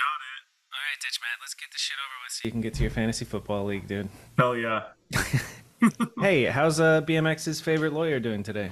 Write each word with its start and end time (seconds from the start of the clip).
Got 0.00 0.20
it. 0.24 0.42
All 0.72 0.80
right, 0.80 0.98
Ditch 1.02 1.18
Matt, 1.20 1.36
let's 1.42 1.54
get 1.54 1.68
this 1.72 1.82
shit 1.82 1.96
over 2.00 2.16
with 2.24 2.32
so 2.32 2.40
you 2.44 2.50
can 2.50 2.60
get 2.60 2.74
to 2.74 2.82
your 2.82 2.90
fantasy 2.90 3.24
football 3.24 3.64
league, 3.66 3.86
dude. 3.86 4.08
Hell 4.38 4.56
yeah. 4.56 4.84
Hey, 6.20 6.44
how's 6.44 6.78
uh, 6.78 7.00
BMX's 7.02 7.60
favorite 7.60 7.94
lawyer 7.94 8.20
doing 8.20 8.42
today? 8.42 8.70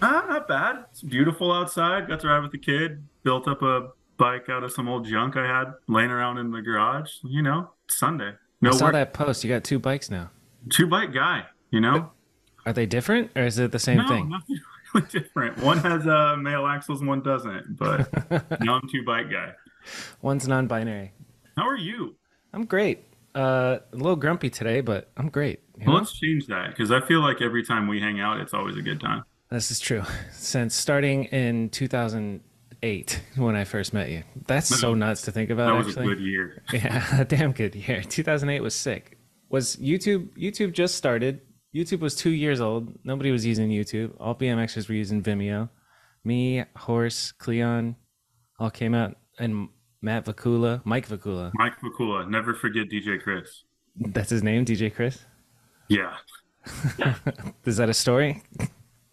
Ah, 0.00 0.24
not 0.26 0.48
bad. 0.48 0.86
It's 0.90 1.02
beautiful 1.02 1.52
outside. 1.52 2.08
Got 2.08 2.20
to 2.20 2.28
ride 2.28 2.40
with 2.40 2.52
the 2.52 2.58
kid. 2.58 3.02
Built 3.22 3.46
up 3.46 3.60
a 3.60 3.90
bike 4.16 4.48
out 4.48 4.64
of 4.64 4.72
some 4.72 4.88
old 4.88 5.06
junk 5.06 5.36
I 5.36 5.46
had 5.46 5.74
laying 5.86 6.10
around 6.10 6.38
in 6.38 6.50
the 6.50 6.62
garage. 6.62 7.10
You 7.22 7.42
know, 7.42 7.70
Sunday. 7.90 8.32
No 8.62 8.70
I 8.70 8.72
saw 8.72 8.86
work. 8.86 8.94
that 8.94 9.12
post. 9.12 9.44
You 9.44 9.50
got 9.50 9.64
two 9.64 9.78
bikes 9.78 10.10
now. 10.10 10.30
Two 10.70 10.86
bike 10.86 11.12
guy. 11.12 11.44
You 11.70 11.80
know. 11.80 12.10
Are 12.64 12.72
they 12.72 12.86
different 12.86 13.30
or 13.36 13.42
is 13.42 13.58
it 13.58 13.70
the 13.70 13.78
same 13.78 13.98
no, 13.98 14.08
thing? 14.08 14.30
nothing 14.30 14.60
really 14.94 15.06
different. 15.08 15.58
One 15.58 15.78
has 15.78 16.06
uh, 16.06 16.36
male 16.36 16.66
axles, 16.66 17.02
one 17.02 17.22
doesn't. 17.22 17.76
But 17.76 18.10
now 18.62 18.76
I'm 18.76 18.88
two 18.88 19.04
bike 19.04 19.30
guy. 19.30 19.52
One's 20.22 20.46
non-binary. 20.48 21.12
How 21.56 21.68
are 21.68 21.76
you? 21.76 22.16
I'm 22.52 22.64
great. 22.64 23.04
Uh, 23.34 23.78
a 23.92 23.96
little 23.96 24.16
grumpy 24.16 24.48
today, 24.50 24.80
but 24.80 25.10
I'm 25.16 25.28
great. 25.28 25.60
you 25.76 25.84
Well, 25.86 25.94
know? 25.94 25.98
let's 26.00 26.12
change 26.12 26.46
that 26.46 26.70
because 26.70 26.90
I 26.92 27.00
feel 27.00 27.20
like 27.20 27.42
every 27.42 27.64
time 27.64 27.88
we 27.88 28.00
hang 28.00 28.20
out, 28.20 28.40
it's 28.40 28.54
always 28.54 28.76
a 28.76 28.82
good 28.82 29.00
time. 29.00 29.24
This 29.50 29.70
is 29.70 29.80
true. 29.80 30.02
Since 30.32 30.74
starting 30.74 31.24
in 31.24 31.68
2008, 31.70 33.20
when 33.36 33.56
I 33.56 33.64
first 33.64 33.92
met 33.92 34.08
you, 34.10 34.22
that's 34.46 34.68
so 34.68 34.94
nuts 35.04 35.22
to 35.22 35.32
think 35.32 35.50
about. 35.50 35.66
That 35.66 35.76
was 35.86 35.88
actually, 35.96 36.12
a 36.12 36.14
good 36.16 36.20
year. 36.24 36.62
yeah, 36.72 37.20
a 37.20 37.24
damn 37.24 37.52
good 37.52 37.74
year. 37.74 38.02
2008 38.02 38.60
was 38.60 38.74
sick. 38.74 39.18
Was 39.50 39.76
YouTube? 39.76 40.28
YouTube 40.38 40.72
just 40.72 40.94
started. 40.94 41.40
YouTube 41.74 42.00
was 42.00 42.14
two 42.14 42.30
years 42.30 42.60
old. 42.60 42.92
Nobody 43.04 43.30
was 43.32 43.44
using 43.44 43.68
YouTube. 43.70 44.12
All 44.20 44.34
BMXers 44.34 44.88
were 44.88 44.94
using 44.94 45.22
Vimeo. 45.22 45.68
Me, 46.24 46.64
Horse, 46.76 47.32
Cleon, 47.32 47.96
all 48.58 48.70
came 48.70 48.94
out, 48.94 49.16
and 49.38 49.68
Matt 50.04 50.26
Vakula, 50.26 50.82
Mike 50.84 51.08
Vakula. 51.08 51.50
Mike 51.54 51.80
Vakula. 51.80 52.28
Never 52.28 52.54
forget 52.54 52.90
DJ 52.90 53.20
Chris. 53.20 53.64
That's 53.96 54.28
his 54.28 54.42
name, 54.42 54.66
DJ 54.66 54.94
Chris. 54.94 55.24
Yeah. 55.88 56.16
Is 57.64 57.78
that 57.78 57.88
a 57.88 57.94
story? 57.94 58.42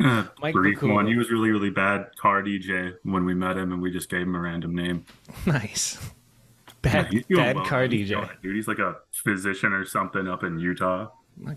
Uh, 0.03 0.25
Mike 0.41 0.53
brief 0.53 0.79
Vakula. 0.79 0.93
one. 0.95 1.07
He 1.07 1.15
was 1.15 1.31
really, 1.31 1.49
really 1.49 1.69
bad 1.69 2.07
car 2.19 2.43
DJ 2.43 2.95
when 3.03 3.23
we 3.23 3.33
met 3.33 3.55
him, 3.55 3.71
and 3.71 3.81
we 3.81 3.89
just 3.89 4.09
gave 4.09 4.23
him 4.23 4.35
a 4.35 4.39
random 4.39 4.75
name. 4.75 5.05
Nice. 5.45 5.97
Bad, 6.81 7.09
doing 7.11 7.23
bad 7.29 7.55
well. 7.55 7.65
car 7.65 7.87
He's 7.87 8.09
DJ. 8.09 8.23
it, 8.29 8.41
dude. 8.41 8.55
He's 8.55 8.67
like 8.67 8.79
a 8.79 8.97
physician 9.13 9.71
or 9.71 9.85
something 9.85 10.27
up 10.27 10.43
in 10.43 10.59
Utah. 10.59 11.07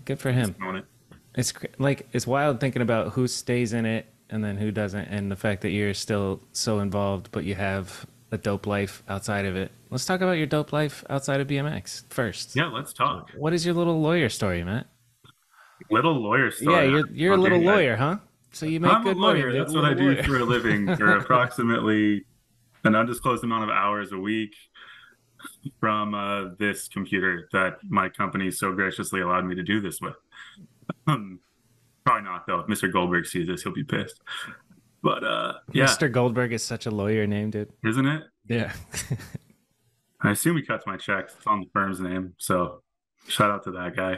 Good 0.05 0.19
for 0.19 0.31
him. 0.31 0.55
It. 0.61 0.85
It's 1.35 1.51
like 1.77 2.07
it's 2.13 2.25
wild 2.25 2.61
thinking 2.61 2.81
about 2.81 3.13
who 3.13 3.27
stays 3.27 3.73
in 3.73 3.85
it 3.85 4.05
and 4.29 4.43
then 4.45 4.55
who 4.55 4.71
doesn't, 4.71 5.05
and 5.05 5.29
the 5.29 5.35
fact 5.35 5.61
that 5.63 5.71
you're 5.71 5.93
still 5.93 6.41
so 6.53 6.79
involved, 6.79 7.29
but 7.31 7.43
you 7.43 7.55
have 7.55 8.05
a 8.35 8.37
dope 8.37 8.67
life 8.67 9.01
outside 9.07 9.45
of 9.45 9.55
it. 9.55 9.71
Let's 9.89 10.05
talk 10.05 10.21
about 10.21 10.33
your 10.33 10.45
dope 10.45 10.71
life 10.71 11.03
outside 11.09 11.41
of 11.41 11.47
BMX 11.47 12.03
first. 12.13 12.55
Yeah, 12.55 12.67
let's 12.67 12.93
talk. 12.93 13.31
What 13.35 13.53
is 13.53 13.65
your 13.65 13.73
little 13.73 13.99
lawyer 13.99 14.29
story, 14.29 14.63
Matt? 14.63 14.85
Little 15.89 16.13
lawyer 16.13 16.51
story. 16.51 16.75
Yeah, 16.75 16.83
you're 16.83 17.07
you're 17.07 17.33
a 17.33 17.37
little 17.37 17.59
lawyer, 17.61 17.95
huh? 17.95 18.17
So 18.51 18.65
you 18.65 18.79
make 18.79 18.91
I'm 18.91 19.03
good 19.03 19.17
a 19.17 19.19
money. 19.19 19.41
lawyer. 19.41 19.51
dude. 19.51 19.61
That's 19.61 19.73
what 19.73 19.85
I 19.85 19.93
do 19.93 20.11
lawyer. 20.11 20.23
for 20.23 20.37
a 20.37 20.43
living 20.45 20.95
for 20.97 21.17
approximately 21.17 22.25
an 22.83 22.95
undisclosed 22.95 23.43
amount 23.43 23.63
of 23.63 23.69
hours 23.69 24.11
a 24.11 24.17
week 24.17 24.53
from 25.79 26.13
uh, 26.13 26.49
this 26.59 26.87
computer 26.87 27.49
that 27.51 27.77
my 27.87 28.09
company 28.09 28.51
so 28.51 28.71
graciously 28.71 29.21
allowed 29.21 29.45
me 29.45 29.55
to 29.55 29.63
do 29.63 29.81
this 29.81 29.99
with. 30.01 30.15
Um, 31.07 31.39
probably 32.05 32.23
not 32.23 32.47
though. 32.47 32.59
If 32.59 32.67
Mr. 32.67 32.91
Goldberg 32.91 33.25
sees 33.25 33.47
this, 33.47 33.63
he'll 33.63 33.73
be 33.73 33.83
pissed. 33.83 34.21
But 35.05 35.23
uh, 35.23 35.53
yeah, 35.71 35.85
Mr. 35.85 36.11
Goldberg 36.11 36.51
is 36.51 36.63
such 36.63 36.87
a 36.87 36.91
lawyer 36.91 37.27
name, 37.27 37.51
dude. 37.51 37.69
isn't 37.85 38.07
it? 38.07 38.23
Yeah. 38.49 38.73
I 40.23 40.31
assume 40.31 40.57
he 40.57 40.63
cuts 40.63 40.87
my 40.87 40.97
checks. 40.97 41.35
It's 41.37 41.45
on 41.45 41.59
the 41.59 41.67
firm's 41.73 41.99
name, 41.99 42.33
so 42.39 42.81
shout 43.27 43.51
out 43.51 43.63
to 43.65 43.71
that 43.73 43.95
guy. 43.95 44.17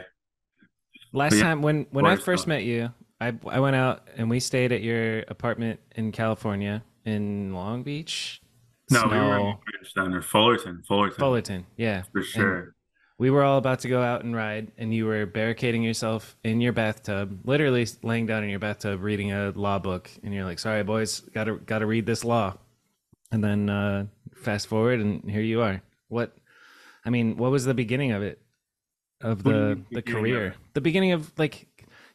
Last 1.12 1.34
yeah, 1.36 1.42
time 1.42 1.60
when 1.60 1.86
when 1.90 2.06
I 2.06 2.16
first 2.16 2.44
stuff. 2.44 2.48
met 2.48 2.64
you, 2.64 2.90
I 3.20 3.34
I 3.46 3.60
went 3.60 3.76
out 3.76 4.08
and 4.16 4.30
we 4.30 4.40
stayed 4.40 4.72
at 4.72 4.82
your 4.82 5.18
apartment 5.28 5.78
in 5.94 6.10
California 6.10 6.82
in 7.04 7.52
Long 7.52 7.82
Beach. 7.82 8.40
No, 8.90 9.02
we 9.02 9.08
were 9.10 9.14
Snow- 9.18 9.48
in 9.50 9.56
Bridge 9.56 9.92
then, 9.94 10.14
or 10.14 10.22
Fullerton, 10.22 10.82
Fullerton, 10.88 11.18
Fullerton, 11.18 11.66
yeah. 11.76 12.04
for 12.12 12.20
And 12.20 12.26
sure. 12.26 12.74
We 13.18 13.30
were 13.30 13.42
all 13.42 13.58
about 13.58 13.80
to 13.80 13.88
go 13.88 14.00
out 14.02 14.22
and 14.24 14.34
ride, 14.34 14.70
and 14.78 14.94
you 14.94 15.06
were 15.06 15.26
barricading 15.26 15.82
yourself 15.82 16.36
in 16.44 16.60
your 16.60 16.72
bathtub, 16.72 17.40
literally 17.44 17.86
laying 18.02 18.26
down 18.26 18.44
in 18.44 18.50
your 18.50 18.60
bathtub 18.60 19.02
reading 19.02 19.32
a 19.32 19.50
law 19.50 19.78
book, 19.78 20.10
and 20.22 20.32
you're 20.32 20.44
like, 20.44 20.58
"Sorry, 20.58 20.82
boys, 20.84 21.20
gotta 21.20 21.54
gotta 21.56 21.86
read 21.86 22.06
this 22.06 22.24
law." 22.24 22.56
And 23.32 23.42
then 23.42 23.68
uh, 23.68 24.06
fast 24.34 24.68
forward, 24.68 25.00
and 25.00 25.28
here 25.28 25.42
you 25.42 25.60
are. 25.60 25.82
What? 26.08 26.36
I 27.04 27.10
mean, 27.10 27.36
what 27.36 27.50
was 27.50 27.64
the 27.64 27.74
beginning 27.74 28.12
of 28.12 28.22
it? 28.22 28.40
Of 29.20 29.42
the 29.42 29.80
the 29.90 29.98
of 29.98 30.04
career, 30.04 30.54
the 30.74 30.80
beginning 30.80 31.10
of 31.10 31.32
like, 31.36 31.66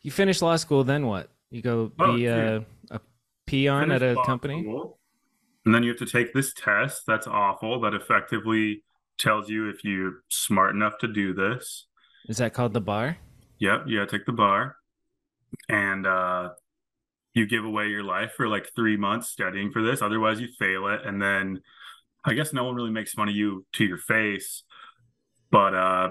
you 0.03 0.09
finish 0.11 0.41
law 0.41 0.55
school, 0.55 0.85
then 0.85 1.05
what? 1.05 1.29
You 1.51 1.61
go 1.61 1.91
Oh, 1.99 2.15
be 2.15 2.21
yeah. 2.23 2.61
a, 2.89 2.95
a 2.95 3.01
peon 3.45 3.91
at 3.91 4.01
a 4.01 4.15
company. 4.25 4.63
school, 4.63 4.97
And 5.65 5.75
then 5.75 5.83
you 5.83 5.89
have 5.89 5.99
to 5.99 6.05
take 6.05 6.33
this 6.33 6.53
test 6.53 7.03
that's 7.05 7.27
awful 7.27 7.81
that 7.81 7.93
effectively 7.93 8.83
tells 9.17 9.49
you 9.49 9.69
if 9.69 9.83
you're 9.83 10.23
smart 10.29 10.75
enough 10.75 10.97
to 10.99 11.07
do 11.07 11.33
this. 11.33 11.87
Is 12.27 12.37
that 12.37 12.53
called 12.53 12.73
the 12.73 12.81
bar? 12.81 13.17
Yep, 13.59 13.83
you 13.87 13.99
gotta 13.99 14.11
take 14.17 14.25
the 14.25 14.31
bar. 14.33 14.75
And 15.69 16.07
uh 16.07 16.49
you 17.33 17.47
give 17.47 17.65
away 17.65 17.87
your 17.87 18.03
life 18.03 18.33
for 18.37 18.47
like 18.47 18.69
three 18.75 18.97
months 18.97 19.29
studying 19.29 19.71
for 19.71 19.81
this. 19.81 20.01
Otherwise 20.01 20.39
you 20.39 20.47
fail 20.59 20.87
it. 20.87 21.01
And 21.05 21.21
then 21.21 21.61
I 22.25 22.33
guess 22.33 22.53
no 22.53 22.63
one 22.63 22.75
really 22.75 22.91
makes 22.91 23.13
fun 23.13 23.29
of 23.29 23.35
you 23.35 23.65
to 23.73 23.85
your 23.85 23.97
face. 23.97 24.63
But 25.51 25.73
uh 25.73 26.09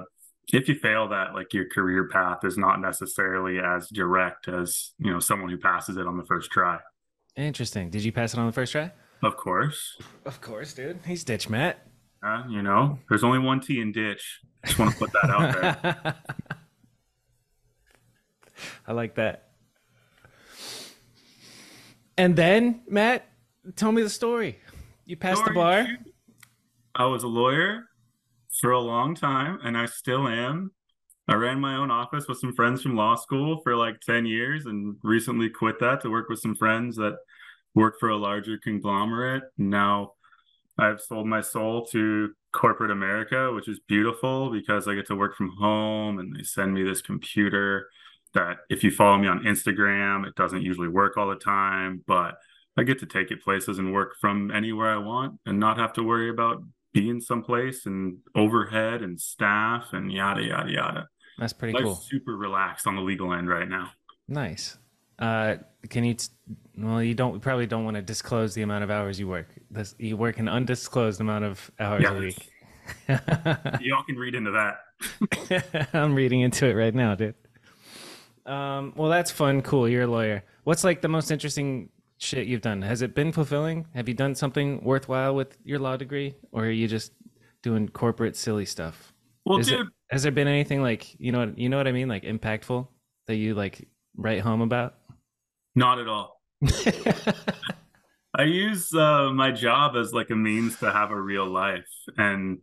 if 0.53 0.69
you 0.69 0.75
fail 0.75 1.09
that, 1.09 1.35
like 1.35 1.55
your 1.55 1.69
career 1.69 2.09
path 2.09 2.45
is 2.45 2.59
not 2.59 2.81
necessarily 2.81 3.59
as 3.59 3.89
direct 3.89 4.49
as, 4.49 4.93
you 4.99 5.11
know, 5.11 5.21
someone 5.21 5.49
who 5.49 5.57
passes 5.57 5.97
it 5.97 6.07
on 6.07 6.17
the 6.17 6.25
first 6.25 6.51
try. 6.51 6.79
Interesting. 7.37 7.91
Did 7.91 8.05
you 8.05 8.13
pass 8.13 8.35
it 8.35 8.41
on 8.41 8.47
the 8.47 8.53
first 8.53 8.73
try? 8.73 8.93
Of 9.23 9.37
course. 9.37 9.97
Of 10.27 10.41
course, 10.41 10.75
dude. 10.75 10.99
He's 11.07 11.25
ditch 11.25 11.49
Matt. 11.49 11.87
Uh, 12.23 12.45
you 12.49 12.63
know, 12.63 12.99
there's 13.09 13.25
only 13.25 13.39
one 13.39 13.61
T 13.61 13.81
in 13.81 13.91
ditch. 13.91 14.41
I 14.63 14.69
just 14.69 14.79
want 14.79 14.93
to 14.93 14.99
put 14.99 15.13
that 15.13 15.31
out 15.31 15.83
there. 15.83 16.15
I 18.87 18.93
like 18.93 19.17
that. 19.17 19.49
And 22.17 22.37
then, 22.37 22.83
Matt, 22.87 23.27
tell 23.75 23.91
me 23.91 24.03
the 24.03 24.11
story. 24.11 24.59
You 25.05 25.17
passed 25.17 25.45
the 25.45 25.51
bar. 25.51 25.87
I 26.95 27.07
was 27.07 27.25
a 27.25 27.29
lawyer 27.29 27.89
for 28.61 28.71
a 28.71 28.79
long 28.79 29.15
time, 29.15 29.59
and 29.65 29.77
I 29.77 29.87
still 29.87 30.29
am. 30.29 30.71
I 31.27 31.35
ran 31.35 31.61
my 31.61 31.77
own 31.77 31.91
office 31.91 32.29
with 32.29 32.39
some 32.39 32.55
friends 32.55 32.83
from 32.83 32.97
law 32.97 33.17
school 33.17 33.61
for 33.63 33.77
like 33.77 34.01
10 34.01 34.27
years 34.27 34.67
and 34.67 34.97
recently 35.03 35.49
quit 35.49 35.79
that 35.81 36.03
to 36.03 36.11
work 36.11 36.29
with 36.29 36.41
some 36.41 36.55
friends 36.55 36.97
that 36.97 37.17
work 37.75 37.95
for 37.99 38.11
a 38.11 38.17
larger 38.17 38.59
conglomerate. 38.63 39.45
Now 39.57 40.13
I've 40.79 41.01
sold 41.01 41.27
my 41.27 41.41
soul 41.41 41.85
to 41.87 42.31
corporate 42.53 42.91
America, 42.91 43.53
which 43.53 43.69
is 43.69 43.81
beautiful 43.87 44.51
because 44.51 44.89
I 44.89 44.95
get 44.95 45.07
to 45.07 45.17
work 45.17 45.37
from 45.37 45.51
home 45.59 46.19
and 46.19 46.35
they 46.35 46.43
send 46.43 46.75
me 46.75 46.83
this 46.83 47.03
computer 47.03 47.89
that 48.35 48.59
if 48.71 48.83
you 48.83 48.91
follow 48.91 49.19
me 49.19 49.29
on 49.29 49.45
Instagram, 49.45 50.27
it 50.27 50.35
doesn't 50.35 50.63
usually 50.63 50.89
work 50.89 51.17
all 51.17 51.29
the 51.29 51.37
time, 51.37 52.03
but 52.07 52.37
I 52.77 52.85
get 52.85 52.99
to 53.01 53.07
take 53.07 53.31
it 53.31 53.43
places 53.43 53.79
and 53.79 53.93
work 53.93 54.15
from 54.21 54.51
anywhere 54.51 54.93
I 54.95 54.99
want 54.99 55.39
and 55.45 55.59
not 55.59 55.79
have 55.79 55.93
to 55.95 56.03
worry 56.03 56.31
about 56.31 56.63
being 56.95 57.21
someplace 57.21 57.87
and 57.87 58.19
overhead 58.35 59.03
and 59.03 59.21
staff 59.21 59.93
and 59.93 60.11
yada 60.11 60.43
yada 60.43 60.71
yada. 60.71 61.09
That's 61.39 61.53
pretty 61.53 61.75
Life's 61.75 61.85
cool. 61.85 61.95
super 61.95 62.37
relaxed 62.37 62.87
on 62.87 62.97
the 62.97 63.03
legal 63.03 63.33
end 63.33 63.49
right 63.49 63.69
now. 63.69 63.91
Nice. 64.29 64.79
Uh, 65.23 65.57
can 65.89 66.03
you? 66.05 66.15
T- 66.15 66.29
well, 66.77 67.03
you 67.03 67.15
don't. 67.15 67.41
Probably 67.41 67.67
don't 67.67 67.85
want 67.85 67.95
to 67.95 68.03
disclose 68.03 68.55
the 68.55 68.63
amount 68.63 68.83
of 68.83 68.91
hours 68.91 69.21
you 69.21 69.29
work. 69.29 69.47
This, 69.71 69.95
you 69.99 70.17
work 70.17 70.39
an 70.39 70.49
undisclosed 70.49 71.21
amount 71.21 71.45
of 71.45 71.71
hours 71.79 72.05
a 72.05 72.15
week. 72.15 72.49
Y'all 73.81 74.03
can 74.03 74.17
read 74.17 74.35
into 74.35 74.51
that. 74.51 75.89
I'm 75.95 76.15
reading 76.15 76.41
into 76.41 76.67
it 76.67 76.75
right 76.75 76.95
now, 76.95 77.15
dude. 77.15 77.35
Um, 78.47 78.93
well, 78.97 79.11
that's 79.11 79.31
fun. 79.31 79.63
Cool. 79.63 79.89
You're 79.89 80.03
a 80.03 80.07
lawyer. 80.09 80.45
What's 80.65 80.83
like 80.83 81.01
the 81.01 81.09
most 81.09 81.31
interesting 81.31 81.91
shit 82.19 82.47
you've 82.49 82.61
done? 82.63 82.83
Has 82.83 83.03
it 83.03 83.15
been 83.15 83.31
fulfilling? 83.33 83.87
Have 83.95 84.09
you 84.09 84.15
done 84.15 84.35
something 84.35 84.83
worthwhile 84.83 85.35
with 85.35 85.57
your 85.65 85.79
law 85.79 85.97
degree, 85.97 86.35
or 86.51 86.65
are 86.65 86.71
you 86.71 86.89
just 86.89 87.13
doing 87.63 87.89
corporate 87.89 88.37
silly 88.37 88.65
stuff? 88.65 89.13
Well, 89.45 89.59
Is 89.59 89.69
it- 89.71 89.77
dude, 89.77 89.89
has 90.11 90.23
there 90.25 90.33
been 90.33 90.49
anything 90.49 90.83
like 90.83 91.19
you 91.21 91.31
know 91.33 91.53
you 91.57 91.69
know 91.69 91.77
what 91.77 91.87
I 91.87 91.93
mean, 91.93 92.09
like 92.09 92.25
impactful 92.25 92.87
that 93.29 93.37
you 93.37 93.55
like 93.55 93.87
write 94.17 94.41
home 94.41 94.61
about? 94.61 94.97
Not 95.75 95.99
at 95.99 96.09
all. 96.09 96.41
I 98.35 98.45
use 98.45 98.95
uh, 98.95 99.31
my 99.33 99.51
job 99.53 99.95
as 99.97 100.13
like 100.13 100.31
a 100.31 100.37
means 100.37 100.79
to 100.79 100.91
have 100.91 101.11
a 101.11 101.21
real 101.21 101.47
life. 101.47 101.89
And, 102.17 102.59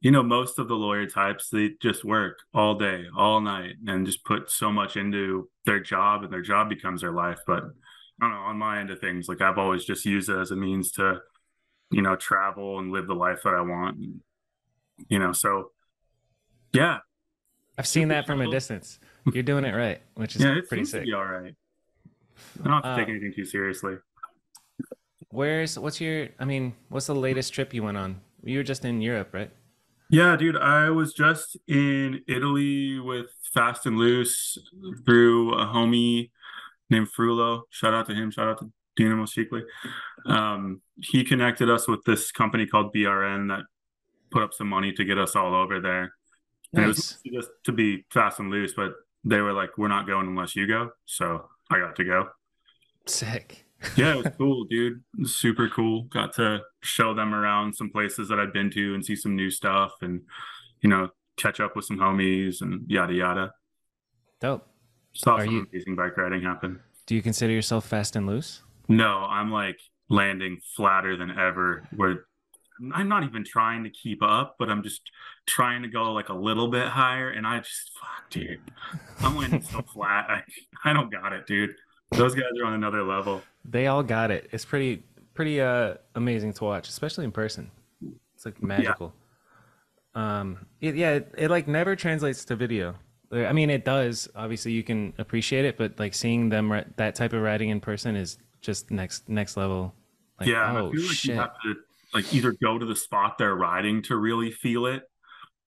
you 0.00 0.10
know, 0.10 0.22
most 0.22 0.58
of 0.58 0.68
the 0.68 0.76
lawyer 0.76 1.06
types, 1.06 1.48
they 1.48 1.70
just 1.82 2.04
work 2.04 2.38
all 2.54 2.76
day, 2.76 3.06
all 3.16 3.40
night, 3.40 3.74
and 3.86 4.06
just 4.06 4.24
put 4.24 4.50
so 4.50 4.70
much 4.70 4.96
into 4.96 5.48
their 5.66 5.80
job, 5.80 6.22
and 6.22 6.32
their 6.32 6.42
job 6.42 6.68
becomes 6.68 7.00
their 7.00 7.12
life. 7.12 7.40
But 7.46 7.64
I 7.64 8.24
don't 8.24 8.30
know, 8.30 8.38
on 8.38 8.58
my 8.58 8.78
end 8.78 8.90
of 8.90 9.00
things, 9.00 9.28
like 9.28 9.40
I've 9.40 9.58
always 9.58 9.84
just 9.84 10.04
used 10.04 10.28
it 10.28 10.38
as 10.38 10.52
a 10.52 10.56
means 10.56 10.92
to 10.92 11.20
you 11.90 12.02
know, 12.02 12.16
travel 12.16 12.78
and 12.78 12.92
live 12.92 13.06
the 13.06 13.14
life 13.14 13.42
that 13.44 13.54
I 13.54 13.60
want. 13.60 13.98
And, 13.98 14.20
you 15.08 15.18
know, 15.18 15.32
so 15.32 15.70
yeah, 16.72 16.98
I've 17.78 17.86
seen 17.86 18.08
that 18.08 18.26
from 18.26 18.40
a 18.40 18.50
distance. 18.50 18.98
You're 19.32 19.42
doing 19.42 19.64
it 19.64 19.74
right, 19.74 20.00
which 20.14 20.36
is 20.36 20.42
yeah, 20.42 20.60
pretty 20.68 20.84
sick. 20.84 21.06
all 21.14 21.24
right. 21.24 21.54
I 22.60 22.64
don't 22.68 22.84
have 22.84 22.96
to 22.96 22.96
take 22.96 23.08
Uh, 23.08 23.12
anything 23.12 23.32
too 23.34 23.44
seriously. 23.44 23.96
Where's 25.30 25.78
what's 25.78 26.00
your? 26.00 26.28
I 26.38 26.44
mean, 26.44 26.74
what's 26.88 27.06
the 27.06 27.14
latest 27.14 27.52
trip 27.52 27.74
you 27.74 27.82
went 27.82 27.96
on? 27.96 28.20
You 28.42 28.58
were 28.58 28.64
just 28.64 28.84
in 28.84 29.00
Europe, 29.02 29.30
right? 29.32 29.50
Yeah, 30.10 30.36
dude, 30.36 30.56
I 30.56 30.88
was 30.88 31.12
just 31.12 31.58
in 31.66 32.22
Italy 32.26 32.98
with 32.98 33.26
Fast 33.52 33.84
and 33.84 33.98
Loose 33.98 34.56
through 35.04 35.52
a 35.52 35.66
homie 35.66 36.30
named 36.88 37.08
Frullo. 37.12 37.62
Shout 37.68 37.92
out 37.92 38.06
to 38.06 38.14
him. 38.14 38.30
Shout 38.30 38.48
out 38.48 38.58
to 38.60 38.72
Dino 38.96 39.16
Moschikli. 39.16 39.64
Um, 40.24 40.80
he 40.96 41.24
connected 41.24 41.68
us 41.68 41.86
with 41.86 42.04
this 42.04 42.32
company 42.32 42.66
called 42.66 42.94
BRN 42.94 43.48
that 43.48 43.64
put 44.30 44.42
up 44.42 44.54
some 44.54 44.68
money 44.68 44.92
to 44.92 45.04
get 45.04 45.18
us 45.18 45.36
all 45.36 45.54
over 45.54 45.78
there. 45.78 46.14
And 46.72 46.84
it 46.84 46.88
was 46.88 47.18
just 47.26 47.50
to 47.64 47.72
be 47.72 48.06
fast 48.10 48.40
and 48.40 48.50
loose, 48.50 48.72
but 48.74 48.92
they 49.24 49.40
were 49.42 49.52
like, 49.52 49.76
"We're 49.76 49.88
not 49.88 50.06
going 50.06 50.26
unless 50.26 50.56
you 50.56 50.66
go." 50.66 50.90
So 51.04 51.48
I 51.70 51.78
got 51.78 51.96
to 51.96 52.04
go. 52.04 52.28
Sick. 53.06 53.64
Yeah, 53.96 54.14
it 54.14 54.24
was 54.24 54.32
cool, 54.38 54.64
dude. 54.64 55.02
Was 55.18 55.34
super 55.36 55.68
cool. 55.68 56.02
Got 56.04 56.34
to 56.34 56.60
show 56.82 57.14
them 57.14 57.34
around 57.34 57.74
some 57.74 57.90
places 57.90 58.28
that 58.28 58.38
I'd 58.40 58.52
been 58.52 58.70
to 58.72 58.94
and 58.94 59.04
see 59.04 59.14
some 59.16 59.36
new 59.36 59.50
stuff, 59.50 59.92
and 60.02 60.22
you 60.80 60.88
know, 60.88 61.08
catch 61.36 61.60
up 61.60 61.76
with 61.76 61.84
some 61.84 61.98
homies 61.98 62.60
and 62.60 62.84
yada 62.88 63.12
yada. 63.14 63.52
Dope. 64.40 64.68
Saw 65.14 65.36
Are 65.36 65.44
some 65.44 65.54
you- 65.54 65.66
amazing 65.72 65.96
bike 65.96 66.16
riding 66.16 66.42
happen. 66.42 66.80
Do 67.06 67.14
you 67.14 67.22
consider 67.22 67.52
yourself 67.52 67.86
fast 67.86 68.16
and 68.16 68.26
loose? 68.26 68.62
No, 68.88 69.06
I'm 69.24 69.50
like 69.50 69.78
landing 70.10 70.58
flatter 70.76 71.16
than 71.16 71.30
ever. 71.30 71.88
Where 71.96 72.26
I'm 72.94 73.08
not 73.08 73.24
even 73.24 73.44
trying 73.44 73.84
to 73.84 73.90
keep 73.90 74.22
up, 74.22 74.56
but 74.58 74.68
I'm 74.68 74.82
just 74.82 75.02
trying 75.46 75.82
to 75.82 75.88
go 75.88 76.12
like 76.12 76.28
a 76.28 76.34
little 76.34 76.68
bit 76.68 76.88
higher, 76.88 77.30
and 77.30 77.46
I 77.46 77.58
just 77.58 77.90
fuck, 77.98 78.30
dude. 78.30 78.60
I'm 79.20 79.36
landing 79.36 79.62
so 79.62 79.82
flat. 79.92 80.26
I 80.28 80.42
I 80.84 80.92
don't 80.92 81.10
got 81.10 81.32
it, 81.32 81.46
dude. 81.46 81.74
Those 82.12 82.34
guys 82.34 82.44
are 82.60 82.66
on 82.66 82.74
another 82.74 83.02
level. 83.02 83.42
They 83.64 83.86
all 83.86 84.02
got 84.02 84.30
it. 84.30 84.48
It's 84.52 84.64
pretty 84.64 85.02
pretty 85.34 85.60
uh 85.60 85.94
amazing 86.14 86.52
to 86.54 86.64
watch, 86.64 86.88
especially 86.88 87.24
in 87.24 87.32
person. 87.32 87.70
It's 88.34 88.44
like 88.44 88.62
magical. 88.62 89.12
Um 90.14 90.66
it, 90.80 90.94
yeah, 90.94 91.14
it, 91.14 91.34
it 91.36 91.50
like 91.50 91.68
never 91.68 91.96
translates 91.96 92.44
to 92.46 92.56
video. 92.56 92.94
I 93.30 93.52
mean, 93.52 93.68
it 93.68 93.84
does. 93.84 94.28
Obviously, 94.34 94.72
you 94.72 94.82
can 94.82 95.12
appreciate 95.18 95.66
it, 95.66 95.76
but 95.76 95.98
like 95.98 96.14
seeing 96.14 96.48
them 96.48 96.72
that 96.96 97.14
type 97.14 97.34
of 97.34 97.42
riding 97.42 97.68
in 97.68 97.78
person 97.80 98.16
is 98.16 98.38
just 98.62 98.90
next 98.90 99.28
next 99.28 99.56
level. 99.56 99.94
Like, 100.40 100.48
yeah, 100.48 100.72
oh 100.72 100.88
I 100.88 100.92
feel 100.92 101.02
like 101.02 101.10
shit. 101.10 101.34
you 101.34 101.40
have 101.40 101.54
to 101.62 101.74
like 102.14 102.32
either 102.32 102.54
go 102.62 102.78
to 102.78 102.86
the 102.86 102.96
spot 102.96 103.38
they're 103.38 103.54
riding 103.54 104.02
to 104.02 104.16
really 104.16 104.50
feel 104.50 104.86
it, 104.86 105.02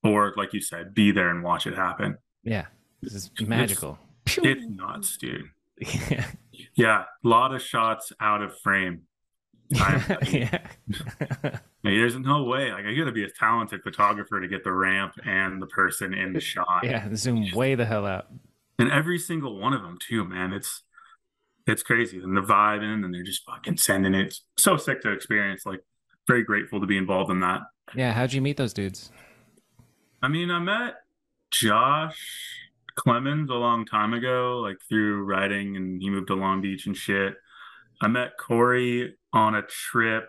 or 0.03 0.33
like 0.38 0.53
you 0.53 0.61
said, 0.61 0.93
be 0.93 1.11
there 1.11 1.29
and 1.29 1.43
watch 1.43 1.67
it 1.67 1.75
happen. 1.75 2.17
Yeah, 2.43 2.65
this 3.01 3.13
is 3.13 3.31
magical. 3.41 3.99
It's 4.25 4.65
nuts, 4.67 5.17
dude. 5.17 5.49
yeah, 6.09 6.25
Yeah, 6.75 7.03
a 7.23 7.27
lot 7.27 7.53
of 7.53 7.61
shots 7.61 8.11
out 8.19 8.41
of 8.41 8.57
frame. 8.59 9.01
I, 9.75 10.17
yeah. 10.29 10.67
Like, 11.43 11.61
there's 11.83 12.17
no 12.17 12.43
way. 12.43 12.71
Like 12.71 12.85
I 12.85 12.93
gotta 12.93 13.11
be 13.11 13.23
a 13.23 13.29
talented 13.29 13.81
photographer 13.83 14.39
to 14.39 14.47
get 14.47 14.63
the 14.63 14.71
ramp 14.71 15.13
and 15.25 15.61
the 15.61 15.67
person 15.67 16.13
in 16.13 16.33
the 16.33 16.39
shot. 16.39 16.83
yeah, 16.83 17.07
zoom 17.15 17.49
way 17.53 17.75
the 17.75 17.85
hell 17.85 18.05
out. 18.05 18.27
And 18.77 18.91
every 18.91 19.17
single 19.17 19.59
one 19.59 19.73
of 19.73 19.81
them 19.81 19.97
too, 19.99 20.25
man. 20.25 20.53
It's 20.53 20.83
it's 21.67 21.83
crazy. 21.83 22.17
And 22.17 22.35
the 22.35 22.41
vibe 22.41 22.83
in 22.83 23.03
and 23.03 23.13
they're 23.13 23.23
just 23.23 23.43
fucking 23.45 23.77
sending 23.77 24.13
it. 24.13 24.27
It's 24.27 24.43
so 24.57 24.77
sick 24.77 25.01
to 25.01 25.11
experience. 25.11 25.65
Like 25.65 25.81
very 26.27 26.44
grateful 26.44 26.79
to 26.79 26.88
be 26.88 26.97
involved 26.97 27.31
in 27.31 27.39
that. 27.41 27.62
Yeah, 27.95 28.13
how'd 28.13 28.33
you 28.33 28.41
meet 28.41 28.57
those 28.57 28.73
dudes? 28.73 29.12
I 30.21 30.27
mean, 30.27 30.51
I 30.51 30.59
met 30.59 30.95
Josh 31.51 32.62
Clemens 32.95 33.50
a 33.50 33.56
long 33.56 33.85
time 33.85 34.13
ago, 34.13 34.59
like 34.63 34.77
through 34.88 35.23
riding, 35.23 35.75
and 35.75 36.01
he 36.01 36.09
moved 36.09 36.27
to 36.27 36.35
Long 36.35 36.62
Beach 36.62 36.85
and 36.85 36.95
shit. 36.95 37.33
I 38.01 38.07
met 38.07 38.38
Corey 38.38 39.15
on 39.33 39.56
a 39.56 39.62
trip, 39.62 40.27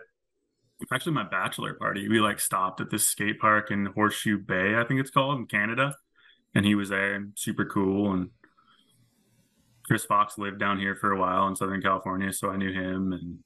actually 0.91 1.13
my 1.13 1.23
bachelor 1.23 1.73
party. 1.73 2.07
We 2.07 2.19
like 2.19 2.39
stopped 2.39 2.81
at 2.81 2.89
this 2.89 3.05
skate 3.05 3.39
park 3.39 3.71
in 3.71 3.87
Horseshoe 3.87 4.37
Bay, 4.37 4.75
I 4.75 4.83
think 4.83 4.99
it's 4.99 5.09
called 5.09 5.37
in 5.39 5.45
Canada, 5.45 5.95
and 6.55 6.65
he 6.65 6.75
was 6.75 6.89
there 6.89 7.15
and 7.15 7.33
super 7.35 7.65
cool. 7.65 8.13
And 8.13 8.29
Chris 9.85 10.05
Fox 10.05 10.37
lived 10.37 10.59
down 10.59 10.79
here 10.79 10.95
for 10.95 11.11
a 11.11 11.19
while 11.19 11.47
in 11.47 11.55
Southern 11.55 11.81
California, 11.81 12.31
so 12.31 12.49
I 12.49 12.57
knew 12.57 12.71
him. 12.71 13.11
And 13.13 13.39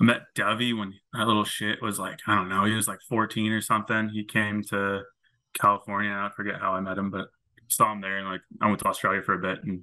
I 0.00 0.04
met 0.04 0.22
Dovey 0.34 0.72
when 0.72 0.94
that 1.12 1.26
little 1.26 1.44
shit 1.44 1.82
was 1.82 1.98
like, 1.98 2.20
I 2.26 2.34
don't 2.34 2.48
know, 2.48 2.64
he 2.64 2.72
was 2.74 2.86
like 2.88 3.00
14 3.08 3.52
or 3.52 3.60
something. 3.60 4.08
He 4.10 4.24
came 4.24 4.62
to 4.64 5.02
California. 5.54 6.12
I 6.12 6.30
forget 6.34 6.60
how 6.60 6.72
I 6.72 6.80
met 6.80 6.98
him, 6.98 7.10
but 7.10 7.28
saw 7.68 7.92
him 7.92 8.00
there. 8.00 8.18
And 8.18 8.28
like, 8.28 8.40
I 8.60 8.66
went 8.68 8.78
to 8.80 8.86
Australia 8.86 9.22
for 9.22 9.34
a 9.34 9.38
bit 9.38 9.62
and 9.64 9.82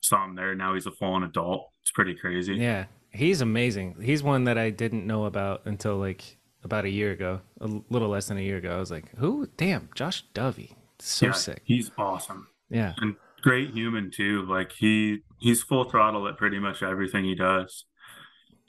saw 0.00 0.24
him 0.24 0.34
there. 0.34 0.54
Now 0.54 0.74
he's 0.74 0.86
a 0.86 0.90
full 0.90 1.12
on 1.12 1.22
adult. 1.22 1.68
It's 1.82 1.90
pretty 1.90 2.14
crazy. 2.14 2.54
Yeah, 2.54 2.86
he's 3.10 3.40
amazing. 3.40 3.96
He's 4.02 4.22
one 4.22 4.44
that 4.44 4.56
I 4.58 4.70
didn't 4.70 5.06
know 5.06 5.24
about 5.24 5.62
until 5.66 5.96
like 5.96 6.38
about 6.64 6.84
a 6.84 6.90
year 6.90 7.10
ago, 7.10 7.40
a 7.60 7.66
little 7.90 8.08
less 8.08 8.28
than 8.28 8.38
a 8.38 8.42
year 8.42 8.56
ago. 8.56 8.74
I 8.74 8.78
was 8.78 8.90
like, 8.90 9.14
who? 9.16 9.48
Damn, 9.56 9.90
Josh 9.94 10.24
Dovey. 10.32 10.76
So 11.00 11.26
Yeah, 11.26 11.32
sick. 11.32 11.60
He's 11.64 11.90
awesome 11.98 12.46
Yeah. 12.70 12.94
and 12.98 13.16
great 13.42 13.70
human 13.70 14.10
too. 14.12 14.46
Like 14.46 14.70
he 14.72 15.18
he's 15.40 15.62
full 15.62 15.90
throttle 15.90 16.26
at 16.28 16.36
pretty 16.38 16.60
much 16.60 16.82
everything 16.82 17.24
he 17.24 17.34
does. 17.34 17.84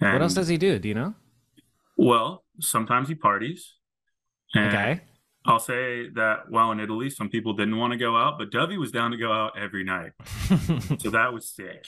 And, 0.02 0.14
What 0.14 0.22
else 0.22 0.34
does 0.34 0.48
he 0.48 0.58
do? 0.58 0.80
Do 0.80 0.88
you 0.88 0.96
know? 0.96 1.14
Well, 1.98 2.44
sometimes 2.60 3.08
he 3.08 3.16
parties. 3.16 3.76
Okay. 4.56 5.02
I'll 5.46 5.60
say 5.60 6.10
that 6.16 6.50
while 6.50 6.72
in 6.72 6.80
Italy, 6.80 7.10
some 7.10 7.30
people 7.30 7.54
didn't 7.54 7.78
want 7.78 7.92
to 7.92 7.98
go 7.98 8.16
out, 8.16 8.38
but 8.38 8.52
Dovey 8.52 8.78
was 8.78 8.92
down 8.92 9.12
to 9.12 9.18
go 9.18 9.32
out 9.32 9.58
every 9.58 9.84
night. 9.84 10.12
So 11.00 11.10
that 11.10 11.34
was 11.34 11.50
sick. 11.50 11.86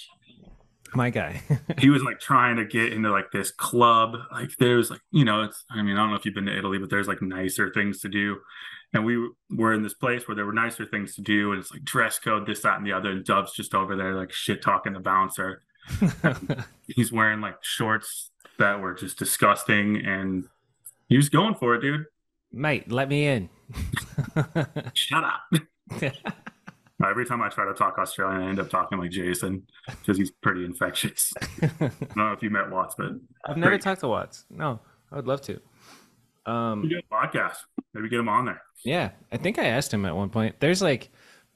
My 0.93 1.09
guy. 1.09 1.41
he 1.77 1.89
was 1.89 2.03
like 2.03 2.19
trying 2.19 2.57
to 2.57 2.65
get 2.65 2.91
into 2.91 3.11
like 3.11 3.31
this 3.31 3.51
club. 3.51 4.17
Like 4.31 4.51
there's 4.59 4.89
like, 4.89 5.01
you 5.11 5.23
know, 5.23 5.43
it's 5.43 5.63
I 5.69 5.81
mean, 5.81 5.95
I 5.95 5.99
don't 5.99 6.09
know 6.09 6.15
if 6.15 6.25
you've 6.25 6.35
been 6.35 6.45
to 6.45 6.57
Italy, 6.57 6.77
but 6.77 6.89
there's 6.89 7.07
like 7.07 7.21
nicer 7.21 7.71
things 7.71 8.01
to 8.01 8.09
do. 8.09 8.37
And 8.93 9.05
we 9.05 9.29
were 9.49 9.73
in 9.73 9.83
this 9.83 9.93
place 9.93 10.27
where 10.27 10.35
there 10.35 10.45
were 10.45 10.53
nicer 10.53 10.85
things 10.85 11.15
to 11.15 11.21
do, 11.21 11.51
and 11.51 11.59
it's 11.61 11.71
like 11.71 11.83
dress 11.83 12.19
code, 12.19 12.45
this, 12.45 12.61
that, 12.61 12.77
and 12.77 12.85
the 12.85 12.93
other. 12.93 13.11
And 13.11 13.25
Dove's 13.25 13.53
just 13.53 13.75
over 13.75 13.95
there 13.95 14.15
like 14.15 14.31
shit 14.31 14.61
talking 14.61 14.93
the 14.93 14.99
bouncer. 14.99 15.61
He's 16.87 17.11
wearing 17.11 17.41
like 17.41 17.57
shorts 17.63 18.31
that 18.57 18.79
were 18.79 18.93
just 18.93 19.17
disgusting, 19.17 19.97
and 20.05 20.45
he 21.07 21.17
was 21.17 21.29
going 21.29 21.55
for 21.55 21.75
it, 21.75 21.81
dude. 21.81 22.05
Mate, 22.51 22.91
let 22.91 23.09
me 23.09 23.25
in. 23.27 23.49
Shut 24.93 25.23
up. 25.23 25.41
Every 27.05 27.25
time 27.25 27.41
I 27.41 27.49
try 27.49 27.65
to 27.65 27.73
talk 27.73 27.97
Australian, 27.97 28.41
I 28.41 28.49
end 28.49 28.59
up 28.59 28.69
talking 28.69 28.97
like 28.97 29.11
Jason 29.11 29.67
because 29.87 30.17
he's 30.17 30.31
pretty 30.31 30.63
infectious. 30.63 31.33
I 31.61 31.67
don't 31.77 32.15
know 32.15 32.31
if 32.31 32.41
you 32.41 32.49
met 32.49 32.69
Watts, 32.71 32.95
but 32.97 33.07
I've 33.45 33.57
never 33.57 33.71
Great. 33.71 33.81
talked 33.81 33.99
to 34.01 34.07
Watts. 34.07 34.45
No, 34.49 34.79
I 35.11 35.17
would 35.17 35.27
love 35.27 35.41
to. 35.41 35.59
Um, 36.45 36.89
podcast. 37.11 37.57
Maybe 37.93 38.07
get 38.07 38.19
him 38.19 38.29
on 38.29 38.45
there. 38.45 38.61
yeah, 38.83 39.11
I 39.31 39.37
think 39.37 39.59
I 39.59 39.65
asked 39.65 39.93
him 39.93 40.05
at 40.05 40.15
one 40.15 40.29
point. 40.29 40.55
There's 40.61 40.81
like, 40.81 41.09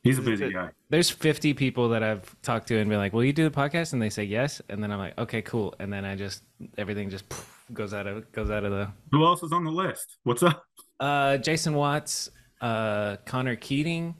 He's 0.04 0.18
a 0.18 0.22
busy 0.22 0.52
guy. 0.52 0.70
there's 0.90 1.10
50 1.10 1.54
people 1.54 1.90
that 1.90 2.04
I've 2.04 2.36
talked 2.42 2.68
to 2.70 2.78
and 2.78 2.90
been 2.90 3.00
like, 3.00 3.12
"Will 3.14 3.24
you 3.24 3.34
do 3.34 3.44
the 3.48 3.56
podcast?" 3.56 3.94
And 3.94 4.02
they 4.02 4.10
say 4.10 4.24
yes, 4.24 4.62
and 4.70 4.82
then 4.82 4.92
I'm 4.92 5.00
like, 5.00 5.18
"Okay, 5.18 5.42
cool." 5.42 5.76
And 5.80 5.92
then 5.92 6.06
I 6.06 6.16
just 6.16 6.44
everything 6.78 7.10
just 7.10 7.28
poof, 7.30 7.66
goes 7.74 7.94
out 7.94 8.08
of 8.08 8.32
goes 8.32 8.50
out 8.50 8.64
of 8.64 8.72
the. 8.72 8.90
Who 9.12 9.26
else 9.26 9.44
is 9.44 9.52
on 9.52 9.64
the 9.66 9.72
list? 9.72 10.18
What's 10.24 10.42
up? 10.44 10.64
Uh, 11.00 11.38
Jason 11.38 11.74
Watts, 11.74 12.30
uh, 12.62 13.18
Connor 13.26 13.56
Keating. 13.56 14.16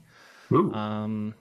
Ooh, 0.52 0.72
Um, 0.74 1.34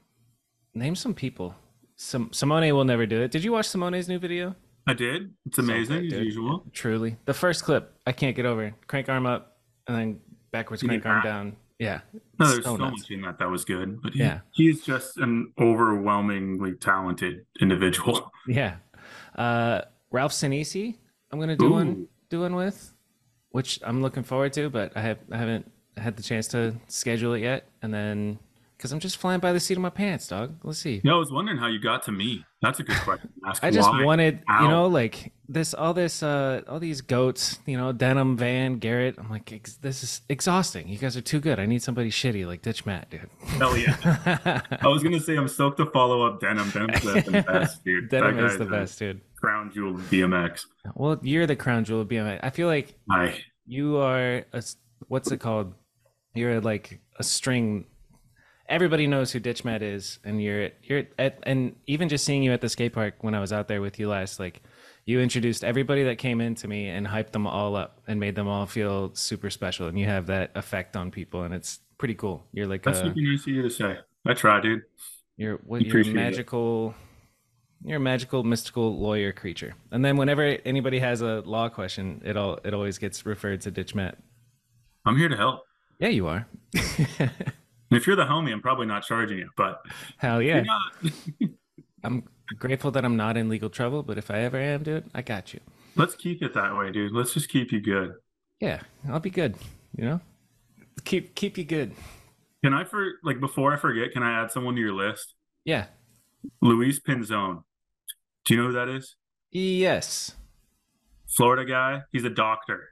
name 0.73 0.95
some 0.95 1.13
people. 1.13 1.55
Some 1.95 2.31
Simone 2.31 2.71
will 2.73 2.85
never 2.85 3.05
do 3.05 3.21
it. 3.21 3.31
Did 3.31 3.43
you 3.43 3.51
watch 3.51 3.67
Simone's 3.67 4.07
new 4.07 4.19
video? 4.19 4.55
I 4.87 4.93
did. 4.93 5.33
It's 5.45 5.57
amazing 5.57 6.09
good, 6.09 6.13
as 6.13 6.25
usual. 6.25 6.65
Truly, 6.71 7.17
the 7.25 7.33
first 7.33 7.63
clip 7.63 7.93
I 8.07 8.11
can't 8.13 8.35
get 8.35 8.45
over. 8.45 8.73
Crank 8.87 9.09
arm 9.09 9.25
up 9.25 9.57
and 9.87 9.97
then 9.97 10.19
backwards 10.51 10.81
crank 10.81 11.05
arm 11.05 11.21
down. 11.23 11.55
Yeah, 11.79 12.01
No, 12.37 12.47
there's 12.51 12.65
so 12.65 12.75
so, 12.75 12.77
much 12.77 13.09
in 13.09 13.21
that 13.21 13.39
that 13.39 13.49
was 13.49 13.63
good. 13.63 14.01
But 14.01 14.13
he, 14.13 14.19
Yeah. 14.19 14.41
he's 14.51 14.83
just 14.83 15.17
an 15.17 15.53
overwhelmingly 15.57 16.73
talented 16.73 17.45
individual. 17.61 18.31
yeah. 18.47 18.75
Uh, 19.35 19.81
Ralph 20.11 20.33
Sinisi, 20.33 20.97
I'm 21.31 21.39
gonna 21.39 21.55
do 21.55 21.69
one 21.71 22.07
do 22.29 22.41
one 22.41 22.55
with, 22.55 22.93
which 23.51 23.79
I'm 23.83 24.01
looking 24.01 24.23
forward 24.23 24.51
to, 24.53 24.69
but 24.69 24.91
I 24.97 25.01
have 25.01 25.19
I 25.31 25.37
haven't 25.37 25.71
had 25.95 26.17
the 26.17 26.23
chance 26.23 26.47
to 26.49 26.75
schedule 26.87 27.33
it 27.33 27.41
yet. 27.41 27.69
And 27.81 27.93
then 27.93 28.39
Because 28.79 28.93
I'm 28.93 29.01
just 29.01 29.17
flying 29.17 29.41
by 29.41 29.51
the 29.51 29.59
seat 29.59 29.75
of 29.75 29.81
my 29.81 29.89
pants, 29.89 30.25
dog. 30.29 30.55
Let's 30.63 30.79
see. 30.79 31.01
Yeah, 31.03 31.11
I 31.11 31.17
was 31.17 31.29
wondering 31.33 31.57
how 31.57 31.67
you 31.67 31.81
got 31.81 32.03
to 32.03 32.13
me. 32.13 32.45
That's 32.61 32.79
a 32.79 32.83
good 32.83 32.95
question. 33.01 33.29
Ask 33.45 33.61
I 33.61 33.71
just 33.71 33.89
why? 33.89 34.05
wanted, 34.05 34.41
How? 34.47 34.63
you 34.63 34.69
know, 34.69 34.87
like 34.87 35.33
this, 35.49 35.73
all 35.73 35.93
this, 35.93 36.23
uh, 36.23 36.61
all 36.65 36.79
these 36.79 37.01
goats, 37.01 37.59
you 37.65 37.75
know, 37.75 37.91
Denim, 37.91 38.37
Van, 38.37 38.75
Garrett. 38.79 39.15
I'm 39.17 39.29
like, 39.29 39.51
ex- 39.51 39.75
this 39.75 40.01
is 40.01 40.21
exhausting. 40.29 40.87
You 40.87 40.97
guys 40.97 41.17
are 41.17 41.21
too 41.21 41.41
good. 41.41 41.59
I 41.59 41.65
need 41.65 41.83
somebody 41.83 42.09
shitty 42.09 42.47
like 42.47 42.61
Ditch 42.61 42.85
Matt, 42.85 43.09
dude. 43.09 43.29
Hell 43.47 43.77
yeah. 43.77 43.97
I 44.81 44.87
was 44.87 45.03
gonna 45.03 45.19
say 45.19 45.35
I'm 45.35 45.49
stoked 45.49 45.75
to 45.79 45.85
follow 45.87 46.25
up 46.25 46.39
Denim. 46.39 46.69
Denim's 46.69 47.01
the 47.01 47.43
best, 47.47 47.83
dude. 47.83 48.07
Denim 48.07 48.37
That 48.37 48.45
is 48.45 48.57
the 48.59 48.65
best, 48.65 48.97
dude. 48.97 49.19
Crown 49.41 49.73
jewel 49.73 49.95
of 49.95 50.01
BMX. 50.03 50.63
Well, 50.95 51.19
you're 51.21 51.47
the 51.47 51.57
crown 51.57 51.83
jewel 51.83 51.99
of 51.99 52.07
BMX. 52.07 52.39
I 52.43 52.49
feel 52.49 52.67
like 52.67 52.97
Hi. 53.11 53.39
you 53.67 53.97
are 53.97 54.45
a, 54.53 54.63
what's 55.09 55.31
it 55.33 55.41
called? 55.41 55.73
You're 56.33 56.61
like 56.61 57.01
a 57.17 57.23
string. 57.23 57.83
Everybody 58.69 59.07
knows 59.07 59.31
who 59.31 59.39
Ditch 59.39 59.65
Matt 59.65 59.81
is, 59.81 60.19
and 60.23 60.41
you're 60.41 60.69
you're 60.83 61.03
at 61.17 61.39
and 61.43 61.75
even 61.87 62.07
just 62.07 62.23
seeing 62.23 62.43
you 62.43 62.53
at 62.53 62.61
the 62.61 62.69
skate 62.69 62.93
park 62.93 63.15
when 63.21 63.33
I 63.33 63.39
was 63.39 63.51
out 63.51 63.67
there 63.67 63.81
with 63.81 63.99
you 63.99 64.07
last, 64.07 64.39
like 64.39 64.61
you 65.05 65.19
introduced 65.19 65.63
everybody 65.63 66.03
that 66.03 66.19
came 66.19 66.39
in 66.39 66.53
to 66.53 66.67
me 66.67 66.87
and 66.87 67.07
hyped 67.07 67.31
them 67.31 67.47
all 67.47 67.75
up 67.75 67.99
and 68.07 68.19
made 68.19 68.35
them 68.35 68.47
all 68.47 68.67
feel 68.67 69.11
super 69.15 69.49
special, 69.49 69.87
and 69.87 69.97
you 69.99 70.05
have 70.05 70.27
that 70.27 70.51
effect 70.53 70.95
on 70.95 71.09
people, 71.09 71.41
and 71.41 71.53
it's 71.53 71.79
pretty 71.97 72.13
cool. 72.13 72.45
You're 72.53 72.67
like 72.67 72.83
That's 72.83 72.99
a 72.99 73.05
super 73.05 73.19
nice 73.19 73.41
of 73.41 73.47
you 73.47 73.63
to 73.63 73.69
say. 73.71 73.97
I 74.27 74.33
try, 74.35 74.61
dude. 74.61 74.83
you're 75.35 75.57
what 75.57 75.81
you're 75.81 76.01
a 76.01 76.05
it. 76.05 76.13
magical. 76.13 76.93
You're 77.83 77.97
a 77.97 78.01
magical, 78.01 78.43
mystical 78.43 78.99
lawyer 78.99 79.31
creature, 79.31 79.73
and 79.89 80.05
then 80.05 80.17
whenever 80.17 80.43
anybody 80.63 80.99
has 80.99 81.21
a 81.21 81.41
law 81.41 81.69
question, 81.69 82.21
it 82.23 82.37
all 82.37 82.59
it 82.63 82.75
always 82.75 82.99
gets 82.99 83.25
referred 83.25 83.61
to 83.61 83.71
Ditch 83.71 83.95
Matt. 83.95 84.19
I'm 85.05 85.17
here 85.17 85.29
to 85.29 85.37
help. 85.37 85.63
Yeah, 85.99 86.09
you 86.09 86.27
are. 86.27 86.45
If 87.91 88.05
you're 88.05 88.15
the 88.15 88.25
homie, 88.25 88.51
I'm 88.51 88.61
probably 88.61 88.85
not 88.85 89.03
charging 89.03 89.39
you, 89.39 89.49
but 89.57 89.81
Hell 90.17 90.41
yeah. 90.41 90.63
I'm 92.03 92.23
grateful 92.57 92.91
that 92.91 93.03
I'm 93.03 93.17
not 93.17 93.35
in 93.35 93.49
legal 93.49 93.69
trouble, 93.69 94.03
but 94.03 94.17
if 94.17 94.31
I 94.31 94.39
ever 94.39 94.57
am, 94.57 94.83
dude, 94.83 95.05
I 95.13 95.21
got 95.21 95.53
you. 95.53 95.59
Let's 95.95 96.15
keep 96.15 96.41
it 96.43 96.53
that 96.53 96.77
way, 96.77 96.91
dude. 96.91 97.11
Let's 97.11 97.33
just 97.33 97.49
keep 97.49 97.71
you 97.71 97.81
good. 97.81 98.13
Yeah, 98.59 98.81
I'll 99.09 99.19
be 99.19 99.29
good. 99.29 99.55
You 99.97 100.05
know, 100.05 100.21
keep 101.03 101.35
keep 101.35 101.57
you 101.57 101.63
good. 101.63 101.93
Can 102.63 102.73
I 102.73 102.83
for 102.83 103.13
like 103.23 103.39
before 103.39 103.73
I 103.73 103.77
forget, 103.77 104.11
can 104.11 104.23
I 104.23 104.41
add 104.41 104.51
someone 104.51 104.75
to 104.75 104.81
your 104.81 104.93
list? 104.93 105.33
Yeah. 105.65 105.85
Luis 106.61 106.99
Pinzone. 106.99 107.63
Do 108.45 108.53
you 108.53 108.61
know 108.61 108.67
who 108.67 108.73
that 108.73 108.89
is? 108.89 109.15
Yes. 109.51 110.35
Florida 111.27 111.65
guy. 111.65 112.03
He's 112.11 112.23
a 112.23 112.29
doctor. 112.29 112.89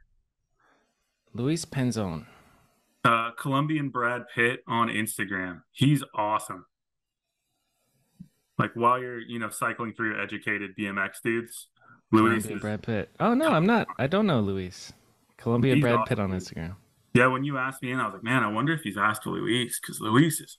Luis 1.34 1.66
Penzone. 1.66 2.25
Uh, 3.07 3.31
Colombian 3.39 3.89
Brad 3.89 4.23
Pitt 4.35 4.63
on 4.67 4.89
Instagram. 4.89 5.61
He's 5.71 6.03
awesome. 6.13 6.65
Like 8.57 8.71
while 8.73 8.99
you're, 8.99 9.19
you 9.19 9.39
know, 9.39 9.49
cycling 9.49 9.93
through 9.93 10.11
your 10.13 10.21
educated 10.21 10.71
BMX 10.77 11.21
dudes, 11.23 11.67
Luis 12.11 12.45
is, 12.47 12.59
Brad 12.59 12.81
Pitt. 12.81 13.09
Oh 13.19 13.33
no, 13.33 13.49
I'm 13.49 13.65
not. 13.65 13.87
I 13.97 14.07
don't 14.07 14.25
know 14.25 14.39
Luis. 14.41 14.93
Columbia 15.37 15.75
He's 15.75 15.81
Brad 15.83 15.95
awesome, 15.95 16.07
Pitt 16.07 16.19
on. 16.19 16.31
Instagram. 16.31 16.75
yeah. 17.13 17.27
When 17.27 17.43
you 17.43 17.57
asked 17.57 17.83
me 17.83 17.91
in, 17.91 17.99
I 17.99 18.05
was 18.05 18.13
like, 18.15 18.23
man, 18.23 18.43
I 18.43 18.47
wonder 18.51 18.73
if 18.73 18.81
he's 18.81 18.97
asked 18.97 19.25
Luis 19.27 19.79
because 19.79 20.01
Luis 20.01 20.41
is 20.41 20.57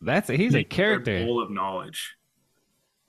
That's 0.00 0.30
a, 0.30 0.36
he's 0.36 0.54
a 0.54 0.64
character. 0.64 1.24
full 1.24 1.42
of 1.42 1.50
knowledge. 1.50 2.16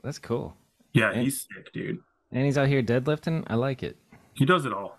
That's 0.03 0.19
cool. 0.19 0.57
Yeah, 0.93 1.11
And- 1.11 1.21
he's 1.21 1.41
sick, 1.41 1.71
dude. 1.71 1.99
And 2.33 2.45
he's 2.45 2.57
out 2.57 2.67
here 2.67 2.81
deadlifting. 2.83 3.43
I 3.47 3.55
like 3.55 3.83
it. 3.83 3.97
He 4.33 4.45
does 4.45 4.65
it 4.65 4.71
all. 4.73 4.97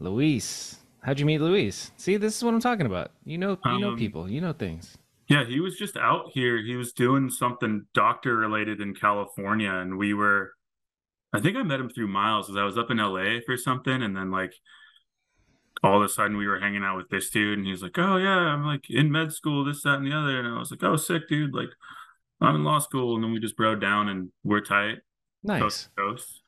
Luis. 0.00 0.78
How'd 1.06 1.20
you 1.20 1.24
meet 1.26 1.40
Luis? 1.40 1.92
See, 1.96 2.16
this 2.16 2.36
is 2.36 2.42
what 2.42 2.52
I'm 2.52 2.60
talking 2.60 2.84
about. 2.84 3.12
You 3.24 3.38
know, 3.38 3.56
you 3.64 3.78
know 3.78 3.90
Um, 3.90 3.96
people. 3.96 4.28
You 4.28 4.40
know 4.40 4.52
things. 4.52 4.98
Yeah, 5.28 5.44
he 5.44 5.60
was 5.60 5.76
just 5.78 5.96
out 5.96 6.30
here. 6.34 6.58
He 6.60 6.74
was 6.74 6.92
doing 6.92 7.30
something 7.30 7.86
doctor 7.94 8.36
related 8.36 8.80
in 8.80 8.92
California, 8.92 9.70
and 9.72 9.98
we 9.98 10.14
were. 10.14 10.54
I 11.32 11.38
think 11.40 11.56
I 11.56 11.62
met 11.62 11.78
him 11.78 11.90
through 11.90 12.08
Miles, 12.08 12.50
as 12.50 12.56
I 12.56 12.64
was 12.64 12.76
up 12.76 12.90
in 12.90 12.96
LA 12.98 13.38
for 13.46 13.56
something, 13.56 14.02
and 14.02 14.16
then 14.16 14.32
like 14.32 14.52
all 15.84 15.98
of 15.98 16.02
a 16.02 16.08
sudden 16.08 16.36
we 16.38 16.48
were 16.48 16.58
hanging 16.58 16.82
out 16.82 16.96
with 16.96 17.08
this 17.08 17.30
dude, 17.30 17.58
and 17.58 17.66
he's 17.68 17.82
like, 17.82 17.96
"Oh 17.98 18.16
yeah, 18.16 18.38
I'm 18.38 18.64
like 18.64 18.90
in 18.90 19.12
med 19.12 19.32
school, 19.32 19.64
this, 19.64 19.82
that, 19.84 19.98
and 19.98 20.06
the 20.06 20.12
other," 20.16 20.40
and 20.40 20.48
I 20.48 20.58
was 20.58 20.72
like, 20.72 20.82
"Oh, 20.82 20.96
sick, 20.96 21.28
dude! 21.28 21.54
Like 21.54 21.70
I'm 22.40 22.56
in 22.56 22.64
law 22.64 22.80
school," 22.80 23.14
and 23.14 23.22
then 23.22 23.30
we 23.32 23.38
just 23.38 23.56
broke 23.56 23.80
down, 23.80 24.08
and 24.08 24.30
we're 24.42 24.60
tight, 24.60 24.98
Nice. 25.44 25.62
coast 25.62 25.88
coast. 25.96 26.42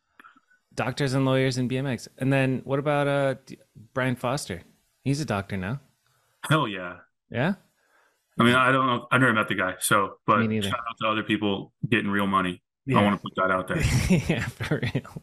Doctors 0.78 1.12
and 1.12 1.24
lawyers 1.24 1.58
in 1.58 1.68
BMX. 1.68 2.06
And 2.18 2.32
then 2.32 2.60
what 2.62 2.78
about 2.78 3.08
uh 3.08 3.34
Brian 3.94 4.14
Foster? 4.14 4.62
He's 5.02 5.20
a 5.20 5.24
doctor 5.24 5.56
now. 5.56 5.80
Hell 6.48 6.68
yeah! 6.68 6.98
Yeah. 7.30 7.54
I 8.38 8.44
mean, 8.44 8.54
I 8.54 8.70
don't 8.70 8.86
know, 8.86 9.08
I 9.10 9.18
never 9.18 9.32
met 9.32 9.48
the 9.48 9.56
guy, 9.56 9.74
so 9.80 10.18
but 10.24 10.48
shout 10.62 10.74
out 10.74 10.96
to 11.02 11.08
other 11.08 11.24
people 11.24 11.72
getting 11.88 12.08
real 12.08 12.28
money. 12.28 12.62
I 12.88 13.02
want 13.02 13.16
to 13.16 13.22
put 13.22 13.34
that 13.34 13.50
out 13.50 13.66
there. 13.66 13.78
yeah, 14.28 14.46
for 14.46 14.80
real. 14.80 15.22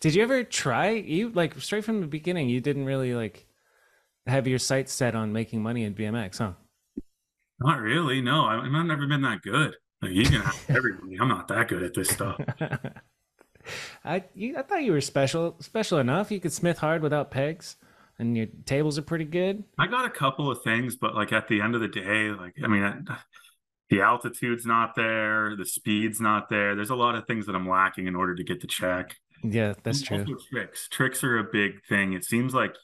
Did 0.00 0.14
you 0.14 0.22
ever 0.22 0.42
try? 0.44 0.92
You 0.92 1.28
like 1.28 1.60
straight 1.60 1.84
from 1.84 2.00
the 2.00 2.06
beginning, 2.06 2.48
you 2.48 2.62
didn't 2.62 2.86
really 2.86 3.12
like 3.14 3.46
have 4.26 4.48
your 4.48 4.58
sights 4.58 4.94
set 4.94 5.14
on 5.14 5.30
making 5.34 5.62
money 5.62 5.84
in 5.84 5.94
BMX, 5.94 6.38
huh? 6.38 6.52
Not 7.60 7.80
really. 7.80 8.22
No, 8.22 8.46
I- 8.46 8.64
I've 8.64 8.86
never 8.86 9.06
been 9.06 9.20
that 9.22 9.42
good. 9.42 9.76
Like 10.00 10.12
you 10.12 10.24
can 10.24 10.40
have 10.40 10.64
everybody. 10.70 11.18
I'm 11.20 11.28
not 11.28 11.48
that 11.48 11.68
good 11.68 11.82
at 11.82 11.92
this 11.92 12.08
stuff. 12.08 12.40
I 14.04 14.24
you, 14.34 14.56
I 14.58 14.62
thought 14.62 14.82
you 14.82 14.92
were 14.92 15.00
special, 15.00 15.56
special 15.60 15.98
enough. 15.98 16.30
You 16.30 16.40
could 16.40 16.52
smith 16.52 16.78
hard 16.78 17.02
without 17.02 17.30
pegs, 17.30 17.76
and 18.18 18.36
your 18.36 18.46
tables 18.66 18.98
are 18.98 19.02
pretty 19.02 19.24
good. 19.24 19.64
I 19.78 19.86
got 19.86 20.04
a 20.04 20.10
couple 20.10 20.50
of 20.50 20.62
things, 20.62 20.96
but 20.96 21.14
like 21.14 21.32
at 21.32 21.48
the 21.48 21.60
end 21.60 21.74
of 21.74 21.80
the 21.80 21.88
day, 21.88 22.30
like 22.30 22.54
I 22.62 22.66
mean, 22.68 22.82
I- 22.82 23.18
the 23.90 24.00
altitude's 24.02 24.64
not 24.66 24.94
there, 24.94 25.56
the 25.56 25.66
speed's 25.66 26.20
not 26.20 26.48
there. 26.48 26.74
There's 26.76 26.90
a 26.90 26.94
lot 26.96 27.14
of 27.16 27.26
things 27.26 27.46
that 27.46 27.54
I'm 27.56 27.68
lacking 27.68 28.06
in 28.06 28.14
order 28.14 28.34
to 28.36 28.44
get 28.44 28.60
the 28.60 28.66
check. 28.68 29.16
Yeah, 29.42 29.74
that's 29.82 30.02
true. 30.02 30.24
Tricks. 30.52 30.86
Tricks 30.90 31.24
are 31.24 31.38
a 31.38 31.44
big 31.44 31.82
thing. 31.88 32.12
It 32.12 32.24
seems 32.24 32.52
like 32.54 32.74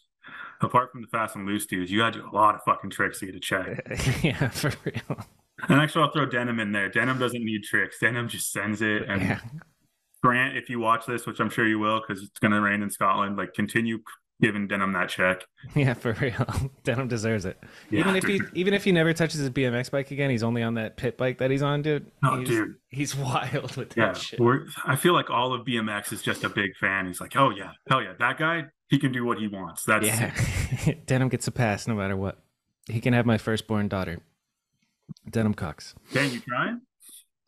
apart 0.62 0.90
from 0.90 1.02
the 1.02 1.07
fast 1.09 1.37
and 1.37 1.47
loose 1.47 1.66
dudes, 1.66 1.90
you 1.90 1.99
got 1.99 2.14
to 2.14 2.21
do 2.21 2.28
a 2.33 2.35
lot 2.35 2.55
of 2.55 2.62
fucking 2.64 2.90
tricks 2.90 3.21
to 3.21 3.26
get 3.26 3.35
a 3.35 3.40
check. 3.40 3.87
yeah, 4.25 4.49
for 4.49 4.73
real. 4.85 5.19
And 5.69 5.81
actually, 5.81 6.02
I'll 6.05 6.12
throw 6.12 6.26
Denim 6.26 6.59
in 6.61 6.73
there. 6.73 6.88
Denim 6.88 7.19
doesn't 7.19 7.45
need 7.45 7.62
tricks. 7.62 7.99
Denim 8.00 8.28
just 8.28 8.52
sends 8.52 8.81
it. 8.83 9.02
And 9.09 9.23
Yeah. 9.23 9.40
Grant, 10.26 10.56
if 10.56 10.68
you 10.71 10.78
watch 10.80 11.06
this, 11.06 11.26
which 11.26 11.40
I'm 11.40 11.50
sure 11.50 11.66
you 11.66 11.78
will, 11.78 12.00
because 12.06 12.23
it's 12.23 12.38
going 12.38 12.52
to 12.52 12.61
rain 12.61 12.83
in 12.83 12.90
Scotland, 12.90 13.37
like 13.37 13.54
continue 13.54 13.99
giving 14.42 14.66
Denim 14.68 14.92
that 14.92 15.09
check. 15.09 15.45
Yeah, 15.75 15.95
for 15.95 16.12
real. 16.21 16.47
Denim 16.85 17.09
deserves 17.09 17.45
it. 17.45 17.59
even 17.90 18.14
if 18.16 18.25
he 18.25 18.40
even 18.54 18.73
if 18.75 18.85
he 18.85 18.92
never 18.92 19.12
touches 19.12 19.40
his 19.40 19.50
BMX 19.50 19.90
bike 19.90 20.11
again, 20.11 20.30
he's 20.30 20.42
only 20.42 20.62
on 20.62 20.75
that 20.75 20.97
pit 20.97 21.16
bike 21.18 21.38
that 21.38 21.50
he's 21.50 21.62
on, 21.62 21.83
dude. 21.83 22.11
Oh, 22.23 22.38
he's, 22.38 22.49
dude. 22.49 22.75
he's 22.88 23.16
wild 23.16 23.76
with 23.76 23.90
that 23.90 23.97
Yeah, 23.97 24.12
shit. 24.14 24.38
we're, 24.40 24.66
I 24.85 24.97
feel 24.97 25.12
like 25.14 25.30
all 25.30 25.52
of 25.54 25.66
BMX 25.66 26.12
is 26.12 26.23
just 26.23 26.45
a 26.45 26.49
big 26.49 26.76
fan. 26.76 27.06
He's 27.06 27.21
like, 27.21 27.35
oh 27.37 27.50
yeah, 27.50 27.73
hell 27.88 28.02
yeah, 28.02 28.12
that 28.18 28.38
guy, 28.38 28.64
he 28.88 28.99
can 28.99 29.11
do 29.12 29.25
what 29.25 29.38
he 29.38 29.49
wants. 29.49 29.85
That's 29.85 30.06
Yeah. 30.06 30.95
Denim 31.06 31.28
gets 31.28 31.47
a 31.49 31.52
pass 31.52 31.87
no 31.88 31.95
matter 31.95 32.16
what. 32.16 32.38
He 32.88 33.00
can 33.00 33.12
have 33.14 33.26
my 33.26 33.38
firstborn 33.38 33.88
daughter. 33.88 34.21
Denim 35.28 35.54
Cox. 35.54 35.95
Dang, 36.12 36.30
you 36.33 36.40
trying? 36.40 36.80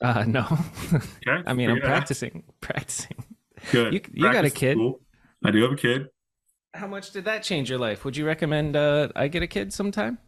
Uh 0.00 0.24
no. 0.26 0.46
Okay. 0.92 1.42
I 1.46 1.52
mean, 1.52 1.70
I'm 1.70 1.76
figure 1.76 1.76
it 1.76 1.82
practicing. 1.84 2.44
Practicing. 2.60 3.24
Good. 3.72 3.94
You- 3.94 4.00
you 4.12 4.32
got 4.32 4.44
a 4.44 4.50
kid? 4.50 4.76
cool. 4.76 5.00
I 5.44 5.50
do 5.50 5.62
have 5.62 5.72
a 5.72 5.76
kid. 5.76 6.06
How 6.74 6.86
much 6.86 7.10
did 7.12 7.24
that 7.24 7.42
change 7.42 7.68
your 7.70 7.78
life? 7.78 8.04
Would 8.04 8.16
you 8.16 8.26
recommend 8.26 8.76
uh 8.76 9.08
I 9.16 9.28
get 9.28 9.42
a 9.42 9.46
kid 9.46 9.72
sometime? 9.72 10.18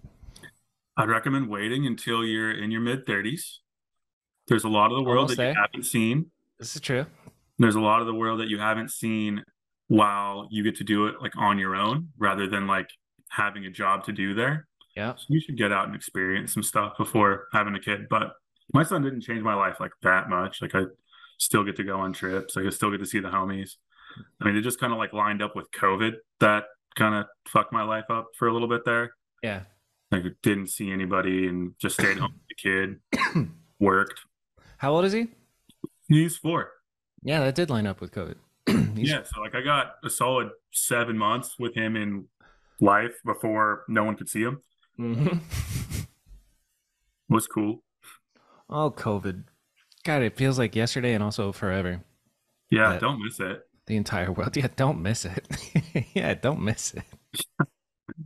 I'd 0.96 1.08
recommend 1.08 1.48
waiting 1.48 1.86
until 1.86 2.24
you're 2.24 2.50
in 2.52 2.70
your 2.70 2.80
mid 2.80 3.06
30s. 3.06 3.58
There's 4.48 4.64
a 4.64 4.68
lot 4.68 4.90
of 4.90 4.96
the 4.96 5.02
world 5.04 5.30
Almost 5.30 5.36
that 5.36 5.48
you 5.50 5.60
haven't 5.60 5.84
seen. 5.84 6.30
This 6.58 6.74
is 6.74 6.80
true. 6.80 7.06
There's 7.58 7.76
a 7.76 7.80
lot 7.80 8.00
of 8.00 8.06
the 8.06 8.14
world 8.14 8.40
that 8.40 8.48
you 8.48 8.58
haven't 8.58 8.90
seen 8.90 9.44
while 9.86 10.48
you 10.50 10.62
get 10.64 10.76
to 10.76 10.84
do 10.84 11.06
it 11.06 11.16
like 11.20 11.36
on 11.36 11.58
your 11.58 11.74
own 11.76 12.08
rather 12.18 12.46
than 12.48 12.66
like 12.66 12.88
having 13.28 13.64
a 13.66 13.70
job 13.70 14.04
to 14.04 14.12
do 14.12 14.34
there. 14.34 14.66
Yeah. 14.96 15.14
So 15.16 15.26
you 15.28 15.40
should 15.40 15.56
get 15.56 15.70
out 15.72 15.86
and 15.86 15.94
experience 15.94 16.52
some 16.52 16.62
stuff 16.64 16.94
before 16.98 17.46
having 17.52 17.74
a 17.76 17.80
kid. 17.80 18.08
But 18.10 18.32
my 18.72 18.82
son 18.82 19.02
didn't 19.02 19.22
change 19.22 19.42
my 19.42 19.54
life 19.54 19.76
like 19.80 19.92
that 20.02 20.28
much. 20.28 20.60
Like 20.62 20.74
I 20.74 20.84
still 21.38 21.64
get 21.64 21.76
to 21.76 21.84
go 21.84 21.98
on 22.00 22.12
trips. 22.12 22.56
Like 22.56 22.66
I 22.66 22.70
still 22.70 22.90
get 22.90 22.98
to 23.00 23.06
see 23.06 23.20
the 23.20 23.28
homies. 23.28 23.76
I 24.40 24.44
mean, 24.44 24.56
it 24.56 24.62
just 24.62 24.80
kind 24.80 24.92
of 24.92 24.98
like 24.98 25.12
lined 25.12 25.42
up 25.42 25.54
with 25.56 25.70
COVID 25.72 26.14
that 26.40 26.64
kind 26.96 27.14
of 27.14 27.26
fucked 27.48 27.72
my 27.72 27.82
life 27.82 28.06
up 28.10 28.28
for 28.38 28.48
a 28.48 28.52
little 28.52 28.68
bit 28.68 28.84
there. 28.84 29.12
Yeah. 29.42 29.62
Like 30.10 30.24
I 30.24 30.30
didn't 30.42 30.68
see 30.68 30.90
anybody 30.90 31.46
and 31.46 31.74
just 31.78 31.94
stayed 31.94 32.18
home 32.18 32.32
with 32.32 32.48
the 32.48 32.54
kid, 33.36 33.48
worked. 33.78 34.20
How 34.78 34.92
old 34.92 35.04
is 35.04 35.12
he? 35.12 35.28
He's 36.08 36.36
four. 36.36 36.72
Yeah, 37.22 37.40
that 37.40 37.54
did 37.54 37.70
line 37.70 37.86
up 37.86 38.00
with 38.00 38.12
COVID. 38.12 38.36
Yeah. 38.96 39.22
So 39.22 39.40
like 39.40 39.54
I 39.54 39.62
got 39.62 39.94
a 40.04 40.10
solid 40.10 40.50
seven 40.72 41.16
months 41.16 41.56
with 41.58 41.74
him 41.74 41.96
in 41.96 42.26
life 42.80 43.14
before 43.24 43.84
no 43.88 44.04
one 44.04 44.14
could 44.16 44.28
see 44.28 44.42
him. 44.42 44.60
Mhm. 44.98 45.40
Was 47.28 47.46
cool. 47.46 47.82
Oh, 48.70 48.90
COVID. 48.90 49.44
God, 50.04 50.22
it 50.22 50.36
feels 50.36 50.58
like 50.58 50.74
yesterday 50.76 51.12
and 51.12 51.22
also 51.22 51.52
forever. 51.52 52.02
Yeah. 52.70 52.98
Don't 52.98 53.22
miss 53.22 53.40
it. 53.40 53.66
The 53.86 53.96
entire 53.96 54.30
world. 54.30 54.56
Yeah, 54.56 54.68
don't 54.76 55.02
miss 55.02 55.24
it. 55.24 55.46
yeah, 56.14 56.34
don't 56.34 56.62
miss 56.62 56.94
it. 56.94 57.02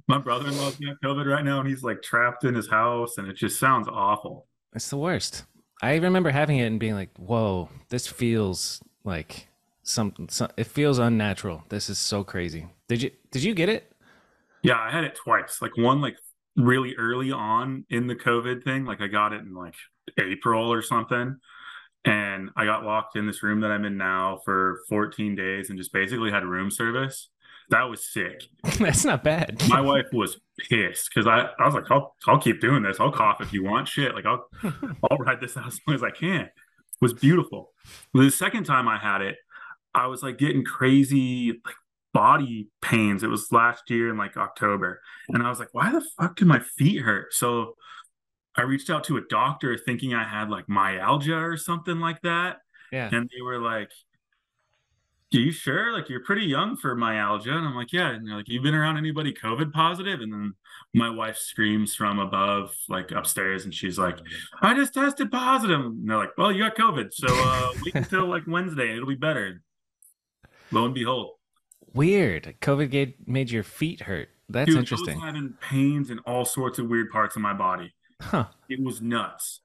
My 0.09 0.19
brother-in-law's 0.19 0.77
got 0.77 1.01
COVID 1.03 1.27
right 1.27 1.45
now, 1.45 1.61
and 1.61 1.69
he's 1.69 1.83
like 1.83 2.03
trapped 2.03 2.45
in 2.45 2.55
his 2.55 2.69
house, 2.69 3.17
and 3.17 3.29
it 3.29 3.37
just 3.37 3.59
sounds 3.59 3.89
awful. 3.89 4.47
It's 4.75 4.91
the 4.91 4.97
worst. 4.97 5.45
I 5.83 5.97
remember 5.97 6.31
having 6.31 6.59
it 6.59 6.67
and 6.67 6.81
being 6.81 6.95
like, 6.95 7.11
"Whoa, 7.17 7.71
this 7.89 8.07
feels 8.07 8.83
like 9.05 9.49
some, 9.83 10.15
some. 10.29 10.51
It 10.57 10.67
feels 10.67 10.99
unnatural. 10.99 11.65
This 11.69 11.89
is 11.89 11.99
so 11.99 12.25
crazy." 12.25 12.67
Did 12.89 13.03
you 13.03 13.11
Did 13.31 13.43
you 13.43 13.55
get 13.55 13.69
it? 13.69 13.93
Yeah, 14.63 14.79
I 14.79 14.91
had 14.91 15.05
it 15.05 15.15
twice. 15.15 15.61
Like 15.63 15.77
one, 15.77 16.01
like 16.01 16.17
really 16.57 16.95
early 16.97 17.33
on 17.33 17.85
in 17.91 18.07
the 18.07 18.15
COVID 18.15 18.63
thing. 18.63 18.85
Like 18.85 19.01
I 19.01 19.07
got 19.07 19.33
it 19.33 19.41
in 19.41 19.55
like 19.55 19.75
April 20.19 20.73
or 20.73 20.83
something, 20.83 21.37
and 22.05 22.51
I 22.57 22.65
got 22.65 22.85
locked 22.85 23.17
in 23.17 23.27
this 23.27 23.43
room 23.43 23.61
that 23.61 23.71
I'm 23.71 23.85
in 23.85 23.97
now 23.97 24.41
for 24.45 24.81
14 24.89 25.35
days, 25.35 25.71
and 25.71 25.79
just 25.79 25.93
basically 25.93 26.31
had 26.31 26.45
room 26.45 26.71
service. 26.71 27.29
That 27.71 27.85
was 27.85 28.07
sick. 28.13 28.43
That's 28.79 29.05
not 29.05 29.25
bad. 29.25 29.63
My 29.69 29.81
wife 29.81 30.07
was 30.13 30.39
pissed 30.59 31.09
because 31.13 31.27
I, 31.27 31.49
I 31.59 31.65
was 31.65 31.75
like, 31.75 31.91
I'll, 31.91 32.15
I'll 32.27 32.39
keep 32.39 32.61
doing 32.61 32.83
this. 32.83 33.01
I'll 33.01 33.11
cough 33.11 33.41
if 33.41 33.53
you 33.53 33.65
want 33.65 33.89
shit. 33.89 34.15
Like 34.15 34.27
I'll, 34.27 34.47
I'll 35.11 35.17
ride 35.19 35.41
this 35.41 35.57
out 35.57 35.67
as 35.67 35.81
long 35.87 35.95
as 35.95 36.03
I 36.03 36.11
can. 36.11 36.43
It 36.43 36.53
was 37.01 37.15
beautiful. 37.15 37.73
The 38.13 38.31
second 38.31 38.65
time 38.65 38.87
I 38.87 38.99
had 38.99 39.23
it, 39.23 39.37
I 39.95 40.09
was 40.09 40.23
like 40.23 40.39
getting 40.39 40.65
crazy 40.65 41.61
like 41.65 41.75
body 42.14 42.68
pains. 42.80 43.23
It 43.23 43.28
was 43.28 43.52
last 43.52 43.90
year 43.90 44.09
in 44.09 44.16
like 44.16 44.38
October. 44.38 45.02
And 45.28 45.42
I 45.42 45.50
was 45.50 45.59
like, 45.59 45.75
why 45.75 45.92
the 45.92 46.00
fuck 46.18 46.37
do 46.37 46.47
my 46.47 46.61
feet 46.61 47.02
hurt? 47.02 47.35
So 47.35 47.75
I 48.56 48.62
reached 48.62 48.88
out 48.88 49.04
to 49.04 49.18
a 49.18 49.23
doctor 49.28 49.76
thinking 49.76 50.14
I 50.14 50.25
had 50.25 50.49
like 50.49 50.68
myalgia 50.68 51.37
or 51.37 51.56
something 51.59 51.99
like 51.99 52.23
that. 52.23 52.59
Yeah. 52.92 53.11
And 53.12 53.28
they 53.28 53.42
were 53.42 53.59
like, 53.59 53.90
are 55.35 55.38
you 55.38 55.50
sure? 55.50 55.92
Like 55.92 56.09
you're 56.09 56.23
pretty 56.23 56.47
young 56.47 56.76
for 56.76 56.94
myalgia. 56.94 57.50
And 57.50 57.66
I'm 57.66 57.75
like, 57.75 57.92
yeah. 57.92 58.11
And 58.11 58.26
they're 58.26 58.37
like, 58.37 58.49
you've 58.49 58.62
been 58.62 58.76
around 58.76 58.97
anybody 58.97 59.35
COVID 59.35 59.73
positive? 59.73 60.21
And 60.21 60.33
then 60.33 60.54
my 60.94 61.11
wife 61.11 61.37
screams 61.37 61.97
from 61.97 62.21
above, 62.21 62.73
like 62.88 63.11
upstairs, 63.11 63.64
and 63.64 63.75
she's 63.75 63.99
like, 63.99 64.18
I 64.62 64.75
just 64.75 64.94
tested 64.94 65.33
positive. 65.33 65.80
And 65.80 66.09
they're 66.09 66.16
like, 66.16 66.38
well, 66.38 66.52
you 66.52 66.62
got 66.62 66.76
COVID. 66.76 67.12
So 67.12 67.26
uh 67.28 67.73
wait 67.85 67.94
until 67.97 68.26
like 68.26 68.44
Wednesday 68.47 68.94
it'll 68.94 69.09
be 69.09 69.16
better. 69.16 69.62
Lo 70.71 70.85
and 70.85 70.94
behold. 70.94 71.33
Weird. 71.95 72.55
COVID 72.61 72.91
gave, 72.91 73.15
made 73.27 73.51
your 73.51 73.63
feet 73.63 74.03
hurt. 74.03 74.29
That's 74.49 74.67
Dude, 74.67 74.77
I 74.77 74.81
interesting. 74.81 75.15
was 75.17 75.25
having 75.25 75.55
pains 75.61 76.11
in 76.11 76.19
all 76.21 76.45
sorts 76.45 76.79
of 76.79 76.89
weird 76.89 77.11
parts 77.11 77.37
of 77.37 77.43
my 77.43 77.55
body. 77.55 77.95
Huh. 78.21 78.47
It 78.69 78.83
was 78.83 79.01
nuts. 79.01 79.61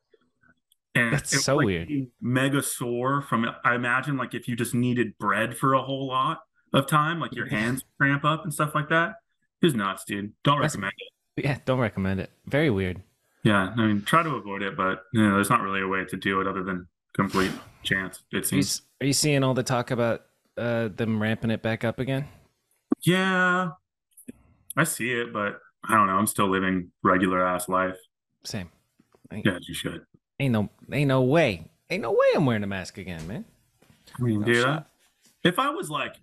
And 0.96 1.14
That's 1.14 1.44
so 1.44 1.58
like 1.58 1.66
weird. 1.66 2.08
Mega 2.22 2.64
sore 2.64 3.22
from. 3.22 3.46
I 3.64 3.76
imagine 3.76 4.18
like 4.18 4.34
if 4.34 4.48
you 4.48 4.56
just 4.56 4.74
needed 4.74 5.18
bread 5.18 5.58
for 5.58 5.74
a 5.74 5.82
whole 5.82 6.08
lot 6.08 6.42
of 6.74 6.88
time, 6.88 7.20
like 7.20 7.36
your 7.36 7.48
hands 7.48 7.84
cramp 7.98 8.24
up 8.26 8.44
and 8.44 8.54
stuff 8.54 8.74
like 8.74 8.90
that. 8.90 9.16
It 9.62 9.66
was 9.68 9.76
nuts, 9.76 10.04
dude. 10.06 10.34
Don't 10.44 10.56
That's- 10.58 10.72
recommend 10.74 10.94
it. 10.98 11.46
Yeah, 11.46 11.58
don't 11.66 11.80
recommend 11.80 12.20
it. 12.20 12.32
Very 12.48 12.70
weird. 12.70 13.02
Yeah, 13.44 13.74
I 13.78 13.86
mean, 13.88 14.02
try 14.02 14.24
to 14.24 14.32
avoid 14.36 14.62
it, 14.62 14.76
but 14.76 15.04
you 15.14 15.22
know, 15.26 15.36
there's 15.36 15.50
not 15.50 15.62
really 15.62 15.80
a 15.82 15.88
way 15.88 16.04
to 16.06 16.18
do 16.18 16.42
it 16.42 16.48
other 16.48 16.64
than 16.64 16.88
complete 17.14 17.52
chance. 17.84 18.24
It 18.34 18.36
Are 18.36 18.38
you, 18.40 18.44
seems. 18.44 18.82
are 19.02 19.06
you 19.08 19.14
seeing 19.14 19.44
all 19.44 19.54
the 19.54 19.64
talk 19.64 19.92
about 19.92 20.24
uh, 20.60 20.90
them 20.90 21.22
ramping 21.22 21.52
it 21.52 21.62
back 21.62 21.84
up 21.84 22.00
again? 22.00 22.28
Yeah, 23.02 23.70
I 24.76 24.84
see 24.84 25.12
it, 25.12 25.32
but 25.34 25.60
I 25.88 25.96
don't 25.96 26.08
know. 26.08 26.14
I'm 26.14 26.28
still 26.28 26.50
living 26.50 26.92
regular 27.04 27.46
ass 27.46 27.70
life. 27.70 27.96
Same. 28.44 28.70
Yeah, 29.32 29.58
you 29.62 29.74
should. 29.74 30.02
Ain't 30.40 30.54
no, 30.54 30.70
ain't 30.92 31.08
no 31.08 31.22
way. 31.22 31.68
Ain't 31.90 32.02
no 32.04 32.12
way 32.12 32.28
I'm 32.36 32.46
wearing 32.46 32.64
a 32.64 32.68
mask 32.68 32.98
again, 32.98 33.26
man. 33.28 33.46
I 34.18 34.22
mean, 34.22 34.42
No 34.42 34.46
dude, 34.46 34.66
I- 34.66 34.84
if 35.44 35.58
I 35.60 35.70
was 35.70 35.90
like 35.90 36.16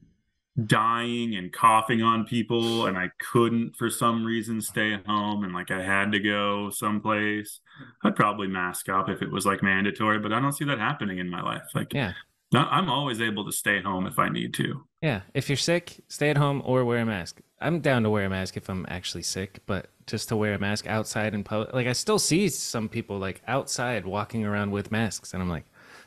dying 0.64 1.35
and 1.37 1.52
coughing 1.52 2.02
on 2.02 2.25
people 2.25 2.87
and 2.87 2.97
I 2.97 3.11
couldn't 3.19 3.76
for 3.76 3.90
some 3.90 4.25
reason 4.25 4.61
stay 4.62 4.93
at 4.95 5.07
home 5.07 5.45
and 5.45 5.52
like 5.52 5.71
I 5.71 5.83
had 5.83 6.12
to 6.12 6.19
go 6.19 6.71
someplace, 6.71 7.61
I'd 8.05 8.16
probably 8.16 8.49
mask 8.49 8.88
up 8.88 9.09
if 9.09 9.21
it 9.23 9.31
was 9.31 9.45
like 9.47 9.62
mandatory, 9.62 10.19
but 10.19 10.33
I 10.33 10.40
don't 10.40 10.52
see 10.52 10.64
that 10.64 10.78
happening 10.78 11.19
in 11.19 11.28
my 11.28 11.43
life. 11.43 11.62
Like, 11.75 11.93
Yeah. 11.93 12.12
I'm 12.55 12.88
always 12.88 13.21
able 13.21 13.45
to 13.45 13.53
stay 13.53 13.83
home 13.83 14.07
if 14.07 14.19
I 14.19 14.29
need 14.29 14.55
to. 14.55 14.85
Yeah. 15.03 15.23
If 15.35 15.49
you're 15.49 15.57
sick, 15.57 16.00
stay 16.09 16.31
at 16.31 16.37
home 16.37 16.62
or 16.65 16.85
wear 16.85 16.99
a 16.99 17.07
mask. 17.07 17.41
I'm 17.61 17.81
down 17.81 18.03
to 18.03 18.11
wear 18.11 18.26
a 18.26 18.31
mask 18.31 18.57
if 18.57 18.69
I'm 18.69 18.87
actually 18.88 19.23
sick, 19.23 19.61
but 19.67 19.88
just 20.07 20.29
to 20.29 20.37
wear 20.37 20.55
a 20.55 20.59
mask 20.59 20.87
outside 20.87 21.35
in 21.35 21.43
public, 21.43 21.73
like 21.73 21.87
I 21.87 21.93
still 21.93 22.19
see 22.19 22.49
some 22.49 22.88
people 22.88 23.19
like 23.19 23.43
outside 23.49 24.07
walking 24.07 24.45
around 24.45 24.71
with 24.71 24.93
masks, 24.93 25.33
and 25.33 25.43
I'm 25.43 25.49
like, 25.49 25.65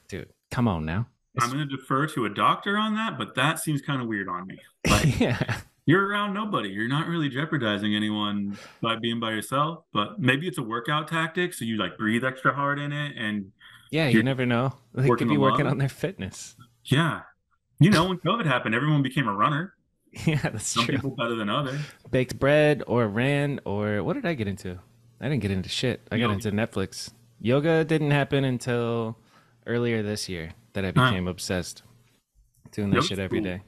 dude, 0.07 0.29
come 0.51 0.67
on 0.67 0.85
now. 0.85 1.07
I'm 1.39 1.51
going 1.51 1.67
to 1.67 1.77
defer 1.77 2.07
to 2.07 2.25
a 2.25 2.29
doctor 2.29 2.77
on 2.77 2.95
that, 2.95 3.17
but 3.17 3.35
that 3.35 3.59
seems 3.59 3.81
kind 3.81 4.01
of 4.01 4.07
weird 4.07 4.27
on 4.27 4.47
me. 4.47 4.57
Like, 4.89 5.19
yeah. 5.19 5.59
you're 5.85 6.07
around 6.07 6.33
nobody. 6.33 6.69
You're 6.69 6.89
not 6.89 7.07
really 7.07 7.29
jeopardizing 7.29 7.95
anyone 7.95 8.57
by 8.81 8.95
being 8.97 9.19
by 9.19 9.31
yourself, 9.31 9.83
but 9.93 10.19
maybe 10.19 10.47
it's 10.47 10.57
a 10.57 10.63
workout 10.63 11.07
tactic. 11.07 11.53
So 11.53 11.65
you 11.65 11.77
like 11.77 11.97
breathe 11.97 12.25
extra 12.25 12.53
hard 12.53 12.79
in 12.79 12.91
it. 12.91 13.13
And 13.17 13.51
Yeah, 13.91 14.07
you 14.07 14.15
You're 14.15 14.23
never 14.23 14.45
know. 14.45 14.73
They 14.93 15.09
could 15.09 15.27
be 15.27 15.37
working 15.37 15.65
on 15.67 15.77
their 15.77 15.89
fitness. 15.89 16.55
yeah, 16.85 17.21
you 17.79 17.89
know, 17.89 18.07
when 18.09 18.17
COVID 18.19 18.45
happened, 18.45 18.75
everyone 18.75 19.01
became 19.03 19.27
a 19.27 19.33
runner. 19.33 19.73
Yeah, 20.25 20.39
that's 20.41 20.67
Some 20.67 20.85
true. 20.85 20.95
people 20.95 21.11
better 21.11 21.35
than 21.35 21.49
others. 21.49 21.79
Baked 22.09 22.39
bread 22.39 22.81
or 22.87 23.07
ran 23.07 23.59
or 23.63 24.03
what 24.03 24.13
did 24.13 24.25
I 24.25 24.33
get 24.33 24.47
into? 24.47 24.79
I 25.21 25.29
didn't 25.29 25.41
get 25.43 25.51
into 25.51 25.69
shit. 25.69 26.01
I 26.11 26.17
got 26.17 26.31
Yoga. 26.31 26.33
into 26.33 26.51
Netflix. 26.51 27.11
Yoga 27.39 27.85
didn't 27.85 28.09
happen 28.09 28.43
until 28.43 29.17
earlier 29.67 30.01
this 30.01 30.27
year 30.27 30.49
that 30.73 30.83
I 30.83 30.89
became 30.91 31.27
obsessed 31.27 31.83
doing 32.71 32.89
that 32.89 32.95
Yoga's 32.95 33.07
shit 33.07 33.19
every 33.19 33.37
cool. 33.39 33.45
day. 33.51 33.61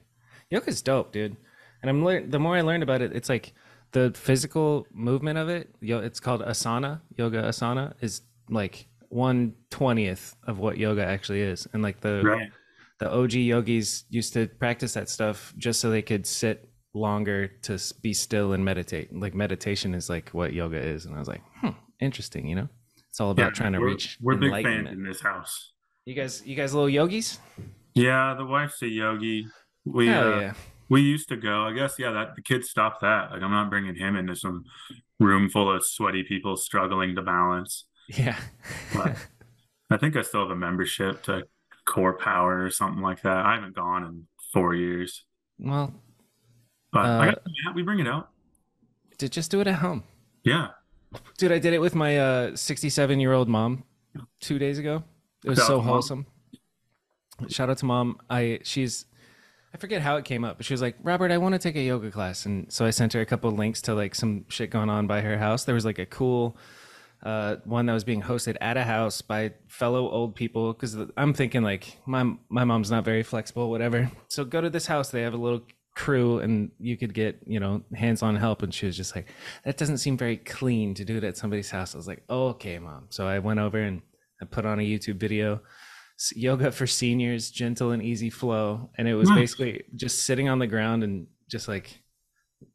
Yoga's 0.50 0.82
dope, 0.82 1.12
dude. 1.12 1.36
And 1.80 1.88
I'm 1.88 2.04
lear- 2.04 2.26
the 2.26 2.40
more 2.40 2.56
I 2.56 2.62
learned 2.62 2.82
about 2.82 3.02
it, 3.02 3.12
it's 3.14 3.28
like 3.28 3.52
the 3.92 4.10
physical 4.14 4.86
movement 4.92 5.38
of 5.38 5.48
it. 5.48 5.72
Yo, 5.80 6.00
it's 6.00 6.18
called 6.18 6.42
asana. 6.42 7.02
Yoga 7.16 7.42
asana 7.44 7.92
is 8.00 8.22
like 8.50 8.88
one 9.12 9.54
twentieth 9.70 10.34
of 10.46 10.58
what 10.58 10.78
yoga 10.78 11.04
actually 11.04 11.42
is, 11.42 11.66
and 11.72 11.82
like 11.82 12.00
the 12.00 12.22
Right. 12.24 12.50
the 12.98 13.10
OG 13.12 13.34
yogis 13.34 14.04
used 14.10 14.32
to 14.34 14.46
practice 14.46 14.94
that 14.94 15.08
stuff 15.08 15.52
just 15.58 15.80
so 15.80 15.90
they 15.90 16.02
could 16.02 16.26
sit 16.26 16.68
longer 16.94 17.48
to 17.62 17.78
be 18.02 18.12
still 18.12 18.52
and 18.52 18.64
meditate. 18.64 19.14
Like 19.14 19.34
meditation 19.34 19.94
is 19.94 20.08
like 20.08 20.30
what 20.30 20.52
yoga 20.52 20.78
is, 20.78 21.04
and 21.06 21.14
I 21.14 21.18
was 21.18 21.28
like, 21.28 21.42
hmm, 21.60 21.70
interesting. 22.00 22.46
You 22.48 22.56
know, 22.56 22.68
it's 23.08 23.20
all 23.20 23.30
about 23.30 23.44
Yeah, 23.44 23.50
trying 23.50 23.72
to 23.74 23.80
we're, 23.80 23.88
reach 23.88 24.18
We're 24.20 24.36
big 24.36 24.62
fans 24.62 24.88
in 24.90 25.02
this 25.04 25.20
house. 25.20 25.72
You 26.04 26.14
guys, 26.14 26.42
you 26.46 26.56
guys, 26.56 26.74
little 26.74 26.88
yogis. 26.88 27.38
Yeah, 27.94 28.34
the 28.36 28.44
wife's 28.44 28.82
a 28.82 28.88
yogi. 28.88 29.46
We 29.84 30.06
Hell 30.08 30.34
uh, 30.34 30.40
yeah. 30.40 30.52
we 30.88 31.02
used 31.02 31.28
to 31.28 31.36
go. 31.36 31.62
I 31.62 31.72
guess 31.72 31.96
yeah, 31.98 32.12
that 32.12 32.34
the 32.36 32.42
kids 32.42 32.70
stopped 32.70 33.02
that. 33.02 33.30
Like 33.32 33.42
I'm 33.42 33.50
not 33.50 33.68
bringing 33.70 33.94
him 33.96 34.16
into 34.16 34.34
some 34.34 34.64
room 35.20 35.48
full 35.50 35.70
of 35.74 35.84
sweaty 35.84 36.22
people 36.24 36.56
struggling 36.56 37.14
to 37.16 37.22
balance. 37.22 37.86
Yeah. 38.08 38.36
But 38.94 39.16
I 39.90 39.96
think 39.96 40.16
I 40.16 40.22
still 40.22 40.40
have 40.42 40.50
a 40.50 40.56
membership 40.56 41.22
to 41.24 41.44
Core 41.84 42.14
Power 42.18 42.62
or 42.64 42.70
something 42.70 43.02
like 43.02 43.22
that. 43.22 43.36
I 43.46 43.54
haven't 43.54 43.74
gone 43.74 44.04
in 44.04 44.26
four 44.52 44.74
years, 44.74 45.24
well, 45.58 45.94
but 46.92 47.06
I 47.06 47.08
Uh, 47.08 47.24
got 47.32 47.42
yeah, 47.46 47.72
we 47.74 47.82
bring 47.82 48.00
it 48.00 48.06
out. 48.08 48.28
to 49.18 49.28
just 49.28 49.50
do 49.50 49.60
it 49.60 49.66
at 49.66 49.76
home, 49.76 50.04
Yeah, 50.44 50.68
dude. 51.38 51.52
I 51.52 51.58
did 51.58 51.72
it 51.72 51.80
with 51.80 51.94
my 51.94 52.18
uh 52.18 52.56
67 52.56 53.18
year 53.20 53.32
old 53.32 53.48
mom 53.48 53.84
two 54.40 54.58
days 54.58 54.78
ago. 54.78 55.04
It 55.44 55.48
was 55.50 55.58
Shout 55.58 55.66
so 55.68 55.72
to 55.78 55.78
Mom. 55.78 55.86
wholesome. 55.88 56.26
Shout 57.48 57.70
out 57.70 57.78
to 57.78 57.86
mom. 57.86 58.18
I 58.30 58.60
she's 58.62 59.06
I 59.74 59.78
forget 59.78 60.02
how 60.02 60.16
it 60.16 60.24
came 60.26 60.44
up, 60.44 60.58
but 60.58 60.66
she 60.66 60.74
was 60.74 60.82
like, 60.82 60.96
Robert, 61.02 61.30
I 61.30 61.38
want 61.38 61.54
to 61.54 61.58
take 61.58 61.76
a 61.76 61.80
yoga 61.82 62.10
class. 62.10 62.44
And 62.44 62.70
so 62.70 62.84
I 62.84 62.90
sent 62.90 63.14
her 63.14 63.20
a 63.22 63.26
couple 63.26 63.48
of 63.50 63.58
links 63.58 63.80
to 63.82 63.94
like 63.94 64.14
some 64.14 64.44
shit 64.48 64.70
going 64.70 64.90
on 64.90 65.06
by 65.06 65.22
her 65.22 65.38
house. 65.38 65.64
There 65.64 65.74
was 65.74 65.84
like 65.86 65.98
a 65.98 66.04
cool 66.06 66.56
uh, 67.22 67.56
one 67.64 67.86
that 67.86 67.92
was 67.92 68.04
being 68.04 68.22
hosted 68.22 68.56
at 68.60 68.76
a 68.76 68.84
house 68.84 69.22
by 69.22 69.52
fellow 69.68 70.10
old 70.10 70.34
people. 70.34 70.72
Cause 70.74 70.96
I'm 71.16 71.34
thinking 71.34 71.62
like 71.62 71.98
my, 72.06 72.34
my 72.48 72.64
mom's 72.64 72.90
not 72.90 73.04
very 73.04 73.22
flexible, 73.22 73.70
whatever. 73.70 74.10
So 74.28 74.44
go 74.44 74.60
to 74.60 74.70
this 74.70 74.86
house. 74.86 75.10
They 75.10 75.22
have 75.22 75.34
a 75.34 75.38
little 75.38 75.62
crew 75.94 76.38
and 76.38 76.70
you 76.78 76.96
could 76.96 77.14
get, 77.14 77.38
you 77.46 77.60
know, 77.60 77.82
hands-on 77.94 78.36
help. 78.36 78.62
And 78.62 78.72
she 78.72 78.86
was 78.86 78.96
just 78.96 79.14
like, 79.14 79.28
that 79.64 79.76
doesn't 79.76 79.98
seem 79.98 80.16
very 80.16 80.36
clean 80.36 80.94
to 80.94 81.04
do 81.04 81.18
it 81.18 81.24
at 81.24 81.36
somebody's 81.36 81.70
house. 81.70 81.94
I 81.94 81.98
was 81.98 82.08
like, 82.08 82.22
oh, 82.28 82.48
okay, 82.48 82.78
mom. 82.78 83.06
So 83.10 83.26
I 83.26 83.38
went 83.38 83.60
over 83.60 83.78
and 83.78 84.02
I 84.40 84.46
put 84.46 84.66
on 84.66 84.80
a 84.80 84.82
YouTube 84.82 85.16
video 85.16 85.60
yoga 86.34 86.70
for 86.70 86.86
seniors 86.86 87.50
gentle 87.50 87.90
and 87.90 88.02
easy 88.02 88.30
flow 88.30 88.90
and 88.96 89.08
it 89.08 89.14
was 89.14 89.30
basically 89.30 89.82
just 89.96 90.22
sitting 90.24 90.48
on 90.48 90.58
the 90.58 90.66
ground 90.66 91.02
and 91.02 91.26
just 91.48 91.68
like 91.68 92.01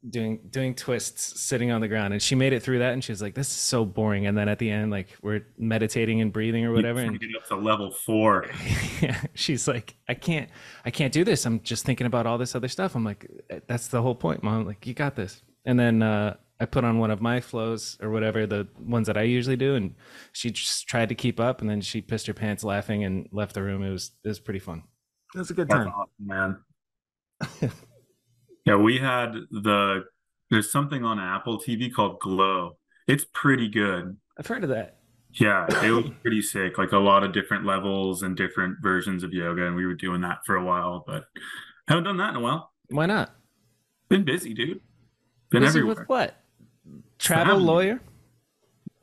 doing 0.08 0.40
doing 0.50 0.74
twists 0.74 1.40
sitting 1.40 1.70
on 1.70 1.80
the 1.80 1.88
ground. 1.88 2.12
And 2.12 2.22
she 2.22 2.34
made 2.34 2.52
it 2.52 2.62
through 2.62 2.80
that 2.80 2.92
and 2.92 3.02
she 3.02 3.12
was 3.12 3.22
like 3.22 3.34
this 3.34 3.48
is 3.48 3.54
so 3.54 3.84
boring. 3.84 4.26
And 4.26 4.36
then 4.36 4.48
at 4.48 4.58
the 4.58 4.70
end 4.70 4.90
like 4.90 5.08
we're 5.22 5.46
meditating 5.58 6.20
and 6.20 6.32
breathing 6.32 6.64
or 6.64 6.72
whatever 6.72 7.00
You 7.00 7.08
and 7.08 7.20
get 7.20 7.30
up 7.36 7.46
to 7.48 7.56
level 7.56 7.90
four. 7.90 8.46
yeah, 9.00 9.20
she's 9.34 9.68
like 9.68 9.96
i 10.08 10.14
can't 10.14 10.50
i 10.84 10.90
can't 10.90 11.12
do 11.12 11.24
this. 11.24 11.44
I'm 11.44 11.60
just 11.60 11.84
thinking 11.84 12.06
about 12.06 12.26
all 12.26 12.38
this 12.38 12.54
other 12.54 12.68
stuff. 12.68 12.94
I'm 12.94 13.04
like 13.04 13.26
that's 13.66 13.88
the 13.88 14.02
whole 14.02 14.14
point 14.14 14.42
mom. 14.42 14.66
Like 14.66 14.86
you 14.86 14.94
got 14.94 15.16
this. 15.16 15.42
And 15.64 15.78
then 15.78 16.02
uh 16.02 16.36
i 16.60 16.64
put 16.64 16.84
on 16.84 16.98
one 16.98 17.10
of 17.10 17.20
my 17.20 17.40
flows 17.40 17.96
or 18.02 18.10
whatever 18.10 18.44
the 18.44 18.66
ones 18.80 19.06
that 19.06 19.16
i 19.16 19.22
usually 19.22 19.54
do 19.54 19.76
and 19.76 19.94
she 20.32 20.50
just 20.50 20.88
tried 20.88 21.08
to 21.08 21.14
keep 21.14 21.38
up 21.38 21.60
and 21.60 21.70
then 21.70 21.80
she 21.80 22.00
pissed 22.00 22.26
her 22.26 22.34
pants 22.34 22.64
laughing 22.64 23.04
and 23.04 23.28
left 23.30 23.54
the 23.54 23.62
room. 23.62 23.82
It 23.82 23.90
was 23.90 24.10
it 24.24 24.28
was 24.28 24.40
pretty 24.40 24.58
fun. 24.60 24.82
It 25.34 25.38
was 25.38 25.50
a 25.50 25.54
good 25.54 25.68
That's 25.68 25.84
time. 25.84 25.92
awesome, 25.94 26.10
man. 26.20 26.58
yeah, 28.68 28.76
we 28.76 28.98
had 28.98 29.32
the 29.50 30.04
there's 30.50 30.70
something 30.72 31.04
on 31.04 31.18
Apple 31.18 31.58
TV 31.60 31.92
called 31.92 32.20
Glow. 32.20 32.76
It's 33.06 33.26
pretty 33.32 33.68
good. 33.68 34.16
I've 34.38 34.46
heard 34.46 34.62
of 34.64 34.70
that. 34.70 34.98
Yeah, 35.34 35.66
it 35.84 35.90
was 35.90 36.06
pretty 36.22 36.40
sick. 36.42 36.78
Like 36.78 36.92
a 36.92 36.98
lot 36.98 37.22
of 37.22 37.32
different 37.32 37.64
levels 37.66 38.22
and 38.22 38.36
different 38.36 38.78
versions 38.82 39.22
of 39.22 39.32
yoga, 39.32 39.66
and 39.66 39.76
we 39.76 39.86
were 39.86 39.94
doing 39.94 40.20
that 40.22 40.38
for 40.46 40.56
a 40.56 40.64
while, 40.64 41.04
but 41.06 41.24
haven't 41.86 42.04
done 42.04 42.16
that 42.16 42.30
in 42.30 42.36
a 42.36 42.40
while. 42.40 42.72
Why 42.88 43.06
not? 43.06 43.34
Been 44.08 44.24
busy, 44.24 44.54
dude. 44.54 44.80
Been 45.50 45.62
Busy 45.62 45.78
everywhere. 45.80 45.94
with 46.00 46.08
what? 46.08 46.34
Travel 47.18 47.54
Family. 47.54 47.64
lawyer? 47.64 48.00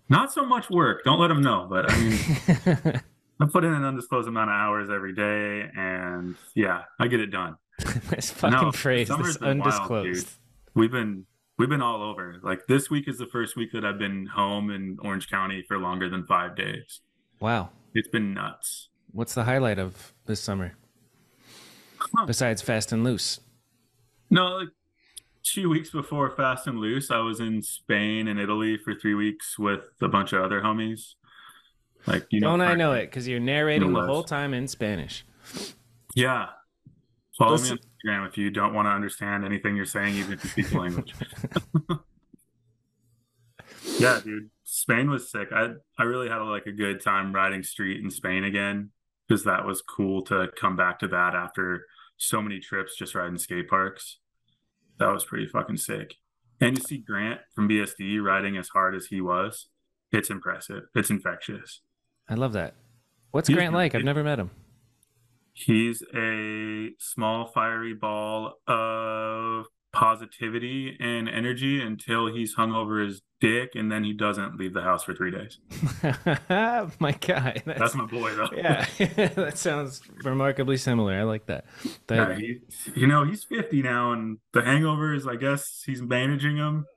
Not 0.10 0.32
so 0.34 0.46
much 0.46 0.70
work. 0.70 1.04
Don't 1.04 1.20
let 1.20 1.28
them 1.30 1.42
know, 1.42 1.68
but 1.70 1.92
I 1.92 2.00
mean, 2.00 2.20
I 3.40 3.46
put 3.52 3.64
in 3.64 3.74
an 3.74 3.84
undisclosed 3.84 4.28
amount 4.28 4.50
of 4.50 4.56
hours 4.56 4.90
every 4.90 5.14
day, 5.14 5.70
and 5.76 6.36
yeah, 6.56 6.84
I 7.00 7.08
get 7.08 7.20
it 7.20 7.28
done. 7.28 7.56
this 8.10 8.32
fucking 8.32 8.60
No, 8.68 8.72
phrase, 8.72 9.08
this 9.08 9.38
been 9.38 9.60
wild, 9.60 9.68
undisclosed. 9.68 10.30
We've 10.74 10.92
been 10.92 11.26
we've 11.58 11.70
been 11.70 11.82
all 11.82 12.02
over. 12.02 12.40
Like 12.44 12.68
this 12.68 12.90
week 12.90 13.08
is 13.08 13.18
the 13.18 13.26
first 13.28 13.56
week 13.56 13.72
that 13.74 13.84
I've 13.86 14.00
been 14.00 14.28
home 14.28 14.70
in 14.72 14.98
Orange 15.02 15.30
County 15.30 15.64
for 15.68 15.78
longer 15.78 16.10
than 16.10 16.26
five 16.26 16.56
days. 16.56 17.02
wow. 17.40 17.70
It's 17.94 18.10
been 18.10 18.34
nuts. 18.34 18.90
What's 19.14 19.34
the 19.36 19.46
highlight 19.46 19.80
of 19.80 20.14
this 20.26 20.42
summer? 20.42 20.76
Huh. 21.98 22.26
Besides 22.26 22.62
Fast 22.62 22.92
and 22.92 23.06
Loose. 23.06 23.40
No, 24.30 24.48
like 24.58 24.68
two 25.44 25.70
weeks 25.70 25.92
before 25.92 26.30
Fast 26.36 26.68
and 26.68 26.80
Loose, 26.80 27.10
I 27.10 27.20
was 27.20 27.40
in 27.40 27.62
Spain 27.62 28.28
and 28.28 28.38
Italy 28.38 28.78
for 28.78 28.94
three 28.94 29.14
weeks 29.14 29.58
with 29.58 29.82
a 30.02 30.10
bunch 30.10 30.34
of 30.34 30.42
other 30.44 30.60
homies. 30.60 31.14
Like 32.06 32.26
you 32.32 32.42
know, 32.42 32.50
Don't 32.50 32.62
I 32.62 32.76
know 32.76 32.92
it? 32.92 33.06
Because 33.06 33.28
you're 33.28 33.40
narrating 33.40 33.94
the 33.94 34.06
whole 34.06 34.24
time 34.24 34.54
in 34.54 34.68
Spanish. 34.68 35.26
Yeah. 36.16 36.48
Follow 37.38 37.58
me 37.58 37.72
on 37.72 37.78
Instagram 37.78 38.28
if 38.28 38.38
you 38.38 38.50
don't 38.50 38.74
want 38.74 38.86
to 38.86 38.92
understand 38.92 39.44
anything 39.44 39.76
you're 39.76 39.86
saying, 39.86 40.16
even 40.16 40.34
if 40.34 40.44
you 40.44 40.50
speak 40.50 40.70
the 40.70 40.80
language. 40.80 41.14
yeah, 44.00 44.22
dude. 44.24 44.50
Spain 44.64 45.10
was 45.10 45.30
sick. 45.30 45.50
I 45.54 45.74
I 45.98 46.04
really 46.04 46.30
had 46.30 46.38
like 46.38 46.66
a 46.66 46.72
good 46.72 47.02
time 47.02 47.34
riding 47.34 47.62
street 47.64 48.02
in 48.04 48.10
Spain 48.10 48.46
again 48.46 48.92
because 49.28 49.44
that 49.44 49.66
was 49.66 49.82
cool 49.82 50.22
to 50.24 50.50
come 50.60 50.76
back 50.76 51.00
to 51.00 51.08
that 51.10 51.36
after 51.36 51.86
so 52.18 52.42
many 52.42 52.60
trips 52.60 52.96
just 52.96 53.16
riding 53.16 53.38
skate 53.38 53.68
parks. 53.68 54.20
That 55.00 55.12
was 55.12 55.26
pretty 55.26 55.48
fucking 55.48 55.78
sick. 55.78 56.16
And 56.62 56.78
you 56.78 56.84
see 56.84 56.98
Grant 56.98 57.42
from 57.54 57.68
BSD 57.68 58.24
riding 58.24 58.56
as 58.56 58.70
hard 58.70 58.96
as 58.96 59.08
he 59.08 59.20
was. 59.20 59.68
It's 60.12 60.30
impressive. 60.30 60.84
It's 60.96 61.10
infectious. 61.10 61.82
I 62.30 62.36
love 62.36 62.54
that. 62.54 62.76
What's 63.32 63.50
He's 63.50 63.58
Grant 63.58 63.74
like? 63.74 63.94
I've 63.94 64.06
never 64.06 64.24
met 64.24 64.40
him. 64.40 64.52
He's 65.58 66.04
a 66.14 66.90
small, 67.00 67.46
fiery 67.48 67.94
ball 67.94 68.56
of 68.68 69.68
positivity 69.94 70.98
and 71.00 71.30
energy 71.30 71.82
until 71.82 72.28
he's 72.28 72.56
hung 72.56 72.74
over 72.74 73.00
his 73.00 73.22
dick, 73.40 73.70
and 73.74 73.90
then 73.90 74.04
he 74.04 74.12
doesn't 74.12 74.58
leave 74.58 74.74
the 74.74 74.82
house 74.82 75.06
for 75.06 75.16
three 75.16 75.32
days. 75.32 75.58
my 77.00 77.14
guy. 77.14 77.62
That's, 77.66 77.80
That's 77.80 77.96
my 77.96 78.06
boy, 78.06 78.36
though. 78.36 78.50
yeah, 78.54 78.86
that 79.16 79.58
sounds 79.58 80.02
remarkably 80.24 80.76
similar. 80.76 81.14
I 81.14 81.24
like 81.24 81.46
that. 81.46 81.66
Yeah, 82.12 82.36
he, 82.36 82.60
you 82.94 83.08
know, 83.08 83.24
he's 83.24 83.46
50 83.46 83.82
now, 83.82 84.12
and 84.12 84.40
the 84.52 84.60
hangovers, 84.60 85.26
I 85.26 85.38
guess 85.38 85.84
he's 85.86 86.02
managing 86.02 86.58
them. 86.58 86.90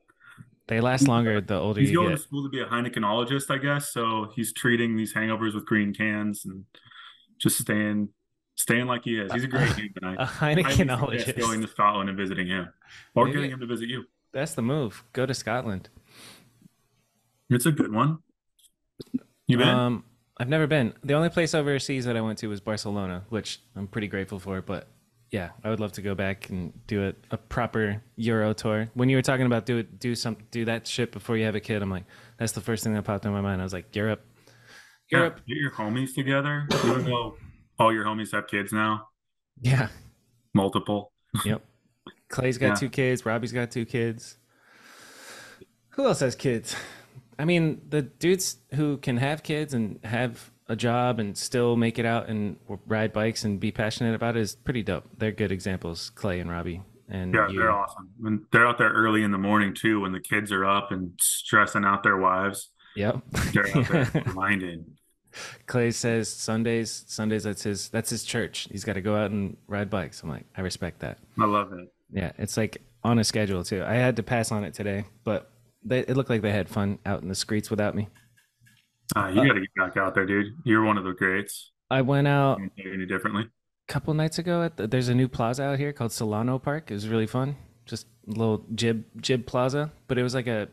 they 0.66 0.80
last 0.80 1.06
longer 1.06 1.40
the 1.40 1.54
older 1.58 1.80
He's 1.80 1.92
you 1.92 1.98
going 1.98 2.08
get. 2.08 2.16
to 2.16 2.18
school 2.18 2.42
to 2.42 2.48
be 2.50 2.60
a 2.60 2.66
Heinekenologist, 2.66 3.50
I 3.50 3.58
guess. 3.58 3.92
So 3.92 4.32
he's 4.34 4.52
treating 4.52 4.96
these 4.96 5.14
hangovers 5.14 5.54
with 5.54 5.64
green 5.66 5.94
cans 5.94 6.44
and 6.44 6.64
just 7.40 7.58
staying, 7.58 8.08
staying 8.58 8.86
like 8.86 9.04
he 9.04 9.18
is. 9.18 9.32
He's 9.32 9.44
a 9.44 9.46
great 9.46 9.74
dude, 9.76 9.92
and 10.02 10.16
A 10.18 10.24
highly 10.26 10.62
going 10.62 11.62
to 11.62 11.68
Scotland 11.68 12.08
and 12.10 12.18
visiting 12.18 12.48
him, 12.48 12.68
or 13.14 13.24
Maybe- 13.24 13.36
getting 13.36 13.50
him 13.52 13.60
to 13.60 13.66
visit 13.66 13.88
you. 13.88 14.04
That's 14.32 14.52
the 14.54 14.62
move. 14.62 15.04
Go 15.14 15.24
to 15.24 15.32
Scotland. 15.32 15.88
It's 17.48 17.64
a 17.66 17.72
good 17.72 17.92
one. 17.92 18.18
You 19.46 19.56
been? 19.56 19.68
Um, 19.68 20.04
I've 20.36 20.48
never 20.50 20.66
been. 20.66 20.92
The 21.02 21.14
only 21.14 21.30
place 21.30 21.54
overseas 21.54 22.04
that 22.04 22.16
I 22.16 22.20
went 22.20 22.38
to 22.40 22.48
was 22.48 22.60
Barcelona, 22.60 23.24
which 23.30 23.60
I'm 23.74 23.86
pretty 23.88 24.06
grateful 24.06 24.38
for. 24.38 24.60
But 24.60 24.86
yeah, 25.30 25.50
I 25.64 25.70
would 25.70 25.80
love 25.80 25.92
to 25.92 26.02
go 26.02 26.14
back 26.14 26.50
and 26.50 26.72
do 26.86 27.08
a, 27.08 27.14
a 27.30 27.38
proper 27.38 28.02
Euro 28.16 28.52
tour. 28.52 28.90
When 28.92 29.08
you 29.08 29.16
were 29.16 29.22
talking 29.22 29.46
about 29.46 29.64
do 29.64 29.78
it, 29.78 29.98
do 29.98 30.14
some, 30.14 30.36
do 30.50 30.66
that 30.66 30.86
shit 30.86 31.10
before 31.10 31.38
you 31.38 31.46
have 31.46 31.54
a 31.54 31.60
kid, 31.60 31.80
I'm 31.80 31.90
like, 31.90 32.04
that's 32.38 32.52
the 32.52 32.60
first 32.60 32.84
thing 32.84 32.92
that 32.94 33.04
popped 33.04 33.24
in 33.24 33.32
my 33.32 33.40
mind. 33.40 33.62
I 33.62 33.64
was 33.64 33.72
like, 33.72 33.96
Europe, 33.96 34.22
Yeah, 35.10 35.18
Europe. 35.20 35.40
get 35.48 35.56
your 35.56 35.70
homies 35.70 36.14
together. 36.14 36.68
Even 36.84 37.04
though 37.06 37.36
all 37.78 37.92
your 37.92 38.04
homies 38.04 38.32
have 38.32 38.46
kids 38.46 38.72
now, 38.72 39.08
Yeah, 39.60 39.88
multiple. 40.54 41.12
yep. 41.44 41.64
Clay's 42.28 42.58
got 42.58 42.68
Yeah. 42.68 42.74
two 42.74 42.88
kids. 42.90 43.24
Robbie's 43.24 43.52
got 43.52 43.70
two 43.70 43.84
kids. 43.86 44.38
Who 45.90 46.06
else 46.06 46.20
has 46.20 46.34
kids? 46.36 46.76
I 47.38 47.44
mean, 47.44 47.80
the 47.88 48.02
dudes 48.02 48.58
who 48.74 48.98
can 48.98 49.16
have 49.16 49.42
kids 49.42 49.74
and 49.74 49.98
have 50.04 50.50
a 50.68 50.76
job 50.76 51.18
and 51.18 51.36
still 51.36 51.76
make 51.76 51.98
it 51.98 52.04
out 52.04 52.28
and 52.28 52.56
ride 52.86 53.12
bikes 53.12 53.44
and 53.44 53.58
be 53.58 53.72
passionate 53.72 54.14
about 54.14 54.36
it 54.36 54.40
is 54.40 54.54
pretty 54.56 54.82
dope. 54.82 55.04
They're 55.16 55.32
good 55.32 55.50
examples, 55.52 56.10
Clay 56.10 56.40
and 56.40 56.50
Robbie. 56.50 56.82
And 57.08 57.32
Yeah, 57.34 57.48
you. 57.48 57.58
they're 57.60 57.70
awesome. 57.70 58.10
And 58.24 58.44
they're 58.52 58.66
out 58.66 58.76
there 58.76 58.90
early 58.90 59.22
in 59.22 59.30
the 59.30 59.38
morning 59.38 59.72
too, 59.72 60.00
when 60.00 60.12
the 60.12 60.20
kids 60.20 60.52
are 60.52 60.64
up 60.66 60.92
and 60.92 61.12
stressing 61.20 61.84
out 61.84 62.02
their 62.02 62.18
wives. 62.18 62.70
Yep. 62.96 63.22
They're 63.54 63.76
out 63.76 63.88
there 63.88 64.22
reminded. 64.26 64.84
Clay 65.66 65.90
says 65.90 66.28
Sundays, 66.30 67.04
Sundays 67.06 67.44
that's 67.44 67.62
his 67.62 67.88
that's 67.90 68.10
his 68.10 68.24
church. 68.24 68.68
He's 68.70 68.84
got 68.84 68.94
to 68.94 69.00
go 69.00 69.14
out 69.16 69.30
and 69.30 69.56
ride 69.66 69.90
bikes. 69.90 70.22
I'm 70.22 70.28
like, 70.28 70.46
I 70.56 70.62
respect 70.62 71.00
that. 71.00 71.18
I 71.38 71.44
love 71.44 71.72
it. 71.72 71.92
Yeah, 72.10 72.32
it's 72.38 72.56
like 72.56 72.78
on 73.04 73.18
a 73.18 73.24
schedule 73.24 73.62
too. 73.64 73.82
I 73.84 73.94
had 73.94 74.16
to 74.16 74.22
pass 74.22 74.50
on 74.50 74.64
it 74.64 74.74
today, 74.74 75.04
but 75.24 75.50
they, 75.84 76.00
it 76.00 76.16
looked 76.16 76.30
like 76.30 76.42
they 76.42 76.52
had 76.52 76.68
fun 76.68 76.98
out 77.06 77.22
in 77.22 77.28
the 77.28 77.34
streets 77.34 77.70
without 77.70 77.94
me. 77.94 78.08
Uh, 79.16 79.28
you 79.28 79.36
got 79.46 79.54
to 79.54 79.60
get 79.60 79.74
back 79.76 79.96
out 79.96 80.14
there, 80.14 80.26
dude. 80.26 80.46
You're 80.64 80.84
one 80.84 80.98
of 80.98 81.04
the 81.04 81.12
greats. 81.12 81.70
I 81.90 82.02
went 82.02 82.28
out 82.28 82.60
any 82.78 83.06
differently. 83.06 83.44
a 83.44 83.92
couple 83.92 84.12
nights 84.14 84.38
ago. 84.38 84.62
At 84.62 84.76
the, 84.76 84.86
there's 84.86 85.08
a 85.08 85.14
new 85.14 85.28
plaza 85.28 85.62
out 85.62 85.78
here 85.78 85.92
called 85.92 86.12
Solano 86.12 86.58
Park. 86.58 86.90
It 86.90 86.94
was 86.94 87.08
really 87.08 87.26
fun. 87.26 87.56
Just 87.86 88.06
a 88.26 88.32
little 88.32 88.66
jib 88.74 89.04
jib 89.18 89.46
plaza, 89.46 89.92
but 90.08 90.18
it 90.18 90.22
was 90.22 90.34
like 90.34 90.46
a 90.46 90.68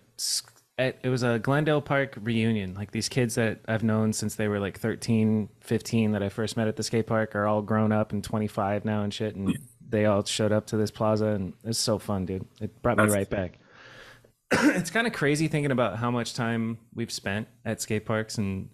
it 0.77 0.99
it 1.03 1.09
was 1.09 1.23
a 1.23 1.39
Glendale 1.39 1.81
Park 1.81 2.17
reunion. 2.21 2.73
Like 2.73 2.91
these 2.91 3.09
kids 3.09 3.35
that 3.35 3.59
I've 3.67 3.83
known 3.83 4.13
since 4.13 4.35
they 4.35 4.47
were 4.47 4.59
like 4.59 4.79
13, 4.79 5.49
15 5.61 6.11
that 6.11 6.23
I 6.23 6.29
first 6.29 6.57
met 6.57 6.67
at 6.67 6.75
the 6.75 6.83
skate 6.83 7.07
park 7.07 7.35
are 7.35 7.47
all 7.47 7.61
grown 7.61 7.91
up 7.91 8.11
and 8.11 8.23
25 8.23 8.85
now 8.85 9.03
and 9.03 9.13
shit. 9.13 9.35
And 9.35 9.57
they 9.87 10.05
all 10.05 10.23
showed 10.25 10.51
up 10.51 10.67
to 10.67 10.77
this 10.77 10.91
plaza 10.91 11.27
and 11.27 11.53
it's 11.63 11.79
so 11.79 11.97
fun, 11.97 12.25
dude. 12.25 12.45
It 12.59 12.81
brought 12.81 12.97
me 12.97 13.05
right 13.05 13.29
back. 13.29 13.59
it's 14.51 14.91
kind 14.91 15.07
of 15.07 15.13
crazy 15.13 15.47
thinking 15.47 15.71
about 15.71 15.97
how 15.97 16.11
much 16.11 16.33
time 16.33 16.77
we've 16.93 17.11
spent 17.11 17.47
at 17.63 17.81
skate 17.81 18.05
parks 18.05 18.37
and 18.37 18.69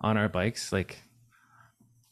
on 0.00 0.16
our 0.16 0.28
bikes, 0.28 0.72
like 0.72 0.98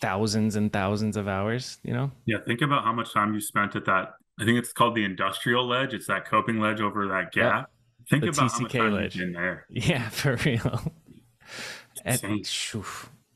thousands 0.01 0.57
and 0.57 0.73
thousands 0.73 1.17
of 1.17 1.29
hours, 1.29 1.79
you 1.85 1.93
know? 1.93 2.11
Yeah, 2.27 2.39
think 2.47 2.61
about 2.61 2.85
how 2.85 2.93
much 2.93 3.13
time 3.13 3.35
you 3.35 3.41
spent 3.41 3.77
at 3.77 3.85
that. 3.85 4.15
I 4.41 4.45
think 4.45 4.59
it's 4.59 4.73
called 4.73 4.97
the 4.97 5.05
industrial 5.05 5.67
ledge. 5.67 5.95
It's 5.95 6.07
that 6.09 6.27
coping 6.27 6.59
ledge 6.59 6.81
over 6.81 7.07
that 7.09 7.33
gap. 7.33 7.71
Think 8.11 8.23
The 8.25 8.31
about 8.31 8.51
TCK 8.53 8.93
ledge. 8.93 9.17
you've 9.17 9.33
there. 9.35 9.67
Yeah, 9.71 10.09
for 10.09 10.37
real. 10.45 10.93
At- 12.05 12.21
phew. 12.21 12.85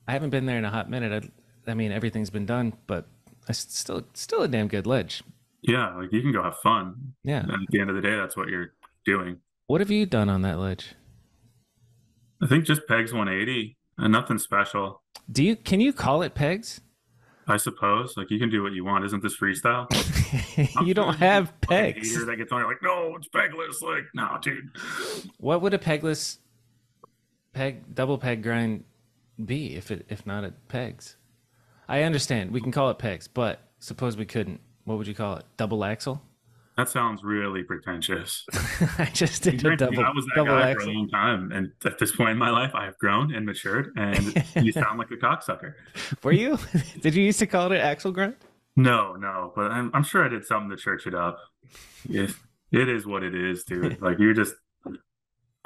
I 0.08 0.12
haven't 0.12 0.30
been 0.30 0.46
there 0.46 0.58
in 0.58 0.64
a 0.64 0.70
hot 0.70 0.88
minute. 0.90 1.24
I, 1.66 1.70
I 1.70 1.74
mean, 1.74 1.92
everything's 1.92 2.30
been 2.30 2.46
done, 2.46 2.74
but 2.86 3.06
it's 3.48 3.58
still 3.58 4.02
still 4.14 4.42
a 4.42 4.48
damn 4.48 4.68
good 4.68 4.86
ledge. 4.86 5.22
Yeah, 5.62 5.94
like 5.96 6.12
you 6.12 6.22
can 6.22 6.32
go 6.32 6.42
have 6.42 6.56
fun. 6.62 7.14
Yeah. 7.24 7.40
And 7.42 7.50
at 7.52 7.58
the 7.70 7.80
end 7.80 7.90
of 7.90 7.96
the 7.96 8.02
day, 8.02 8.14
that's 8.16 8.36
what 8.36 8.48
you're 8.48 8.72
doing. 9.04 9.38
What 9.66 9.80
have 9.80 9.90
you 9.90 10.06
done 10.06 10.28
on 10.28 10.42
that 10.42 10.58
ledge? 10.58 10.94
I 12.42 12.46
think 12.46 12.64
just 12.64 12.86
pegs 12.86 13.12
180 13.12 13.76
and 13.98 14.12
nothing 14.12 14.38
special. 14.38 15.02
Do 15.30 15.42
you 15.42 15.56
can 15.56 15.80
you 15.80 15.92
call 15.92 16.22
it 16.22 16.34
pegs? 16.34 16.80
I 17.48 17.56
suppose. 17.56 18.16
Like 18.16 18.30
you 18.30 18.38
can 18.38 18.50
do 18.50 18.62
what 18.62 18.72
you 18.72 18.84
want. 18.84 19.04
Isn't 19.04 19.22
this 19.22 19.36
freestyle? 19.36 19.86
You 20.86 20.94
don't 20.94 21.14
have 21.16 21.52
pegs. 21.60 22.10
hater 22.12 22.24
that 22.24 22.36
gets 22.36 22.50
on. 22.50 22.60
You're 22.60 22.68
like, 22.68 22.82
no, 22.82 23.14
it's 23.16 23.28
pegless. 23.28 23.82
Like, 23.82 24.04
no, 24.14 24.38
dude. 24.40 24.70
What 25.38 25.60
would 25.60 25.74
a 25.74 25.78
pegless 25.78 26.38
peg 27.52 27.94
double 27.94 28.16
peg 28.18 28.42
grind 28.42 28.84
be 29.44 29.74
if 29.76 29.90
it 29.90 30.06
if 30.08 30.26
not 30.26 30.44
at 30.44 30.66
pegs? 30.68 31.16
I 31.88 32.02
understand 32.02 32.52
we 32.52 32.60
can 32.60 32.72
call 32.72 32.90
it 32.90 32.98
pegs, 32.98 33.28
but 33.28 33.60
suppose 33.78 34.16
we 34.16 34.24
couldn't. 34.24 34.60
What 34.84 34.98
would 34.98 35.06
you 35.06 35.14
call 35.14 35.36
it? 35.36 35.44
Double 35.56 35.84
axle? 35.84 36.22
That 36.76 36.90
sounds 36.90 37.24
really 37.24 37.62
pretentious. 37.62 38.44
I 38.98 39.10
just 39.14 39.42
did 39.42 39.64
a 39.64 39.76
double 39.76 40.04
I 40.04 40.10
was 40.10 40.26
that 40.26 40.32
double 40.36 40.58
guy 40.58 40.74
for 40.74 40.80
a 40.80 40.92
long 40.92 41.08
time, 41.08 41.50
and 41.50 41.72
at 41.86 41.98
this 41.98 42.14
point 42.14 42.30
in 42.32 42.38
my 42.38 42.50
life, 42.50 42.72
I 42.74 42.84
have 42.84 42.98
grown 42.98 43.34
and 43.34 43.46
matured, 43.46 43.92
and 43.96 44.44
you 44.62 44.72
sound 44.72 44.98
like 44.98 45.10
a 45.10 45.16
cocksucker. 45.16 45.72
Were 46.22 46.32
you? 46.32 46.58
did 47.00 47.14
you 47.14 47.24
used 47.24 47.38
to 47.38 47.46
call 47.46 47.72
it 47.72 47.78
axle 47.78 48.12
grind? 48.12 48.36
No, 48.76 49.14
no, 49.14 49.52
but 49.56 49.70
I'm, 49.70 49.90
I'm 49.94 50.02
sure 50.02 50.22
I 50.22 50.28
did 50.28 50.44
something 50.44 50.68
to 50.68 50.76
church 50.76 51.06
it 51.06 51.14
up. 51.14 51.38
It, 52.10 52.30
it 52.70 52.88
is 52.90 53.06
what 53.06 53.22
it 53.22 53.34
is, 53.34 53.64
dude. 53.64 54.02
Like 54.02 54.18
you're 54.18 54.34
just 54.34 54.54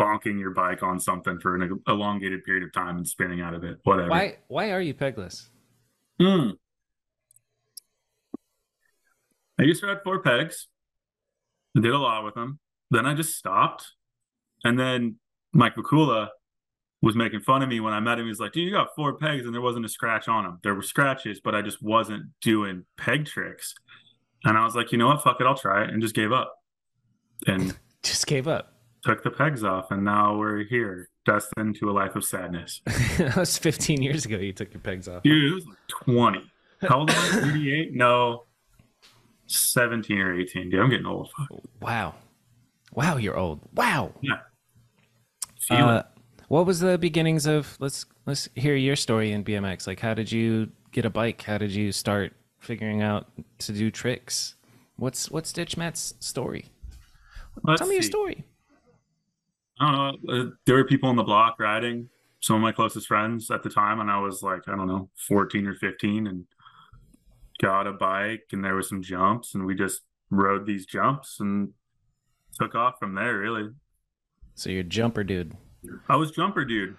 bonking 0.01 0.39
your 0.39 0.51
bike 0.51 0.85
on 0.85 1.01
something 1.01 1.41
for 1.41 1.57
an 1.57 1.83
elongated 1.89 2.45
period 2.45 2.63
of 2.63 2.73
time 2.73 2.97
and 2.97 3.07
spinning 3.07 3.41
out 3.41 3.55
of 3.55 3.65
it. 3.65 3.79
Whatever. 3.83 4.11
Why 4.11 4.37
why 4.47 4.71
are 4.71 4.81
you 4.81 4.95
pegless? 4.95 5.49
Hmm. 6.21 6.51
I 9.59 9.65
used 9.65 9.81
to 9.81 9.89
ride 9.89 10.05
four 10.05 10.23
pegs. 10.23 10.69
I 11.77 11.81
did 11.81 11.93
a 11.93 11.99
lot 11.99 12.25
with 12.25 12.35
them. 12.35 12.59
then 12.91 13.07
I 13.07 13.15
just 13.15 13.37
stopped. 13.37 13.93
And 14.65 14.79
then 14.79 15.17
Mike 15.53 15.75
Vakula 15.77 16.29
was 17.03 17.17
making 17.17 17.41
fun 17.41 17.63
of 17.63 17.69
me 17.69 17.81
when 17.81 17.95
I 17.95 18.01
met 18.01 18.19
him. 18.19 18.27
He's 18.27 18.41
like, 18.41 18.53
dude, 18.53 18.65
you 18.69 18.73
got 18.73 18.89
four 18.95 19.17
pegs 19.17 19.47
and 19.47 19.55
there 19.55 19.63
wasn't 19.63 19.87
a 19.87 19.89
scratch 19.89 20.29
on 20.29 20.45
them. 20.45 20.59
There 20.63 20.75
were 20.75 20.83
scratches, 20.83 21.41
but 21.43 21.55
I 21.55 21.63
just 21.63 21.83
wasn't 21.83 22.25
doing 22.43 22.85
peg 22.99 23.25
tricks. 23.27 23.75
And 24.45 24.59
I 24.59 24.65
was 24.65 24.75
like, 24.75 24.93
you 24.93 24.99
know 24.99 25.07
what? 25.07 25.23
Fuck 25.23 25.41
it. 25.41 25.47
I'll 25.47 25.55
try 25.57 25.85
it. 25.85 25.91
And 25.91 26.03
just 26.03 26.15
gave 26.15 26.33
up 26.33 26.55
and 27.47 27.77
Just 28.03 28.27
gave 28.27 28.49
up. 28.49 28.73
took 29.05 29.23
the 29.23 29.31
pegs 29.31 29.63
off. 29.65 29.91
And 29.91 30.05
now 30.05 30.37
we're 30.37 30.65
here, 30.65 31.09
destined 31.27 31.77
to 31.77 31.91
a 31.91 31.93
life 31.93 32.17
of 32.17 32.25
sadness. 32.25 32.81
that 33.19 33.37
was 33.37 33.57
15 33.59 34.03
years 34.03 34.25
ago. 34.27 34.37
You 34.39 34.53
took 34.53 34.73
your 34.75 34.81
pegs 34.81 35.07
off. 35.09 35.23
Dude, 35.23 35.53
it 35.53 35.55
was 35.55 35.67
like 35.67 35.77
20. 36.05 36.43
How 36.89 37.01
old 37.01 37.11
am 37.11 37.17
I? 37.19 37.41
38? 37.53 37.95
No, 37.95 38.45
17 39.51 40.19
or 40.19 40.39
18. 40.41 40.71
Dude, 40.71 40.81
I'm 40.81 40.91
getting 40.91 41.07
old. 41.07 41.31
Wow. 41.81 42.15
Wow, 42.95 43.17
you're 43.17 43.37
old. 43.37 43.61
Wow. 43.75 44.13
Yeah. 44.21 44.39
Uh, 45.71 46.03
what 46.49 46.67
was 46.67 46.81
the 46.81 46.99
beginnings 46.99 47.47
of 47.47 47.77
let's 47.81 48.07
let's 48.27 48.49
hear 48.57 48.75
your 48.75 48.97
story 48.97 49.31
in 49.33 49.45
BMX. 49.45 49.87
Like 49.87 50.01
how 50.01 50.15
did 50.15 50.33
you 50.33 50.71
get 50.93 51.05
a 51.05 51.11
bike? 51.11 51.43
How 51.43 51.59
did 51.59 51.71
you 51.73 51.93
start 51.93 52.33
figuring 52.59 53.03
out 53.03 53.29
to 53.59 53.73
do 53.73 53.91
tricks? 53.91 54.55
What's 54.97 55.31
what's 55.31 55.53
Ditch 55.53 55.77
Matt's 55.77 56.15
story? 56.21 56.67
Let's 57.63 57.81
Tell 57.81 57.89
me 57.89 57.95
your 57.95 58.03
story. 58.03 58.45
I 59.79 59.93
don't 59.93 60.25
know. 60.25 60.35
uh, 60.35 60.51
There 60.67 60.77
were 60.77 60.85
people 60.85 61.09
on 61.09 61.17
the 61.17 61.23
block 61.23 61.59
riding. 61.59 62.09
Some 62.41 62.57
of 62.57 62.63
my 62.63 62.73
closest 62.73 63.07
friends 63.07 63.51
at 63.51 63.63
the 63.63 63.69
time, 63.71 64.01
and 64.01 64.11
I 64.11 64.19
was 64.19 64.43
like, 64.43 64.63
I 64.67 64.75
don't 64.75 64.87
know, 64.89 65.11
14 65.29 65.67
or 65.67 65.75
15, 65.75 66.27
and 66.27 66.45
got 67.61 67.87
a 67.87 67.93
bike, 67.93 68.45
and 68.53 68.65
there 68.65 68.75
were 68.75 68.83
some 68.83 69.03
jumps, 69.03 69.55
and 69.55 69.67
we 69.67 69.75
just 69.75 70.03
rode 70.31 70.67
these 70.67 70.87
jumps 70.87 71.39
and 71.41 71.71
took 72.59 72.75
off 72.75 72.95
from 72.99 73.15
there. 73.15 73.39
Really, 73.39 73.71
So 74.55 74.71
you're 74.71 74.81
a 74.81 74.85
jumper 74.85 75.25
dude. 75.25 75.55
I 76.09 76.17
was 76.17 76.31
jumper 76.31 76.65
dude. 76.65 76.97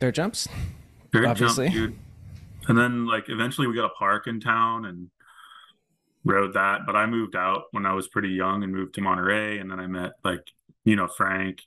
Dirt 0.00 0.14
jumps? 0.14 0.48
Dirt 1.12 1.26
Obviously. 1.26 1.68
jump 1.68 1.76
dude. 1.76 1.98
And 2.68 2.78
then 2.78 3.06
like 3.06 3.24
eventually 3.28 3.66
we 3.66 3.74
got 3.74 3.84
a 3.84 3.90
park 3.98 4.26
in 4.26 4.40
town 4.40 4.86
and 4.86 5.10
rode 6.24 6.54
that. 6.54 6.80
But 6.86 6.96
I 6.96 7.04
moved 7.06 7.36
out 7.36 7.64
when 7.72 7.84
I 7.84 7.92
was 7.92 8.08
pretty 8.08 8.30
young 8.30 8.62
and 8.62 8.72
moved 8.72 8.94
to 8.94 9.02
Monterey. 9.02 9.58
And 9.58 9.70
then 9.70 9.78
I 9.80 9.86
met 9.86 10.12
like, 10.24 10.40
you 10.84 10.96
know, 10.96 11.06
Frank 11.06 11.60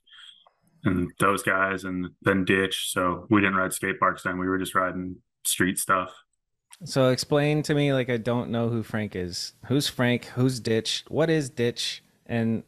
and 0.84 1.12
those 1.20 1.44
guys 1.44 1.84
and 1.84 2.10
then 2.24 2.46
Ditch. 2.46 2.92
So 2.92 3.28
we 3.30 3.42
didn't 3.42 3.56
ride 3.58 3.74
skate 3.74 4.00
parks 4.00 4.24
then. 4.24 4.40
We 4.40 4.48
were 4.48 4.58
just 4.58 4.74
riding 4.74 5.18
street 5.46 5.78
stuff. 5.78 6.12
So 6.84 7.10
explain 7.10 7.63
to 7.63 7.74
me 7.74 7.94
like 7.94 8.10
I 8.10 8.18
don't 8.18 8.50
know 8.50 8.70
who 8.70 8.84
Frank 8.84 9.16
is. 9.16 9.54
Who's 9.66 9.88
Frank? 9.88 10.26
Who's 10.26 10.60
Ditch? 10.60 11.04
What 11.08 11.30
is 11.30 11.50
Ditch? 11.50 12.04
And 12.26 12.63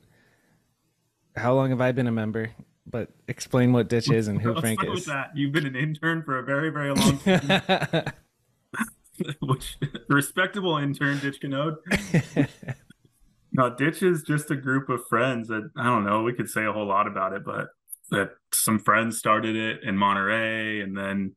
how 1.35 1.53
long 1.53 1.69
have 1.69 1.81
I 1.81 1.91
been 1.91 2.07
a 2.07 2.11
member? 2.11 2.51
But 2.87 3.09
explain 3.27 3.71
what 3.71 3.87
Ditch 3.87 4.09
is 4.09 4.27
and 4.27 4.41
who 4.41 4.49
Let's 4.49 4.61
Frank 4.61 4.83
is. 4.83 5.05
that. 5.05 5.31
You've 5.35 5.51
been 5.51 5.67
an 5.67 5.75
intern 5.75 6.23
for 6.23 6.39
a 6.39 6.43
very, 6.43 6.69
very 6.71 6.93
long 6.93 7.19
time. 7.19 8.03
Which 9.41 9.77
respectable 10.07 10.77
intern, 10.77 11.19
Ditch 11.19 11.39
Kanode. 11.41 11.75
No, 13.51 13.75
Ditch 13.75 14.03
is 14.03 14.23
just 14.23 14.51
a 14.51 14.55
group 14.55 14.89
of 14.89 15.05
friends 15.07 15.47
that 15.47 15.69
I 15.75 15.83
don't 15.83 16.05
know. 16.05 16.23
We 16.23 16.33
could 16.33 16.49
say 16.49 16.65
a 16.65 16.71
whole 16.71 16.85
lot 16.85 17.07
about 17.07 17.33
it, 17.33 17.43
but 17.43 17.69
that 18.11 18.31
some 18.53 18.79
friends 18.79 19.17
started 19.17 19.55
it 19.55 19.83
in 19.83 19.97
Monterey, 19.97 20.81
and 20.81 20.97
then 20.97 21.35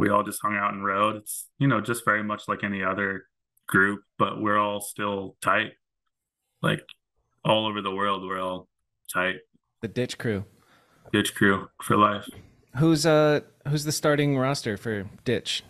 we 0.00 0.08
all 0.08 0.22
just 0.22 0.40
hung 0.42 0.56
out 0.56 0.72
and 0.72 0.82
rode. 0.84 1.16
It's 1.16 1.48
you 1.58 1.68
know 1.68 1.80
just 1.80 2.04
very 2.04 2.22
much 2.22 2.44
like 2.48 2.64
any 2.64 2.82
other 2.82 3.24
group, 3.68 4.00
but 4.18 4.40
we're 4.40 4.58
all 4.58 4.80
still 4.80 5.36
tight. 5.42 5.72
Like 6.62 6.82
all 7.44 7.66
over 7.66 7.82
the 7.82 7.90
world, 7.90 8.22
we're 8.26 8.40
all 8.40 8.68
tight. 9.12 9.36
the 9.82 9.88
Ditch 9.88 10.16
crew. 10.18 10.44
Ditch 11.12 11.34
crew 11.34 11.68
for 11.82 11.96
life. 11.96 12.28
Who's 12.76 13.04
uh 13.04 13.40
who's 13.68 13.84
the 13.84 13.92
starting 13.92 14.38
roster 14.38 14.76
for 14.76 15.08
Ditch? 15.24 15.62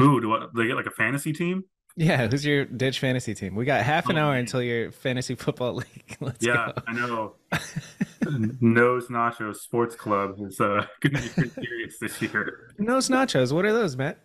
Ooh, 0.00 0.20
do 0.20 0.28
what? 0.28 0.54
They 0.54 0.66
get 0.66 0.76
like 0.76 0.86
a 0.86 0.90
fantasy 0.90 1.32
team? 1.32 1.64
Yeah, 1.96 2.26
who's 2.28 2.44
your 2.44 2.64
Ditch 2.64 3.00
fantasy 3.00 3.34
team? 3.34 3.54
We 3.54 3.64
got 3.64 3.82
half 3.82 4.08
an 4.08 4.16
hour 4.16 4.34
until 4.34 4.62
your 4.62 4.92
fantasy 4.92 5.34
football 5.36 5.74
league. 5.74 6.16
Let's 6.20 6.44
Yeah, 6.44 6.72
go. 6.74 6.82
I 6.86 6.92
know. 6.94 7.34
Nose 8.60 9.08
Nachos 9.08 9.56
Sports 9.56 9.94
Club 9.94 10.36
is 10.40 10.60
uh, 10.60 10.86
going 11.00 11.14
to 11.16 11.22
be 11.22 11.28
pretty 11.28 11.50
serious 11.50 11.98
this 12.00 12.22
year. 12.22 12.70
Nose 12.78 13.08
nachos. 13.08 13.52
What 13.52 13.64
are 13.64 13.72
those, 13.72 13.96
Matt? 13.96 14.18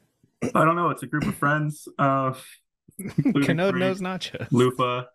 I 0.55 0.63
don't 0.63 0.75
know. 0.75 0.89
It's 0.91 1.03
a 1.03 1.07
group 1.07 1.25
of 1.25 1.35
friends. 1.35 1.87
Uh, 1.97 2.33
Kanode 2.99 3.77
nose 3.77 3.99
nachos. 4.01 4.47
Lufa. 4.51 5.07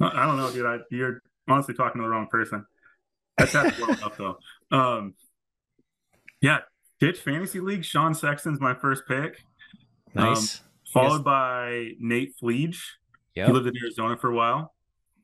I 0.00 0.06
I 0.06 0.26
don't 0.26 0.36
know, 0.38 0.50
dude. 0.50 0.66
I, 0.66 0.78
you're 0.90 1.22
honestly 1.46 1.74
talking 1.74 2.00
to 2.00 2.04
the 2.04 2.08
wrong 2.08 2.26
person. 2.28 2.66
That's 3.38 3.52
that 3.52 3.78
well 3.78 3.90
enough, 3.90 4.16
though. 4.16 4.38
Um, 4.76 5.14
yeah, 6.40 6.60
Ditch 7.00 7.20
Fantasy 7.20 7.60
League. 7.60 7.84
Sean 7.84 8.14
Sexton's 8.14 8.60
my 8.60 8.74
first 8.74 9.04
pick, 9.06 9.44
Nice. 10.14 10.62
Followed 10.94 11.24
by 11.24 11.90
Nate 12.00 12.32
Fleege. 12.40 12.80
Yeah. 13.34 13.46
He 13.46 13.52
lived 13.52 13.66
in 13.66 13.74
Arizona 13.82 14.16
for 14.16 14.30
a 14.30 14.34
while. 14.34 14.72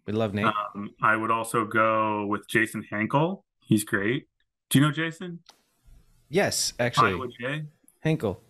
We 0.06 0.12
love 0.12 0.35
Nate. 0.35 0.46
Um, 0.74 0.90
I 1.00 1.16
would 1.16 1.30
also 1.30 1.64
go 1.64 2.26
with 2.26 2.48
Jason 2.48 2.85
Hankel. 2.92 3.42
He's 3.61 3.85
great. 3.85 4.26
Do 4.68 4.78
you 4.78 4.85
know 4.85 4.92
Jason? 4.92 5.40
yes, 6.28 6.72
actually. 6.78 7.12
Iowa 7.12 7.28
J. 7.40 7.64
Hinkle. 8.02 8.40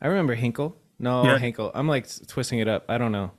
I 0.00 0.06
remember 0.08 0.34
Hinkle. 0.34 0.76
No, 0.98 1.24
Yeah. 1.24 1.38
Hinkle. 1.38 1.70
I'm 1.74 1.88
like 1.88 2.06
twisting 2.26 2.58
it 2.58 2.68
up. 2.68 2.84
I 2.88 2.98
don't 2.98 3.12
know. 3.12 3.32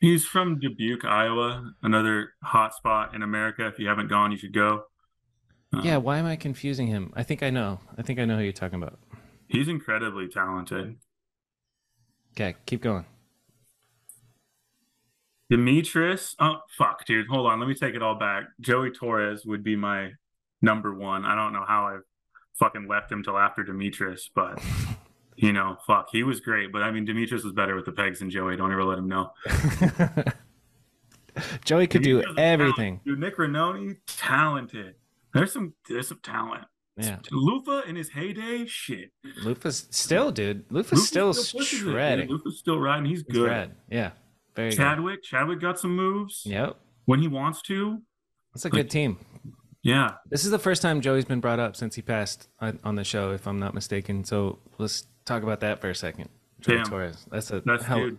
He's 0.00 0.24
from 0.24 0.58
Dubuque, 0.58 1.04
Iowa, 1.04 1.74
another 1.82 2.32
hot 2.42 2.74
spot 2.74 3.14
in 3.14 3.22
America. 3.22 3.66
If 3.68 3.78
you 3.78 3.86
haven't 3.88 4.08
gone, 4.08 4.32
you 4.32 4.36
should 4.38 4.52
go. 4.52 4.84
Uh, 5.72 5.80
Yeah, 5.84 5.98
why 5.98 6.18
am 6.18 6.26
I 6.26 6.34
confusing 6.36 6.88
him? 6.88 7.12
I 7.14 7.22
think 7.22 7.42
I 7.42 7.50
know. 7.50 7.78
I 7.96 8.02
think 8.02 8.18
I 8.18 8.24
know 8.24 8.36
who 8.36 8.42
you're 8.42 8.52
talking 8.52 8.82
about. 8.82 8.98
He's 9.48 9.68
incredibly 9.68 10.26
talented. 10.28 10.96
Okay, 12.32 12.56
keep 12.66 12.82
going. 12.82 13.04
Demetrius. 15.50 16.34
Oh, 16.38 16.60
fuck, 16.78 17.04
dude. 17.04 17.26
Hold 17.28 17.46
on. 17.46 17.60
Let 17.60 17.68
me 17.68 17.74
take 17.74 17.94
it 17.94 18.02
all 18.02 18.14
back. 18.14 18.44
Joey 18.60 18.90
Torres 18.90 19.44
would 19.44 19.62
be 19.62 19.76
my 19.76 20.12
number 20.62 20.94
one. 20.94 21.26
I 21.26 21.34
don't 21.34 21.52
know 21.52 21.64
how 21.66 21.88
I 21.88 21.98
fucking 22.58 22.88
left 22.88 23.12
him 23.12 23.22
till 23.22 23.36
after 23.36 23.62
Demetrius, 23.62 24.30
but, 24.34 24.62
you 25.36 25.52
know, 25.52 25.76
fuck. 25.86 26.08
He 26.10 26.22
was 26.22 26.40
great. 26.40 26.72
But 26.72 26.82
I 26.82 26.90
mean, 26.90 27.04
Demetrius 27.04 27.44
was 27.44 27.52
better 27.52 27.76
with 27.76 27.84
the 27.84 27.92
pegs 27.92 28.20
than 28.20 28.30
Joey. 28.30 28.56
Don't 28.56 28.72
ever 28.72 28.82
let 28.82 28.98
him 28.98 29.08
know. 29.08 29.32
Joey 31.64 31.86
could 31.86 32.02
do 32.02 32.18
has 32.18 32.36
a 32.36 32.40
everything. 32.40 33.00
Dude, 33.04 33.18
Nick 33.18 33.36
Renoni, 33.36 33.96
talented. 34.06 34.94
There's 35.34 35.52
some 35.52 35.74
there's 35.88 36.08
some 36.08 36.20
talent. 36.22 36.64
Yeah. 36.96 37.18
Lufa 37.30 37.84
in 37.88 37.96
his 37.96 38.10
heyday, 38.10 38.66
shit. 38.66 39.10
Lufa's 39.44 39.86
still, 39.90 40.30
dude. 40.30 40.68
Lufa's 40.68 41.00
Lufa's 41.00 41.08
still, 41.08 41.30
it, 41.30 41.64
shredding. 41.64 42.28
Lufa's 42.28 42.58
still 42.58 42.78
riding. 42.78 43.06
He's 43.06 43.24
He's 43.26 43.34
good. 43.36 43.48
rad. 43.48 43.72
Yeah. 43.90 44.10
Very 44.54 44.70
good. 44.70 44.76
Chadwick, 44.76 45.22
Chadwick 45.22 45.60
got 45.60 45.78
some 45.78 45.96
moves 45.96 46.42
Yep. 46.44 46.76
when 47.06 47.20
he 47.20 47.28
wants 47.28 47.62
to. 47.62 48.02
That's 48.52 48.66
a 48.66 48.70
good 48.70 48.90
team. 48.90 49.18
Yeah, 49.82 50.12
This 50.30 50.44
is 50.44 50.52
the 50.52 50.58
first 50.60 50.80
time 50.80 51.00
Joey's 51.00 51.24
been 51.24 51.40
brought 51.40 51.58
up 51.58 51.74
since 51.74 51.96
he 51.96 52.02
passed 52.02 52.48
on 52.60 52.78
on 52.84 52.94
the 52.94 53.02
show, 53.02 53.32
if 53.32 53.48
I'm 53.48 53.58
not 53.58 53.74
mistaken. 53.74 54.22
So 54.24 54.60
let's 54.78 55.06
talk 55.24 55.42
about 55.42 55.58
that 55.60 55.80
for 55.80 55.90
a 55.90 55.94
second. 55.94 56.28
Joey 56.60 56.76
Damn. 56.76 56.84
Torres. 56.84 57.26
That's 57.32 57.50
a 57.50 57.62
that's 57.66 57.84
hell. 57.84 57.98
dude. 57.98 58.18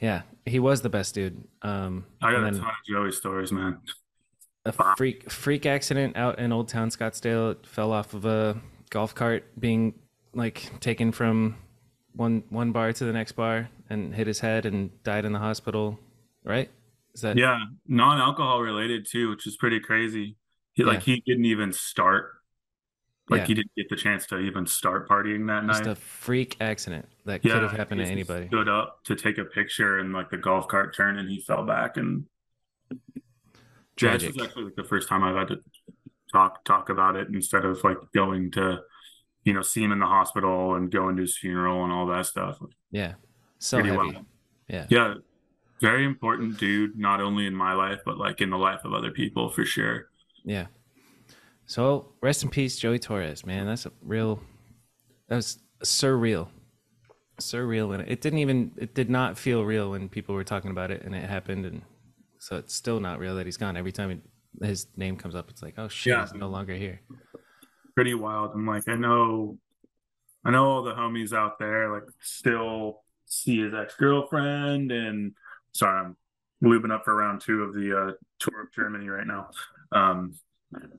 Yeah, 0.00 0.22
he 0.46 0.58
was 0.60 0.80
the 0.80 0.88
best 0.88 1.14
dude. 1.14 1.44
Um, 1.60 2.06
I 2.22 2.32
got 2.32 2.40
a 2.40 2.44
then 2.44 2.54
ton 2.54 2.68
of 2.68 2.74
Joey 2.88 3.12
stories, 3.12 3.52
man. 3.52 3.80
A 4.64 4.72
freak 4.96 5.30
freak 5.30 5.66
accident 5.66 6.16
out 6.16 6.38
in 6.38 6.52
Old 6.52 6.68
Town 6.68 6.88
Scottsdale. 6.90 7.52
It 7.52 7.66
fell 7.66 7.92
off 7.92 8.14
of 8.14 8.24
a 8.24 8.60
golf 8.90 9.14
cart, 9.14 9.44
being 9.58 9.94
like 10.34 10.80
taken 10.80 11.12
from 11.12 11.56
one 12.14 12.44
one 12.48 12.72
bar 12.72 12.92
to 12.92 13.04
the 13.04 13.12
next 13.12 13.32
bar, 13.32 13.68
and 13.90 14.14
hit 14.14 14.26
his 14.26 14.40
head 14.40 14.66
and 14.66 14.90
died 15.02 15.24
in 15.24 15.32
the 15.32 15.38
hospital. 15.38 15.98
Right? 16.44 16.70
Is 17.14 17.20
that 17.22 17.36
Yeah, 17.36 17.58
non-alcohol 17.86 18.60
related 18.60 19.06
too, 19.10 19.30
which 19.30 19.46
is 19.46 19.56
pretty 19.56 19.80
crazy. 19.80 20.36
He 20.74 20.84
like 20.84 21.02
he 21.02 21.20
didn't 21.26 21.44
even 21.44 21.72
start. 21.72 22.32
Like 23.30 23.42
Yeah. 23.42 23.46
he 23.46 23.54
didn't 23.54 23.72
get 23.76 23.88
the 23.88 23.96
chance 23.96 24.26
to 24.26 24.38
even 24.38 24.66
start 24.66 25.08
partying 25.08 25.46
that 25.46 25.66
just 25.66 25.84
night. 25.84 25.84
Just 25.84 25.98
a 25.98 26.00
freak 26.00 26.56
accident 26.60 27.06
that 27.24 27.44
yeah, 27.44 27.54
could 27.54 27.62
have 27.62 27.72
happened 27.72 28.00
to 28.00 28.06
anybody? 28.06 28.46
Stood 28.48 28.68
up 28.68 29.02
to 29.04 29.16
take 29.16 29.38
a 29.38 29.44
picture 29.44 29.98
and 29.98 30.12
like 30.12 30.30
the 30.30 30.36
golf 30.36 30.68
cart 30.68 30.94
turned 30.94 31.18
and 31.18 31.28
he 31.28 31.40
fell 31.40 31.64
back 31.64 31.96
and 31.96 32.24
Yeah, 32.24 32.33
Tragic. 33.96 34.28
this 34.34 34.36
is 34.36 34.42
actually 34.42 34.64
like 34.64 34.76
the 34.76 34.84
first 34.84 35.08
time 35.08 35.22
I've 35.22 35.36
had 35.36 35.48
to 35.48 35.60
talk 36.32 36.64
talk 36.64 36.88
about 36.88 37.16
it 37.16 37.28
instead 37.28 37.64
of 37.64 37.82
like 37.84 37.98
going 38.14 38.50
to, 38.52 38.80
you 39.44 39.52
know, 39.52 39.62
see 39.62 39.82
him 39.82 39.92
in 39.92 39.98
the 40.00 40.06
hospital 40.06 40.74
and 40.74 40.90
going 40.90 41.16
to 41.16 41.22
his 41.22 41.36
funeral 41.38 41.84
and 41.84 41.92
all 41.92 42.06
that 42.06 42.26
stuff. 42.26 42.58
Yeah. 42.90 43.14
So 43.58 43.78
Pretty 43.80 43.94
heavy. 43.96 44.12
well. 44.12 44.26
Yeah. 44.68 44.86
Yeah, 44.88 45.14
very 45.80 46.04
important 46.04 46.58
dude, 46.58 46.98
not 46.98 47.20
only 47.20 47.46
in 47.46 47.54
my 47.54 47.74
life 47.74 48.00
but 48.04 48.18
like 48.18 48.40
in 48.40 48.50
the 48.50 48.58
life 48.58 48.84
of 48.84 48.92
other 48.92 49.10
people 49.10 49.50
for 49.50 49.64
sure. 49.64 50.08
Yeah. 50.44 50.66
So 51.66 52.12
rest 52.20 52.42
in 52.42 52.50
peace, 52.50 52.78
Joey 52.78 52.98
Torres, 52.98 53.46
man. 53.46 53.66
That's 53.66 53.86
a 53.86 53.92
real 54.02 54.40
that 55.28 55.36
was 55.36 55.58
surreal. 55.82 56.48
Surreal 57.40 57.94
and 57.94 58.08
it 58.08 58.20
didn't 58.20 58.38
even 58.40 58.72
it 58.76 58.94
did 58.94 59.10
not 59.10 59.36
feel 59.38 59.64
real 59.64 59.90
when 59.90 60.08
people 60.08 60.34
were 60.34 60.44
talking 60.44 60.70
about 60.70 60.90
it 60.90 61.02
and 61.02 61.14
it 61.14 61.28
happened 61.28 61.64
and 61.66 61.82
so 62.44 62.56
it's 62.56 62.74
still 62.74 63.00
not 63.00 63.18
real 63.18 63.36
that 63.36 63.46
he's 63.46 63.56
gone. 63.56 63.76
Every 63.76 63.92
time 63.92 64.20
his 64.62 64.86
name 64.96 65.16
comes 65.16 65.34
up, 65.34 65.48
it's 65.50 65.62
like, 65.62 65.74
oh 65.78 65.88
shit, 65.88 66.10
Yeah. 66.12 66.22
he's 66.22 66.34
no 66.34 66.48
longer 66.48 66.74
here. 66.74 67.00
pretty 67.94 68.12
wild. 68.14 68.50
I'm 68.54 68.66
like 68.66 68.86
I 68.88 68.96
know 68.96 69.58
I 70.44 70.50
know 70.50 70.64
all 70.66 70.82
the 70.82 70.92
homies 70.94 71.32
out 71.32 71.58
there 71.58 71.90
like 71.92 72.02
still 72.20 73.02
see 73.24 73.60
his 73.62 73.72
ex 73.72 73.94
girlfriend 73.96 74.92
and 74.92 75.32
sorry, 75.72 76.00
I'm 76.04 76.16
lubing 76.62 76.92
up 76.92 77.04
for 77.04 77.14
round 77.16 77.40
two 77.40 77.62
of 77.62 77.72
the 77.74 77.96
uh 77.98 78.12
tour 78.40 78.62
of 78.64 78.72
Germany 78.72 79.08
right 79.08 79.26
now. 79.26 79.48
Um 79.92 80.34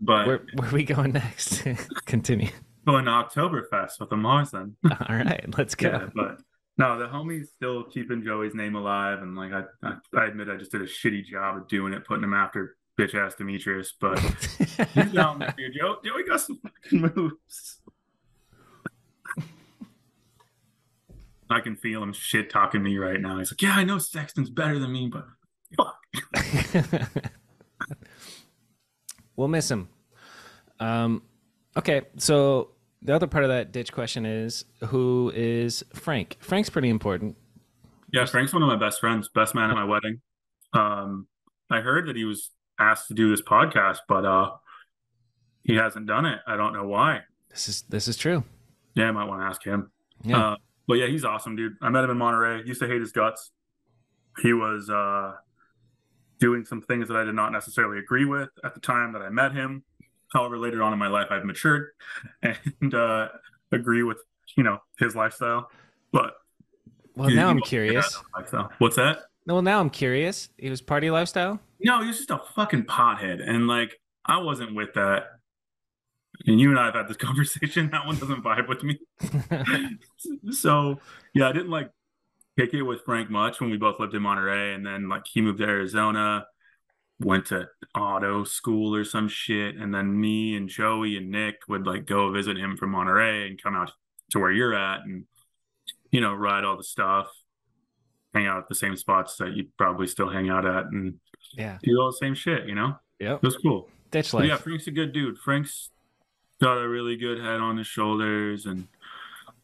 but 0.02 0.26
Where 0.26 0.42
where 0.56 0.72
we 0.72 0.84
going 0.84 1.12
next? 1.12 1.64
Continue. 2.06 2.50
going 2.88 3.06
to 3.06 3.12
Oktoberfest 3.12 4.00
with 4.00 4.10
the 4.10 4.16
Mars 4.18 4.52
then. 4.52 4.76
All 4.86 5.16
right, 5.16 5.46
let's 5.58 5.76
go. 5.76 5.90
Yeah, 5.90 6.08
but 6.16 6.40
no, 6.78 7.00
the 7.00 7.06
homies 7.06 7.48
still 7.48 7.84
keeping 7.84 8.24
Joey's 8.24 8.54
name 8.54 8.76
alive, 8.76 9.22
and 9.22 9.36
like 9.36 9.52
I, 9.54 9.64
I, 9.84 9.96
I 10.18 10.26
admit 10.26 10.50
I 10.50 10.58
just 10.58 10.72
did 10.72 10.82
a 10.82 10.86
shitty 10.86 11.26
job 11.26 11.58
of 11.58 11.68
doing 11.68 11.94
it, 11.94 12.06
putting 12.06 12.24
him 12.24 12.34
after 12.34 12.76
bitch 13.00 13.16
ass 13.16 13.36
Demetrius, 13.36 13.94
but 14.00 14.20
he's 14.94 15.12
down 15.12 15.40
there. 15.40 15.56
Joe, 15.78 15.98
Joey 16.04 16.24
got 16.28 16.42
some 16.42 16.60
fucking 16.62 17.14
moves. 17.16 17.80
I 21.50 21.60
can 21.62 21.76
feel 21.76 22.02
him 22.02 22.12
shit 22.12 22.50
talking 22.50 22.82
me 22.82 22.98
right 22.98 23.22
now. 23.22 23.38
He's 23.38 23.52
like, 23.52 23.62
"Yeah, 23.62 23.76
I 23.76 23.84
know 23.84 24.00
Sexton's 24.00 24.50
better 24.50 24.80
than 24.80 24.92
me, 24.92 25.12
but 25.12 25.28
fuck." 25.78 26.02
we'll 29.36 29.48
miss 29.48 29.70
him. 29.70 29.88
Um, 30.80 31.22
okay, 31.78 32.02
so 32.18 32.72
the 33.06 33.14
other 33.14 33.28
part 33.28 33.44
of 33.44 33.50
that 33.50 33.72
ditch 33.72 33.94
question 33.94 34.26
is 34.26 34.66
who 34.88 35.32
is 35.36 35.86
Frank? 35.94 36.38
Frank's 36.40 36.70
pretty 36.70 36.90
important. 36.90 37.38
Yeah, 38.12 38.26
Frank's 38.26 38.54
one 38.54 38.64
of 38.64 38.68
my 38.68 38.76
best 38.76 39.00
friends, 39.00 39.30
best 39.34 39.54
man 39.54 39.70
at 39.70 39.76
my 39.76 39.84
wedding. 39.84 40.22
Um, 40.74 41.28
I 41.70 41.82
heard 41.82 42.08
that 42.08 42.16
he 42.16 42.26
was 42.26 42.52
asked 42.80 43.08
to 43.10 43.14
do 43.14 43.30
this 43.30 43.42
podcast, 43.42 44.00
but 44.08 44.26
uh, 44.26 44.52
he 45.64 45.76
hasn't 45.76 46.08
done 46.08 46.26
it. 46.26 46.40
I 46.48 46.58
don't 46.58 46.74
know 46.74 46.88
why. 46.88 47.22
This 47.50 47.70
is 47.70 47.84
this 47.84 48.08
is 48.08 48.18
true. 48.18 48.44
Yeah, 48.96 49.06
I 49.06 49.12
might 49.12 49.26
want 49.26 49.42
to 49.42 49.46
ask 49.46 49.64
him. 49.64 49.92
Yeah. 50.24 50.38
Uh, 50.38 50.56
but 50.88 50.96
yeah, 50.96 51.08
he's 51.08 51.26
awesome, 51.26 51.56
dude. 51.56 51.74
I 51.82 51.90
met 51.90 52.04
him 52.04 52.12
in 52.12 52.18
Monterey. 52.18 52.64
Used 52.66 52.82
to 52.82 52.88
hate 52.88 53.02
his 53.02 53.12
guts. 53.12 53.52
He 54.42 54.54
was 54.54 54.90
uh, 54.90 55.34
doing 56.40 56.66
some 56.66 56.82
things 56.82 57.08
that 57.08 57.18
I 57.18 57.24
did 57.24 57.36
not 57.36 57.52
necessarily 57.52 58.00
agree 58.00 58.26
with 58.26 58.50
at 58.64 58.74
the 58.74 58.80
time 58.80 59.14
that 59.14 59.22
I 59.22 59.30
met 59.30 59.54
him. 59.54 59.84
However, 60.34 60.58
later 60.58 60.84
on 60.84 60.94
in 60.94 61.00
my 61.00 61.08
life, 61.08 61.28
I've 61.30 61.46
matured 61.46 61.92
and 62.42 62.94
uh, 62.94 63.30
agree 63.72 64.04
with 64.04 64.18
you 64.58 64.64
know 64.64 64.80
his 65.00 65.16
lifestyle. 65.16 65.70
But 66.12 66.36
well, 67.16 67.30
now 67.30 67.50
I'm 67.50 67.62
curious. 67.62 68.22
that. 68.52 68.70
What's 68.80 68.96
that? 68.98 69.24
Well, 69.46 69.62
now 69.62 69.80
I'm 69.80 69.90
curious. 69.90 70.50
He 70.58 70.70
was 70.70 70.82
party 70.82 71.10
lifestyle. 71.12 71.60
No, 71.80 72.02
he 72.02 72.08
was 72.08 72.18
just 72.18 72.32
a 72.32 72.42
fucking 72.56 72.86
pothead, 72.86 73.48
and 73.48 73.68
like 73.68 74.00
I 74.26 74.38
wasn't 74.38 74.76
with 74.76 74.94
that. 74.94 75.28
And 76.48 76.60
you 76.60 76.70
and 76.70 76.80
I 76.80 76.86
have 76.86 76.96
had 76.96 77.08
this 77.08 77.18
conversation. 77.18 77.90
That 77.92 78.06
one 78.06 78.18
doesn't 78.18 78.44
vibe 78.44 78.68
with 78.68 78.84
me. 78.84 79.00
so 80.52 81.00
yeah, 81.34 81.48
I 81.48 81.52
didn't 81.52 81.70
like 81.70 81.92
kick 82.58 82.74
it 82.74 82.82
with 82.82 83.02
Frank 83.06 83.30
much 83.30 83.60
when 83.60 83.70
we 83.70 83.78
both 83.78 84.00
lived 84.00 84.14
in 84.16 84.22
Monterey, 84.22 84.74
and 84.74 84.86
then 84.86 85.08
like 85.10 85.24
he 85.32 85.42
moved 85.42 85.60
to 85.60 85.66
Arizona, 85.66 86.48
went 87.20 87.46
to 87.48 87.68
auto 87.96 88.44
school 88.44 88.94
or 88.96 89.04
some 89.04 89.28
shit, 89.28 89.76
and 89.78 89.94
then 89.94 90.20
me 90.20 90.56
and 90.56 90.68
Joey 90.70 91.18
and 91.18 91.32
Nick 91.32 91.56
would 91.68 91.86
like 91.88 92.06
go 92.06 92.32
visit 92.32 92.58
him 92.58 92.76
from 92.78 92.92
Monterey 92.92 93.48
and 93.48 93.62
come 93.62 93.76
out 93.76 93.92
to 94.32 94.40
where 94.40 94.52
you're 94.52 94.74
at, 94.74 95.02
and 95.06 95.26
you 96.12 96.22
know 96.22 96.34
ride 96.34 96.64
all 96.64 96.78
the 96.78 96.84
stuff, 96.84 97.28
hang 98.34 98.48
out 98.48 98.58
at 98.58 98.68
the 98.68 98.76
same 98.76 98.96
spots 98.98 99.38
that 99.38 99.54
you 99.56 99.68
probably 99.78 100.08
still 100.08 100.30
hang 100.30 100.50
out 100.50 100.66
at, 100.66 100.86
and 100.86 101.16
yeah. 101.54 101.78
do 101.84 101.98
all 102.00 102.08
the 102.12 102.18
same 102.18 102.36
shit. 102.36 102.68
You 102.68 102.76
know, 102.76 102.96
Yeah. 103.20 103.36
it 103.36 103.44
was 103.44 103.58
cool. 103.58 103.90
But 104.12 104.34
life. 104.34 104.48
yeah, 104.48 104.58
Frank's 104.58 104.88
a 104.88 104.92
good 104.92 105.12
dude. 105.12 105.38
Frank's 105.38 105.90
got 106.62 106.78
a 106.78 106.88
really 106.88 107.18
good 107.18 107.38
head 107.40 107.60
on 107.60 107.78
his 107.78 107.88
shoulders, 107.88 108.66
and 108.66 108.88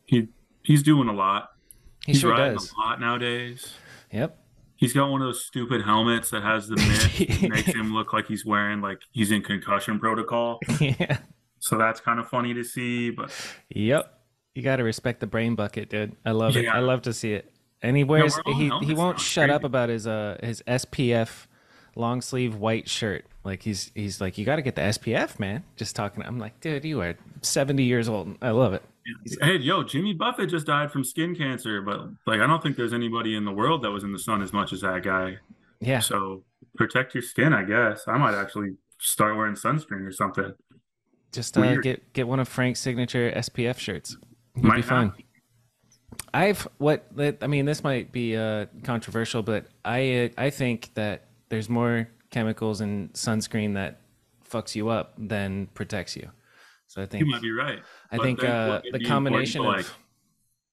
he 0.06 0.28
he's 0.64 0.84
doing 0.84 1.08
a 1.08 1.14
lot. 1.14 1.50
he 2.06 2.12
he's 2.14 2.22
sure 2.22 2.32
riding 2.32 2.58
does. 2.58 2.72
a 2.72 2.80
lot 2.80 3.00
nowadays. 3.00 3.74
Yep. 4.12 4.38
He's 4.82 4.94
got 4.94 5.12
one 5.12 5.22
of 5.22 5.28
those 5.28 5.46
stupid 5.46 5.84
helmets 5.84 6.32
that 6.32 6.42
has 6.42 6.68
the 6.68 6.76
mitt 6.76 7.30
that 7.42 7.50
makes 7.52 7.68
him 7.68 7.94
look 7.94 8.14
like 8.14 8.26
he's 8.26 8.44
wearing 8.44 8.82
like 8.82 8.98
he's 9.12 9.30
in 9.30 9.44
concussion 9.44 10.00
protocol. 10.00 10.60
yeah. 10.80 11.20
So 11.60 11.78
that's 11.78 12.02
kind 12.02 12.20
of 12.20 12.28
funny 12.28 12.56
to 12.56 12.64
see. 12.64 13.12
But 13.12 13.32
Yep. 13.70 14.12
You 14.56 14.64
got 14.64 14.78
to 14.78 14.84
respect 14.84 15.20
the 15.20 15.28
brain 15.28 15.54
bucket, 15.54 15.90
dude. 15.90 16.16
I 16.26 16.32
love 16.32 16.58
it. 16.58 16.68
I 16.68 16.80
love 16.80 17.04
to 17.04 17.14
see 17.14 17.34
it. 17.34 17.54
And 17.84 17.96
he 17.96 18.04
wears 18.04 18.38
we're 18.44 18.56
he 18.56 18.72
he 18.82 18.94
won't 18.96 19.20
shut 19.20 19.52
up 19.52 19.64
about 19.64 19.90
his 19.90 20.08
uh 20.08 20.38
his 20.42 20.64
SPF 20.68 21.46
long 21.96 22.22
sleeve 22.22 22.56
white 22.56 22.90
shirt. 22.90 23.26
Like 23.44 23.62
he's 23.62 23.92
he's 23.94 24.20
like 24.20 24.40
you 24.40 24.46
got 24.46 24.56
to 24.56 24.62
get 24.64 24.76
the 24.76 24.82
SPF, 24.82 25.40
man. 25.40 25.64
Just 25.76 25.96
talking. 25.96 26.24
I'm 26.24 26.40
like, 26.40 26.60
dude, 26.60 26.86
you 26.86 27.02
are 27.02 27.16
70 27.44 27.84
years 27.84 28.10
old. 28.10 28.36
I 28.42 28.50
love 28.50 28.74
it. 28.74 28.84
Hey, 29.42 29.58
yo, 29.58 29.84
Jimmy 29.84 30.14
Buffett 30.14 30.50
just 30.50 30.66
died 30.66 30.92
from 30.92 31.04
skin 31.04 31.36
cancer, 31.36 31.82
but 31.82 32.02
like 32.26 32.40
I 32.40 32.48
don't 32.48 32.62
think 32.62 32.78
there's 32.78 32.94
anybody 32.94 33.36
in 33.36 33.46
the 33.46 33.52
world 33.52 33.84
that 33.84 33.92
was 33.92 34.04
in 34.04 34.12
the 34.12 34.20
sun 34.20 34.42
as 34.42 34.54
much 34.54 34.74
as 34.74 34.82
that 34.82 35.04
guy. 35.04 35.38
Yeah. 35.80 36.00
So 36.00 36.44
protect 36.76 37.14
your 37.14 37.24
skin, 37.24 37.54
I 37.54 37.64
guess. 37.64 38.04
I 38.08 38.18
might 38.18 38.36
actually 38.36 38.76
start 39.00 39.36
wearing 39.36 39.56
sunscreen 39.56 40.08
or 40.08 40.12
something. 40.12 40.54
Just 41.32 41.58
uh, 41.58 41.76
get 41.78 42.14
get 42.14 42.28
one 42.28 42.40
of 42.40 42.48
Frank's 42.48 42.80
signature 42.80 43.32
SPF 43.36 43.78
shirts. 43.78 44.18
You'll 44.56 44.66
Might 44.66 44.78
be 44.78 44.82
fine. 44.82 45.10
have. 45.10 45.18
I've 46.34 46.68
what 46.78 47.06
I 47.42 47.48
mean. 47.48 47.66
This 47.66 47.84
might 47.84 48.12
be 48.12 48.36
uh, 48.36 48.66
controversial, 48.84 49.42
but 49.42 49.66
I 49.86 50.32
uh, 50.38 50.42
I 50.42 50.50
think 50.50 50.92
that 50.96 51.28
there's 51.50 51.70
more 51.70 52.10
chemicals 52.32 52.82
in 52.82 53.10
sunscreen 53.10 53.74
that 53.76 54.02
fucks 54.50 54.76
you 54.76 54.90
up 54.90 55.14
than 55.18 55.68
protects 55.74 56.16
you. 56.16 56.30
So 56.92 57.02
I 57.02 57.06
think 57.06 57.24
You 57.26 57.32
might 57.32 57.42
be 57.42 57.52
right. 57.52 57.80
I 58.12 58.18
But 58.18 58.24
think 58.24 58.44
uh, 58.44 58.82
the 58.92 59.00
combination 59.00 59.62
of 59.62 59.68
like, 59.68 59.86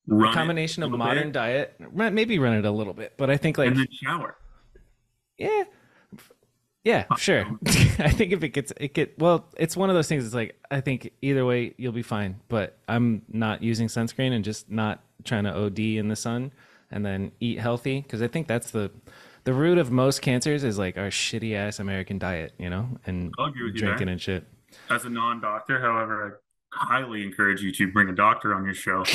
it 0.08 0.32
combination 0.32 0.82
of 0.82 0.90
modern 0.90 1.28
bit 1.28 1.32
diet, 1.32 1.80
maybe 1.94 2.40
run 2.40 2.54
it 2.54 2.64
a 2.64 2.72
little 2.72 2.92
bit, 2.92 3.14
but 3.16 3.30
I 3.30 3.36
think 3.36 3.56
like 3.56 3.68
and 3.68 3.76
then 3.78 3.86
shower. 3.92 4.36
yeah, 5.38 5.62
yeah, 6.82 7.04
sure. 7.16 7.44
I 8.00 8.10
think 8.10 8.32
if 8.32 8.42
it 8.42 8.48
gets 8.48 8.72
it 8.78 8.94
get 8.94 9.16
well, 9.16 9.48
it's 9.56 9.76
one 9.76 9.90
of 9.90 9.94
those 9.94 10.08
things. 10.08 10.26
It's 10.26 10.34
like 10.34 10.58
I 10.72 10.80
think 10.80 11.12
either 11.22 11.46
way 11.46 11.74
you'll 11.76 11.92
be 11.92 12.02
fine. 12.02 12.40
But 12.48 12.76
I'm 12.88 13.22
not 13.28 13.62
using 13.62 13.86
sunscreen 13.86 14.32
and 14.32 14.44
just 14.44 14.68
not 14.68 15.04
trying 15.22 15.44
to 15.44 15.56
OD 15.56 15.78
in 15.78 16.08
the 16.08 16.16
sun 16.16 16.50
and 16.90 17.06
then 17.06 17.30
eat 17.38 17.60
healthy 17.60 18.00
because 18.00 18.22
I 18.22 18.26
think 18.26 18.48
that's 18.48 18.72
the 18.72 18.90
the 19.44 19.52
root 19.54 19.78
of 19.78 19.92
most 19.92 20.20
cancers 20.20 20.64
is 20.64 20.78
like 20.80 20.98
our 20.98 21.10
shitty 21.10 21.54
ass 21.54 21.78
American 21.78 22.18
diet, 22.18 22.54
you 22.58 22.70
know, 22.70 22.88
and 23.06 23.32
I'll 23.38 23.46
agree 23.46 23.66
with 23.70 23.76
drinking 23.76 24.08
and 24.08 24.20
shit. 24.20 24.44
As 24.90 25.04
a 25.04 25.10
non-doctor, 25.10 25.80
however, 25.80 26.40
I 26.72 26.84
highly 26.84 27.22
encourage 27.22 27.62
you 27.62 27.72
to 27.72 27.90
bring 27.90 28.08
a 28.08 28.14
doctor 28.14 28.54
on 28.54 28.64
your 28.64 28.74
show. 28.74 29.04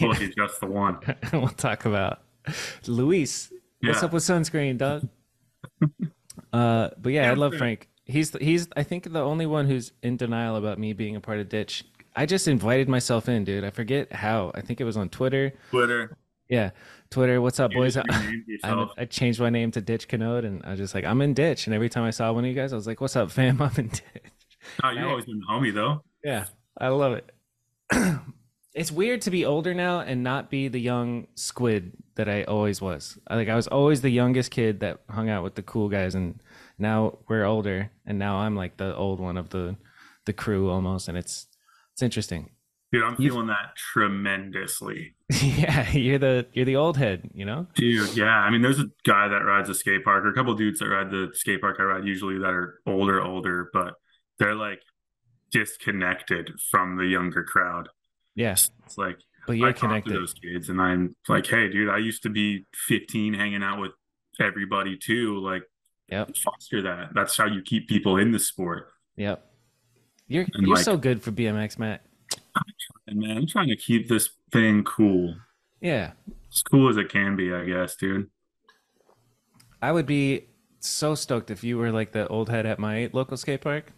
Well, 0.00 0.12
if 0.12 0.20
you're 0.20 0.46
just 0.46 0.60
the 0.60 0.66
one. 0.66 0.98
we'll 1.32 1.48
talk 1.48 1.84
about 1.84 2.20
Luis. 2.86 3.52
What's 3.82 4.02
up 4.02 4.12
with 4.12 4.22
sunscreen, 4.22 4.78
dog? 4.78 5.08
uh, 6.52 6.90
but 6.98 7.12
yeah, 7.12 7.30
I 7.30 7.34
love. 7.34 7.54
Frank. 7.54 7.88
He's 8.04 8.34
he's 8.36 8.68
I 8.76 8.82
think 8.82 9.10
the 9.12 9.20
only 9.22 9.46
one 9.46 9.66
who's 9.66 9.92
in 10.02 10.16
denial 10.16 10.56
about 10.56 10.78
me 10.78 10.92
being 10.92 11.16
a 11.16 11.20
part 11.20 11.38
of 11.38 11.48
Ditch. 11.48 11.84
I 12.16 12.26
just 12.26 12.46
invited 12.46 12.88
myself 12.88 13.28
in, 13.28 13.44
dude. 13.44 13.64
I 13.64 13.70
forget 13.70 14.12
how. 14.12 14.52
I 14.54 14.60
think 14.60 14.80
it 14.80 14.84
was 14.84 14.96
on 14.96 15.08
Twitter. 15.08 15.52
Twitter. 15.70 16.16
Yeah, 16.48 16.70
Twitter. 17.10 17.40
What's 17.40 17.58
up, 17.58 17.72
You 17.72 17.78
boys? 17.78 17.96
I. 17.96 18.86
I 18.96 19.04
changed 19.06 19.40
my 19.40 19.50
name 19.50 19.70
to 19.72 19.80
Ditch 19.80 20.06
Kanode, 20.08 20.44
and 20.44 20.64
I 20.64 20.70
was 20.70 20.78
just 20.78 20.94
like, 20.94 21.04
I'm 21.04 21.20
in 21.22 21.34
Ditch. 21.34 21.66
And 21.66 21.74
every 21.74 21.88
time 21.88 22.04
I 22.04 22.10
saw 22.10 22.32
one 22.32 22.44
of 22.44 22.48
you 22.48 22.54
guys, 22.54 22.72
I 22.72 22.76
was 22.76 22.86
like, 22.86 23.00
"What's 23.00 23.16
up, 23.16 23.30
fam? 23.30 23.60
I'm 23.60 23.72
in 23.76 23.88
Ditch." 23.88 24.02
Oh, 24.82 24.90
you've 24.90 25.06
always 25.08 25.24
been 25.24 25.40
a 25.48 25.52
homie 25.52 25.72
though. 25.74 26.02
Yeah, 26.24 26.46
I 26.78 26.88
love 26.88 27.12
it. 27.14 27.30
it's 28.74 28.90
weird 28.90 29.20
to 29.22 29.30
be 29.30 29.44
older 29.44 29.74
now 29.74 30.00
and 30.00 30.22
not 30.22 30.50
be 30.50 30.68
the 30.68 30.80
young 30.80 31.26
squid 31.34 31.92
that 32.16 32.28
I 32.28 32.44
always 32.44 32.80
was. 32.80 33.18
Like 33.30 33.48
I 33.48 33.54
was 33.56 33.66
always 33.68 34.00
the 34.02 34.10
youngest 34.10 34.50
kid 34.50 34.80
that 34.80 35.00
hung 35.08 35.28
out 35.28 35.44
with 35.44 35.54
the 35.54 35.62
cool 35.62 35.88
guys, 35.88 36.14
and 36.14 36.40
now 36.78 37.18
we're 37.28 37.44
older, 37.44 37.90
and 38.06 38.18
now 38.18 38.36
I'm 38.38 38.56
like 38.56 38.76
the 38.76 38.94
old 38.96 39.20
one 39.20 39.36
of 39.36 39.50
the 39.50 39.76
the 40.26 40.32
crew 40.32 40.70
almost, 40.70 41.08
and 41.08 41.18
it's 41.18 41.46
it's 41.92 42.02
interesting. 42.02 42.50
Dude, 42.92 43.02
I'm 43.02 43.16
You've- 43.18 43.30
feeling 43.30 43.48
that 43.48 43.74
tremendously. 43.76 45.14
yeah, 45.42 45.90
you're 45.90 46.18
the 46.18 46.46
you're 46.52 46.64
the 46.64 46.76
old 46.76 46.96
head, 46.96 47.28
you 47.34 47.44
know. 47.44 47.66
Dude, 47.74 48.16
yeah. 48.16 48.38
I 48.38 48.50
mean, 48.50 48.62
there's 48.62 48.78
a 48.78 48.86
guy 49.04 49.26
that 49.28 49.44
rides 49.44 49.68
a 49.68 49.74
skate 49.74 50.04
park, 50.04 50.24
or 50.24 50.28
a 50.28 50.34
couple 50.34 50.54
dudes 50.54 50.78
that 50.78 50.86
ride 50.88 51.10
the 51.10 51.30
skate 51.34 51.60
park 51.60 51.76
I 51.80 51.82
ride 51.84 52.04
usually 52.04 52.38
that 52.38 52.50
are 52.52 52.80
older, 52.86 53.20
older, 53.22 53.70
but 53.72 53.94
they're 54.38 54.54
like 54.54 54.80
disconnected 55.50 56.50
from 56.70 56.96
the 56.96 57.04
younger 57.06 57.44
crowd. 57.44 57.88
Yeah, 58.34 58.52
It's 58.52 58.98
like 58.98 59.18
but 59.46 59.52
I 59.52 59.56
you're 59.56 59.72
talk 59.72 60.04
to 60.06 60.12
those 60.12 60.32
kids, 60.34 60.68
and 60.70 60.80
I'm 60.80 61.14
like, 61.28 61.46
hey, 61.46 61.68
dude, 61.68 61.88
I 61.90 61.98
used 61.98 62.22
to 62.24 62.30
be 62.30 62.66
15 62.88 63.34
hanging 63.34 63.62
out 63.62 63.80
with 63.80 63.92
everybody 64.40 64.96
too. 64.96 65.38
Like, 65.38 65.62
Yep, 66.08 66.36
foster 66.36 66.82
that. 66.82 67.10
That's 67.14 67.36
how 67.36 67.46
you 67.46 67.62
keep 67.62 67.88
people 67.88 68.16
in 68.18 68.32
the 68.32 68.38
sport. 68.38 68.88
yep. 69.16 69.50
You're 70.26 70.44
And, 70.54 70.66
you're 70.66 70.76
like- 70.76 70.84
so 70.84 70.96
good 70.96 71.22
for 71.22 71.30
BMX, 71.30 71.78
Matt. 71.78 72.04
And 73.06 73.18
man, 73.20 73.36
I'm 73.36 73.46
trying 73.46 73.68
to 73.68 73.76
keep 73.76 74.08
this 74.08 74.30
thing 74.50 74.82
cool. 74.84 75.34
Yeah, 75.80 76.12
As 76.50 76.62
cool 76.62 76.88
as 76.88 76.96
it 76.96 77.10
can 77.10 77.36
be, 77.36 77.52
I 77.52 77.64
guess, 77.66 77.94
dude. 77.96 78.30
I 79.82 79.92
would 79.92 80.06
be 80.06 80.46
so 80.80 81.14
stoked 81.14 81.50
if 81.50 81.62
you 81.62 81.76
were 81.76 81.90
like 81.92 82.12
the 82.12 82.26
old 82.28 82.48
head 82.48 82.64
at 82.64 82.78
my 82.78 83.10
local 83.12 83.36
skate 83.36 83.60
park. 83.60 83.92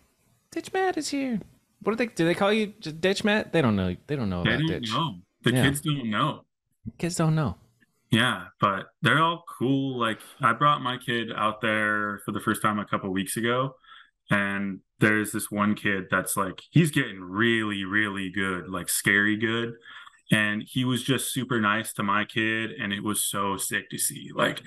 Ditch 0.56 0.72
Matt 0.72 0.96
is 0.96 1.10
here. 1.10 1.38
What 1.82 1.92
do 1.92 1.96
they 1.96 2.06
do? 2.06 2.24
They 2.24 2.34
call 2.34 2.50
you 2.50 2.68
Ditch 2.68 3.24
Matt? 3.24 3.52
They 3.52 3.60
don't 3.60 3.76
know. 3.76 3.94
They 4.06 4.16
don't 4.16 4.30
know 4.30 4.42
They 4.42 4.54
about 4.54 4.60
don't 4.60 4.68
Ditch. 4.80 4.90
know. 4.90 5.20
The 5.42 5.52
Yeah. 5.52 5.62
kids 5.64 5.82
don't 5.82 6.08
know. 6.08 6.44
Kids 6.96 7.14
don't 7.16 7.34
know. 7.34 7.58
Yeah, 8.10 8.46
but 8.58 8.86
they're 9.02 9.18
all 9.22 9.44
cool. 9.58 9.98
Like 10.00 10.18
I 10.40 10.54
brought 10.54 10.80
my 10.80 10.96
kid 10.96 11.30
out 11.30 11.60
there 11.60 12.22
for 12.24 12.32
the 12.32 12.40
first 12.40 12.62
time 12.62 12.78
a 12.78 12.86
couple 12.86 13.12
weeks 13.12 13.36
ago, 13.36 13.76
and 14.30 14.80
there's 14.98 15.32
this 15.32 15.50
one 15.50 15.74
kid 15.74 16.04
that's 16.10 16.38
like 16.38 16.62
he's 16.70 16.90
getting 16.90 17.20
really, 17.20 17.84
really 17.84 18.30
good, 18.30 18.70
like 18.70 18.88
scary 18.88 19.36
good. 19.36 19.74
And 20.32 20.62
he 20.66 20.86
was 20.86 21.02
just 21.04 21.32
super 21.34 21.60
nice 21.60 21.92
to 21.92 22.02
my 22.02 22.24
kid, 22.24 22.70
and 22.72 22.94
it 22.94 23.04
was 23.04 23.22
so 23.22 23.58
sick 23.58 23.90
to 23.90 23.98
see. 23.98 24.30
Like 24.34 24.62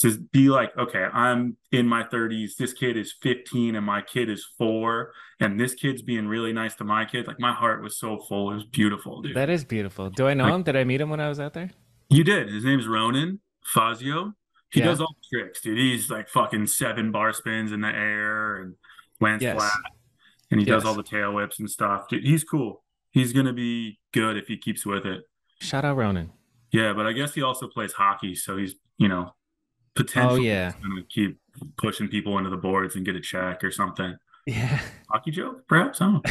to 0.00 0.18
be 0.32 0.48
like, 0.48 0.76
okay, 0.76 1.04
I'm 1.12 1.56
in 1.70 1.86
my 1.86 2.02
30s, 2.02 2.56
this 2.56 2.72
kid 2.72 2.96
is 2.96 3.14
15, 3.22 3.76
and 3.76 3.86
my 3.86 4.02
kid 4.02 4.28
is 4.28 4.44
four, 4.58 5.12
and 5.40 5.58
this 5.58 5.74
kid's 5.74 6.02
being 6.02 6.26
really 6.26 6.52
nice 6.52 6.74
to 6.76 6.84
my 6.84 7.04
kid. 7.04 7.26
Like 7.26 7.38
my 7.40 7.52
heart 7.52 7.82
was 7.82 7.98
so 7.98 8.18
full. 8.18 8.50
It 8.50 8.54
was 8.56 8.64
beautiful, 8.64 9.22
dude. 9.22 9.36
That 9.36 9.50
is 9.50 9.64
beautiful. 9.64 10.10
Do 10.10 10.26
I 10.26 10.34
know 10.34 10.44
Like- 10.44 10.54
him? 10.54 10.62
Did 10.64 10.76
I 10.76 10.84
meet 10.84 11.00
him 11.00 11.10
when 11.10 11.20
I 11.20 11.28
was 11.28 11.38
out 11.40 11.52
there? 11.54 11.70
You 12.10 12.24
did. 12.24 12.48
His 12.48 12.64
name's 12.64 12.86
Ronan 12.88 13.40
Fazio. 13.64 14.34
He 14.72 14.80
Yeah. 14.80 14.86
does 14.86 15.00
all 15.00 15.14
the 15.20 15.38
tricks, 15.38 15.60
dude. 15.60 15.78
He's 15.78 16.10
like 16.10 16.28
fucking 16.28 16.66
seven 16.66 17.12
bar 17.12 17.32
spins 17.32 17.70
in 17.72 17.80
the 17.80 17.88
air 17.88 18.56
and 18.56 18.74
lands 19.20 19.42
Yes. 19.44 19.56
flat. 19.56 19.92
And 20.50 20.60
he 20.60 20.66
does 20.66 20.84
all 20.84 20.94
the 20.94 21.02
tail 21.02 21.32
whips 21.32 21.58
and 21.58 21.70
stuff. 21.70 22.08
Dude, 22.08 22.24
he's 22.24 22.44
cool. 22.44 22.84
He's 23.12 23.32
gonna 23.32 23.52
be 23.52 23.98
good 24.12 24.36
if 24.36 24.48
he 24.48 24.56
keeps 24.58 24.84
with 24.84 25.06
it. 25.06 25.22
Shout 25.60 25.84
out 25.84 25.96
Ronan. 25.96 26.32
Yeah, 26.72 26.92
but 26.92 27.06
I 27.06 27.12
guess 27.12 27.34
he 27.34 27.42
also 27.42 27.68
plays 27.68 27.92
hockey, 27.92 28.34
so 28.34 28.56
he's 28.56 28.74
you 28.98 29.08
know 29.08 29.34
potentially 29.94 30.40
Oh, 30.40 30.52
yeah. 30.52 30.72
gonna 30.82 31.02
keep 31.08 31.38
pushing 31.76 32.08
people 32.08 32.36
into 32.38 32.50
the 32.50 32.56
boards 32.56 32.96
and 32.96 33.04
get 33.04 33.14
a 33.16 33.20
check 33.20 33.62
or 33.64 33.70
something. 33.70 34.16
Yeah. 34.46 34.80
Hockey 35.10 35.30
joke, 35.30 35.66
perhaps. 35.68 36.00
I 36.02 36.04
don't 36.06 36.24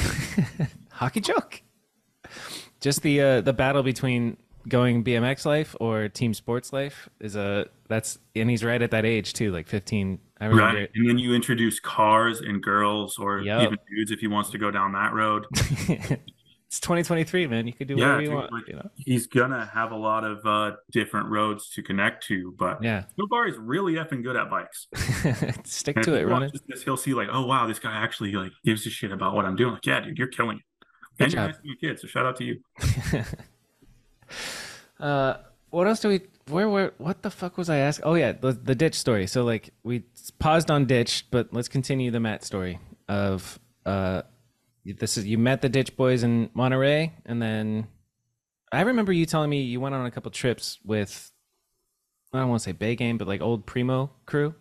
know. 0.59 0.65
Hockey 0.91 1.21
joke. 1.21 1.61
Just 2.81 3.01
the 3.01 3.21
uh, 3.21 3.41
the 3.41 3.53
battle 3.53 3.81
between 3.83 4.37
going 4.67 5.03
BMX 5.03 5.45
life 5.45 5.75
or 5.79 6.07
team 6.09 6.33
sports 6.33 6.71
life 6.71 7.09
is 7.19 7.35
a 7.35 7.67
that's 7.89 8.17
and 8.35 8.49
he's 8.49 8.63
right 8.63 8.81
at 8.81 8.91
that 8.91 9.05
age 9.05 9.33
too, 9.33 9.51
like 9.51 9.67
15. 9.67 10.19
I 10.39 10.45
remember 10.47 10.63
Right. 10.79 10.89
And 10.95 11.09
then 11.09 11.17
you 11.17 11.33
introduce 11.33 11.79
cars 11.79 12.41
and 12.41 12.61
girls 12.61 13.17
or 13.17 13.39
Yup. 13.41 13.63
even 13.63 13.77
dudes 13.89 14.11
if 14.11 14.19
he 14.19 14.27
wants 14.27 14.49
to 14.51 14.57
go 14.57 14.71
down 14.71 14.91
that 14.93 15.13
road. 15.13 15.45
it's 16.73 16.79
2023, 16.79 17.45
man. 17.45 17.67
You 17.67 17.73
could 17.73 17.87
do 17.87 17.93
Yeah, 17.95 18.05
whatever 18.17 18.21
you 18.21 18.27
dude, 18.29 18.35
want, 18.35 18.51
like- 18.51 18.67
you 18.67 18.73
know. 18.77 18.89
he's 18.95 19.27
gonna 19.27 19.69
have 19.75 19.91
a 19.91 19.95
lot 19.95 20.23
of 20.23 20.43
uh 20.43 20.75
different 20.91 21.27
roads 21.29 21.69
to 21.75 21.83
connect 21.83 22.25
to, 22.25 22.55
but 22.57 22.81
Yeah. 22.81 23.03
Nobar 23.19 23.47
is 23.47 23.57
really 23.57 23.93
effing 23.93 24.23
good 24.23 24.35
at 24.35 24.49
bikes. 24.49 24.87
Stick 25.65 25.97
And 25.97 26.05
to 26.05 26.15
it, 26.15 26.27
watches 26.27 26.61
This, 26.67 26.81
he'll 26.81 26.97
see 26.97 27.13
like, 27.13 27.27
oh 27.31 27.45
wow, 27.45 27.67
this 27.67 27.77
guy 27.77 27.91
actually 27.93 28.31
like 28.31 28.53
gives 28.65 28.87
a 28.87 28.89
shit 28.89 29.11
about 29.11 29.35
what 29.35 29.45
I'm 29.45 29.55
doing. 29.55 29.73
Like, 29.73 29.85
yeah, 29.85 29.99
dude, 29.99 30.17
you're 30.17 30.25
killing 30.27 30.57
it. 30.57 30.63
Good 31.19 31.23
and 31.25 31.33
you're 31.33 31.47
job. 31.51 31.55
your 31.63 31.75
kids, 31.75 32.01
so 32.01 32.07
shout 32.07 32.25
out 32.25 32.37
to 32.37 32.43
you. 32.43 32.59
Uh, 34.99 35.35
what 35.69 35.87
else 35.87 35.99
do 35.99 36.07
we? 36.09 36.21
Where 36.49 36.69
where? 36.69 36.93
What 36.97 37.21
the 37.23 37.29
fuck 37.29 37.57
was 37.57 37.69
I 37.69 37.77
asking? 37.77 38.05
Oh 38.05 38.13
yeah, 38.15 38.31
the, 38.31 38.53
the 38.53 38.73
ditch 38.75 38.95
story. 38.95 39.27
So 39.27 39.43
like 39.43 39.71
we 39.83 40.03
paused 40.39 40.71
on 40.71 40.85
ditch, 40.85 41.25
but 41.29 41.53
let's 41.53 41.67
continue 41.67 42.09
the 42.11 42.19
Matt 42.19 42.43
story 42.43 42.79
of 43.09 43.59
uh, 43.85 44.21
this 44.85 45.17
is 45.17 45.25
you 45.25 45.37
met 45.37 45.61
the 45.61 45.69
ditch 45.69 45.95
boys 45.95 46.23
in 46.23 46.49
Monterey, 46.53 47.13
and 47.25 47.41
then 47.41 47.87
I 48.71 48.81
remember 48.81 49.13
you 49.13 49.25
telling 49.25 49.49
me 49.49 49.61
you 49.61 49.79
went 49.79 49.95
on 49.95 50.05
a 50.05 50.11
couple 50.11 50.31
trips 50.31 50.79
with 50.83 51.31
I 52.33 52.39
don't 52.39 52.49
want 52.49 52.61
to 52.61 52.65
say 52.65 52.71
Bay 52.71 52.95
Game, 52.95 53.17
but 53.17 53.27
like 53.27 53.41
old 53.41 53.65
Primo 53.65 54.11
crew. 54.25 54.55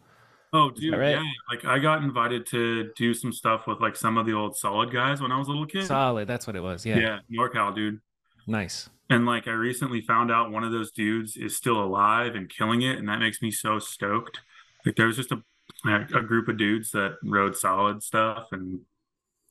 Oh, 0.52 0.70
dude, 0.70 0.94
right? 0.94 1.12
yeah. 1.12 1.22
Like 1.50 1.64
I 1.64 1.78
got 1.78 2.02
invited 2.02 2.46
to 2.48 2.90
do 2.96 3.14
some 3.14 3.32
stuff 3.32 3.66
with 3.66 3.80
like 3.80 3.96
some 3.96 4.18
of 4.18 4.26
the 4.26 4.34
old 4.34 4.56
solid 4.56 4.92
guys 4.92 5.22
when 5.22 5.32
I 5.32 5.38
was 5.38 5.48
a 5.48 5.50
little 5.50 5.66
kid. 5.66 5.86
Solid, 5.86 6.28
that's 6.28 6.46
what 6.46 6.56
it 6.56 6.62
was. 6.62 6.84
Yeah, 6.84 6.98
yeah, 6.98 7.18
NorCal, 7.32 7.74
dude. 7.74 8.00
nice. 8.46 8.90
And 9.08 9.26
like 9.26 9.48
I 9.48 9.52
recently 9.52 10.00
found 10.02 10.30
out 10.30 10.50
one 10.50 10.64
of 10.64 10.72
those 10.72 10.90
dudes 10.90 11.36
is 11.36 11.56
still 11.56 11.82
alive 11.82 12.34
and 12.34 12.48
killing 12.48 12.82
it, 12.82 12.98
and 12.98 13.08
that 13.08 13.18
makes 13.18 13.42
me 13.42 13.50
so 13.50 13.78
stoked. 13.78 14.40
Like 14.84 14.96
there 14.96 15.06
was 15.06 15.16
just 15.16 15.32
a 15.32 15.42
a 15.84 16.22
group 16.22 16.48
of 16.48 16.58
dudes 16.58 16.92
that 16.92 17.16
rode 17.24 17.56
solid 17.56 18.02
stuff 18.02 18.48
and 18.52 18.80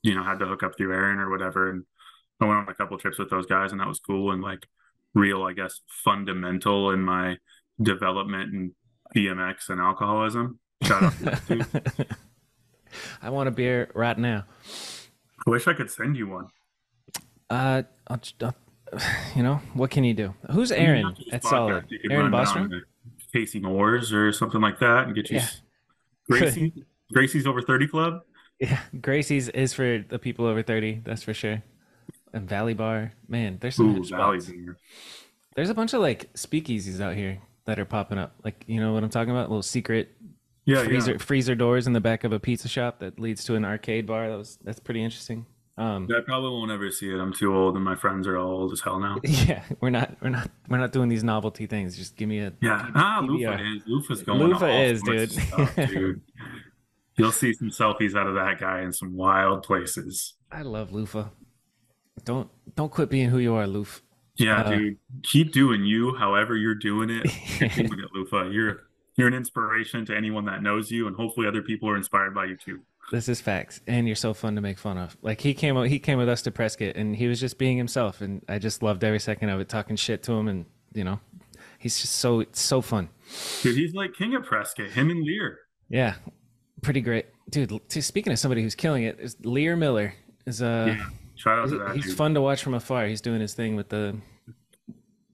you 0.02 0.14
know 0.14 0.22
had 0.22 0.38
to 0.40 0.46
hook 0.46 0.62
up 0.62 0.76
through 0.76 0.92
Aaron 0.92 1.18
or 1.18 1.30
whatever. 1.30 1.70
And 1.70 1.84
I 2.40 2.46
went 2.46 2.58
on 2.58 2.68
a 2.68 2.74
couple 2.74 2.98
trips 2.98 3.18
with 3.18 3.30
those 3.30 3.46
guys, 3.46 3.72
and 3.72 3.80
that 3.80 3.88
was 3.88 4.00
cool 4.00 4.32
and 4.32 4.42
like 4.42 4.66
real, 5.14 5.42
I 5.42 5.52
guess, 5.52 5.80
fundamental 5.86 6.90
in 6.90 7.00
my 7.00 7.36
development 7.80 8.54
in 8.54 8.74
BMX 9.14 9.68
and 9.68 9.80
alcoholism. 9.80 10.58
Shout 10.82 11.02
out 11.02 11.12
to. 11.46 12.06
I 13.22 13.30
want 13.30 13.48
a 13.48 13.52
beer 13.52 13.90
right 13.94 14.18
now. 14.18 14.44
I 15.46 15.50
wish 15.50 15.66
I 15.66 15.72
could 15.72 15.90
send 15.90 16.16
you 16.16 16.28
one. 16.28 16.48
Uh, 17.48 17.82
I'll, 18.08 18.20
I'll, 18.42 18.54
you 19.36 19.42
know 19.42 19.60
what 19.74 19.90
can 19.90 20.04
you 20.04 20.14
do? 20.14 20.34
Who's 20.50 20.72
Aaron 20.72 21.14
at 21.30 21.44
Solid? 21.44 21.86
Aaron 22.10 22.30
Bostrom. 22.30 22.80
Casey 23.32 23.60
Moores 23.60 24.12
or 24.12 24.30
something 24.30 24.60
like 24.60 24.78
that 24.80 25.06
and 25.06 25.14
get 25.14 25.30
you 25.30 25.38
Yeah. 25.38 25.46
Gracie. 26.28 26.84
Gracie's 27.12 27.46
over 27.46 27.62
30 27.62 27.88
club. 27.88 28.20
Yeah, 28.60 28.80
Gracie's 29.00 29.48
is 29.48 29.72
for 29.72 30.04
the 30.08 30.18
people 30.18 30.46
over 30.46 30.62
thirty. 30.62 31.00
That's 31.04 31.22
for 31.22 31.34
sure. 31.34 31.62
And 32.32 32.48
Valley 32.48 32.74
Bar, 32.74 33.12
man, 33.28 33.58
there's 33.60 33.74
some 33.76 33.96
Ooh, 33.96 34.04
Valley. 34.04 34.38
Beer. 34.40 34.76
There's 35.54 35.68
a 35.70 35.74
bunch 35.74 35.92
of 35.92 36.00
like 36.00 36.32
speakeasies 36.34 37.00
out 37.00 37.14
here 37.14 37.40
that 37.66 37.78
are 37.78 37.84
popping 37.84 38.18
up. 38.18 38.34
Like 38.44 38.64
you 38.66 38.80
know 38.80 38.92
what 38.92 39.02
I'm 39.04 39.10
talking 39.10 39.30
about? 39.30 39.48
Little 39.50 39.62
secret 39.62 40.16
Yeah, 40.64 40.84
freezer 40.84 41.12
yeah. 41.12 41.18
freezer 41.18 41.54
doors 41.54 41.86
in 41.86 41.92
the 41.92 42.00
back 42.00 42.24
of 42.24 42.32
a 42.32 42.40
pizza 42.40 42.68
shop 42.68 43.00
that 43.00 43.18
leads 43.18 43.44
to 43.44 43.54
an 43.56 43.64
arcade 43.64 44.06
bar. 44.06 44.28
That 44.30 44.38
was 44.38 44.58
that's 44.62 44.80
pretty 44.80 45.02
interesting. 45.02 45.46
Um, 45.78 46.06
I 46.14 46.20
probably 46.20 46.50
won't 46.50 46.70
ever 46.70 46.90
see 46.90 47.08
it. 47.10 47.18
I'm 47.18 47.32
too 47.32 47.54
old, 47.56 47.76
and 47.76 47.84
my 47.84 47.96
friends 47.96 48.26
are 48.26 48.36
all 48.36 48.50
old 48.60 48.72
as 48.72 48.80
hell 48.80 49.00
now. 49.00 49.16
yeah, 49.24 49.62
we're 49.80 49.90
not 49.90 50.16
we're 50.22 50.28
not 50.28 50.50
we're 50.68 50.78
not 50.78 50.92
doing 50.92 51.08
these 51.08 51.24
novelty 51.24 51.66
things. 51.66 51.96
Just 51.96 52.16
give 52.16 52.28
me 52.28 52.40
a 52.40 52.52
Yeah, 52.60 52.90
ah, 52.94 53.20
PBR. 53.22 53.28
Lufa 53.28 53.76
is. 53.76 53.82
Lufa's 53.86 54.22
going. 54.22 54.40
Lufa 54.40 54.70
is, 54.84 55.02
dude. 55.02 55.32
stuff, 55.32 55.74
dude. 55.76 56.20
You'll 57.16 57.32
see 57.32 57.52
some 57.52 57.70
selfies 57.70 58.14
out 58.16 58.26
of 58.26 58.34
that 58.34 58.58
guy 58.58 58.80
in 58.82 58.92
some 58.92 59.14
wild 59.16 59.62
places. 59.64 60.34
I 60.50 60.62
love 60.62 60.92
Lufa. 60.92 61.30
Don't 62.24 62.50
don't 62.76 62.90
quit 62.90 63.10
being 63.10 63.28
who 63.30 63.38
you 63.38 63.54
are, 63.54 63.66
Luf. 63.66 64.02
Yeah, 64.36 64.62
Uh, 64.62 64.70
dude. 64.70 64.96
Keep 65.24 65.52
doing 65.52 65.84
you, 65.84 66.14
however 66.16 66.56
you're 66.56 66.74
doing 66.74 67.10
it. 67.10 67.26
You're 67.60 67.68
doing 67.88 68.00
it, 68.00 68.08
Lufa. 68.14 68.50
You're 68.52 68.84
you're 69.16 69.28
an 69.28 69.34
inspiration 69.34 70.06
to 70.06 70.16
anyone 70.16 70.46
that 70.46 70.62
knows 70.62 70.90
you, 70.90 71.06
and 71.06 71.14
hopefully 71.16 71.46
other 71.46 71.60
people 71.62 71.88
are 71.88 71.96
inspired 71.96 72.34
by 72.34 72.46
you 72.46 72.56
too. 72.56 72.80
This 73.10 73.28
is 73.28 73.40
facts, 73.42 73.80
and 73.86 74.06
you're 74.06 74.16
so 74.16 74.32
fun 74.32 74.54
to 74.54 74.62
make 74.62 74.78
fun 74.78 74.96
of. 74.96 75.16
Like 75.20 75.40
he 75.40 75.52
came, 75.52 75.76
out, 75.76 75.88
he 75.88 75.98
came 75.98 76.16
with 76.18 76.28
us 76.30 76.40
to 76.42 76.50
Prescott, 76.50 76.96
and 76.96 77.14
he 77.14 77.26
was 77.26 77.40
just 77.40 77.58
being 77.58 77.76
himself, 77.76 78.22
and 78.22 78.42
I 78.48 78.58
just 78.58 78.82
loved 78.82 79.04
every 79.04 79.20
second 79.20 79.50
of 79.50 79.60
it. 79.60 79.68
Talking 79.68 79.96
shit 79.96 80.22
to 80.24 80.32
him, 80.32 80.48
and 80.48 80.64
you 80.94 81.04
know, 81.04 81.20
he's 81.78 82.00
just 82.00 82.14
so 82.16 82.44
so 82.52 82.80
fun. 82.80 83.10
Dude, 83.62 83.76
he's 83.76 83.92
like 83.92 84.14
king 84.14 84.34
of 84.34 84.44
Prescott. 84.44 84.90
Him 84.90 85.10
and 85.10 85.24
Lear. 85.24 85.58
Yeah, 85.90 86.14
pretty 86.82 87.00
great, 87.00 87.26
dude. 87.50 87.80
Speaking 87.88 88.32
of 88.32 88.38
somebody 88.38 88.62
who's 88.62 88.74
killing 88.74 89.04
it, 89.04 89.18
is 89.20 89.36
Lear 89.44 89.76
Miller 89.76 90.14
is 90.46 90.60
uh, 90.62 90.94
Yeah. 90.98 91.06
Shout 91.34 91.58
out 91.58 91.68
to 91.70 91.78
that 91.78 91.96
he's 91.96 92.04
dude. 92.06 92.16
fun 92.16 92.34
to 92.34 92.40
watch 92.40 92.62
from 92.62 92.74
afar. 92.74 93.06
He's 93.06 93.20
doing 93.22 93.40
his 93.40 93.54
thing 93.54 93.74
with 93.74 93.88
the 93.88 94.16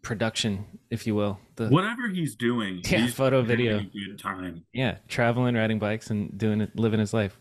production, 0.03 0.65
if 0.91 1.07
you 1.07 1.15
will. 1.15 1.39
The 1.57 1.69
Whatever 1.69 2.09
he's 2.09 2.35
doing, 2.37 2.81
Yeah, 2.89 2.99
he's 3.01 3.15
photo, 3.15 3.43
video. 3.43 3.81
good 3.81 4.19
time. 4.19 4.65
yeah, 4.73 4.99
traveling, 5.09 5.55
riding 5.55 5.79
bikes, 5.79 6.11
and 6.11 6.37
doing 6.39 6.61
it, 6.61 6.79
living 6.79 7.01
his 7.01 7.13
life. 7.13 7.39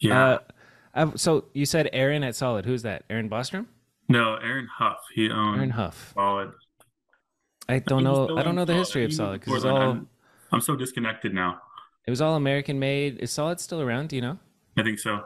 Yeah. 0.00 0.38
Uh, 0.94 1.12
so 1.16 1.44
you 1.52 1.66
said 1.66 1.90
Aaron 1.92 2.24
at 2.24 2.34
Solid. 2.34 2.64
Who's 2.64 2.82
that? 2.82 3.04
Aaron 3.10 3.28
Bostrom? 3.28 3.66
no, 4.08 4.34
Aaron 4.36 4.68
Huff. 4.78 4.98
He 5.14 5.30
owns 5.30 5.58
Aaron 5.58 5.70
Huff. 5.70 6.12
Solid. 6.14 6.52
I 7.68 7.80
don't 7.80 8.04
know. 8.04 8.36
I 8.38 8.42
don't 8.42 8.54
know 8.54 8.64
the 8.64 8.74
history 8.74 9.04
of 9.04 9.12
Solid 9.12 9.40
because 9.40 9.56
it's 9.56 9.64
all 9.64 9.76
I'm, 9.76 10.08
I'm 10.52 10.60
so 10.60 10.74
disconnected 10.76 11.34
now. 11.34 11.60
It 12.06 12.10
was 12.10 12.20
all 12.20 12.36
American 12.36 12.78
made. 12.78 13.18
Is 13.18 13.32
Solid 13.32 13.60
still 13.60 13.80
around? 13.80 14.10
Do 14.10 14.16
you 14.16 14.22
know? 14.22 14.38
I 14.76 14.82
think 14.82 14.98
so. 14.98 15.22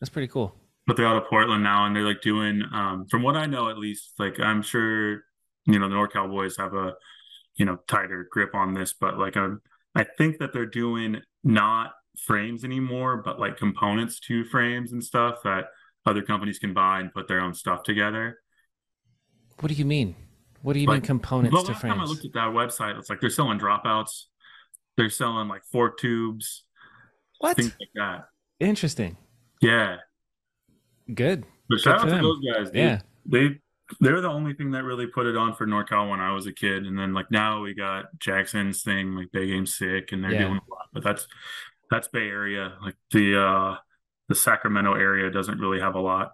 That's 0.00 0.10
pretty 0.10 0.28
cool. 0.28 0.54
But 0.86 0.96
they're 0.96 1.06
out 1.06 1.16
of 1.16 1.28
Portland 1.28 1.62
now, 1.62 1.86
and 1.86 1.96
they're 1.96 2.04
like 2.04 2.20
doing, 2.20 2.62
um, 2.72 3.06
from 3.10 3.22
what 3.22 3.36
I 3.36 3.46
know 3.46 3.70
at 3.70 3.78
least, 3.78 4.14
like 4.18 4.38
I'm 4.40 4.60
sure, 4.60 5.22
you 5.66 5.78
know, 5.78 5.88
the 5.88 5.94
NorCal 5.94 6.28
boys 6.28 6.56
have 6.58 6.74
a, 6.74 6.94
you 7.56 7.64
know, 7.64 7.78
tighter 7.86 8.28
grip 8.30 8.54
on 8.54 8.74
this, 8.74 8.92
but 8.92 9.18
like 9.18 9.36
um, 9.36 9.62
I 9.94 10.04
think 10.04 10.38
that 10.38 10.52
they're 10.52 10.66
doing 10.66 11.22
not 11.42 11.92
frames 12.18 12.64
anymore, 12.64 13.22
but 13.24 13.38
like 13.38 13.56
components 13.56 14.20
to 14.20 14.44
frames 14.44 14.92
and 14.92 15.02
stuff 15.02 15.38
that 15.44 15.66
other 16.06 16.22
companies 16.22 16.58
can 16.58 16.74
buy 16.74 17.00
and 17.00 17.12
put 17.12 17.28
their 17.28 17.40
own 17.40 17.54
stuff 17.54 17.82
together. 17.82 18.38
What 19.60 19.68
do 19.68 19.74
you 19.74 19.84
mean? 19.84 20.16
What 20.62 20.72
do 20.72 20.80
you 20.80 20.88
mean 20.88 21.00
components 21.02 21.54
the 21.54 21.62
to 21.66 21.72
last 21.72 21.80
time 21.82 22.00
I 22.00 22.04
looked 22.04 22.24
at 22.24 22.32
that 22.32 22.48
website, 22.48 22.98
it's 22.98 23.10
like 23.10 23.20
they're 23.20 23.30
selling 23.30 23.58
dropouts, 23.58 24.24
they're 24.96 25.10
selling 25.10 25.48
like 25.48 25.64
fork 25.64 25.98
tubes, 25.98 26.64
What? 27.40 27.56
things 27.56 27.74
like 27.80 27.88
that. 27.94 28.28
Interesting. 28.60 29.16
Yeah. 29.60 29.96
Good. 31.12 31.44
But 31.68 31.80
shout 31.80 32.00
for 32.00 32.08
out 32.08 32.16
to 32.16 32.22
those 32.22 32.40
guys, 32.40 32.66
dude. 32.70 32.76
Yeah. 32.76 33.00
They 33.26 33.60
they're 34.00 34.20
the 34.22 34.28
only 34.30 34.54
thing 34.54 34.70
that 34.70 34.82
really 34.82 35.06
put 35.06 35.26
it 35.26 35.36
on 35.36 35.54
for 35.54 35.66
NorCal 35.66 36.08
when 36.10 36.20
I 36.20 36.32
was 36.32 36.46
a 36.46 36.52
kid. 36.52 36.86
And 36.86 36.98
then 36.98 37.12
like 37.12 37.30
now 37.30 37.60
we 37.60 37.74
got 37.74 38.06
Jackson's 38.18 38.82
thing, 38.82 39.14
like 39.14 39.30
Big 39.32 39.48
Game 39.48 39.66
Sick, 39.66 40.12
and 40.12 40.22
they're 40.24 40.32
Yeah. 40.32 40.44
doing 40.48 40.60
a 40.66 40.70
lot. 40.74 40.86
But 40.92 41.02
that's 41.04 41.26
That's 41.90 42.08
Bay 42.08 42.28
Area. 42.28 42.76
Like 42.82 42.96
the 43.10 43.38
uh 43.40 43.76
the 44.28 44.34
Sacramento 44.34 44.94
area 44.94 45.30
doesn't 45.30 45.58
really 45.58 45.80
have 45.80 45.94
a 45.94 46.00
lot 46.00 46.32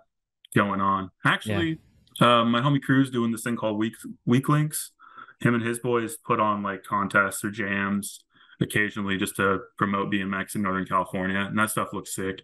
going 0.54 0.80
on. 0.80 1.10
Actually, 1.24 1.78
uh, 2.20 2.44
my 2.44 2.60
homie 2.60 2.80
Crew's 2.80 3.10
doing 3.10 3.32
this 3.32 3.42
thing 3.42 3.56
called 3.56 3.76
Week 3.78 3.94
Week 4.24 4.48
Links. 4.48 4.92
Him 5.40 5.54
and 5.54 5.64
his 5.64 5.80
boys 5.80 6.16
put 6.16 6.38
on 6.38 6.62
like 6.62 6.84
contests 6.84 7.42
or 7.44 7.50
jams 7.50 8.20
occasionally 8.60 9.16
just 9.16 9.36
to 9.36 9.60
promote 9.78 10.10
BMX 10.12 10.54
in 10.54 10.62
Northern 10.62 10.86
California, 10.86 11.38
and 11.38 11.58
that 11.58 11.70
stuff 11.70 11.92
looks 11.92 12.14
sick. 12.14 12.42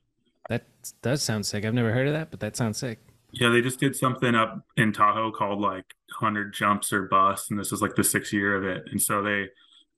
That 0.49 0.65
does 1.03 1.23
sound 1.23 1.45
sick. 1.47 1.65
I've 1.65 1.75
never 1.75 1.93
heard 1.93 2.07
of 2.07 2.13
that, 2.15 2.31
but 2.31 2.41
that 2.41 2.57
sounds 2.57 2.79
sick. 2.79 2.99
Yeah, 3.33 3.51
they 3.51 3.61
just 3.61 3.81
did 3.81 3.95
something 3.97 4.35
up 4.35 4.65
in 4.77 4.93
Tahoe 4.93 5.33
called 5.33 5.61
like 5.61 5.85
100 6.19 6.55
Jumps 6.55 6.93
or 6.93 7.03
Bust, 7.07 7.51
and 7.51 7.59
this 7.59 7.73
is 7.73 7.83
like 7.83 7.97
the 7.97 8.05
sixth 8.05 8.33
year 8.33 8.57
of 8.57 8.65
it. 8.65 8.85
And 8.91 9.03
so 9.03 9.23
they 9.23 9.49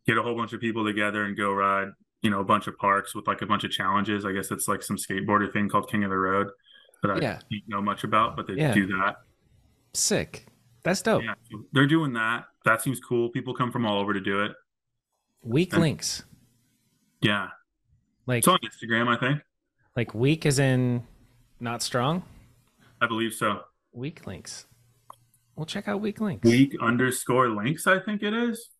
get 0.07 0.17
a 0.17 0.23
whole 0.23 0.35
bunch 0.35 0.53
of 0.55 0.61
people 0.61 0.85
together 0.85 1.25
and 1.25 1.37
go 1.37 1.53
ride, 1.53 1.89
you 2.23 2.31
know, 2.31 2.41
a 2.41 2.45
bunch 2.45 2.67
of 2.67 2.77
parks 2.79 3.15
with 3.15 3.27
like 3.27 3.43
a 3.43 3.47
bunch 3.47 3.63
of 3.65 3.71
challenges. 3.71 4.25
I 4.25 4.33
guess 4.33 4.51
it's 4.51 4.67
like 4.67 4.83
some 4.83 4.97
skateboarder 4.97 5.53
thing 5.53 5.69
called 5.69 5.91
King 5.91 6.03
of 6.05 6.11
the 6.11 6.17
Road 6.17 6.49
that 7.03 7.11
I 7.13 7.19
Yeah. 7.21 7.39
don't 7.51 7.69
know 7.69 7.83
much 7.83 8.03
about, 8.05 8.35
but 8.35 8.47
they 8.47 8.55
Yeah. 8.55 8.73
do 8.75 8.87
that. 8.87 9.17
Sick. 9.95 10.47
That's 10.83 11.03
dope. 11.03 11.23
Yeah, 11.23 11.35
they're 11.73 11.87
doing 11.87 12.15
that. 12.15 12.47
That 12.65 12.81
seems 12.83 12.99
cool. 12.99 13.29
People 13.29 13.55
come 13.55 13.71
from 13.71 13.85
all 13.85 14.01
over 14.01 14.15
to 14.15 14.21
do 14.21 14.43
it. 14.45 14.53
Weak 15.43 15.73
And- 15.73 15.83
links. 15.83 16.25
Yeah, 17.21 17.49
Like 18.27 18.39
it's 18.39 18.49
on 18.49 18.59
Instagram, 18.61 19.09
I 19.09 19.19
think. 19.19 19.43
like 19.97 20.15
weak 20.15 20.47
as 20.47 20.59
in 20.61 21.05
not 21.59 21.83
strong. 21.83 22.23
I 23.01 23.07
believe 23.09 23.33
so. 23.35 23.63
Weak 23.93 24.25
links. 24.27 24.67
We'll 25.57 25.67
check 25.67 25.89
out 25.89 26.01
weak 26.01 26.21
links. 26.21 26.49
Weak 26.49 26.77
underscore 26.81 27.49
links, 27.49 27.89
I 27.89 27.99
think 27.99 28.23
it 28.23 28.33
is. 28.35 28.71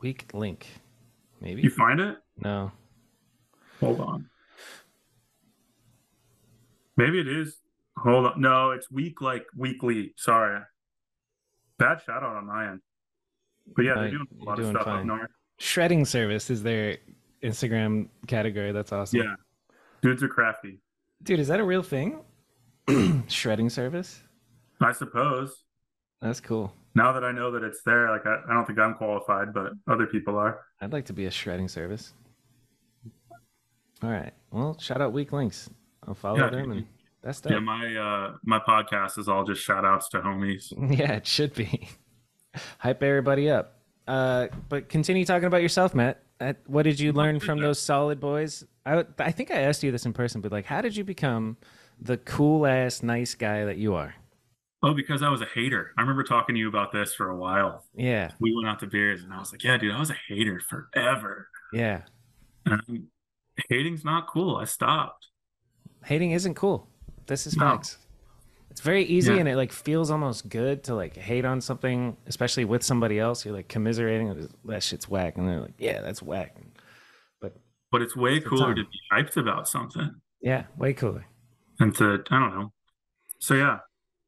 Weak 0.00 0.32
link. 0.34 0.66
Maybe. 1.40 1.62
You 1.62 1.70
find 1.70 2.00
it? 2.00 2.16
no. 2.38 2.72
Hold 3.80 4.00
on. 4.00 4.30
Maybe 6.96 7.20
it 7.20 7.26
is. 7.28 7.58
Hold 7.98 8.26
on. 8.26 8.40
No, 8.40 8.70
it's 8.70 8.90
weak 8.90 9.20
like 9.20 9.44
weekly. 9.56 10.14
Sorry. 10.16 10.60
Bad 11.78 12.00
shout 12.04 12.22
out 12.22 12.36
on 12.36 12.46
my 12.46 12.70
end. 12.70 12.80
But 13.74 13.84
yeah, 13.84 13.94
they're 13.94 14.10
doing 14.10 14.26
a 14.40 14.44
lot 14.44 14.58
of 14.60 14.66
stuff 14.68 14.86
up 14.86 15.04
north. 15.04 15.30
Shredding 15.58 16.04
service 16.04 16.50
is 16.50 16.62
their 16.62 16.98
Instagram 17.42 18.08
category. 18.26 18.72
That's 18.72 18.92
awesome. 18.92 19.20
Yeah. 19.20 19.34
Dudes 20.02 20.22
are 20.22 20.28
crafty. 20.28 20.80
Dude, 21.22 21.40
is 21.40 21.48
that 21.48 21.60
a 21.60 21.64
real 21.64 21.82
thing? 21.82 22.20
Shredding 23.28 23.70
service? 23.70 24.20
I 24.80 24.92
suppose. 24.92 25.64
That's 26.20 26.40
cool. 26.40 26.74
Now 26.94 27.12
that 27.12 27.24
I 27.24 27.32
know 27.32 27.50
that 27.52 27.62
it's 27.62 27.82
there, 27.84 28.10
like 28.10 28.26
I, 28.26 28.40
I 28.48 28.52
don't 28.52 28.66
think 28.66 28.78
I'm 28.78 28.94
qualified, 28.94 29.52
but 29.54 29.72
other 29.88 30.06
people 30.06 30.36
are. 30.36 30.60
I'd 30.80 30.92
like 30.92 31.06
to 31.06 31.12
be 31.12 31.26
a 31.26 31.30
shredding 31.30 31.68
service. 31.68 32.12
All 34.02 34.10
right. 34.10 34.32
Well, 34.50 34.78
shout 34.78 35.00
out 35.00 35.12
Weak 35.12 35.32
Links. 35.32 35.70
I'll 36.06 36.14
follow 36.14 36.38
Yeah, 36.38 36.50
them 36.50 36.70
and 36.70 36.86
that's 37.24 37.40
Yeah, 37.44 37.58
my 37.58 37.96
uh 37.96 38.34
my 38.44 38.60
podcast 38.60 39.18
is 39.18 39.28
all 39.28 39.44
just 39.44 39.62
shout 39.62 39.84
outs 39.84 40.08
to 40.10 40.20
homies. 40.20 40.72
Yeah, 40.98 41.12
it 41.14 41.26
should 41.26 41.54
be. 41.54 41.88
Hype 42.78 43.02
everybody 43.02 43.50
up. 43.50 43.80
Uh, 44.06 44.48
but 44.68 44.88
continue 44.88 45.24
talking 45.24 45.46
about 45.46 45.62
yourself, 45.62 45.94
Matt. 45.94 46.22
Uh, 46.40 46.52
what 46.66 46.82
did 46.82 47.00
you 47.00 47.12
learn 47.12 47.40
from 47.40 47.58
those 47.60 47.80
solid 47.80 48.20
boys? 48.20 48.62
I, 48.84 49.04
I 49.18 49.30
think 49.32 49.50
I 49.50 49.62
asked 49.62 49.82
you 49.82 49.90
this 49.90 50.04
in 50.04 50.12
person, 50.12 50.40
but 50.42 50.52
like, 50.52 50.66
how 50.66 50.80
did 50.82 50.94
you 50.96 51.02
become 51.04 51.56
the 52.00 52.18
cool 52.18 52.66
ass 52.66 53.02
nice 53.02 53.34
guy 53.34 53.64
that 53.64 53.78
you 53.78 53.94
are? 53.94 54.14
Oh, 54.82 54.92
because 54.92 55.22
I 55.22 55.30
was 55.30 55.40
a 55.40 55.46
hater. 55.46 55.92
I 55.96 56.02
remember 56.02 56.22
talking 56.22 56.54
to 56.54 56.58
you 56.58 56.68
about 56.68 56.92
this 56.92 57.14
for 57.14 57.30
a 57.30 57.36
while. 57.36 57.84
Yeah, 57.96 58.32
We 58.40 58.54
went 58.54 58.68
out 58.68 58.78
to 58.80 58.86
beers 58.86 59.22
and 59.24 59.32
I 59.32 59.38
was 59.38 59.50
like, 59.50 59.64
Yeah, 59.64 59.78
dude, 59.78 59.94
I 59.94 59.98
was 59.98 60.10
a 60.10 60.16
hater 60.28 60.60
forever. 60.60 61.48
yeah. 61.72 62.02
And 62.66 63.08
hating's 63.70 64.04
not 64.04 64.26
cool. 64.28 64.56
I 64.56 64.64
stopped. 64.64 65.26
Hating 66.04 66.32
isn't 66.32 66.54
cool. 66.54 66.88
This 67.26 67.46
is 67.46 67.54
facts. 67.54 67.98
It's 68.70 68.80
very 68.80 69.04
easy 69.04 69.34
Yeah. 69.34 69.40
and 69.40 69.48
it 69.48 69.56
like 69.56 69.70
feels 69.72 70.10
almost 70.10 70.48
good 70.48 70.82
to 70.84 70.94
like 70.94 71.16
hate 71.16 71.44
on 71.44 71.60
something, 71.60 72.16
especially 72.26 72.64
with 72.64 72.82
somebody 72.82 73.18
else. 73.20 73.44
You're 73.44 73.54
like 73.54 73.68
commiserating 73.68 74.48
that 74.64 74.82
shit's 74.82 75.08
whack, 75.08 75.36
and 75.38 75.48
they're 75.48 75.60
like, 75.60 75.74
yeah, 75.78 76.00
that's 76.00 76.20
whack. 76.22 76.56
But 77.40 77.56
But 77.92 78.02
it's 78.02 78.16
way 78.16 78.40
the 78.40 78.48
cooler 78.48 78.74
to 78.74 78.82
be 78.82 78.98
hyped 79.12 79.36
about 79.36 79.68
something 79.68 80.10
yeah, 80.40 80.64
way 80.76 80.92
cooler. 80.92 81.24
and 81.78 81.94
to 81.96 82.24
I 82.30 82.38
don't 82.40 82.54
know. 82.58 82.72
So 83.38 83.54
yeah, 83.54 83.78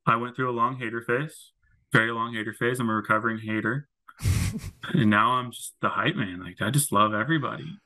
I 0.07 0.15
went 0.17 0.37
through 0.37 0.51
a 0.51 0.53
long 0.57 0.77
hater 0.79 1.03
phase, 1.03 1.51
very 1.93 2.13
long 2.13 2.33
hater 2.35 2.53
phase. 2.55 2.79
I'm 2.79 2.89
a 2.89 2.95
recovering 2.95 3.39
hater, 3.39 3.89
and 4.95 5.11
now 5.11 5.33
I'm 5.33 5.51
just 5.51 5.75
the 5.83 5.89
hype 5.89 6.15
man. 6.15 6.41
Like 6.45 6.63
I 6.63 6.71
just 6.71 6.93
love 6.93 7.13
everybody. 7.15 7.79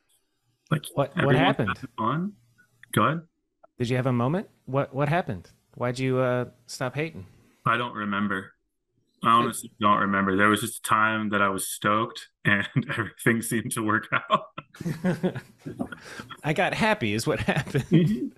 Like 0.71 0.83
What- 0.95 1.17
what 1.25 1.35
happened? 1.35 1.79
Fun. 1.97 2.33
Go 2.93 3.03
ahead. 3.05 3.21
Did 3.81 3.89
you 3.89 3.97
have 3.97 4.05
a 4.07 4.13
moment? 4.13 4.47
What 4.67 4.95
what 4.95 5.09
happened? 5.09 5.49
Why'd 5.75 5.99
you 5.99 6.19
uh, 6.19 6.45
stop 6.67 6.95
hating? 6.95 7.25
I 7.65 7.79
don't 7.79 7.95
remember. 7.95 8.53
I 9.25 9.31
honestly 9.31 9.73
don't 9.81 10.01
remember. 10.01 10.37
There 10.37 10.49
was 10.51 10.61
just 10.61 10.81
a 10.81 10.83
time 10.83 11.31
that 11.31 11.41
I 11.41 11.49
was 11.49 11.67
stoked 11.67 12.29
and 12.45 12.69
everything 12.91 13.41
seemed 13.41 13.73
to 13.73 13.83
work 13.83 14.07
out. 14.13 14.49
I 16.45 16.53
got 16.53 16.75
happy, 16.75 17.15
is 17.15 17.27
what 17.27 17.41
happened. 17.41 17.87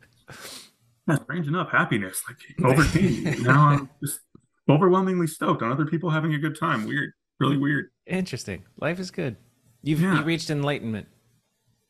yeah, 1.08 1.16
strange 1.24 1.48
enough, 1.48 1.72
happiness 1.72 2.22
like 2.28 2.38
overcame. 2.64 3.42
now 3.42 3.66
I'm 3.68 3.90
just 4.00 4.20
overwhelmingly 4.70 5.26
stoked 5.26 5.60
on 5.62 5.72
other 5.72 5.86
people 5.86 6.10
having 6.10 6.34
a 6.34 6.38
good 6.38 6.56
time. 6.56 6.86
Weird, 6.86 7.14
really 7.40 7.56
weird. 7.56 7.86
Interesting. 8.06 8.62
Life 8.80 9.00
is 9.00 9.10
good. 9.10 9.34
You've 9.82 10.00
Yeah. 10.00 10.18
you 10.20 10.22
reached 10.24 10.50
enlightenment. 10.50 11.08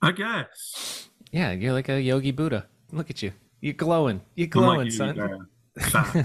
I 0.00 0.12
guess. 0.12 1.10
Yeah, 1.30 1.52
you're 1.52 1.74
like 1.74 1.90
a 1.90 2.00
yogi 2.00 2.30
Buddha. 2.30 2.66
Look 2.90 3.10
at 3.10 3.22
you. 3.22 3.32
You're 3.62 3.72
glowing. 3.74 4.20
You're 4.34 4.48
glowing, 4.48 4.90
son. 4.90 5.18
uh, 5.18 6.24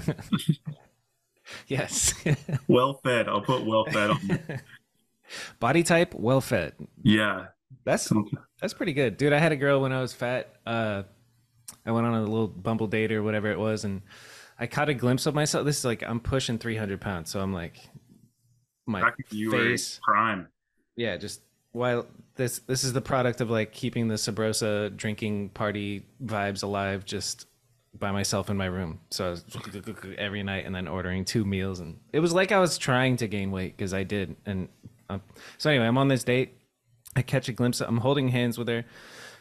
yes. 1.68 2.14
well 2.68 3.00
fed. 3.02 3.28
I'll 3.28 3.40
put 3.40 3.64
well 3.64 3.84
fed 3.86 4.10
on. 4.10 4.40
Body 5.60 5.82
type, 5.82 6.14
well 6.14 6.40
fed. 6.40 6.74
Yeah. 7.02 7.46
That's 7.84 8.12
that's 8.60 8.74
pretty 8.74 8.92
good, 8.92 9.16
dude. 9.16 9.32
I 9.32 9.38
had 9.38 9.52
a 9.52 9.56
girl 9.56 9.80
when 9.80 9.92
I 9.92 10.00
was 10.00 10.12
fat. 10.12 10.52
Uh, 10.66 11.04
I 11.86 11.92
went 11.92 12.06
on 12.06 12.14
a 12.14 12.20
little 12.22 12.48
Bumble 12.48 12.86
date 12.86 13.12
or 13.12 13.22
whatever 13.22 13.50
it 13.50 13.58
was, 13.58 13.84
and 13.84 14.02
I 14.58 14.66
caught 14.66 14.88
a 14.88 14.94
glimpse 14.94 15.26
of 15.26 15.34
myself. 15.34 15.64
This 15.64 15.78
is 15.78 15.84
like 15.84 16.02
I'm 16.02 16.20
pushing 16.20 16.58
300 16.58 17.00
pounds, 17.00 17.30
so 17.30 17.40
I'm 17.40 17.52
like, 17.54 17.76
my 18.84 19.00
Back 19.00 19.16
when 19.30 19.38
you 19.38 19.50
were 19.52 19.60
in 19.62 19.70
face. 19.72 20.00
prime. 20.02 20.48
yeah, 20.96 21.16
just 21.16 21.40
while 21.72 22.06
this 22.36 22.60
this 22.60 22.84
is 22.84 22.92
the 22.92 23.00
product 23.00 23.40
of 23.40 23.50
like 23.50 23.72
keeping 23.72 24.08
the 24.08 24.14
Sabrosa 24.14 24.96
drinking 24.96 25.50
party 25.50 26.06
vibes 26.24 26.62
alive, 26.62 27.04
just 27.04 27.46
by 27.98 28.12
myself 28.12 28.50
in 28.50 28.56
my 28.56 28.66
room. 28.66 29.00
So 29.10 29.36
every 30.18 30.42
night 30.42 30.64
and 30.64 30.74
then 30.74 30.88
ordering 30.88 31.24
two 31.24 31.44
meals, 31.44 31.80
and 31.80 31.98
it 32.12 32.20
was 32.20 32.32
like 32.32 32.52
I 32.52 32.58
was 32.58 32.78
trying 32.78 33.16
to 33.18 33.28
gain 33.28 33.50
weight 33.50 33.76
because 33.76 33.92
I 33.92 34.04
did. 34.04 34.36
And 34.46 34.68
um, 35.08 35.22
so 35.58 35.70
anyway, 35.70 35.86
I'm 35.86 35.98
on 35.98 36.08
this 36.08 36.24
date. 36.24 36.54
I 37.16 37.22
catch 37.22 37.48
a 37.48 37.52
glimpse. 37.52 37.80
Of, 37.80 37.88
I'm 37.88 37.98
holding 37.98 38.28
hands 38.28 38.58
with 38.58 38.68
her, 38.68 38.84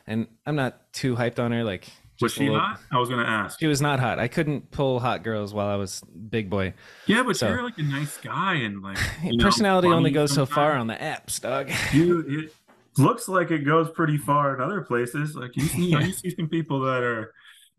and 0.06 0.28
I'm 0.46 0.56
not 0.56 0.92
too 0.94 1.16
hyped 1.16 1.40
on 1.40 1.52
her. 1.52 1.64
Like, 1.64 1.90
Was 2.22 2.34
she 2.34 2.46
little- 2.46 2.60
hot? 2.60 2.80
I 2.92 2.98
was 3.00 3.10
gonna 3.10 3.24
ask. 3.24 3.60
She 3.60 3.68
was 3.68 3.82
not 3.82 4.00
hot. 4.00 4.20
I 4.20 4.28
couldn't 4.28 4.72
pull 4.72 5.00
hot 5.00 5.24
girls 5.24 5.54
while 5.54 5.68
I 5.68 5.76
was 5.76 6.02
big 6.30 6.50
boy. 6.50 6.74
Yeah, 7.06 7.24
but 7.24 7.38
So- 7.38 7.48
you're 7.50 7.64
like 7.64 7.78
a 7.78 7.84
nice 7.84 8.18
guy 8.18 8.56
and 8.56 8.82
like 8.82 8.98
you 9.24 9.38
know, 9.38 9.44
Personality 9.44 9.90
only 9.90 10.12
goes 10.12 10.32
so 10.34 10.46
far 10.46 10.74
on 10.74 10.88
the 10.88 10.96
apps, 10.96 11.40
dog. 11.42 11.70
you 11.94 12.20
it 12.28 12.54
looks 13.02 13.28
like 13.28 13.52
it 13.52 13.60
goes 13.66 13.90
pretty 13.92 14.18
far 14.18 14.56
in 14.56 14.62
other 14.62 14.82
places. 14.82 15.36
Like 15.36 15.56
you 15.56 15.64
see, 15.64 15.92
Yeah. 15.92 16.00
you 16.00 16.12
see 16.14 16.32
some 16.32 16.50
people 16.50 16.80
that 16.82 17.04
are 17.04 17.34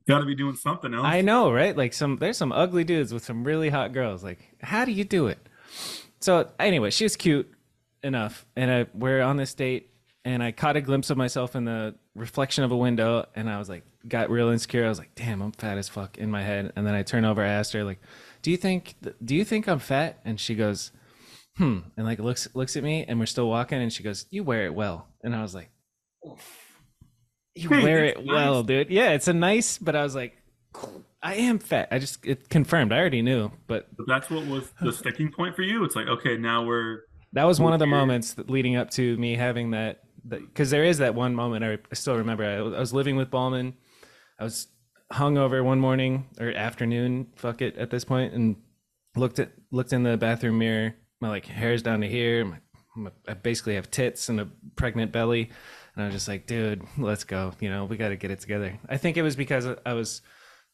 got 0.06 0.20
to 0.20 0.24
be 0.24 0.34
doing 0.34 0.56
something 0.56 0.94
else. 0.94 1.04
I 1.04 1.20
know, 1.20 1.52
right? 1.52 1.76
Like 1.76 1.92
some 1.92 2.16
there's 2.18 2.36
some 2.38 2.52
ugly 2.52 2.84
dudes 2.84 3.12
with 3.12 3.24
some 3.24 3.44
really 3.44 3.68
hot 3.68 3.92
girls. 3.92 4.22
Like, 4.24 4.54
how 4.62 4.84
do 4.84 4.92
you 4.92 5.04
do 5.04 5.26
it? 5.26 5.38
So 6.20 6.50
anyway, 6.58 6.90
she 6.90 7.04
was 7.04 7.14
cute 7.16 7.50
enough, 8.02 8.46
and 8.56 8.70
I, 8.70 8.86
we're 8.94 9.20
on 9.20 9.36
this 9.36 9.54
date, 9.54 9.90
and 10.28 10.42
I 10.42 10.52
caught 10.52 10.76
a 10.76 10.82
glimpse 10.82 11.08
of 11.08 11.16
myself 11.16 11.56
in 11.56 11.64
the 11.64 11.94
reflection 12.14 12.62
of 12.62 12.70
a 12.70 12.76
window, 12.76 13.24
and 13.34 13.48
I 13.48 13.58
was 13.58 13.70
like, 13.70 13.82
got 14.06 14.28
real 14.28 14.50
insecure. 14.50 14.84
I 14.84 14.88
was 14.90 14.98
like, 14.98 15.14
damn, 15.14 15.40
I'm 15.40 15.52
fat 15.52 15.78
as 15.78 15.88
fuck 15.88 16.18
in 16.18 16.30
my 16.30 16.42
head. 16.42 16.70
And 16.76 16.86
then 16.86 16.94
I 16.94 17.02
turn 17.02 17.24
over, 17.24 17.42
I 17.42 17.48
asked 17.48 17.72
her, 17.72 17.82
like, 17.82 17.98
do 18.42 18.50
you 18.50 18.58
think 18.58 18.94
do 19.24 19.34
you 19.34 19.44
think 19.44 19.66
I'm 19.66 19.78
fat? 19.78 20.18
And 20.26 20.38
she 20.38 20.54
goes, 20.54 20.92
hmm, 21.56 21.78
and 21.96 22.04
like 22.04 22.18
looks 22.18 22.46
looks 22.54 22.76
at 22.76 22.82
me, 22.82 23.06
and 23.08 23.18
we're 23.18 23.26
still 23.26 23.48
walking, 23.48 23.80
and 23.80 23.90
she 23.90 24.02
goes, 24.02 24.26
you 24.30 24.44
wear 24.44 24.66
it 24.66 24.74
well, 24.74 25.08
and 25.24 25.34
I 25.34 25.40
was 25.40 25.54
like. 25.54 25.70
You 27.54 27.70
wear 27.70 28.04
it 28.04 28.24
well, 28.24 28.56
nice. 28.56 28.66
dude. 28.66 28.90
Yeah, 28.90 29.10
it's 29.10 29.28
a 29.28 29.32
nice, 29.32 29.78
but 29.78 29.96
I 29.96 30.02
was 30.02 30.14
like, 30.14 30.36
I 31.22 31.36
am 31.36 31.58
fat. 31.58 31.88
I 31.90 31.98
just 31.98 32.24
it 32.24 32.50
confirmed. 32.50 32.92
I 32.92 32.98
already 32.98 33.22
knew, 33.22 33.50
but 33.66 33.88
But 33.96 34.06
that's 34.06 34.28
what 34.28 34.46
was 34.46 34.72
the 34.80 34.92
sticking 34.92 35.32
point 35.32 35.56
for 35.56 35.62
you. 35.62 35.84
It's 35.84 35.96
like, 35.96 36.06
okay, 36.06 36.36
now 36.36 36.64
we're 36.64 37.00
that 37.32 37.44
was 37.44 37.60
one 37.60 37.72
of 37.72 37.78
the 37.78 37.86
moments 37.86 38.36
leading 38.46 38.76
up 38.76 38.90
to 38.92 39.16
me 39.16 39.36
having 39.36 39.70
that. 39.72 40.02
Because 40.26 40.70
there 40.70 40.84
is 40.84 40.98
that 40.98 41.14
one 41.14 41.34
moment 41.34 41.64
I, 41.64 41.74
I 41.90 41.94
still 41.94 42.16
remember. 42.16 42.44
I, 42.44 42.56
I 42.56 42.80
was 42.80 42.92
living 42.92 43.16
with 43.16 43.30
Ballman. 43.30 43.74
I 44.38 44.44
was 44.44 44.68
hungover 45.12 45.64
one 45.64 45.80
morning 45.80 46.26
or 46.40 46.50
afternoon. 46.50 47.28
Fuck 47.36 47.62
it 47.62 47.76
at 47.76 47.90
this 47.90 48.04
point, 48.04 48.34
and 48.34 48.56
looked 49.16 49.38
at 49.38 49.50
looked 49.70 49.92
in 49.92 50.02
the 50.02 50.16
bathroom 50.16 50.58
mirror. 50.58 50.94
My 51.20 51.28
like 51.28 51.46
hair's 51.46 51.82
down 51.82 52.00
to 52.02 52.08
here. 52.08 52.44
My 52.44 52.58
a, 53.06 53.30
I 53.30 53.34
basically 53.34 53.76
have 53.76 53.90
tits 53.90 54.28
and 54.28 54.40
a 54.40 54.48
pregnant 54.76 55.12
belly, 55.12 55.50
and 55.94 56.02
I 56.02 56.06
was 56.06 56.14
just 56.14 56.28
like, 56.28 56.46
dude, 56.46 56.82
let's 56.98 57.24
go. 57.24 57.52
You 57.60 57.70
know, 57.70 57.84
we 57.84 57.96
got 57.96 58.08
to 58.08 58.16
get 58.16 58.30
it 58.30 58.40
together. 58.40 58.78
I 58.88 58.96
think 58.96 59.16
it 59.16 59.22
was 59.22 59.36
because 59.36 59.66
I 59.86 59.92
was 59.92 60.20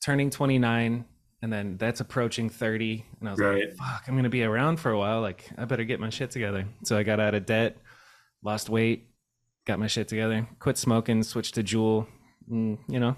turning 0.05 0.31
29 0.31 1.05
and 1.43 1.53
then 1.53 1.77
that's 1.79 2.01
approaching 2.01 2.51
30 2.51 3.05
and 3.21 3.29
i 3.29 3.33
was 3.33 3.41
Right. 3.41 3.69
like 3.69 3.77
fuck 3.77 4.05
i'm 4.07 4.17
gonna 4.17 4.29
be 4.29 4.43
around 4.43 4.79
for 4.79 4.91
a 4.91 4.99
while 4.99 5.21
like 5.23 5.49
i 5.57 5.65
better 5.65 5.85
get 5.85 5.99
my 6.01 6.11
shit 6.11 6.31
together 6.31 6.67
so 6.83 6.97
i 6.99 7.03
got 7.03 7.21
out 7.21 7.35
of 7.35 7.47
debt 7.47 7.79
lost 8.43 8.69
weight 8.69 9.09
got 9.67 9.79
my 9.79 9.87
shit 9.87 10.09
together 10.09 10.47
quit 10.59 10.77
smoking 10.77 11.23
switched 11.23 11.55
to 11.55 11.63
Juul, 11.63 12.07
and, 12.51 12.79
you 12.89 13.01
know 13.01 13.17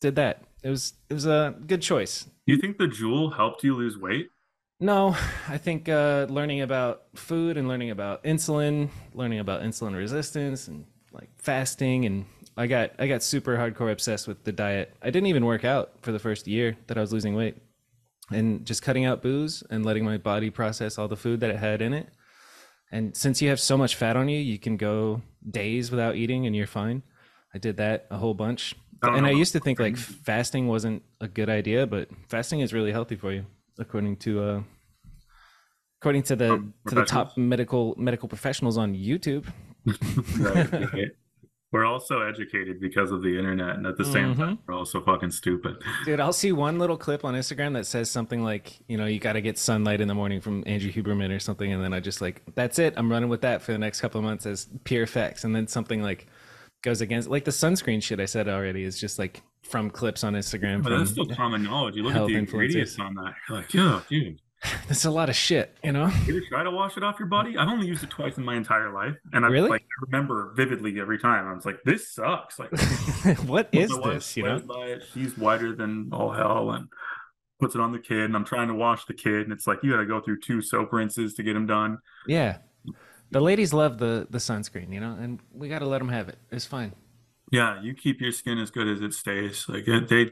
did 0.00 0.16
that. 0.16 0.42
It 0.62 0.68
was 0.68 0.92
it 1.08 1.14
was 1.14 1.26
a 1.26 1.54
good 1.66 1.80
choice. 1.80 2.24
Do 2.46 2.52
you 2.52 2.58
think 2.58 2.76
the 2.76 2.84
Juul 2.86 3.34
helped 3.34 3.64
you 3.64 3.74
lose 3.74 3.96
weight? 3.98 4.28
no 4.80 5.16
i 5.48 5.56
think 5.56 5.88
uh 5.88 6.26
learning 6.28 6.60
about 6.60 7.02
food 7.14 7.56
and 7.56 7.68
learning 7.68 7.90
about 7.90 8.24
insulin 8.24 8.88
learning 9.14 9.38
about 9.38 9.62
insulin 9.62 9.96
resistance 9.96 10.66
and 10.66 10.84
like 11.12 11.30
fasting 11.38 12.04
and 12.04 12.26
i 12.56 12.66
got 12.66 12.90
i 12.98 13.06
got 13.06 13.22
super 13.22 13.56
hardcore 13.56 13.92
obsessed 13.92 14.26
with 14.26 14.42
the 14.42 14.50
diet. 14.50 14.92
I 15.00 15.10
didn't 15.10 15.28
even 15.28 15.44
work 15.44 15.64
out 15.64 15.92
for 16.02 16.10
the 16.10 16.18
first 16.18 16.48
year 16.48 16.76
that 16.88 16.98
i 16.98 17.00
was 17.00 17.12
losing 17.12 17.34
weight. 17.34 17.56
And 18.30 18.66
just 18.66 18.82
cutting 18.82 19.04
out 19.04 19.22
booze 19.22 19.62
and 19.70 19.86
letting 19.86 20.04
my 20.04 20.18
body 20.18 20.50
process 20.50 20.98
all 20.98 21.08
the 21.08 21.16
food 21.16 21.38
that 21.40 21.50
it 21.50 21.56
had 21.56 21.80
in 21.80 21.92
it 21.92 22.08
and 22.94 23.16
since 23.16 23.42
you 23.42 23.48
have 23.48 23.60
so 23.60 23.76
much 23.76 23.96
fat 23.96 24.16
on 24.16 24.28
you 24.28 24.38
you 24.38 24.58
can 24.58 24.76
go 24.76 25.20
days 25.50 25.90
without 25.90 26.14
eating 26.16 26.46
and 26.46 26.54
you're 26.56 26.66
fine. 26.66 27.02
I 27.54 27.58
did 27.58 27.76
that 27.76 28.06
a 28.10 28.16
whole 28.16 28.34
bunch. 28.34 28.74
I 29.02 29.16
and 29.16 29.26
i 29.26 29.30
used 29.30 29.52
to 29.52 29.60
think 29.60 29.78
like 29.78 29.96
fasting 29.96 30.66
wasn't 30.66 31.02
a 31.20 31.28
good 31.28 31.50
idea 31.50 31.86
but 31.86 32.08
fasting 32.28 32.60
is 32.60 32.72
really 32.72 32.92
healthy 32.92 33.16
for 33.16 33.32
you 33.32 33.44
according 33.78 34.16
to 34.24 34.30
uh 34.42 34.62
according 36.00 36.22
to 36.22 36.36
the 36.36 36.48
to 36.88 36.94
the 36.94 37.04
top 37.04 37.36
medical 37.36 37.94
medical 37.98 38.28
professionals 38.28 38.78
on 38.78 38.94
youtube. 38.94 39.44
Right, 40.38 40.72
right. 40.72 41.10
We're 41.74 41.86
also 41.86 42.20
educated 42.22 42.80
because 42.80 43.10
of 43.10 43.20
the 43.20 43.36
internet, 43.36 43.70
and 43.70 43.84
at 43.84 43.96
the 43.96 44.04
same 44.04 44.36
time, 44.36 44.58
mm-hmm. 44.58 44.62
we're 44.64 44.78
also 44.78 45.00
fucking 45.00 45.32
stupid. 45.32 45.82
Dude, 46.04 46.20
I'll 46.20 46.32
see 46.32 46.52
one 46.52 46.78
little 46.78 46.96
clip 46.96 47.24
on 47.24 47.34
Instagram 47.34 47.72
that 47.72 47.84
says 47.84 48.08
something 48.08 48.44
like, 48.44 48.78
you 48.86 48.96
know, 48.96 49.06
you 49.06 49.18
got 49.18 49.32
to 49.32 49.40
get 49.40 49.58
sunlight 49.58 50.00
in 50.00 50.06
the 50.06 50.14
morning 50.14 50.40
from 50.40 50.62
Andrew 50.68 50.92
Huberman 50.92 51.34
or 51.34 51.40
something. 51.40 51.72
And 51.72 51.82
then 51.82 51.92
I 51.92 51.98
just 51.98 52.20
like, 52.20 52.42
that's 52.54 52.78
it. 52.78 52.94
I'm 52.96 53.10
running 53.10 53.28
with 53.28 53.40
that 53.40 53.60
for 53.60 53.72
the 53.72 53.78
next 53.78 54.00
couple 54.00 54.20
of 54.20 54.24
months 54.24 54.46
as 54.46 54.68
pure 54.84 55.08
facts. 55.08 55.42
And 55.42 55.52
then 55.52 55.66
something 55.66 56.00
like 56.00 56.28
goes 56.84 57.00
against, 57.00 57.28
like 57.28 57.44
the 57.44 57.50
sunscreen 57.50 58.00
shit 58.00 58.20
I 58.20 58.26
said 58.26 58.48
already 58.48 58.84
is 58.84 58.96
just 58.96 59.18
like 59.18 59.42
from 59.64 59.90
clips 59.90 60.22
on 60.22 60.34
Instagram. 60.34 60.80
But 60.80 60.90
From, 60.90 60.98
that's 61.00 61.10
still 61.10 61.26
common 61.26 61.64
knowledge. 61.64 61.96
You 61.96 62.04
look 62.04 62.14
at 62.14 62.24
the 62.28 62.34
influencers. 62.34 62.38
ingredients 62.38 62.98
on 63.00 63.14
that, 63.16 63.34
you're 63.48 63.58
like, 63.58 63.74
yeah, 63.74 64.00
dude. 64.08 64.40
That's 64.88 65.04
a 65.04 65.10
lot 65.10 65.28
of 65.28 65.36
shit, 65.36 65.76
you 65.84 65.92
know? 65.92 66.06
You 66.26 66.36
ever 66.36 66.46
try 66.48 66.62
to 66.62 66.70
wash 66.70 66.96
it 66.96 67.02
off 67.02 67.18
your 67.18 67.28
body? 67.28 67.56
I've 67.56 67.68
only 67.68 67.86
used 67.86 68.02
it 68.02 68.10
twice 68.10 68.36
in 68.38 68.44
my 68.44 68.56
entire 68.56 68.92
life, 68.92 69.14
and 69.32 69.44
I 69.44 69.48
Really? 69.48 69.68
like 69.70 69.82
I 69.82 70.04
remember 70.06 70.52
vividly 70.56 71.00
every 71.00 71.18
time. 71.18 71.46
I 71.46 71.52
was 71.52 71.64
like, 71.66 71.82
"This 71.84 72.10
sucks." 72.12 72.58
Like, 72.58 72.70
what 73.46 73.68
is 73.72 73.90
this, 74.04 74.36
you 74.36 74.42
know? 74.44 74.58
swears 74.58 74.62
by 74.62 74.86
it. 74.86 75.02
She's 75.12 75.36
whiter 75.36 75.74
than 75.74 76.10
all 76.12 76.32
hell, 76.32 76.70
and 76.70 76.88
puts 77.60 77.74
it 77.74 77.80
on 77.80 77.92
the 77.92 77.98
kid. 77.98 78.20
And 78.24 78.36
I'm 78.36 78.44
trying 78.44 78.68
to 78.68 78.74
wash 78.74 79.04
the 79.06 79.14
kid, 79.14 79.42
and 79.42 79.52
it's 79.52 79.66
like 79.66 79.78
you 79.82 79.90
got 79.92 79.98
to 79.98 80.06
go 80.06 80.20
through 80.20 80.40
two 80.40 80.60
soap 80.62 80.92
rinses 80.92 81.34
to 81.34 81.42
get 81.42 81.54
him 81.56 81.66
done. 81.66 81.98
Yeah. 82.26 82.58
The 83.30 83.40
ladies 83.40 83.72
love 83.72 83.98
the, 83.98 84.26
the 84.30 84.38
sunscreen, 84.38 84.92
you 84.92 85.00
know? 85.00 85.16
And 85.20 85.40
we 85.52 85.68
got 85.68 85.80
to 85.80 85.86
let 85.86 85.98
them 85.98 86.08
have 86.08 86.28
it. 86.28 86.38
It's 86.52 86.66
fine. 86.66 86.92
Yeah, 87.50 87.80
you 87.82 87.92
keep 87.94 88.20
your 88.20 88.30
skin 88.30 88.58
as 88.58 88.70
good 88.70 88.86
as 88.86 89.00
it 89.00 89.12
stays. 89.12 89.66
Like 89.68 89.86
they, 89.86 90.30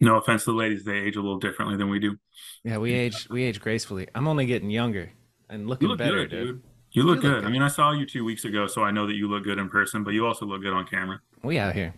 no 0.00 0.16
offense 0.16 0.44
to 0.44 0.52
the 0.52 0.56
ladies, 0.56 0.84
they 0.84 0.96
age 0.98 1.16
a 1.16 1.20
little 1.20 1.38
differently 1.38 1.76
than 1.76 1.90
we 1.90 1.98
do. 1.98 2.16
Yeah, 2.64 2.78
we 2.78 2.92
age, 2.92 3.28
we 3.30 3.42
age 3.44 3.60
gracefully. 3.60 4.08
I'm 4.14 4.26
only 4.28 4.46
getting 4.46 4.70
younger 4.70 5.12
and 5.48 5.62
You 5.62 5.68
looking 5.68 5.88
look 5.88 5.98
better, 5.98 6.26
good, 6.26 6.30
dude. 6.30 6.46
dude. 6.46 6.62
You 6.92 7.02
look 7.04 7.22
You 7.22 7.28
look 7.30 7.40
good. 7.42 7.44
I 7.44 7.50
mean, 7.50 7.62
I 7.62 7.68
saw 7.68 7.92
you 7.92 8.06
two 8.06 8.24
weeks 8.24 8.44
ago, 8.44 8.66
so 8.66 8.82
I 8.82 8.90
know 8.90 9.06
that 9.06 9.14
you 9.14 9.28
look 9.28 9.44
good 9.44 9.58
in 9.58 9.68
person, 9.68 10.02
but 10.02 10.10
you 10.12 10.26
also 10.26 10.44
look 10.46 10.62
good 10.62 10.72
on 10.72 10.86
camera. 10.86 11.20
We 11.42 11.58
out 11.58 11.74
here. 11.74 11.94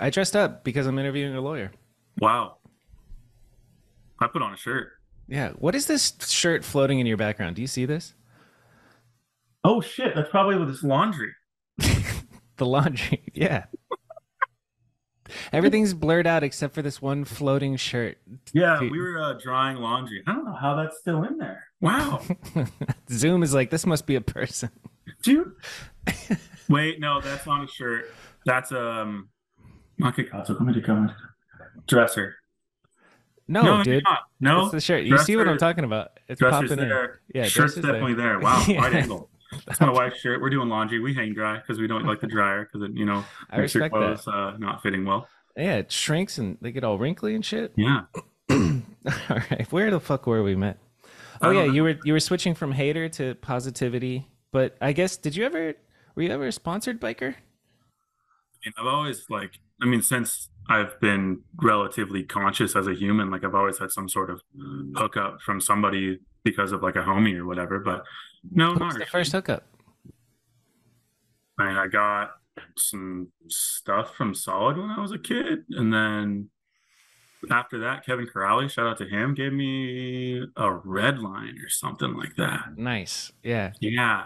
I 0.00 0.10
dressed 0.10 0.34
up 0.34 0.64
because 0.64 0.86
I'm 0.86 0.98
interviewing 0.98 1.34
a 1.36 1.40
lawyer. 1.40 1.72
Wow. 2.20 2.56
I 4.20 4.26
put 4.28 4.42
on 4.42 4.52
a 4.54 4.56
shirt. 4.56 4.92
Yeah. 5.28 5.50
What 5.58 5.74
is 5.74 5.86
this 5.86 6.12
shirt 6.28 6.64
floating 6.64 7.00
in 7.00 7.06
your 7.06 7.16
background? 7.16 7.56
Do 7.56 7.62
you 7.62 7.68
see 7.68 7.84
this? 7.84 8.14
Oh 9.62 9.80
shit, 9.80 10.14
that's 10.14 10.30
probably 10.30 10.56
with 10.56 10.68
this 10.68 10.82
laundry. 10.82 11.32
The 12.56 12.66
laundry. 12.66 13.24
Yeah. 13.34 13.64
Everything's 15.52 15.94
blurred 15.94 16.26
out 16.26 16.42
except 16.42 16.74
for 16.74 16.82
this 16.82 17.00
one 17.02 17.24
floating 17.24 17.76
shirt. 17.76 18.18
Yeah, 18.52 18.78
Dude. 18.80 18.90
we 18.92 19.00
were 19.00 19.18
uh, 19.20 19.34
drying 19.34 19.76
laundry. 19.78 20.22
I 20.26 20.32
don't 20.32 20.44
know 20.44 20.54
how 20.54 20.74
that's 20.76 20.98
still 20.98 21.22
in 21.24 21.38
there. 21.38 21.64
Wow, 21.80 22.22
Zoom 23.10 23.42
is 23.42 23.52
like, 23.54 23.70
this 23.70 23.84
must 23.86 24.06
be 24.06 24.14
a 24.14 24.20
person. 24.20 24.70
dude. 25.22 25.52
Wait, 26.68 26.98
no, 27.00 27.20
that's 27.20 27.46
not 27.46 27.64
a 27.64 27.66
shirt. 27.68 28.06
That's 28.46 28.72
um, 28.72 29.28
come 30.00 31.12
dresser. 31.86 32.36
No, 33.46 33.62
no, 33.62 33.84
dude. 33.84 34.02
No, 34.40 34.62
It's 34.62 34.72
the 34.72 34.80
shirt. 34.80 35.04
You 35.04 35.18
see 35.18 35.36
what 35.36 35.46
I'm 35.48 35.58
talking 35.58 35.84
about? 35.84 36.18
It's 36.28 36.40
popping 36.40 36.72
in. 36.72 36.78
there. 36.78 37.20
Yeah, 37.34 37.42
shirt's 37.42 37.54
dresser's 37.74 37.82
there. 37.82 37.92
definitely 37.92 38.14
there. 38.14 38.38
Wow, 38.40 38.64
Yeah. 38.68 38.78
wide 38.80 38.94
angle. 38.94 39.28
That's 39.66 39.80
my 39.80 39.90
wife's 39.90 40.20
shirt. 40.20 40.40
We're 40.40 40.50
doing 40.50 40.68
laundry. 40.68 41.00
We 41.00 41.14
hang 41.14 41.34
dry 41.34 41.58
because 41.58 41.78
we 41.78 41.86
don't 41.86 42.06
like 42.06 42.20
the 42.20 42.26
dryer 42.26 42.64
because 42.64 42.88
it, 42.88 42.96
you 42.96 43.04
know, 43.04 43.24
I 43.50 43.58
makes 43.58 43.74
your 43.74 43.88
clothes 43.88 44.26
uh, 44.26 44.56
not 44.58 44.82
fitting 44.82 45.04
well. 45.04 45.28
Yeah, 45.56 45.76
it 45.76 45.92
shrinks 45.92 46.38
and 46.38 46.58
they 46.60 46.72
get 46.72 46.84
all 46.84 46.98
wrinkly 46.98 47.34
and 47.34 47.44
shit. 47.44 47.72
Yeah. 47.76 48.02
all 48.50 48.82
right. 49.30 49.66
Where 49.70 49.90
the 49.90 50.00
fuck 50.00 50.26
were 50.26 50.42
we 50.42 50.56
met? 50.56 50.78
Oh 51.40 51.50
yeah, 51.50 51.66
know. 51.66 51.72
you 51.72 51.82
were 51.82 51.96
you 52.04 52.12
were 52.12 52.20
switching 52.20 52.54
from 52.54 52.72
hater 52.72 53.08
to 53.10 53.34
positivity. 53.36 54.28
But 54.52 54.76
I 54.80 54.92
guess 54.92 55.16
did 55.16 55.36
you 55.36 55.44
ever 55.44 55.74
were 56.14 56.22
you 56.22 56.30
ever 56.30 56.46
a 56.46 56.52
sponsored 56.52 57.00
biker? 57.00 57.34
And 58.64 58.74
I've 58.78 58.86
always 58.86 59.26
like, 59.28 59.58
I 59.82 59.86
mean, 59.86 60.00
since 60.00 60.48
I've 60.68 60.98
been 61.00 61.42
relatively 61.62 62.22
conscious 62.22 62.74
as 62.74 62.86
a 62.86 62.94
human, 62.94 63.30
like 63.30 63.44
I've 63.44 63.54
always 63.54 63.78
had 63.78 63.90
some 63.90 64.08
sort 64.08 64.30
of 64.30 64.40
hookup 64.96 65.40
from 65.42 65.60
somebody 65.60 66.20
because 66.44 66.72
of 66.72 66.82
like 66.82 66.96
a 66.96 67.02
homie 67.02 67.36
or 67.36 67.46
whatever. 67.46 67.78
But 67.78 68.04
no, 68.50 68.70
What 68.70 68.78
not 68.80 68.98
the 68.98 69.06
first 69.06 69.32
hookup? 69.32 69.64
I 71.58 71.68
mean, 71.68 71.76
I 71.76 71.86
got 71.86 72.32
some 72.76 73.28
stuff 73.48 74.14
from 74.16 74.34
Solid 74.34 74.76
when 74.76 74.90
I 74.90 75.00
was 75.00 75.12
a 75.12 75.18
kid, 75.18 75.64
and 75.70 75.92
then 75.92 76.50
after 77.50 77.78
that, 77.80 78.04
Kevin 78.04 78.26
Corrali, 78.26 78.70
shout 78.70 78.86
out 78.86 78.98
to 78.98 79.04
him, 79.06 79.34
gave 79.34 79.52
me 79.52 80.44
a 80.56 80.72
red 80.72 81.18
line 81.18 81.56
or 81.64 81.68
something 81.68 82.14
like 82.14 82.34
that. 82.36 82.76
Nice. 82.76 83.32
Yeah, 83.42 83.72
Yeah, 83.80 84.24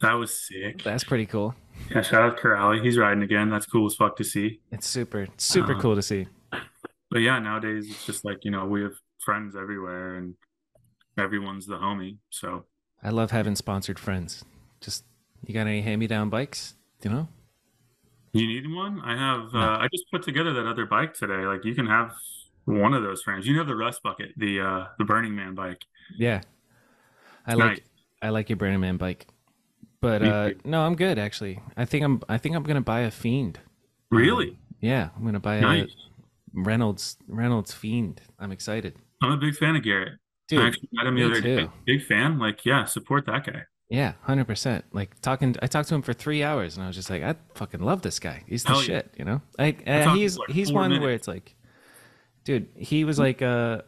that 0.00 0.14
was 0.14 0.46
sick. 0.48 0.82
that's 0.82 1.04
pretty 1.04 1.26
cool. 1.26 1.54
Yeah, 1.90 2.02
shout 2.02 2.22
out 2.22 2.36
to 2.36 2.42
Corrali. 2.42 2.82
He's 2.84 2.98
riding 2.98 3.22
again. 3.22 3.48
That's 3.50 3.66
cool 3.66 3.86
as 3.86 3.94
fuck 3.94 4.16
to 4.16 4.24
see. 4.24 4.60
It's 4.70 4.86
super 4.86 5.28
super 5.38 5.74
Uh, 5.76 5.80
cool 5.80 5.94
to 5.94 6.02
see. 6.02 6.26
But 7.10 7.20
yeah, 7.20 7.38
nowadays 7.38 7.86
it's 7.88 8.04
just 8.04 8.24
like, 8.24 8.44
you 8.44 8.50
know, 8.50 8.66
we 8.66 8.82
have 8.82 8.92
friends 9.24 9.56
everywhere 9.56 10.16
and 10.16 10.34
everyone's 11.18 11.66
the 11.66 11.76
homie. 11.76 12.18
So 12.30 12.66
I 13.02 13.10
love 13.10 13.30
having 13.30 13.56
sponsored 13.56 13.98
friends. 13.98 14.44
Just 14.80 15.04
you 15.46 15.54
got 15.54 15.66
any 15.66 15.80
hand 15.82 16.00
me 16.00 16.06
down 16.06 16.28
bikes? 16.30 16.74
You 17.02 17.10
know? 17.10 17.28
you 18.32 18.46
need 18.46 18.70
one? 18.72 19.00
I 19.00 19.16
have 19.16 19.54
uh, 19.54 19.78
I 19.82 19.88
just 19.92 20.04
put 20.10 20.22
together 20.22 20.52
that 20.52 20.66
other 20.66 20.86
bike 20.86 21.14
today. 21.14 21.44
Like 21.46 21.64
you 21.64 21.74
can 21.74 21.86
have 21.86 22.12
one 22.66 22.94
of 22.94 23.02
those 23.02 23.22
frames. 23.22 23.46
You 23.46 23.58
have 23.58 23.66
the 23.66 23.74
rust 23.74 24.02
bucket, 24.02 24.32
the 24.36 24.60
uh 24.60 24.86
the 24.98 25.04
Burning 25.04 25.34
Man 25.34 25.54
bike. 25.54 25.82
Yeah. 26.16 26.42
I 27.46 27.54
Nice. 27.54 27.58
like 27.58 27.84
I 28.22 28.28
like 28.28 28.48
your 28.50 28.56
Burning 28.56 28.80
Man 28.80 28.96
bike. 28.98 29.26
But 30.00 30.22
uh 30.22 30.50
no, 30.64 30.82
I'm 30.82 30.94
good 30.94 31.18
actually. 31.18 31.60
I 31.76 31.84
think 31.86 32.04
I'm 32.04 32.22
I 32.28 32.38
think 32.38 32.54
I'm 32.54 32.62
gonna 32.62 32.80
buy 32.82 33.00
a 33.00 33.10
fiend. 33.10 33.58
Really? 34.10 34.58
Yeah, 34.80 35.08
I'm 35.16 35.24
gonna 35.24 35.40
buy 35.40 35.60
Nice. 35.60 35.88
a 35.90 36.60
Reynolds 36.60 37.16
Reynolds 37.26 37.72
fiend. 37.72 38.20
I'm 38.38 38.52
excited. 38.52 38.94
I'm 39.22 39.32
a 39.32 39.36
big 39.36 39.54
fan 39.56 39.74
of 39.76 39.82
Garrett. 39.82 40.18
Dude, 40.50 40.60
I 40.60 40.66
actually 40.66 40.88
met 40.92 41.06
him 41.06 41.14
the 41.14 41.24
other 41.24 41.40
day. 41.40 41.56
too. 41.60 41.72
Big 41.86 42.04
fan. 42.04 42.38
Like, 42.38 42.66
yeah, 42.66 42.84
support 42.84 43.24
that 43.26 43.46
guy. 43.46 43.62
Yeah, 43.88 44.12
hundred 44.22 44.46
percent. 44.46 44.84
Like 44.92 45.20
talking, 45.20 45.56
I 45.62 45.66
talked 45.66 45.88
to 45.88 45.94
him 45.94 46.02
for 46.02 46.12
three 46.12 46.42
hours, 46.42 46.76
and 46.76 46.84
I 46.84 46.86
was 46.86 46.96
just 46.96 47.10
like, 47.10 47.22
I 47.22 47.34
fucking 47.54 47.80
love 47.80 48.02
this 48.02 48.18
guy. 48.18 48.44
He's 48.46 48.62
the 48.62 48.70
Hell 48.70 48.80
yeah. 48.80 48.86
shit, 48.86 49.14
you 49.16 49.24
know. 49.24 49.42
Like 49.58 49.82
uh, 49.88 50.14
he's 50.14 50.38
like, 50.38 50.50
he's 50.50 50.72
one 50.72 51.00
where 51.00 51.10
it's 51.10 51.26
like, 51.26 51.56
dude, 52.44 52.68
he 52.76 53.04
was 53.04 53.18
like, 53.18 53.42
uh, 53.42 53.82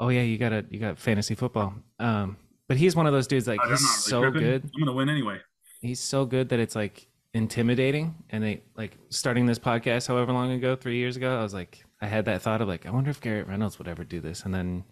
oh 0.00 0.08
yeah, 0.08 0.22
you 0.22 0.38
got 0.38 0.52
a 0.52 0.64
you 0.70 0.78
got 0.78 0.98
fantasy 0.98 1.34
football. 1.34 1.74
Um, 1.98 2.38
but 2.66 2.78
he's 2.78 2.96
one 2.96 3.06
of 3.06 3.12
those 3.12 3.26
dudes 3.26 3.46
like 3.46 3.60
he's 3.60 3.70
really 3.70 3.76
so 3.78 4.30
good. 4.30 4.64
I'm 4.64 4.80
gonna 4.86 4.96
win 4.96 5.10
anyway. 5.10 5.38
He's 5.80 6.00
so 6.00 6.24
good 6.24 6.48
that 6.48 6.58
it's 6.58 6.74
like 6.74 7.06
intimidating. 7.34 8.14
And 8.30 8.42
they 8.42 8.62
like 8.76 8.96
starting 9.10 9.46
this 9.46 9.58
podcast 9.58 10.08
however 10.08 10.32
long 10.32 10.52
ago, 10.52 10.76
three 10.76 10.96
years 10.96 11.16
ago, 11.16 11.38
I 11.38 11.42
was 11.42 11.52
like, 11.54 11.84
I 12.00 12.06
had 12.06 12.24
that 12.24 12.42
thought 12.42 12.60
of 12.62 12.68
like, 12.68 12.86
I 12.86 12.90
wonder 12.90 13.10
if 13.10 13.20
Garrett 13.20 13.48
Reynolds 13.48 13.78
would 13.78 13.88
ever 13.88 14.04
do 14.04 14.20
this, 14.20 14.44
and 14.44 14.54
then 14.54 14.84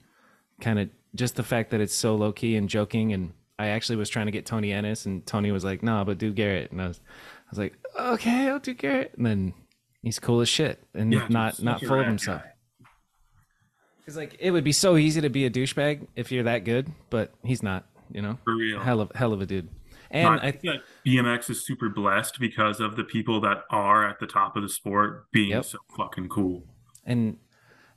kind 0.60 0.78
of 0.78 0.88
just 1.14 1.36
the 1.36 1.42
fact 1.42 1.70
that 1.70 1.80
it's 1.80 1.94
so 1.94 2.14
low 2.14 2.32
key 2.32 2.56
and 2.56 2.68
joking 2.68 3.12
and 3.12 3.32
I 3.58 3.68
actually 3.68 3.96
was 3.96 4.08
trying 4.08 4.26
to 4.26 4.32
get 4.32 4.46
Tony 4.46 4.72
Ennis 4.72 5.04
and 5.06 5.26
Tony 5.26 5.52
was 5.52 5.64
like, 5.64 5.82
"No, 5.82 6.02
but 6.04 6.16
do 6.18 6.32
Garrett." 6.32 6.70
And 6.72 6.80
I 6.80 6.88
was 6.88 7.00
I 7.08 7.50
was 7.50 7.58
like, 7.58 7.74
"Okay, 7.98 8.48
I'll 8.48 8.58
do 8.58 8.72
Garrett." 8.72 9.12
And 9.16 9.26
then 9.26 9.54
he's 10.02 10.18
cool 10.18 10.40
as 10.40 10.48
shit 10.48 10.82
and 10.94 11.12
Yeah, 11.12 11.26
not 11.28 11.62
not 11.62 11.82
full 11.82 12.00
of 12.00 12.06
himself. 12.06 12.42
Cuz 14.06 14.16
like 14.16 14.36
it 14.38 14.50
would 14.50 14.64
be 14.64 14.72
so 14.72 14.96
easy 14.96 15.20
to 15.20 15.28
be 15.28 15.44
a 15.44 15.50
douchebag 15.50 16.06
if 16.16 16.32
you're 16.32 16.44
that 16.44 16.64
good, 16.64 16.90
but 17.10 17.34
he's 17.44 17.62
not, 17.62 17.86
you 18.10 18.22
know. 18.22 18.38
For 18.44 18.54
real. 18.56 18.80
Hell 18.80 19.00
of 19.00 19.12
hell 19.14 19.32
of 19.32 19.40
a 19.40 19.46
dude. 19.46 19.68
And 20.10 20.26
I 20.40 20.46
I 20.48 20.50
think 20.52 20.62
that 20.62 20.82
BMX 21.06 21.50
is 21.50 21.64
super 21.64 21.88
blessed 21.88 22.40
because 22.40 22.80
of 22.80 22.96
the 22.96 23.04
people 23.04 23.40
that 23.42 23.64
are 23.70 24.08
at 24.08 24.18
the 24.20 24.26
top 24.26 24.56
of 24.56 24.62
the 24.62 24.68
sport 24.68 25.30
being 25.32 25.50
Yep. 25.50 25.64
so 25.64 25.78
fucking 25.96 26.28
cool. 26.28 26.64
and 27.04 27.36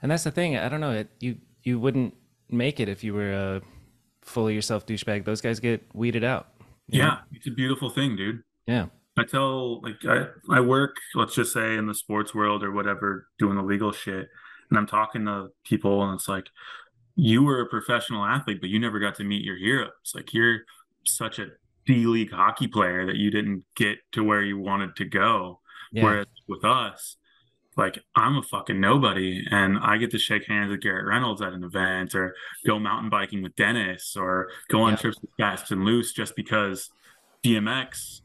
and 0.02 0.12
that's 0.12 0.26
the 0.26 0.32
thing. 0.32 0.58
I 0.58 0.68
don't 0.68 0.82
know. 0.82 0.92
It 0.92 1.10
you 1.22 1.38
you 1.64 1.80
wouldn't 1.80 2.14
make 2.50 2.80
it 2.80 2.90
if 2.90 3.04
you 3.04 3.14
were 3.14 3.32
a 3.32 3.62
full 4.22 4.48
of 4.48 4.54
yourself 4.54 4.86
douchebag. 4.86 5.26
Those 5.26 5.42
guys 5.42 5.60
get 5.60 5.84
weeded 5.94 6.24
out. 6.24 6.48
you 6.88 7.00
know? 7.00 7.06
Yeah, 7.06 7.18
it's 7.32 7.48
a 7.48 7.52
beautiful 7.52 7.90
thing, 7.90 8.16
dude. 8.16 8.42
Yeah. 8.68 8.88
I 9.18 9.24
tell 9.24 9.82
like 9.82 10.04
I, 10.06 10.26
I 10.50 10.60
work, 10.60 10.96
let's 11.14 11.36
just 11.36 11.54
say 11.54 11.76
in 11.76 11.86
the 11.86 11.94
sports 11.94 12.34
world 12.34 12.64
or 12.64 12.72
whatever, 12.72 13.28
doing 13.38 13.56
the 13.56 13.62
legal 13.62 13.92
shit. 13.92 14.28
And 14.70 14.78
I'm 14.78 14.88
talking 14.88 15.26
to 15.26 15.50
people 15.64 16.04
and 16.04 16.16
it's 16.16 16.28
like, 16.28 16.48
you 17.16 17.44
were 17.44 17.62
a 17.62 17.68
professional 17.68 18.26
athlete, 18.26 18.60
but 18.60 18.72
you 18.72 18.80
never 18.80 19.00
got 19.00 19.14
to 19.16 19.24
meet 19.24 19.44
your 19.44 19.56
heroes. 19.56 19.92
Like 20.16 20.34
you're 20.34 20.62
such 21.06 21.38
a 21.38 21.50
D 21.86 22.08
League 22.08 22.32
hockey 22.32 22.68
player 22.68 23.06
that 23.06 23.18
you 23.18 23.30
didn't 23.30 23.66
get 23.76 24.00
to 24.14 24.24
where 24.24 24.42
you 24.42 24.58
wanted 24.58 24.96
to 24.96 25.06
go. 25.06 25.60
Yeah. 25.92 26.04
Whereas 26.04 26.26
with 26.48 26.66
us, 26.66 27.18
like 27.78 28.00
I'm 28.16 28.38
a 28.38 28.44
fucking 28.44 28.80
nobody 28.80 29.44
and 29.50 29.78
I 29.80 29.98
get 29.98 30.12
to 30.12 30.20
shake 30.20 30.46
hands 30.48 30.70
with 30.72 30.82
Garrett 30.82 31.06
Reynolds 31.08 31.42
at 31.42 31.54
an 31.54 31.64
event 31.64 32.14
or 32.16 32.36
go 32.66 32.78
mountain 32.80 33.10
biking 33.10 33.42
with 33.44 33.56
Dennis 33.56 34.16
or 34.18 34.50
go 34.70 34.82
on 34.82 34.92
Yeah. 34.94 34.98
trips 34.98 35.18
with 35.22 35.32
Gaston 35.38 35.84
Loose 35.86 36.14
just 36.14 36.36
because 36.36 36.90
BMX 37.44 38.22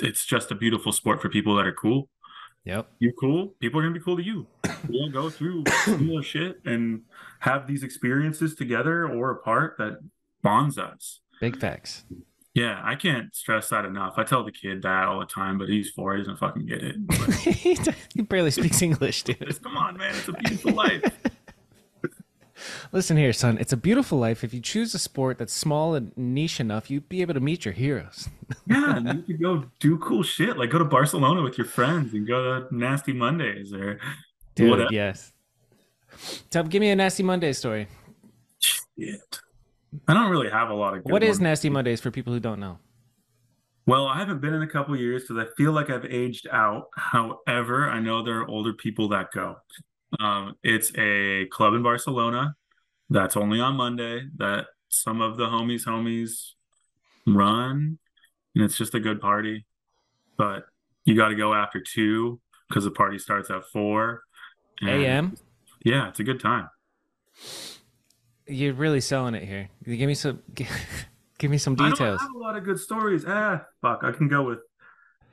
it's 0.00 0.26
just 0.26 0.50
a 0.50 0.54
beautiful 0.54 0.92
sport 0.92 1.22
for 1.22 1.28
people 1.30 1.56
that 1.56 1.66
are 1.66 1.72
cool. 1.72 2.08
Yep. 2.64 2.88
You're 3.00 3.14
cool, 3.18 3.54
people 3.58 3.80
are 3.80 3.82
gonna 3.82 3.94
be 3.94 4.04
cool 4.04 4.16
to 4.16 4.22
you. 4.22 4.46
We'll 4.88 5.10
go 5.10 5.30
through 5.30 5.62
similar 5.84 6.22
shit 6.24 6.56
and 6.64 7.02
have 7.40 7.68
these 7.68 7.82
experiences 7.84 8.54
together 8.56 9.06
or 9.06 9.30
apart 9.30 9.76
that 9.78 9.98
bonds 10.42 10.76
us. 10.76 11.20
Big 11.40 11.56
facts. 11.56 12.04
Yeah, 12.54 12.80
I 12.84 12.96
can't 12.96 13.34
stress 13.34 13.70
that 13.70 13.86
enough. 13.86 14.14
I 14.18 14.24
tell 14.24 14.44
the 14.44 14.52
kid 14.52 14.82
that 14.82 15.04
all 15.08 15.20
the 15.20 15.26
time, 15.26 15.56
but 15.56 15.68
he's 15.70 15.88
four, 15.90 16.14
he 16.16 16.20
doesn't 16.22 16.36
fucking 16.36 16.66
get 16.66 16.82
it. 16.82 16.96
But 17.06 17.30
he 18.14 18.22
barely 18.22 18.50
speaks 18.50 18.82
English, 18.82 19.22
dude. 19.22 19.40
just, 19.46 19.62
come 19.62 19.76
on, 19.76 19.96
man, 19.96 20.14
it's 20.14 20.28
a 20.28 20.32
beautiful 20.34 20.72
life. 20.72 21.02
Listen 22.92 23.16
here, 23.16 23.32
son. 23.32 23.56
It's 23.58 23.72
a 23.72 23.76
beautiful 23.76 24.18
life. 24.18 24.44
If 24.44 24.52
you 24.54 24.60
choose 24.60 24.94
a 24.94 24.98
sport 24.98 25.38
that's 25.38 25.52
small 25.52 25.94
and 25.94 26.12
niche 26.16 26.60
enough, 26.60 26.90
you'd 26.90 27.08
be 27.08 27.22
able 27.22 27.34
to 27.34 27.40
meet 27.40 27.64
your 27.64 27.74
heroes. 27.74 28.28
Yeah, 28.66 28.96
and 28.96 29.08
you 29.08 29.22
could 29.22 29.40
go 29.42 29.64
do 29.80 29.96
cool 29.98 30.22
shit, 30.22 30.58
like 30.58 30.68
go 30.68 30.78
to 30.78 30.84
Barcelona 30.84 31.42
with 31.42 31.56
your 31.56 31.66
friends 31.66 32.12
and 32.12 32.26
go 32.26 32.60
to 32.60 32.76
Nasty 32.76 33.14
Mondays 33.14 33.72
or 33.72 33.98
Dude, 34.54 34.68
whatever. 34.70 34.92
yes. 34.92 35.32
Tell, 36.50 36.62
give 36.64 36.80
me 36.80 36.90
a 36.90 36.96
Nasty 36.96 37.22
Monday 37.22 37.54
story. 37.54 37.88
Shit. 38.58 39.40
I 40.08 40.14
don't 40.14 40.30
really 40.30 40.50
have 40.50 40.70
a 40.70 40.74
lot 40.74 40.96
of 40.96 41.04
good 41.04 41.12
What 41.12 41.22
is. 41.22 41.40
Nasty 41.40 41.68
Mondays 41.68 42.00
for 42.00 42.10
people 42.10 42.32
who 42.32 42.40
don't 42.40 42.60
know? 42.60 42.78
Well, 43.86 44.06
I 44.06 44.18
haven't 44.18 44.40
been 44.40 44.54
in 44.54 44.62
a 44.62 44.66
couple 44.66 44.96
years 44.96 45.22
because 45.22 45.38
I 45.38 45.46
feel 45.56 45.72
like 45.72 45.90
I've 45.90 46.04
aged 46.04 46.46
out. 46.50 46.88
However, 46.96 47.88
I 47.88 48.00
know 48.00 48.22
there 48.22 48.38
are 48.40 48.48
older 48.48 48.72
people 48.72 49.08
that 49.08 49.32
go. 49.32 49.56
Um, 50.20 50.54
it's 50.62 50.92
a 50.96 51.46
club 51.46 51.74
in 51.74 51.82
Barcelona 51.82 52.54
that's 53.10 53.36
only 53.36 53.60
on 53.60 53.76
Monday 53.76 54.22
that 54.36 54.66
some 54.88 55.20
of 55.20 55.36
the 55.36 55.46
homies 55.46 55.86
homies 55.86 56.52
run, 57.26 57.98
and 58.54 58.64
it's 58.64 58.76
just 58.76 58.94
a 58.94 59.00
good 59.00 59.20
party. 59.20 59.66
But 60.36 60.64
you 61.04 61.16
got 61.16 61.28
to 61.28 61.34
go 61.34 61.54
after 61.54 61.80
two 61.80 62.40
because 62.68 62.84
the 62.84 62.90
party 62.90 63.18
starts 63.18 63.50
at 63.50 63.64
four. 63.72 64.22
AM? 64.82 65.36
Yeah, 65.84 66.08
it's 66.08 66.20
a 66.20 66.24
good 66.24 66.40
time. 66.40 66.68
You're 68.46 68.74
really 68.74 69.00
selling 69.00 69.34
it 69.34 69.44
here. 69.44 69.68
Give 69.84 70.08
me 70.08 70.14
some. 70.14 70.42
Give 71.38 71.50
me 71.50 71.58
some 71.58 71.74
I 71.80 71.90
details. 71.90 72.20
don't 72.20 72.28
have 72.28 72.36
a 72.36 72.38
lot 72.38 72.56
of 72.56 72.64
good 72.64 72.78
stories. 72.78 73.24
Ah, 73.26 73.64
fuck. 73.80 74.04
I 74.04 74.12
can 74.12 74.28
go 74.28 74.42
with. 74.42 74.60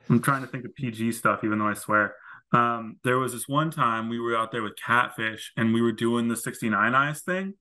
I'm 0.08 0.20
trying 0.20 0.42
to 0.42 0.48
think 0.48 0.64
of 0.64 0.74
PG 0.74 1.12
stuff, 1.12 1.44
even 1.44 1.60
though 1.60 1.68
I 1.68 1.74
swear. 1.74 2.14
Um, 2.52 2.96
there 3.04 3.18
was 3.18 3.32
this 3.32 3.46
one 3.46 3.70
time 3.70 4.08
we 4.08 4.18
were 4.18 4.36
out 4.36 4.50
there 4.50 4.62
with 4.62 4.74
Catfish 4.76 5.52
and 5.56 5.72
we 5.72 5.80
were 5.80 5.92
doing 5.92 6.26
the 6.26 6.36
69 6.36 6.94
eyes 6.96 7.20
thing. 7.20 7.54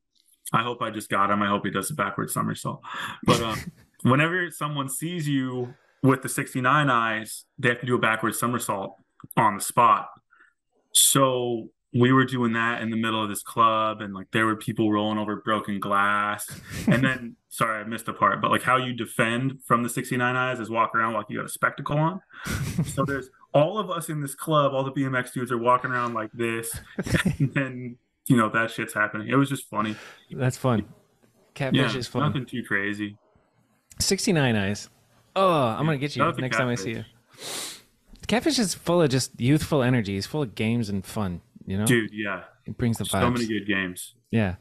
I 0.51 0.63
hope 0.63 0.81
I 0.81 0.89
just 0.89 1.09
got 1.09 1.29
him. 1.29 1.43
I 1.43 1.47
hope 1.47 1.63
he 1.63 1.71
does 1.71 1.91
a 1.91 1.93
backward 1.93 2.31
somersault. 2.31 2.81
But 3.23 3.39
um, 3.41 3.71
whenever 4.01 4.49
someone 4.49 4.89
sees 4.89 5.27
you 5.27 5.75
with 6.01 6.23
the 6.23 6.29
69 6.29 6.89
eyes, 6.89 7.45
they 7.59 7.69
have 7.69 7.81
to 7.81 7.85
do 7.85 7.95
a 7.95 7.99
backward 7.99 8.35
somersault 8.35 8.95
on 9.37 9.55
the 9.57 9.61
spot. 9.61 10.09
So 10.93 11.69
we 11.93 12.11
were 12.11 12.25
doing 12.25 12.53
that 12.53 12.81
in 12.81 12.91
the 12.91 12.97
middle 12.97 13.21
of 13.21 13.29
this 13.29 13.41
club, 13.41 14.01
and 14.01 14.13
like 14.13 14.27
there 14.31 14.45
were 14.45 14.55
people 14.55 14.91
rolling 14.91 15.17
over 15.17 15.37
broken 15.37 15.79
glass. 15.79 16.47
And 16.87 17.03
then, 17.03 17.35
sorry, 17.49 17.81
I 17.81 17.83
missed 17.83 18.07
a 18.07 18.13
part, 18.13 18.41
but 18.41 18.51
like 18.51 18.61
how 18.61 18.77
you 18.77 18.93
defend 18.93 19.59
from 19.65 19.83
the 19.83 19.89
69 19.89 20.35
eyes 20.35 20.59
is 20.59 20.69
walk 20.69 20.93
around 20.93 21.13
like 21.13 21.25
you 21.29 21.37
got 21.37 21.45
a 21.45 21.49
spectacle 21.49 21.97
on. 21.97 22.21
so 22.85 23.05
there's 23.05 23.29
all 23.53 23.79
of 23.79 23.89
us 23.89 24.09
in 24.09 24.21
this 24.21 24.35
club, 24.35 24.73
all 24.73 24.83
the 24.83 24.91
BMX 24.91 25.33
dudes 25.33 25.51
are 25.51 25.57
walking 25.57 25.91
around 25.91 26.13
like 26.13 26.31
this, 26.33 26.79
and 27.39 27.53
then 27.53 27.97
you 28.27 28.37
know 28.37 28.49
that 28.49 28.69
shit's 28.69 28.93
happening. 28.93 29.27
It 29.27 29.35
was 29.35 29.49
just 29.49 29.67
funny. 29.69 29.95
That's 30.31 30.57
fun. 30.57 30.85
Catfish 31.55 31.93
yeah, 31.93 31.99
is 31.99 32.07
fun. 32.07 32.21
nothing 32.21 32.45
too 32.45 32.63
crazy. 32.63 33.17
69 33.99 34.55
eyes. 34.55 34.89
Oh, 35.35 35.51
I'm 35.51 35.87
to 35.87 35.97
get 35.97 36.15
you 36.15 36.21
Shout 36.21 36.29
out 36.29 36.35
to 36.35 36.41
next 36.41 36.57
time 36.57 36.67
I 36.67 36.75
see 36.75 36.91
you. 36.91 37.05
Catfish. 37.37 37.79
Catfish 38.27 38.59
is 38.59 38.73
full 38.75 39.01
of 39.01 39.09
just 39.09 39.31
youthful 39.41 39.81
energy. 39.81 40.13
He's 40.13 40.27
full 40.27 40.43
of 40.43 40.53
games 40.53 40.87
and 40.87 41.03
fun, 41.03 41.41
you 41.69 41.77
know? 41.77 41.85
Dude, 41.85 42.09
yeah, 42.11 42.45
It 42.65 42.77
brings 42.77 42.97
the 42.97 43.05
so 43.05 43.29
many 43.29 43.45
good 43.45 43.67
games. 43.67 44.15
Yeah. 44.31 44.55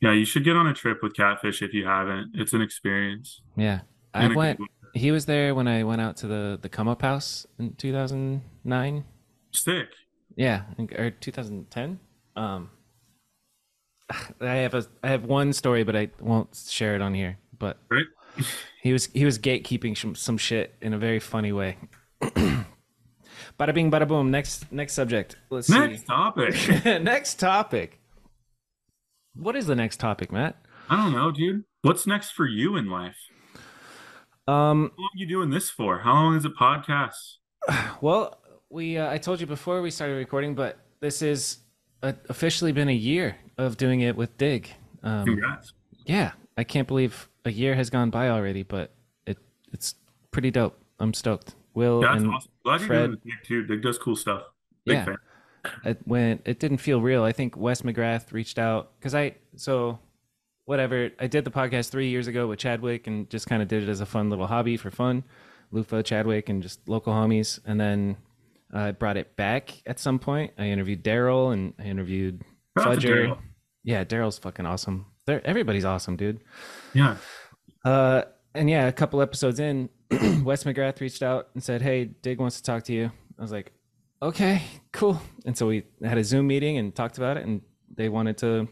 Yeah, 0.00 0.12
you 0.12 0.24
should 0.24 0.44
get 0.44 0.56
on 0.56 0.66
a 0.66 0.74
trip 0.74 0.98
with 1.02 1.14
Catfish 1.14 1.62
if 1.62 1.72
you 1.72 1.86
haven't. 1.86 2.32
It's 2.34 2.52
an 2.52 2.60
experience. 2.60 3.40
Yeah. 3.56 3.80
I 4.12 4.24
And 4.24 4.34
went 4.34 4.60
he 4.94 5.12
was 5.12 5.26
there 5.26 5.54
when 5.54 5.68
I 5.68 5.84
went 5.84 6.00
out 6.00 6.16
to 6.18 6.26
the 6.26 6.58
the 6.60 6.68
come 6.68 6.88
up 6.88 7.02
house 7.02 7.46
in 7.58 7.74
2009. 7.74 9.04
Sick. 9.52 9.88
Yeah, 10.34 10.62
or 10.96 11.10
2010. 11.10 12.00
Um, 12.36 12.70
I 14.40 14.54
have 14.56 14.74
a 14.74 14.86
I 15.02 15.08
have 15.08 15.24
one 15.24 15.52
story, 15.52 15.84
but 15.84 15.94
I 15.94 16.10
won't 16.20 16.54
share 16.56 16.96
it 16.96 17.02
on 17.02 17.14
here. 17.14 17.38
But 17.58 17.78
Right? 17.90 18.06
he 18.82 18.92
was 18.92 19.06
he 19.06 19.24
was 19.24 19.38
gatekeeping 19.38 19.96
some, 19.96 20.14
some 20.14 20.36
shit 20.38 20.74
in 20.80 20.94
a 20.94 20.98
very 20.98 21.20
funny 21.20 21.52
way. 21.52 21.76
bada 23.58 23.74
bing, 23.74 23.90
bada 23.90 24.06
boom. 24.06 24.30
Next 24.30 24.70
next 24.72 24.94
subject. 24.94 25.36
Let's 25.50 25.68
Next 25.68 26.06
topic. 26.06 26.54
next 27.02 27.34
topic. 27.38 28.00
What 29.34 29.56
is 29.56 29.66
the 29.66 29.76
next 29.76 29.98
topic, 30.00 30.32
Matt? 30.32 30.56
I 30.90 30.96
don't 30.96 31.12
know, 31.12 31.30
dude. 31.30 31.64
What's 31.82 32.06
next 32.06 32.30
for 32.30 32.46
you 32.46 32.76
in 32.76 32.90
life? 32.90 33.16
Um, 34.46 34.90
How 34.96 35.02
long 35.02 35.10
are 35.14 35.18
you 35.18 35.26
doing 35.26 35.50
this 35.50 35.68
for? 35.70 35.98
How 36.00 36.14
long 36.14 36.36
is 36.36 36.44
it 36.44 36.52
podcast? 36.56 37.36
well, 38.00 38.38
we 38.70 38.98
uh, 38.98 39.10
I 39.10 39.18
told 39.18 39.40
you 39.40 39.46
before 39.46 39.82
we 39.82 39.90
started 39.90 40.14
recording, 40.14 40.54
but 40.54 40.78
this 41.00 41.22
is 41.22 41.58
uh, 42.02 42.12
officially 42.28 42.72
been 42.72 42.88
a 42.88 42.94
year 42.94 43.36
of 43.58 43.76
doing 43.76 44.00
it 44.00 44.16
with 44.16 44.36
Dig. 44.38 44.70
Um, 45.02 45.24
Congrats. 45.24 45.72
yeah, 46.06 46.32
I 46.56 46.64
can't 46.64 46.88
believe 46.88 47.28
a 47.44 47.50
year 47.50 47.74
has 47.74 47.90
gone 47.90 48.10
by 48.10 48.30
already, 48.30 48.62
but 48.62 48.92
it 49.26 49.38
it's 49.72 49.94
pretty 50.30 50.50
dope. 50.50 50.78
I'm 50.98 51.14
stoked. 51.14 51.54
Will 51.74 52.00
That's 52.00 52.22
and 52.22 52.32
awesome. 52.34 52.50
Glad 52.64 52.80
you're 52.80 52.86
Fred- 52.88 53.06
doing 53.06 53.20
this 53.24 53.34
too. 53.48 53.62
Dig 53.64 53.82
does 53.82 53.98
cool 53.98 54.16
stuff. 54.16 54.42
Big 54.84 54.96
Yeah. 54.96 55.04
fan. 55.04 55.16
it, 55.84 55.98
when 56.04 56.40
it 56.44 56.58
didn't 56.60 56.78
feel 56.78 57.00
real, 57.00 57.24
I 57.24 57.32
think 57.32 57.56
Wes 57.56 57.82
McGrath 57.82 58.32
reached 58.32 58.58
out 58.58 58.92
because 58.98 59.14
I 59.14 59.34
so 59.56 59.98
whatever 60.64 61.10
I 61.18 61.26
did 61.26 61.44
the 61.44 61.50
podcast 61.50 61.90
three 61.90 62.08
years 62.08 62.26
ago 62.26 62.46
with 62.46 62.58
Chadwick 62.58 63.06
and 63.06 63.28
just 63.30 63.46
kind 63.46 63.62
of 63.62 63.68
did 63.68 63.82
it 63.82 63.88
as 63.88 64.00
a 64.00 64.06
fun 64.06 64.30
little 64.30 64.46
hobby 64.46 64.76
for 64.76 64.90
fun, 64.90 65.24
Lufa, 65.72 66.02
Chadwick, 66.02 66.48
and 66.48 66.62
just 66.62 66.88
local 66.88 67.12
homies, 67.12 67.58
and 67.66 67.80
then 67.80 68.16
I 68.72 68.92
brought 68.92 69.16
it 69.16 69.34
back 69.36 69.74
at 69.86 69.98
some 69.98 70.18
point. 70.18 70.52
I 70.58 70.66
interviewed 70.66 71.02
Daryl 71.02 71.52
and 71.52 71.72
I 71.78 71.84
interviewed 71.84 72.42
Shout 72.78 72.86
out 72.88 73.00
to 73.00 73.06
Fudger. 73.08 73.38
Yeah, 73.82 74.04
Daryl's 74.04 74.38
fucking 74.38 74.66
awesome. 74.66 75.06
They're, 75.26 75.46
everybody's 75.46 75.84
awesome, 75.86 76.16
dude. 76.16 76.40
Yeah. 76.94 77.16
Uh, 77.84 78.22
and 78.58 78.68
yeah, 78.68 78.88
a 78.88 78.92
couple 78.92 79.22
episodes 79.22 79.60
in, 79.60 79.88
Wes 80.42 80.64
McGrath 80.64 81.00
reached 81.00 81.22
out 81.22 81.48
and 81.54 81.62
said, 81.62 81.80
"Hey, 81.80 82.04
Dig 82.04 82.38
wants 82.40 82.56
to 82.56 82.62
talk 82.62 82.84
to 82.84 82.92
you." 82.92 83.10
I 83.38 83.42
was 83.42 83.52
like, 83.52 83.72
"Okay, 84.22 84.62
cool." 84.92 85.20
And 85.46 85.56
so 85.56 85.66
we 85.66 85.84
had 86.02 86.18
a 86.18 86.24
Zoom 86.24 86.46
meeting 86.46 86.76
and 86.76 86.94
talked 86.94 87.18
about 87.18 87.36
it, 87.36 87.46
and 87.46 87.62
they 87.94 88.08
wanted 88.08 88.36
to 88.38 88.68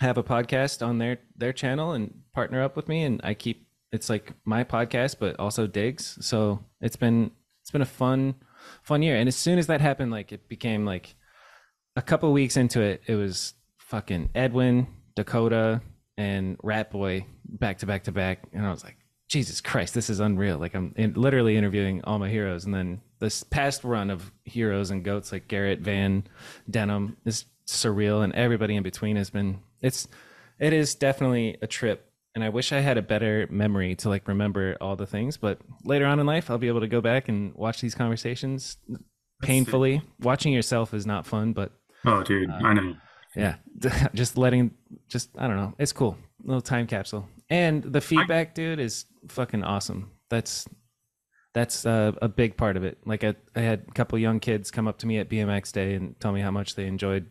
have 0.00 0.18
a 0.18 0.22
podcast 0.22 0.86
on 0.86 0.98
their 0.98 1.18
their 1.36 1.52
channel 1.52 1.92
and 1.92 2.22
partner 2.32 2.62
up 2.62 2.76
with 2.76 2.88
me. 2.88 3.02
And 3.02 3.20
I 3.24 3.34
keep 3.34 3.66
it's 3.90 4.08
like 4.08 4.32
my 4.44 4.64
podcast, 4.64 5.16
but 5.18 5.38
also 5.40 5.66
Dig's. 5.66 6.18
So 6.24 6.64
it's 6.80 6.96
been 6.96 7.32
it's 7.62 7.70
been 7.70 7.82
a 7.82 7.86
fun 7.86 8.36
fun 8.82 9.02
year. 9.02 9.16
And 9.16 9.28
as 9.28 9.36
soon 9.36 9.58
as 9.58 9.66
that 9.66 9.80
happened, 9.80 10.12
like 10.12 10.32
it 10.32 10.48
became 10.48 10.84
like 10.84 11.16
a 11.96 12.02
couple 12.02 12.32
weeks 12.32 12.56
into 12.56 12.80
it, 12.80 13.02
it 13.06 13.16
was 13.16 13.54
fucking 13.78 14.30
Edwin, 14.34 14.86
Dakota, 15.16 15.82
and 16.16 16.56
Rat 16.62 16.90
Boy 16.90 17.26
back 17.48 17.78
to 17.78 17.86
back 17.86 18.04
to 18.04 18.12
back, 18.12 18.44
and 18.52 18.66
I 18.66 18.70
was 18.70 18.84
like, 18.84 18.97
Jesus 19.28 19.60
Christ, 19.60 19.94
this 19.94 20.08
is 20.10 20.20
unreal. 20.20 20.58
Like 20.58 20.74
I'm 20.74 20.94
in, 20.96 21.14
literally 21.14 21.56
interviewing 21.56 22.02
all 22.04 22.18
my 22.18 22.28
heroes, 22.30 22.64
and 22.64 22.74
then 22.74 23.00
this 23.18 23.42
past 23.42 23.84
run 23.84 24.10
of 24.10 24.32
heroes 24.44 24.90
and 24.90 25.04
goats 25.04 25.32
like 25.32 25.48
Garrett, 25.48 25.80
Van, 25.80 26.24
Denham 26.70 27.16
is 27.24 27.44
surreal, 27.66 28.24
and 28.24 28.34
everybody 28.34 28.74
in 28.76 28.82
between 28.82 29.16
has 29.16 29.30
been. 29.30 29.60
It's 29.80 30.08
it 30.58 30.72
is 30.72 30.94
definitely 30.94 31.56
a 31.62 31.66
trip 31.66 32.08
and 32.34 32.44
I 32.44 32.50
wish 32.50 32.72
I 32.72 32.78
had 32.78 32.98
a 32.98 33.02
better 33.02 33.48
memory 33.50 33.96
to 33.96 34.08
like 34.08 34.28
remember 34.28 34.76
all 34.80 34.94
the 34.94 35.06
things. 35.06 35.36
But 35.36 35.58
later 35.84 36.06
on 36.06 36.20
in 36.20 36.26
life, 36.26 36.50
I'll 36.50 36.58
be 36.58 36.68
able 36.68 36.80
to 36.80 36.86
go 36.86 37.00
back 37.00 37.28
and 37.28 37.52
watch 37.54 37.80
these 37.80 37.96
conversations 37.96 38.76
painfully. 39.42 40.02
Watching 40.20 40.52
yourself 40.52 40.94
is 40.94 41.06
not 41.06 41.26
fun, 41.26 41.52
but 41.52 41.72
Oh, 42.04 42.22
dude, 42.22 42.48
uh, 42.48 42.54
I 42.62 42.74
know. 42.74 42.94
yeah, 43.34 43.56
just 44.14 44.38
letting, 44.38 44.70
just 45.08 45.30
I 45.36 45.48
don't 45.48 45.56
know, 45.56 45.74
it's 45.78 45.92
cool. 45.92 46.16
Little 46.44 46.60
time 46.60 46.86
capsule, 46.86 47.28
and 47.50 47.82
the 47.82 48.00
feedback, 48.00 48.54
dude, 48.54 48.80
is 48.80 49.06
fucking 49.28 49.64
awesome. 49.64 50.10
That's 50.28 50.68
that's 51.54 51.86
uh, 51.86 52.12
a 52.20 52.28
big 52.28 52.56
part 52.56 52.76
of 52.76 52.84
it. 52.84 52.98
Like 53.04 53.24
I, 53.24 53.34
I 53.56 53.60
had 53.60 53.84
a 53.88 53.92
couple 53.92 54.18
young 54.18 54.38
kids 54.38 54.70
come 54.70 54.86
up 54.86 54.98
to 54.98 55.06
me 55.06 55.18
at 55.18 55.28
BMX 55.28 55.72
Day 55.72 55.94
and 55.94 56.18
tell 56.20 56.32
me 56.32 56.40
how 56.40 56.50
much 56.50 56.74
they 56.74 56.86
enjoyed 56.86 57.26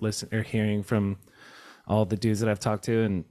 listen 0.00 0.28
or 0.32 0.42
hearing 0.42 0.82
from 0.82 1.16
all 1.88 2.04
the 2.04 2.16
dudes 2.16 2.40
that 2.40 2.48
I've 2.48 2.60
talked 2.60 2.84
to, 2.84 3.02
and 3.02 3.24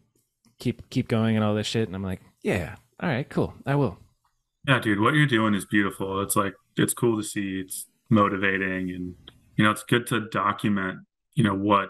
keep 0.60 0.90
keep 0.90 1.08
going 1.08 1.36
and 1.36 1.46
all 1.46 1.56
this 1.56 1.68
shit. 1.68 1.88
And 1.88 1.96
I'm 1.96 2.04
like, 2.04 2.22
yeah, 2.42 2.76
all 3.00 3.10
right, 3.10 3.30
cool, 3.30 3.54
I 3.66 3.76
will. 3.76 3.98
Yeah, 4.68 4.80
dude, 4.80 5.00
what 5.00 5.14
you're 5.14 5.26
doing 5.26 5.54
is 5.54 5.66
beautiful. 5.66 6.22
It's 6.22 6.36
like 6.36 6.54
it's 6.76 6.94
cool 6.94 7.18
to 7.18 7.24
see. 7.24 7.62
It's 7.64 7.86
motivating, 8.10 8.90
and 8.90 9.16
you 9.56 9.64
know, 9.64 9.72
it's 9.72 9.84
good 9.84 10.08
to 10.08 10.28
document. 10.30 11.00
You 11.36 11.44
know 11.44 11.56
what 11.56 11.90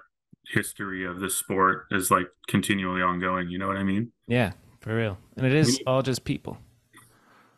history 0.52 1.06
of 1.06 1.20
this 1.20 1.36
sport 1.38 1.86
is 1.92 2.12
like 2.12 2.28
continually 2.48 3.02
ongoing. 3.02 3.50
You 3.50 3.58
know 3.58 3.68
what 3.68 3.78
I 3.78 3.84
mean? 3.84 4.12
Yeah, 4.28 4.52
for 4.82 4.96
real. 4.96 5.18
And 5.38 5.46
it 5.46 5.54
is 5.54 5.82
all 5.88 6.02
just 6.02 6.24
people. 6.26 6.58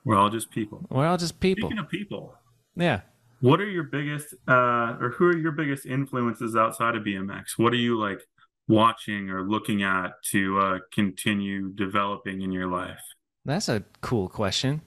We're 0.06 0.18
all 0.18 0.30
just 0.30 0.52
people. 0.52 0.86
We're 0.90 1.08
all 1.08 1.18
just 1.18 1.40
people. 1.40 1.70
Speaking 1.70 1.84
of 1.84 1.90
people, 1.90 2.36
Yeah. 2.76 3.02
what 3.40 3.62
are 3.62 3.70
your 3.70 3.84
biggest, 3.84 4.34
uh, 4.48 4.98
or 5.00 5.14
who 5.18 5.26
are 5.26 5.38
your 5.38 5.52
biggest 5.54 5.86
influences 5.86 6.56
outside 6.56 6.96
of 6.96 7.04
BMX? 7.04 7.58
What 7.58 7.72
are 7.74 7.78
you 7.78 7.98
like 7.98 8.20
watching 8.68 9.30
or 9.30 9.44
looking 9.44 9.82
at 9.84 10.22
to 10.32 10.60
uh, 10.60 10.80
continue 10.94 11.70
developing 11.70 12.42
in 12.42 12.52
your 12.52 12.68
life? 12.68 13.00
That's 13.46 13.70
a 13.70 13.84
cool 14.02 14.28
question. 14.30 14.82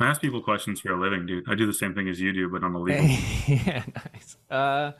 I 0.00 0.06
ask 0.06 0.20
people 0.20 0.42
questions 0.42 0.80
for 0.80 0.92
a 0.92 1.00
living, 1.00 1.24
dude. 1.26 1.44
I 1.48 1.54
do 1.54 1.66
the 1.66 1.72
same 1.72 1.94
thing 1.94 2.08
as 2.08 2.20
you 2.20 2.32
do, 2.32 2.48
but 2.48 2.64
on 2.64 2.74
a 2.74 2.78
legal. 2.80 3.04
yeah, 3.46 3.84
nice. 4.12 4.36
Uh, 4.50 4.92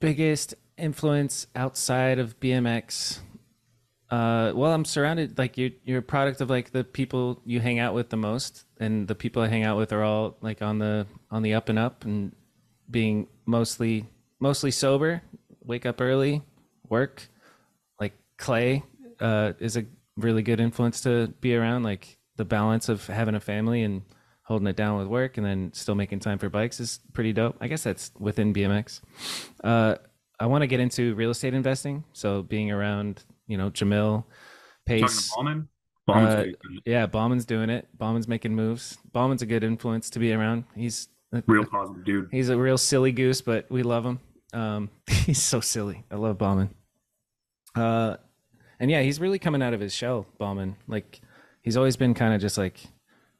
biggest 0.00 0.54
influence 0.76 1.46
outside 1.54 2.18
of 2.18 2.38
BMX. 2.40 3.18
Uh, 4.10 4.52
well, 4.54 4.72
I'm 4.72 4.84
surrounded 4.84 5.36
like 5.36 5.58
you're 5.58 5.70
you're 5.84 5.98
a 5.98 6.02
product 6.02 6.40
of 6.40 6.48
like 6.48 6.70
the 6.70 6.82
people 6.82 7.42
you 7.44 7.60
hang 7.60 7.78
out 7.78 7.94
with 7.94 8.08
the 8.08 8.16
most, 8.16 8.64
and 8.78 9.06
the 9.06 9.14
people 9.14 9.42
I 9.42 9.48
hang 9.48 9.64
out 9.64 9.76
with 9.76 9.92
are 9.92 10.02
all 10.02 10.36
like 10.40 10.62
on 10.62 10.78
the 10.78 11.06
on 11.30 11.42
the 11.42 11.54
up 11.54 11.68
and 11.68 11.78
up, 11.78 12.04
and 12.04 12.34
being 12.90 13.26
mostly 13.44 14.06
mostly 14.40 14.70
sober. 14.70 15.22
Wake 15.62 15.84
up 15.84 16.00
early, 16.00 16.42
work. 16.88 17.28
Like 18.00 18.14
Clay 18.38 18.82
uh, 19.20 19.52
is 19.58 19.76
a 19.76 19.84
really 20.16 20.42
good 20.42 20.60
influence 20.60 21.02
to 21.02 21.28
be 21.42 21.54
around. 21.54 21.82
Like 21.82 22.16
the 22.36 22.46
balance 22.46 22.88
of 22.88 23.06
having 23.06 23.34
a 23.34 23.40
family 23.40 23.82
and 23.82 24.02
holding 24.48 24.66
it 24.66 24.76
down 24.76 24.98
with 24.98 25.06
work 25.06 25.36
and 25.36 25.44
then 25.44 25.70
still 25.74 25.94
making 25.94 26.18
time 26.18 26.38
for 26.38 26.48
bikes 26.48 26.80
is 26.80 27.00
pretty 27.12 27.34
dope. 27.34 27.54
I 27.60 27.68
guess 27.68 27.82
that's 27.82 28.10
within 28.18 28.54
BMX. 28.54 29.02
Uh, 29.62 29.96
I 30.40 30.46
want 30.46 30.62
to 30.62 30.66
get 30.66 30.80
into 30.80 31.14
real 31.16 31.30
estate 31.30 31.52
investing. 31.52 32.02
So 32.14 32.42
being 32.42 32.72
around, 32.72 33.22
you 33.46 33.58
know, 33.58 33.68
Jamil, 33.70 34.24
Pace. 34.86 35.30
Ballman? 35.34 35.68
Uh, 36.08 36.44
yeah, 36.86 37.04
Bauman's 37.04 37.44
doing 37.44 37.68
it. 37.68 37.86
Bauman's 37.98 38.26
making 38.26 38.54
moves. 38.54 38.96
Bauman's 39.12 39.42
a 39.42 39.46
good 39.46 39.62
influence 39.62 40.08
to 40.10 40.18
be 40.18 40.32
around. 40.32 40.64
He's 40.74 41.08
a 41.34 41.42
real 41.46 41.66
positive 41.66 42.02
dude. 42.06 42.28
he's 42.30 42.48
a 42.48 42.56
real 42.56 42.78
silly 42.78 43.12
goose, 43.12 43.42
but 43.42 43.70
we 43.70 43.82
love 43.82 44.06
him. 44.06 44.18
Um, 44.54 44.88
he's 45.06 45.42
so 45.42 45.60
silly. 45.60 46.06
I 46.10 46.16
love 46.16 46.38
Bauman. 46.38 46.74
Uh, 47.74 48.16
and 48.80 48.90
yeah, 48.90 49.02
he's 49.02 49.20
really 49.20 49.38
coming 49.38 49.60
out 49.60 49.74
of 49.74 49.80
his 49.80 49.92
shell, 49.92 50.24
Bauman. 50.38 50.76
Like 50.86 51.20
he's 51.60 51.76
always 51.76 51.98
been 51.98 52.14
kind 52.14 52.32
of 52.32 52.40
just 52.40 52.56
like 52.56 52.80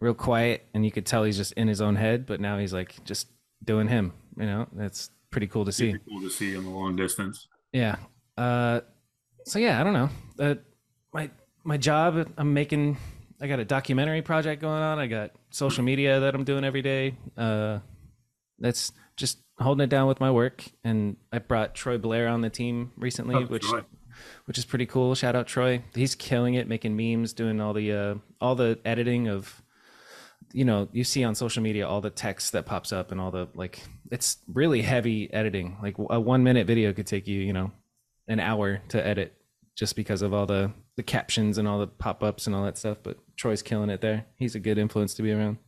real 0.00 0.14
quiet, 0.14 0.66
and 0.74 0.84
you 0.84 0.90
could 0.92 1.06
tell 1.06 1.24
he's 1.24 1.36
just 1.36 1.52
in 1.54 1.68
his 1.68 1.80
own 1.80 1.96
head. 1.96 2.26
But 2.26 2.40
now 2.40 2.58
he's 2.58 2.72
like 2.72 3.02
just 3.04 3.28
doing 3.64 3.88
him. 3.88 4.12
You 4.36 4.46
know, 4.46 4.66
that's 4.72 5.10
pretty 5.30 5.46
cool 5.48 5.64
to 5.64 5.72
see. 5.72 5.92
Super 5.92 6.04
cool 6.08 6.20
to 6.22 6.30
see 6.30 6.54
in 6.54 6.64
the 6.64 6.70
long 6.70 6.96
distance. 6.96 7.48
Yeah. 7.72 7.96
Uh, 8.36 8.80
so 9.44 9.58
yeah, 9.58 9.80
I 9.80 9.84
don't 9.84 9.92
know. 9.94 10.10
Uh, 10.38 10.54
my 11.12 11.30
my 11.64 11.76
job, 11.76 12.28
I'm 12.36 12.54
making. 12.54 12.96
I 13.40 13.46
got 13.46 13.60
a 13.60 13.64
documentary 13.64 14.22
project 14.22 14.60
going 14.60 14.82
on. 14.82 14.98
I 14.98 15.06
got 15.06 15.30
social 15.50 15.84
media 15.84 16.20
that 16.20 16.34
I'm 16.34 16.42
doing 16.44 16.64
every 16.64 16.82
day. 16.82 17.14
Uh, 17.36 17.78
that's 18.58 18.90
just 19.16 19.38
holding 19.58 19.84
it 19.84 19.90
down 19.90 20.08
with 20.08 20.18
my 20.20 20.30
work. 20.30 20.64
And 20.82 21.16
I 21.32 21.38
brought 21.38 21.74
Troy 21.74 21.98
Blair 21.98 22.26
on 22.28 22.40
the 22.40 22.50
team 22.50 22.90
recently, 22.96 23.36
Oh, 23.36 23.42
which 23.42 23.62
Troy. 23.62 23.82
which 24.46 24.58
is 24.58 24.64
pretty 24.64 24.86
cool. 24.86 25.14
Shout 25.14 25.36
out 25.36 25.46
Troy. 25.46 25.82
He's 25.94 26.14
killing 26.16 26.54
it, 26.54 26.66
making 26.68 26.96
memes, 26.96 27.32
doing 27.32 27.60
all 27.60 27.72
the 27.72 27.92
uh, 27.92 28.14
all 28.40 28.54
the 28.56 28.78
editing 28.84 29.28
of 29.28 29.62
you 30.52 30.64
know, 30.64 30.88
you 30.92 31.04
see 31.04 31.24
on 31.24 31.34
social 31.34 31.62
media 31.62 31.86
all 31.86 32.00
the 32.00 32.10
text 32.10 32.52
that 32.52 32.66
pops 32.66 32.92
up 32.92 33.12
and 33.12 33.20
all 33.20 33.30
the 33.30 33.48
like 33.54 33.80
it's 34.10 34.38
really 34.52 34.82
heavy 34.82 35.32
editing. 35.32 35.76
Like 35.82 35.96
a 35.98 36.20
1 36.20 36.42
minute 36.42 36.66
video 36.66 36.92
could 36.92 37.06
take 37.06 37.26
you, 37.26 37.40
you 37.40 37.52
know, 37.52 37.72
an 38.26 38.40
hour 38.40 38.80
to 38.88 39.06
edit 39.06 39.34
just 39.76 39.96
because 39.96 40.22
of 40.22 40.32
all 40.34 40.46
the 40.46 40.72
the 40.96 41.02
captions 41.02 41.58
and 41.58 41.68
all 41.68 41.78
the 41.78 41.86
pop-ups 41.86 42.46
and 42.46 42.56
all 42.56 42.64
that 42.64 42.76
stuff, 42.76 42.98
but 43.04 43.18
Troy's 43.36 43.62
killing 43.62 43.88
it 43.88 44.00
there. 44.00 44.26
He's 44.36 44.56
a 44.56 44.60
good 44.60 44.78
influence 44.78 45.14
to 45.14 45.22
be 45.22 45.30
around. 45.30 45.58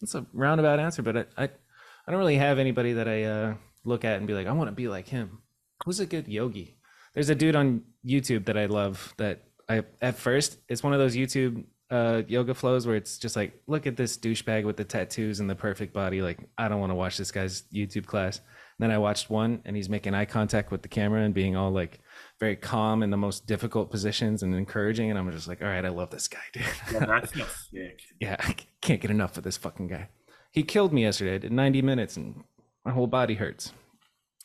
That's 0.00 0.16
a 0.16 0.26
roundabout 0.32 0.80
answer, 0.80 1.02
but 1.02 1.16
I 1.16 1.24
I, 1.36 1.44
I 1.44 2.10
don't 2.10 2.18
really 2.18 2.36
have 2.36 2.58
anybody 2.58 2.94
that 2.94 3.08
I 3.08 3.22
uh, 3.24 3.54
look 3.84 4.04
at 4.04 4.18
and 4.18 4.26
be 4.26 4.34
like, 4.34 4.48
I 4.48 4.52
want 4.52 4.68
to 4.68 4.72
be 4.74 4.88
like 4.88 5.08
him. 5.08 5.42
Who's 5.84 6.00
a 6.00 6.06
good 6.06 6.26
yogi? 6.26 6.78
There's 7.14 7.30
a 7.30 7.34
dude 7.34 7.56
on 7.56 7.82
YouTube 8.04 8.46
that 8.46 8.58
I 8.58 8.66
love 8.66 9.14
that 9.18 9.44
I 9.68 9.84
at 10.00 10.16
first 10.18 10.58
it's 10.68 10.82
one 10.82 10.92
of 10.92 10.98
those 10.98 11.16
YouTube 11.16 11.64
uh 11.90 12.22
yoga 12.26 12.52
flows 12.52 12.86
where 12.86 12.96
it's 12.96 13.16
just 13.16 13.36
like 13.36 13.52
look 13.68 13.86
at 13.86 13.96
this 13.96 14.18
douchebag 14.18 14.64
with 14.64 14.76
the 14.76 14.84
tattoos 14.84 15.38
and 15.38 15.48
the 15.48 15.54
perfect 15.54 15.92
body 15.92 16.20
like 16.20 16.38
I 16.58 16.68
don't 16.68 16.80
want 16.80 16.90
to 16.90 16.94
watch 16.96 17.16
this 17.16 17.30
guy's 17.30 17.62
YouTube 17.72 18.06
class. 18.06 18.38
And 18.38 18.44
then 18.80 18.90
I 18.90 18.98
watched 18.98 19.30
one 19.30 19.62
and 19.64 19.74
he's 19.76 19.88
making 19.88 20.12
eye 20.12 20.24
contact 20.24 20.70
with 20.70 20.82
the 20.82 20.88
camera 20.88 21.22
and 21.22 21.32
being 21.32 21.56
all 21.56 21.70
like 21.70 22.00
very 22.40 22.56
calm 22.56 23.02
in 23.02 23.10
the 23.10 23.16
most 23.16 23.46
difficult 23.46 23.90
positions 23.90 24.42
and 24.42 24.54
encouraging 24.54 25.10
and 25.10 25.18
I'm 25.18 25.30
just 25.30 25.48
like 25.48 25.62
all 25.62 25.68
right 25.68 25.84
I 25.84 25.88
love 25.90 26.10
this 26.10 26.28
guy 26.28 26.40
dude. 26.52 26.64
Yeah, 26.92 27.06
that's 27.06 27.32
sick. 27.70 28.00
yeah, 28.20 28.36
I 28.40 28.56
can't 28.80 29.00
get 29.00 29.10
enough 29.10 29.36
of 29.38 29.44
this 29.44 29.56
fucking 29.56 29.86
guy. 29.86 30.08
He 30.50 30.62
killed 30.62 30.92
me 30.92 31.02
yesterday. 31.02 31.36
I 31.36 31.38
did 31.38 31.52
90 31.52 31.82
minutes 31.82 32.16
and 32.16 32.42
my 32.84 32.90
whole 32.92 33.06
body 33.06 33.34
hurts. 33.34 33.72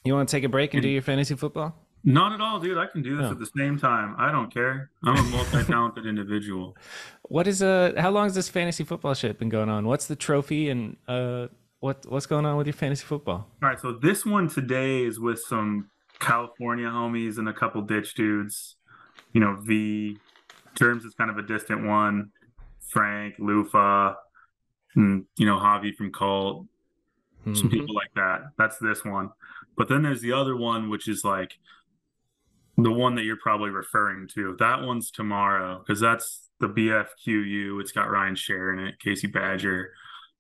You 0.03 0.13
want 0.13 0.29
to 0.29 0.35
take 0.35 0.43
a 0.43 0.49
break 0.49 0.73
and 0.73 0.81
do 0.81 0.89
your 0.89 1.01
fantasy 1.01 1.35
football? 1.35 1.75
Not 2.03 2.31
at 2.33 2.41
all, 2.41 2.59
dude. 2.59 2.77
I 2.77 2.87
can 2.87 3.01
do 3.03 3.15
this 3.15 3.25
No. 3.25 3.31
at 3.31 3.39
the 3.39 3.49
same 3.57 3.77
time. 3.77 4.15
I 4.17 4.31
don't 4.31 4.51
care. 4.51 4.89
I'm 5.03 5.17
a 5.17 5.21
multi-talented 5.29 6.05
individual. 6.13 6.75
What 7.23 7.47
is 7.47 7.61
uh 7.61 7.93
how 7.97 8.09
long 8.11 8.25
has 8.25 8.35
this 8.35 8.49
fantasy 8.49 8.83
football 8.83 9.13
shit 9.13 9.37
been 9.37 9.49
going 9.49 9.69
on? 9.69 9.85
What's 9.85 10.07
the 10.07 10.15
trophy 10.15 10.69
and 10.69 10.97
uh 11.07 11.47
what 11.79 12.05
what's 12.07 12.25
going 12.25 12.45
on 12.45 12.57
with 12.57 12.67
your 12.67 12.73
fantasy 12.73 13.05
football? 13.05 13.47
All 13.61 13.69
right, 13.69 13.79
so 13.79 13.93
this 13.93 14.25
one 14.25 14.47
today 14.49 15.03
is 15.03 15.19
with 15.19 15.39
some 15.41 15.89
California 16.19 16.87
homies 16.87 17.37
and 17.37 17.47
a 17.47 17.53
couple 17.53 17.81
ditch 17.81 18.13
dudes. 18.15 18.75
You 19.33 19.41
know, 19.41 19.57
V 19.61 20.17
Terms 20.75 21.03
is 21.05 21.13
kind 21.13 21.29
of 21.29 21.37
a 21.37 21.41
distant 21.43 21.85
one. 21.85 22.31
Frank, 22.89 23.35
Lufa, 23.39 24.15
and 24.95 25.25
you 25.37 25.45
know, 25.45 25.57
Javi 25.57 25.95
from 25.95 26.11
Cult, 26.11 26.65
some 27.45 27.53
Mhm. 27.53 27.71
people 27.71 27.95
like 27.95 28.13
that. 28.15 28.51
That's 28.57 28.77
this 28.79 29.05
one. 29.05 29.29
But 29.77 29.87
then 29.87 30.01
there's 30.03 30.21
the 30.21 30.33
other 30.33 30.55
one, 30.57 30.89
which 30.89 31.07
is 31.07 31.23
like 31.23 31.57
the 32.83 32.91
one 32.91 33.15
that 33.15 33.23
you're 33.23 33.37
probably 33.37 33.69
referring 33.69 34.27
to. 34.33 34.55
That 34.59 34.81
one's 34.81 35.11
tomorrow 35.11 35.79
because 35.85 35.99
that's 35.99 36.49
the 36.59 36.69
BFQU. 36.69 37.81
It's 37.81 37.91
got 37.91 38.09
Ryan 38.09 38.35
Sher 38.35 38.73
in 38.73 38.79
it, 38.79 38.99
Casey 38.99 39.27
Badger, 39.27 39.91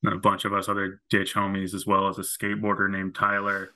and 0.03 0.13
a 0.13 0.17
bunch 0.17 0.45
of 0.45 0.53
us 0.53 0.69
other 0.69 1.01
ditch 1.09 1.33
homies, 1.33 1.73
as 1.73 1.85
well 1.85 2.07
as 2.07 2.17
a 2.17 2.21
skateboarder 2.21 2.89
named 2.89 3.15
Tyler, 3.15 3.71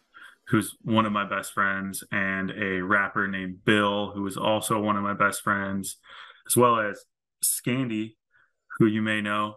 who's 0.47 0.76
one 0.84 1.05
of 1.05 1.11
my 1.11 1.28
best 1.28 1.53
friends, 1.53 2.03
and 2.11 2.51
a 2.51 2.82
rapper 2.82 3.28
named 3.28 3.63
Bill, 3.66 4.11
who 4.11 4.26
is 4.28 4.38
also 4.38 4.80
one 4.80 4.95
of 4.95 5.03
my 5.03 5.13
best 5.13 5.41
friends, 5.41 5.97
as 6.47 6.55
well 6.55 6.80
as 6.80 7.03
Scandy, 7.43 8.16
who 8.78 8.86
you 8.86 9.01
may 9.01 9.22
know, 9.22 9.55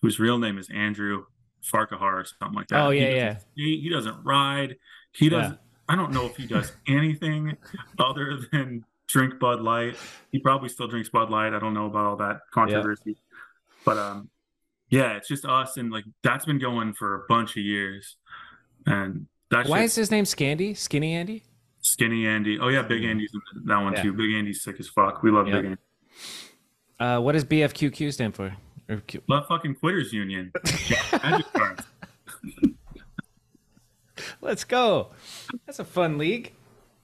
whose 0.00 0.18
real 0.18 0.38
name 0.38 0.58
is 0.58 0.68
Andrew 0.70 1.24
Farquhar 1.62 2.20
or 2.20 2.24
something 2.24 2.56
like 2.56 2.68
that. 2.68 2.80
Oh, 2.86 2.90
He 2.90 3.00
yeah, 3.00 3.04
doesn't 3.06 3.18
yeah. 3.18 3.36
skate, 3.38 3.82
he 3.82 3.88
doesn't 3.88 4.24
ride. 4.24 4.76
He 5.12 5.28
Yeah. 5.28 5.52
I 5.88 5.96
don't 5.96 6.12
know 6.12 6.26
if 6.26 6.36
he 6.36 6.46
does 6.46 6.72
anything 6.86 7.56
other 7.98 8.38
than 8.52 8.84
drink 9.08 9.38
Bud 9.38 9.60
Light. 9.60 9.96
He 10.30 10.38
probably 10.38 10.68
still 10.68 10.86
drinks 10.88 11.08
Bud 11.08 11.30
Light. 11.30 11.52
I 11.52 11.58
don't 11.58 11.74
know 11.74 11.86
about 11.86 12.06
all 12.06 12.16
that 12.16 12.40
controversy, 12.52 13.16
but 13.84 13.98
um, 13.98 14.30
yeah, 14.88 15.16
it's 15.16 15.28
just 15.28 15.44
us, 15.44 15.76
and 15.76 15.90
like 15.90 16.04
that's 16.22 16.44
been 16.44 16.58
going 16.58 16.92
for 16.94 17.14
a 17.16 17.24
bunch 17.28 17.52
of 17.56 17.62
years, 17.64 18.16
and 18.86 19.26
that's 19.50 19.68
Why 19.68 19.82
just 19.82 19.92
is 19.98 20.08
his 20.08 20.10
name 20.10 20.24
Scandy? 20.24 20.76
Skinny 20.76 21.14
Andy? 21.14 21.42
Skinny 21.80 22.26
Andy. 22.26 22.58
Oh 22.60 22.68
yeah, 22.68 22.82
Big 22.82 23.04
Andy's 23.04 23.32
in 23.34 23.40
that 23.66 23.78
one 23.78 23.92
Yeah. 23.94 24.02
too. 24.02 24.12
Big 24.12 24.32
Andy's 24.34 24.62
sick 24.62 24.76
as 24.78 24.88
fuck. 24.88 25.22
We 25.22 25.30
love 25.30 25.48
Yep. 25.48 25.56
Big 25.56 25.64
Andy. 25.66 25.80
Uh 27.00 27.20
what 27.20 27.32
does 27.32 27.44
BFQQ 27.44 28.12
stand 28.12 28.34
for? 28.36 28.54
Or 28.88 28.96
Q- 28.98 29.22
Love 29.28 29.46
fucking 29.48 29.74
Quitters 29.76 30.12
Union. 30.12 30.52
Magic 31.22 31.52
cards. 31.52 31.84
Let's 34.42 34.64
go. 34.64 35.08
That's 35.66 35.78
a 35.78 35.84
fun 35.84 36.18
league. 36.18 36.52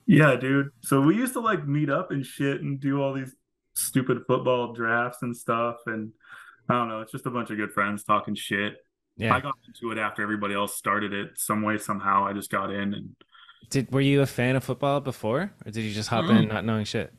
Yeah, 0.05 0.35
dude. 0.35 0.69
So 0.81 1.01
we 1.01 1.15
used 1.15 1.33
to 1.33 1.39
like 1.39 1.67
meet 1.67 1.89
up 1.89 2.11
and 2.11 2.23
shit 2.25 2.61
and 2.61 2.79
do 2.79 3.01
all 3.01 3.13
these 3.13 3.33
stupid 3.75 4.19
football 4.27 4.73
drafts 4.73 5.19
and 5.21 5.35
stuff. 5.35 5.77
And 5.85 6.11
I 6.67 6.73
don't 6.73 6.89
know, 6.89 7.01
it's 7.01 7.11
just 7.11 7.25
a 7.25 7.29
bunch 7.31 7.49
of 7.49 7.57
good 7.57 7.71
friends 7.71 8.03
talking 8.03 8.35
shit. 8.35 8.75
Yeah. 9.17 9.33
I 9.35 9.39
got 9.39 9.55
into 9.67 9.91
it 9.91 9.97
after 9.97 10.21
everybody 10.21 10.53
else 10.53 10.75
started 10.75 11.13
it 11.13 11.31
some 11.35 11.61
way, 11.61 11.77
somehow. 11.77 12.25
I 12.25 12.33
just 12.33 12.49
got 12.51 12.71
in 12.71 12.93
and 12.93 13.15
Did 13.69 13.91
were 13.91 14.01
you 14.01 14.21
a 14.21 14.25
fan 14.25 14.55
of 14.55 14.63
football 14.63 14.99
before, 15.01 15.51
or 15.65 15.71
did 15.71 15.81
you 15.83 15.93
just 15.93 16.09
hop 16.09 16.25
in 16.29 16.45
Mm. 16.45 16.47
not 16.49 16.65
knowing 16.65 16.85
shit? 16.85 17.13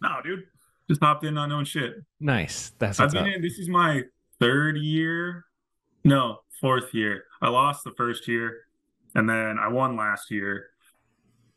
no, 0.00 0.20
dude. 0.24 0.44
Just 0.88 1.02
hopped 1.02 1.24
in 1.24 1.34
not 1.34 1.46
knowing 1.48 1.64
shit. 1.66 1.94
Nice. 2.20 2.72
That's 2.78 2.98
I've 3.00 3.10
been 3.12 3.24
up. 3.28 3.34
in 3.36 3.42
this 3.42 3.58
is 3.58 3.68
my 3.68 4.02
third 4.40 4.76
year. 4.78 5.44
No, 6.04 6.38
fourth 6.60 6.94
year. 6.94 7.24
I 7.42 7.48
lost 7.50 7.84
the 7.84 7.92
first 7.96 8.26
year 8.28 8.58
and 9.18 9.28
then 9.28 9.58
I 9.58 9.68
won 9.68 9.96
last 9.96 10.30
year. 10.30 10.66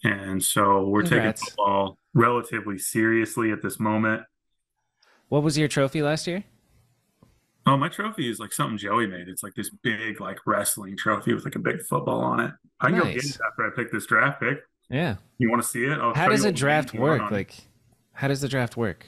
And 0.03 0.43
so 0.43 0.88
we're 0.88 1.03
Congrats. 1.03 1.41
taking 1.41 1.51
football 1.51 1.97
relatively 2.16 2.80
seriously 2.80 3.51
at 3.51 3.62
this 3.62 3.80
moment. 3.80 4.24
What 5.30 5.43
was 5.43 5.57
your 5.57 5.68
trophy 5.68 6.01
last 6.01 6.26
year? 6.26 6.43
Oh, 7.68 7.78
my 7.78 7.88
trophy 7.88 8.28
is 8.28 8.39
like 8.39 8.51
something 8.51 8.80
Joey 8.80 9.05
made. 9.05 9.28
It's 9.30 9.43
like 9.43 9.53
this 9.53 9.70
big, 9.70 10.20
like 10.20 10.39
wrestling 10.47 10.97
trophy 10.97 11.36
with 11.36 11.45
like 11.45 11.55
a 11.55 11.59
big 11.59 11.84
football 11.84 12.22
on 12.22 12.39
it. 12.39 12.51
I 12.80 12.88
can 12.89 12.97
go 12.97 13.05
get 13.05 13.16
Nice. 13.18 13.36
it 13.36 13.41
after 13.47 13.68
I 13.68 13.70
pick 13.76 13.91
this 13.91 14.07
draft 14.07 14.41
pick. 14.41 14.57
Yeah. 14.89 15.18
You 15.38 15.51
want 15.51 15.62
to 15.62 15.68
see 15.68 15.84
it? 15.86 15.99
I'll 15.99 16.16
How 16.16 16.28
does 16.30 16.43
a 16.45 16.51
draft 16.51 16.91
games 16.91 16.95
you 16.95 17.01
won 17.07 17.20
work? 17.22 17.32
Like, 17.32 17.53
how 18.14 18.28
does 18.28 18.41
the 18.41 18.49
draft 18.49 18.76
work? 18.76 19.05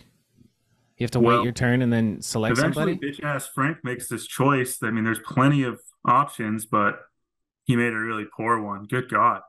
You 0.98 1.04
have 1.06 1.12
to 1.12 1.20
Well, 1.20 1.40
wait 1.40 1.44
your 1.44 1.52
turn 1.54 1.82
and 1.82 1.92
then 1.92 2.22
select 2.22 2.58
eventually, 2.60 2.94
somebody. 2.94 3.12
bitch 3.12 3.24
ass 3.24 3.48
Frank 3.48 3.80
makes 3.84 4.08
this 4.08 4.28
choice. 4.28 4.78
I 4.84 4.92
mean, 4.92 5.04
there's 5.04 5.20
plenty 5.20 5.64
of 5.64 5.82
options, 6.06 6.66
but 6.68 7.00
he 7.64 7.76
made 7.76 7.94
a 7.94 7.98
really 7.98 8.26
poor 8.36 8.62
one. 8.62 8.86
Good 8.86 9.10
God, 9.10 9.42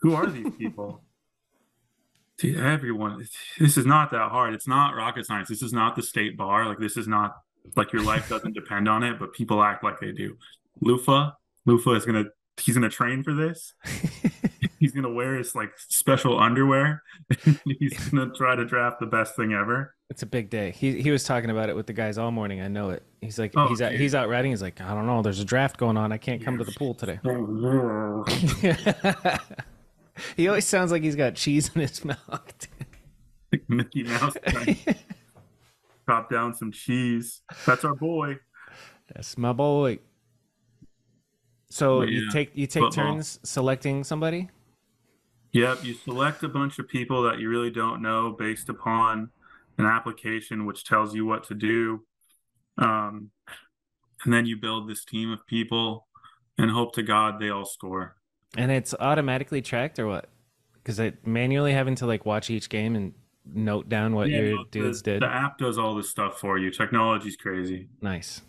who 0.00 0.14
are 0.14 0.26
these 0.26 0.52
people? 0.56 1.02
Dude, 2.38 2.60
everyone, 2.60 3.26
this 3.58 3.76
is 3.76 3.84
not 3.84 4.12
that 4.12 4.30
hard. 4.30 4.54
It's 4.54 4.68
not 4.68 4.94
rocket 4.94 5.26
science. 5.26 5.48
This 5.48 5.62
is 5.62 5.72
not 5.72 5.96
the 5.96 6.02
state 6.02 6.36
bar. 6.36 6.66
Like 6.66 6.78
this 6.78 6.96
is 6.96 7.08
not 7.08 7.34
like 7.74 7.92
your 7.92 8.02
life 8.02 8.28
doesn't 8.28 8.54
depend 8.54 8.88
on 8.88 9.02
it, 9.02 9.18
but 9.18 9.32
people 9.32 9.62
act 9.62 9.82
like 9.82 9.98
they 9.98 10.12
do. 10.12 10.36
Lufa, 10.80 11.32
Lufa 11.66 11.90
is 11.96 12.06
gonna 12.06 12.26
he's 12.56 12.76
gonna 12.76 12.88
train 12.88 13.22
for 13.24 13.34
this. 13.34 13.74
He's 14.78 14.92
gonna 14.92 15.12
wear 15.12 15.34
his 15.34 15.56
like 15.56 15.72
special 15.76 16.38
underwear. 16.38 17.02
he's 17.80 17.98
gonna 18.10 18.30
try 18.32 18.54
to 18.54 18.64
draft 18.64 19.00
the 19.00 19.06
best 19.06 19.34
thing 19.34 19.52
ever. 19.52 19.96
It's 20.10 20.22
a 20.22 20.26
big 20.26 20.48
day. 20.48 20.70
He 20.70 21.02
he 21.02 21.10
was 21.10 21.24
talking 21.24 21.50
about 21.50 21.68
it 21.68 21.76
with 21.76 21.86
the 21.86 21.92
guys 21.92 22.16
all 22.16 22.30
morning. 22.30 22.62
I 22.62 22.68
know 22.68 22.90
it. 22.90 23.02
He's 23.20 23.38
like 23.38 23.52
Oh, 23.56 23.68
he's 23.68 23.82
out, 23.82 23.90
dude. 23.92 24.00
he's 24.00 24.14
out 24.14 24.28
riding. 24.28 24.52
He's 24.52 24.62
like 24.62 24.80
I 24.80 24.94
don't 24.94 25.06
know. 25.06 25.20
There's 25.20 25.40
a 25.40 25.44
draft 25.44 25.76
going 25.76 25.96
on. 25.98 26.12
I 26.12 26.16
can't 26.18 26.42
come 26.42 26.56
to 26.58 26.64
the 26.64 26.72
pool 26.72 26.94
today. 26.94 27.18
he 30.36 30.48
always 30.48 30.66
sounds 30.66 30.90
like 30.92 31.02
he's 31.02 31.16
got 31.16 31.34
cheese 31.34 31.70
in 31.74 31.80
his 31.82 32.04
mouth. 32.04 32.68
Mickey 33.68 34.02
Mouse 34.04 34.34
chop 36.08 36.30
down 36.30 36.54
some 36.54 36.72
cheese. 36.72 37.42
That's 37.66 37.84
our 37.84 37.94
boy. 37.94 38.38
That's 39.14 39.36
my 39.38 39.52
boy. 39.52 39.98
So 41.70 42.00
But 42.00 42.08
you 42.08 42.30
take 42.30 42.50
you 42.54 42.66
take 42.66 42.82
football. 42.84 43.12
turns 43.12 43.40
selecting 43.42 44.04
somebody. 44.04 44.48
Yep, 45.52 45.84
you 45.84 45.94
select 45.94 46.42
a 46.42 46.48
bunch 46.48 46.78
of 46.78 46.88
people 46.88 47.22
that 47.24 47.38
you 47.38 47.48
really 47.48 47.70
don't 47.70 48.02
know 48.02 48.34
based 48.38 48.68
upon 48.68 49.30
an 49.78 49.86
application 49.86 50.66
which 50.66 50.84
tells 50.84 51.14
you 51.14 51.24
what 51.24 51.44
to 51.44 51.54
do. 51.54 52.04
Um, 52.76 53.30
and 54.24 54.32
then 54.32 54.46
you 54.46 54.56
build 54.56 54.88
this 54.88 55.04
team 55.04 55.32
of 55.32 55.46
people 55.46 56.06
and 56.58 56.70
hope 56.70 56.94
to 56.94 57.02
God 57.02 57.38
they 57.40 57.50
all 57.50 57.64
score. 57.64 58.16
And 58.56 58.70
it's 58.70 58.94
automatically 58.98 59.62
tracked 59.62 59.98
or 59.98 60.06
what? 60.06 60.28
Because 60.74 60.98
I 60.98 61.12
manually 61.24 61.72
having 61.72 61.94
to 61.96 62.06
like 62.06 62.24
watch 62.26 62.50
each 62.50 62.68
game 62.68 62.96
and 62.96 63.12
note 63.52 63.88
down 63.88 64.14
what 64.14 64.28
Yeah, 64.28 64.40
your 64.40 64.56
no, 64.56 64.64
dudes 64.70 65.02
the, 65.02 65.12
did. 65.12 65.22
the 65.22 65.26
app 65.28 65.58
does 65.58 65.78
all 65.78 65.94
this 65.94 66.08
stuff 66.10 66.38
for 66.40 66.58
you. 66.58 66.70
Technology's 66.70 67.36
crazy. 67.36 67.88
Nice. 68.00 68.42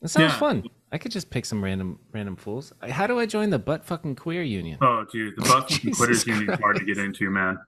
That 0.00 0.08
sounds 0.08 0.32
Yeah. 0.32 0.38
fun. 0.38 0.64
I 0.92 0.98
could 0.98 1.12
just 1.12 1.28
pick 1.30 1.44
some 1.44 1.62
random 1.62 1.98
random 2.12 2.36
fools. 2.36 2.72
How 2.88 3.06
do 3.06 3.18
I 3.18 3.26
join 3.26 3.50
the 3.50 3.58
butt 3.58 3.84
fucking 3.84 4.16
queer 4.16 4.42
union? 4.42 4.78
Oh, 4.80 5.04
dude, 5.12 5.34
the 5.36 5.42
butt 5.42 5.70
fucking 5.70 5.90
Quitters 5.94 6.26
union 6.26 6.50
is 6.50 6.58
hard 6.60 6.76
to 6.76 6.84
get 6.84 6.96
into, 6.98 7.28
man. 7.30 7.58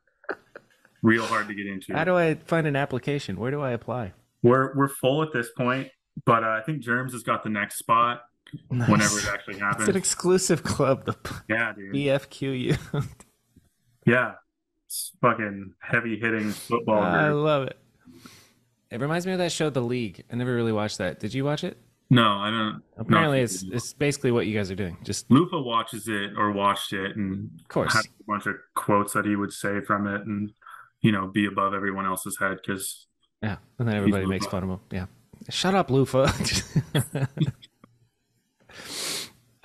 Real 1.02 1.24
hard 1.24 1.48
to 1.48 1.54
get 1.54 1.66
into. 1.66 1.94
How 1.94 2.04
do 2.04 2.16
I 2.16 2.34
find 2.34 2.66
an 2.66 2.76
application? 2.76 3.36
Where 3.36 3.50
do 3.50 3.60
I 3.60 3.70
apply? 3.70 4.12
We're 4.42 4.74
we're 4.76 4.88
full 4.88 5.22
at 5.22 5.32
this 5.32 5.48
point, 5.56 5.88
but 6.24 6.44
uh, 6.44 6.48
I 6.48 6.62
think 6.64 6.80
Germs 6.80 7.12
has 7.12 7.22
got 7.22 7.42
the 7.42 7.50
next 7.50 7.78
spot 7.78 8.22
whenever 8.68 9.18
it 9.18 9.26
actually 9.26 9.58
happens. 9.58 9.82
It's 9.82 9.90
an 9.90 9.96
exclusive 9.96 10.62
club, 10.62 11.06
the 11.06 11.16
yeah, 11.48 11.72
dude. 11.72 11.94
BFQU. 11.94 12.78
Yeah, 14.06 14.32
it's 14.86 15.12
fucking 15.20 15.74
heavy 15.80 16.18
hitting 16.18 16.50
football. 16.52 17.02
I 17.02 17.28
group. 17.28 17.44
love 17.44 17.62
it. 17.64 17.78
It 18.90 19.00
reminds 19.00 19.26
me 19.26 19.32
of 19.32 19.38
that 19.38 19.52
show, 19.52 19.70
The 19.70 19.82
League. 19.82 20.24
I 20.32 20.36
never 20.36 20.54
really 20.54 20.72
watched 20.72 20.98
that. 20.98 21.20
Did 21.20 21.32
you 21.32 21.44
watch 21.44 21.62
it? 21.64 21.78
No, 22.12 22.26
I 22.26 22.50
don't. 22.50 22.82
Apparently, 22.96 23.40
it's 23.40 23.62
it's 23.62 23.92
basically 23.92 24.32
what 24.32 24.46
you 24.46 24.56
guys 24.56 24.68
are 24.68 24.74
doing. 24.74 24.96
Just 25.04 25.30
Lupa 25.30 25.60
watches 25.60 26.08
it 26.08 26.32
or 26.36 26.50
watched 26.50 26.92
it 26.92 27.14
and 27.14 27.50
of 27.60 27.68
course. 27.68 27.92
has 27.92 28.04
a 28.04 28.24
bunch 28.26 28.46
of 28.46 28.56
quotes 28.74 29.12
that 29.12 29.24
he 29.24 29.36
would 29.36 29.52
say 29.52 29.80
from 29.80 30.08
it, 30.08 30.22
and 30.26 30.50
you 31.00 31.12
know, 31.12 31.26
be 31.26 31.46
above 31.46 31.74
everyone 31.74 32.06
else's 32.06 32.38
head 32.38 32.58
because 32.60 33.06
Yeah, 33.42 33.56
and 33.78 33.88
then 33.88 33.96
everybody 33.96 34.26
makes 34.26 34.46
fun 34.46 34.62
of 34.62 34.70
him. 34.70 34.80
Yeah, 34.90 35.06
shut 35.48 35.74
up, 35.74 35.88
Lufa. 35.90 36.32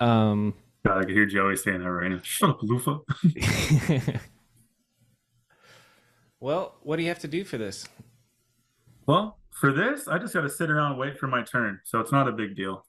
um, 0.00 0.54
God, 0.86 0.98
I 0.98 1.04
can 1.04 1.14
hear 1.14 1.26
Joey 1.26 1.56
saying 1.56 1.80
that 1.80 1.90
right 1.90 2.10
now. 2.10 2.20
Shut 2.22 2.50
up, 2.50 2.60
Lufa. 2.62 3.00
well, 6.40 6.76
what 6.82 6.96
do 6.96 7.02
you 7.02 7.08
have 7.08 7.18
to 7.20 7.28
do 7.28 7.44
for 7.44 7.58
this? 7.58 7.88
Well, 9.06 9.38
for 9.50 9.72
this, 9.72 10.06
I 10.06 10.18
just 10.18 10.34
got 10.34 10.42
to 10.42 10.50
sit 10.50 10.70
around 10.70 10.92
and 10.92 11.00
wait 11.00 11.18
for 11.18 11.26
my 11.26 11.42
turn, 11.42 11.80
so 11.84 12.00
it's 12.00 12.12
not 12.12 12.28
a 12.28 12.32
big 12.32 12.54
deal. 12.54 12.84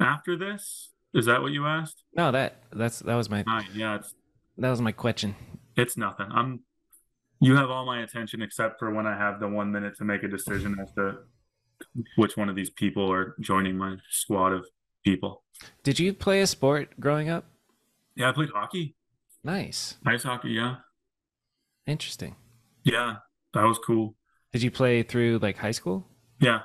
After 0.00 0.36
this, 0.36 0.90
is 1.12 1.26
that 1.26 1.42
what 1.42 1.52
you 1.52 1.66
asked? 1.66 2.02
No, 2.16 2.32
that 2.32 2.62
that's 2.72 2.98
that 3.00 3.14
was 3.14 3.30
my 3.30 3.42
Fine. 3.44 3.66
Yeah, 3.74 3.96
it's 3.96 4.14
that 4.58 4.70
was 4.70 4.80
my 4.80 4.92
question. 4.92 5.36
it's 5.76 5.96
nothing. 5.96 6.26
I'm. 6.30 6.60
You 7.44 7.56
have 7.56 7.70
all 7.70 7.84
my 7.84 8.02
attention 8.02 8.42
except 8.42 8.78
for 8.78 8.90
when 8.92 9.06
I 9.06 9.16
have 9.16 9.38
the 9.40 9.48
one 9.48 9.70
minute 9.70 9.96
to 9.98 10.04
make 10.04 10.22
a 10.22 10.28
decision 10.28 10.76
as 10.80 10.92
to 10.94 11.18
which 12.16 12.36
one 12.36 12.48
of 12.48 12.56
these 12.56 12.70
people 12.70 13.10
are 13.12 13.34
joining 13.40 13.76
my 13.76 13.96
squad 14.10 14.52
of 14.52 14.64
people. 15.04 15.42
Did 15.82 15.98
you 15.98 16.12
play 16.14 16.40
a 16.40 16.46
sport 16.46 16.98
growing 16.98 17.28
up? 17.28 17.44
Yeah, 18.16 18.28
I 18.30 18.32
played 18.32 18.50
hockey, 18.54 18.94
Nice, 19.42 19.96
ice 20.06 20.22
hockey. 20.22 20.50
Yeah, 20.50 20.76
interesting. 21.86 22.36
yeah, 22.84 23.16
that 23.52 23.64
was 23.64 23.78
cool. 23.78 24.14
Did 24.52 24.62
you 24.62 24.70
play 24.70 25.02
through 25.02 25.38
like 25.42 25.56
high 25.58 25.72
school? 25.72 26.06
Yeah, 26.40 26.60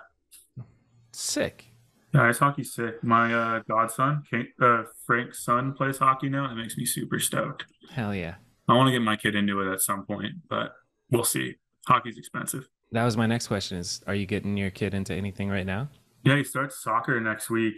Sick. 1.11 1.65
yeah, 2.13 2.23
ice 2.30 2.38
hockey's 2.39 2.73
sick. 2.73 3.03
My 3.03 3.34
uh, 3.34 3.61
godson, 3.67 4.23
Kate, 4.30 4.49
uh, 4.61 4.84
Frank's 5.05 5.43
son, 5.43 5.73
plays 5.73 5.97
hockey 5.97 6.30
now. 6.30 6.51
It 6.51 6.55
makes 6.55 6.77
me 6.77 6.86
super 6.86 7.19
stoked. 7.19 7.65
Hell 7.91 8.13
yeah. 8.15 8.36
I 8.70 8.76
want 8.76 8.88
to 8.88 8.91
get 8.91 9.01
my 9.01 9.15
kid 9.15 9.36
into 9.36 9.61
it 9.61 9.72
at 9.72 9.82
some 9.82 10.05
point, 10.05 10.34
but 10.49 10.74
we'll 11.11 11.24
see. 11.24 11.55
Hockey's 11.88 12.17
expensive. 12.17 12.67
That 12.91 13.03
was 13.03 13.17
my 13.17 13.26
next 13.26 13.47
question. 13.47 13.78
Is 13.78 14.01
are 14.07 14.15
you 14.15 14.26
getting 14.26 14.57
your 14.57 14.70
kid 14.70 14.93
into 14.93 15.13
anything 15.13 15.49
right 15.49 15.65
now? 15.65 15.89
Yeah, 16.24 16.36
he 16.38 16.43
starts 16.43 16.82
soccer 16.84 17.20
next 17.20 17.49
week. 17.49 17.76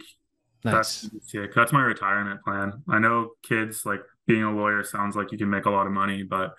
Nice. 0.64 0.72
That's 1.12 1.30
sick. 1.30 1.54
That's 1.54 1.72
my 1.72 1.82
retirement 1.82 2.42
plan. 2.44 2.82
I 2.88 2.98
know 2.98 3.30
kids 3.42 3.84
like 3.84 4.00
being 4.26 4.42
a 4.42 4.54
lawyer 4.54 4.84
sounds 4.84 5.16
like 5.16 5.32
you 5.32 5.38
can 5.38 5.50
make 5.50 5.64
a 5.66 5.70
lot 5.70 5.86
of 5.86 5.92
money, 5.92 6.22
but 6.22 6.54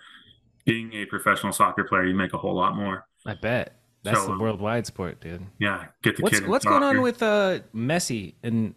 being 0.64 0.92
a 0.94 1.04
professional 1.06 1.52
soccer 1.52 1.84
player, 1.84 2.04
you 2.04 2.14
make 2.14 2.32
a 2.34 2.38
whole 2.38 2.54
lot 2.54 2.76
more. 2.76 3.06
I 3.26 3.34
bet. 3.34 3.76
That's 4.02 4.20
So, 4.20 4.26
the 4.26 4.32
um, 4.32 4.38
worldwide 4.40 4.86
sport, 4.86 5.20
dude. 5.20 5.46
Yeah, 5.58 5.86
get 6.02 6.16
the 6.16 6.22
What's 6.22 6.40
kid. 6.40 6.48
what's 6.48 6.64
going 6.64 6.82
on 6.82 7.00
with 7.00 7.22
uh 7.22 7.60
Messi 7.74 8.34
and 8.42 8.74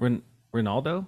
Ren- 0.00 0.22
Ronaldo? 0.52 1.06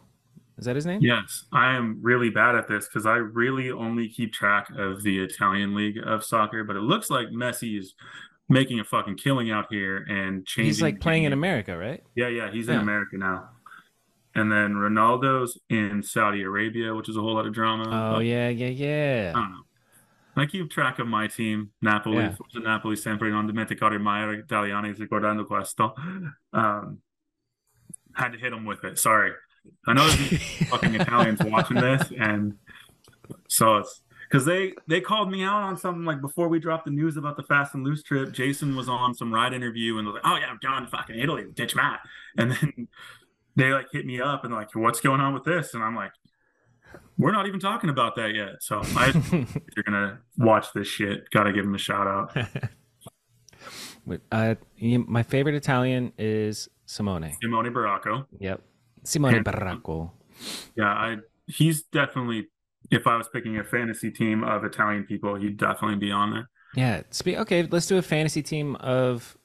Is 0.58 0.64
that 0.64 0.74
his 0.74 0.86
name? 0.86 1.00
Yes, 1.02 1.44
I 1.52 1.74
am 1.74 1.98
really 2.00 2.30
bad 2.30 2.54
at 2.54 2.66
this 2.66 2.86
because 2.86 3.04
I 3.04 3.16
really 3.16 3.70
only 3.70 4.08
keep 4.08 4.32
track 4.32 4.68
of 4.76 5.02
the 5.02 5.18
Italian 5.18 5.74
league 5.74 5.98
of 5.98 6.24
soccer, 6.24 6.64
but 6.64 6.76
it 6.76 6.80
looks 6.80 7.10
like 7.10 7.28
Messi 7.28 7.78
is 7.78 7.94
making 8.48 8.80
a 8.80 8.84
fucking 8.84 9.16
killing 9.16 9.50
out 9.50 9.66
here 9.70 9.98
and 10.08 10.46
changing. 10.46 10.66
He's 10.66 10.82
like 10.82 11.00
playing 11.00 11.24
in. 11.24 11.32
America, 11.32 11.76
right? 11.76 12.02
Yeah, 12.14 12.28
yeah, 12.28 12.50
he's 12.50 12.68
in 12.68 12.76
America 12.76 13.18
now. 13.18 13.50
And 14.34 14.50
then 14.50 14.74
Ronaldo's 14.74 15.58
in 15.68 16.02
Saudi 16.02 16.42
Arabia, 16.42 16.94
which 16.94 17.08
is 17.08 17.16
a 17.16 17.20
whole 17.20 17.34
lot 17.34 17.46
of 17.46 17.52
drama. 17.52 17.84
Oh 17.86 18.16
but 18.16 18.24
yeah, 18.24 18.48
yeah, 18.48 18.66
I 18.66 18.70
yeah. 18.70 19.32
don't 19.32 19.50
know. 19.50 19.62
I 20.38 20.44
keep 20.44 20.70
track 20.70 20.98
of 20.98 21.06
my 21.06 21.26
team, 21.26 21.70
Napoli. 21.80 22.18
Yeah. 22.18 22.34
Forza 22.34 22.60
Napoli 22.60 22.96
sempre 22.96 23.30
non 23.30 23.46
dimenticare 23.46 23.98
mai 23.98 24.38
italiani 24.38 24.94
ricordando 24.94 25.46
questo. 25.46 25.94
Um, 26.52 26.98
had 28.14 28.32
to 28.32 28.38
hit 28.38 28.52
him 28.52 28.64
with 28.64 28.84
it. 28.84 28.98
Sorry. 28.98 29.32
I 29.86 29.92
know 29.92 30.08
there's 30.08 30.68
fucking 30.68 30.94
Italians 30.94 31.40
watching 31.44 31.76
this, 31.76 32.12
and 32.18 32.56
so 33.48 33.76
it's 33.78 34.02
because 34.28 34.44
they 34.44 34.74
they 34.88 35.00
called 35.00 35.30
me 35.30 35.42
out 35.42 35.62
on 35.62 35.76
something 35.76 36.04
like 36.04 36.20
before 36.20 36.48
we 36.48 36.58
dropped 36.58 36.84
the 36.84 36.90
news 36.90 37.16
about 37.16 37.36
the 37.36 37.42
fast 37.42 37.74
and 37.74 37.84
loose 37.84 38.02
trip. 38.02 38.32
Jason 38.32 38.74
was 38.76 38.88
on 38.88 39.14
some 39.14 39.32
ride 39.32 39.52
interview 39.52 39.98
and 39.98 40.06
was 40.06 40.14
like, 40.14 40.22
"Oh 40.24 40.36
yeah, 40.36 40.46
I'm 40.46 40.58
going 40.60 40.84
to 40.84 40.90
fucking 40.90 41.18
Italy, 41.18 41.44
ditch 41.54 41.76
Matt," 41.76 42.00
and 42.36 42.52
then 42.52 42.88
they 43.56 43.70
like 43.72 43.86
hit 43.92 44.04
me 44.06 44.20
up 44.20 44.44
and 44.44 44.52
like, 44.52 44.74
"What's 44.74 45.00
going 45.00 45.20
on 45.20 45.34
with 45.34 45.44
this?" 45.44 45.74
And 45.74 45.82
I'm 45.82 45.94
like, 45.94 46.12
We're 47.18 47.32
not 47.32 47.46
even 47.46 47.60
talking 47.60 47.90
about 47.90 48.16
that 48.16 48.34
yet. 48.34 48.62
So 48.62 48.80
I, 48.96 49.08
if 49.14 49.76
you're 49.76 49.84
gonna 49.84 50.18
watch 50.36 50.66
this 50.74 50.88
shit, 50.88 51.30
gotta 51.30 51.52
give 51.52 51.64
him 51.64 51.74
a 51.74 51.78
shout 51.78 52.06
out. 52.06 52.36
Uh, 54.30 54.54
my 54.78 55.24
favorite 55.24 55.56
Italian 55.56 56.12
is 56.16 56.68
Simone. 56.84 57.32
Simone 57.42 57.74
Barraco. 57.74 58.24
Yep. 58.38 58.62
Simone 59.06 59.44
Barraco. 59.44 60.10
Yeah, 60.76 60.88
I 60.88 61.16
he's 61.46 61.82
definitely 61.84 62.48
if 62.90 63.06
I 63.06 63.16
was 63.16 63.28
picking 63.28 63.58
a 63.58 63.64
fantasy 63.64 64.10
team 64.10 64.44
of 64.44 64.64
Italian 64.64 65.04
people, 65.04 65.34
he'd 65.36 65.56
definitely 65.56 65.96
be 65.96 66.10
on 66.10 66.32
there. 66.32 66.48
Yeah. 66.74 67.02
Spe- 67.10 67.38
okay, 67.38 67.62
let's 67.64 67.86
do 67.86 67.98
a 67.98 68.02
fantasy 68.02 68.42
team 68.42 68.76
of 68.76 69.36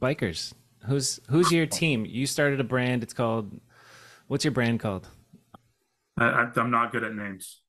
bikers. 0.00 0.52
Who's 0.86 1.20
who's 1.28 1.52
your 1.52 1.66
team? 1.66 2.06
You 2.06 2.26
started 2.26 2.60
a 2.60 2.64
brand. 2.64 3.02
It's 3.02 3.12
called. 3.12 3.60
What's 4.28 4.44
your 4.44 4.52
brand 4.52 4.80
called? 4.80 5.08
I, 6.18 6.48
I'm 6.56 6.70
not 6.70 6.92
good 6.92 7.04
at 7.04 7.14
names. 7.14 7.60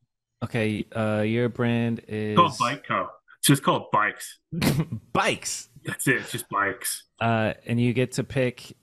Okay, 0.44 0.86
uh, 0.96 1.22
your 1.22 1.50
brand 1.50 2.02
is 2.08 2.32
It's 2.32 2.38
called 2.38 2.58
Bike 2.60 2.86
Co. 2.88 3.08
It's 3.40 3.48
just 3.48 3.64
called 3.64 3.92
bikes. 3.92 4.40
bikes. 5.14 5.70
That's 5.86 6.08
it. 6.08 6.18
It's 6.18 6.32
just 6.32 6.50
bikes. 6.50 7.04
Uh, 7.20 7.54
and 7.66 7.80
you 7.80 7.94
get 7.94 8.14
to 8.14 8.24
pick 8.24 8.76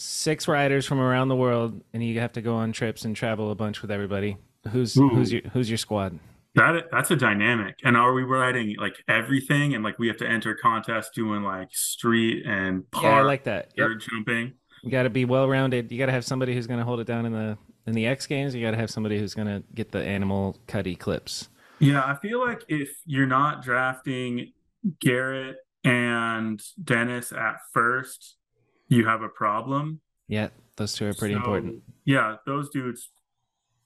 six 0.00 0.48
riders 0.48 0.86
from 0.86 1.00
around 1.00 1.28
the 1.28 1.36
world, 1.36 1.82
and 1.92 2.02
you 2.02 2.18
have 2.20 2.32
to 2.32 2.42
go 2.42 2.56
on 2.56 2.72
trips 2.72 3.04
and 3.04 3.14
travel 3.14 3.50
a 3.50 3.54
bunch 3.54 3.82
with 3.82 3.90
everybody. 3.90 4.36
Who's 4.68 4.96
Ooh. 4.96 5.08
who's 5.08 5.32
your 5.32 5.42
who's 5.52 5.70
your 5.70 5.78
squad? 5.78 6.18
That 6.54 6.86
that's 6.90 7.10
a 7.10 7.16
dynamic. 7.16 7.78
And 7.84 7.96
are 7.96 8.12
we 8.12 8.22
riding 8.22 8.76
like 8.78 8.96
everything? 9.08 9.74
And 9.74 9.84
like 9.84 9.98
we 9.98 10.08
have 10.08 10.16
to 10.18 10.26
enter 10.26 10.54
contests 10.54 11.10
doing 11.14 11.42
like 11.42 11.68
street 11.72 12.44
and 12.46 12.90
park. 12.90 13.04
Yeah, 13.04 13.18
I 13.18 13.22
like 13.22 13.44
that. 13.44 13.72
Yep. 13.76 13.88
jumping. 14.00 14.54
You 14.82 14.90
got 14.90 15.04
to 15.04 15.10
be 15.10 15.24
well 15.24 15.48
rounded. 15.48 15.92
You 15.92 15.98
got 15.98 16.06
to 16.06 16.12
have 16.12 16.24
somebody 16.24 16.54
who's 16.54 16.66
going 16.66 16.80
to 16.80 16.84
hold 16.84 17.00
it 17.00 17.06
down 17.06 17.26
in 17.26 17.32
the 17.32 17.58
in 17.86 17.94
the 17.94 18.06
X 18.06 18.26
Games. 18.26 18.54
You 18.54 18.62
got 18.62 18.72
to 18.72 18.76
have 18.76 18.90
somebody 18.90 19.18
who's 19.18 19.34
going 19.34 19.48
to 19.48 19.62
get 19.74 19.92
the 19.92 20.02
animal 20.02 20.58
cutty 20.66 20.96
clips. 20.96 21.48
Yeah, 21.78 22.02
I 22.04 22.14
feel 22.16 22.40
like 22.40 22.64
if 22.68 22.90
you're 23.06 23.26
not 23.26 23.62
drafting 23.62 24.52
Garrett 25.00 25.56
and 25.84 26.60
Dennis 26.82 27.32
at 27.32 27.56
first, 27.72 28.36
you 28.90 29.06
have 29.06 29.22
a 29.22 29.28
problem. 29.28 30.00
Yeah, 30.28 30.48
those 30.76 30.92
two 30.92 31.06
are 31.06 31.14
pretty 31.14 31.34
So, 31.34 31.38
important. 31.38 31.82
Yeah, 32.04 32.36
those 32.44 32.68
dudes, 32.70 33.08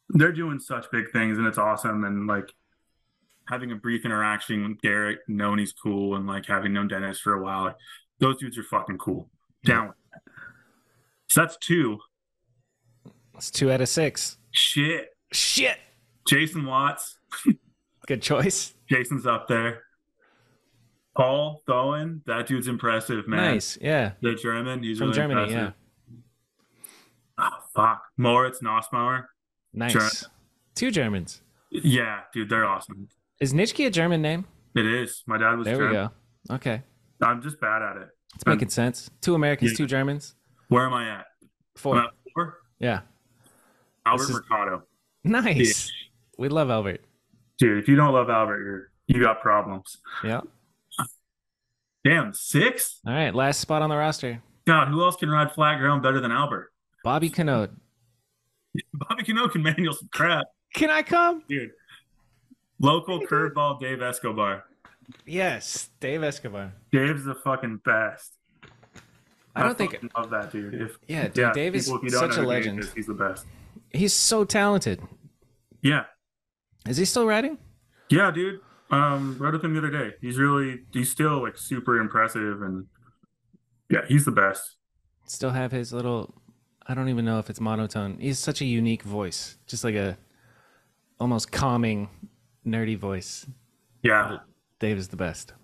they're 0.08 0.32
doing 0.32 0.58
such 0.58 0.90
big 0.90 1.10
things, 1.12 1.38
and 1.38 1.46
it's 1.46 1.58
awesome. 1.58 2.02
And 2.04 2.26
like 2.26 2.50
having 3.48 3.70
a 3.70 3.76
brief 3.76 4.04
interaction 4.04 4.68
with 4.68 4.80
Garrett, 4.80 5.20
knowing 5.28 5.58
he's 5.58 5.72
cool, 5.72 6.16
and 6.16 6.26
like 6.26 6.46
having 6.46 6.72
known 6.72 6.88
Dennis 6.88 7.20
for 7.20 7.34
a 7.34 7.42
while, 7.42 7.64
like, 7.64 7.76
those 8.18 8.38
dudes 8.38 8.58
are 8.58 8.62
fucking 8.64 8.98
cool. 8.98 9.30
Down. 9.64 9.88
with 9.88 9.96
that. 10.12 10.32
So 11.28 11.40
that's 11.42 11.56
two. 11.58 11.98
That's 13.32 13.50
two 13.50 13.70
out 13.72 13.80
of 13.80 13.88
six. 13.88 14.36
Shit. 14.50 15.08
Shit. 15.32 15.78
Jason 16.28 16.64
Watts. 16.64 17.18
Good 18.06 18.22
choice. 18.22 18.74
Jason's 18.88 19.26
up 19.26 19.48
there. 19.48 19.82
Paul 21.16 21.62
Thoen, 21.68 22.20
that 22.26 22.46
dude's 22.46 22.66
impressive, 22.68 23.28
man. 23.28 23.54
Nice. 23.54 23.78
Yeah. 23.80 24.12
The 24.20 24.34
German, 24.34 24.82
he's 24.82 24.98
From 24.98 25.08
really 25.08 25.16
Germany. 25.16 25.42
impressive. 25.52 25.74
Oh, 27.38 27.48
fuck. 27.74 28.02
Moritz 28.16 28.60
Nussbaumer. 28.60 29.24
Yeah. 29.72 29.86
Nice. 29.88 30.26
Two 30.74 30.90
Germans. 30.90 31.42
Yeah, 31.70 32.20
dude, 32.32 32.48
they're 32.48 32.64
awesome. 32.64 33.08
Is 33.40 33.52
Nietschke 33.52 33.86
a 33.86 33.90
German 33.90 34.22
name? 34.22 34.44
It 34.76 34.86
is. 34.86 35.22
My 35.26 35.38
dad 35.38 35.56
was 35.56 35.64
There 35.66 35.76
we 35.78 35.84
German. 35.84 36.10
go. 36.48 36.54
Okay. 36.54 36.82
I'm 37.22 37.42
just 37.42 37.60
bad 37.60 37.82
at 37.82 37.96
it. 37.96 38.08
It's 38.34 38.46
making 38.46 38.68
sense. 38.70 39.10
Two 39.20 39.34
Americans, 39.34 39.72
Yeah. 39.72 39.76
two 39.76 39.86
Germans. 39.86 40.34
Where 40.68 40.84
am 40.86 40.94
I 40.94 41.08
at? 41.18 41.26
Four. 41.76 41.98
At 41.98 42.10
four? 42.34 42.58
Yeah. 42.78 43.00
Albert 44.06 44.24
is- 44.24 44.30
Mercado. 44.32 44.82
Nice. 45.24 45.90
We 46.38 46.48
love 46.48 46.70
Albert. 46.70 47.04
Dude, 47.58 47.78
if 47.78 47.88
you 47.88 47.94
don't 47.96 48.12
love 48.12 48.28
Albert, 48.30 48.62
you're 48.64 48.90
you 49.06 49.20
got 49.22 49.40
problems. 49.40 49.98
Yeah. 50.24 50.40
Damn, 52.04 52.32
six? 52.34 53.00
All 53.06 53.12
right. 53.14 53.34
Last 53.34 53.60
spot 53.60 53.82
on 53.82 53.88
the 53.90 53.96
roster. 53.96 54.42
God, 54.66 54.88
who 54.88 55.02
else 55.02 55.16
can 55.16 55.30
ride 55.30 55.52
flat 55.52 55.78
ground 55.78 56.02
better 56.02 56.20
than 56.20 56.30
Albert? 56.32 56.72
Bobby 57.02 57.30
Kanode. 57.30 57.70
Bobby 58.94 59.22
Cano 59.24 59.48
can 59.48 59.62
manual 59.62 59.94
some 59.94 60.08
crap, 60.12 60.46
Can 60.74 60.90
I 60.90 61.02
come? 61.02 61.42
dude. 61.48 61.70
Local 62.80 63.20
curveball 63.26 63.78
Dave 63.80 64.02
Escobar. 64.02 64.64
Yes. 65.26 65.90
Dave 66.00 66.22
Escobar. 66.22 66.72
Dave's 66.92 67.24
the 67.24 67.34
fucking 67.36 67.80
best. 67.84 68.32
I 69.54 69.62
don't 69.62 69.78
think. 69.78 69.92
fucking 69.92 70.10
love 70.16 70.30
that 70.30 70.50
dude. 70.50 70.74
If 70.74 70.98
Yeah, 71.06 71.28
dude, 71.28 71.52
Dave 71.52 71.74
is 71.76 71.86
people, 71.86 72.00
if 72.04 72.12
such 72.12 72.36
a 72.36 72.42
legend. 72.42 72.80
is, 72.80 72.92
he's 72.92 73.06
the 73.06 73.14
best. 73.14 73.46
He's 73.92 74.12
so 74.12 74.44
talented. 74.44 75.00
Yeah, 75.82 76.04
Is 76.88 76.96
he 76.96 77.04
still 77.04 77.26
riding? 77.26 77.58
yeah, 78.08 78.30
dude. 78.32 78.60
Um, 78.94 79.36
rode 79.38 79.54
with 79.54 79.64
him 79.64 79.72
the 79.72 79.78
other 79.78 79.90
day. 79.90 80.14
He's 80.20 80.38
really, 80.38 80.80
he's 80.92 81.10
still 81.10 81.42
like 81.42 81.56
super 81.58 81.98
impressive, 81.98 82.62
and 82.62 82.86
yeah, 83.90 84.02
he's 84.08 84.24
the 84.24 84.30
best. 84.32 84.76
Still 85.26 85.50
have 85.50 85.72
his 85.72 85.92
little. 85.92 86.34
I 86.86 86.94
don't 86.94 87.08
even 87.08 87.24
know 87.24 87.38
if 87.38 87.48
it's 87.50 87.60
monotone. 87.60 88.18
He's 88.20 88.38
such 88.38 88.60
a 88.60 88.64
unique 88.66 89.02
voice, 89.02 89.56
just 89.66 89.84
like 89.84 89.94
a 89.94 90.18
almost 91.18 91.50
calming, 91.50 92.08
nerdy 92.66 92.96
voice. 92.96 93.46
Yeah, 94.02 94.38
Dave 94.80 94.98
is 94.98 95.08
the 95.08 95.16
best. 95.16 95.54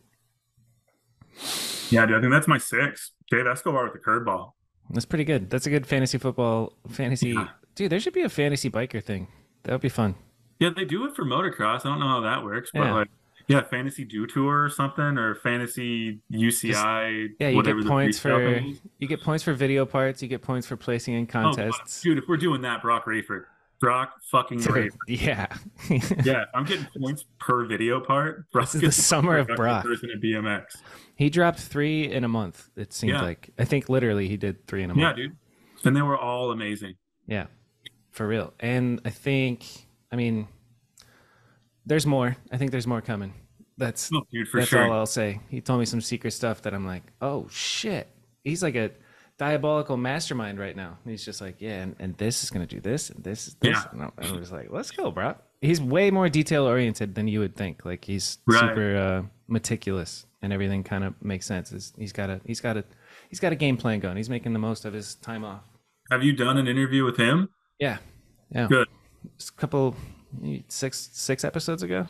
yeah, 1.90 2.06
dude. 2.06 2.16
I 2.16 2.20
think 2.20 2.32
that's 2.32 2.48
my 2.48 2.58
six. 2.58 3.12
Dave 3.30 3.46
Escobar 3.46 3.84
with 3.84 3.92
the 3.92 3.98
curveball. 3.98 4.52
That's 4.90 5.06
pretty 5.06 5.24
good. 5.24 5.50
That's 5.50 5.66
a 5.66 5.70
good 5.70 5.86
fantasy 5.86 6.18
football 6.18 6.72
fantasy. 6.88 7.30
Yeah. 7.30 7.48
Dude, 7.76 7.90
there 7.92 8.00
should 8.00 8.12
be 8.14 8.22
a 8.22 8.28
fantasy 8.28 8.68
biker 8.70 9.02
thing. 9.02 9.28
That 9.62 9.72
would 9.72 9.80
be 9.80 9.88
fun. 9.88 10.16
Yeah, 10.58 10.70
they 10.74 10.84
do 10.84 11.04
it 11.06 11.14
for 11.14 11.24
motocross. 11.24 11.80
I 11.86 11.90
don't 11.90 12.00
know 12.00 12.08
how 12.08 12.20
that 12.20 12.42
works, 12.44 12.70
but 12.74 12.80
Yeah. 12.80 12.92
like, 12.94 13.08
yeah, 13.50 13.62
fantasy 13.62 14.04
do 14.04 14.26
tour 14.26 14.64
or 14.64 14.70
something, 14.70 15.18
or 15.18 15.34
fantasy 15.34 16.20
UCI. 16.32 17.28
Yeah, 17.40 17.48
you 17.48 17.56
whatever 17.56 17.80
get 17.82 17.88
points 17.88 18.18
for 18.18 18.60
you 18.98 19.08
get 19.08 19.22
points 19.22 19.42
for 19.44 19.52
video 19.54 19.84
parts. 19.84 20.22
You 20.22 20.28
get 20.28 20.40
points 20.42 20.66
for 20.66 20.76
placing 20.76 21.14
in 21.14 21.24
Oh, 21.24 21.26
contests. 21.26 22.00
dude. 22.02 22.18
If 22.18 22.24
we're 22.28 22.36
doing 22.36 22.62
that, 22.62 22.80
Brock 22.82 23.06
Rayford, 23.06 23.44
Brock 23.80 24.12
fucking 24.30 24.58
Dude, 24.60 24.68
Rayford. 24.68 24.96
yeah. 25.08 25.46
Yeah, 26.24 26.44
I'm 26.54 26.64
getting 26.64 26.86
points 27.00 27.24
per 27.40 27.64
video 27.64 28.00
part. 28.00 28.48
Brock 28.52 28.66
This 28.66 28.76
is 28.76 28.80
the 28.82 28.92
summer 28.92 29.38
of 29.38 29.48
Brock. 29.48 29.84
Person 29.84 30.10
at 30.14 30.20
BMX. 30.22 30.76
he 31.16 31.28
dropped 31.30 31.58
three 31.58 32.04
in 32.10 32.22
a 32.24 32.28
month. 32.28 32.70
It 32.76 32.92
seemed 32.92 33.14
Yeah. 33.14 33.22
like. 33.22 33.50
I 33.58 33.64
think 33.64 33.88
literally 33.88 34.28
he 34.28 34.36
did 34.36 34.66
three 34.66 34.82
in 34.84 34.90
a 34.90 34.94
month. 34.94 35.18
Yeah, 35.18 35.24
dude. 35.24 35.36
And 35.84 35.96
they 35.96 36.02
were 36.02 36.16
all 36.18 36.50
amazing. 36.52 36.94
Yeah, 37.26 37.46
for 38.12 38.26
real. 38.28 38.52
And 38.60 39.00
I 39.04 39.10
think, 39.10 39.64
I 40.12 40.16
mean, 40.16 40.46
there's 41.90 42.06
more. 42.06 42.36
I 42.52 42.56
think 42.56 42.70
there's 42.70 42.86
more 42.86 43.00
coming. 43.02 43.34
That's 43.76 44.10
Oh, 44.14 44.22
dude, 44.30 44.46
for 44.48 44.60
that's 44.60 44.70
sure. 44.70 44.84
all 44.84 44.92
I'll 44.92 45.06
say. 45.06 45.40
He 45.48 45.60
told 45.60 45.80
me 45.80 45.86
some 45.86 46.00
secret 46.00 46.30
stuff 46.32 46.62
that 46.62 46.72
I'm 46.72 46.86
like, 46.86 47.02
oh 47.20 47.48
shit. 47.50 48.06
He's 48.44 48.62
like 48.62 48.76
a 48.76 48.92
diabolical 49.38 49.96
mastermind 49.96 50.58
right 50.60 50.76
now. 50.76 50.98
He's 51.04 51.24
just 51.24 51.40
like, 51.40 51.56
yeah, 51.58 51.82
and, 51.82 51.96
and 51.98 52.16
this 52.16 52.44
is 52.44 52.50
gonna 52.50 52.66
do 52.66 52.80
this, 52.80 53.10
and 53.10 53.24
this 53.24 53.48
is 53.48 53.54
this. 53.54 53.76
Yeah. 53.76 53.84
And 53.92 54.12
and 54.18 54.36
I 54.36 54.38
was 54.38 54.52
like, 54.52 54.68
let's 54.70 54.90
go, 54.90 55.10
bro. 55.10 55.34
He's 55.60 55.80
way 55.80 56.10
more 56.10 56.28
detail 56.28 56.64
oriented 56.64 57.14
than 57.16 57.26
you 57.28 57.40
would 57.40 57.56
think. 57.56 57.84
Like 57.84 58.04
he's 58.04 58.38
Right. 58.46 58.60
super 58.60 58.96
uh, 58.96 59.22
meticulous, 59.48 60.26
and 60.42 60.52
everything 60.52 60.84
kind 60.84 61.04
of 61.04 61.14
makes 61.22 61.46
sense. 61.46 61.70
He's- 61.70 61.92
he's 61.98 62.12
got 62.12 62.30
a 62.30 62.40
he's 62.46 62.60
got 62.60 62.76
a 62.76 62.84
he's 63.28 63.40
got 63.40 63.52
a 63.52 63.56
game 63.56 63.76
plan 63.76 63.98
going. 64.00 64.16
He's 64.16 64.30
making 64.30 64.52
the 64.52 64.58
most 64.58 64.84
of 64.84 64.92
his 64.92 65.16
time 65.16 65.44
off. 65.44 65.62
Have 66.10 66.22
you 66.22 66.32
done 66.34 66.56
an 66.56 66.66
interview 66.68 67.04
with 67.04 67.16
him? 67.16 67.48
Yeah, 67.78 67.98
yeah. 68.54 68.68
Good. 68.68 68.88
Just 69.38 69.50
a 69.50 69.52
couple 69.54 69.96
six 70.68 71.10
six 71.12 71.44
episodes 71.44 71.82
ago. 71.82 72.06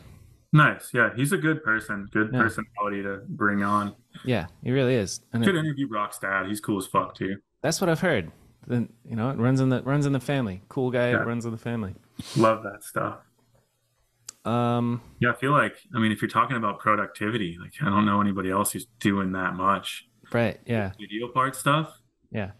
Nice. 0.53 0.89
Yeah, 0.93 1.11
he's 1.15 1.31
a 1.31 1.37
good 1.37 1.63
person. 1.63 2.07
Good 2.11 2.31
Yeah. 2.33 2.41
personality 2.41 3.03
to 3.03 3.21
bring 3.29 3.63
on. 3.63 3.95
Yeah, 4.25 4.47
he 4.63 4.71
really 4.71 4.95
is. 4.95 5.21
And 5.31 5.43
Should 5.45 5.55
it, 5.55 5.59
interview 5.59 5.87
Brock's 5.87 6.19
dad. 6.19 6.47
He's 6.47 6.59
cool 6.59 6.77
as 6.77 6.87
fuck 6.87 7.15
too. 7.15 7.37
that's 7.61 7.79
what 7.79 7.89
I've 7.89 8.01
heard. 8.01 8.31
Then 8.67 8.89
you 9.09 9.15
know, 9.15 9.29
it 9.29 9.37
runs 9.37 9.59
in 9.61 9.69
the 9.69 9.81
runs 9.83 10.05
in 10.05 10.11
the 10.13 10.19
family. 10.19 10.61
Cool 10.69 10.91
guy, 10.91 11.11
Yeah. 11.11 11.17
runs 11.23 11.45
in 11.45 11.51
the 11.51 11.57
family. 11.57 11.95
Love 12.35 12.63
that 12.63 12.83
stuff. 12.83 13.19
Um, 14.43 15.01
Yeah, 15.19 15.29
I 15.31 15.35
feel 15.35 15.51
like 15.51 15.75
I 15.95 15.99
mean, 15.99 16.11
if 16.11 16.21
you're 16.21 16.29
talking 16.29 16.57
about 16.57 16.79
productivity, 16.79 17.57
like 17.61 17.73
I 17.81 17.85
don't 17.85 18.05
know 18.05 18.21
anybody 18.21 18.49
else 18.49 18.71
who's 18.71 18.85
doing 18.99 19.31
that 19.33 19.55
much 19.55 20.07
right, 20.33 20.59
yeah, 20.65 20.91
video 20.99 21.27
part 21.27 21.55
stuff. 21.55 21.97
yeah. 22.31 22.51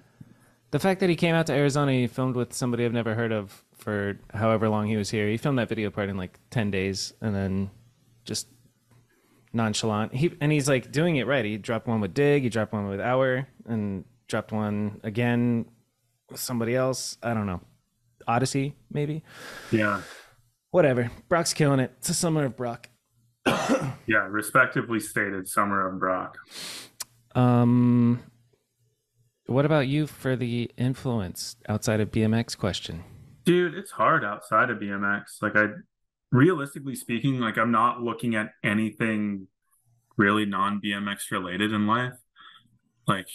The 0.72 0.80
fact 0.80 1.02
that 1.02 1.10
he 1.10 1.16
came 1.16 1.36
out 1.36 1.48
to 1.48 1.54
Arizona, 1.54 1.92
he 1.92 2.08
filmed 2.08 2.36
with 2.36 2.54
somebody 2.54 2.86
I've 2.86 2.94
never 2.94 3.14
heard 3.14 3.32
of 3.32 3.64
for 3.76 4.18
however 4.34 4.70
long 4.70 4.88
he 4.88 4.96
was 4.96 5.10
here. 5.10 5.28
He 5.28 5.38
filmed 5.38 5.60
that 5.60 5.70
video 5.70 5.90
part 5.90 6.10
in 6.10 6.18
like 6.18 6.40
ten 6.50 6.72
days, 6.72 7.14
and 7.22 7.36
then 7.36 7.70
just 8.24 8.48
nonchalant. 9.54 10.14
He 10.14 10.34
and 10.40 10.52
he's 10.52 10.70
like 10.70 10.92
doing 10.92 11.18
it 11.18 11.28
right. 11.28 11.44
He 11.44 11.58
dropped 11.58 11.88
one 11.88 12.00
with 12.00 12.14
Dig, 12.14 12.44
he 12.44 12.50
dropped 12.50 12.74
one 12.74 12.88
with 12.88 13.02
Hour, 13.02 13.48
and 13.66 14.06
dropped 14.28 14.52
one 14.52 15.02
again 15.04 15.66
with 16.30 16.40
somebody 16.40 16.76
else. 16.76 17.18
I 17.22 17.34
don't 17.34 17.48
know, 17.48 17.60
Odyssey 18.28 18.76
maybe. 18.90 19.24
Yeah, 19.72 20.02
Whatever. 20.72 21.12
Brock's 21.28 21.54
killing 21.54 21.82
it. 21.82 21.92
It's 21.98 22.10
a 22.10 22.14
summer 22.14 22.46
of 22.46 22.56
Brock. 22.56 22.90
yeah. 23.46 24.26
Respectively 24.30 25.02
stated, 25.02 25.48
Summer 25.48 25.86
of 25.88 26.00
Brock. 26.00 26.38
Um, 27.36 28.24
what 29.52 29.66
about 29.66 29.88
you 29.88 30.08
for 30.08 30.36
the 30.36 30.72
influence 30.78 31.56
outside 31.68 32.00
of 32.00 32.12
BMX 32.12 32.58
question? 32.58 33.04
Dude, 33.46 33.76
it's 33.76 33.92
hard 33.92 34.24
outside 34.24 34.70
of 34.70 34.80
BMX. 34.80 35.42
Like 35.42 35.56
I 35.56 35.68
realistically 36.32 36.96
speaking, 36.96 37.40
like 37.40 37.58
I'm 37.58 37.72
not 37.72 38.02
looking 38.02 38.36
at 38.36 38.54
anything 38.64 39.48
really 40.18 40.46
non-BMX 40.46 41.32
related 41.32 41.72
in 41.72 41.88
life. 41.88 42.14
Like 43.08 43.28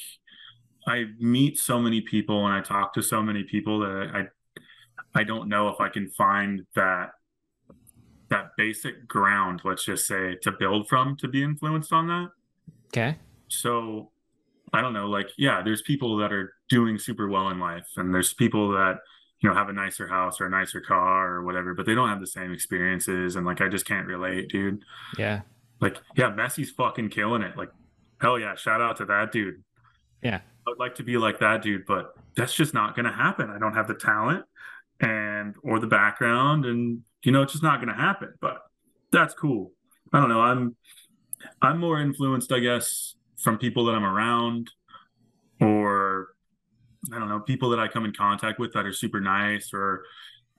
I 0.86 1.06
meet 1.18 1.58
so 1.58 1.80
many 1.80 2.00
people 2.00 2.46
and 2.46 2.54
I 2.54 2.60
talk 2.60 2.94
to 2.94 3.02
so 3.02 3.22
many 3.22 3.42
people 3.42 3.80
that 3.80 4.10
I 4.14 4.24
I 5.18 5.24
don't 5.24 5.48
know 5.48 5.68
if 5.68 5.80
I 5.80 5.88
can 5.88 6.10
find 6.10 6.66
that 6.74 7.12
that 8.28 8.50
basic 8.56 9.06
ground, 9.06 9.62
let's 9.64 9.84
just 9.84 10.06
say, 10.06 10.36
to 10.42 10.52
build 10.52 10.88
from 10.88 11.16
to 11.16 11.28
be 11.28 11.42
influenced 11.42 11.92
on 11.92 12.06
that. 12.08 12.30
Okay. 12.88 13.16
So 13.48 14.10
I 14.72 14.80
don't 14.80 14.92
know, 14.92 15.06
like, 15.06 15.30
yeah, 15.38 15.62
there's 15.62 15.82
people 15.82 16.16
that 16.18 16.32
are 16.32 16.52
doing 16.68 16.98
super 16.98 17.28
well 17.28 17.48
in 17.50 17.58
life, 17.58 17.86
and 17.96 18.12
there's 18.12 18.34
people 18.34 18.72
that, 18.72 18.96
you 19.40 19.48
know, 19.48 19.54
have 19.54 19.68
a 19.68 19.72
nicer 19.72 20.08
house 20.08 20.40
or 20.40 20.46
a 20.46 20.50
nicer 20.50 20.80
car 20.80 21.34
or 21.34 21.44
whatever, 21.44 21.74
but 21.74 21.86
they 21.86 21.94
don't 21.94 22.08
have 22.08 22.20
the 22.20 22.26
same 22.26 22.52
experiences. 22.52 23.36
And 23.36 23.46
like, 23.46 23.60
I 23.60 23.68
just 23.68 23.86
can't 23.86 24.06
relate, 24.06 24.48
dude. 24.48 24.82
Yeah. 25.18 25.42
Like, 25.80 25.98
yeah, 26.16 26.30
Messi's 26.30 26.70
fucking 26.70 27.10
killing 27.10 27.42
it. 27.42 27.56
Like, 27.56 27.70
hell 28.20 28.38
yeah, 28.38 28.54
shout 28.56 28.80
out 28.80 28.96
to 28.96 29.04
that 29.06 29.32
dude. 29.32 29.62
Yeah. 30.22 30.40
I'd 30.66 30.78
like 30.78 30.94
to 30.96 31.04
be 31.04 31.16
like 31.16 31.38
that 31.40 31.62
dude, 31.62 31.86
but 31.86 32.14
that's 32.34 32.54
just 32.54 32.74
not 32.74 32.96
going 32.96 33.06
to 33.06 33.12
happen. 33.12 33.50
I 33.50 33.58
don't 33.58 33.74
have 33.74 33.86
the 33.86 33.94
talent 33.94 34.44
and 35.00 35.54
or 35.62 35.78
the 35.78 35.86
background 35.86 36.64
and 36.64 37.02
you 37.22 37.32
know 37.32 37.42
it's 37.42 37.52
just 37.52 37.62
not 37.62 37.80
going 37.80 37.94
to 37.94 38.00
happen 38.00 38.32
but 38.40 38.58
that's 39.12 39.34
cool 39.34 39.72
i 40.12 40.20
don't 40.20 40.28
know 40.28 40.40
i'm 40.40 40.74
i'm 41.60 41.78
more 41.78 42.00
influenced 42.00 42.50
i 42.50 42.58
guess 42.58 43.14
from 43.38 43.58
people 43.58 43.84
that 43.84 43.94
i'm 43.94 44.04
around 44.04 44.70
or 45.60 46.28
i 47.12 47.18
don't 47.18 47.28
know 47.28 47.40
people 47.40 47.70
that 47.70 47.78
i 47.78 47.88
come 47.88 48.04
in 48.04 48.12
contact 48.12 48.58
with 48.58 48.72
that 48.72 48.86
are 48.86 48.92
super 48.92 49.20
nice 49.20 49.70
or 49.72 50.02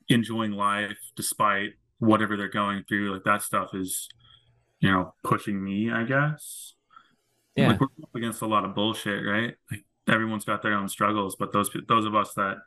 enjoying 0.09 0.51
life 0.51 0.97
despite 1.15 1.71
whatever 1.99 2.37
they're 2.37 2.47
going 2.47 2.83
through 2.87 3.13
like 3.13 3.23
that 3.23 3.41
stuff 3.41 3.69
is 3.73 4.07
you 4.79 4.89
know 4.91 5.13
pushing 5.23 5.63
me 5.63 5.91
i 5.91 6.03
guess. 6.03 6.73
Yeah. 7.55 7.69
like 7.69 7.81
we're 7.81 7.87
up 8.03 8.15
against 8.15 8.41
a 8.43 8.47
lot 8.47 8.65
of 8.65 8.75
bullshit 8.75 9.25
right? 9.25 9.55
Like 9.71 9.83
everyone's 10.07 10.45
got 10.45 10.61
their 10.61 10.73
own 10.73 10.87
struggles 10.87 11.35
but 11.37 11.51
those 11.51 11.71
those 11.87 12.05
of 12.05 12.15
us 12.15 12.33
that 12.35 12.57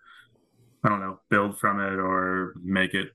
I 0.83 0.89
don't 0.89 1.01
know, 1.01 1.21
build 1.29 1.59
from 1.59 1.79
it 1.81 1.99
or 1.99 2.55
make 2.63 2.95
it 2.95 3.09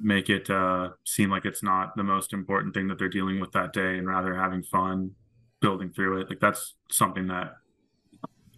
make 0.00 0.28
it 0.30 0.48
uh, 0.48 0.90
seem 1.04 1.30
like 1.30 1.44
it's 1.44 1.62
not 1.62 1.96
the 1.96 2.04
most 2.04 2.32
important 2.32 2.74
thing 2.74 2.88
that 2.88 2.98
they're 2.98 3.08
dealing 3.08 3.40
with 3.40 3.52
that 3.52 3.72
day, 3.72 3.98
and 3.98 4.06
rather 4.06 4.34
having 4.34 4.62
fun 4.62 5.12
building 5.60 5.90
through 5.90 6.20
it. 6.20 6.28
Like 6.28 6.40
that's 6.40 6.74
something 6.90 7.26
that 7.28 7.56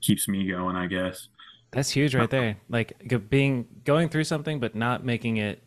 keeps 0.01 0.29
me 0.29 0.47
going, 0.49 0.77
I 0.77 0.87
guess. 0.87 1.29
That's 1.73 1.91
huge 1.91 2.15
right 2.15 2.31
there. 2.31 2.57
Like 2.69 3.29
being 3.31 3.67
going 3.85 4.09
through 4.09 4.25
something 4.25 4.59
but 4.59 4.75
not 4.75 5.05
making 5.05 5.37
it 5.37 5.63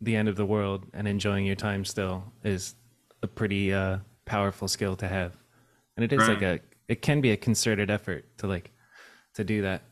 the 0.00 0.16
end 0.16 0.28
of 0.28 0.36
the 0.36 0.46
world 0.46 0.84
and 0.92 1.06
enjoying 1.08 1.46
your 1.46 1.56
time 1.56 1.84
still 1.84 2.24
is 2.44 2.74
a 3.22 3.26
pretty 3.26 3.72
uh 3.72 3.98
powerful 4.24 4.68
skill 4.68 4.96
to 4.96 5.08
have. 5.08 5.32
And 5.96 6.04
it 6.04 6.12
is 6.12 6.26
like 6.26 6.42
a 6.42 6.60
it 6.88 7.02
can 7.02 7.20
be 7.20 7.32
a 7.32 7.36
concerted 7.36 7.90
effort 7.90 8.24
to 8.38 8.46
like 8.46 8.70
to 9.34 9.44
do 9.44 9.62
that. 9.62 9.82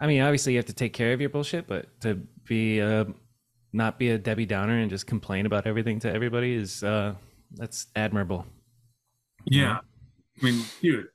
I 0.00 0.06
mean, 0.06 0.22
obviously 0.22 0.54
you 0.54 0.58
have 0.58 0.66
to 0.66 0.72
take 0.72 0.92
care 0.92 1.12
of 1.12 1.20
your 1.20 1.30
bullshit, 1.30 1.66
but 1.66 2.00
to 2.02 2.20
be 2.44 2.80
uh 2.80 3.04
not 3.72 3.98
be 3.98 4.10
a 4.10 4.18
Debbie 4.18 4.46
Downer 4.46 4.78
and 4.78 4.90
just 4.90 5.06
complain 5.06 5.46
about 5.46 5.66
everything 5.66 6.00
to 6.00 6.12
everybody 6.12 6.54
is 6.54 6.82
uh 6.82 7.14
that's 7.54 7.86
admirable. 7.96 8.46
Yeah. 9.44 9.78
I 10.42 10.46
mean, 10.46 10.70
dude, 10.82 11.08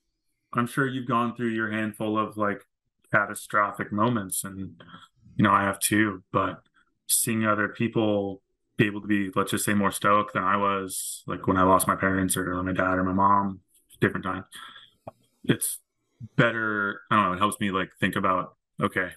I'm 0.53 0.67
sure 0.67 0.87
you've 0.87 1.07
gone 1.07 1.35
through 1.35 1.49
your 1.49 1.71
handful 1.71 2.17
of 2.17 2.37
like 2.37 2.61
catastrophic 3.11 3.91
moments, 3.91 4.43
and 4.43 4.81
you 5.37 5.43
know, 5.43 5.51
I 5.51 5.63
have 5.63 5.79
too, 5.79 6.23
but 6.31 6.61
seeing 7.07 7.45
other 7.45 7.69
people 7.69 8.41
be 8.77 8.85
able 8.87 9.01
to 9.01 9.07
be, 9.07 9.31
let's 9.35 9.51
just 9.51 9.65
say, 9.65 9.73
more 9.73 9.91
stoic 9.91 10.33
than 10.33 10.43
I 10.43 10.57
was, 10.57 11.23
like 11.27 11.47
when 11.47 11.57
I 11.57 11.63
lost 11.63 11.87
my 11.87 11.95
parents 11.95 12.37
or 12.37 12.61
my 12.63 12.73
dad 12.73 12.95
or 12.97 13.03
my 13.03 13.13
mom, 13.13 13.61
different 14.01 14.25
times, 14.25 14.45
it's 15.43 15.79
better. 16.35 17.01
I 17.11 17.15
don't 17.15 17.25
know, 17.25 17.33
it 17.33 17.39
helps 17.39 17.59
me 17.59 17.71
like 17.71 17.89
think 17.99 18.15
about, 18.15 18.55
okay, 18.81 19.09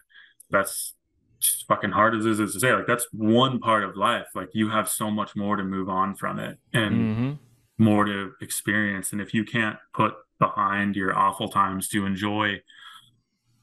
that's 0.50 0.94
just 1.40 1.66
fucking 1.66 1.90
hard 1.92 2.16
as 2.16 2.26
it 2.26 2.40
is 2.40 2.54
to 2.54 2.60
say, 2.60 2.72
like 2.72 2.86
that's 2.86 3.06
one 3.12 3.60
part 3.60 3.84
of 3.84 3.96
life. 3.96 4.26
Like 4.34 4.50
you 4.52 4.70
have 4.70 4.88
so 4.88 5.10
much 5.10 5.36
more 5.36 5.56
to 5.56 5.64
move 5.64 5.88
on 5.88 6.14
from 6.14 6.38
it. 6.38 6.58
And 6.72 7.10
hmm 7.10 7.32
more 7.78 8.04
to 8.04 8.32
experience 8.40 9.12
and 9.12 9.20
if 9.20 9.32
you 9.32 9.44
can't 9.44 9.76
put 9.94 10.14
behind 10.38 10.96
your 10.96 11.16
awful 11.16 11.48
times 11.48 11.88
to 11.88 12.04
enjoy 12.04 12.60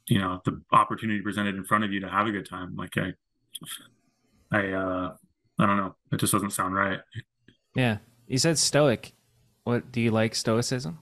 you 0.08 0.20
know 0.20 0.42
the 0.46 0.62
opportunity 0.72 1.22
presented 1.22 1.56
in 1.56 1.64
front 1.64 1.84
of 1.84 1.92
you 1.92 2.00
to 2.00 2.10
have 2.10 2.28
a 2.28 2.32
good 2.32 2.48
time 2.48 2.76
like 2.76 2.98
i 2.98 3.12
i 4.52 4.72
uh 4.72 5.14
i 5.60 5.66
don't 5.66 5.78
know 5.78 5.96
it 6.12 6.18
just 6.18 6.32
doesn't 6.34 6.52
sound 6.52 6.74
right 6.76 7.00
Yeah. 7.76 7.98
You 8.28 8.38
said 8.40 8.58
stoic. 8.58 9.14
What 9.66 9.92
do 9.92 10.00
you 10.02 10.10
like 10.12 10.34
stoicism? 10.34 10.98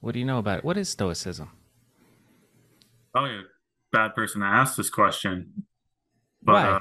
What 0.00 0.12
do 0.12 0.18
you 0.20 0.24
know 0.24 0.38
about 0.38 0.58
it? 0.58 0.64
What 0.64 0.76
is 0.76 0.88
stoicism? 0.88 1.50
probably 3.12 3.34
a 3.36 3.42
bad 3.90 4.14
person 4.14 4.40
to 4.40 4.46
ask 4.46 4.76
this 4.76 4.88
question 4.90 5.64
but 6.42 6.52
Why? 6.52 6.68
uh 6.70 6.80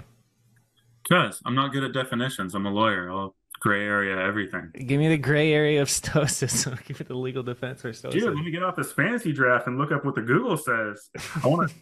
because 1.03 1.41
i'm 1.45 1.55
not 1.55 1.71
good 1.73 1.83
at 1.83 1.91
definitions 1.93 2.53
i'm 2.53 2.67
a 2.67 2.71
lawyer 2.71 3.09
i'll 3.11 3.35
gray 3.59 3.83
area 3.83 4.17
everything 4.17 4.71
Give 4.73 4.99
me 4.99 5.09
the 5.09 5.17
gray 5.17 5.51
area 5.53 5.81
of 5.81 5.89
stoicism. 5.89 6.77
Give 6.85 6.99
me 6.99 7.05
the 7.07 7.13
legal 7.15 7.43
defense 7.43 7.81
for 7.81 7.91
Dude, 7.91 8.23
let 8.23 8.35
me 8.35 8.51
get 8.51 8.63
off 8.63 8.75
this 8.75 8.91
fantasy 8.91 9.33
draft 9.33 9.67
and 9.67 9.77
look 9.77 9.91
up 9.91 10.05
what 10.05 10.15
the 10.15 10.21
Google 10.21 10.55
says. 10.57 11.09
I 11.43 11.47
want 11.47 11.69
to, 11.69 11.75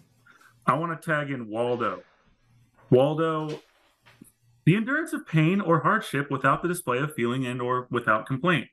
I 0.65 0.73
want 0.73 0.99
to 0.99 1.05
tag 1.05 1.29
in 1.31 1.47
Waldo. 1.49 2.01
Waldo, 2.89 3.59
the 4.65 4.75
endurance 4.75 5.13
of 5.13 5.27
pain 5.27 5.61
or 5.61 5.79
hardship 5.81 6.31
without 6.31 6.61
the 6.61 6.67
display 6.67 6.97
of 6.99 7.13
feeling 7.13 7.45
and 7.45 7.61
or 7.61 7.87
without 7.91 8.25
complaint. 8.25 8.67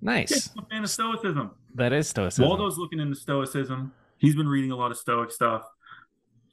nice. 0.00 0.50
I'm 0.56 0.64
a 0.64 0.68
fan 0.68 0.84
of 0.84 0.90
stoicism. 0.90 1.52
That 1.74 1.92
is 1.92 2.08
stoicism. 2.08 2.44
Waldo's 2.48 2.76
looking 2.78 3.00
into 3.00 3.14
stoicism. 3.16 3.92
He's 4.18 4.36
been 4.36 4.48
reading 4.48 4.70
a 4.72 4.76
lot 4.76 4.90
of 4.90 4.98
stoic 4.98 5.30
stuff. 5.30 5.64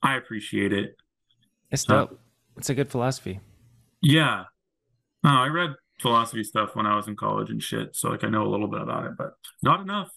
I 0.02 0.16
appreciate 0.16 0.72
it. 0.72 0.96
It's 1.72 1.86
Huh. 1.86 2.06
dope. 2.08 2.20
It's 2.58 2.70
a 2.70 2.74
good 2.76 2.88
philosophy. 2.90 3.40
Yeah. 4.02 4.46
Oh, 5.24 5.30
I 5.30 5.48
read 5.48 5.72
philosophy 6.02 6.44
stuff 6.44 6.76
when 6.76 6.86
I 6.86 6.96
was 6.96 7.08
in 7.08 7.16
college 7.16 7.50
and 7.50 7.62
shit, 7.62 7.96
so 7.96 8.10
like 8.10 8.24
I 8.24 8.30
know 8.30 8.46
a 8.46 8.50
little 8.50 8.68
bit 8.68 8.82
about 8.82 9.06
it, 9.06 9.12
but 9.18 9.34
not 9.62 9.82
enough. 9.82 10.12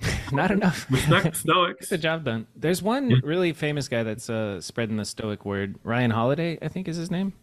Not 0.32 0.50
enough. 0.50 0.90
Respect 0.90 1.36
stoics. 1.46 1.80
Get 1.82 1.90
the 1.90 1.98
job 1.98 2.24
done. 2.24 2.48
There's 2.56 2.82
one 2.82 3.08
Yeah. 3.10 3.18
really 3.22 3.52
famous 3.52 3.86
guy 3.88 4.02
that's 4.02 4.28
uh, 4.28 4.60
spreading 4.60 4.96
the 4.96 5.04
stoic 5.04 5.44
word. 5.44 5.76
Ryan 5.84 6.10
Holiday, 6.10 6.58
I 6.60 6.66
think 6.66 6.88
is 6.88 6.96
his 6.96 7.08
name. 7.08 7.34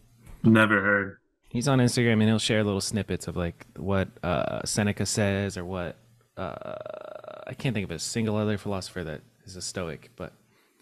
Never 0.42 0.82
heard. 0.82 1.16
He's 1.48 1.68
on 1.68 1.78
Instagram 1.78 2.14
and 2.14 2.24
he'll 2.24 2.38
share 2.38 2.62
little 2.62 2.82
snippets 2.82 3.28
of 3.28 3.36
like 3.36 3.64
what 3.76 4.08
uh, 4.22 4.60
Seneca 4.66 5.06
says 5.06 5.56
or 5.56 5.64
what 5.64 5.96
uh, 6.36 6.74
I 7.46 7.54
can't 7.54 7.72
think 7.72 7.84
of 7.84 7.92
a 7.92 7.98
single 7.98 8.36
other 8.36 8.58
philosopher 8.58 9.04
that 9.04 9.22
is 9.46 9.56
a 9.56 9.62
stoic, 9.62 10.10
but 10.16 10.34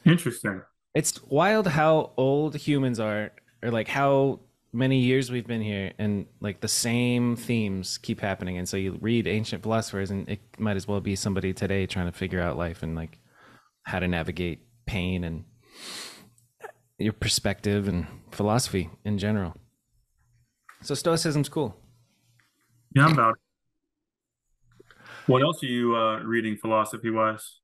Interesting. 0.04 0.62
it's 0.94 1.22
wild 1.28 1.68
how 1.68 2.10
old 2.16 2.56
humans 2.56 2.98
are 2.98 3.30
or 3.62 3.70
like 3.70 3.86
how 3.86 4.40
many 4.72 4.98
years 4.98 5.30
we've 5.30 5.46
been 5.46 5.62
here 5.62 5.92
and 5.98 6.26
like 6.40 6.60
the 6.60 6.68
same 6.68 7.36
themes 7.36 7.98
keep 7.98 8.20
happening 8.20 8.58
and 8.58 8.68
so 8.68 8.76
you 8.76 8.98
read 9.00 9.26
ancient 9.26 9.62
philosophers 9.62 10.10
and 10.10 10.28
it 10.28 10.40
might 10.58 10.76
as 10.76 10.86
well 10.86 11.00
be 11.00 11.16
somebody 11.16 11.52
today 11.52 11.86
trying 11.86 12.06
to 12.06 12.12
figure 12.12 12.40
out 12.40 12.56
life 12.56 12.82
and 12.82 12.94
like 12.94 13.18
how 13.84 13.98
to 13.98 14.06
navigate 14.06 14.66
pain 14.86 15.24
and 15.24 15.44
your 16.98 17.12
perspective 17.12 17.88
and 17.88 18.06
philosophy 18.30 18.90
in 19.04 19.16
general 19.16 19.54
so 20.82 20.94
stoicism's 20.94 21.48
cool 21.48 21.74
Yeah, 22.94 23.06
I'm 23.06 23.12
about 23.12 23.34
it. 23.34 24.84
What 25.26 25.42
else 25.42 25.62
are 25.62 25.66
you 25.66 25.94
uh, 25.94 26.20
reading 26.20 26.56
philosophy 26.56 27.10
wise? 27.10 27.58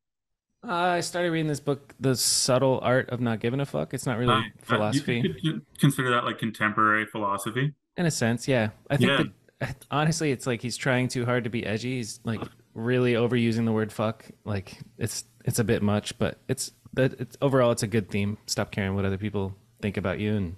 Uh, 0.69 0.73
i 0.73 1.01
started 1.01 1.31
reading 1.31 1.47
this 1.49 1.61
book 1.61 1.95
the 2.01 2.15
subtle 2.17 2.81
art 2.83 3.09
of 3.11 3.21
not 3.21 3.41
giving 3.41 3.61
a 3.61 3.67
fuck 3.67 3.93
it's 3.95 4.07
not 4.07 4.19
really 4.19 4.53
philosophy 4.63 5.23
You 5.43 5.53
could 5.55 5.63
consider 5.79 6.11
that 6.11 6.25
like 6.25 6.39
contemporary 6.39 7.07
philosophy. 7.07 7.75
In 7.97 8.07
a 8.07 8.11
sense, 8.11 8.49
yeah. 8.49 8.71
I 8.91 8.97
think 8.97 9.11
Yeah. 9.11 9.23
that 9.61 9.85
honestly, 9.91 10.33
it's 10.33 10.47
like 10.49 10.61
he's 10.63 10.77
trying 10.77 11.07
too 11.09 11.25
hard 11.25 11.45
to 11.45 11.51
be 11.51 11.65
edgy. 11.65 11.97
He's 11.99 12.19
like 12.25 12.41
really 12.75 13.13
overusing 13.13 13.65
the 13.67 13.73
word 13.73 13.93
"fuck." 13.93 14.25
Like 14.45 14.79
it's 14.99 15.25
it's 15.45 15.61
a 15.61 15.65
bit 15.65 15.81
much, 15.81 16.19
but 16.19 16.39
it's 16.49 16.73
that 16.95 17.13
it's 17.21 17.37
overall 17.41 17.71
it's 17.71 17.85
a 17.85 17.87
good 17.87 18.11
theme. 18.11 18.37
Stop 18.47 18.73
caring 18.73 18.97
what 18.97 19.05
other 19.05 19.17
people 19.19 19.55
think 19.81 19.97
about 19.97 20.19
you 20.19 20.35
and 20.35 20.57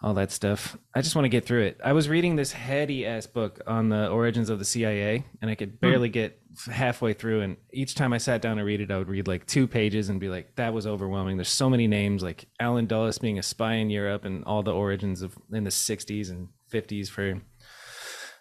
all 0.00 0.14
that 0.14 0.30
stuff. 0.30 0.78
I 0.94 1.00
just 1.02 1.16
want 1.16 1.24
to 1.24 1.28
get 1.30 1.44
through 1.44 1.62
it. 1.62 1.80
I 1.84 1.92
was 1.92 2.08
reading 2.08 2.36
this 2.36 2.52
heady 2.52 3.04
ass 3.04 3.26
book 3.26 3.60
on 3.66 3.88
the 3.88 4.08
origins 4.08 4.48
of 4.48 4.58
the 4.58 4.64
CIA, 4.64 5.24
and 5.42 5.50
I 5.50 5.54
could 5.56 5.80
barely 5.80 6.08
get 6.08 6.40
halfway 6.70 7.12
through. 7.14 7.40
And 7.40 7.56
each 7.72 7.94
time 7.96 8.12
I 8.12 8.18
sat 8.18 8.40
down 8.40 8.58
to 8.58 8.62
read 8.62 8.80
it, 8.80 8.90
I 8.90 8.98
would 8.98 9.08
read 9.08 9.26
like 9.26 9.46
two 9.46 9.66
pages 9.66 10.08
and 10.08 10.20
be 10.20 10.28
like, 10.28 10.54
"That 10.56 10.72
was 10.72 10.86
overwhelming." 10.86 11.36
There's 11.36 11.48
so 11.48 11.68
many 11.68 11.88
names, 11.88 12.22
like 12.22 12.46
Allen 12.60 12.86
Dulles 12.86 13.18
being 13.18 13.38
a 13.38 13.42
spy 13.42 13.74
in 13.74 13.90
Europe, 13.90 14.24
and 14.24 14.44
all 14.44 14.62
the 14.62 14.72
origins 14.74 15.22
of 15.22 15.36
in 15.52 15.64
the 15.64 15.70
'60s 15.70 16.30
and 16.30 16.48
'50s 16.72 17.08
for 17.08 17.40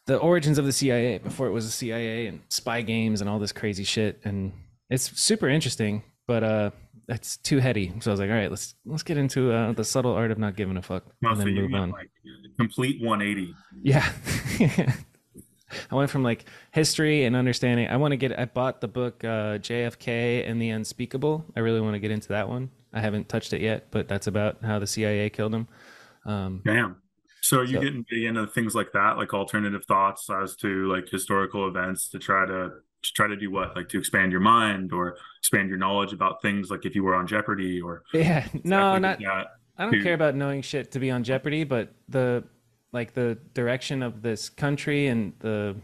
the 0.06 0.18
origins 0.18 0.58
of 0.58 0.66
the 0.66 0.72
CIA 0.72 1.18
before 1.18 1.48
it 1.48 1.52
was 1.52 1.66
the 1.66 1.72
CIA 1.72 2.28
and 2.28 2.42
spy 2.50 2.82
games 2.82 3.20
and 3.20 3.30
all 3.30 3.40
this 3.40 3.52
crazy 3.52 3.84
shit. 3.84 4.22
And 4.24 4.54
it's 4.90 5.20
super 5.20 5.50
interesting. 5.50 6.04
but 6.28 6.44
uh, 6.44 6.72
that's 7.08 7.38
too 7.38 7.60
heady. 7.60 7.94
So 8.02 8.12
I 8.12 8.14
was 8.14 8.20
like, 8.20 8.30
all 8.30 8.36
right, 8.36 8.50
let's 8.50 8.76
let's 8.86 9.04
get 9.04 9.18
into 9.18 9.52
uh, 9.52 9.72
the 9.74 9.84
subtle 9.84 10.14
art 10.14 10.32
of 10.32 10.38
not 10.38 10.56
giving 10.56 10.78
a 10.78 10.82
fuck, 10.82 11.04
Well, 11.22 11.32
and 11.34 11.40
so 11.42 11.46
then 11.46 11.56
move 11.56 11.74
on. 11.74 11.92
like 11.92 12.10
complete 12.60 13.02
180. 13.02 13.54
Yeah. 13.82 14.12
I 15.92 15.96
went 15.96 16.10
from 16.10 16.24
like 16.24 16.46
history 16.72 17.26
and 17.26 17.36
understanding. 17.36 17.88
I 17.90 17.98
want 17.98 18.14
to 18.14 18.18
get. 18.18 18.38
I 18.40 18.46
bought 18.46 18.80
the 18.82 18.88
book 18.88 19.24
uh, 19.24 19.58
JFK 19.60 20.50
and 20.50 20.62
the 20.62 20.70
Unspeakable. 20.70 21.44
I 21.56 21.60
really 21.60 21.82
want 21.82 21.96
to 21.96 22.00
get 22.00 22.10
into 22.12 22.30
that 22.30 22.48
one. 22.48 22.70
I 22.94 23.02
haven't 23.02 23.28
touched 23.28 23.52
it 23.52 23.62
yet, 23.62 23.88
but 23.92 24.08
that's 24.08 24.28
about 24.28 24.64
how 24.64 24.80
the 24.80 24.88
CIA 24.88 25.30
killed 25.30 25.54
him. 25.54 25.68
Um, 26.26 26.62
Damn. 26.66 27.02
So 27.42 27.60
are 27.60 27.64
you 27.66 27.76
So- 27.76 27.82
getting 27.82 28.06
into 28.26 28.48
things 28.48 28.76
like 28.76 28.94
that, 28.94 29.18
like 29.18 29.34
alternative 29.34 29.84
thoughts 29.86 30.30
as 30.30 30.56
to 30.58 30.88
like 30.92 31.10
historical 31.10 31.68
events 31.68 32.08
to 32.10 32.20
try 32.20 32.46
to 32.46 32.72
to 33.04 33.14
try 33.14 33.28
to 33.28 33.36
do 33.36 33.52
what, 33.52 33.76
like 33.76 33.90
to 33.90 34.00
expand 34.00 34.32
your 34.32 34.42
mind 34.42 34.92
or 34.92 35.18
expand 35.40 35.70
your 35.70 35.78
knowledge 35.78 36.14
about 36.14 36.42
things, 36.42 36.70
like 36.70 36.86
if 36.86 36.96
you 36.96 37.04
were 37.04 37.16
on 37.16 37.28
Jeopardy 37.28 37.82
or 37.82 38.04
yeah. 38.14 38.48
No, 38.64 38.98
not. 38.98 39.20
I 39.80 39.84
don't 39.84 40.02
care 40.02 40.16
about 40.16 40.36
knowing 40.36 40.62
shit 40.62 40.92
to 40.94 41.00
be 41.00 41.12
on 41.12 41.24
Jeopardy, 41.24 41.64
but 41.64 41.94
the 42.10 42.44
like 42.92 43.14
the 43.14 43.38
direction 43.54 44.02
of 44.02 44.22
this 44.22 44.50
country 44.50 45.08
and 45.08 45.34
the 45.40 45.76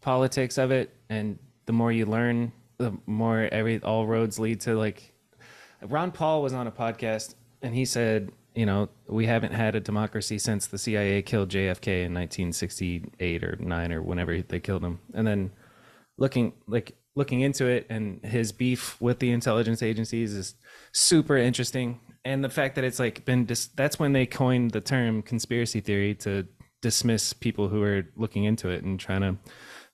politics 0.00 0.56
of 0.58 0.70
it, 0.70 0.94
and 1.10 1.38
the 1.66 1.72
more 1.72 1.92
you 1.92 2.06
learn, 2.06 2.52
the 2.78 2.96
more 3.06 3.48
every 3.52 3.82
all 3.82 4.06
roads 4.06 4.38
lead 4.38 4.60
to 4.62 4.74
like. 4.74 5.12
Ron 5.82 6.10
Paul 6.10 6.42
was 6.42 6.54
on 6.54 6.66
a 6.66 6.72
podcast 6.72 7.34
and 7.60 7.74
he 7.74 7.84
said, 7.84 8.32
you 8.54 8.64
know, 8.64 8.88
we 9.06 9.26
haven't 9.26 9.52
had 9.52 9.74
a 9.74 9.80
democracy 9.80 10.38
since 10.38 10.66
the 10.66 10.78
CIA 10.78 11.20
killed 11.20 11.50
JFK 11.50 12.04
in 12.04 12.14
1968 12.14 13.44
or 13.44 13.56
nine 13.60 13.92
or 13.92 14.00
whenever 14.00 14.40
they 14.40 14.58
killed 14.58 14.82
him, 14.82 14.98
and 15.12 15.26
then 15.26 15.50
looking 16.18 16.52
like 16.66 16.96
looking 17.16 17.40
into 17.40 17.66
it 17.66 17.86
and 17.88 18.22
his 18.24 18.52
beef 18.52 19.00
with 19.00 19.18
the 19.18 19.30
intelligence 19.30 19.82
agencies 19.82 20.34
is 20.34 20.54
super 20.92 21.36
interesting. 21.36 21.98
And 22.24 22.44
the 22.44 22.50
fact 22.50 22.74
that 22.74 22.84
it's 22.84 22.98
like 22.98 23.24
been 23.24 23.46
dis- 23.46 23.68
that's 23.68 23.98
when 23.98 24.12
they 24.12 24.26
coined 24.26 24.72
the 24.72 24.80
term 24.80 25.22
conspiracy 25.22 25.80
theory 25.80 26.14
to 26.16 26.46
dismiss 26.82 27.32
people 27.32 27.68
who 27.68 27.82
are 27.82 28.06
looking 28.16 28.44
into 28.44 28.68
it 28.68 28.84
and 28.84 29.00
trying 29.00 29.22
to 29.22 29.36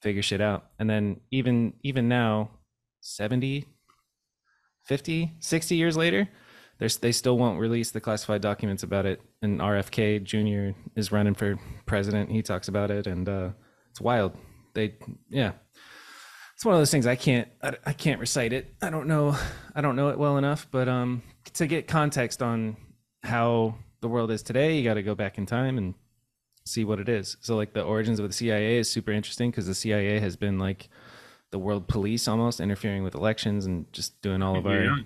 figure 0.00 0.22
shit 0.22 0.40
out. 0.40 0.66
And 0.78 0.90
then 0.90 1.20
even 1.30 1.74
even 1.82 2.08
now 2.08 2.50
70 3.00 3.66
50 4.84 5.32
60 5.38 5.76
years 5.76 5.96
later 5.96 6.28
they 7.00 7.12
still 7.12 7.38
won't 7.38 7.60
release 7.60 7.92
the 7.92 8.00
classified 8.00 8.42
documents 8.42 8.82
about 8.82 9.06
it. 9.06 9.20
And 9.40 9.60
rfk 9.60 10.24
jr 10.24 10.76
is 10.96 11.12
running 11.12 11.34
for 11.34 11.56
president. 11.86 12.30
He 12.30 12.42
talks 12.42 12.66
about 12.66 12.90
it 12.90 13.06
and 13.06 13.28
uh 13.28 13.50
it's 13.90 14.00
wild. 14.00 14.36
They 14.74 14.94
yeah 15.28 15.52
it's 16.62 16.64
one 16.64 16.76
of 16.76 16.80
those 16.80 16.92
things 16.92 17.08
I 17.08 17.16
can't 17.16 17.48
I, 17.60 17.72
I 17.86 17.92
can't 17.92 18.20
recite 18.20 18.52
it. 18.52 18.72
I 18.80 18.88
don't 18.88 19.08
know 19.08 19.36
I 19.74 19.80
don't 19.80 19.96
know 19.96 20.10
it 20.10 20.16
well 20.16 20.38
enough, 20.38 20.68
but 20.70 20.88
um 20.88 21.24
to 21.54 21.66
get 21.66 21.88
context 21.88 22.40
on 22.40 22.76
how 23.24 23.74
the 24.00 24.06
world 24.06 24.30
is 24.30 24.44
today, 24.44 24.76
you 24.76 24.84
got 24.84 24.94
to 24.94 25.02
go 25.02 25.16
back 25.16 25.38
in 25.38 25.44
time 25.44 25.76
and 25.76 25.94
see 26.64 26.84
what 26.84 27.00
it 27.00 27.08
is. 27.08 27.36
So 27.40 27.56
like 27.56 27.72
the 27.72 27.82
origins 27.82 28.20
of 28.20 28.28
the 28.28 28.32
CIA 28.32 28.78
is 28.78 28.88
super 28.88 29.10
interesting 29.10 29.50
because 29.50 29.66
the 29.66 29.74
CIA 29.74 30.20
has 30.20 30.36
been 30.36 30.60
like 30.60 30.88
the 31.50 31.58
world 31.58 31.88
police 31.88 32.28
almost 32.28 32.60
interfering 32.60 33.02
with 33.02 33.16
elections 33.16 33.66
and 33.66 33.92
just 33.92 34.22
doing 34.22 34.40
all 34.40 34.56
of 34.56 34.64
our 34.64 34.98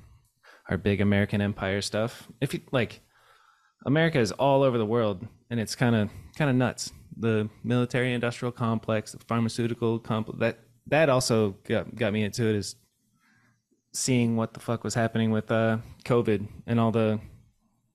our 0.69 0.77
big 0.77 1.01
American 1.01 1.41
empire 1.41 1.81
stuff. 1.81 2.28
If 2.43 2.53
you 2.53 2.61
like 2.70 3.01
America 3.87 4.19
is 4.19 4.31
all 4.33 4.62
over 4.62 4.77
the 4.77 4.85
world 4.85 5.27
and 5.49 5.59
it's 5.59 5.74
kind 5.74 5.97
of 5.97 6.11
kind 6.37 6.51
of 6.51 6.57
nuts. 6.57 6.93
The 7.16 7.49
military 7.65 8.12
industrial 8.12 8.53
complex, 8.53 9.12
the 9.12 9.24
pharmaceutical 9.24 9.99
complex 9.99 10.39
that 10.41 10.59
that 10.89 11.09
also 11.09 11.57
got 11.65 11.95
got 11.95 12.13
me 12.13 12.25
into 12.25 12.45
it 12.47 12.55
is 12.55 12.77
seeing 13.93 14.37
what 14.37 14.55
the 14.55 14.61
fuck 14.61 14.85
was 14.85 14.95
happening 14.95 15.31
with 15.31 15.51
uh 15.51 15.79
COVID 16.05 16.47
and 16.67 16.79
all 16.79 16.93
the 16.93 17.21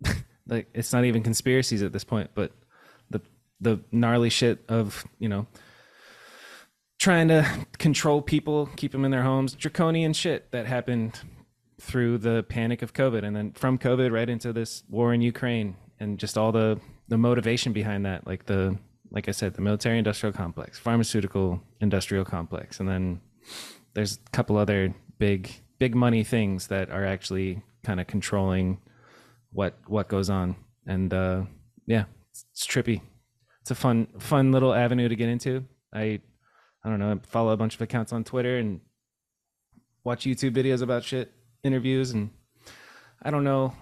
like 0.47 0.67
it's 0.73 0.93
not 0.93 1.05
even 1.05 1.23
conspiracies 1.23 1.83
at 1.83 1.93
this 1.93 2.03
point, 2.03 2.31
but 2.33 2.51
the 3.09 3.21
the 3.59 3.79
gnarly 3.91 4.29
shit 4.29 4.63
of, 4.67 5.05
you 5.19 5.29
know, 5.29 5.47
trying 6.99 7.27
to 7.29 7.47
control 7.77 8.21
people, 8.21 8.69
keep 8.75 8.91
them 8.91 9.05
in 9.05 9.11
their 9.11 9.23
homes, 9.23 9.53
draconian 9.53 10.13
shit 10.13 10.51
that 10.51 10.65
happened 10.65 11.19
through 11.79 12.17
the 12.17 12.43
panic 12.43 12.81
of 12.81 12.93
COVID 12.93 13.23
and 13.23 13.35
then 13.35 13.51
from 13.53 13.77
COVID 13.77 14.11
right 14.11 14.29
into 14.29 14.53
this 14.53 14.83
war 14.87 15.13
in 15.13 15.21
Ukraine 15.21 15.75
and 15.99 16.19
just 16.19 16.37
all 16.37 16.51
the 16.51 16.79
the 17.07 17.17
motivation 17.17 17.73
behind 17.73 18.05
that, 18.05 18.25
like 18.25 18.45
the 18.45 18.77
like 19.11 19.27
I 19.27 19.31
said, 19.31 19.53
the 19.53 19.61
military 19.61 19.97
industrial 19.97 20.33
complex, 20.33 20.79
pharmaceutical 20.79 21.61
industrial 21.81 22.25
complex, 22.25 22.79
and 22.79 22.87
then 22.87 23.21
there's 23.93 24.19
a 24.25 24.29
couple 24.31 24.57
other 24.57 24.93
big 25.19 25.51
big 25.79 25.95
money 25.95 26.23
things 26.23 26.67
that 26.67 26.89
are 26.89 27.05
actually 27.05 27.61
kind 27.83 27.99
of 27.99 28.07
controlling 28.07 28.79
what 29.51 29.77
what 29.87 30.07
goes 30.07 30.29
on. 30.29 30.55
And 30.87 31.13
uh 31.13 31.43
yeah, 31.85 32.05
it's, 32.29 32.45
it's 32.51 32.67
trippy. 32.67 33.01
It's 33.61 33.71
a 33.71 33.75
fun 33.75 34.07
fun 34.19 34.51
little 34.51 34.73
avenue 34.73 35.09
to 35.09 35.15
get 35.15 35.29
into. 35.29 35.65
I 35.93 36.21
I 36.83 36.89
don't 36.89 36.99
know, 36.99 37.11
I 37.11 37.27
follow 37.27 37.51
a 37.51 37.57
bunch 37.57 37.75
of 37.75 37.81
accounts 37.81 38.13
on 38.13 38.23
Twitter 38.23 38.57
and 38.57 38.79
watch 40.03 40.25
YouTube 40.25 40.55
videos 40.55 40.81
about 40.81 41.03
shit, 41.03 41.31
interviews 41.63 42.11
and 42.11 42.29
I 43.21 43.29
don't 43.29 43.43
know. 43.43 43.75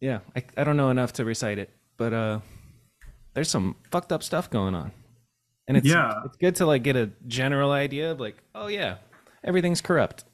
Yeah, 0.00 0.20
I 0.34 0.42
I 0.56 0.64
don't 0.64 0.76
know 0.76 0.90
enough 0.90 1.12
to 1.14 1.24
recite 1.24 1.58
it, 1.58 1.70
but 1.96 2.12
uh 2.12 2.40
there's 3.34 3.48
some 3.48 3.76
fucked 3.90 4.12
up 4.12 4.22
stuff 4.22 4.50
going 4.50 4.74
on. 4.74 4.92
And 5.68 5.76
it's 5.76 5.86
Yeah. 5.86 6.12
it's 6.24 6.36
good 6.36 6.56
to 6.56 6.66
like 6.66 6.82
get 6.82 6.96
a 6.96 7.10
general 7.26 7.70
idea 7.70 8.10
of 8.10 8.20
like, 8.20 8.42
oh 8.54 8.66
yeah, 8.66 8.96
everything's 9.44 9.80
corrupt. 9.80 10.24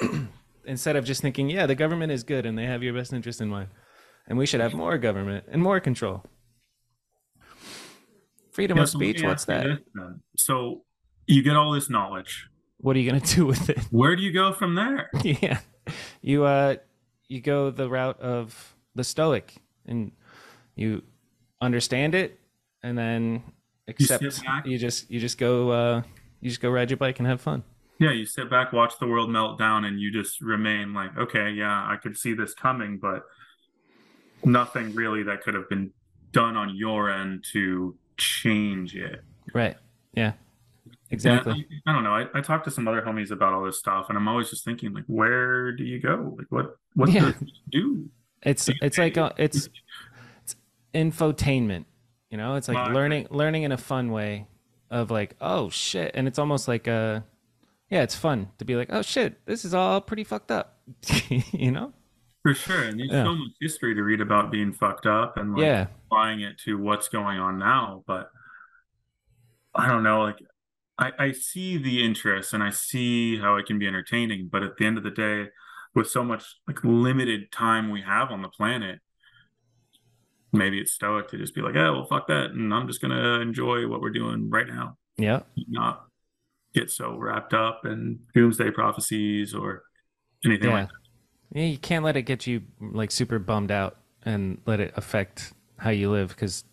Instead 0.64 0.96
of 0.96 1.04
just 1.04 1.22
thinking, 1.22 1.48
yeah, 1.50 1.66
the 1.66 1.74
government 1.74 2.10
is 2.12 2.24
good 2.24 2.44
and 2.46 2.58
they 2.58 2.64
have 2.66 2.82
your 2.82 2.92
best 2.94 3.12
interest 3.12 3.40
in 3.40 3.48
mind. 3.48 3.68
And 4.26 4.36
we 4.38 4.46
should 4.46 4.60
have 4.60 4.74
more 4.74 4.98
government 4.98 5.44
and 5.48 5.62
more 5.62 5.78
control. 5.80 6.24
Freedom 8.52 8.76
Yeah, 8.78 8.84
of 8.84 8.88
so 8.90 8.98
speech, 8.98 9.22
what's 9.22 9.44
that? 9.44 9.64
this. 9.66 9.78
So 10.36 10.82
you 11.26 11.42
get 11.42 11.56
all 11.56 11.72
this 11.72 11.90
knowledge. 11.90 12.48
What 12.78 12.96
are 12.96 12.98
you 12.98 13.08
gonna 13.10 13.20
do 13.34 13.46
with 13.46 13.68
it? 13.70 13.78
Where 13.90 14.16
do 14.16 14.22
you 14.22 14.32
go 14.32 14.52
from 14.52 14.74
there? 14.74 15.10
yeah 15.22 15.60
you 16.20 16.44
uh 16.44 16.74
you 17.28 17.40
go 17.40 17.70
the 17.70 17.88
route 17.88 18.18
of 18.20 18.74
the 18.96 19.04
stoic 19.04 19.54
and 19.86 20.10
you 20.74 21.02
understand 21.60 22.14
it 22.14 22.40
and 22.82 22.96
then 22.96 23.42
accept 23.88 24.44
back. 24.44 24.66
you, 24.66 24.78
just 24.78 25.10
you 25.10 25.20
just 25.20 25.38
go 25.38 25.70
uh 25.70 26.02
you 26.40 26.50
just 26.50 26.60
go 26.60 26.70
ride 26.70 26.90
your 26.90 26.96
bike 26.96 27.18
and 27.18 27.26
have 27.28 27.40
fun 27.40 27.62
Yeah, 27.98 28.12
you 28.12 28.26
sit 28.26 28.50
back, 28.50 28.72
watch 28.72 28.98
the 28.98 29.06
world 29.06 29.30
melt 29.30 29.58
down, 29.58 29.84
and 29.84 30.00
you 30.00 30.12
just 30.12 30.40
remain 30.40 30.92
like, 30.92 31.16
okay, 31.16 31.50
yeah, 31.50 31.86
I 31.88 31.96
could 31.96 32.16
see 32.16 32.34
this 32.34 32.52
coming, 32.54 32.98
but 33.00 33.22
nothing 34.44 34.94
really 34.94 35.22
that 35.24 35.42
could 35.42 35.54
have 35.54 35.68
been 35.68 35.92
done 36.32 36.56
on 36.56 36.76
your 36.76 37.10
end 37.10 37.44
to 37.52 37.96
change 38.18 38.94
it. 38.94 39.20
right 39.54 39.76
yeah 40.14 40.32
exactly 41.10 41.66
I, 41.86 41.90
I 41.90 41.94
don't 41.94 42.04
know. 42.04 42.14
I, 42.14 42.26
I 42.34 42.40
talked 42.40 42.64
to 42.66 42.70
some 42.70 42.86
other 42.86 43.02
homies 43.02 43.30
about 43.30 43.52
all 43.52 43.64
this 43.64 43.78
stuff, 43.78 44.06
and 44.08 44.18
I'm 44.18 44.28
always 44.28 44.50
just 44.50 44.64
thinking, 44.64 44.92
like, 44.92 45.04
where 45.06 45.72
do 45.72 45.84
you 45.84 46.00
go? 46.00 46.34
Like, 46.36 46.46
what 46.50 46.76
what 46.94 47.10
Yeah. 47.10 47.20
does 47.20 47.42
it 47.42 47.48
do? 47.70 48.08
it's 48.42 48.68
it's 48.82 48.98
like 48.98 49.16
uh, 49.16 49.30
it's 49.38 49.68
it's 50.42 50.56
infotainment 50.94 51.84
you 52.30 52.36
know 52.36 52.54
it's 52.56 52.68
like 52.68 52.92
learning 52.92 53.26
learning 53.30 53.62
in 53.62 53.72
a 53.72 53.76
fun 53.76 54.10
way 54.10 54.46
of 54.90 55.10
like 55.10 55.34
oh 55.40 55.68
shit 55.70 56.10
and 56.14 56.26
it's 56.28 56.38
almost 56.38 56.68
like 56.68 56.86
uh 56.88 57.20
yeah 57.90 58.02
it's 58.02 58.14
fun 58.16 58.48
to 58.58 58.64
be 58.64 58.74
like 58.76 58.88
oh 58.90 59.02
shit 59.02 59.38
this 59.46 59.64
is 59.64 59.74
all 59.74 60.00
pretty 60.00 60.24
fucked 60.24 60.50
up 60.50 60.78
you 61.52 61.70
know 61.70 61.92
For 62.42 62.54
sure. 62.54 62.82
And 62.84 62.98
there's 63.00 63.10
Yeah. 63.10 63.24
so 63.24 63.34
much 63.34 63.50
history 63.60 63.94
to 63.94 64.02
read 64.02 64.20
about 64.20 64.50
being 64.52 64.72
fucked 64.72 65.06
up 65.06 65.36
and 65.36 65.52
like 65.52 65.62
yeah 65.62 65.86
applying 66.06 66.40
it 66.40 66.58
to 66.64 66.78
what's 66.78 67.08
going 67.08 67.38
on 67.40 67.58
now. 67.58 68.04
But 68.06 68.30
I 69.74 69.88
don't 69.88 70.02
know, 70.04 70.22
like 70.22 70.38
I, 70.98 71.12
I 71.18 71.32
see 71.32 71.76
the 71.76 72.04
interest 72.04 72.54
and 72.54 72.62
I 72.62 72.70
see 72.70 73.38
how 73.38 73.56
it 73.56 73.66
can 73.66 73.78
be 73.78 73.86
entertaining, 73.86 74.48
but 74.50 74.62
at 74.62 74.76
the 74.78 74.86
end 74.86 74.96
of 74.96 75.04
the 75.04 75.10
day, 75.10 75.48
with 75.94 76.08
so 76.08 76.22
much 76.24 76.44
like 76.66 76.82
limited 76.84 77.50
time 77.52 77.90
we 77.90 78.02
have 78.02 78.30
on 78.30 78.42
the 78.42 78.48
planet, 78.48 79.00
maybe 80.56 80.78
it's 80.80 80.92
stoic 80.92 81.28
to 81.28 81.38
just 81.38 81.54
be 81.54 81.60
like, 81.62 81.76
oh 81.76 81.92
well 81.92 82.06
fuck 82.06 82.26
that 82.28 82.50
and 82.50 82.72
I'm 82.72 82.86
just 82.86 83.00
gonna 83.00 83.40
enjoy 83.40 83.86
what 83.88 84.00
we're 84.00 84.10
doing 84.10 84.50
right 84.50 84.66
now. 84.66 84.96
yeah. 85.16 85.40
Not 85.68 86.04
get 86.74 86.90
so 86.90 87.16
wrapped 87.16 87.54
up 87.54 87.86
in 87.86 88.18
doomsday 88.34 88.70
prophecies 88.70 89.54
or 89.54 89.82
anything 90.44 90.68
yeah 90.68 90.74
like 90.80 90.88
yeah. 91.54 91.64
You 91.64 91.78
can't 91.78 92.04
let 92.04 92.16
it 92.16 92.22
get 92.22 92.46
you 92.46 92.62
like 92.80 93.10
super 93.10 93.38
bummed 93.38 93.70
out 93.70 93.96
and 94.24 94.60
let 94.66 94.80
it 94.80 94.92
affect 94.96 95.52
how 95.78 95.90
you 95.90 96.10
live 96.10 96.28
because 96.30 96.64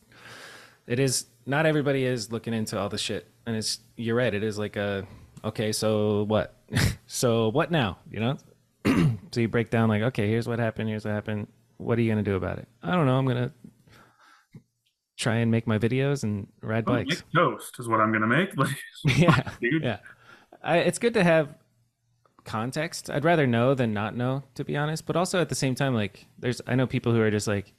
it 0.88 0.99
is 0.99 1.27
not 1.45 1.65
everybody 1.65 2.03
is 2.05 2.31
looking 2.31 2.53
into 2.53 2.77
all 2.77 2.89
the 2.89 2.97
shit 2.97 3.27
and 3.45 3.55
it's 3.55 3.80
you're 3.95 4.15
right 4.15 4.34
it 4.34 4.43
is 4.43 4.57
like 4.57 4.76
a 4.76 5.05
okay 5.45 5.72
so 5.72 6.23
what? 6.23 6.55
So 7.05 7.49
what 7.49 7.69
now 7.69 7.99
you 8.11 8.19
know? 8.19 8.38
So 9.31 9.41
you 9.41 9.47
break 9.47 9.69
down 9.69 9.88
like 9.89 10.01
okay 10.01 10.27
here's 10.27 10.47
what 10.47 10.60
happened 10.60 10.89
here's 10.89 11.05
what 11.05 11.14
happened. 11.14 11.47
What 11.77 11.97
are 11.97 12.01
you 12.01 12.11
gonna 12.11 12.23
do 12.23 12.35
about 12.35 12.57
it? 12.60 12.68
I 12.81 12.91
don't 12.95 13.05
know 13.05 13.18
i'm 13.18 13.26
gonna 13.26 13.51
try 15.18 15.35
and 15.35 15.52
make 15.52 15.68
my 15.68 15.77
videos 15.77 16.23
and 16.23 16.48
ride 16.61 16.85
Oh, 16.88 16.94
bikes 16.94 17.10
make 17.10 17.31
toast 17.35 17.80
is 17.80 17.88
what 17.88 17.99
I'm 17.99 18.11
gonna 18.11 18.27
make. 18.27 18.49
Yeah 19.06 19.49
dude. 19.61 19.84
yeah 19.84 19.98
I, 20.64 20.77
it's 20.77 20.98
good 20.98 21.14
to 21.15 21.23
have 21.23 21.56
context. 22.45 23.10
I'd 23.10 23.26
rather 23.26 23.45
know 23.48 23.73
than 23.73 23.94
not 23.94 24.15
know, 24.15 24.44
to 24.56 24.64
be 24.64 24.77
honest. 24.77 25.06
But 25.06 25.15
also 25.15 25.41
at 25.41 25.49
the 25.49 25.56
same 25.56 25.76
time, 25.76 25.94
like 25.94 26.26
there's 26.40 26.61
I 26.68 26.76
know 26.76 26.88
people 26.88 27.11
who 27.14 27.22
are 27.22 27.31
just 27.31 27.48
like, 27.48 27.73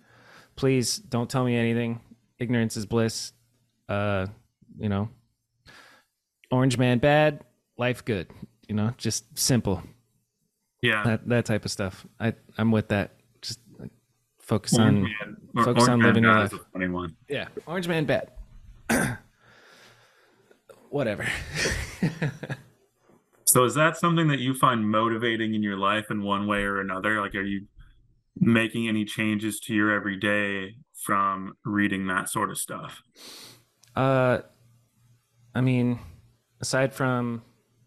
please 0.57 0.99
don't 0.99 1.29
tell 1.31 1.45
me 1.45 1.57
anything. 1.57 2.01
Ignorance 2.39 2.77
is 2.77 2.87
bliss. 2.87 3.33
Uh, 3.89 4.27
you 4.79 4.89
know, 4.89 5.09
Orange 6.51 6.79
Man 6.79 6.99
bad, 6.99 7.43
life 7.79 8.05
good. 8.05 8.29
You 8.69 8.75
know, 8.75 8.93
just 8.97 9.39
simple. 9.39 9.83
Yeah. 10.83 11.03
That 11.05 11.29
that 11.29 11.45
type 11.47 11.65
of 11.65 11.71
stuff. 11.71 12.07
I 12.21 12.35
I'm 12.59 12.71
with 12.71 12.89
that. 12.89 13.13
Focus 14.45 14.79
on 14.79 15.03
Man- 15.03 15.37
or- 15.57 15.65
focus 15.65 15.83
Orange 15.85 15.89
on 15.93 15.99
Man 16.01 16.09
living 16.09 16.25
your 16.25 16.35
life. 16.35 16.53
funny 16.73 16.89
one. 16.89 17.17
yeah. 17.29 17.49
Orange 17.67 17.89
Man 17.89 18.05
bad. 18.05 18.31
Whatever. 20.91 21.27
So 23.47 23.63
is 23.65 23.75
that 23.75 23.97
something 23.99 24.27
that 24.29 24.41
you 24.41 24.55
find 24.55 24.91
motivating 24.91 25.55
in 25.55 25.63
your 25.63 25.77
life 25.77 26.07
in 26.11 26.23
one 26.25 26.47
way 26.49 26.63
or 26.63 26.81
another? 26.81 27.21
Like, 27.21 27.35
are 27.37 27.43
you 27.43 27.67
making 28.41 28.89
any 28.89 29.05
changes 29.05 29.61
to 29.61 29.75
your 29.75 29.93
everyday 29.93 30.75
from 31.05 31.55
reading 31.65 32.07
that 32.09 32.29
sort 32.31 32.51
of 32.51 32.59
stuff? 32.59 33.03
Uh, 33.95 34.39
I 35.55 35.61
mean, 35.61 36.01
aside 36.61 36.95
from 36.95 37.43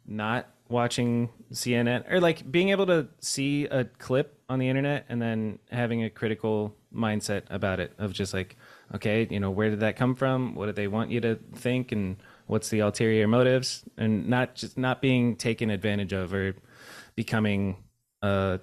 not 0.06 0.48
watching 0.70 1.32
CNN 1.52 2.10
or 2.10 2.22
like 2.22 2.50
being 2.50 2.70
able 2.70 2.86
to 2.86 3.10
see 3.20 3.66
a 3.66 3.84
clip 3.84 4.37
on 4.50 4.60
the 4.60 4.70
internet 4.70 5.06
and 5.10 5.22
then 5.22 5.60
having 5.72 6.04
a 6.04 6.10
critical 6.10 6.74
mindset 6.94 7.44
about 7.50 7.80
it 7.80 7.94
of 7.98 8.14
just 8.14 8.34
like, 8.34 8.56
okay, 8.96 9.28
you 9.30 9.40
know, 9.40 9.52
where 9.52 9.70
did 9.70 9.82
that 9.82 9.98
come 9.98 10.16
from? 10.16 10.56
What 10.56 10.68
did 10.68 10.76
they 10.76 10.88
want 10.88 11.12
you 11.12 11.20
to 11.22 11.38
think? 11.56 11.92
And 11.92 12.18
what's 12.46 12.70
the 12.70 12.80
ulterior 12.80 13.28
motives? 13.28 13.84
And 13.98 14.30
not 14.30 14.56
just 14.56 14.78
not 14.78 15.02
being 15.02 15.36
taken 15.36 15.70
advantage 15.70 16.14
of 16.14 16.34
or 16.34 16.56
becoming, 17.16 17.84
uh, 18.22 18.60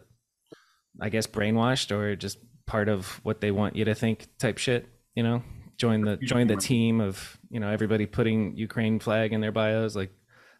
I 1.00 1.10
guess, 1.10 1.26
brainwashed 1.26 1.90
or 1.90 2.16
just 2.16 2.38
part 2.66 2.88
of 2.88 3.20
what 3.22 3.40
they 3.40 3.50
want 3.50 3.76
you 3.76 3.84
to 3.84 3.94
think 3.94 4.26
type 4.38 4.58
shit, 4.58 4.88
you 5.14 5.22
know? 5.22 5.42
Join 5.76 6.02
the 6.02 6.16
join 6.18 6.46
the 6.46 6.56
team 6.56 7.00
of 7.00 7.36
you 7.50 7.58
know 7.58 7.68
everybody 7.68 8.06
putting 8.06 8.56
Ukraine 8.56 9.00
flag 9.00 9.32
in 9.32 9.40
their 9.40 9.50
bios. 9.50 9.96
Like 9.96 10.12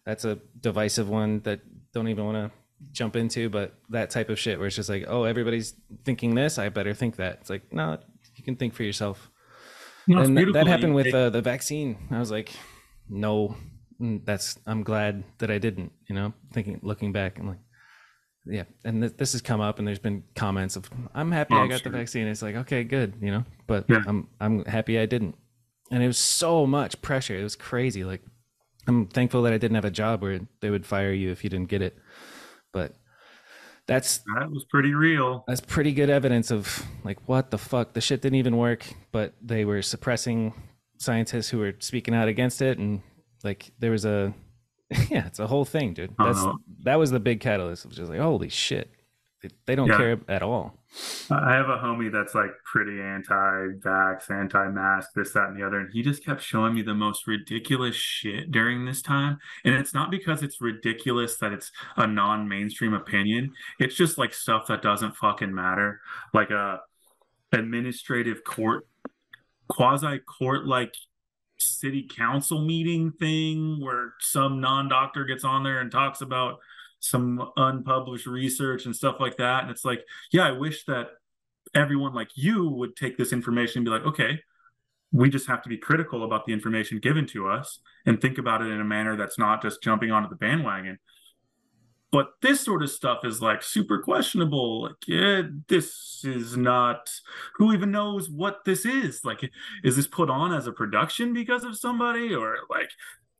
that's 0.05 0.25
a 0.25 0.39
divisive 0.59 1.07
one 1.07 1.39
that 1.45 1.61
don't 1.93 2.09
even 2.09 2.25
want 2.25 2.35
to 2.35 2.57
jump 2.91 3.15
into. 3.15 3.49
But 3.49 3.75
that 3.89 4.09
type 4.09 4.29
of 4.29 4.39
shit 4.39 4.57
where 4.57 4.67
it's 4.67 4.75
just 4.75 4.89
like, 4.89 5.05
oh, 5.07 5.23
everybody's 5.23 5.73
thinking 6.03 6.35
this, 6.35 6.57
I 6.57 6.69
better 6.69 6.93
think 6.93 7.17
that. 7.17 7.39
It's 7.41 7.49
like 7.49 7.71
no, 7.73 7.97
you 8.35 8.43
can 8.43 8.55
think 8.55 8.73
for 8.73 8.83
yourself. 8.83 9.29
It's 10.07 10.27
and 10.27 10.37
that, 10.37 10.53
that 10.53 10.67
happened 10.67 10.95
with 10.95 11.13
uh, 11.13 11.29
the 11.31 11.41
vaccine. 11.41 11.97
I 12.11 12.19
was 12.19 12.29
like, 12.29 12.51
no, 13.09 13.55
mm, 13.99 14.23
that's 14.25 14.59
I'm 14.67 14.83
glad 14.83 15.23
that 15.39 15.49
I 15.49 15.57
didn't. 15.57 15.91
You 16.07 16.15
know, 16.15 16.33
thinking 16.53 16.79
looking 16.83 17.11
back, 17.11 17.39
I'm 17.39 17.47
like. 17.47 17.59
Yeah, 18.47 18.65
and 18.83 19.01
th- 19.01 19.17
this 19.17 19.31
has 19.31 19.41
come 19.41 19.59
up, 19.59 19.79
and 19.79 19.87
there's 19.87 19.97
been 19.97 20.23
comments 20.35 20.75
of, 20.75 20.87
"I'm 21.15 21.31
happy 21.31 21.55
Oh, 21.55 21.63
I 21.63 21.67
got 21.67 21.83
the 21.83 21.89
vaccine." 21.89 22.27
It's 22.27 22.43
like, 22.43 22.53
okay, 22.55 22.83
good, 22.83 23.15
you 23.19 23.31
know, 23.31 23.43
but 23.65 23.85
Yeah. 23.89 24.03
I'm 24.05 24.27
I'm 24.39 24.63
happy 24.65 24.99
I 24.99 25.07
didn't, 25.07 25.33
and 25.89 26.03
it 26.03 26.05
was 26.05 26.19
so 26.19 26.67
much 26.67 27.01
pressure. 27.01 27.35
It 27.35 27.41
was 27.41 27.55
crazy. 27.55 28.03
Like, 28.03 28.21
I'm 28.87 29.07
thankful 29.07 29.41
that 29.41 29.53
I 29.53 29.57
didn't 29.57 29.73
have 29.73 29.85
a 29.85 29.89
job 29.89 30.21
where 30.21 30.41
they 30.61 30.69
would 30.69 30.85
fire 30.85 31.11
you 31.11 31.31
if 31.31 31.43
you 31.43 31.49
didn't 31.49 31.69
get 31.69 31.81
it, 31.81 31.97
but 32.75 32.91
that's 33.87 34.19
that 34.35 34.51
was 34.51 34.65
pretty 34.65 34.93
real. 34.93 35.43
that's 35.47 35.61
pretty 35.61 35.93
good 35.93 36.09
evidence 36.09 36.51
of 36.51 36.83
like 37.03 37.17
what 37.27 37.49
the 37.49 37.57
fuck? 37.57 37.93
The 37.93 38.01
shit 38.01 38.21
didn't 38.21 38.35
even 38.35 38.57
work 38.57 38.85
but 39.11 39.33
they 39.41 39.63
were 39.63 39.81
suppressing 39.81 40.53
scientists 40.97 41.49
who 41.49 41.59
were 41.59 41.73
speaking 41.79 42.13
out 42.13 42.27
against 42.27 42.61
it 42.61 42.77
and 42.77 43.01
like 43.43 43.71
there 43.79 43.91
was 43.91 44.03
a 44.05 44.33
yeah 45.09 45.25
it's 45.27 45.39
a 45.39 45.47
whole 45.47 45.65
thing 45.65 45.93
dude. 45.93 46.13
That's 46.19 46.43
that 46.83 46.99
was 46.99 47.11
the 47.11 47.19
big 47.19 47.39
catalyst 47.39 47.85
of 47.85 47.91
just 47.91 48.11
like 48.11 48.19
holy 48.19 48.49
shit 48.49 48.91
they, 49.41 49.49
they 49.65 49.75
don't 49.75 49.87
Yeah. 49.87 49.97
care 49.97 50.19
at 50.27 50.41
all 50.41 50.79
I 51.29 51.53
have 51.53 51.67
a 51.67 51.77
homie 51.77 52.09
that's 52.09 52.33
like 52.33 52.51
pretty 52.63 53.01
anti-vax, 53.01 54.31
anti-mask, 54.31 55.09
this, 55.13 55.33
that, 55.33 55.49
and 55.49 55.57
the 55.59 55.65
other, 55.67 55.79
and 55.79 55.91
he 55.91 56.01
just 56.01 56.23
kept 56.23 56.41
showing 56.41 56.73
me 56.73 56.83
the 56.83 56.93
most 56.93 57.27
ridiculous 57.27 57.95
shit 57.97 58.49
during 58.49 58.85
this 58.85 59.01
time. 59.01 59.37
And 59.65 59.75
it's 59.75 59.93
not 59.93 60.09
because 60.09 60.41
it's 60.41 60.61
ridiculous 60.61 61.37
that 61.39 61.51
it's 61.51 61.69
a 61.97 62.07
non-mainstream 62.07 62.93
opinion. 62.93 63.51
It's 63.77 63.95
just 63.95 64.17
like 64.17 64.33
stuff 64.33 64.67
that 64.67 64.81
doesn't 64.81 65.17
fucking 65.17 65.53
matter, 65.53 65.99
like 66.33 66.49
a 66.51 66.79
administrative 67.51 68.45
court, 68.45 68.87
quasi-court 69.67 70.65
like 70.65 70.93
city 71.57 72.07
council 72.09 72.65
meeting 72.65 73.11
thing 73.11 73.81
where 73.81 74.13
some 74.19 74.61
non-doctor 74.61 75.25
gets 75.25 75.43
on 75.43 75.63
there 75.63 75.79
and 75.79 75.91
talks 75.91 76.21
about 76.21 76.59
some 77.09 77.51
unpublished 77.55 78.25
research 78.25 78.85
and 78.85 78.95
stuff 78.95 79.17
like 79.19 79.37
that. 79.37 79.63
And 79.63 79.71
it's 79.71 79.85
like, 79.85 80.01
yeah, 80.31 80.47
I 80.47 80.51
wish 80.51 80.85
that 80.85 81.07
everyone 81.73 82.13
like 82.13 82.29
you 82.35 82.69
would 82.69 82.95
take 82.95 83.17
this 83.17 83.33
information 83.33 83.79
and 83.79 83.85
be 83.85 83.91
like, 83.91 84.05
okay, 84.05 84.39
we 85.11 85.29
just 85.29 85.47
have 85.47 85.61
to 85.63 85.69
be 85.69 85.77
critical 85.77 86.23
about 86.23 86.45
the 86.45 86.53
information 86.53 86.99
given 86.99 87.25
to 87.27 87.47
us 87.47 87.79
and 88.05 88.19
think 88.19 88.37
about 88.37 88.61
it 88.61 88.69
in 88.69 88.81
a 88.81 88.85
manner 88.85 89.15
that's 89.15 89.39
not 89.39 89.61
just 89.61 89.81
jumping 89.81 90.11
onto 90.11 90.29
the 90.29 90.35
bandwagon. 90.35 90.99
But 92.11 92.31
this 92.41 92.61
sort 92.61 92.81
of 92.81 92.89
stuff 92.89 93.25
is 93.25 93.41
like 93.41 93.61
super 93.61 93.99
questionable. 93.99 94.83
Like, 94.83 95.07
yeah, 95.07 95.41
this 95.67 96.21
is 96.23 96.55
not 96.55 97.11
who 97.55 97.73
even 97.73 97.91
knows 97.91 98.29
what 98.29 98.63
this 98.63 98.85
is. 98.85 99.25
Like, 99.25 99.49
is 99.83 99.95
this 99.97 100.07
put 100.07 100.29
on 100.29 100.53
as 100.53 100.65
a 100.65 100.71
production 100.71 101.33
because 101.33 101.63
of 101.63 101.77
somebody? 101.77 102.33
Or 102.33 102.57
like, 102.69 102.89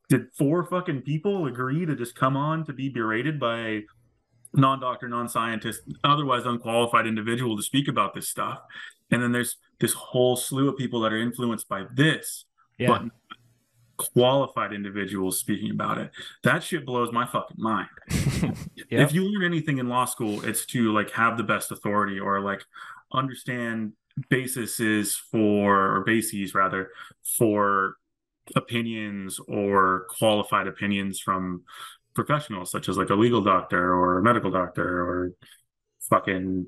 did 0.09 0.27
four 0.37 0.65
fucking 0.65 1.01
people 1.01 1.47
agree 1.47 1.85
to 1.85 1.95
just 1.95 2.15
come 2.15 2.37
on 2.37 2.65
to 2.65 2.73
be 2.73 2.89
berated 2.89 3.39
by 3.39 3.57
a 3.57 3.81
non-doctor, 4.53 5.07
non-scientist, 5.07 5.81
otherwise 6.03 6.45
unqualified 6.45 7.07
individual 7.07 7.57
to 7.57 7.63
speak 7.63 7.87
about 7.87 8.13
this 8.13 8.29
stuff? 8.29 8.59
And 9.11 9.21
then 9.21 9.31
there's 9.31 9.57
this 9.79 9.93
whole 9.93 10.35
slew 10.35 10.69
of 10.69 10.77
people 10.77 11.01
that 11.01 11.13
are 11.13 11.21
influenced 11.21 11.67
by 11.67 11.85
this, 11.93 12.45
yeah 12.77 12.87
but 12.89 13.03
qualified 13.97 14.73
individuals 14.73 15.39
speaking 15.39 15.71
about 15.71 15.97
it. 15.97 16.11
That 16.43 16.63
shit 16.63 16.85
blows 16.85 17.11
my 17.11 17.25
fucking 17.25 17.57
mind. 17.59 17.87
If 18.91 19.13
you 19.13 19.23
learn 19.23 19.43
anything 19.43 19.79
in 19.79 19.89
law 19.89 20.05
school, 20.05 20.45
it's 20.45 20.65
to 20.67 20.93
like 20.93 21.09
have 21.11 21.37
the 21.37 21.43
best 21.43 21.71
authority 21.71 22.19
or 22.19 22.39
like 22.39 22.63
understand 23.11 23.93
basis 24.29 24.79
is 24.79 25.15
for 25.15 25.95
or 25.95 26.03
bases 26.05 26.53
rather 26.53 26.91
for 27.37 27.95
opinions 28.55 29.39
or 29.47 30.05
qualified 30.09 30.67
opinions 30.67 31.19
from 31.19 31.63
professionals 32.13 32.71
such 32.71 32.87
as 32.87 32.97
like 32.97 33.09
a 33.09 33.15
legal 33.15 33.41
doctor 33.41 33.93
or 33.93 34.19
a 34.19 34.23
medical 34.23 34.51
doctor 34.51 35.01
or 35.01 35.31
fucking 36.09 36.67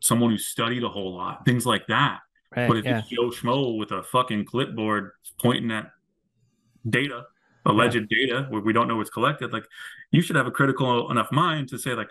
someone 0.00 0.30
who 0.30 0.38
studied 0.38 0.82
a 0.82 0.88
whole 0.88 1.14
lot 1.14 1.44
things 1.44 1.66
like 1.66 1.86
that 1.86 2.20
right 2.56 2.68
but 2.68 2.76
if 2.78 2.84
yeah 2.84 2.98
it's 2.98 3.08
Joe 3.08 3.30
Schmo 3.30 3.78
with 3.78 3.92
a 3.92 4.02
fucking 4.02 4.46
clipboard 4.46 5.10
pointing 5.38 5.70
at 5.70 5.90
data, 6.88 7.24
alleged 7.66 8.08
data, 8.08 8.46
where 8.48 8.60
we 8.60 8.72
don't 8.72 8.88
know 8.88 8.96
what's 8.96 9.10
collected, 9.10 9.52
like 9.52 9.64
you 10.10 10.20
should 10.20 10.36
have 10.36 10.46
a 10.46 10.50
critical 10.50 11.10
enough 11.10 11.30
mind 11.32 11.68
to 11.68 11.78
say, 11.78 11.94
like, 11.94 12.10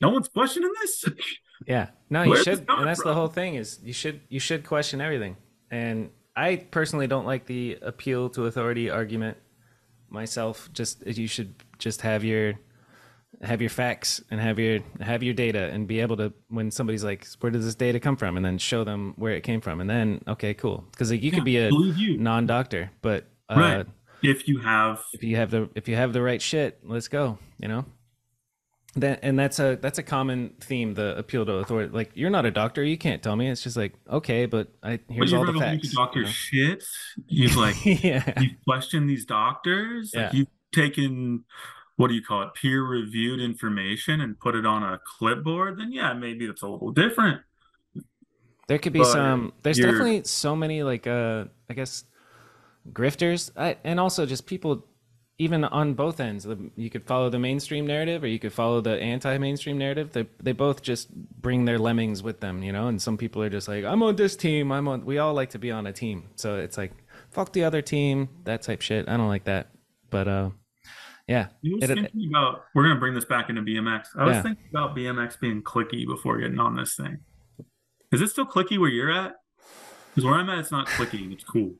no 0.00 0.10
one's 0.10 0.28
questioning 0.28 0.72
this. 0.80 1.04
Yeah. 1.66 1.88
No, 2.10 2.22
you 2.22 2.32
Where's 2.32 2.44
should, 2.44 2.66
and 2.68 2.86
that's 2.86 3.02
the 3.02 3.14
whole 3.14 3.28
thing 3.28 3.54
is 3.54 3.80
you 3.82 3.94
should 3.94 4.20
you 4.28 4.38
should 4.38 4.66
question 4.66 5.00
everything. 5.00 5.38
And 5.70 6.10
I 6.36 6.56
personally 6.56 7.06
don't 7.06 7.24
like 7.24 7.46
the 7.46 7.78
appeal 7.82 8.28
to 8.30 8.44
authority 8.46 8.90
argument 8.90 9.38
myself. 10.10 10.68
Just 10.72 11.06
you 11.06 11.26
should 11.26 11.54
just 11.78 12.02
have 12.02 12.24
your 12.24 12.54
have 13.42 13.60
your 13.60 13.70
facts 13.70 14.22
and 14.30 14.40
have 14.40 14.58
your 14.58 14.80
have 15.00 15.22
your 15.22 15.34
data 15.34 15.68
and 15.70 15.86
be 15.86 16.00
able 16.00 16.16
to 16.16 16.32
when 16.48 16.70
somebody's 16.70 17.04
like 17.04 17.26
where 17.40 17.50
does 17.50 17.64
this 17.64 17.74
data 17.74 18.00
come 18.00 18.16
from 18.16 18.36
and 18.36 18.44
then 18.46 18.56
show 18.56 18.82
them 18.82 19.12
where 19.16 19.32
it 19.32 19.42
came 19.42 19.60
from 19.60 19.78
and 19.80 19.90
then 19.90 20.22
okay 20.26 20.54
cool 20.54 20.84
because 20.92 21.10
like 21.10 21.22
you 21.22 21.30
Yeah, 21.30 21.36
could 21.36 21.44
be 21.44 21.58
a 21.58 21.70
non-doctor 22.16 22.90
but 23.02 23.26
uh, 23.50 23.54
Right. 23.56 23.86
If 24.22 24.48
you 24.48 24.58
have, 24.60 25.04
if 25.12 25.22
you 25.22 25.36
have 25.36 25.50
the 25.50 25.68
if 25.74 25.88
you 25.88 25.96
have 25.96 26.12
the 26.12 26.22
right 26.22 26.40
shit, 26.40 26.80
let's 26.82 27.08
go. 27.08 27.38
You 27.60 27.68
know. 27.68 27.84
That 28.96 29.20
and 29.22 29.38
that's 29.38 29.58
a 29.58 29.76
that's 29.80 29.98
a 29.98 30.02
common 30.02 30.54
theme. 30.60 30.94
The 30.94 31.16
appeal 31.18 31.44
to 31.44 31.52
authority. 31.54 31.92
Like 31.92 32.12
you're 32.14 32.30
not 32.30 32.46
a 32.46 32.50
doctor, 32.50 32.82
you 32.82 32.96
can't 32.96 33.22
tell 33.22 33.36
me. 33.36 33.48
It's 33.50 33.62
just 33.62 33.76
like 33.76 33.92
okay, 34.10 34.46
but 34.46 34.68
I 34.82 35.00
here's 35.10 35.34
all 35.34 35.44
the 35.44 35.52
read 35.52 35.56
a 35.56 35.60
bunch 35.60 35.82
facts. 35.82 35.94
doctor 35.94 36.20
you 36.20 36.24
know? 36.24 36.30
shit. 36.30 36.84
You've 37.26 37.56
like 37.56 37.76
yeah, 37.84 38.40
you've 38.40 38.56
questioned 38.64 39.08
these 39.08 39.26
doctors. 39.26 40.12
Like 40.14 40.32
you've 40.32 40.48
taken 40.74 41.44
what 41.96 42.08
do 42.08 42.14
you 42.14 42.22
call 42.22 42.42
it, 42.42 42.54
peer 42.54 42.82
reviewed 42.82 43.40
information 43.40 44.20
and 44.20 44.38
put 44.38 44.54
it 44.54 44.64
on 44.64 44.82
a 44.82 44.98
clipboard. 45.18 45.78
Then 45.78 45.92
yeah, 45.92 46.14
maybe 46.14 46.46
it's 46.46 46.62
a 46.62 46.68
little 46.68 46.92
different. 46.92 47.42
there 48.68 48.78
could 48.78 48.94
be 48.94 49.00
but 49.00 49.12
some. 49.12 49.52
There's 49.62 49.78
you're- 49.78 49.92
definitely 49.92 50.24
so 50.24 50.56
many 50.56 50.82
like 50.82 51.06
uh 51.06 51.44
I 51.68 51.74
guess 51.74 52.04
grifters, 52.92 53.50
I, 53.56 53.76
and 53.84 54.00
also 54.00 54.24
just 54.24 54.46
people. 54.46 54.86
Even 55.38 55.64
on 55.64 55.92
both 55.92 56.18
ends, 56.18 56.44
The- 56.44 56.70
you 56.76 56.88
could 56.88 57.04
follow 57.04 57.28
the 57.28 57.38
mainstream 57.38 57.86
narrative, 57.86 58.24
or 58.24 58.26
you 58.26 58.38
could 58.38 58.54
follow 58.54 58.80
the 58.80 58.98
anti-mainstream 58.98 59.76
narrative. 59.76 60.12
They 60.12 60.26
they 60.42 60.52
both 60.52 60.80
just 60.82 61.14
bring 61.14 61.66
their 61.66 61.78
lemmings 61.78 62.22
with 62.22 62.40
them, 62.40 62.62
you 62.62 62.72
know. 62.72 62.88
And 62.88 63.00
some 63.02 63.18
people 63.18 63.42
are 63.42 63.50
just 63.50 63.68
like, 63.68 63.84
"I'm 63.84 64.02
on 64.02 64.16
this 64.16 64.34
team. 64.34 64.72
I'm 64.72 64.88
on." 64.88 65.04
We 65.04 65.18
all 65.18 65.34
like 65.34 65.50
to 65.50 65.58
be 65.58 65.70
on 65.70 65.86
a 65.86 65.92
team, 65.92 66.30
so 66.36 66.56
it's 66.56 66.78
like, 66.78 66.92
"Fuck 67.30 67.52
the 67.52 67.64
other 67.64 67.82
team," 67.82 68.28
that 68.44 68.62
type 68.62 68.80
shit. 68.80 69.08
I 69.08 69.16
don't 69.18 69.28
like 69.28 69.44
that. 69.44 69.68
But 70.08 70.26
uh, 70.26 70.50
Yeah. 71.28 71.48
It- 71.62 71.86
thinking 71.88 72.28
about 72.30 72.62
we're 72.74 72.84
gonna 72.84 73.00
bring 73.00 73.12
this 73.14 73.24
back 73.26 73.50
into 73.50 73.60
BMX. 73.60 74.08
I 74.16 74.24
was 74.24 74.36
Yeah. 74.36 74.42
thinking 74.42 74.64
about 74.70 74.94
BMX 74.96 75.36
being 75.38 75.60
clicky 75.62 76.06
before 76.06 76.38
getting 76.38 76.58
on 76.60 76.76
this 76.76 76.94
thing. 76.94 77.18
Is 78.12 78.22
it 78.22 78.28
still 78.30 78.46
clicky 78.46 78.78
where 78.78 78.88
you're 78.88 79.10
at? 79.10 79.34
Because 80.14 80.24
where 80.24 80.34
I'm 80.34 80.48
at, 80.48 80.60
it's 80.60 80.70
not 80.70 80.86
clicky. 80.86 81.30
It's 81.32 81.44
cool. 81.44 81.74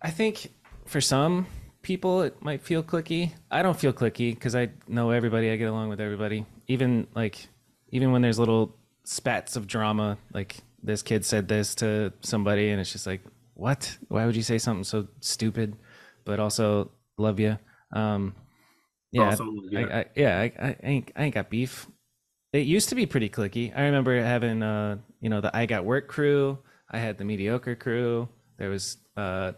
I 0.00 0.10
think 0.10 0.54
for 0.86 1.00
some 1.02 1.46
people 1.84 2.22
it 2.22 2.42
might 2.42 2.62
feel 2.62 2.82
clicky. 2.82 3.32
I 3.50 3.62
don't 3.62 3.78
feel 3.78 3.92
clicky 3.92 4.34
because 4.34 4.56
I 4.56 4.70
know 4.88 5.10
everybody. 5.10 5.50
I 5.50 5.56
get 5.56 5.68
along 5.68 5.90
with 5.90 6.00
everybody. 6.00 6.44
Even 6.66 7.06
like, 7.14 7.46
even 7.90 8.10
when 8.10 8.22
there's 8.22 8.38
little 8.38 8.74
spats 9.04 9.54
of 9.54 9.66
drama, 9.66 10.18
like 10.32 10.56
this 10.82 11.02
kid 11.02 11.24
said 11.24 11.46
this 11.46 11.74
to 11.76 12.12
somebody, 12.20 12.70
and 12.70 12.80
it's 12.80 12.92
just 12.92 13.06
like, 13.06 13.20
what? 13.54 13.96
Why 14.08 14.26
would 14.26 14.34
you 14.34 14.42
say 14.42 14.58
something 14.58 14.84
so 14.84 15.06
stupid? 15.20 15.76
But 16.24 16.40
also 16.40 16.90
love 17.18 17.38
you. 17.38 17.58
Um, 17.92 18.34
yeah, 19.12 19.30
Also, 19.30 19.44
I, 19.44 19.50
yeah. 19.70 19.86
I, 19.86 20.04
yeah, 20.16 20.40
I, 20.40 20.66
I, 20.66 20.76
ain't, 20.82 21.12
I 21.14 21.24
ain't 21.24 21.34
got 21.34 21.50
beef. 21.50 21.86
It 22.52 22.66
used 22.66 22.88
to 22.88 22.94
be 22.94 23.06
pretty 23.06 23.28
clicky. 23.28 23.76
I 23.76 23.82
remember 23.82 24.20
having, 24.20 24.62
uh, 24.62 24.98
you 25.20 25.28
know, 25.28 25.40
the 25.40 25.56
I 25.56 25.66
got 25.66 25.84
work 25.84 26.08
crew. 26.08 26.58
I 26.90 26.98
had 26.98 27.18
the 27.18 27.24
mediocre 27.24 27.76
crew. 27.76 28.28
There 28.58 28.70
was 28.70 28.96
uh, 29.16 29.52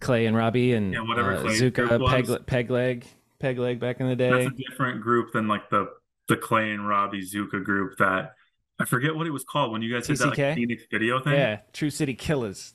Clay 0.00 0.26
and 0.26 0.36
Robbie 0.36 0.72
and 0.72 0.92
Yeah, 0.92 1.00
whatever 1.00 1.34
uh, 1.34 1.42
Zuka. 1.44 1.88
Peg, 2.08 2.46
Peg 2.46 2.70
Leg, 2.70 3.06
Peg 3.38 3.58
Leg 3.58 3.80
back 3.80 4.00
in 4.00 4.08
the 4.08 4.16
day. 4.16 4.30
That's 4.30 4.46
a 4.46 4.70
different 4.70 5.00
group 5.02 5.32
than 5.32 5.48
like 5.48 5.70
the 5.70 5.88
the 6.28 6.36
Clay 6.36 6.72
and 6.72 6.86
Robbie 6.88 7.22
Zuka 7.22 7.62
group 7.62 7.98
that 7.98 8.34
I 8.78 8.84
forget 8.84 9.14
what 9.14 9.26
it 9.26 9.30
was 9.30 9.44
called 9.44 9.72
when 9.72 9.82
you 9.82 9.92
guys 9.92 10.06
did 10.06 10.18
that 10.18 10.26
like 10.38 10.56
Phoenix 10.56 10.84
video 10.90 11.20
thing. 11.20 11.34
yeah, 11.34 11.60
True 11.72 11.90
City 11.90 12.14
Killers. 12.14 12.74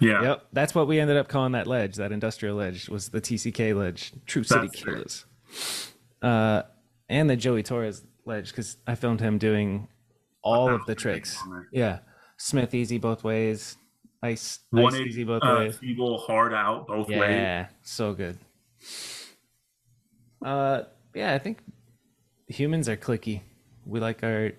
Yeah. 0.00 0.22
Yep, 0.22 0.46
that's 0.52 0.74
what 0.74 0.88
we 0.88 0.98
ended 0.98 1.16
up 1.16 1.28
calling 1.28 1.52
that 1.52 1.66
ledge. 1.66 1.96
That 1.96 2.10
industrial 2.10 2.56
ledge 2.56 2.88
was 2.88 3.10
the 3.10 3.20
TCK 3.20 3.76
ledge, 3.76 4.12
True 4.26 4.42
City 4.42 4.66
That's. 4.66 4.82
Killers, 4.82 5.24
uh, 6.22 6.62
and 7.08 7.30
the 7.30 7.36
Joey 7.36 7.62
Torres 7.62 8.02
ledge 8.24 8.50
because 8.50 8.78
I 8.86 8.94
filmed 8.94 9.20
him 9.20 9.38
doing 9.38 9.88
all 10.42 10.70
of 10.70 10.86
the 10.86 10.94
tricks. 10.94 11.34
things 11.34 11.42
on 11.44 11.50
there. 11.52 11.68
Yeah, 11.72 11.98
Smith 12.36 12.74
easy 12.74 12.98
both 12.98 13.22
ways, 13.22 13.76
ice, 14.22 14.60
ice 14.72 14.82
180 14.82 15.10
easy 15.10 15.24
both 15.24 15.42
uh, 15.44 15.56
ways. 15.58 15.76
feeble 15.78 16.18
hard 16.18 16.54
out 16.54 16.86
both 16.86 17.08
ways. 17.08 17.18
Yeah, 17.20 17.66
so 17.82 18.14
good. 18.14 18.38
Uh, 20.44 20.82
yeah, 21.14 21.34
I 21.34 21.38
think 21.38 21.58
humans 22.48 22.88
are 22.88 22.96
clicky. 22.96 23.42
We 23.86 24.00
like 24.00 24.22
our 24.22 24.52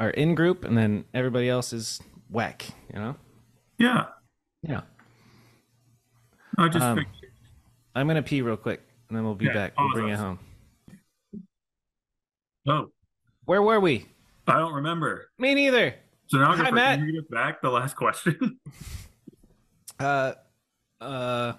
our 0.00 0.10
in 0.10 0.34
group, 0.34 0.64
and 0.64 0.76
then 0.76 1.04
everybody 1.14 1.48
else 1.48 1.72
is 1.72 2.00
whack. 2.30 2.66
You 2.92 3.00
know. 3.00 3.16
Yeah. 3.78 4.06
Yeah. 4.62 4.82
I 6.56 6.68
just 6.68 6.84
Um, 6.84 7.04
I'm 7.94 8.06
gonna 8.08 8.22
pee 8.22 8.42
real 8.42 8.56
quick, 8.56 8.80
and 9.08 9.16
then 9.16 9.24
we'll 9.24 9.34
be 9.36 9.46
Yeah, 9.46 9.54
back. 9.54 9.72
We'll 9.78 9.92
bring 9.92 10.08
it 10.08 10.18
home. 10.18 10.38
oh, 12.68 12.90
Where 13.44 13.62
were 13.62 13.78
we? 13.80 14.06
I 14.46 14.58
don't 14.58 14.74
remember. 14.74 15.30
Me 15.38 15.54
neither. 15.54 15.94
So 16.28 16.36
now 16.38 16.54
Hi, 16.54 16.66
can 16.66 16.74
Matt. 16.74 17.00
you 17.00 17.18
us 17.20 17.26
back 17.30 17.62
the 17.62 17.70
last 17.70 17.96
question? 17.96 18.58
Uh, 20.00 20.32
uh, 21.00 21.54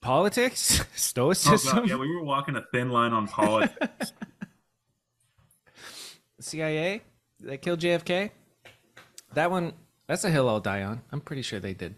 politics, 0.00 0.80
Oh, 0.82 0.84
stoicism, 0.96 1.76
God. 1.78 1.88
Yeah, 1.88 1.94
we 1.98 2.12
were 2.12 2.24
walking 2.24 2.56
a 2.56 2.64
thin 2.72 2.90
line 2.90 3.12
on 3.12 3.28
politics. 3.28 4.12
CIA. 6.40 7.02
They 7.38 7.58
killed 7.58 7.78
JFK. 7.78 8.30
That 9.34 9.52
one. 9.52 9.74
That's 10.08 10.24
a 10.24 10.30
hill 10.30 10.48
I'll 10.48 10.58
die 10.58 10.82
on. 10.82 11.02
I'm 11.12 11.20
pretty 11.20 11.42
sure 11.42 11.60
they 11.60 11.74
did. 11.74 11.94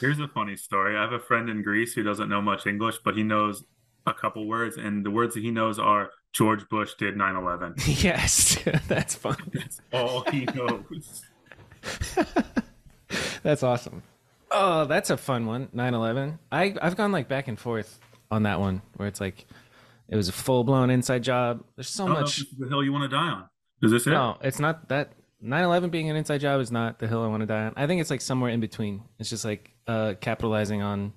Here's 0.00 0.18
a 0.20 0.28
funny 0.28 0.56
story. 0.56 0.96
I 0.96 1.02
have 1.02 1.12
a 1.12 1.20
friend 1.20 1.50
in 1.50 1.62
Greece 1.62 1.92
who 1.92 2.02
doesn't 2.02 2.30
know 2.30 2.40
much 2.40 2.66
English, 2.66 2.96
but 3.04 3.14
he 3.14 3.22
knows 3.22 3.64
a 4.06 4.14
couple 4.14 4.46
words, 4.46 4.78
and 4.78 5.04
the 5.04 5.10
words 5.10 5.34
that 5.34 5.42
he 5.42 5.50
knows 5.50 5.78
are 5.78 6.08
George 6.32 6.68
Bush 6.68 6.94
did 6.98 7.16
9 7.16 7.36
11. 7.36 7.74
yes, 7.86 8.58
that's 8.88 9.14
fun. 9.14 9.36
That's 9.52 9.80
all 9.92 10.22
he 10.30 10.44
knows. 10.46 11.22
That's 13.42 13.62
awesome. 13.62 14.02
Oh, 14.50 14.84
that's 14.84 15.10
a 15.10 15.16
fun 15.16 15.46
one. 15.46 15.68
9/11. 15.74 16.38
I 16.50 16.74
I've 16.82 16.96
gone 16.96 17.12
like 17.12 17.28
back 17.28 17.48
and 17.48 17.58
forth 17.58 17.98
on 18.30 18.42
that 18.44 18.60
one 18.60 18.82
where 18.96 19.08
it's 19.08 19.20
like 19.20 19.46
it 20.08 20.16
was 20.16 20.28
a 20.28 20.32
full 20.32 20.64
blown 20.64 20.90
inside 20.90 21.22
job. 21.22 21.64
There's 21.76 21.88
so 21.88 22.04
I 22.04 22.06
don't 22.06 22.14
know 22.16 22.20
if 22.20 22.26
much. 22.26 22.44
the 22.58 22.68
hill 22.68 22.82
you 22.84 22.92
want 22.92 23.10
to 23.10 23.16
die 23.16 23.28
on. 23.28 23.44
Is 23.82 23.92
this 23.92 24.06
it? 24.06 24.10
No, 24.10 24.36
it's 24.42 24.58
not 24.58 24.88
that. 24.88 25.12
9/11 25.42 25.92
being 25.92 26.10
an 26.10 26.16
inside 26.16 26.38
job 26.40 26.60
is 26.60 26.72
not 26.72 26.98
the 26.98 27.06
hill 27.06 27.22
I 27.22 27.28
want 27.28 27.42
to 27.42 27.46
die 27.46 27.66
on. 27.66 27.72
I 27.76 27.86
think 27.86 28.00
it's 28.00 28.10
like 28.10 28.20
somewhere 28.20 28.50
in 28.50 28.58
between. 28.58 29.02
It's 29.20 29.30
just 29.30 29.44
like 29.44 29.70
uh, 29.86 30.14
capitalizing 30.20 30.82
on 30.82 31.12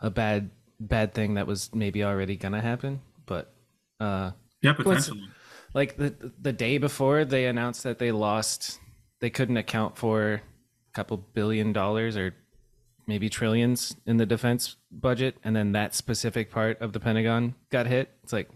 a 0.00 0.10
bad 0.10 0.50
bad 0.80 1.14
thing 1.14 1.34
that 1.34 1.46
was 1.46 1.72
maybe 1.72 2.02
already 2.02 2.36
gonna 2.36 2.60
happen, 2.60 3.00
but 3.24 3.52
uh, 4.00 4.30
Yeah, 4.62 4.72
potentially. 4.74 5.28
like 5.74 5.96
the 5.96 6.32
the 6.40 6.52
day 6.52 6.78
before 6.78 7.24
they 7.24 7.46
announced 7.46 7.82
that 7.84 7.98
they 7.98 8.12
lost 8.12 8.80
they 9.20 9.30
couldn't 9.30 9.56
account 9.56 9.96
for 9.98 10.34
a 10.34 10.40
couple 10.94 11.16
billion 11.34 11.72
dollars 11.72 12.16
or 12.16 12.34
maybe 13.06 13.28
trillions 13.28 13.96
in 14.06 14.16
the 14.16 14.26
defense 14.26 14.76
budget 14.90 15.36
and 15.44 15.54
then 15.56 15.72
that 15.72 15.94
specific 15.94 16.50
part 16.50 16.80
of 16.80 16.92
the 16.92 17.00
pentagon 17.00 17.54
got 17.70 17.86
hit 17.86 18.10
it's 18.22 18.32
like 18.32 18.50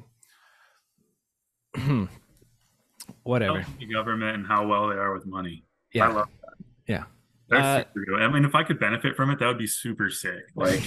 whatever 3.23 3.65
The 3.79 3.87
government 3.93 4.37
and 4.37 4.47
how 4.47 4.67
well 4.67 4.89
they 4.89 4.97
are 4.97 5.13
with 5.13 5.27
money. 5.27 5.65
I 5.99 5.99
yeah 5.99 6.09
love 6.09 6.29
yeah 6.87 7.05
They're 7.49 7.59
Uh, 7.61 7.85
good. 7.95 8.23
I 8.23 8.29
mean, 8.29 8.45
if 8.45 8.55
I 8.55 8.63
could 8.65 8.79
benefit 8.79 9.17
from 9.17 9.31
it, 9.31 9.39
that 9.41 9.47
would 9.47 9.59
be 9.59 9.67
super 9.67 10.09
sick. 10.11 10.45
Like, 10.55 10.83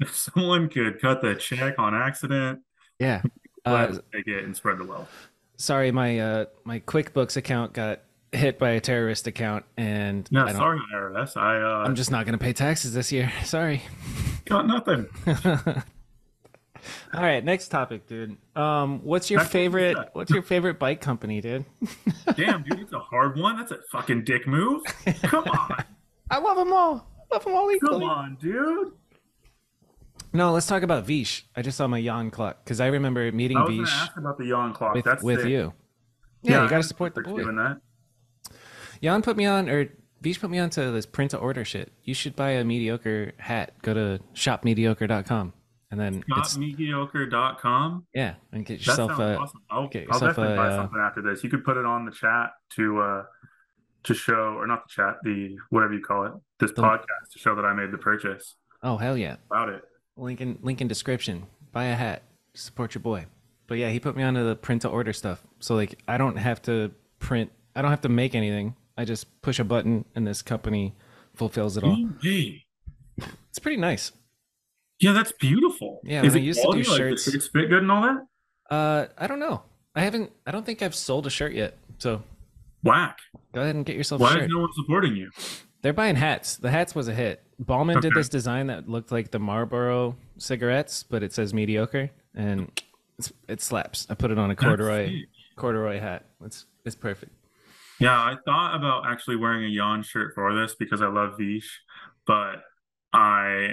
if 0.00 0.14
someone 0.14 0.68
could 0.68 1.00
cut 1.00 1.22
the 1.22 1.34
check 1.36 1.78
on 1.78 1.94
accident, 1.94 2.60
yeah 2.98 3.22
uh, 3.64 3.86
to 3.86 4.04
take 4.12 4.26
it 4.26 4.44
and 4.44 4.54
spread 4.56 4.78
the 4.78 4.84
wealth. 4.84 5.10
sorry 5.56 5.90
my 5.92 6.18
uh 6.18 6.44
my 6.64 6.80
quickbooks 6.80 7.36
account 7.36 7.72
got 7.72 8.00
hit 8.32 8.58
by 8.58 8.70
a 8.70 8.80
terrorist 8.80 9.26
account 9.28 9.64
and 9.76 10.30
No, 10.32 10.44
I 10.46 10.52
sorry, 10.52 10.80
IRS. 10.92 11.36
I 11.36 11.60
uh, 11.60 11.84
i'm 11.86 11.94
just 11.94 12.10
not 12.10 12.26
gonna 12.26 12.38
pay 12.38 12.52
taxes 12.52 12.92
this 12.92 13.12
year 13.12 13.32
sorry 13.44 13.82
got 14.46 14.66
nothing. 14.66 15.06
All 17.14 17.22
right, 17.22 17.42
next 17.42 17.68
topic, 17.68 18.06
dude. 18.06 18.36
Um, 18.54 19.00
what's 19.04 19.30
your 19.30 19.40
Back 19.40 19.50
to 19.52 19.56
what 19.56 19.62
you 19.62 19.70
favorite? 19.70 20.08
What's 20.12 20.30
your 20.30 20.42
favorite 20.42 20.78
bike 20.78 21.00
company, 21.00 21.40
dude? 21.40 21.64
Damn, 22.36 22.62
dude, 22.62 22.80
it's 22.80 22.92
a 22.92 22.98
hard 22.98 23.38
one. 23.38 23.56
That's 23.56 23.70
a 23.70 23.78
fucking 23.90 24.24
dick 24.24 24.46
move. 24.46 24.82
Come 25.22 25.44
on, 25.44 25.84
I 26.30 26.38
love 26.38 26.56
them 26.58 26.72
all. 26.74 27.08
Love 27.32 27.44
them 27.44 27.54
all 27.54 27.70
come 27.80 28.02
on, 28.02 28.36
dude. 28.40 28.92
No, 30.34 30.52
let's 30.52 30.66
talk 30.66 30.82
about 30.82 31.06
Vish. 31.06 31.46
I 31.56 31.62
just 31.62 31.78
saw 31.78 31.86
my 31.86 31.98
yawn 31.98 32.30
clock 32.30 32.64
because 32.64 32.80
I 32.80 32.88
remember 32.88 33.30
meeting 33.32 33.56
I 33.56 33.66
Vish 33.66 33.88
ask 33.92 34.16
about 34.16 34.36
the 34.36 34.46
yawn 34.46 34.74
clock. 34.74 34.94
with 34.94 35.04
That's 35.04 35.22
with 35.22 35.40
sick. 35.42 35.48
you. 35.48 35.72
Yeah, 36.42 36.60
I 36.60 36.64
you 36.64 36.70
got 36.70 36.78
to 36.78 36.82
support 36.82 37.14
the 37.14 37.22
boy. 37.22 37.38
Doing 37.38 37.56
that. 37.56 37.80
Jan 39.02 39.22
put 39.22 39.36
me 39.36 39.46
on, 39.46 39.68
or 39.70 39.88
Vish 40.20 40.40
put 40.40 40.50
me 40.50 40.58
on 40.58 40.70
to 40.70 40.90
this 40.90 41.06
print 41.06 41.30
to 41.30 41.38
order 41.38 41.64
shit. 41.64 41.92
You 42.02 42.14
should 42.14 42.34
buy 42.34 42.50
a 42.50 42.64
mediocre 42.64 43.32
hat. 43.38 43.74
Go 43.82 43.94
to 43.94 44.20
shopmediocre.com 44.34 45.52
and 45.90 46.00
then 46.00 46.24
Shopmediocre.com. 46.28 48.06
yeah, 48.12 48.34
and 48.52 48.66
get 48.66 48.84
yourself 48.84 49.18
a 49.18 49.38
awesome. 49.38 49.60
I'll, 49.70 49.88
get 49.88 50.08
I'll 50.10 50.18
definitely 50.18 50.54
a, 50.54 50.56
buy 50.56 50.68
uh, 50.68 50.76
something 50.76 51.00
after 51.00 51.22
this. 51.22 51.44
You 51.44 51.50
could 51.50 51.64
put 51.64 51.76
it 51.76 51.84
on 51.86 52.04
the 52.04 52.10
chat 52.10 52.50
to 52.76 53.00
uh 53.00 53.22
to 54.04 54.14
show, 54.14 54.54
or 54.58 54.66
not 54.66 54.82
the 54.88 54.92
chat, 54.92 55.14
the 55.22 55.56
whatever 55.70 55.94
you 55.94 56.02
call 56.02 56.26
it, 56.26 56.32
this 56.58 56.72
The- 56.72 56.82
podcast 56.82 57.30
to 57.32 57.38
show 57.38 57.54
that 57.54 57.64
I 57.64 57.72
made 57.72 57.92
the 57.92 57.98
purchase 57.98 58.56
oh 58.82 58.96
hell 58.96 59.16
yeah. 59.16 59.36
about 59.50 59.68
it. 59.68 59.82
Link 60.16 60.40
in 60.40 60.58
link 60.62 60.80
in 60.80 60.88
description. 60.88 61.46
Buy 61.72 61.84
a 61.86 61.94
hat. 61.94 62.22
Support 62.54 62.94
your 62.94 63.02
boy. 63.02 63.26
But 63.66 63.78
yeah, 63.78 63.90
he 63.90 63.98
put 63.98 64.16
me 64.16 64.22
onto 64.22 64.44
the 64.44 64.54
print 64.56 64.82
to 64.82 64.88
order 64.88 65.12
stuff. 65.12 65.42
So 65.60 65.74
like 65.74 65.98
I 66.06 66.18
don't 66.18 66.36
have 66.36 66.62
to 66.62 66.92
print 67.18 67.50
I 67.74 67.82
don't 67.82 67.90
have 67.90 68.02
to 68.02 68.08
make 68.08 68.34
anything. 68.34 68.76
I 68.96 69.04
just 69.04 69.40
push 69.42 69.58
a 69.58 69.64
button 69.64 70.04
and 70.14 70.26
this 70.26 70.40
company 70.42 70.94
fulfills 71.34 71.76
it 71.76 71.82
all. 71.82 72.10
Hey, 72.22 72.64
It's 73.50 73.58
pretty 73.58 73.78
nice. 73.78 74.12
yeah, 75.00 75.12
that's 75.12 75.32
beautiful. 75.32 76.00
Yeah, 76.04 76.22
Is 76.22 76.34
when 76.34 76.42
I 76.42 76.44
it 76.44 76.46
used 76.46 76.60
to 76.62 76.70
do? 76.70 76.76
Like, 76.78 76.86
shirts- 76.86 77.24
shirts 77.30 77.48
fit 77.48 77.68
good 77.68 77.82
and 77.82 77.90
all 77.90 78.02
that? 78.02 78.26
Uh 78.74 79.06
I 79.18 79.26
don't 79.26 79.40
know. 79.40 79.62
I 79.96 80.02
haven't 80.02 80.30
I 80.46 80.52
don't 80.52 80.64
think 80.64 80.80
I've 80.82 80.94
sold 80.94 81.26
a 81.26 81.30
shirt 81.30 81.54
yet. 81.54 81.76
So 81.98 82.22
Whack. 82.84 83.18
go 83.52 83.62
ahead 83.62 83.74
and 83.74 83.84
get 83.84 83.96
yourself 83.96 84.20
a 84.20 84.24
Why 84.24 84.38
is 84.38 84.48
no 84.50 84.60
one 84.60 84.70
supporting 84.74 85.16
you? 85.16 85.30
They're 85.82 85.92
buying 85.92 86.16
hats. 86.16 86.56
The 86.56 86.70
hats 86.70 86.94
was 86.94 87.08
a 87.08 87.14
hit. 87.14 87.42
Ballman 87.58 88.00
did 88.00 88.14
this 88.14 88.28
design 88.28 88.66
that 88.68 88.88
looked 88.88 89.12
like 89.12 89.30
the 89.30 89.38
Marlboro 89.38 90.16
cigarettes, 90.38 91.02
but 91.02 91.22
it 91.22 91.32
says 91.32 91.54
mediocre 91.54 92.10
and 92.34 92.70
it's, 93.18 93.32
it 93.48 93.60
slaps. 93.60 94.06
I 94.10 94.14
put 94.14 94.30
it 94.30 94.38
on 94.38 94.50
a 94.50 94.56
corduroy 94.56 95.22
corduroy 95.56 96.00
hat. 96.00 96.26
It's 96.44 96.66
it's 96.84 96.96
perfect. 96.96 97.32
Yeah, 98.00 98.16
I 98.16 98.36
thought 98.44 98.74
about 98.74 99.06
actually 99.06 99.36
wearing 99.36 99.64
a 99.64 99.68
yawn 99.68 100.02
shirt 100.02 100.34
for 100.34 100.54
this 100.54 100.74
because 100.74 101.00
I 101.00 101.06
love 101.06 101.38
Vish, 101.38 101.80
but 102.26 102.56
I 103.12 103.68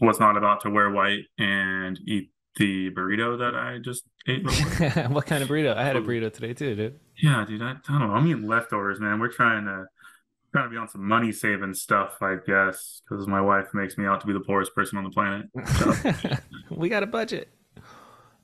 was 0.00 0.18
not 0.18 0.36
about 0.36 0.62
to 0.62 0.70
wear 0.70 0.90
white 0.90 1.24
and 1.38 1.98
eat 2.06 2.30
the 2.56 2.90
burrito 2.90 3.38
that 3.38 3.54
I 3.54 3.78
just 3.78 4.04
ate 4.26 4.44
what 5.10 5.26
kind 5.26 5.42
of 5.42 5.48
burrito? 5.48 5.76
I 5.76 5.84
had 5.84 5.96
a 5.96 6.00
oh. 6.00 6.02
burrito 6.02 6.32
today 6.32 6.54
too, 6.54 6.74
dude. 6.74 7.00
yeah, 7.22 7.44
dude, 7.46 7.62
I, 7.62 7.72
I 7.72 7.76
don't 7.86 8.00
know. 8.00 8.14
I'm 8.14 8.26
eating 8.26 8.46
leftovers, 8.46 8.98
man. 8.98 9.20
We're 9.20 9.28
trying 9.28 9.66
to 9.66 9.86
trying 10.52 10.66
to 10.66 10.70
be 10.70 10.76
on 10.76 10.88
some 10.88 11.06
money 11.06 11.32
saving 11.32 11.74
stuff, 11.74 12.16
I 12.20 12.36
guess, 12.46 13.02
because 13.08 13.26
my 13.26 13.40
wife 13.40 13.66
makes 13.74 13.96
me 13.98 14.06
out 14.06 14.20
to 14.20 14.26
be 14.26 14.32
the 14.32 14.40
poorest 14.40 14.74
person 14.74 14.98
on 14.98 15.04
the 15.04 15.10
planet. 15.10 15.46
So, 15.76 16.36
we 16.76 16.88
got 16.88 17.02
a 17.02 17.06
budget. 17.06 17.48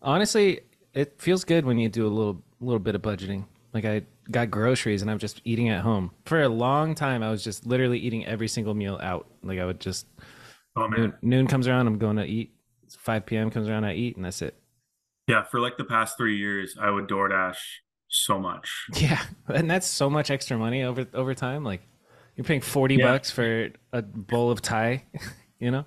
Honestly, 0.03 0.61
it 0.95 1.21
feels 1.21 1.45
good 1.45 1.65
when 1.65 1.79
you 1.79 1.89
do 1.89 2.07
a 2.07 2.09
little 2.09 2.43
little 2.61 2.79
bit 2.79 2.95
of 2.95 3.03
budgeting. 3.03 3.45
Like 3.73 3.85
I 3.85 4.03
got 4.31 4.51
groceries 4.51 5.03
and 5.03 5.11
I'm 5.11 5.19
just 5.19 5.41
eating 5.45 5.69
at 5.69 5.83
home. 5.83 6.11
For 6.25 6.43
a 6.43 6.49
long 6.49 6.95
time, 6.95 7.23
I 7.23 7.31
was 7.31 7.45
just 7.45 7.67
literally 7.67 7.99
eating 7.99 8.25
every 8.27 8.49
single 8.49 8.75
meal 8.75 8.99
out. 9.03 9.27
Like 9.43 9.59
I 9.59 9.67
would 9.67 9.81
just 9.81 10.07
Oh 10.77 10.89
man. 10.89 11.01
noon, 11.01 11.15
noon 11.23 11.47
comes 11.47 11.67
around, 11.69 11.87
I'm 11.87 11.99
going 11.99 12.17
to 12.17 12.25
eat. 12.25 12.53
5 12.99 13.27
p.m. 13.27 13.51
comes 13.51 13.69
around, 13.69 13.85
I 13.85 13.95
eat, 13.95 14.17
and 14.17 14.25
that's 14.25 14.43
it. 14.43 14.55
Yeah, 15.27 15.43
for 15.43 15.59
like 15.61 15.77
the 15.77 15.85
past 15.85 16.17
three 16.17 16.37
years, 16.39 16.77
I 16.81 16.91
would 16.91 17.09
DoorDash 17.09 17.57
so 18.09 18.39
much. 18.39 18.87
Yeah, 18.95 19.21
and 19.49 19.69
that's 19.71 19.87
so 19.87 20.09
much 20.09 20.31
extra 20.31 20.57
money 20.57 20.83
over 20.85 21.05
over 21.13 21.35
time. 21.35 21.65
Like 21.65 21.83
you're 22.37 22.45
paying 22.45 22.61
40 22.61 22.97
Yeah. 22.97 23.07
bucks 23.13 23.31
for 23.31 23.71
a 23.93 24.03
bowl 24.03 24.51
of 24.51 24.63
Thai. 24.63 25.05
You 25.59 25.71
know? 25.71 25.87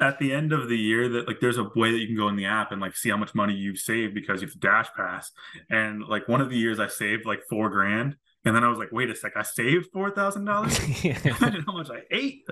At 0.00 0.18
the 0.20 0.32
end 0.32 0.54
of 0.54 0.70
the 0.70 0.76
year, 0.78 1.06
that 1.06 1.28
like 1.28 1.38
there's 1.38 1.58
a 1.58 1.64
way 1.76 1.92
that 1.92 1.98
you 1.98 2.06
can 2.06 2.16
go 2.16 2.28
in 2.28 2.36
the 2.36 2.46
app 2.46 2.72
and 2.72 2.80
like 2.80 2.96
see 2.96 3.10
how 3.10 3.18
much 3.18 3.34
money 3.34 3.52
you've 3.52 3.76
saved 3.76 4.14
because 4.14 4.40
you 4.40 4.48
have 4.48 4.58
Dash 4.58 4.88
Pass. 4.96 5.30
And 5.68 6.02
like 6.08 6.28
one 6.28 6.40
of 6.40 6.48
the 6.48 6.56
years, 6.56 6.80
I 6.80 6.86
saved 6.88 7.26
like 7.26 7.40
four 7.50 7.68
grand, 7.68 8.16
and 8.46 8.56
then 8.56 8.64
I 8.64 8.68
was 8.70 8.78
like, 8.78 8.90
wait 8.90 9.10
a 9.10 9.14
sec, 9.14 9.32
I 9.36 9.42
saved 9.42 9.88
four 9.92 10.10
thousand 10.12 10.46
dollars. 10.46 10.78
yeah, 11.04 11.18
Imagine 11.26 11.62
how 11.66 11.74
much 11.74 11.90
I 11.90 12.04
ate. 12.10 12.46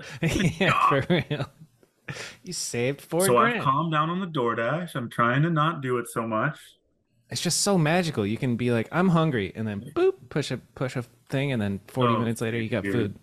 yeah 0.59 0.87
for 0.87 1.03
real. 1.09 1.49
You 2.43 2.53
saved 2.53 3.01
four 3.01 3.25
so 3.25 3.33
grand. 3.39 3.57
I've 3.57 3.63
calmed 3.63 3.91
down 3.91 4.11
on 4.11 4.19
the 4.19 4.27
DoorDash. 4.27 4.93
I'm 4.93 5.09
trying 5.09 5.41
to 5.41 5.49
not 5.49 5.81
do 5.81 5.97
it 5.97 6.07
so 6.09 6.27
much. 6.27 6.59
it's 7.31 7.41
just 7.41 7.61
so 7.61 7.75
magical. 7.79 8.23
You 8.23 8.37
can 8.37 8.55
be 8.55 8.69
like, 8.69 8.87
I'm 8.91 9.09
hungry, 9.09 9.51
and 9.55 9.67
then 9.67 9.81
boop, 9.95 10.13
push 10.29 10.51
a 10.51 10.57
push 10.75 10.95
a 10.95 11.03
thing, 11.29 11.51
and 11.53 11.59
then 11.59 11.79
40 11.87 12.13
Oh, 12.13 12.19
minutes 12.19 12.39
later, 12.39 12.61
you 12.61 12.69
got 12.69 12.83
dude. 12.83 12.93
food. 12.93 13.15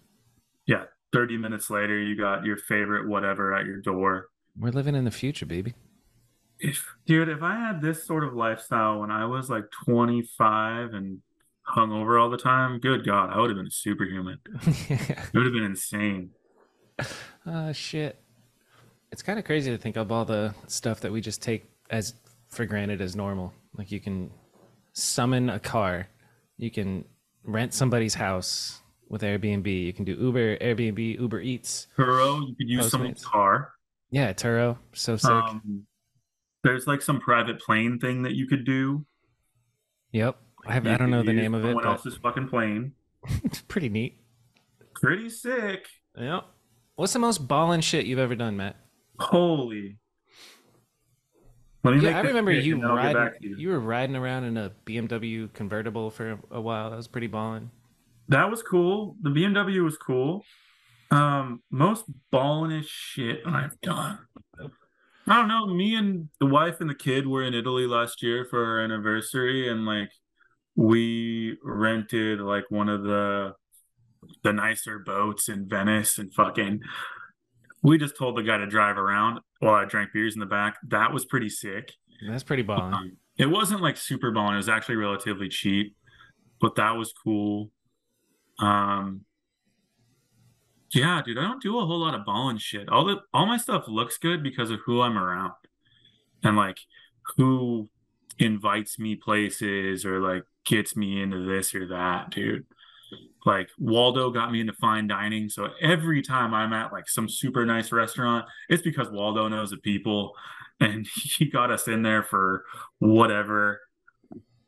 Yeah, 0.69 0.85
30 1.15 1.39
minutes 1.39 1.71
later, 1.71 1.99
you 1.99 2.15
got 2.15 2.45
your 2.45 2.59
favorite 2.59 3.09
whatever 3.09 3.55
at 3.55 3.65
your 3.65 3.81
door. 3.81 4.29
We're 4.57 4.71
living 4.71 4.95
in 4.95 5.05
the 5.05 5.11
future, 5.11 5.47
baby. 5.47 5.75
If 6.61 6.85
dude, 7.07 7.29
if 7.29 7.43
I 7.43 7.55
had 7.55 7.81
this 7.81 8.05
sort 8.05 8.23
of 8.25 8.35
lifestyle 8.35 9.01
when 9.01 9.11
I 9.11 9.25
was 9.25 9.49
like 9.49 9.65
25 9.85 10.93
and 10.93 11.23
hung 11.63 11.93
over 11.93 12.19
all 12.19 12.29
the 12.29 12.37
time, 12.37 12.81
good 12.81 13.07
God, 13.07 13.31
I 13.33 13.41
would 13.41 13.51
have 13.51 13.57
been 13.57 13.69
a 13.69 13.71
superhuman. 13.71 14.39
yeah. 14.89 15.25
It 15.33 15.35
would 15.35 15.47
have 15.47 15.55
been 15.55 15.65
insane. 15.65 16.31
Oh 17.47 17.73
shit. 17.73 18.21
It's 19.11 19.23
kind 19.23 19.39
of 19.39 19.45
crazy 19.45 19.71
to 19.71 19.79
think 19.79 19.97
of 19.97 20.13
all 20.13 20.25
the 20.25 20.55
stuff 20.67 21.01
that 21.01 21.13
we 21.13 21.21
just 21.21 21.41
take 21.41 21.71
as 21.89 22.15
for 22.49 22.67
granted 22.67 23.01
as 23.01 23.17
normal. 23.17 23.55
Like 23.77 23.91
you 23.91 24.01
can 24.01 24.31
summon 24.93 25.49
a 25.49 25.61
car, 25.61 26.09
you 26.59 26.71
can 26.71 27.05
rent 27.45 27.73
somebody's 27.73 28.15
house 28.15 28.83
with 29.09 29.23
Airbnb, 29.23 29.67
you 29.67 29.93
can 29.93 30.05
do 30.05 30.15
Uber, 30.15 30.57
Airbnb, 30.59 31.19
Uber 31.21 31.41
Eats. 31.41 31.87
Turo, 31.97 32.41
you 32.49 32.55
could 32.57 32.69
use 32.69 32.91
someone's 32.91 33.25
car. 33.25 33.73
Yeah, 34.11 34.33
Turo, 34.33 34.79
so 34.93 35.17
sick. 35.17 35.31
Um, 35.31 35.87
there's 36.65 36.87
like 36.87 37.03
some 37.03 37.21
private 37.21 37.61
plane 37.61 37.99
thing 37.99 38.23
that 38.23 38.35
you 38.35 38.47
could 38.47 38.65
do. 38.65 39.05
yep. 40.13 40.37
I 40.67 40.73
have 40.75 40.85
You 40.85 40.93
I 40.93 40.97
don't 40.99 41.11
know 41.11 41.23
the 41.23 41.33
name 41.33 41.55
of 41.55 41.63
it, 41.65 41.69
Someone 41.69 41.85
but 41.85 41.91
else's 41.91 42.17
fucking 42.17 42.49
plane. 42.49 42.93
it's 43.45 43.61
pretty 43.69 43.89
neat. 43.89 44.21
Pretty 44.95 45.31
sick. 45.31 45.87
Yep. 46.19 46.45
What's 46.97 47.13
the 47.13 47.21
most 47.21 47.47
ballin' 47.47 47.81
shit 47.81 48.07
you've 48.07 48.19
ever 48.19 48.35
done, 48.35 48.57
Matt? 48.57 48.77
Holy. 49.21 49.99
Let 51.85 51.95
me 51.95 52.01
Yeah, 52.03 52.19
I 52.19 52.21
remember 52.23 52.51
you 52.53 52.75
and 52.75 52.83
then 52.83 52.91
I'll 52.91 52.97
get 53.03 53.15
riding. 53.15 53.39
you. 53.41 53.57
You 53.57 53.69
were 53.69 53.79
riding 53.81 54.17
around 54.17 54.45
in 54.45 54.57
a 54.57 54.73
BMW 54.85 55.51
convertible 55.53 56.11
for 56.11 56.39
a 56.51 56.61
while. 56.61 56.91
That 56.91 56.97
was 56.97 57.07
pretty 57.07 57.29
ballin'. 57.29 57.71
That 58.29 58.51
was 58.51 58.63
cool. 58.63 59.17
The 59.23 59.31
BMW 59.31 59.83
was 59.83 59.97
cool. 59.97 60.45
Um, 61.11 61.63
most 61.71 62.05
ballin' 62.31 62.85
shit 62.87 63.41
I've 63.47 63.81
done. 63.81 64.19
I 65.27 65.37
don't 65.37 65.49
know. 65.49 65.67
Me 65.67 65.95
and 65.95 66.29
the 66.41 66.47
wife 66.47 66.81
and 66.81 66.89
the 66.89 66.95
kid 66.95 67.27
were 67.27 67.43
in 67.43 67.55
Italy 67.55 67.87
last 67.87 68.23
year 68.23 68.47
for 68.49 68.65
our 68.65 68.81
anniversary, 68.81 69.69
and 69.69 69.85
like 69.85 70.11
we 70.75 71.59
rented 71.63 72.41
like 72.41 72.65
one 72.71 72.89
of 72.89 73.03
the 73.03 73.55
the 74.43 74.53
nicer 74.53 74.99
boats 74.99 75.49
in 75.49 75.69
Venice, 75.69 76.19
and 76.19 76.33
fucking 76.33 76.81
we 77.83 77.99
just 77.99 78.17
told 78.17 78.37
the 78.37 78.43
guy 78.43 78.59
to 78.59 78.67
drive 78.67 78.97
around 78.99 79.41
while 79.61 79.75
I 79.75 79.85
drank 79.85 80.13
beers 80.13 80.35
in 80.35 80.41
the 80.41 80.47
back. 80.47 80.77
That 80.89 81.13
was 81.13 81.25
pretty 81.25 81.49
sick. 81.49 81.93
That's 82.27 82.43
pretty 82.43 82.63
ballin'. 82.63 82.95
Um, 82.95 83.17
it 83.39 83.47
wasn't 83.47 83.83
like 83.83 83.97
super 83.97 84.31
ballin'. 84.31 84.55
It 84.55 84.59
was 84.59 84.69
actually 84.69 84.97
relatively 84.97 85.49
cheap, 85.49 85.95
but 86.61 86.75
that 86.77 86.97
was 86.97 87.13
cool. 87.25 87.71
Um, 88.59 89.25
yeah, 90.93 91.21
dude, 91.25 91.39
I 91.39 91.43
don't 91.43 91.63
do 91.63 91.79
a 91.79 91.87
whole 91.87 92.01
lot 92.01 92.15
of 92.15 92.25
ballin' 92.25 92.59
shit. 92.59 92.89
All 92.89 93.05
the 93.05 93.19
all 93.35 93.47
my 93.47 93.59
stuff 93.59 93.85
looks 93.89 94.17
good 94.19 94.43
because 94.43 94.71
of 94.71 94.81
who 94.87 95.03
I'm 95.03 95.19
around 95.19 95.53
and 96.43 96.57
like 96.57 96.79
who 97.37 97.89
invites 98.39 98.99
me 98.99 99.17
places 99.17 100.07
or 100.07 100.21
like 100.21 100.45
gets 100.65 100.97
me 100.97 101.21
into 101.21 101.45
this 101.45 101.75
or 101.75 101.89
that, 101.89 102.31
dude. 102.31 102.67
Like 103.45 103.69
Waldo 103.79 104.31
got 104.31 104.51
me 104.51 104.61
into 104.61 104.73
fine 104.75 105.07
dining, 105.07 105.49
so 105.49 105.69
every 105.81 106.23
time 106.23 106.55
I'm 106.55 106.73
at 106.73 106.93
like 106.93 107.09
some 107.09 107.29
super 107.29 107.67
nice 107.67 107.93
restaurant, 107.93 108.47
it's 108.69 108.83
because 108.83 109.11
Waldo 109.11 109.49
knows 109.49 109.71
the 109.71 109.77
people 109.77 110.35
and 110.81 111.07
he 111.37 111.47
got 111.47 111.71
us 111.71 111.89
in 111.89 112.03
there 112.03 112.23
for 112.23 112.65
whatever. 112.99 113.81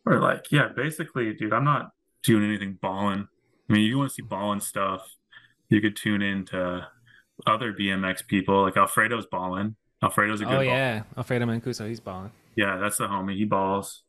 Or 0.06 0.18
like, 0.18 0.50
yeah, 0.50 0.68
basically, 0.68 1.32
dude, 1.34 1.52
I'm 1.52 1.64
not 1.64 1.90
doing 2.22 2.44
anything 2.44 2.78
balling. 2.80 3.28
I 3.70 3.74
mean, 3.74 3.82
you 3.82 3.96
want 3.98 4.10
to 4.10 4.14
see 4.14 4.22
balling 4.22 4.60
stuff, 4.60 5.14
you 5.68 5.80
could 5.80 5.96
tune 5.96 6.20
into 6.22 6.86
other 7.46 7.72
BMX 7.72 8.26
people 8.26 8.62
like 8.62 8.76
Alfredo's 8.76 9.26
balling. 9.26 9.76
Alfredo's 10.02 10.40
a 10.40 10.44
good 10.44 10.52
Oh 10.52 10.56
ball- 10.56 10.64
yeah, 10.64 11.02
Alfredo 11.16 11.46
Mancuso, 11.46 11.86
he's 11.88 12.00
balling. 12.00 12.32
yeah, 12.56 12.76
that's 12.78 12.98
the 12.98 13.06
homie. 13.06 13.36
He 13.36 13.44
balls. 13.44 14.02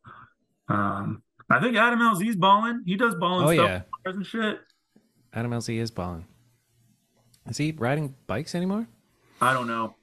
Um, 0.67 1.21
I 1.49 1.59
think 1.59 1.75
Adam 1.77 1.99
LZ's 1.99 2.35
balling. 2.37 2.83
He 2.85 2.95
does 2.95 3.13
balling 3.15 3.47
Oh 3.47 3.53
stuff 3.53 3.69
yeah, 3.69 3.81
cars 4.03 4.15
and 4.15 4.25
shit. 4.25 4.59
Adam 5.33 5.51
LZ 5.51 5.77
is 5.77 5.91
balling. 5.91 6.25
Is 7.47 7.57
he 7.57 7.71
riding 7.71 8.15
bikes 8.27 8.55
anymore? 8.55 8.87
I 9.41 9.53
don't 9.53 9.67
know, 9.67 9.95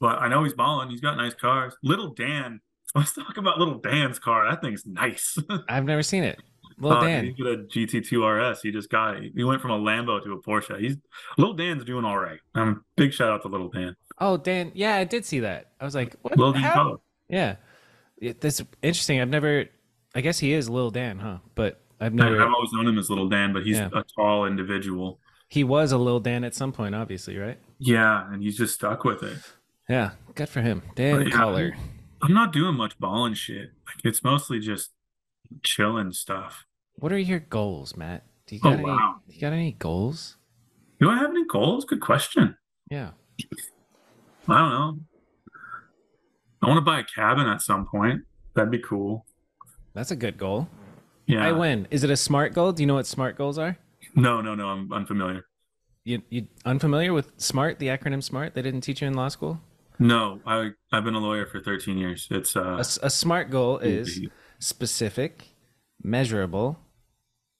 but 0.00 0.18
I 0.20 0.28
know 0.28 0.44
he's 0.44 0.54
balling. 0.54 0.90
He's 0.90 1.00
got 1.00 1.16
nice 1.16 1.34
cars. 1.34 1.74
Little 1.82 2.14
Dan. 2.14 2.60
Let's 2.94 3.12
talk 3.12 3.36
about 3.36 3.58
Little 3.58 3.78
Dan's 3.78 4.18
car. 4.18 4.48
That 4.48 4.62
thing's 4.62 4.86
nice. 4.86 5.36
I've 5.68 5.84
never 5.84 6.02
seen 6.02 6.22
it. 6.24 6.40
Uh, 6.82 7.00
Dan. 7.02 7.24
He's 7.26 7.34
got 7.36 7.46
a 7.52 7.56
GT2 7.58 8.52
RS. 8.52 8.60
He 8.62 8.70
just 8.70 8.90
got 8.90 9.16
it. 9.16 9.32
He 9.34 9.44
went 9.44 9.62
from 9.62 9.70
a 9.70 9.78
Lambo 9.78 10.22
to 10.22 10.32
a 10.32 10.42
Porsche. 10.42 10.78
He's 10.80 10.96
Little 11.38 11.54
Dan's 11.54 11.84
doing 11.84 12.04
all 12.04 12.18
right. 12.18 12.38
Um, 12.54 12.84
big 12.96 13.12
shout 13.12 13.30
out 13.30 13.42
to 13.42 13.48
Little 13.48 13.68
Dan. 13.70 13.96
Oh 14.18 14.36
Dan, 14.36 14.72
yeah, 14.74 14.96
I 14.96 15.04
did 15.04 15.24
see 15.24 15.40
that. 15.40 15.72
I 15.80 15.84
was 15.84 15.94
like, 15.94 16.16
what? 16.22 16.36
Little 16.38 16.52
Dan? 16.52 16.96
Yeah, 17.28 17.56
It- 18.18 18.40
that's 18.40 18.62
interesting. 18.82 19.20
I've 19.20 19.28
never. 19.28 19.66
I 20.14 20.20
guess 20.22 20.38
he 20.38 20.52
is 20.52 20.68
little 20.70 20.90
Dan, 20.90 21.18
huh? 21.18 21.38
But 21.54 21.82
I've 22.00 22.14
never. 22.14 22.40
I've 22.42 22.52
always 22.52 22.72
known 22.72 22.86
him 22.86 22.98
as 22.98 23.10
Little 23.10 23.28
Dan, 23.28 23.52
but 23.52 23.64
he's 23.64 23.76
Yeah. 23.76 23.90
a 23.92 24.02
tall 24.16 24.46
individual. 24.46 25.18
He 25.48 25.62
was 25.64 25.92
a 25.92 25.98
little 25.98 26.20
Dan 26.20 26.42
at 26.44 26.54
some 26.54 26.72
point, 26.72 26.94
obviously, 26.94 27.36
right? 27.38 27.58
Yeah, 27.78 28.32
and 28.32 28.42
he's 28.42 28.56
just 28.56 28.74
stuck 28.74 29.04
with 29.04 29.22
it. 29.22 29.38
Yeah, 29.88 30.12
good 30.34 30.48
for 30.48 30.60
him. 30.62 30.82
Dan 30.94 31.16
But, 31.18 31.26
yeah, 31.28 31.32
Color. 31.36 31.76
I'm 32.22 32.32
not 32.32 32.52
doing 32.52 32.74
much 32.76 32.98
balling 32.98 33.34
shit. 33.34 33.70
Like 33.86 34.04
it's 34.04 34.24
mostly 34.24 34.58
just 34.58 34.90
chilling 35.62 36.12
stuff. 36.12 36.66
What 36.96 37.12
are 37.12 37.18
your 37.18 37.40
goals, 37.40 37.96
Matt? 37.96 38.24
Do 38.46 38.54
you 38.56 38.60
Oh, 38.64 38.70
got 38.70 38.74
any? 38.78 38.84
wow. 38.84 39.14
You 39.28 39.40
got 39.40 39.52
any 39.52 39.72
goals? 39.72 40.36
Do 41.00 41.10
I 41.10 41.16
have 41.18 41.30
any 41.30 41.44
goals? 41.46 41.84
Good 41.84 42.00
question. 42.00 42.56
Yeah. 42.90 43.10
I 44.48 44.58
don't 44.58 44.70
know. 44.70 44.98
I 46.62 46.66
want 46.68 46.78
to 46.78 46.80
buy 46.82 47.00
a 47.00 47.04
cabin 47.04 47.46
at 47.46 47.60
some 47.62 47.86
point. 47.86 48.22
That'd 48.54 48.70
be 48.70 48.78
cool. 48.78 49.26
That's 49.94 50.10
a 50.10 50.16
good 50.16 50.38
goal. 50.38 50.68
Yeah. 51.26 51.44
I 51.46 51.52
win. 51.52 51.86
Is 51.90 52.04
it 52.04 52.10
a 52.10 52.16
smart 52.16 52.54
goal? 52.54 52.72
Do 52.72 52.82
you 52.82 52.86
know 52.86 52.94
what 52.94 53.06
smart 53.06 53.36
goals 53.36 53.58
are? 53.58 53.76
No, 54.14 54.40
no, 54.40 54.54
no. 54.54 54.68
I'm 54.68 54.92
unfamiliar. 54.92 55.46
You 56.04 56.22
you 56.30 56.46
unfamiliar 56.64 57.12
with 57.12 57.32
SMART, 57.36 57.80
the 57.80 57.88
acronym 57.88 58.22
SMART? 58.22 58.54
They 58.54 58.62
didn't 58.62 58.82
teach 58.82 59.02
you 59.02 59.08
in 59.08 59.14
law 59.14 59.28
school. 59.28 59.60
No, 59.98 60.40
I 60.46 60.70
I've 60.92 61.02
been 61.04 61.14
a 61.14 61.18
lawyer 61.18 61.46
for 61.46 61.60
13 61.60 61.98
years. 61.98 62.28
It's 62.30 62.54
A, 62.54 62.62
uh 62.62 62.78
s- 62.78 62.98
a 63.02 63.10
SMART 63.10 63.50
goal 63.50 63.78
is 63.78 64.20
specific, 64.58 65.48
measurable, 66.02 66.78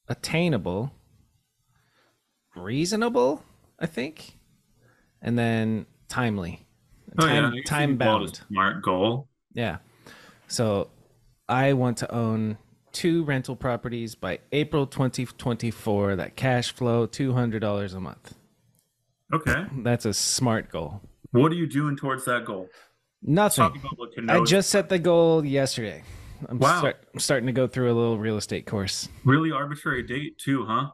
attainable, 0.09 0.93
reasonable. 2.55 3.43
I 3.79 3.87
think, 3.87 4.39
and 5.21 5.39
then 5.39 5.87
timely. 6.09 6.67
oh. 7.19 7.27
Time 7.27 7.53
you 7.55 7.63
time 7.65 7.99
can 7.99 8.07
call 8.07 8.17
it 8.17 8.17
a 8.17 8.33
bound. 8.33 8.41
smart 8.49 8.83
goal. 8.83 9.29
Yeah. 9.53 9.79
So 10.49 10.89
I 11.49 11.73
want 11.75 11.99
to 11.99 12.15
own 12.15 12.59
two 12.93 13.25
rental 13.25 13.55
properties 13.57 14.15
by 14.15 14.39
April 14.53 14.87
2024 14.87 16.17
that 16.17 16.37
cash 16.37 16.73
flow 16.73 17.07
$200 17.07 17.95
a 17.95 18.01
month. 18.01 18.35
Okay. 19.35 19.67
That's 19.83 20.07
a 20.07 20.15
smart 20.15 20.71
goal. 20.71 21.03
What 21.33 21.53
are 21.53 21.57
you 21.57 21.67
doing 21.67 21.97
towards 21.97 22.25
that 22.25 22.47
goal? 22.47 22.69
Nothing. 23.23 23.73
I 24.29 24.43
just 24.45 24.71
set 24.71 24.89
the 24.89 24.99
goal 24.99 25.45
yesterday. 25.45 26.03
I'm, 26.49 26.59
Wow. 26.59 26.79
start, 26.79 26.97
I'm 27.15 27.21
starting 27.21 27.47
to 27.47 27.53
go 27.53 27.67
through 27.67 27.91
a 27.93 27.95
little 27.95 28.19
real 28.19 28.37
estate 28.37 28.67
course. 28.67 29.09
really 29.25 29.51
arbitrary 29.53 30.03
date 30.03 30.39
too, 30.39 30.65
huh? 30.67 30.91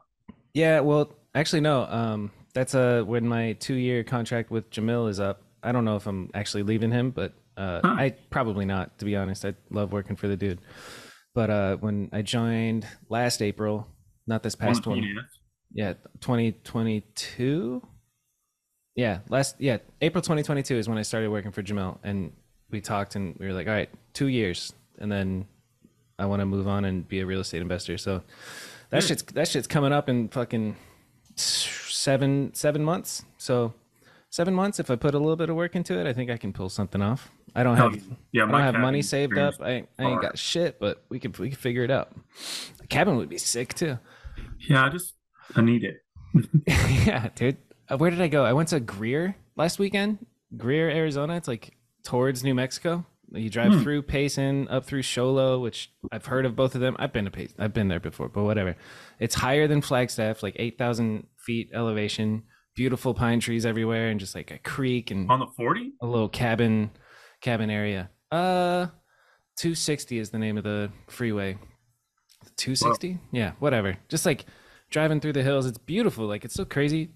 Yeah, 0.53 0.79
well, 0.81 1.13
actually, 1.35 1.61
no. 1.61 1.85
Um, 1.85 2.31
that's 2.53 2.75
uh 2.75 3.03
when 3.05 3.27
my 3.27 3.53
two 3.53 3.73
year 3.75 4.03
contract 4.03 4.51
with 4.51 4.69
Jamil 4.69 5.09
is 5.09 5.19
up. 5.19 5.41
I 5.63 5.71
don't 5.71 5.85
know 5.85 5.95
if 5.95 6.05
I'm 6.07 6.29
actually 6.33 6.63
leaving 6.63 6.91
him, 6.91 7.11
but 7.11 7.33
Uh, 7.55 7.79
Huh. 7.83 7.95
I 7.99 8.09
probably 8.31 8.65
not, 8.65 8.97
to 8.99 9.05
be 9.05 9.15
honest. 9.15 9.45
I 9.45 9.53
love 9.69 9.91
working 9.93 10.15
for 10.15 10.27
the 10.27 10.35
dude. 10.35 10.59
But 11.35 11.49
uh, 11.49 11.77
when 11.77 12.09
I 12.11 12.21
joined 12.23 12.87
last 13.09 13.41
April, 13.43 13.87
not 14.27 14.41
this 14.43 14.55
past 14.55 14.85
one, 14.87 14.99
20th. 15.01 15.27
yeah, 15.73 15.93
2022. 16.19 17.81
Yeah, 18.95 19.19
last 19.29 19.55
yeah, 19.59 19.77
April 20.01 20.21
2022 20.21 20.77
is 20.77 20.87
when 20.87 20.97
I 20.97 21.01
started 21.01 21.29
working 21.31 21.51
for 21.51 21.63
Jamel, 21.63 21.97
and 22.03 22.31
we 22.69 22.79
talked, 22.81 23.15
and 23.15 23.35
we 23.39 23.47
were 23.47 23.53
like, 23.53 23.67
all 23.67 23.73
right, 23.73 23.89
two 24.13 24.27
years, 24.27 24.73
and 24.99 25.11
then 25.11 25.47
I 26.19 26.25
want 26.25 26.41
to 26.41 26.45
move 26.45 26.67
on 26.67 26.85
and 26.85 27.07
be 27.07 27.19
a 27.19 27.25
real 27.25 27.41
estate 27.41 27.61
investor. 27.61 27.97
So 27.97 28.23
that 28.89 29.01
Good. 29.01 29.07
shit's 29.07 29.23
that 29.23 29.47
shit's 29.47 29.67
coming 29.67 29.91
up 29.91 30.09
in 30.09 30.29
fucking 30.29 30.75
seven 31.35 32.53
seven 32.53 32.83
months. 32.83 33.23
So 33.37 33.73
seven 34.29 34.53
months, 34.53 34.79
if 34.79 34.89
I 34.89 34.95
put 34.95 35.15
a 35.15 35.19
little 35.19 35.35
bit 35.35 35.49
of 35.49 35.55
work 35.55 35.75
into 35.75 35.99
it, 35.99 36.07
I 36.07 36.13
think 36.13 36.29
I 36.29 36.37
can 36.37 36.53
pull 36.53 36.69
something 36.69 37.01
off. 37.01 37.31
I 37.55 37.63
don't 37.63 37.77
have 37.77 37.99
yeah, 38.31 38.45
I 38.45 38.51
don't 38.51 38.61
have 38.61 38.75
money 38.75 39.01
saved 39.01 39.37
up. 39.37 39.55
I, 39.61 39.85
I 39.99 40.03
ain't 40.03 40.21
got 40.21 40.37
shit, 40.37 40.79
but 40.79 41.03
we 41.09 41.19
could 41.19 41.37
we 41.37 41.49
could 41.49 41.59
figure 41.59 41.83
it 41.83 41.91
out. 41.91 42.11
A 42.81 42.87
cabin 42.87 43.15
would 43.17 43.29
be 43.29 43.37
sick 43.37 43.73
too. 43.73 43.99
Yeah, 44.67 44.85
I 44.85 44.89
just 44.89 45.13
I 45.55 45.61
need 45.61 45.83
it. 45.83 46.01
yeah, 47.05 47.29
dude. 47.35 47.57
Uh, 47.89 47.97
where 47.97 48.09
did 48.09 48.21
I 48.21 48.27
go? 48.27 48.43
I 48.43 48.53
went 48.53 48.69
to 48.69 48.79
Greer 48.79 49.35
last 49.55 49.77
weekend. 49.77 50.25
Greer, 50.57 50.89
Arizona. 50.89 51.35
It's 51.35 51.47
like 51.47 51.75
towards 52.03 52.43
New 52.43 52.55
Mexico. 52.55 53.05
You 53.33 53.49
drive 53.49 53.73
Hmm. 53.73 53.81
through 53.83 54.01
Payson, 54.03 54.67
up 54.69 54.85
through 54.85 55.01
Show 55.01 55.31
Low, 55.31 55.59
which 55.59 55.91
I've 56.11 56.25
heard 56.27 56.45
of 56.45 56.55
both 56.55 56.75
of 56.75 56.81
them. 56.81 56.95
I've 56.99 57.11
been 57.11 57.25
to 57.25 57.31
Payson. 57.31 57.55
I've 57.59 57.73
been 57.73 57.87
there 57.87 57.99
before, 57.99 58.29
but 58.29 58.43
whatever. 58.43 58.75
It's 59.19 59.35
higher 59.35 59.67
than 59.67 59.81
Flagstaff, 59.81 60.43
like 60.43 60.55
eight 60.59 60.77
thousand 60.77 61.27
feet 61.37 61.69
elevation. 61.73 62.43
Beautiful 62.75 63.13
pine 63.13 63.39
trees 63.39 63.65
everywhere, 63.65 64.09
and 64.09 64.19
just 64.19 64.33
like 64.35 64.49
a 64.51 64.57
creek 64.59 65.11
and 65.11 65.29
On 65.31 65.39
the 65.39 65.47
40? 65.47 65.93
a 66.01 66.05
little 66.07 66.29
cabin, 66.29 66.91
cabin 67.41 67.69
area. 67.69 68.09
Uh, 68.31 68.87
two 69.55 69.75
sixty 69.75 70.17
is 70.19 70.29
the 70.31 70.39
name 70.39 70.57
of 70.57 70.63
the 70.63 70.91
freeway. 71.07 71.57
Two 72.57 72.75
sixty? 72.75 73.19
Yeah, 73.31 73.53
whatever. 73.59 73.97
Just 74.09 74.25
like 74.25 74.45
driving 74.89 75.19
through 75.19 75.33
the 75.33 75.43
hills. 75.43 75.65
It's 75.65 75.77
beautiful. 75.77 76.25
Like 76.27 76.45
it's 76.45 76.53
so 76.55 76.65
crazy. 76.65 77.11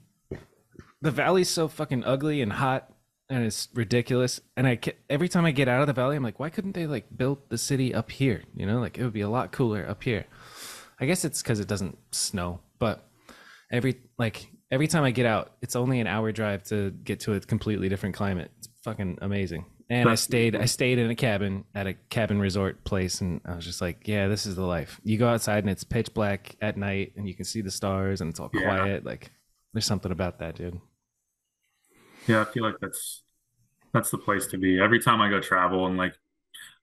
The 1.01 1.11
valley's 1.11 1.49
so 1.49 1.67
fucking 1.67 2.03
ugly 2.05 2.41
and 2.41 2.51
hot, 2.53 2.91
and 3.29 3.43
it's 3.43 3.67
ridiculous. 3.73 4.39
And 4.55 4.67
I 4.67 4.79
every 5.09 5.29
time 5.29 5.45
I 5.45 5.51
get 5.51 5.67
out 5.67 5.81
of 5.81 5.87
the 5.87 5.93
valley, 5.93 6.15
I'm 6.15 6.23
like, 6.23 6.39
why 6.39 6.49
couldn't 6.49 6.73
they 6.73 6.87
like 6.87 7.05
build 7.15 7.49
the 7.49 7.57
city 7.57 7.93
up 7.93 8.11
here? 8.11 8.43
You 8.55 8.65
know, 8.65 8.79
like 8.79 8.97
it 8.97 9.03
would 9.03 9.13
be 9.13 9.21
a 9.21 9.29
lot 9.29 9.51
cooler 9.51 9.87
up 9.87 10.03
here. 10.03 10.25
I 10.99 11.05
guess 11.05 11.23
it's 11.25 11.41
because 11.41 11.59
it 11.59 11.67
doesn't 11.67 11.97
snow, 12.11 12.59
but 12.79 13.07
every 13.71 13.97
like 14.17 14.49
every 14.71 14.87
time 14.87 15.03
I 15.03 15.11
get 15.11 15.25
out, 15.25 15.53
it's 15.61 15.75
only 15.75 15.99
an 15.99 16.07
hour 16.07 16.31
drive 16.31 16.63
to 16.65 16.91
get 16.91 17.19
to 17.21 17.33
a 17.33 17.39
completely 17.39 17.89
different 17.89 18.15
climate. 18.15 18.51
It's 18.59 18.69
fucking 18.83 19.19
amazing. 19.21 19.65
And 19.89 20.09
I 20.09 20.15
stayed 20.15 20.53
I 20.55 20.65
stayed 20.65 20.97
in 20.97 21.09
a 21.09 21.15
cabin 21.15 21.63
at 21.73 21.87
a 21.87 21.93
cabin 21.93 22.39
resort 22.39 22.83
place 22.83 23.21
and 23.21 23.39
I 23.45 23.55
was 23.55 23.63
just 23.63 23.79
like, 23.79 24.05
yeah, 24.05 24.27
this 24.27 24.45
is 24.45 24.55
the 24.55 24.65
life. 24.65 24.99
You 25.03 25.17
go 25.17 25.29
outside 25.29 25.59
and 25.59 25.69
it's 25.69 25.85
pitch 25.85 26.13
black 26.13 26.57
at 26.61 26.75
night 26.75 27.13
and 27.15 27.25
you 27.27 27.33
can 27.33 27.45
see 27.45 27.61
the 27.61 27.71
stars 27.71 28.19
and 28.19 28.29
it's 28.29 28.39
all 28.39 28.49
Yeah. 28.53 28.63
quiet. 28.63 29.05
Like 29.05 29.31
there's 29.73 29.85
something 29.85 30.11
about 30.11 30.39
that, 30.39 30.55
dude. 30.55 30.81
Yeah, 32.27 32.41
I 32.41 32.45
feel 32.45 32.63
like 32.63 32.75
that's 32.81 33.23
that's 33.93 34.11
the 34.11 34.17
place 34.17 34.47
to 34.47 34.57
be. 34.57 34.79
Every 34.79 34.99
time 34.99 35.21
I 35.21 35.29
go 35.29 35.39
travel 35.39 35.87
and 35.87 35.97
like 35.97 36.13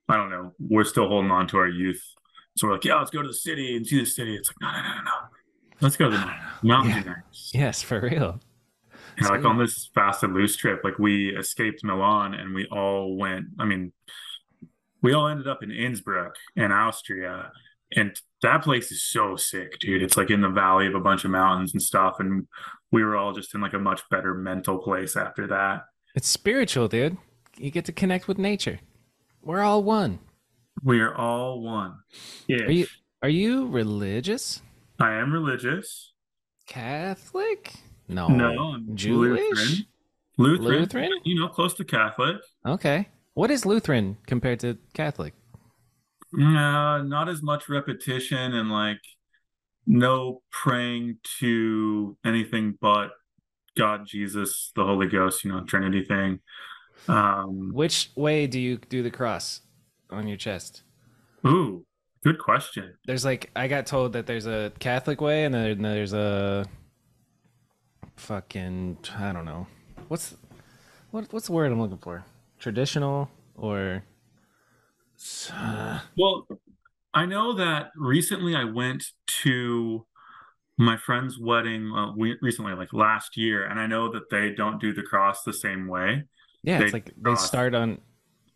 I 0.09 0.17
don't 0.17 0.31
know, 0.31 0.53
we're 0.59 0.85
still 0.85 1.09
holding 1.09 1.31
on 1.31 1.47
to 1.49 1.59
our 1.59 1.69
youth. 1.69 2.03
So 2.57 2.67
we're 2.67 2.75
like, 2.75 2.85
yeah, 2.85 2.97
let's 2.97 3.11
go 3.11 3.23
to 3.23 3.29
the 3.29 3.35
city 3.35 3.77
and 3.77 3.87
see 3.87 4.01
the 4.01 4.07
city. 4.07 4.37
It's 4.37 4.49
like, 4.49 4.57
no, 4.61 4.71
no, 4.71 4.89
no, 4.89 4.95
no, 4.95 5.03
no. 5.03 5.11
Let's 5.81 5.97
go 5.97 6.11
to 6.11 6.17
the 6.17 6.35
mountains. 6.67 7.05
Yeah. 7.53 7.61
Yes, 7.67 7.83
for 7.83 8.01
real. 8.01 8.41
Yeah, 9.21 9.29
like 9.29 9.45
on 9.45 9.59
this 9.59 9.91
fast 9.95 10.23
and 10.23 10.35
loose 10.35 10.57
trip, 10.57 10.81
like 10.83 10.99
we 10.99 11.37
escaped 11.37 11.85
Milan 11.85 12.35
and 12.35 12.55
we 12.55 12.67
all 12.67 13.17
went. 13.17 13.47
I 13.59 13.65
mean, 13.65 13.93
we 15.03 15.13
all 15.13 15.29
ended 15.29 15.47
up 15.47 15.63
in 15.63 15.71
Innsbruck 15.71 16.35
in 16.57 16.73
Austria, 16.73 17.53
and 17.95 18.19
that 18.45 18.63
place 18.63 18.93
is 18.93 19.03
so 19.03 19.37
sick, 19.37 19.79
dude. 19.79 20.03
It's 20.03 20.17
like 20.17 20.31
in 20.31 20.41
the 20.41 20.49
valley 20.49 20.87
of 20.87 20.95
a 20.95 21.01
bunch 21.01 21.25
of 21.25 21.31
mountains 21.31 21.73
and 21.73 21.83
stuff, 21.83 22.17
and 22.21 22.47
we 22.93 23.03
were 23.03 23.17
all 23.17 23.33
just 23.33 23.55
in 23.55 23.61
like 23.61 23.73
a 23.73 23.79
much 23.79 24.03
better 24.11 24.35
mental 24.35 24.79
place 24.79 25.17
after 25.17 25.47
that. 25.49 25.87
It's 26.15 26.29
spiritual, 26.29 26.87
dude. 26.89 27.17
You 27.57 27.71
get 27.71 27.85
to 27.87 27.93
connect 27.93 28.29
with 28.29 28.39
nature. 28.39 28.81
We're 29.43 29.63
all 29.63 29.83
one. 29.83 30.21
We 30.83 31.01
are 31.01 31.15
all 31.15 31.61
one. 31.61 31.97
Yeah, 32.47 32.65
Are 32.65 32.71
you 32.71 32.87
are 33.23 33.29
you 33.29 33.67
religious? 33.67 34.61
I 35.01 35.15
am 35.15 35.33
religious. 35.33 36.13
Catholic? 36.67 37.73
No. 38.09 38.29
No, 38.29 38.75
I'm 38.75 38.95
Jewish? 38.95 39.41
Lutheran. 39.41 39.87
Lutheran. 40.37 40.81
Lutheran? 40.81 41.11
You 41.25 41.41
know, 41.41 41.49
close 41.49 41.75
to 41.75 41.85
Catholic. 41.85 42.37
Okay. 42.67 43.09
What 43.35 43.51
is 43.51 43.65
Lutheran 43.65 44.19
compared 44.27 44.61
to 44.61 44.77
Catholic? 44.93 45.35
Uh, 46.39 47.03
not 47.03 47.29
as 47.29 47.43
much 47.43 47.69
repetition 47.69 48.55
and 48.55 48.71
like 48.71 49.01
no 49.87 50.43
praying 50.51 51.19
to 51.41 52.17
anything 52.25 52.77
but 52.81 53.11
God, 53.77 54.07
Jesus, 54.07 54.73
the 54.75 54.85
Holy 54.85 55.07
Ghost, 55.07 55.45
you 55.45 55.53
know, 55.53 55.65
Trinity 55.65 56.05
thing. 56.05 56.41
Um, 57.09 57.71
Which 57.73 58.11
way 58.15 58.47
do 58.47 58.59
you 58.59 58.79
do 58.79 59.03
the 59.03 59.11
cross 59.11 59.61
on 60.11 60.27
your 60.29 60.37
chest? 60.37 60.83
ooh, 61.47 61.85
good 62.23 62.39
question. 62.39 62.95
There's 63.07 63.25
like 63.25 63.51
I 63.55 63.69
got 63.69 63.87
told 63.87 64.15
that 64.15 64.27
there's 64.27 64.47
a 64.47 64.73
Catholic 64.79 65.21
way 65.21 65.45
and 65.45 65.55
then 65.55 65.83
there's 65.83 66.15
a 66.15 66.67
fucking 68.17 68.99
I 69.19 69.33
don't 69.33 69.45
know. 69.45 69.67
What's 70.09 70.35
what 71.11 71.33
what's 71.33 71.47
the 71.47 71.53
word 71.53 71.71
I'm 71.71 71.81
looking 71.81 71.99
for? 71.99 72.25
Traditional 72.59 73.29
or 73.57 74.05
Well, 76.17 76.47
I 77.13 77.27
know 77.27 77.55
that 77.55 77.91
recently 77.97 78.55
I 78.55 78.65
went 78.65 79.05
to 79.43 80.07
my 80.77 80.97
friend's 80.97 81.39
wedding, 81.39 81.93
uh, 81.93 82.13
we, 82.17 82.37
recently, 82.43 82.75
like 82.75 82.93
last 82.93 83.37
year, 83.37 83.65
and 83.65 83.79
I 83.79 83.87
know 83.87 84.11
that 84.13 84.29
they 84.31 84.51
don't 84.51 84.81
do 84.81 84.93
the 84.93 85.03
cross 85.03 85.45
the 85.45 85.53
same 85.53 85.87
way. 85.87 86.25
yeah, 86.63 86.79
They 86.79 86.85
it's 86.87 86.93
like 86.93 87.13
they 87.17 87.35
start 87.37 87.75
on 87.75 87.99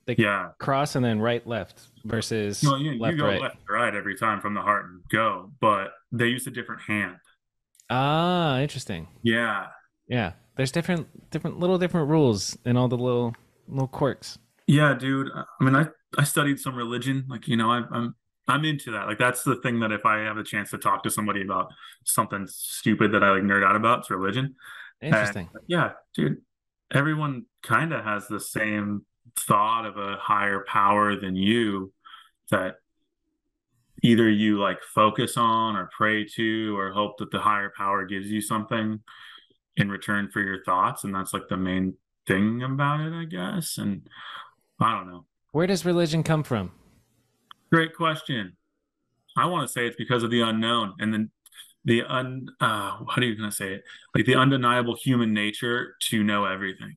they 0.06 0.16
Yeah. 0.16 0.48
cross 0.58 0.96
and 0.96 1.04
then 1.04 1.20
right 1.20 1.46
left 1.46 1.82
versus 2.04 2.62
Well, 2.64 2.78
you, 2.78 2.92
you 2.92 3.16
go 3.16 3.26
right. 3.26 3.40
left 3.40 3.58
right 3.68 3.94
every 3.94 4.16
time 4.16 4.40
from 4.40 4.54
the 4.54 4.62
heart 4.62 4.86
and 4.86 5.02
go, 5.10 5.52
but 5.60 5.92
they 6.10 6.26
use 6.28 6.46
a 6.46 6.50
different 6.50 6.80
hand. 6.82 7.16
Ah, 7.90 8.58
interesting. 8.58 9.06
Yeah. 9.22 9.66
Yeah, 10.08 10.32
there's 10.56 10.72
different 10.72 11.30
different 11.30 11.60
little 11.60 11.76
different 11.78 12.08
rules 12.08 12.56
and 12.64 12.76
all 12.78 12.88
the 12.88 12.96
little 12.96 13.34
little 13.68 13.86
quirks. 13.88 14.38
Yeah, 14.66 14.94
dude. 14.94 15.28
I 15.34 15.44
mean, 15.64 15.76
I 15.76 15.86
I 16.16 16.24
studied 16.24 16.58
some 16.60 16.74
religion. 16.74 17.26
Like, 17.28 17.48
you 17.48 17.56
know, 17.56 17.70
I, 17.70 17.82
I'm 17.90 18.14
I'm 18.46 18.64
into 18.64 18.92
that. 18.92 19.06
Like, 19.06 19.18
that's 19.18 19.42
the 19.42 19.56
thing 19.56 19.80
that 19.80 19.92
if 19.92 20.06
I 20.06 20.20
have 20.20 20.38
a 20.38 20.44
chance 20.44 20.70
to 20.70 20.78
talk 20.78 21.02
to 21.02 21.10
somebody 21.10 21.42
about 21.42 21.68
something 22.04 22.46
stupid 22.46 23.12
that 23.12 23.22
I 23.22 23.30
like 23.32 23.42
nerd 23.42 23.64
out 23.64 23.76
about, 23.76 24.00
it's 24.00 24.10
religion. 24.10 24.54
Interesting. 25.02 25.50
And, 25.52 25.62
yeah, 25.66 25.92
dude. 26.14 26.38
Everyone 26.90 27.44
kind 27.62 27.92
of 27.92 28.02
has 28.02 28.28
the 28.28 28.40
same 28.40 29.04
thought 29.36 29.84
of 29.84 29.98
a 29.98 30.16
higher 30.16 30.64
power 30.66 31.16
than 31.16 31.36
you 31.36 31.92
that 32.50 32.76
either 34.02 34.26
you 34.30 34.58
like 34.58 34.82
focus 34.82 35.36
on 35.36 35.76
or 35.76 35.90
pray 35.94 36.24
to 36.24 36.78
or 36.78 36.92
hope 36.92 37.18
that 37.18 37.30
the 37.30 37.40
higher 37.40 37.70
power 37.76 38.06
gives 38.06 38.30
you 38.30 38.40
something 38.40 39.00
in 39.76 39.90
return 39.90 40.30
for 40.30 40.40
your 40.40 40.64
thoughts. 40.64 41.04
And 41.04 41.14
that's 41.14 41.34
like 41.34 41.48
the 41.50 41.58
main 41.58 41.94
thing 42.26 42.62
about 42.62 43.00
it, 43.00 43.12
I 43.12 43.26
guess. 43.26 43.76
And 43.76 44.08
I 44.80 44.94
don't 44.94 45.10
know. 45.10 45.26
Where 45.52 45.66
does 45.66 45.84
religion 45.84 46.22
come 46.22 46.42
from? 46.42 46.72
Great 47.72 47.94
question. 47.94 48.56
I 49.36 49.46
want 49.46 49.66
to 49.66 49.72
say 49.72 49.86
it's 49.86 49.96
because 49.96 50.22
of 50.22 50.30
the 50.30 50.40
unknown 50.40 50.94
and 50.98 51.12
then 51.12 51.30
the 51.84 52.02
un 52.02 52.48
uh 52.60 52.64
how 52.66 53.06
are 53.16 53.22
you 53.22 53.36
gonna 53.36 53.52
say 53.52 53.74
it? 53.74 53.84
Like 54.14 54.26
the 54.26 54.34
undeniable 54.34 54.96
human 55.02 55.32
nature 55.32 55.94
to 56.10 56.22
know 56.24 56.44
everything. 56.44 56.96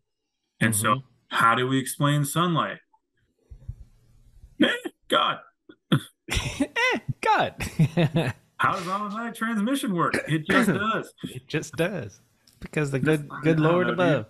And 0.60 0.76
so 0.76 0.96
Mhm. 0.96 1.04
how 1.30 1.56
do 1.56 1.68
we 1.68 1.78
explain 1.80 2.26
sunlight? 2.26 2.80
Eh, 4.64 4.68
God. 5.08 5.40
eh, 6.32 7.00
God. 7.22 7.56
How 8.58 8.74
does 8.76 8.88
automatic 8.88 9.34
transmission 9.34 9.96
work? 9.96 10.14
It 10.28 10.46
just 10.46 10.70
does. 10.70 11.14
it 11.24 11.48
just 11.48 11.76
does. 11.76 12.22
Because 12.60 12.92
the 12.92 13.00
good 13.00 13.28
good 13.42 13.60
Lord 13.60 13.90
above. 13.90 14.28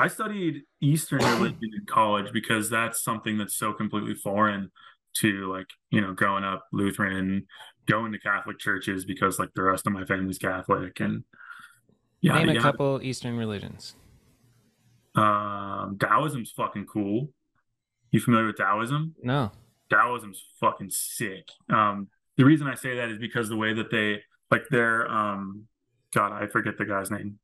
I 0.00 0.08
studied 0.08 0.62
Eastern 0.80 1.18
religion 1.18 1.58
in 1.62 1.84
college 1.86 2.32
because 2.32 2.70
that's 2.70 3.02
something 3.02 3.36
that's 3.36 3.54
so 3.54 3.72
completely 3.72 4.14
foreign 4.14 4.70
to 5.18 5.52
like, 5.52 5.66
you 5.90 6.00
know, 6.00 6.14
growing 6.14 6.44
up 6.44 6.64
Lutheran, 6.72 7.46
going 7.86 8.12
to 8.12 8.18
Catholic 8.18 8.58
churches 8.58 9.04
because 9.04 9.38
like 9.38 9.50
the 9.54 9.62
rest 9.62 9.86
of 9.86 9.92
my 9.92 10.04
family's 10.04 10.38
Catholic 10.38 11.00
and 11.00 11.24
yeah, 12.22 12.38
Name 12.38 12.50
a 12.50 12.54
yeah. 12.54 12.60
couple 12.60 13.00
Eastern 13.02 13.36
religions. 13.36 13.94
Um, 15.14 15.96
Taoism's 15.98 16.50
fucking 16.50 16.86
cool. 16.86 17.28
You 18.10 18.20
familiar 18.20 18.46
with 18.46 18.56
Taoism? 18.56 19.14
No. 19.22 19.52
Taoism's 19.90 20.42
fucking 20.60 20.90
sick. 20.90 21.48
Um, 21.70 22.08
the 22.36 22.44
reason 22.44 22.66
I 22.66 22.74
say 22.74 22.96
that 22.96 23.10
is 23.10 23.18
because 23.18 23.48
the 23.48 23.56
way 23.56 23.74
that 23.74 23.90
they 23.90 24.22
like 24.50 24.68
their 24.70 25.10
um, 25.10 25.66
God, 26.14 26.32
I 26.32 26.46
forget 26.46 26.78
the 26.78 26.84
guy's 26.84 27.10
name. 27.10 27.38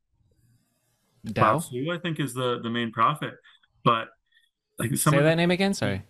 Lao 1.35 1.59
Tzu, 1.59 1.91
I 1.91 1.97
think, 1.97 2.19
is 2.19 2.33
the 2.33 2.59
the 2.61 2.69
main 2.69 2.91
prophet. 2.91 3.35
But 3.83 4.09
like 4.79 4.91
Say 4.91 4.95
someone, 4.97 5.23
that 5.23 5.35
name 5.35 5.51
again. 5.51 5.73
Sorry. 5.73 6.03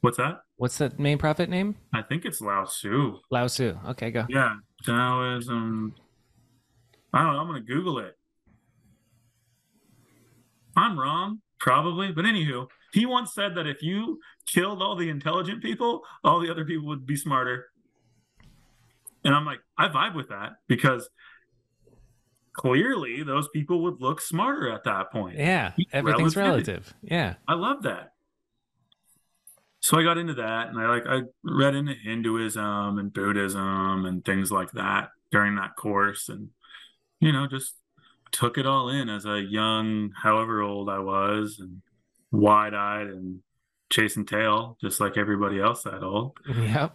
what's 0.00 0.16
that? 0.16 0.40
What's 0.56 0.78
the 0.78 0.92
main 0.98 1.18
prophet 1.18 1.48
name? 1.48 1.76
I 1.92 2.02
think 2.02 2.24
it's 2.24 2.40
Lao 2.40 2.64
Tzu. 2.64 3.18
Lao 3.30 3.46
Tzu. 3.46 3.76
Okay, 3.90 4.10
go. 4.10 4.26
Yeah, 4.28 4.56
Taoism. 4.84 5.94
I 7.12 7.22
don't 7.22 7.32
know. 7.32 7.40
I'm 7.40 7.46
gonna 7.46 7.60
Google 7.60 7.98
it. 7.98 8.14
I'm 10.76 10.98
wrong, 10.98 11.40
probably, 11.58 12.12
but 12.12 12.24
anywho, 12.24 12.68
he 12.92 13.04
once 13.04 13.34
said 13.34 13.54
that 13.56 13.66
if 13.66 13.82
you 13.82 14.20
killed 14.46 14.80
all 14.80 14.94
the 14.94 15.08
intelligent 15.08 15.62
people, 15.62 16.02
all 16.22 16.40
the 16.40 16.50
other 16.50 16.64
people 16.64 16.86
would 16.86 17.04
be 17.06 17.16
smarter. 17.16 17.66
And 19.24 19.34
I'm 19.34 19.44
like, 19.44 19.58
I 19.76 19.88
vibe 19.88 20.14
with 20.14 20.28
that 20.28 20.52
because 20.68 21.08
clearly 22.58 23.22
those 23.22 23.48
people 23.48 23.82
would 23.82 24.00
look 24.00 24.20
smarter 24.20 24.68
at 24.68 24.82
that 24.82 25.12
point. 25.12 25.38
Yeah, 25.38 25.72
everything's 25.92 26.34
relative. 26.34 26.66
relative. 26.66 26.94
Yeah. 27.02 27.34
I 27.46 27.54
love 27.54 27.84
that. 27.84 28.14
So 29.78 29.96
I 29.96 30.02
got 30.02 30.18
into 30.18 30.34
that 30.34 30.68
and 30.68 30.78
I 30.78 30.88
like 30.88 31.04
I 31.06 31.20
read 31.44 31.76
into 31.76 31.94
Hinduism 31.94 32.98
and 32.98 33.12
Buddhism 33.12 34.04
and 34.04 34.24
things 34.24 34.50
like 34.50 34.72
that 34.72 35.10
during 35.30 35.54
that 35.54 35.76
course 35.76 36.28
and 36.28 36.48
you 37.20 37.32
know 37.32 37.46
just 37.46 37.74
took 38.32 38.58
it 38.58 38.66
all 38.66 38.88
in 38.88 39.08
as 39.08 39.24
a 39.24 39.40
young 39.40 40.10
however 40.20 40.60
old 40.60 40.90
I 40.90 40.98
was 40.98 41.58
and 41.60 41.80
wide-eyed 42.32 43.06
and 43.06 43.40
chasing 43.88 44.26
tail 44.26 44.76
just 44.80 44.98
like 45.00 45.16
everybody 45.16 45.60
else 45.60 45.84
that 45.84 46.02
old. 46.02 46.36
Yep. 46.48 46.94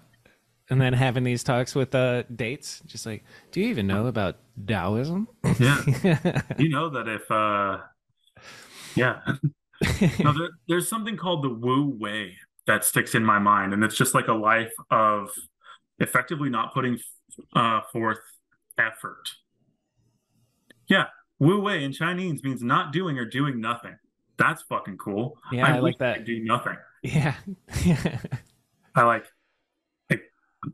And 0.69 0.79
then 0.79 0.93
having 0.93 1.23
these 1.23 1.43
talks 1.43 1.75
with 1.75 1.93
uh 1.93 2.23
dates, 2.23 2.81
just 2.85 3.05
like, 3.05 3.23
do 3.51 3.59
you 3.59 3.67
even 3.67 3.87
know 3.87 4.07
about 4.07 4.37
Taoism? 4.65 5.27
Yeah. 5.59 5.81
you 6.57 6.69
know 6.69 6.89
that 6.89 7.07
if 7.07 7.29
uh 7.29 7.79
yeah 8.95 9.19
no, 10.19 10.33
there, 10.33 10.49
there's 10.67 10.87
something 10.87 11.17
called 11.17 11.43
the 11.43 11.49
Wu 11.49 11.95
Wei 11.99 12.37
that 12.67 12.85
sticks 12.85 13.15
in 13.15 13.23
my 13.23 13.39
mind, 13.39 13.73
and 13.73 13.83
it's 13.83 13.95
just 13.95 14.13
like 14.13 14.27
a 14.27 14.33
life 14.33 14.73
of 14.89 15.29
effectively 15.99 16.49
not 16.49 16.73
putting 16.73 16.99
uh, 17.55 17.81
forth 17.91 18.19
effort. 18.77 19.29
Yeah, 20.87 21.05
Wu 21.39 21.59
Wei 21.61 21.83
in 21.83 21.91
Chinese 21.91 22.43
means 22.43 22.61
not 22.61 22.91
doing 22.91 23.17
or 23.17 23.25
doing 23.25 23.59
nothing. 23.59 23.97
That's 24.37 24.63
fucking 24.63 24.97
cool. 24.97 25.37
Yeah, 25.51 25.67
I 25.67 25.79
like 25.79 25.99
that. 25.99 26.25
do 26.25 26.43
nothing. 26.43 26.77
yeah. 27.03 27.35
I 28.95 29.03
like, 29.03 29.23
like, 29.23 29.25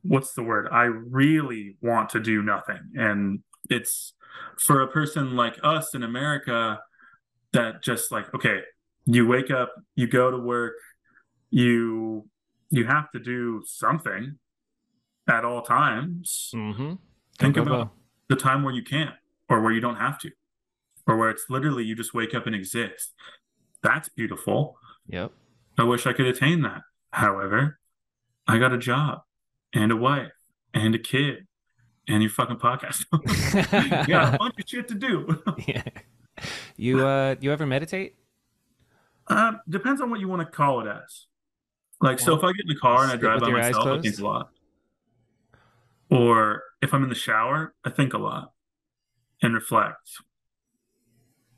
what's 0.01 0.33
the 0.33 0.43
word? 0.43 0.67
I 0.71 0.83
really 0.83 1.77
want 1.81 2.09
to 2.09 2.19
do 2.19 2.41
nothing, 2.41 2.79
and 2.95 3.39
it's 3.69 4.13
for 4.57 4.81
a 4.81 4.87
person 4.87 5.35
like 5.35 5.59
us 5.63 5.93
in 5.93 6.03
America 6.03 6.79
that 7.53 7.83
just 7.83 8.11
like, 8.11 8.33
okay, 8.33 8.61
you 9.05 9.27
wake 9.27 9.51
up, 9.51 9.73
you 9.95 10.07
go 10.07 10.31
to 10.31 10.37
work, 10.37 10.75
you 11.49 12.27
you 12.69 12.85
have 12.85 13.11
to 13.11 13.19
do 13.19 13.63
something 13.65 14.37
at 15.27 15.43
all 15.45 15.61
times. 15.61 16.51
mm-hmm. 16.53 16.93
Think 17.39 17.57
about 17.57 17.91
the 18.27 18.35
time 18.35 18.63
where 18.63 18.73
you 18.73 18.83
can't, 18.83 19.15
or 19.49 19.61
where 19.61 19.71
you 19.71 19.79
don't 19.79 19.95
have 19.95 20.19
to, 20.19 20.31
or 21.07 21.17
where 21.17 21.29
it's 21.29 21.45
literally 21.49 21.83
you 21.83 21.95
just 21.95 22.13
wake 22.13 22.35
up 22.35 22.45
and 22.45 22.55
exist. 22.55 23.13
That's 23.81 24.09
beautiful. 24.09 24.77
Yep. 25.07 25.31
I 25.77 25.83
wish 25.83 26.05
I 26.05 26.13
could 26.13 26.27
attain 26.27 26.61
that. 26.63 26.81
However, 27.11 27.79
I 28.45 28.59
got 28.59 28.73
a 28.73 28.77
job 28.77 29.21
and 29.73 29.91
a 29.91 29.95
wife 29.95 30.31
and 30.73 30.95
a 30.95 30.99
kid 30.99 31.47
and 32.07 32.21
your 32.23 32.31
fucking 32.31 32.57
podcast. 32.57 33.05
you 34.07 34.13
got 34.13 34.35
a 34.35 34.37
bunch 34.37 34.55
of 34.59 34.67
shit 34.67 34.87
to 34.87 34.95
do. 34.95 35.41
yeah. 35.67 35.83
You 36.77 37.05
uh 37.05 37.35
you 37.39 37.51
ever 37.51 37.65
meditate? 37.65 38.15
um, 39.29 39.59
depends 39.69 40.01
on 40.01 40.09
what 40.09 40.19
you 40.19 40.27
want 40.27 40.41
to 40.41 40.45
call 40.45 40.81
it 40.81 40.87
as. 40.87 41.27
Like, 42.01 42.19
so 42.19 42.35
if 42.35 42.43
I 42.43 42.51
get 42.53 42.61
in 42.61 42.69
the 42.69 42.79
car 42.79 43.03
and 43.03 43.11
I 43.11 43.15
Sit 43.15 43.21
drive 43.21 43.39
by 43.41 43.49
myself, 43.51 43.87
I 43.87 44.01
think 44.01 44.19
a 44.19 44.23
lot. 44.23 44.49
Or 46.09 46.63
if 46.81 46.93
I'm 46.93 47.03
in 47.03 47.09
the 47.09 47.15
shower, 47.15 47.75
I 47.83 47.89
think 47.89 48.13
a 48.13 48.17
lot 48.17 48.53
and 49.41 49.53
reflect. 49.53 50.09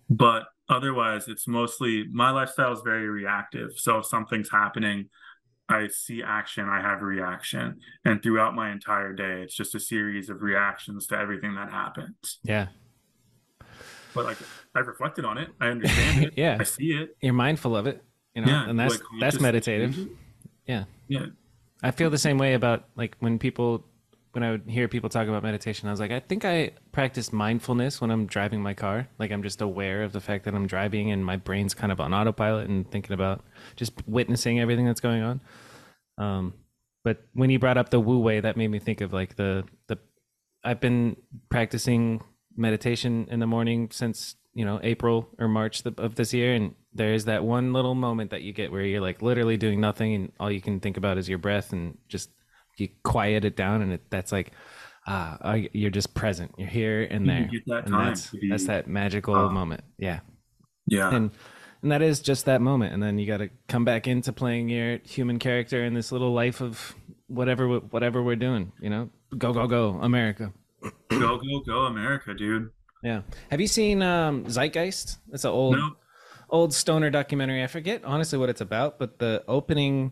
But 0.10 0.44
otherwise, 0.68 1.28
it's 1.28 1.48
mostly 1.48 2.06
my 2.12 2.32
lifestyle 2.32 2.74
is 2.74 2.82
very 2.84 3.08
reactive. 3.08 3.74
So 3.78 4.00
if 4.00 4.08
something's 4.08 4.50
happening, 4.50 5.10
I 5.72 5.88
see 5.88 6.22
action, 6.24 6.68
I 6.70 6.82
have 6.82 7.02
reaction. 7.02 7.80
And 8.06 8.22
throughout 8.22 8.54
my 8.56 8.72
entire 8.72 9.14
day, 9.14 9.42
it's 9.44 9.56
just 9.56 9.74
a 9.76 9.80
series 9.80 10.30
of 10.30 10.42
reactions 10.42 11.08
to 11.08 11.18
everything 11.18 11.56
that 11.56 11.72
happens. 11.72 12.40
Yeah. 12.44 12.68
But 14.14 14.26
like 14.26 14.38
I've 14.76 14.88
reflected 14.88 15.26
on 15.26 15.38
it, 15.38 15.50
I 15.60 15.68
understand 15.70 16.24
it, 16.26 16.34
Yeah. 16.36 16.58
I 16.60 16.64
see 16.64 16.92
it. 16.92 17.16
You're 17.22 17.34
mindful 17.34 17.76
of 17.76 17.88
it, 17.88 18.04
you 18.36 18.42
know, 18.44 18.52
Yeah. 18.52 18.70
and 18.70 18.80
that's 18.80 18.96
like, 18.96 19.04
that's 19.20 19.40
meditative. 19.40 19.98
Yeah. 20.66 20.86
Yeah. 21.08 21.28
I 21.84 21.92
feel 21.92 22.10
the 22.10 22.18
same 22.18 22.38
way 22.38 22.54
about 22.54 22.86
like 22.96 23.16
when 23.20 23.40
people 23.40 23.86
when 24.34 24.44
I 24.44 24.52
would 24.52 24.64
hear 24.68 24.88
people 24.88 25.10
talk 25.10 25.28
about 25.28 25.44
meditation, 25.44 25.88
I 25.88 25.92
was 25.92 26.00
like, 26.00 26.12
I 26.12 26.20
think 26.20 26.46
I 26.46 26.72
practice 26.92 27.34
mindfulness 27.34 28.00
when 28.00 28.12
I'm 28.12 28.28
driving 28.28 28.62
my 28.62 28.74
car. 28.74 29.08
Like 29.20 29.32
I'm 29.32 29.44
just 29.44 29.62
aware 29.62 30.04
of 30.04 30.14
the 30.14 30.22
fact 30.22 30.46
that 30.46 30.54
I'm 30.54 30.68
driving 30.68 31.12
and 31.12 31.26
my 31.26 31.36
brain's 31.36 31.74
kind 31.74 31.92
of 31.92 32.00
on 32.00 32.14
autopilot 32.14 32.70
and 32.70 32.90
thinking 32.90 33.14
about 33.14 33.44
just 33.76 33.94
witnessing 34.08 34.60
everything 34.60 34.86
that's 34.86 35.02
going 35.02 35.22
on. 35.22 35.42
Um, 36.18 36.54
but 37.04 37.26
when 37.34 37.50
you 37.50 37.60
brought 37.60 37.78
up 37.78 37.90
the 37.90 38.00
Wu 38.00 38.20
Wei, 38.20 38.40
that 38.40 38.58
made 38.58 38.70
me 38.70 38.80
think 38.80 39.02
of 39.02 39.12
like 39.12 39.36
the 39.36 39.66
the 39.88 39.98
I've 40.64 40.80
been 40.80 41.18
practicing 41.50 42.22
meditation 42.56 43.28
in 43.32 43.40
the 43.40 43.48
morning 43.48 43.90
since 43.92 44.36
you 44.54 44.66
know 44.66 44.80
April 44.84 45.28
or 45.40 45.48
March 45.48 45.84
of 45.98 46.16
this 46.16 46.34
year, 46.34 46.54
and 46.54 46.76
there 46.94 47.14
is 47.14 47.26
that 47.26 47.44
one 47.44 47.74
little 47.74 47.96
moment 47.96 48.32
that 48.32 48.44
you 48.44 48.54
get 48.54 48.72
where 48.72 48.84
you're 48.84 49.02
like 49.02 49.22
literally 49.22 49.58
doing 49.58 49.82
nothing, 49.82 50.14
and 50.14 50.32
all 50.40 50.52
you 50.52 50.62
can 50.62 50.80
think 50.80 50.96
about 50.96 51.18
is 51.18 51.28
your 51.28 51.40
breath, 51.40 51.74
and 51.74 51.98
just 52.08 52.30
you 52.78 52.90
quiet 53.04 53.46
it 53.46 53.56
down, 53.56 53.82
and 53.82 53.94
it, 53.94 54.02
that's 54.10 54.32
like 54.32 54.52
ah, 55.08 55.56
you're 55.74 55.90
just 55.90 56.14
present, 56.14 56.52
you're 56.58 56.68
here 56.68 57.04
and 57.10 57.26
You 57.26 57.32
there, 57.32 57.50
get 57.52 57.66
that 57.68 57.86
and 57.86 57.94
that's 57.96 58.30
be- 58.30 58.50
that's 58.50 58.68
that 58.68 58.88
magical 58.88 59.36
Ah. 59.36 59.50
moment, 59.50 59.84
yeah. 59.98 60.20
Yeah. 60.88 61.14
and 61.14 61.32
and 61.82 61.92
that 61.92 62.02
is 62.02 62.20
just 62.20 62.46
that 62.46 62.62
moment. 62.62 62.94
And 62.94 63.02
then 63.02 63.18
you 63.18 63.26
got 63.26 63.38
to 63.38 63.50
come 63.68 63.84
back 63.86 64.08
into 64.08 64.32
playing 64.34 64.70
your 64.70 65.00
human 65.04 65.40
character 65.40 65.84
in 65.84 65.94
this 65.96 66.12
little 66.12 66.32
life 66.34 66.62
of 66.62 66.94
whatever 67.28 67.80
whatever 67.80 68.22
we're 68.22 68.36
doing 68.36 68.72
you 68.82 68.90
know? 68.90 69.10
Go 69.38 69.54
go 69.54 69.66
go 69.68 69.98
america. 70.02 70.52
Go, 71.10 71.38
go, 71.38 71.60
go, 71.66 71.80
America, 71.86 72.34
dude. 72.34 72.70
yeah. 73.04 73.22
Have 73.50 73.62
you 73.62 73.68
seen 73.68 74.02
um 74.02 74.46
zeitgeist? 74.46 75.18
It's 75.32 75.46
an 75.46 75.52
old 75.52 75.78
old 76.50 76.74
stoner 76.74 77.10
documentary. 77.10 77.64
I 77.64 77.68
forget 77.68 78.04
honestly 78.04 78.38
what 78.38 78.50
it's 78.50 78.62
about 78.62 79.00
but 79.00 79.18
the 79.20 79.44
opening 79.48 80.12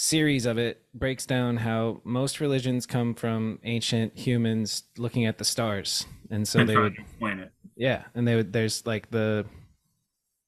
series 0.00 0.46
of 0.46 0.58
it 0.58 0.80
breaks 0.94 1.26
down 1.26 1.56
how 1.56 2.00
most 2.04 2.38
religions 2.38 2.86
come 2.86 3.12
from 3.16 3.58
ancient 3.64 4.16
humans 4.16 4.84
looking 4.96 5.26
at 5.26 5.38
the 5.38 5.44
stars 5.44 6.06
and 6.30 6.46
so 6.46 6.60
and 6.60 6.68
they 6.68 6.76
would 6.76 6.96
explain 6.96 7.40
it. 7.40 7.50
Yeah, 7.76 8.04
and 8.14 8.26
they 8.26 8.36
would 8.36 8.52
there's 8.52 8.86
like 8.86 9.10
the 9.10 9.44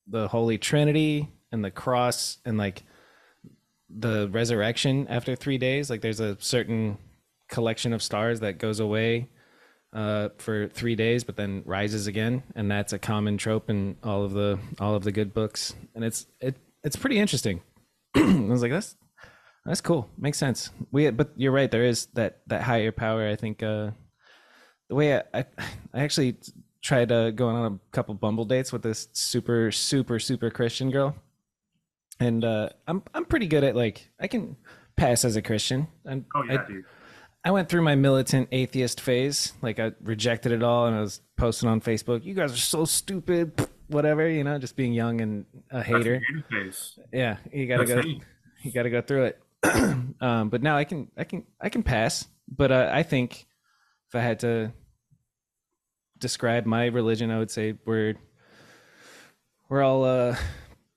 the 0.07 0.29
Holy 0.29 0.57
Trinity 0.57 1.29
and 1.51 1.65
the 1.65 1.71
cross 1.73 2.39
and 2.45 2.59
like 2.59 2.85
the 3.89 4.29
resurrection 4.29 5.09
after 5.09 5.35
3 5.35 5.59
days, 5.59 5.91
like 5.91 6.01
there's 6.01 6.21
a 6.21 6.37
certain 6.39 6.97
collection 7.49 7.93
of 7.93 8.05
stars 8.05 8.39
that 8.41 8.59
goes 8.59 8.79
away 8.79 9.29
uh 9.93 10.29
for 10.39 10.69
3 10.69 10.95
days 10.95 11.25
but 11.25 11.35
then 11.35 11.65
rises 11.67 12.07
again 12.07 12.45
and 12.55 12.71
that's 12.71 12.93
a 12.93 13.01
common 13.01 13.37
trope 13.37 13.69
in 13.69 13.97
all 14.05 14.23
of 14.23 14.31
the 14.31 14.61
all 14.79 14.95
of 14.95 15.03
the 15.03 15.11
good 15.11 15.35
books 15.35 15.75
and 15.97 16.05
it's 16.05 16.29
it 16.41 16.55
it's 16.85 16.95
pretty 16.95 17.19
interesting. 17.19 17.61
I 18.15 18.47
was 18.49 18.63
like 18.63 18.71
that's 18.71 18.95
that's 19.65 19.81
cool. 19.81 20.09
Makes 20.19 20.39
sense. 20.39 20.71
We 20.91 21.11
but 21.11 21.31
you're 21.37 21.53
right 21.53 21.71
there 21.71 21.85
is 21.85 22.07
that 22.15 22.41
that 22.47 22.63
higher 22.63 22.93
power 22.93 23.29
I 23.29 23.37
think 23.37 23.63
uh 23.63 23.91
the 24.89 24.97
way 24.97 25.17
I, 25.17 25.23
I, 25.33 25.45
I 25.95 26.01
actually 26.03 26.37
tried 26.83 27.13
uh, 27.13 27.31
going 27.31 27.57
on 27.57 27.73
a 27.73 27.79
couple 27.93 28.15
Bumble 28.15 28.45
dates 28.45 28.73
with 28.73 28.83
this 28.83 29.09
super, 29.13 29.71
super, 29.71 30.19
super 30.19 30.51
Christian 30.51 30.91
girl, 30.91 31.15
and 32.19 32.45
uh, 32.45 32.71
I'm 32.87 33.03
I'm 33.15 33.25
pretty 33.25 33.47
good 33.47 33.65
at 33.65 33.77
like 33.77 34.11
I 34.21 34.27
can 34.27 34.57
pass 34.97 35.25
as 35.25 35.37
a 35.37 35.43
Christian. 35.43 35.89
I'm, 36.07 36.27
Oh 36.35 36.43
yeah, 36.43 36.63
I, 36.63 36.67
dude. 36.67 36.85
I 37.45 37.51
went 37.53 37.69
through 37.71 37.83
my 37.83 37.95
militant 37.95 38.49
atheist 38.53 39.01
phase. 39.01 39.53
Like 39.63 39.79
I 39.79 39.93
rejected 40.03 40.53
it 40.53 40.63
all, 40.63 40.87
and 40.87 40.97
I 40.97 41.01
was 41.01 41.21
posting 41.37 41.69
on 41.69 41.81
Facebook. 41.81 42.25
You 42.25 42.35
guys 42.35 42.53
are 42.53 42.57
so 42.57 42.85
stupid. 42.85 43.69
Whatever, 43.89 44.29
you 44.29 44.45
know, 44.45 44.57
just 44.59 44.77
being 44.77 44.93
young 44.93 45.21
and 45.21 45.47
a 45.73 45.83
hater. 45.83 46.21
Yeah, 47.13 47.39
you 47.53 47.67
gotta 47.67 47.85
That's 47.85 48.03
go 48.03 48.09
hate. 48.09 48.23
you 48.63 48.71
got 48.73 48.85
to 48.85 48.91
go 48.91 49.03
through 49.03 49.25
it. 49.25 49.41
um, 50.21 50.49
but 50.49 50.63
now 50.63 50.77
I 50.77 50.85
can, 50.85 51.11
I 51.17 51.25
can, 51.25 51.45
I 51.61 51.69
can 51.69 51.83
pass. 51.83 52.27
But 52.49 52.73
uh, 52.73 52.91
I 52.93 53.03
think 53.03 53.47
if 54.09 54.15
I 54.15 54.21
had 54.21 54.41
to 54.41 54.73
describe 56.19 56.67
my 56.67 56.87
religion, 56.87 57.31
I 57.31 57.39
would 57.39 57.51
say 57.51 57.75
we're 57.85 58.15
we're 59.69 59.83
all 59.83 60.05
uh, 60.05 60.37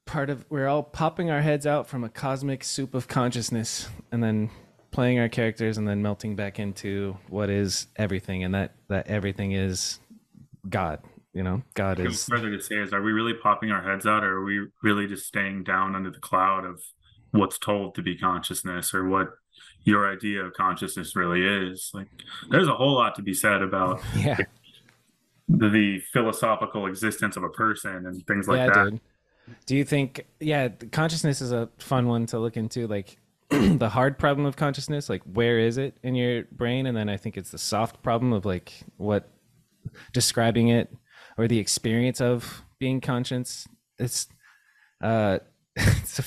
part 0.05 0.29
of. 0.29 0.45
We're 0.49 0.67
all 0.67 0.83
popping 0.83 1.29
our 1.29 1.41
heads 1.41 1.67
out 1.67 1.87
from 1.87 2.03
a 2.03 2.09
cosmic 2.09 2.63
soup 2.63 2.93
of 2.93 3.07
consciousness, 3.07 3.87
and 4.11 4.23
then 4.23 4.49
playing 4.91 5.19
our 5.19 5.29
characters, 5.29 5.77
and 5.77 5.87
then 5.87 6.01
melting 6.01 6.35
back 6.35 6.59
into 6.59 7.17
what 7.29 7.49
is 7.49 7.87
everything, 7.95 8.43
and 8.43 8.55
that 8.55 8.75
that 8.89 9.07
everything 9.07 9.51
is 9.51 9.99
God. 10.67 10.99
you 11.33 11.43
know, 11.43 11.61
God 11.75 11.97
Go 11.97 12.05
is. 12.05 12.25
further 12.25 12.49
to 12.49 12.61
say 12.61 12.75
is, 12.75 12.93
are 12.93 13.01
we 13.01 13.11
really 13.11 13.33
popping 13.33 13.71
our 13.71 13.83
heads 13.83 14.05
out, 14.05 14.23
or 14.23 14.37
are 14.37 14.43
we 14.43 14.67
really 14.81 15.07
just 15.07 15.27
staying 15.27 15.63
down 15.63 15.95
under 15.95 16.09
the 16.09 16.19
cloud 16.19 16.65
of 16.65 16.81
what's 17.33 17.59
told 17.59 17.95
to 17.95 18.01
be 18.01 18.17
consciousness, 18.17 18.93
or 18.93 19.07
what 19.07 19.29
your 19.83 20.09
idea 20.09 20.43
of 20.43 20.53
consciousness 20.53 21.15
really 21.15 21.43
is? 21.43 21.91
Like, 21.93 22.07
there's 22.49 22.67
a 22.67 22.75
whole 22.75 22.93
lot 22.93 23.15
to 23.15 23.21
be 23.21 23.33
said 23.33 23.61
about 23.61 24.01
Yeah, 24.15 24.37
the, 25.49 25.69
the 25.69 25.99
philosophical 26.13 26.87
existence 26.87 27.35
of 27.35 27.43
a 27.43 27.49
person 27.49 28.05
and 28.05 28.25
things 28.25 28.47
like 28.47 28.57
yeah, 28.57 28.73
that. 28.73 28.91
dude. 28.91 29.01
Do 29.65 29.75
you 29.75 29.83
think? 29.83 30.25
Yeah, 30.39 30.69
consciousness 30.91 31.41
is 31.41 31.51
a 31.51 31.67
fun 31.77 32.07
one 32.07 32.25
to 32.27 32.39
look 32.39 32.55
into. 32.55 32.87
Like 32.87 33.17
the 33.49 33.89
hard 33.89 34.17
problem 34.17 34.45
of 34.45 34.55
consciousness, 34.55 35.09
like 35.09 35.21
where 35.23 35.59
is 35.59 35.77
it 35.77 35.97
in 36.03 36.15
your 36.15 36.43
brain, 36.51 36.85
and 36.85 36.95
then 36.95 37.09
I 37.09 37.17
think 37.17 37.35
it's 37.35 37.51
the 37.51 37.57
soft 37.57 38.01
problem 38.01 38.31
of 38.31 38.45
like 38.45 38.73
what 38.97 39.29
describing 40.13 40.69
it 40.69 40.93
or 41.37 41.47
the 41.47 41.59
experience 41.59 42.21
of 42.21 42.63
being 42.79 43.01
conscious. 43.01 43.67
It's 43.99 44.27
uh, 45.01 45.39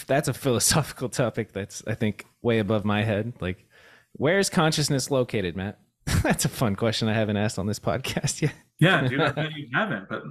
that's 0.07 0.29
a 0.29 0.35
philosophical 0.35 1.09
topic 1.09 1.53
that's 1.53 1.83
I 1.87 1.95
think 1.95 2.27
way 2.43 2.59
above 2.59 2.85
my 2.85 3.05
head. 3.05 3.35
Like, 3.41 3.67
where 4.13 4.39
is 4.39 4.51
consciousness 4.51 5.11
located, 5.11 5.57
Matt? 5.57 5.79
that's 6.23 6.45
a 6.45 6.49
fun 6.49 6.77
question 6.77 7.09
I 7.09 7.15
haven't 7.15 7.37
asked 7.37 7.59
on 7.59 7.67
this 7.67 7.81
podcast 7.81 8.43
yet. 8.43 8.55
Yeah, 8.79 9.07
dude, 9.09 9.21
I 9.21 9.49
you 9.57 9.69
haven't, 9.73 10.09
but 10.09 10.23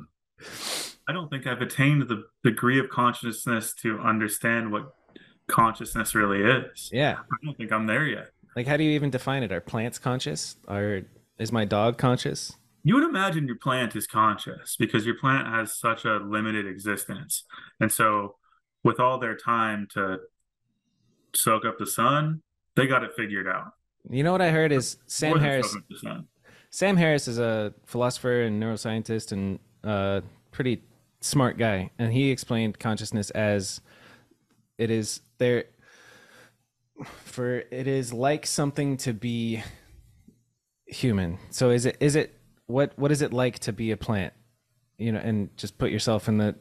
I 1.08 1.14
don't 1.14 1.30
think 1.30 1.48
I've 1.48 1.62
attained 1.62 2.08
the 2.08 2.24
degree 2.44 2.80
of 2.80 2.90
consciousness 2.90 3.74
to 3.82 4.00
understand 4.00 4.72
what 4.72 4.94
consciousness 5.48 6.16
really 6.16 6.42
is. 6.42 6.90
Yeah. 6.92 7.18
I 7.20 7.46
don't 7.46 7.56
think 7.58 7.72
I'm 7.72 7.86
there 7.86 8.06
yet. 8.06 8.32
Like, 8.56 8.68
how 8.68 8.78
do 8.78 8.84
you 8.84 8.92
even 8.92 9.10
define 9.10 9.44
it? 9.44 9.52
Are 9.52 9.62
plants 9.62 10.00
conscious? 10.00 10.56
Are 10.68 11.02
is 11.38 11.52
my 11.52 11.66
dog 11.66 11.98
conscious? 11.98 12.56
You 12.84 12.96
would 12.96 13.04
imagine 13.04 13.48
your 13.48 13.58
plant 13.58 13.96
is 13.96 14.08
conscious 14.08 14.76
because 14.78 15.06
your 15.06 15.18
plant 15.18 15.48
has 15.48 15.76
such 15.76 16.06
a 16.06 16.18
limited 16.18 16.66
existence. 16.66 17.44
And 17.80 17.92
so, 17.92 18.36
with 18.86 19.00
all 19.00 19.18
their 19.18 19.36
time 19.36 19.88
to 19.96 20.20
soak 21.34 21.66
up 21.66 21.78
the 21.78 21.88
sun, 21.88 22.42
they 22.76 22.88
got 22.88 23.04
it 23.04 23.12
figured 23.18 23.48
out. 23.48 23.74
You 24.10 24.24
know 24.24 24.32
what 24.32 24.42
I 24.42 24.52
heard 24.52 24.72
is 24.72 24.98
Sam 25.08 25.32
More 25.32 25.40
Harris. 25.40 25.72
soak 25.72 25.82
up 25.82 25.88
the 25.90 25.98
sun. 25.98 26.28
Sam 26.70 26.96
Harris 26.96 27.28
is 27.28 27.40
a 27.40 27.74
philosopher 27.86 28.44
and 28.44 28.62
neuroscientist 28.62 29.32
and 29.32 29.60
uh, 29.84 30.22
pretty 30.52 30.84
smart 31.20 31.58
guy, 31.58 31.90
and 31.98 32.14
he 32.14 32.30
explained 32.30 32.80
consciousness 32.80 33.32
as 33.32 33.82
it 34.78 34.92
is 34.92 35.22
there. 35.40 35.66
For 37.24 37.64
it 37.72 37.88
is 37.88 38.14
like 38.14 38.46
something 38.46 38.96
to 38.98 39.14
be 39.14 39.64
human. 40.86 41.40
So 41.50 41.72
is 41.72 41.86
it 41.86 41.98
is 42.00 42.16
it 42.16 42.38
what 42.68 42.94
what 42.98 43.12
is 43.12 43.22
it 43.22 43.34
like 43.34 43.60
to 43.60 43.74
be 43.74 43.92
a 43.92 43.98
plant? 43.98 44.34
You 44.98 45.12
know, 45.12 45.20
and 45.20 45.56
just 45.58 45.78
put 45.78 45.92
yourself 45.92 46.30
in 46.30 46.38
the 46.38 46.56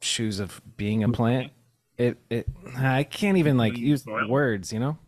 shoes 0.00 0.40
of 0.40 0.60
being 0.76 1.02
a 1.02 1.08
plant. 1.08 1.52
It 1.98 2.18
it 2.30 2.48
I 2.76 3.04
can't 3.04 3.38
even 3.38 3.56
like 3.56 3.76
use 3.76 4.04
soil. 4.04 4.28
words. 4.28 4.72
You 4.72 4.80
know, 4.80 4.98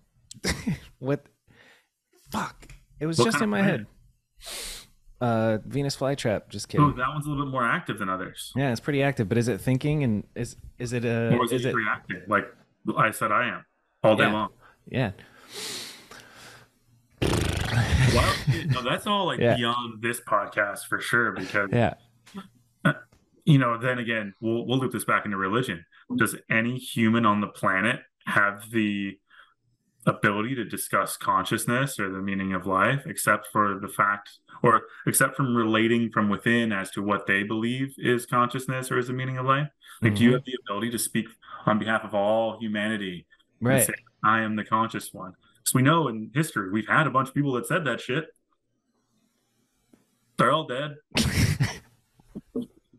what? 0.99 1.25
Fuck! 2.31 2.69
It 3.01 3.07
was 3.07 3.19
What 3.19 3.27
just 3.27 3.41
in 3.43 3.49
my 3.51 3.63
head. 3.63 3.87
Uh, 5.21 5.59
Venus 5.65 5.97
flytrap. 5.97 6.49
Just 6.51 6.67
Ooh, 6.67 6.79
kidding. 6.79 6.97
that 6.97 7.09
one's 7.09 7.25
a 7.27 7.31
little 7.31 7.47
bit 7.47 7.53
more 7.53 7.65
active 7.65 7.99
than 7.99 8.09
others. 8.11 8.53
Yeah, 8.55 8.71
it's 8.73 8.81
pretty 8.81 9.03
active. 9.03 9.29
But 9.29 9.39
is 9.39 9.49
it 9.49 9.61
thinking 9.61 10.03
and 10.05 10.25
is 10.35 10.57
is 10.79 10.93
it 10.93 11.05
uh 11.05 11.37
Or 11.39 11.45
is, 11.47 11.53
is 11.53 11.65
it 11.65 11.75
reacting? 11.75 12.21
Like 12.29 12.45
I 12.99 13.11
said, 13.13 13.33
I 13.33 13.49
am 13.49 13.65
all 14.03 14.17
day 14.17 14.25
Yeah. 14.25 14.33
long. 14.33 14.49
yeah 14.87 15.11
Well, 17.23 18.35
no, 18.67 18.83
that's 18.83 19.07
all 19.07 19.27
like 19.27 19.39
Yeah. 19.41 19.57
beyond 19.57 20.03
this 20.03 20.21
podcast 20.21 20.87
for 20.89 21.01
sure. 21.01 21.33
Because 21.33 21.71
yeah 21.73 21.95
you 23.45 23.59
know, 23.59 23.77
then 23.79 23.99
again, 23.99 24.35
we'll 24.41 24.67
we'll 24.67 24.79
loop 24.79 24.93
this 24.93 25.05
back 25.05 25.25
into 25.25 25.37
religion. 25.37 25.85
Does 26.17 26.37
any 26.51 26.79
human 26.79 27.27
on 27.27 27.41
the 27.41 27.47
planet 27.49 28.01
have 28.27 28.71
the 28.71 29.19
ability 30.07 30.55
to 30.55 30.65
discuss 30.65 31.17
consciousness 31.17 31.99
or 31.99 32.11
the 32.11 32.21
meaning 32.21 32.53
of 32.53 32.67
life, 32.67 33.03
except 33.07 33.49
for 33.53 33.79
the 33.81 33.89
fact, 33.89 34.29
or 34.63 34.83
except 35.07 35.35
from 35.37 35.57
relating 35.57 36.11
from 36.11 36.29
within 36.29 36.73
as 36.73 36.91
to 36.91 37.03
what 37.03 37.27
they 37.27 37.43
believe 37.43 37.95
is 37.99 38.27
consciousness 38.27 38.91
or 38.91 38.99
is 38.99 39.07
the 39.07 39.15
meaning 39.15 39.39
of 39.39 39.47
life? 39.47 39.69
Like, 40.03 40.17
do 40.17 40.25
you 40.25 40.31
Mhm. 40.31 40.35
have 40.35 40.45
the 40.45 40.59
ability 40.63 40.91
to 40.91 40.99
speak 40.99 41.27
on 41.65 41.79
behalf 41.79 42.05
of 42.05 42.15
all 42.15 42.59
humanity 42.61 43.27
and 43.61 43.69
right 43.69 43.83
say, 43.83 43.95
"I 44.23 44.41
am 44.41 44.57
the 44.57 44.65
conscious 44.65 45.13
one"? 45.13 45.33
Because 45.59 45.75
we 45.75 45.83
know 45.83 46.09
in 46.09 46.31
history 46.35 46.71
we've 46.71 46.89
had 46.89 47.07
a 47.07 47.11
bunch 47.11 47.29
of 47.29 47.35
people 47.35 47.53
that 47.53 47.67
said 47.67 47.85
that 47.85 48.01
shit. 48.01 48.27
They're 50.37 50.51
all 50.51 50.67
dead. 50.67 50.97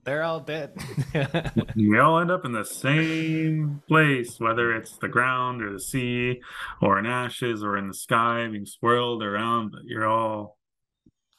they're 0.05 0.23
all 0.23 0.39
dead. 0.39 0.73
We 1.75 1.99
all 1.99 2.19
end 2.19 2.31
up 2.31 2.45
in 2.45 2.51
the 2.53 2.63
same 2.63 3.81
place, 3.87 4.39
whether 4.39 4.73
it's 4.75 4.97
the 4.97 5.07
ground 5.09 5.61
or 5.61 5.71
the 5.73 5.79
sea 5.79 6.41
or 6.81 6.97
in 6.99 7.05
ashes 7.05 7.63
or 7.63 7.77
in 7.77 7.87
the 7.87 7.93
sky 7.93 8.47
being 8.49 8.65
swirled 8.65 9.21
around, 9.23 9.71
but 9.71 9.81
you're 9.85 10.07
all, 10.07 10.57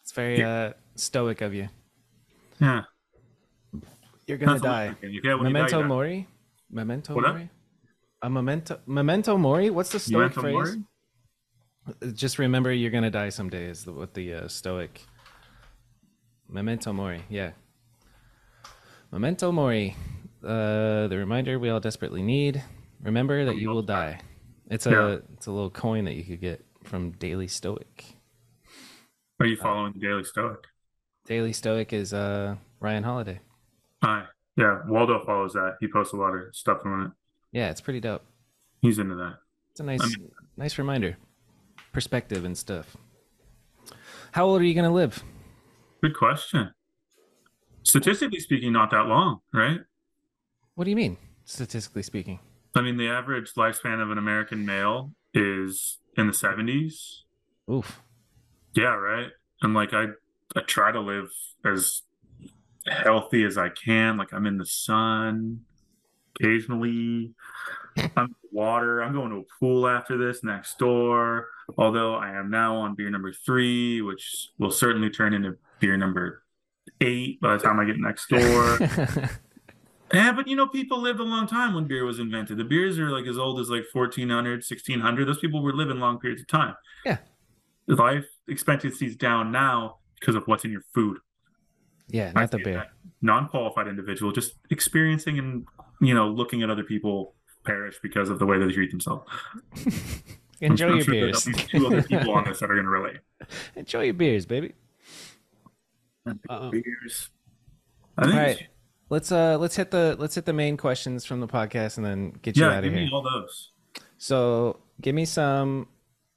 it's 0.02 0.12
very 0.12 0.42
uh 0.42 0.72
stoic 0.94 1.40
of 1.40 1.54
you. 1.54 1.68
yeah. 2.60 2.82
You're 4.26 4.38
what 4.38 4.48
I'm 4.48 4.58
die. 4.60 4.86
thinking. 5.00 5.20
Yeah, 5.22 5.34
when 5.34 5.46
you 5.46 5.52
die, 5.52 5.60
Memento 5.60 5.80
die. 5.82 5.86
mori. 5.88 6.28
Memento 6.70 7.14
What 7.14 7.24
up? 7.24 7.34
mori. 7.34 7.50
A 8.22 8.28
memento 8.30 8.80
memento 8.86 9.36
mori. 9.38 9.70
What's 9.70 9.90
the 9.90 10.00
stoic 10.00 10.36
Memento 10.36 10.40
phrase? 10.40 10.76
mori? 12.02 12.12
Just 12.12 12.38
remember, 12.40 12.72
you're 12.72 12.90
gonna 12.90 13.10
die 13.10 13.28
someday. 13.28 13.66
Is 13.66 13.84
the, 13.84 13.92
what 13.92 14.14
the 14.14 14.34
uh, 14.34 14.48
stoic. 14.48 15.00
Memento 16.48 16.92
mori. 16.92 17.22
Yeah. 17.28 17.52
Memento 19.12 19.52
mori. 19.52 19.96
Uh, 20.44 21.08
the 21.08 21.16
reminder 21.16 21.58
we 21.58 21.70
all 21.70 21.80
desperately 21.80 22.22
need. 22.22 22.62
Remember 23.02 23.44
that 23.44 23.56
you 23.56 23.68
will 23.70 23.82
die. 23.82 24.20
It's 24.70 24.86
a 24.86 24.90
Yeah. 24.90 25.16
it's 25.34 25.46
a 25.46 25.50
little 25.52 25.70
coin 25.70 26.04
that 26.04 26.14
you 26.14 26.24
could 26.24 26.40
get 26.40 26.64
from 26.84 27.12
Daily 27.12 27.48
Stoic. 27.48 28.04
Are 29.40 29.46
you 29.46 29.56
following 29.56 29.92
the 29.92 30.00
Daily 30.00 30.24
Stoic? 30.24 30.66
Daily 31.26 31.52
Stoic 31.52 31.92
is 31.92 32.12
uh 32.12 32.56
Ryan 32.80 33.04
Holiday. 33.04 33.40
Hi. 34.02 34.24
Yeah, 34.56 34.82
Waldo 34.86 35.22
follows 35.24 35.52
that. 35.52 35.76
He 35.80 35.88
posts 35.88 36.12
a 36.14 36.16
lot 36.16 36.34
of 36.34 36.54
stuff 36.54 36.78
on 36.84 37.06
it. 37.06 37.10
Yeah, 37.52 37.70
it's 37.70 37.80
pretty 37.80 38.00
dope. 38.00 38.22
He's 38.80 38.98
into 38.98 39.14
that. 39.16 39.38
It's 39.70 39.80
a 39.80 39.84
nice 39.84 40.16
nice 40.56 40.78
reminder. 40.78 41.16
Perspective 41.92 42.44
and 42.44 42.56
stuff. 42.56 42.96
How 44.32 44.46
old 44.46 44.60
are 44.60 44.64
you 44.64 44.74
gonna 44.74 44.92
live? 44.92 45.22
Good 46.02 46.16
question. 46.16 46.72
Statistically 47.86 48.40
speaking, 48.40 48.72
not 48.72 48.90
that 48.90 49.06
long, 49.06 49.38
right? 49.54 49.78
What 50.74 50.84
do 50.84 50.90
you 50.90 50.96
mean, 50.96 51.18
statistically 51.44 52.02
speaking? 52.02 52.40
I 52.74 52.80
mean, 52.80 52.96
the 52.96 53.08
average 53.08 53.52
lifespan 53.54 54.02
of 54.02 54.10
an 54.10 54.18
American 54.18 54.66
male 54.66 55.12
is 55.32 55.98
in 56.16 56.26
the 56.26 56.32
70s. 56.32 57.18
Oof. 57.70 58.02
Yeah, 58.74 58.96
right. 58.96 59.28
And 59.62 59.72
like 59.72 59.94
I 59.94 60.06
I 60.56 60.62
try 60.62 60.90
to 60.90 60.98
live 60.98 61.28
as 61.64 62.02
healthy 62.88 63.44
as 63.44 63.56
I 63.56 63.68
can. 63.68 64.16
Like 64.16 64.32
I'm 64.32 64.46
in 64.46 64.58
the 64.58 64.66
sun 64.66 65.60
occasionally. 66.34 67.34
I'm 68.16 68.34
water. 68.50 69.00
I'm 69.00 69.12
going 69.12 69.30
to 69.30 69.36
a 69.36 69.60
pool 69.60 69.86
after 69.86 70.18
this 70.18 70.42
next 70.42 70.76
door. 70.80 71.50
Although 71.78 72.16
I 72.16 72.30
am 72.30 72.50
now 72.50 72.78
on 72.78 72.96
beer 72.96 73.10
number 73.10 73.32
three, 73.32 74.02
which 74.02 74.48
will 74.58 74.72
certainly 74.72 75.08
turn 75.08 75.34
into 75.34 75.56
beer 75.78 75.96
number 75.96 76.42
eight 77.00 77.40
by 77.40 77.56
the 77.56 77.62
time 77.62 77.78
I 77.80 77.84
get 77.84 77.96
next 77.98 78.28
door. 78.28 78.78
Yeah, 80.14 80.30
but 80.30 80.46
you 80.46 80.54
know, 80.54 80.68
people 80.68 81.00
lived 81.00 81.18
a 81.18 81.24
long 81.24 81.48
time 81.48 81.74
when 81.74 81.88
beer 81.88 82.04
was 82.04 82.20
invented. 82.20 82.58
The 82.58 82.64
beers 82.64 82.96
are 82.96 83.10
like 83.10 83.26
as 83.26 83.38
old 83.38 83.58
as 83.58 83.68
like 83.68 83.82
1400, 83.92 84.58
1600. 84.58 85.26
Those 85.26 85.38
people 85.40 85.60
were 85.62 85.72
living 85.72 85.98
long 85.98 86.20
periods 86.20 86.40
of 86.42 86.46
time. 86.46 86.76
Yeah. 87.04 87.16
Life 87.88 88.24
expectancy 88.46 89.06
is 89.06 89.16
down 89.16 89.50
now 89.50 89.96
because 90.20 90.36
of 90.36 90.44
what's 90.46 90.64
in 90.64 90.70
your 90.70 90.82
food. 90.94 91.18
yeah, 92.08 92.30
I 92.36 92.42
not 92.42 92.52
the 92.52 92.58
beer. 92.58 92.86
Non-qualified 93.20 93.88
individual 93.88 94.30
just 94.30 94.52
experiencing 94.70 95.40
and 95.40 95.66
you 96.00 96.14
know 96.14 96.28
looking 96.28 96.62
at 96.62 96.70
other 96.70 96.84
people 96.84 97.34
perish 97.64 97.96
because 98.00 98.30
of 98.30 98.38
the 98.38 98.46
way 98.46 98.58
they 98.60 98.70
treat 98.72 98.92
themselves. 98.92 99.24
I'm- 99.74 99.92
Enjoy 100.60 100.86
I'm 100.86 100.94
your 100.94 101.04
sure 101.04 101.14
there's 101.20 101.44
beers. 101.44 101.66
Two 101.66 101.86
other 101.88 102.02
people 102.04 102.32
on 102.32 102.44
this 102.44 102.60
that 102.60 102.70
are 102.70 102.74
going 102.74 102.84
to 102.86 102.90
relate. 102.90 103.16
Enjoy 103.74 104.02
your 104.02 104.14
beers, 104.14 104.46
baby. 104.46 104.72
Uh-oh. 106.26 106.70
Beers. 106.70 107.30
All 108.18 108.28
right. 108.30 108.66
Let's 109.08 109.30
uh 109.30 109.56
let's 109.58 109.76
hit 109.76 109.90
the 109.92 110.16
let's 110.18 110.34
hit 110.34 110.44
the 110.46 110.52
main 110.52 110.76
questions 110.76 111.24
from 111.24 111.40
the 111.40 111.46
podcast 111.46 111.96
and 111.96 112.04
then 112.04 112.30
get 112.42 112.56
you 112.56 112.64
Yeah, 112.64 112.72
out 112.72 112.78
of 112.78 112.84
here. 112.84 112.92
Yeah, 112.92 112.98
give 112.98 112.98
here. 112.98 113.06
me 113.08 113.12
all 113.14 113.22
those. 113.22 113.72
So 114.18 114.80
give 115.00 115.14
me 115.14 115.24
some 115.24 115.88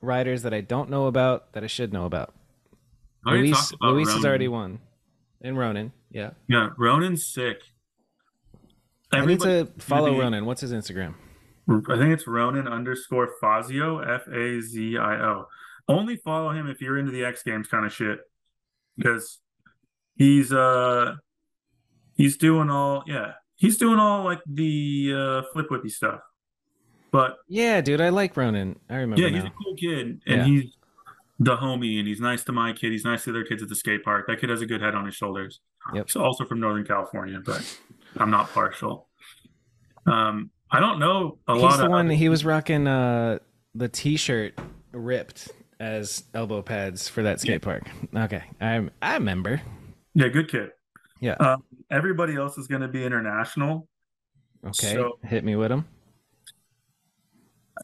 riders 0.02 0.44
that 0.44 0.54
I 0.54 0.62
don't 0.62 0.90
know 0.90 1.08
about 1.08 1.54
that 1.54 1.64
I 1.64 1.68
should 1.68 1.92
know 1.92 2.06
about. 2.06 2.34
I 3.26 3.32
Luis 3.36 3.72
about 3.74 3.94
Luis 3.94 4.08
has 4.08 4.16
Ronan. 4.18 4.28
already 4.30 4.48
won. 4.48 4.80
And 5.42 5.58
Ronan, 5.58 5.94
yeah. 6.12 6.32
Yeah, 6.48 6.70
Ronan's 6.78 7.26
sick. 7.26 7.62
I 9.12 9.26
need 9.26 9.40
to 9.42 9.68
follow 9.80 10.14
the- 10.14 10.20
Ronan. 10.20 10.46
What's 10.46 10.62
his 10.62 10.72
Instagram? 10.74 11.16
I 11.70 11.98
think 11.98 12.14
it's 12.14 12.28
Ronan 12.28 12.68
underscore 12.68 13.30
Fazio, 13.42 14.00
F 14.00 14.28
A 14.28 14.60
Z 14.62 14.98
I 14.98 15.16
O. 15.22 15.48
Only 15.88 16.18
follow 16.18 16.52
him 16.52 16.68
if 16.68 16.82
you're 16.82 16.98
into 16.98 17.12
the 17.12 17.24
X 17.26 17.42
Games 17.44 17.68
kind 17.68 17.86
of 17.86 17.94
shit, 17.94 18.20
because 18.98 19.40
he's 20.16 20.52
uh 20.54 21.16
He's 22.16 22.36
doing 22.36 22.70
all 22.70 23.04
yeah. 23.08 23.34
He's 23.56 23.78
doing 23.78 23.98
all 23.98 24.26
like 24.26 24.42
the 24.46 25.14
uh, 25.16 25.42
flip 25.54 25.68
whippy 25.70 25.90
stuff. 25.90 26.20
But 27.12 27.38
Yeah, 27.48 27.80
dude, 27.80 28.02
I 28.02 28.10
like 28.10 28.36
Ronan. 28.36 28.78
I 28.90 28.96
remember 28.98 29.22
yeah, 29.22 29.30
he's 29.30 29.44
now. 29.44 29.50
a 29.50 29.64
cool 29.64 29.76
kid, 29.76 30.22
and 30.28 30.38
Yeah. 30.40 30.44
he's 30.44 30.76
the 31.40 31.56
homie, 31.56 31.98
and 31.98 32.06
he's 32.08 32.20
nice 32.20 32.44
to 32.44 32.52
my 32.52 32.74
kid. 32.74 32.92
He's 32.92 33.06
nice 33.06 33.24
to 33.24 33.30
other 33.30 33.46
kids 33.46 33.64
at 33.64 33.70
the 33.70 33.76
skate 33.76 34.04
park. 34.04 34.28
That 34.28 34.42
kid 34.42 34.50
has 34.50 34.62
a 34.62 34.66
good 34.66 34.82
head 34.82 34.96
on 34.96 35.06
his 35.06 35.16
shoulders. 35.16 35.62
Yep. 35.94 36.08
He's 36.08 36.16
also 36.18 36.44
from 36.44 36.60
Northern 36.60 36.86
California, 36.86 37.40
but 37.44 37.64
I'm 38.18 38.30
not 38.32 38.50
partial. 38.50 39.08
Um, 40.06 40.52
I 40.72 40.82
don't 40.82 41.00
know 41.00 41.38
a 41.48 41.54
He's 41.54 41.62
lot 41.64 41.78
the 41.78 41.86
of 41.86 41.90
one 41.92 42.10
he 42.10 42.28
was 42.28 42.44
rocking 42.44 42.86
uh 42.86 43.40
the 43.76 43.88
t-shirt 43.88 44.60
ripped 44.92 45.50
as 45.80 46.24
elbow 46.34 46.62
pads 46.62 47.08
for 47.08 47.24
that 47.24 47.40
skate 47.40 47.62
park. 47.62 47.84
Okay. 48.14 48.44
I 48.60 48.88
I 49.02 49.14
remember. 49.14 49.62
Yeah, 50.14 50.28
good 50.28 50.50
kid. 50.50 50.72
Yeah. 51.22 51.34
Um, 51.40 51.64
everybody 51.92 52.36
else 52.36 52.58
is 52.58 52.68
going 52.68 52.82
to 52.82 52.88
be 52.88 53.04
international. 53.06 53.88
Okay. 54.66 54.94
so- 54.94 55.20
Hit 55.24 55.44
me 55.44 55.56
with 55.56 55.72
him. 55.72 55.86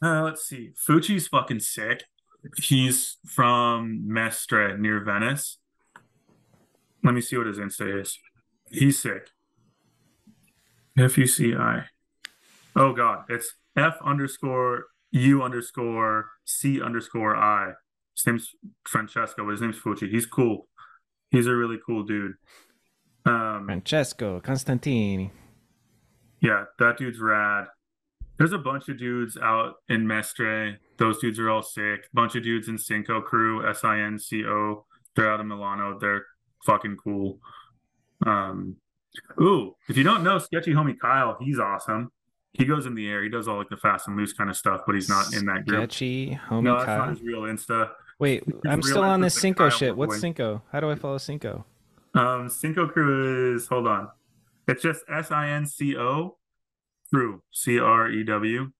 Uh, 0.02 0.22
let's 0.22 0.44
see. 0.46 0.72
Fucci's 0.88 1.28
fucking 1.28 1.60
sick. 1.60 2.04
He's 2.62 3.16
from 3.26 4.02
Mestre 4.06 4.76
near 4.78 5.02
Venice. 5.02 5.58
Let 7.02 7.14
me 7.14 7.20
see 7.20 7.36
what 7.38 7.46
his 7.46 7.58
Insta 7.58 8.00
is. 8.02 8.18
He's 8.70 9.00
sick. 9.00 9.28
F 10.98 11.16
U 11.18 11.26
C 11.26 11.54
I. 11.54 11.84
Oh 12.74 12.92
god, 12.92 13.24
it's 13.28 13.54
F 13.76 13.96
underscore 14.04 14.86
U 15.12 15.42
underscore 15.42 16.30
C 16.44 16.80
underscore 16.80 17.36
I. 17.36 17.72
His 18.16 18.26
name's 18.26 18.50
Francesco, 18.86 19.44
but 19.44 19.52
his 19.52 19.60
name's 19.60 19.78
Fucci. 19.78 20.08
He's 20.10 20.26
cool. 20.26 20.68
He's 21.36 21.46
a 21.46 21.54
really 21.54 21.78
cool 21.84 22.02
dude. 22.04 22.32
Um, 23.26 23.64
Francesco 23.66 24.40
Constantini. 24.40 25.30
yeah, 26.40 26.64
that 26.78 26.96
dude's 26.96 27.18
rad. 27.20 27.66
There's 28.38 28.52
a 28.52 28.58
bunch 28.58 28.88
of 28.88 28.98
dudes 28.98 29.36
out 29.36 29.74
in 29.88 30.06
Mestre. 30.06 30.78
Those 30.98 31.18
dudes 31.18 31.38
are 31.38 31.50
all 31.50 31.62
sick. 31.62 32.08
Bunch 32.14 32.36
of 32.36 32.42
dudes 32.42 32.68
in 32.68 32.76
Sinco 32.76 33.22
crew, 33.24 33.68
S 33.68 33.82
I 33.84 34.00
N 34.00 34.18
C 34.18 34.44
O. 34.44 34.84
They're 35.14 35.30
out 35.30 35.40
of 35.40 35.46
Milano. 35.46 35.98
They're 35.98 36.24
fucking 36.64 36.96
cool. 37.02 37.38
Um, 38.24 38.76
ooh, 39.40 39.74
if 39.88 39.96
you 39.96 40.04
don't 40.04 40.22
know 40.22 40.38
Sketchy 40.38 40.72
Homie 40.72 40.98
Kyle, 40.98 41.36
he's 41.40 41.58
awesome. 41.58 42.10
He 42.52 42.64
goes 42.64 42.86
in 42.86 42.94
the 42.94 43.08
air. 43.08 43.22
He 43.22 43.28
does 43.28 43.48
all 43.48 43.58
like 43.58 43.68
the 43.68 43.76
fast 43.76 44.08
and 44.08 44.16
loose 44.16 44.32
kind 44.32 44.48
of 44.48 44.56
stuff, 44.56 44.82
but 44.86 44.94
he's 44.94 45.08
not 45.08 45.34
in 45.34 45.44
that 45.46 45.66
group. 45.66 45.80
Sketchy 45.90 46.38
homie 46.48 46.62
No, 46.62 46.74
that's 46.74 46.86
Kyle. 46.86 46.98
not 46.98 47.10
his 47.10 47.22
real 47.22 47.40
Insta. 47.42 47.90
Wait, 48.18 48.44
I'm 48.66 48.82
still 48.82 49.02
on 49.02 49.20
this 49.20 49.38
Sinco 49.38 49.70
shit. 49.70 49.96
What's. 49.96 50.18
Sinco? 50.18 50.62
How 50.72 50.80
do 50.80 50.90
I 50.90 50.94
follow 50.94 51.18
Sinco? 51.18 51.64
Um, 52.14 52.48
Sinco 52.48 52.90
crew 52.90 53.54
is 53.54 53.66
hold 53.66 53.86
on. 53.86 54.08
It's 54.68 54.82
just 54.82 55.02
S 55.12 55.30
I 55.30 55.48
N 55.50 55.66
C 55.66 55.96
O 55.96 56.38
crew. 57.12 57.42
C 57.52 57.78
R 57.78 58.10
E 58.10 58.24
W. 58.24 58.72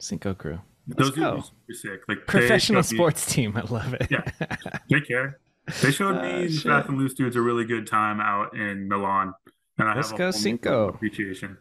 Sinco 0.00 0.36
crew. 0.38 0.60
Those 0.86 1.08
Let's 1.08 1.10
dudes 1.10 1.18
go. 1.18 1.36
are 1.36 1.42
super 1.42 1.74
sick. 1.74 2.00
Like 2.08 2.26
Professional 2.26 2.78
me- 2.80 2.82
sports 2.84 3.26
team. 3.32 3.56
I 3.56 3.62
love 3.62 3.94
it. 3.94 4.06
Yeah. 4.10 4.24
They 4.88 5.00
care. 5.00 5.38
They 5.82 5.90
showed 5.92 6.16
Ah, 6.16 6.22
me 6.22 6.48
shit. 6.50 6.62
Fast 6.64 6.88
and 6.88 6.98
Loose 6.98 7.14
dudes 7.14 7.36
a 7.36 7.40
really 7.40 7.64
good 7.64 7.86
time 7.86 8.20
out 8.20 8.54
in 8.56 8.88
Milan, 8.88 9.32
and 9.78 9.88
I 9.88 9.94
Let's 9.94 10.10
have 10.10 10.18
a 10.18 10.18
go 10.18 10.28
Sinco. 10.30 10.88
appreciation. 10.94 11.58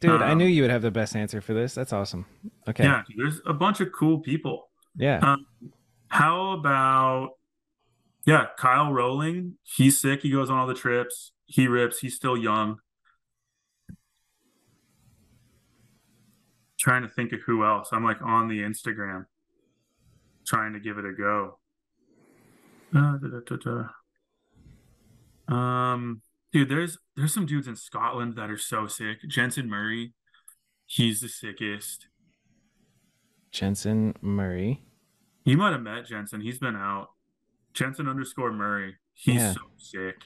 Dude, 0.00 0.20
I 0.22 0.32
Um, 0.32 0.38
knew 0.38 0.46
you 0.46 0.62
would 0.62 0.70
have 0.70 0.82
the 0.82 0.90
best 0.90 1.14
answer 1.16 1.40
for 1.40 1.54
this. 1.54 1.74
That's 1.74 1.92
awesome. 1.92 2.26
Okay. 2.68 2.84
Yeah, 2.84 3.02
there's 3.16 3.40
a 3.46 3.52
bunch 3.54 3.80
of 3.80 3.92
cool 3.92 4.18
people. 4.20 4.68
Yeah. 4.96 5.18
Um, 5.18 5.46
how 6.08 6.52
about 6.52 7.30
yeah, 8.26 8.46
Kyle 8.58 8.92
Rowling? 8.92 9.54
He's 9.62 10.00
sick. 10.00 10.22
He 10.22 10.30
goes 10.30 10.50
on 10.50 10.58
all 10.58 10.66
the 10.66 10.74
trips. 10.74 11.32
He 11.46 11.68
rips. 11.68 12.00
He's 12.00 12.16
still 12.16 12.36
young. 12.36 12.78
Trying 16.78 17.02
to 17.02 17.08
think 17.08 17.32
of 17.32 17.40
who 17.46 17.64
else. 17.64 17.88
I'm 17.92 18.04
like 18.04 18.20
on 18.22 18.48
the 18.48 18.60
Instagram, 18.60 19.26
trying 20.46 20.72
to 20.72 20.80
give 20.80 20.98
it 20.98 21.04
a 21.04 21.12
go. 21.12 21.58
Uh, 22.94 23.16
da, 23.18 23.40
da, 23.46 23.56
da. 25.48 25.54
Um, 25.54 26.22
dude, 26.52 26.68
there's 26.68 26.98
there's 27.16 27.32
some 27.32 27.46
dudes 27.46 27.68
in 27.68 27.76
Scotland 27.76 28.34
that 28.36 28.50
are 28.50 28.58
so 28.58 28.86
sick. 28.86 29.18
Jensen 29.28 29.68
Murray, 29.68 30.12
he's 30.86 31.20
the 31.20 31.28
sickest. 31.28 32.08
Jensen 33.60 34.14
Murray. 34.20 34.82
You 35.44 35.56
might 35.56 35.72
have 35.72 35.80
met 35.80 36.06
Jensen. 36.06 36.42
He's 36.42 36.58
been 36.58 36.76
out. 36.76 37.08
Jensen 37.72 38.06
underscore 38.06 38.52
Murray. 38.52 38.96
He's 39.14 39.36
Yeah. 39.36 39.52
so 39.54 39.60
sick. 39.78 40.24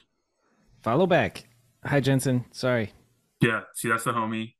Follow 0.83 1.07
back. 1.07 1.47
Hi, 1.85 2.01
Jensen. 2.01 2.43
Sorry. 2.51 2.91
Yeah, 3.39 3.61
see, 3.73 3.87
that's 3.87 4.03
the 4.03 4.11
homie. 4.11 4.55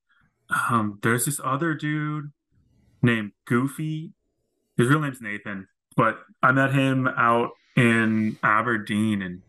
Um, 0.69 0.99
there's 1.03 1.26
this 1.26 1.41
other 1.43 1.73
dude 1.73 2.31
named 3.02 3.34
Goofy. 3.43 4.14
His 4.77 4.88
real 4.88 5.02
name's 5.02 5.19
Nathan, 5.22 5.68
but 5.98 6.19
I 6.41 6.53
met 6.53 6.73
him 6.73 7.07
out 7.10 7.49
in 7.76 8.38
Aberdeen, 8.41 9.22
and 9.22 9.41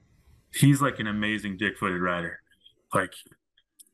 he's 0.53 0.82
like 0.82 0.99
an 0.99 1.07
amazing 1.07 1.59
dick-footed 1.59 2.01
rider. 2.01 2.40
Like 2.93 3.15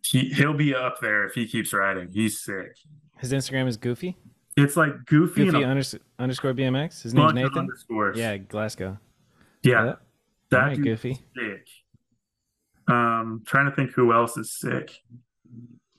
he 0.03 0.31
he'll 0.31 0.55
be 0.55 0.75
up 0.75 1.01
there 1.03 1.25
if 1.27 1.35
he 1.35 1.47
keeps 1.47 1.73
riding. 1.75 2.11
He's 2.13 2.41
sick. 2.41 2.77
His 3.19 3.33
Instagram 3.33 3.69
is 3.69 3.77
Goofy. 3.77 4.17
It's 4.65 4.77
like 4.77 5.05
Goofy, 5.07 5.45
Goofy 5.47 5.63
and 5.63 5.79
unders- 5.79 5.99
underscore 6.19 6.53
BMX. 6.55 7.03
His 7.03 7.15
name's 7.15 7.35
Nathan. 7.35 7.59
underscores. 7.59 8.19
Yeah, 8.19 8.37
Glasgow. 8.39 8.99
yeah, 9.63 9.85
Yep. 9.85 10.03
that 10.51 10.59
right, 10.59 10.83
Goofy. 10.83 11.15
sick. 11.37 11.67
Um, 12.89 13.43
trying 13.47 13.69
to 13.69 13.77
think 13.77 13.93
who 13.93 14.13
else 14.13 14.37
is 14.37 14.51
sick. 14.53 15.03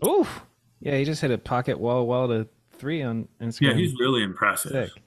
Oof. 0.07 0.41
Yeah, 0.79 0.97
he 0.97 1.03
just 1.05 1.21
hit 1.21 1.31
a 1.31 1.37
pocket 1.37 1.79
wall 1.79 2.07
wall 2.07 2.27
to 2.29 2.47
three 2.71 3.01
on 3.03 3.27
Instagram. 3.41 3.61
Yeah, 3.61 3.73
he's 3.75 3.93
really 3.99 4.23
impressive. 4.23 4.71
sick. 4.71 5.03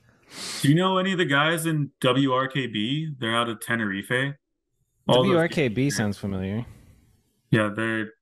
Do 0.63 0.69
you 0.69 0.75
know 0.75 0.99
any 0.99 1.13
of 1.13 1.19
the 1.19 1.25
guys 1.25 1.67
in 1.67 1.91
WRKB? 2.01 3.19
They're 3.19 3.35
out 3.37 3.49
of 3.49 3.61
Tenerife. 3.61 4.35
All 5.09 5.25
WRKB 5.25 5.91
sounds 5.93 6.17
familiar. 6.19 6.65
yeah, 7.51 7.71
they're 7.75 8.13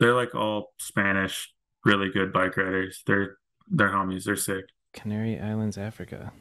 they're 0.00 0.14
like 0.14 0.34
all 0.34 0.72
Spanish, 0.78 1.52
really 1.84 2.08
good 2.10 2.32
bike 2.32 2.56
riders. 2.56 3.02
They're 3.06 3.36
they're 3.68 3.90
homies. 3.90 4.24
They're 4.24 4.36
sick. 4.36 4.64
Canary 4.92 5.38
Islands, 5.40 5.78
Africa. 5.78 6.32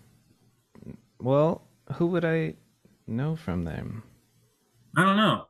Well, 1.20 1.68
who 1.94 2.08
would 2.08 2.26
I 2.26 2.56
know 3.08 3.36
from 3.36 3.64
them? 3.64 4.04
I 4.98 5.04
don't 5.04 5.18
know. 5.18 5.46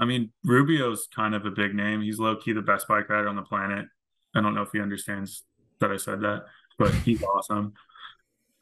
I 0.00 0.04
mean, 0.04 0.32
Rubio's 0.44 1.08
kind 1.14 1.34
of 1.34 1.44
a 1.44 1.50
big 1.50 1.74
name. 1.74 2.00
He's 2.00 2.18
low 2.18 2.36
key 2.36 2.52
the 2.52 2.62
best 2.62 2.88
bike 2.88 3.08
rider 3.08 3.28
on 3.28 3.36
the 3.36 3.42
planet. 3.42 3.86
I 4.34 4.40
don't 4.40 4.54
know 4.54 4.62
if 4.62 4.70
he 4.72 4.80
understands 4.80 5.44
that 5.80 5.90
I 5.90 5.96
said 5.96 6.20
that, 6.20 6.44
but 6.78 6.94
he's 6.94 7.22
awesome. 7.36 7.74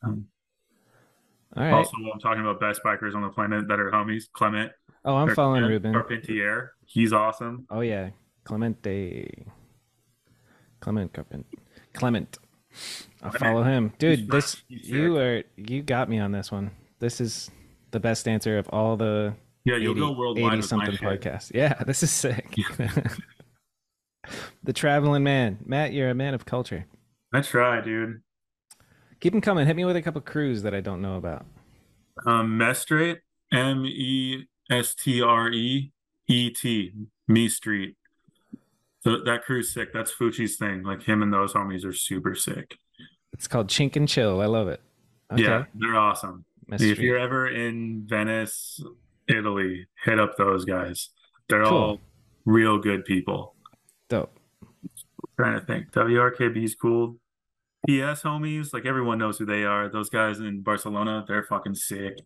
Um, 0.03 0.27
All 1.57 1.63
right. 1.63 1.73
Also, 1.73 1.93
while 2.01 2.13
I'm 2.13 2.21
talking 2.21 2.41
about 2.41 2.59
best 2.61 2.83
bikers 2.83 3.15
on 3.15 3.23
the 3.23 3.29
planet 3.29 3.69
that 3.69 3.79
are 3.79 3.91
homies, 3.91 4.25
Clement 4.33 4.73
oh, 5.05 5.17
I'm 5.17 5.35
following 5.35 5.65
Ruben. 5.65 5.93
Carpentier. 5.93 6.73
He's 6.87 7.13
awesome. 7.13 7.67
Oh 7.71 7.81
yeah, 7.81 8.11
Clemente. 8.45 9.47
Clement 10.81 11.13
Carpent. 11.13 11.47
Clement. 11.93 12.39
I'll 13.23 13.33
follow 13.33 13.63
him, 13.63 13.93
dude. 13.99 14.31
This. 14.31 14.63
You 14.69 15.19
are 15.19 15.43
you 15.57 15.83
got 15.83 16.09
me 16.09 16.19
on 16.19 16.33
this 16.33 16.51
one. 16.51 16.71
This 16.99 17.21
is 17.21 17.51
the 17.91 18.01
best 18.01 18.29
answer 18.29 18.59
of 18.59 18.69
all 18.71 18.97
the 18.97 19.35
Yeah, 19.65 19.77
you'll 19.77 19.93
80, 19.93 20.01
go 20.01 20.13
worldwide 20.13 20.53
80 20.55 20.63
something 20.63 20.97
podcast. 20.97 21.53
Yeah, 21.55 21.75
this 21.87 22.03
is 22.03 22.11
sick. 22.11 22.55
the 24.63 24.73
traveling 24.73 25.23
man, 25.23 25.59
Matt. 25.65 25.93
You're 25.93 26.11
a 26.11 26.15
man 26.15 26.35
of 26.35 26.47
culture. 26.47 26.87
I 27.33 27.43
try, 27.43 27.81
dude. 27.81 28.23
Keep 29.21 29.33
them 29.35 29.43
coming. 29.43 29.67
Hit 29.67 29.77
me 29.77 29.85
with 29.85 29.97
a 29.97 30.03
couple 30.03 30.21
crews 30.23 30.63
that 30.63 30.75
I 30.75 30.81
don't 30.81 31.03
know 31.03 31.17
about. 31.17 31.45
Um, 32.25 32.59
Mestreet, 32.59 33.19
M 33.53 33.85
E 33.85 34.47
S 34.71 34.95
T 34.95 35.21
R 35.21 35.51
E 35.51 35.93
E 36.29 36.51
T, 36.51 36.93
Me 37.29 37.49
Street. 37.49 37.97
So 39.01 39.17
that 39.25 39.45
crew's 39.45 39.73
sick. 39.73 39.93
That's 39.93 40.13
Fucci's 40.13 40.57
thing. 40.57 40.83
Like 40.83 41.03
him 41.03 41.23
and 41.23 41.33
those 41.33 41.53
homies 41.55 41.85
are 41.87 41.93
super 41.93 42.35
sick. 42.35 42.77
It's 43.33 43.49
called 43.49 43.69
Chink 43.69 43.97
and 43.97 44.09
Chill. 44.09 44.41
I 44.41 44.47
love 44.47 44.69
it. 44.69 44.81
Okay. 45.33 45.43
Yeah, 45.43 45.65
they're 45.75 45.97
awesome. 45.97 46.45
Mess 46.67 46.83
If 46.83 46.99
you're 46.99 47.19
ever 47.19 47.49
in 47.49 48.05
Venice, 48.07 48.81
Italy, 49.29 49.87
hit 50.05 50.19
up 50.21 50.37
those 50.37 50.65
guys. 50.65 51.11
They're 51.49 51.65
Cool. 51.65 51.79
all 51.79 52.01
real 52.45 52.79
good 52.79 53.05
people. 53.05 53.55
Dope. 54.09 54.33
trying 55.37 55.59
to 55.59 55.65
think. 55.65 55.91
WRKB's 55.93 56.75
cool. 56.75 57.17
PS 57.89 58.23
homies, 58.23 58.75
like 58.75 58.85
everyone 58.85 59.17
knows 59.19 59.39
who 59.39 59.47
they 59.47 59.65
are. 59.65 59.89
Those 59.89 60.11
guys 60.11 60.39
in 60.41 60.61
Barcelona, 60.61 61.25
they're 61.27 61.45
fucking 61.45 61.77
sick. 61.77 62.19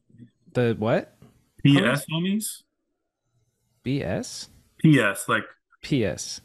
The 0.53 0.75
what? 0.79 1.17
PS 1.65 2.05
homies? 2.11 2.63
BS? 3.85 4.49
PS, 4.83 5.29
like 5.29 5.45
PS. 5.83 6.41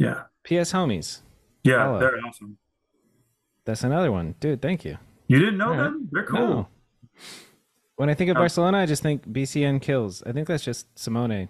Yeah. 0.00 0.22
PS 0.44 0.72
homies. 0.72 1.20
Yeah, 1.62 1.84
Hello. 1.86 1.98
they're 2.00 2.18
awesome. 2.26 2.56
That's 3.66 3.84
another 3.84 4.10
one. 4.10 4.34
Dude, 4.40 4.60
thank 4.62 4.84
you. 4.84 4.96
You 5.28 5.38
didn't 5.38 5.58
know 5.58 5.66
All 5.68 5.76
right. 5.76 5.82
them? 5.84 6.08
They're 6.10 6.24
cool. 6.24 6.38
No. 6.48 6.68
When 7.96 8.08
I 8.08 8.14
think 8.14 8.30
of 8.30 8.36
Oh. 8.36 8.40
Barcelona, 8.40 8.78
I 8.78 8.86
just 8.86 9.02
think 9.02 9.28
BCN 9.30 9.80
kills. 9.80 10.22
I 10.24 10.32
think 10.32 10.48
that's 10.48 10.64
just 10.64 10.86
Simone. 10.98 11.48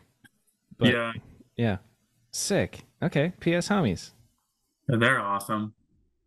But 0.78 0.88
yeah, 0.92 1.12
yeah. 1.56 1.76
Sick. 2.32 2.82
Okay. 3.02 3.32
PS 3.40 3.68
homies. 3.68 4.10
they're 4.88 5.20
awesome. 5.20 5.72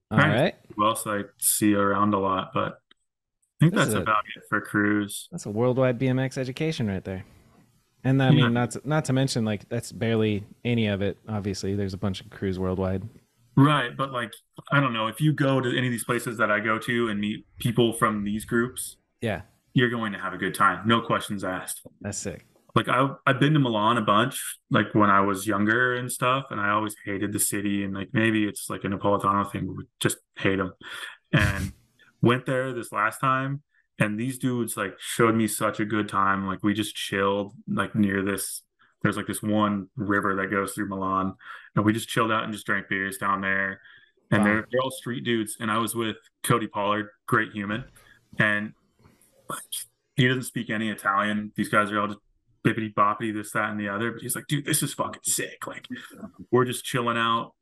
All 0.10 0.18
Nice. 0.20 0.40
right. 0.42 0.56
Who 0.76 0.86
else 0.86 1.06
I 1.06 1.24
see 1.38 1.76
around 1.76 2.14
a 2.14 2.20
lot, 2.20 2.52
but 2.54 2.80
I 2.80 3.66
think 3.66 3.74
This 3.74 3.86
that's 3.86 3.96
a- 3.96 4.02
about 4.02 4.24
it 4.36 4.44
for 4.50 4.62
cruise. 4.62 5.28
That's 5.32 5.46
a 5.46 5.50
worldwide 5.52 6.00
BMX 6.00 6.38
education 6.38 6.88
right 6.88 7.04
there. 7.04 7.26
And 8.04 8.22
I 8.22 8.30
hmm. 8.30 8.36
mean, 8.36 8.54
not 8.54 8.72
to, 8.72 8.82
not 8.84 9.06
to 9.06 9.14
mention 9.14 9.46
like 9.46 9.68
that's 9.70 9.92
barely 9.92 10.46
any 10.66 10.88
of 10.88 11.02
it. 11.02 11.18
Obviously, 11.28 11.76
there's 11.76 11.94
a 11.94 11.98
bunch 11.98 12.22
of 12.22 12.30
crews 12.30 12.60
worldwide. 12.60 13.04
Right, 13.56 13.96
but 13.96 14.12
like 14.12 14.34
I 14.72 14.80
don't 14.80 14.94
know 14.94 15.08
if 15.08 15.22
you 15.22 15.32
go 15.32 15.62
to 15.62 15.70
any 15.70 15.88
of 15.88 15.92
these 15.92 16.04
places 16.04 16.38
that 16.38 16.52
I 16.52 16.60
go 16.60 16.80
to 16.80 17.10
and 17.10 17.20
meet 17.20 17.46
people 17.60 17.94
from 17.94 18.24
these 18.24 18.46
groups, 18.46 18.98
Yeah, 19.22 19.42
you're 19.74 19.90
going 19.90 20.12
to 20.14 20.20
have 20.20 20.34
a 20.34 20.38
good 20.38 20.56
time. 20.56 20.88
No 20.88 21.02
questions 21.02 21.44
asked. 21.44 21.82
that's 22.02 22.18
sick. 22.18 22.46
Like 22.76 22.90
I 22.90 23.10
I've 23.28 23.40
been 23.40 23.54
to 23.54 23.60
Milan 23.60 23.98
a 23.98 24.02
bunch, 24.02 24.42
like 24.72 24.94
when 24.94 25.12
I 25.12 25.22
was 25.22 25.46
younger 25.46 25.96
and 25.96 26.12
stuff, 26.12 26.46
and 26.50 26.60
I 26.60 26.72
always 26.72 26.96
hated 27.06 27.32
the 27.32 27.40
city 27.40 27.84
and 27.84 27.94
like 27.94 28.10
maybe 28.12 28.46
it's 28.46 28.70
like 28.70 28.84
a 28.84 28.88
Napolitano 28.88 29.50
thing, 29.52 29.68
but 29.68 29.78
we 29.78 29.84
just 30.00 30.18
hate 30.38 30.58
them. 30.58 30.74
And 31.32 31.74
went 32.22 32.48
there 32.48 32.74
this 32.74 32.92
last 32.92 33.20
time, 33.20 33.62
and 34.04 34.20
these 34.20 34.38
dudes 34.38 34.76
like 34.76 34.96
showed 35.00 35.36
me 35.36 35.48
such 35.48 35.80
a 35.80 35.86
good 35.86 36.10
time. 36.10 36.46
Like 36.46 36.64
we 36.64 36.74
just 36.74 36.96
chilled 36.96 37.54
like 37.68 37.96
near 37.96 38.22
this. 38.22 38.62
There's 39.02 39.18
like 39.18 39.28
this 39.28 39.42
one 39.42 39.88
river 39.96 40.36
that 40.36 40.48
goes 40.52 40.74
through 40.74 40.90
Milan, 40.90 41.36
and 41.76 41.86
we 41.86 41.94
just 41.94 42.10
chilled 42.10 42.32
out 42.32 42.44
and 42.44 42.54
just 42.54 42.66
drank 42.66 42.88
beers 42.90 43.18
down 43.18 43.42
there. 43.42 43.82
And 44.32 44.42
Wow. 44.42 44.46
they're 44.46 44.68
they're 44.72 44.82
all 44.82 44.92
street 44.92 45.24
dudes. 45.24 45.58
And 45.60 45.70
I 45.72 45.78
was 45.78 45.96
with 45.96 46.18
Cody 46.44 46.68
Pollard, 46.68 47.10
great 47.28 47.52
human, 47.52 47.86
and 48.40 48.74
like 49.50 49.60
he 50.16 50.28
doesn't 50.28 50.44
speak 50.44 50.70
any 50.70 50.90
Italian. 50.90 51.52
These 51.56 51.70
guys 51.70 51.92
are 51.92 52.00
all 52.00 52.08
just 52.08 52.20
bippity 52.66 52.94
boppity, 52.94 53.34
this, 53.34 53.52
that, 53.52 53.70
and 53.72 53.80
the 53.80 53.90
other. 53.90 54.12
But 54.12 54.22
he's 54.22 54.36
like, 54.36 54.48
dude, 54.48 54.66
this 54.66 54.84
is 54.84 54.94
fucking 54.94 55.24
sick. 55.24 55.66
Like, 55.68 55.88
we're 56.52 56.66
just 56.66 56.86
chilling 56.86 57.18
out 57.18 57.54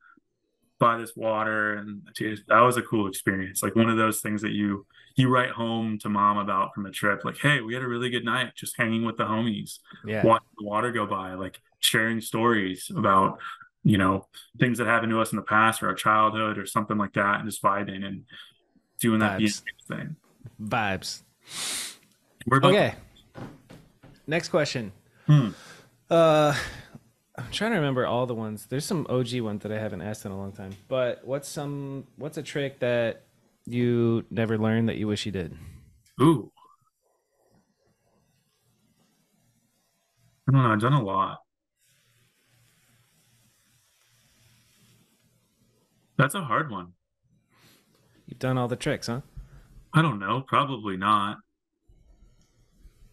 by 0.81 0.97
this 0.97 1.15
water, 1.15 1.75
and 1.75 2.01
dude, 2.15 2.43
that 2.49 2.59
was 2.59 2.75
a 2.75 2.81
cool 2.81 3.07
experience. 3.07 3.61
Like 3.63 3.75
one 3.75 3.89
of 3.89 3.95
those 3.97 4.19
things 4.19 4.41
that 4.41 4.51
you 4.51 4.85
you 5.15 5.29
write 5.29 5.51
home 5.51 5.99
to 5.99 6.09
mom 6.09 6.37
about 6.37 6.73
from 6.73 6.85
a 6.87 6.91
trip. 6.91 7.23
Like, 7.23 7.37
hey, 7.37 7.61
we 7.61 7.73
had 7.73 7.83
a 7.83 7.87
really 7.87 8.09
good 8.09 8.25
night, 8.25 8.55
just 8.55 8.75
hanging 8.77 9.05
with 9.05 9.15
the 9.17 9.23
homies, 9.25 9.79
Yeah, 10.05 10.25
watching 10.25 10.47
the 10.57 10.65
water 10.65 10.91
go 10.91 11.05
by, 11.05 11.35
like 11.35 11.61
sharing 11.79 12.19
stories 12.19 12.91
about 12.95 13.39
you 13.83 13.97
know 13.97 14.27
things 14.59 14.79
that 14.79 14.87
happened 14.87 15.11
to 15.11 15.21
us 15.21 15.31
in 15.31 15.35
the 15.37 15.43
past 15.43 15.81
or 15.83 15.87
our 15.87 15.95
childhood 15.95 16.57
or 16.57 16.65
something 16.65 16.97
like 16.97 17.13
that, 17.13 17.39
and 17.39 17.49
just 17.49 17.61
vibing 17.61 18.03
and 18.03 18.23
doing 18.99 19.19
that 19.19 19.39
Vibes. 19.39 19.61
Thing. 19.87 20.15
vibes. 20.61 21.21
We're 22.47 22.57
about 22.57 22.71
Okay. 22.73 22.95
Next 24.27 24.49
question. 24.49 24.91
Hmm. 25.27 25.49
Uh, 26.09 26.55
I'm 27.45 27.51
trying 27.51 27.71
to 27.71 27.77
remember 27.77 28.05
all 28.05 28.25
the 28.25 28.35
ones. 28.35 28.67
There's 28.67 28.85
some 28.85 29.07
OG 29.09 29.39
ones 29.41 29.63
that 29.63 29.71
I 29.71 29.79
haven't 29.79 30.01
asked 30.01 30.25
in 30.25 30.31
a 30.31 30.37
long 30.37 30.51
time. 30.51 30.75
But 30.87 31.21
what's 31.25 31.47
some? 31.47 32.05
What's 32.15 32.37
a 32.37 32.43
trick 32.43 32.79
that 32.79 33.23
you 33.65 34.25
never 34.29 34.57
learned 34.57 34.89
that 34.89 34.97
you 34.97 35.07
wish 35.07 35.25
you 35.25 35.31
did? 35.31 35.57
Ooh. 36.21 36.51
I 40.47 40.51
don't 40.51 40.63
know. 40.63 40.71
I've 40.71 40.79
done 40.79 40.93
a 40.93 41.03
lot. 41.03 41.39
That's 46.17 46.35
a 46.35 46.43
hard 46.43 46.69
one. 46.69 46.93
You've 48.27 48.39
done 48.39 48.57
all 48.57 48.67
the 48.67 48.75
tricks, 48.75 49.07
huh? 49.07 49.21
I 49.93 50.01
don't 50.01 50.19
know. 50.19 50.41
Probably 50.47 50.95
not. 50.95 51.37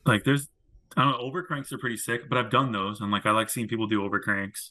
Like, 0.04 0.24
there's, 0.24 0.48
I 0.96 1.04
don't 1.04 1.12
know. 1.12 1.30
Overcranks 1.30 1.72
are 1.72 1.78
pretty 1.78 1.96
sick, 1.96 2.28
but 2.28 2.38
I've 2.38 2.50
done 2.50 2.72
those, 2.72 3.00
and 3.00 3.10
like, 3.10 3.26
I 3.26 3.30
like 3.30 3.50
seeing 3.50 3.68
people 3.68 3.86
do 3.86 4.00
overcranks. 4.00 4.70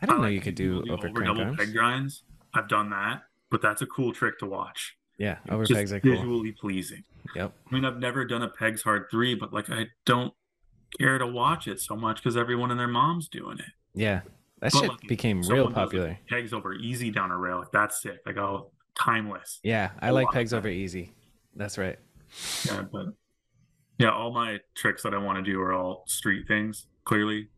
I 0.00 0.06
don't 0.06 0.18
know 0.18 0.24
like 0.24 0.34
you 0.34 0.40
could 0.40 0.54
do 0.54 0.82
people 0.82 0.94
over 0.94 1.08
double 1.08 1.42
arms. 1.42 1.56
peg 1.56 1.72
grinds. 1.72 2.22
I've 2.54 2.68
done 2.68 2.90
that, 2.90 3.22
but 3.50 3.60
that's 3.62 3.82
a 3.82 3.86
cool 3.86 4.12
trick 4.12 4.38
to 4.38 4.46
watch. 4.46 4.96
Yeah, 5.18 5.38
over 5.50 5.64
Just 5.64 5.76
pegs 5.76 5.92
are 5.92 6.00
cool. 6.00 6.12
visually 6.12 6.52
pleasing. 6.52 7.02
Yep. 7.34 7.52
I 7.70 7.74
mean, 7.74 7.84
I've 7.84 7.98
never 7.98 8.24
done 8.24 8.42
a 8.42 8.48
pegs 8.48 8.82
hard 8.82 9.06
three, 9.10 9.34
but 9.34 9.52
like, 9.52 9.68
I 9.68 9.86
don't 10.06 10.32
care 10.98 11.18
to 11.18 11.26
watch 11.26 11.66
it 11.66 11.80
so 11.80 11.96
much 11.96 12.18
because 12.18 12.36
everyone 12.36 12.70
and 12.70 12.78
their 12.78 12.88
mom's 12.88 13.28
doing 13.28 13.58
it. 13.58 13.72
Yeah, 13.94 14.20
that 14.60 14.72
But, 14.72 14.78
shit 14.80 14.88
like, 14.90 15.00
became 15.08 15.42
real 15.42 15.64
does, 15.64 15.66
like, 15.66 15.74
popular. 15.74 16.18
Pegs 16.28 16.52
over 16.52 16.72
easy 16.72 17.10
down 17.10 17.32
a 17.32 17.36
rail, 17.36 17.58
like 17.58 17.72
that's 17.72 18.00
sick. 18.00 18.20
Like 18.24 18.36
oh, 18.36 18.70
timeless. 18.94 19.58
Yeah, 19.64 19.90
I 20.00 20.10
like 20.10 20.28
pegs 20.30 20.54
over 20.54 20.68
easy. 20.68 21.12
That's 21.56 21.78
right. 21.78 21.98
Yeah, 22.66 22.82
but 22.82 23.06
yeah, 23.98 24.10
all 24.10 24.32
my 24.32 24.58
tricks 24.74 25.02
that 25.02 25.14
I 25.14 25.18
want 25.18 25.44
to 25.44 25.50
do 25.50 25.60
are 25.60 25.72
all 25.72 26.04
street 26.06 26.46
things. 26.48 26.86
Clearly. 27.04 27.48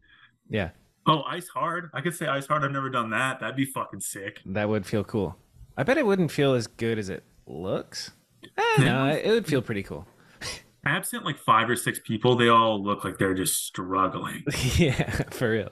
Yeah, 0.49 0.71
Oh, 1.07 1.23
ice 1.23 1.49
hard. 1.49 1.91
I 1.95 2.01
could 2.03 2.15
say 2.15 2.27
ice 2.27 2.47
hard. 2.47 2.63
I've 2.63 2.71
never 2.73 2.91
done 2.91 3.11
that. 3.11 3.41
That'd 3.41 3.57
be 3.57 3.65
fucking 3.65 4.01
sick. 4.01 4.41
that 4.47 4.69
would 4.69 4.85
feel 4.87 5.03
cool. 5.03 5.37
I 5.77 5.83
bet 5.83 5.97
it 5.99 6.05
wouldn't 6.07 6.31
feel 6.31 6.55
as 6.55 6.67
good 6.67 6.99
as 6.99 7.09
it 7.09 7.25
looks. 7.47 8.11
Eh, 8.57 8.85
no, 8.85 9.07
it 9.07 9.27
would 9.29 9.47
feel 9.47 9.63
pretty 9.63 9.83
cool. 9.83 10.07
Absent 10.85 11.25
like 11.25 11.39
five 11.39 11.69
or 11.71 11.77
six 11.77 11.99
people, 12.05 12.37
they 12.37 12.49
all 12.49 12.83
look 12.83 13.03
like 13.05 13.19
they're 13.19 13.35
just 13.35 13.65
struggling. 13.67 14.45
yeah, 14.77 15.23
for 15.31 15.51
real. 15.53 15.71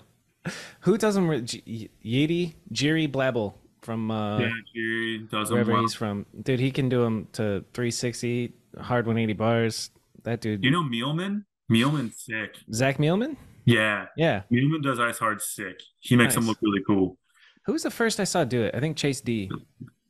Who 0.80 0.96
does 0.96 1.14
them? 1.14 1.44
G- 1.46 1.90
Yeti, 2.04 2.54
Jiri 2.72 3.10
Blabble 3.10 3.54
from 3.82 4.10
uh, 4.10 4.38
yeah, 4.38 4.50
Jerry 4.74 5.18
does 5.30 5.50
wherever 5.50 5.72
well. 5.72 5.82
he's 5.82 5.94
from. 5.94 6.24
Dude, 6.42 6.60
he 6.60 6.70
can 6.70 6.88
do 6.88 7.02
them 7.02 7.28
to 7.34 7.64
360, 7.74 8.52
hard 8.80 9.06
180 9.06 9.32
bars. 9.34 9.90
That 10.24 10.40
dude, 10.40 10.64
You 10.64 10.70
know 10.70 10.82
Mealman? 10.82 11.44
Mealman's 11.70 12.22
sick. 12.24 12.56
Zach 12.72 12.98
Mielman? 12.98 13.36
Yeah, 13.64 14.06
Yeah. 14.16 14.42
Mealman 14.50 14.82
does 14.82 14.98
ice 14.98 15.18
hard 15.18 15.42
sick. 15.42 15.80
He 16.00 16.16
makes 16.16 16.34
them 16.34 16.44
Nice. 16.44 16.48
look 16.50 16.58
really 16.62 16.82
cool. 16.86 17.18
Who 17.66 17.72
was 17.72 17.82
the 17.82 17.90
first 17.90 18.18
I 18.18 18.24
saw 18.24 18.44
do 18.44 18.62
it? 18.62 18.74
I 18.74 18.80
think 18.80 18.96
Chase 18.96 19.20
D. 19.20 19.50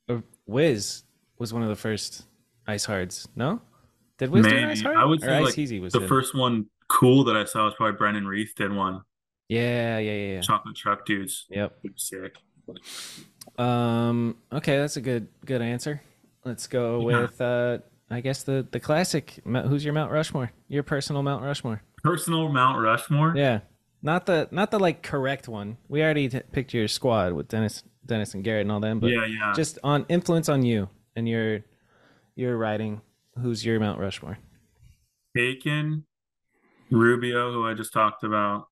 Or 0.08 0.22
Wiz 0.46 1.02
was 1.38 1.52
one 1.52 1.62
of 1.62 1.68
the 1.68 1.74
first 1.76 2.24
ice 2.68 2.84
hards. 2.84 3.26
No? 3.34 3.60
Did 4.18 4.30
Wiz 4.30 4.46
do 4.46 4.56
ice 4.56 4.80
hard? 4.82 4.96
I 4.96 5.04
would 5.04 5.22
or 5.22 5.26
say 5.26 5.36
Ice 5.38 5.44
like 5.44 5.58
Easy 5.58 5.80
was 5.80 5.92
the 5.92 6.06
first 6.06 6.34
one 6.36 6.66
cool 6.88 7.24
that 7.24 7.36
I 7.36 7.44
saw 7.44 7.64
was 7.64 7.74
probably 7.74 7.96
Brendan 7.96 8.26
Reith 8.26 8.54
did 8.56 8.72
one. 8.72 9.02
Yeah, 9.48 9.98
yeah, 9.98 10.12
yeah, 10.12 10.32
yeah. 10.34 10.40
Chocolate 10.40 10.76
truck 10.76 11.04
dudes. 11.04 11.46
Yep. 11.50 11.78
Sick. 11.96 12.36
Um. 13.58 14.36
Okay, 14.52 14.76
that's 14.76 14.96
a 14.96 15.00
good 15.00 15.28
good 15.44 15.62
answer. 15.62 16.00
Let's 16.44 16.66
go 16.66 17.08
Yeah. 17.10 17.20
with 17.22 17.40
uh. 17.40 17.78
I 18.10 18.20
guess 18.20 18.42
the 18.42 18.66
the 18.70 18.80
classic. 18.80 19.40
Who's 19.44 19.84
your 19.84 19.94
Mount 19.94 20.10
Rushmore? 20.10 20.50
Your 20.68 20.82
personal 20.82 21.22
Mount 21.22 21.42
Rushmore. 21.42 21.82
Personal 22.02 22.48
Mount 22.48 22.80
Rushmore. 22.80 23.34
Yeah. 23.36 23.60
Not 24.02 24.26
the 24.26 24.48
not 24.50 24.70
the 24.70 24.78
like 24.78 25.02
correct 25.02 25.48
one. 25.48 25.76
We 25.88 26.02
already 26.02 26.28
t- 26.28 26.40
picked 26.52 26.72
your 26.72 26.88
squad 26.88 27.32
with 27.32 27.48
Dennis 27.48 27.82
Dennis 28.06 28.34
and 28.34 28.44
Garrett 28.44 28.62
and 28.62 28.72
all 28.72 28.80
them, 28.80 29.00
but 29.00 29.10
yeah, 29.10 29.26
yeah. 29.26 29.52
just 29.54 29.78
on 29.82 30.06
influence 30.08 30.48
on 30.48 30.62
you 30.62 30.88
and 31.16 31.28
your 31.28 31.60
your 32.36 32.56
writing. 32.56 33.02
Who's 33.40 33.64
your 33.64 33.78
Mount 33.80 34.00
Rushmore? 34.00 34.38
Bacon, 35.34 36.04
Rubio, 36.90 37.52
who 37.52 37.66
I 37.66 37.74
just 37.74 37.92
talked 37.92 38.24
about. 38.24 38.66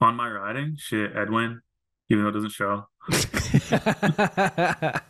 On 0.00 0.16
my 0.16 0.28
writing, 0.28 0.76
shit, 0.78 1.16
Edwin, 1.16 1.62
even 2.10 2.24
though 2.24 2.30
it 2.30 2.32
doesn't 2.32 2.50
show. 2.50 2.86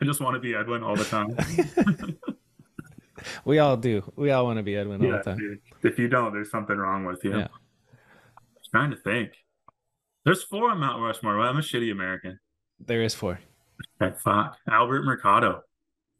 I 0.00 0.04
just 0.04 0.20
want 0.20 0.34
to 0.34 0.40
be 0.40 0.54
Edwin 0.54 0.82
all 0.82 0.96
the 0.96 1.04
time. 1.04 1.36
we 3.44 3.58
all 3.58 3.76
do. 3.76 4.02
We 4.16 4.30
all 4.30 4.44
want 4.44 4.58
to 4.58 4.62
be 4.62 4.76
Edwin 4.76 5.04
all 5.04 5.12
the 5.18 5.22
time. 5.22 5.38
dude. 5.38 5.60
If 5.82 5.98
you 5.98 6.08
don't, 6.08 6.32
there's 6.32 6.50
something 6.50 6.76
wrong 6.76 7.04
with 7.04 7.22
you. 7.24 7.38
Yeah. 7.38 7.48
trying 8.70 8.90
to 8.90 8.96
think. 8.96 9.32
There's 10.24 10.42
four 10.42 10.70
on 10.70 10.78
Mount 10.78 11.00
Rushmore. 11.02 11.38
Well, 11.38 11.48
I'm 11.48 11.56
a 11.56 11.60
shitty 11.62 11.90
American. 11.90 12.38
There 12.84 13.02
is 13.02 13.14
four. 13.14 13.40
Okay, 14.02 14.14
fuck. 14.22 14.56
Albert 14.70 15.02
Mercado. 15.04 15.62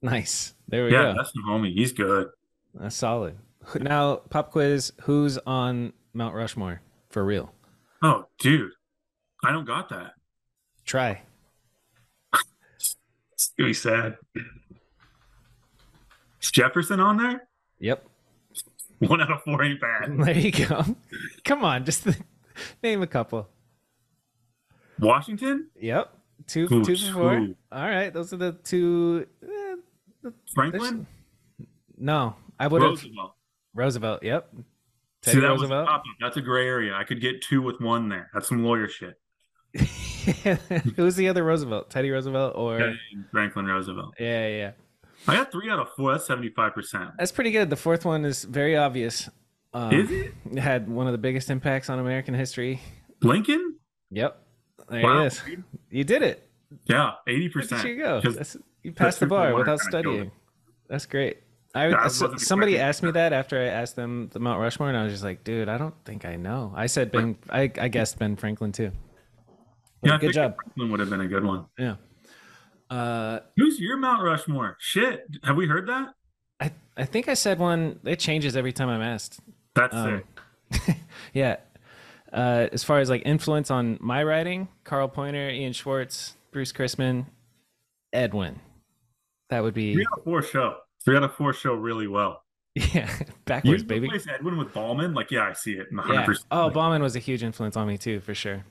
Nice. 0.03 0.55
There 0.69 0.85
we 0.85 0.93
Yeah, 0.93 1.03
go. 1.03 1.09
Yeah, 1.09 1.15
that's 1.17 1.33
the 1.33 1.43
homie. 1.47 1.75
He's 1.75 1.93
good. 1.93 2.29
That's 2.75 2.97
solid. 2.97 3.37
Now, 3.81 4.17
pop 4.17 4.51
quiz. 4.51 4.93
Who's 5.03 5.37
on 5.39 5.93
Mount 6.15 6.35
Rushmore 6.35 6.81
for 7.11 7.25
real? 7.25 7.53
Oh, 8.03 8.27
dude. 8.39 8.71
I 9.45 9.53
don't 9.53 9.67
got 9.67 9.89
that. 9.91 10.13
Try. 10.85 11.23
It's 13.33 13.53
gonna 13.57 13.69
be 13.71 13.75
sad. 13.75 14.17
Is 16.43 16.51
Jefferson 16.51 17.01
on 17.01 17.17
there? 17.17 17.49
Yep. 17.81 18.05
One 19.01 19.21
out 19.21 19.31
of 19.31 19.43
four 19.43 19.63
ain't 19.63 19.81
bad. 19.81 20.17
There 20.25 20.37
you 20.37 20.51
go. 20.53 20.85
Come 21.45 21.65
on, 21.65 21.85
just 21.85 22.07
name 22.83 23.03
a 23.03 23.07
couple. 23.07 23.49
Washington? 24.99 25.69
Yep. 25.81 26.13
Two, 26.47 26.69
Ooh, 26.73 26.85
two 26.85 26.97
for 26.97 27.13
four. 27.13 27.35
ooh. 27.39 27.57
All 27.71 27.89
right, 27.89 28.13
those 28.13 28.33
are 28.33 28.37
the 28.37 28.53
two. 28.53 29.27
eh, 29.45 30.31
Franklin? 30.55 31.07
no, 31.97 32.35
I 32.59 32.67
would 32.67 32.83
have 32.83 32.91
Roosevelt. 32.93 33.35
Roosevelt. 33.75 34.23
Yep. 34.23 34.49
See, 35.23 35.31
Teddy 35.33 35.41
that 35.41 35.53
was 35.53 35.63
a 35.63 35.67
Roosevelt. 35.69 36.01
That's 36.21 36.37
a 36.37 36.41
gray 36.41 36.67
area. 36.67 36.95
I 36.95 37.05
could 37.05 37.21
get 37.21 37.43
two 37.43 37.61
with 37.63 37.81
one 37.81 38.09
there. 38.09 38.31
That's 38.33 38.49
some 38.49 38.65
lawyer 38.65 38.89
shit. 38.89 39.15
Who's 40.97 41.17
the 41.17 41.29
other 41.29 41.45
Roosevelt? 41.45 41.91
Teddy 41.91 42.11
Roosevelt 42.11 42.55
or 42.57 42.79
Yeah, 42.81 42.93
Franklin 43.31 43.67
Roosevelt. 43.67 44.15
yeah, 44.19 44.49
yeah, 44.49 44.57
yeah. 44.57 44.71
I 45.27 45.35
got 45.37 45.53
three 45.53 45.69
out 45.71 45.79
of 45.79 45.89
four. 45.97 46.13
That's 46.13 46.27
seventy-five 46.27 46.75
percent. 46.75 47.11
That's 47.19 47.33
pretty 47.33 47.51
good. 47.51 47.71
The 47.71 47.77
fourth 47.77 48.05
one 48.05 48.25
is 48.25 48.45
very 48.45 48.77
obvious. 48.77 49.29
Uh, 49.75 49.91
Is 49.93 50.11
it 50.11 50.33
had 50.59 50.89
one 50.89 51.07
of 51.07 51.13
the 51.13 51.19
biggest 51.19 51.51
impacts 51.51 51.91
on 51.91 51.99
American 51.99 52.33
history. 52.35 52.81
Lincoln? 53.23 53.77
Yep, 54.11 54.43
there 54.89 55.03
Wow, 55.03 55.23
it 55.25 55.27
is. 55.27 55.43
dude. 55.45 55.65
You 55.91 56.05
did 56.05 56.23
it. 56.23 56.49
Yeah, 56.87 57.13
eighty 57.27 57.49
percent. 57.49 57.83
at 57.85 57.89
you 57.89 57.99
go. 57.99 58.21
That's, 58.23 58.57
you 58.83 58.93
passed 58.93 59.21
the 59.21 59.27
bar 59.27 59.55
without 59.55 59.81
studying. 59.81 60.31
That's 60.89 61.05
great. 61.07 61.39
I, 61.75 61.89
Yeah, 61.89 62.05
I 62.05 62.09
somebody 62.09 62.79
asked 62.79 63.03
me 63.03 63.11
that. 63.11 63.35
after 63.35 63.61
I 63.61 63.67
asked 63.67 63.95
them 63.97 64.31
the 64.33 64.39
Mount 64.41 64.59
Rushmore, 64.61 64.89
and 64.89 64.97
I 64.97 65.03
was 65.05 65.13
just 65.13 65.25
like, 65.25 65.45
dude, 65.45 65.69
I 65.69 65.77
don't 65.77 65.95
think 66.07 66.25
I 66.25 66.37
know. 66.37 66.73
I 66.75 66.87
said 66.87 67.13
Ben. 67.13 67.37
I, 67.51 67.71
I 67.79 67.89
guessed 67.89 68.19
Ben 68.19 68.37
Franklin 68.37 68.73
too. 68.73 68.91
Yeah, 70.03 70.15
I 70.15 70.19
good 70.19 70.33
job. 70.33 70.55
Franklin 70.57 70.91
would 70.91 71.01
have 71.01 71.11
been 71.11 71.21
a 71.21 71.29
good 71.29 71.45
one. 71.45 71.67
Yeah. 71.79 71.97
Uh, 72.91 73.41
Who's 73.57 73.79
your 73.81 73.97
Mount 73.99 74.23
Rushmore? 74.23 74.77
Shit, 74.81 75.27
have 75.45 75.57
we 75.57 75.67
heard 75.67 75.87
that? 75.89 76.15
I 76.61 76.73
I 76.97 77.05
think 77.05 77.29
I 77.29 77.35
said 77.35 77.59
one. 77.59 78.01
It 78.05 78.19
changes 78.19 78.57
every 78.57 78.73
time 78.73 78.89
I'm 78.89 79.03
asked. 79.03 79.41
That's 79.75 79.95
Um, 79.95 80.23
sick. 80.71 80.97
Yeah. 81.35 81.57
Uh, 82.33 82.69
as 82.73 82.85
far 82.85 82.99
as 83.01 83.09
like 83.09 83.23
influence 83.25 83.71
on 83.71 83.97
my 84.01 84.23
writing, 84.23 84.69
Carl 84.85 85.09
Pointer, 85.09 85.49
Ian 85.51 85.73
Schwartz, 85.73 86.37
Bruce 86.53 86.73
Crisman, 86.73 87.27
Edwin. 88.13 88.61
That 89.51 89.63
would 89.63 89.75
be 89.75 89.95
Three 89.95 90.07
out 90.13 90.19
of 90.19 90.25
four 90.25 90.43
show. 90.43 90.77
Three 91.05 91.17
out 91.17 91.23
of 91.23 91.35
four 91.35 91.53
show 91.55 91.75
really 91.75 92.07
well. 92.07 92.43
yeah, 92.75 93.11
You 93.19 93.27
backwards, 93.47 93.83
baby. 93.83 94.07
replace 94.07 94.27
Edwin 94.29 94.59
with 94.59 94.73
Ballman? 94.75 95.15
Like, 95.15 95.31
yeah, 95.31 95.49
I 95.49 95.53
see 95.55 95.73
it. 95.73 95.91
100%. 95.93 96.13
Yeah. 96.29 96.35
Oh, 96.51 96.69
Bauman 96.71 97.03
was 97.03 97.17
a 97.17 97.19
huge 97.19 97.43
influence 97.43 97.77
on 97.77 97.87
me 97.89 97.97
too, 97.97 98.21
for 98.21 98.35
sure. 98.35 98.63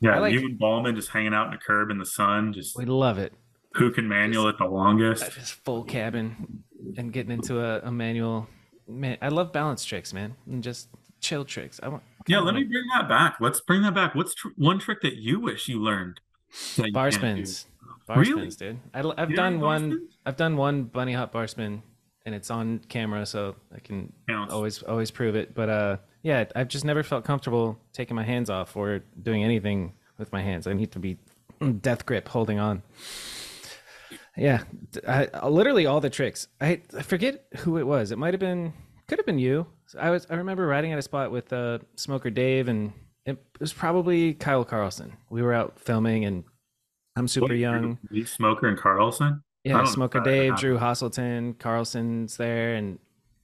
yeah. 0.00 0.16
I 0.16 0.18
like- 0.18 0.32
you 0.34 0.40
and 0.40 0.58
Ballman 0.58 0.94
just 0.94 1.08
hanging 1.08 1.32
out 1.34 1.46
in 1.46 1.52
the 1.52 1.58
curb 1.58 1.90
in 1.90 1.98
the 1.98 2.06
sun, 2.06 2.52
just 2.52 2.76
We 2.76 2.84
love 2.84 3.18
it. 3.18 3.32
Who 3.74 3.90
can 3.90 4.08
manual 4.08 4.48
it 4.48 4.58
the 4.58 4.66
longest. 4.66 5.32
Just 5.32 5.54
full 5.54 5.84
cabin 5.84 6.62
and 6.96 7.12
getting 7.12 7.32
into 7.32 7.60
a, 7.60 7.80
a 7.80 7.90
manual. 7.92 8.48
Man, 8.88 9.16
I 9.22 9.28
love 9.28 9.52
balance 9.52 9.84
tricks, 9.84 10.12
man, 10.12 10.34
and 10.46 10.62
just 10.62 10.88
chill 11.20 11.44
tricks. 11.44 11.80
I 11.82 11.88
want 11.88 12.02
Yeah, 12.26 12.40
let 12.40 12.54
me 12.54 12.64
bring 12.64 12.84
that 12.94 13.08
back. 13.08 13.36
Let's 13.40 13.60
bring 13.60 13.82
that 13.82 13.94
back. 13.94 14.14
What's 14.14 14.34
tr- 14.34 14.48
one 14.56 14.78
trick 14.78 15.00
that 15.02 15.16
you 15.16 15.40
wish 15.40 15.68
you 15.68 15.80
learned? 15.80 16.20
that 16.76 16.86
you 16.88 16.92
bar 16.92 17.10
can't 17.10 17.14
spins. 17.46 17.66
Bar 18.06 18.18
Really? 18.18 18.32
spins, 18.50 18.56
dude. 18.56 18.78
I, 18.92 18.98
have 19.18 19.30
You 19.30 19.36
done 19.36 19.52
done 19.54 19.60
one. 19.60 19.90
spins? 19.92 20.10
I've 20.26 20.36
done 20.36 20.56
one 20.56 20.84
bunny 20.84 21.12
hop 21.12 21.32
bar 21.32 21.46
spin, 21.46 21.82
and 22.26 22.34
it's 22.34 22.50
on 22.50 22.80
camera, 22.88 23.24
so 23.24 23.54
I 23.74 23.78
can 23.78 24.12
Counts. 24.28 24.52
always 24.52 24.82
always 24.82 25.10
prove 25.10 25.36
it. 25.36 25.54
But 25.54 25.68
uh, 25.70 25.96
yeah, 26.22 26.44
I've 26.56 26.68
just 26.68 26.84
never 26.84 27.02
felt 27.04 27.24
comfortable 27.24 27.78
taking 27.92 28.16
my 28.16 28.24
hands 28.24 28.50
off 28.50 28.76
or 28.76 29.00
doing 29.22 29.44
anything 29.44 29.92
with 30.18 30.32
my 30.32 30.42
hands. 30.42 30.66
I 30.66 30.72
need 30.74 30.90
to 30.92 30.98
be 30.98 31.16
death 31.80 32.04
grip, 32.04 32.28
holding 32.28 32.58
on. 32.58 32.82
Yeah, 34.36 34.62
I, 35.06 35.28
I- 35.34 35.48
literally 35.48 35.86
all 35.86 36.00
the 36.00 36.10
tricks. 36.10 36.48
I, 36.60 36.80
I 36.96 37.02
forget 37.02 37.44
who 37.58 37.76
it 37.76 37.86
was. 37.86 38.12
It 38.12 38.18
might 38.18 38.32
have 38.34 38.40
been, 38.40 38.72
could 39.08 39.18
have 39.18 39.26
been 39.26 39.38
you. 39.38 39.66
I 39.98 40.08
was. 40.10 40.26
I 40.30 40.34
remember 40.36 40.66
riding 40.66 40.92
at 40.92 40.98
a 40.98 41.02
spot 41.02 41.30
with 41.30 41.52
uh, 41.52 41.78
Smoker 41.96 42.30
Dave, 42.30 42.68
and 42.68 42.92
it 43.26 43.36
was 43.60 43.72
probably 43.74 44.32
Kyle 44.32 44.64
Carlson. 44.64 45.12
We 45.28 45.42
were 45.42 45.52
out 45.52 45.78
filming, 45.78 46.24
and 46.24 46.44
I'm 47.14 47.28
super 47.28 47.48
What, 47.48 47.56
young. 47.58 47.98
Smoker 48.24 48.68
and 48.68 48.78
Carlson. 48.78 49.42
Yeah, 49.64 49.84
Smoker 49.84 50.20
Dave. 50.20 50.56
Drew 50.56 50.78
Hasselton, 50.78 51.58
Carlson's 51.58 52.38
there, 52.38 52.74
and 52.74 52.98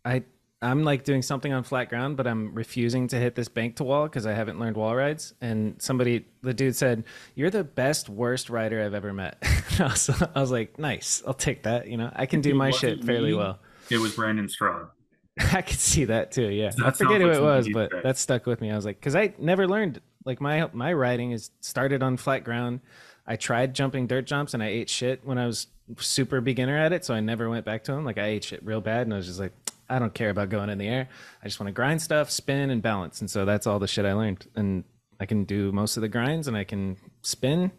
I 0.06 0.22
I'm 0.60 0.82
like 0.82 1.04
doing 1.04 1.22
something 1.22 1.52
on 1.52 1.62
flat 1.62 1.88
ground, 1.88 2.16
but 2.16 2.26
I'm 2.26 2.52
refusing 2.52 3.06
to 3.08 3.16
hit 3.16 3.36
this 3.36 3.48
bank 3.48 3.76
to 3.76 3.84
wall 3.84 4.04
because 4.04 4.26
I 4.26 4.32
haven't 4.32 4.58
learned 4.58 4.76
wall 4.76 4.94
rides. 4.96 5.32
And 5.40 5.80
somebody, 5.80 6.26
the 6.42 6.52
dude 6.52 6.74
said, 6.74 7.04
"You're 7.36 7.50
the 7.50 7.62
best 7.62 8.08
worst 8.08 8.50
rider 8.50 8.82
I've 8.82 8.94
ever 8.94 9.12
met." 9.12 9.38
I, 9.78 9.84
was, 9.84 10.10
I 10.34 10.40
was 10.40 10.50
like, 10.50 10.76
"Nice, 10.78 11.22
I'll 11.26 11.34
take 11.34 11.62
that." 11.62 11.86
You 11.86 11.96
know, 11.96 12.10
I 12.14 12.26
can 12.26 12.40
do 12.40 12.54
my 12.54 12.70
shit 12.72 13.04
fairly 13.04 13.30
me. 13.30 13.36
well. 13.38 13.60
It 13.88 13.98
was 13.98 14.14
Brandon 14.14 14.48
Stroud. 14.48 14.88
I 15.52 15.62
could 15.62 15.78
see 15.78 16.06
that 16.06 16.32
too. 16.32 16.48
Yeah, 16.48 16.70
That 16.76 16.86
I 16.86 16.90
forget 16.90 17.20
who 17.20 17.30
it 17.30 17.40
was, 17.40 17.68
but 17.72 17.92
you'd 17.92 18.02
that 18.02 18.18
stuck 18.18 18.46
with 18.46 18.60
me. 18.60 18.72
I 18.72 18.76
was 18.76 18.84
like, 18.84 18.98
because 18.98 19.14
I 19.14 19.34
never 19.38 19.68
learned 19.68 20.00
like 20.24 20.40
my 20.40 20.68
my 20.72 20.92
riding 20.92 21.30
is 21.30 21.50
started 21.60 22.02
on 22.02 22.16
flat 22.16 22.42
ground. 22.42 22.80
I 23.26 23.36
tried 23.36 23.74
jumping 23.74 24.06
dirt 24.06 24.26
jumps 24.26 24.54
and 24.54 24.62
I 24.62 24.68
ate 24.68 24.88
shit 24.90 25.24
when 25.24 25.38
I 25.38 25.46
was 25.46 25.68
super 25.98 26.40
beginner 26.40 26.76
at 26.76 26.92
it, 26.92 27.04
so 27.04 27.14
I 27.14 27.20
never 27.20 27.48
went 27.48 27.64
back 27.64 27.84
to 27.84 27.92
them. 27.92 28.04
Like 28.04 28.18
I 28.18 28.26
ate 28.26 28.44
shit 28.44 28.64
real 28.64 28.80
bad, 28.80 29.02
and 29.02 29.14
I 29.14 29.18
was 29.18 29.26
just 29.26 29.38
like, 29.38 29.52
I 29.88 29.98
don't 29.98 30.14
care 30.14 30.30
about 30.30 30.48
going 30.50 30.70
in 30.70 30.78
the 30.78 30.88
air. 30.88 31.08
I 31.42 31.46
just 31.46 31.58
want 31.60 31.68
to 31.68 31.72
grind 31.72 32.02
stuff, 32.02 32.30
spin, 32.30 32.70
and 32.70 32.82
balance. 32.82 33.20
And 33.20 33.30
so 33.30 33.44
that's 33.44 33.66
all 33.66 33.78
the 33.78 33.86
shit 33.86 34.04
I 34.04 34.12
learned. 34.12 34.46
And 34.54 34.84
I 35.20 35.26
can 35.26 35.44
do 35.44 35.72
most 35.72 35.96
of 35.96 36.00
the 36.02 36.08
grinds, 36.08 36.46
and 36.48 36.56
I 36.56 36.64
can 36.64 36.96
spin 37.22 37.72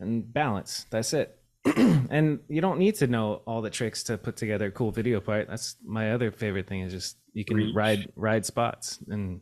and 0.00 0.32
balance. 0.32 0.86
That's 0.90 1.12
it. 1.12 1.38
and 1.76 2.40
you 2.48 2.60
don't 2.60 2.78
need 2.78 2.94
to 2.96 3.06
know 3.06 3.42
all 3.46 3.60
the 3.60 3.70
tricks 3.70 4.04
to 4.04 4.16
put 4.16 4.36
together 4.36 4.66
a 4.66 4.70
cool 4.70 4.92
video 4.92 5.20
part. 5.20 5.48
That's 5.48 5.76
my 5.84 6.12
other 6.12 6.30
favorite 6.30 6.68
thing 6.68 6.80
is 6.82 6.92
just 6.92 7.16
you 7.32 7.44
can 7.44 7.56
Reach. 7.56 7.74
ride 7.74 8.12
ride 8.14 8.46
spots 8.46 8.98
and 9.08 9.40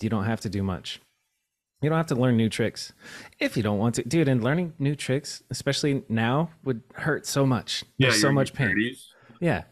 you 0.00 0.10
don't 0.10 0.24
have 0.24 0.40
to 0.42 0.50
do 0.50 0.62
much. 0.62 1.00
You 1.80 1.88
don't 1.88 1.96
have 1.96 2.06
to 2.08 2.14
learn 2.14 2.36
new 2.36 2.48
tricks 2.48 2.92
if 3.40 3.56
you 3.56 3.62
don't 3.62 3.78
want 3.78 3.94
to. 3.96 4.02
Dude, 4.02 4.28
and 4.28 4.44
learning 4.44 4.74
new 4.78 4.94
tricks, 4.94 5.42
especially 5.50 6.04
now, 6.08 6.50
would 6.62 6.82
hurt 6.94 7.26
so 7.26 7.46
much. 7.46 7.84
Yeah, 7.96 8.08
There's 8.10 8.20
so 8.20 8.30
much 8.30 8.52
pain. 8.52 8.76
30s. 8.76 9.06
Yeah. 9.40 9.62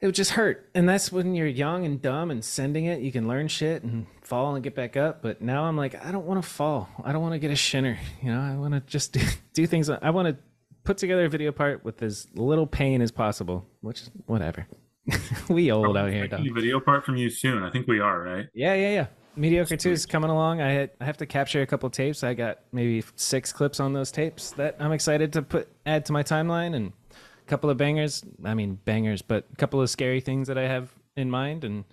It 0.00 0.06
would 0.06 0.14
just 0.14 0.32
hurt. 0.32 0.70
And 0.74 0.88
that's 0.88 1.10
when 1.10 1.34
you're 1.34 1.48
young 1.48 1.84
and 1.84 2.00
dumb 2.00 2.30
and 2.30 2.44
sending 2.44 2.84
it. 2.84 3.00
You 3.00 3.10
can 3.10 3.26
learn 3.26 3.48
shit 3.48 3.82
and 3.82 4.06
fall 4.22 4.54
and 4.54 4.62
get 4.62 4.76
back 4.76 4.96
up. 4.96 5.22
But 5.22 5.42
now 5.42 5.64
I'm 5.64 5.76
like, 5.76 5.94
I 6.04 6.12
don't 6.12 6.24
want 6.24 6.40
to 6.42 6.48
fall. 6.48 6.88
I 7.02 7.12
don't 7.12 7.20
want 7.20 7.34
to 7.34 7.38
get 7.40 7.50
a 7.50 7.56
shinner. 7.56 7.98
You 8.22 8.32
know, 8.32 8.40
I 8.40 8.54
want 8.56 8.74
to 8.74 8.80
just 8.80 9.12
do, 9.14 9.20
do 9.54 9.66
things. 9.66 9.90
I 9.90 10.10
want 10.10 10.28
to 10.28 10.36
put 10.84 10.98
together 10.98 11.24
a 11.24 11.28
video 11.28 11.50
part 11.50 11.84
with 11.84 12.02
as 12.02 12.28
little 12.34 12.66
pain 12.66 13.02
as 13.02 13.10
possible, 13.10 13.66
which, 13.80 14.02
whatever. 14.26 14.68
we 15.48 15.72
old 15.72 15.96
out 15.96 16.12
here, 16.12 16.28
dog. 16.28 16.42
Video 16.54 16.78
part 16.78 17.04
from 17.04 17.16
you 17.16 17.28
soon. 17.28 17.62
I 17.62 17.70
think 17.70 17.88
we 17.88 17.98
are, 17.98 18.22
right? 18.22 18.46
Yeah, 18.54 18.74
yeah, 18.74 18.90
yeah. 18.90 19.06
Mediocre 19.36 19.76
two 19.76 19.90
is 19.90 20.04
coming 20.04 20.30
along. 20.30 20.60
I 20.60 20.70
had, 20.70 20.90
I 21.00 21.04
have 21.04 21.16
to 21.18 21.26
capture 21.26 21.62
a 21.62 21.66
couple 21.66 21.88
tapes. 21.90 22.24
I 22.24 22.34
got 22.34 22.58
maybe 22.72 23.04
six 23.14 23.52
clips 23.52 23.78
on 23.78 23.92
those 23.92 24.10
tapes 24.10 24.50
that 24.52 24.76
I'm 24.80 24.92
excited 24.92 25.32
to 25.34 25.42
put 25.42 25.68
add 25.86 26.04
to 26.06 26.12
my 26.12 26.22
timeline 26.22 26.74
and 26.74 26.92
couple 27.48 27.70
of 27.70 27.76
bangers. 27.76 28.22
I 28.44 28.54
mean 28.54 28.78
bangers, 28.84 29.22
but 29.22 29.46
a 29.52 29.56
couple 29.56 29.80
of 29.80 29.90
scary 29.90 30.20
things 30.20 30.48
that 30.48 30.58
I 30.58 30.68
have 30.68 30.90
in 31.16 31.30
mind 31.30 31.64
and 31.64 31.84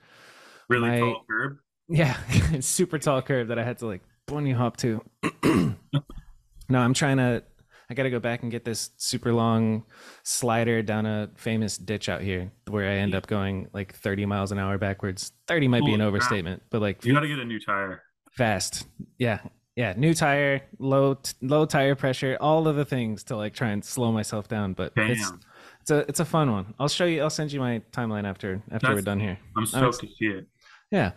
Really 0.70 0.90
My- 0.90 1.00
tall 1.00 1.24
curb. 1.30 1.58
yeah, 1.88 2.18
super 2.60 2.98
tall 3.00 3.22
curb 3.22 3.48
that 3.50 3.60
I 3.60 3.64
had 3.64 3.78
to 3.80 3.88
like 3.88 4.02
bunny 4.28 4.52
hop 4.52 4.78
to. 4.78 5.02
no, 6.70 6.80
I'm 6.80 6.94
trying 6.94 7.18
to. 7.18 7.44
I 7.88 7.94
got 7.94 8.04
to 8.04 8.10
go 8.10 8.20
back 8.20 8.42
and 8.42 8.52
get 8.52 8.66
this 8.66 8.90
super 8.98 9.32
long 9.32 9.84
slider 10.24 10.82
down 10.82 11.06
a 11.06 11.30
famous 11.36 11.78
ditch 11.78 12.10
out 12.10 12.22
here 12.22 12.52
where 12.68 12.90
I 12.90 12.96
end 12.96 13.14
up 13.14 13.28
going 13.28 13.68
like 13.74 13.94
30 13.94 14.26
miles 14.26 14.52
an 14.52 14.58
hour 14.58 14.80
backwards. 14.80 15.32
30 15.48 15.68
might 15.68 15.86
be 15.86 15.94
an 15.94 16.02
overstatement, 16.02 16.64
but 16.72 16.82
like 16.82 17.06
You 17.06 17.14
got 17.14 17.20
to 17.20 17.28
get 17.28 17.38
a 17.38 17.46
new 17.46 17.60
tire. 17.60 18.02
fast. 18.32 18.88
Yeah. 19.20 19.38
Yeah, 19.76 19.94
new 19.98 20.14
tire, 20.14 20.62
low 20.80 21.16
t- 21.16 21.34
low 21.42 21.66
tire 21.66 21.96
pressure, 21.96 22.38
all 22.40 22.68
of 22.68 22.78
the 22.78 22.86
things 22.86 23.24
to 23.26 23.36
like 23.36 23.54
try 23.54 23.70
and 23.70 23.84
slow 23.84 24.12
myself 24.12 24.48
down, 24.48 24.74
but 24.74 24.96
Damn. 24.96 25.12
it's 25.12 25.32
it's 25.82 25.92
a 25.92 25.98
it's 26.08 26.20
a 26.22 26.26
fun 26.26 26.50
one. 26.52 26.74
I'll 26.80 26.88
show 26.88 27.06
you 27.06 27.22
I'll 27.22 27.30
send 27.30 27.52
you 27.52 27.60
my 27.60 27.82
timeline 27.92 28.24
after 28.24 28.62
after 28.72 28.94
we're 28.94 29.02
done 29.02 29.20
here. 29.20 29.38
I'm 29.58 29.66
stoked 29.66 30.00
to 30.00 30.08
see 30.08 30.28
it. 30.28 30.48
Yeah. 30.92 31.12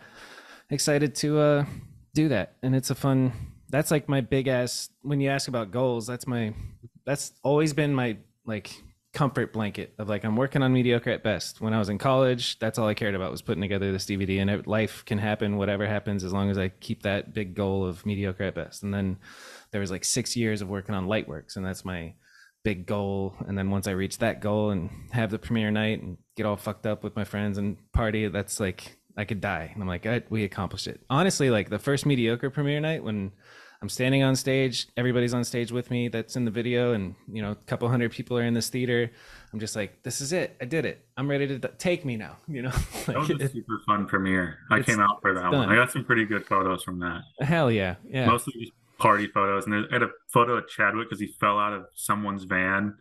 Excited 0.69 1.15
to 1.15 1.39
uh 1.39 1.65
do 2.13 2.27
that. 2.29 2.55
And 2.61 2.75
it's 2.75 2.89
a 2.89 2.95
fun 2.95 3.31
that's 3.69 3.91
like 3.91 4.09
my 4.09 4.19
big 4.21 4.47
ass 4.47 4.89
when 5.03 5.21
you 5.21 5.29
ask 5.29 5.47
about 5.47 5.71
goals, 5.71 6.05
that's 6.05 6.27
my 6.27 6.53
that's 7.05 7.31
always 7.43 7.71
been 7.73 7.93
my 7.95 8.17
like 8.45 8.71
comfort 9.11 9.51
blanket 9.51 9.93
of 9.97 10.07
like 10.07 10.23
I'm 10.23 10.35
working 10.35 10.61
on 10.61 10.71
mediocre 10.71 11.09
at 11.09 11.23
best. 11.23 11.61
When 11.61 11.73
I 11.73 11.79
was 11.79 11.89
in 11.89 11.97
college, 11.97 12.59
that's 12.59 12.77
all 12.77 12.87
I 12.87 12.93
cared 12.93 13.15
about 13.15 13.31
was 13.31 13.41
putting 13.41 13.61
together 13.61 13.91
this 13.91 14.05
DVD 14.05 14.39
and 14.39 14.67
life 14.67 15.03
can 15.05 15.17
happen 15.17 15.57
whatever 15.57 15.87
happens 15.87 16.23
as 16.23 16.31
long 16.31 16.49
as 16.51 16.57
I 16.57 16.69
keep 16.69 17.03
that 17.03 17.33
big 17.33 17.55
goal 17.55 17.85
of 17.85 18.05
mediocre 18.05 18.43
at 18.43 18.55
best. 18.55 18.83
And 18.83 18.93
then 18.93 19.17
there 19.71 19.81
was 19.81 19.89
like 19.89 20.05
6 20.05 20.35
years 20.35 20.61
of 20.61 20.69
working 20.69 20.93
on 20.93 21.07
Lightworks 21.07 21.55
and 21.55 21.65
that's 21.65 21.83
my 21.83 22.13
big 22.63 22.85
goal 22.85 23.35
and 23.47 23.57
then 23.57 23.71
once 23.71 23.87
I 23.87 23.91
reach 23.91 24.17
that 24.19 24.41
goal 24.41 24.69
and 24.69 24.89
have 25.11 25.31
the 25.31 25.39
premiere 25.39 25.71
night 25.71 26.03
and 26.03 26.17
get 26.35 26.45
all 26.45 26.57
fucked 26.57 26.85
up 26.85 27.03
with 27.03 27.15
my 27.15 27.23
friends 27.23 27.57
and 27.57 27.77
party, 27.93 28.27
that's 28.27 28.59
like 28.59 28.97
I 29.17 29.25
could 29.25 29.41
die. 29.41 29.71
And 29.73 29.81
I'm 29.81 29.87
like, 29.87 30.07
we 30.29 30.43
accomplished 30.43 30.87
it. 30.87 31.01
Honestly, 31.09 31.49
like 31.49 31.69
the 31.69 31.79
first 31.79 32.05
mediocre 32.05 32.49
premiere 32.49 32.79
night 32.79 33.03
when 33.03 33.31
I'm 33.81 33.87
standing 33.89 34.23
on 34.23 34.35
stage, 34.35 34.87
everybody's 34.97 35.33
on 35.33 35.45
stage 35.45 35.71
with 35.71 35.89
me 35.89 36.09
that's 36.09 36.35
in 36.35 36.43
the 36.43 36.51
video, 36.51 36.91
and 36.91 37.15
you 37.31 37.41
know, 37.41 37.51
a 37.51 37.55
couple 37.55 37.87
hundred 37.87 38.11
people 38.11 38.37
are 38.37 38.43
in 38.43 38.53
this 38.53 38.67
theater. 38.69 39.09
I'm 39.53 39.59
just 39.59 39.73
like, 39.75 40.03
this 40.03 40.19
is 40.19 40.33
it. 40.33 40.57
I 40.61 40.65
did 40.65 40.85
it. 40.85 41.05
I'm 41.15 41.29
ready 41.29 41.47
to 41.47 41.67
take 41.77 42.03
me 42.03 42.17
now. 42.17 42.35
You 42.49 42.63
know, 42.63 42.71
That 43.05 43.15
was 43.17 43.29
a 43.29 43.47
super 43.49 43.79
fun 43.85 44.05
premiere. 44.05 44.57
I 44.69 44.81
came 44.81 44.99
out 44.99 45.21
for 45.21 45.33
that 45.33 45.51
one. 45.51 45.69
I 45.69 45.75
got 45.75 45.91
some 45.91 46.03
pretty 46.03 46.25
good 46.25 46.45
photos 46.45 46.83
from 46.83 46.99
that. 46.99 47.21
hell 47.39 47.71
yeah, 47.71 47.95
yeah. 48.05 48.25
Mostly 48.25 48.53
just 48.59 48.73
party 48.97 49.27
photos. 49.27 49.65
And 49.65 49.73
I 49.73 49.83
had 49.93 50.03
a 50.03 50.09
photo 50.27 50.57
of 50.57 50.67
Chadwick 50.67 51.07
because 51.07 51.21
he 51.21 51.27
fell 51.27 51.57
out 51.57 51.71
of 51.71 51.85
someone's 51.95 52.43
van. 52.43 52.97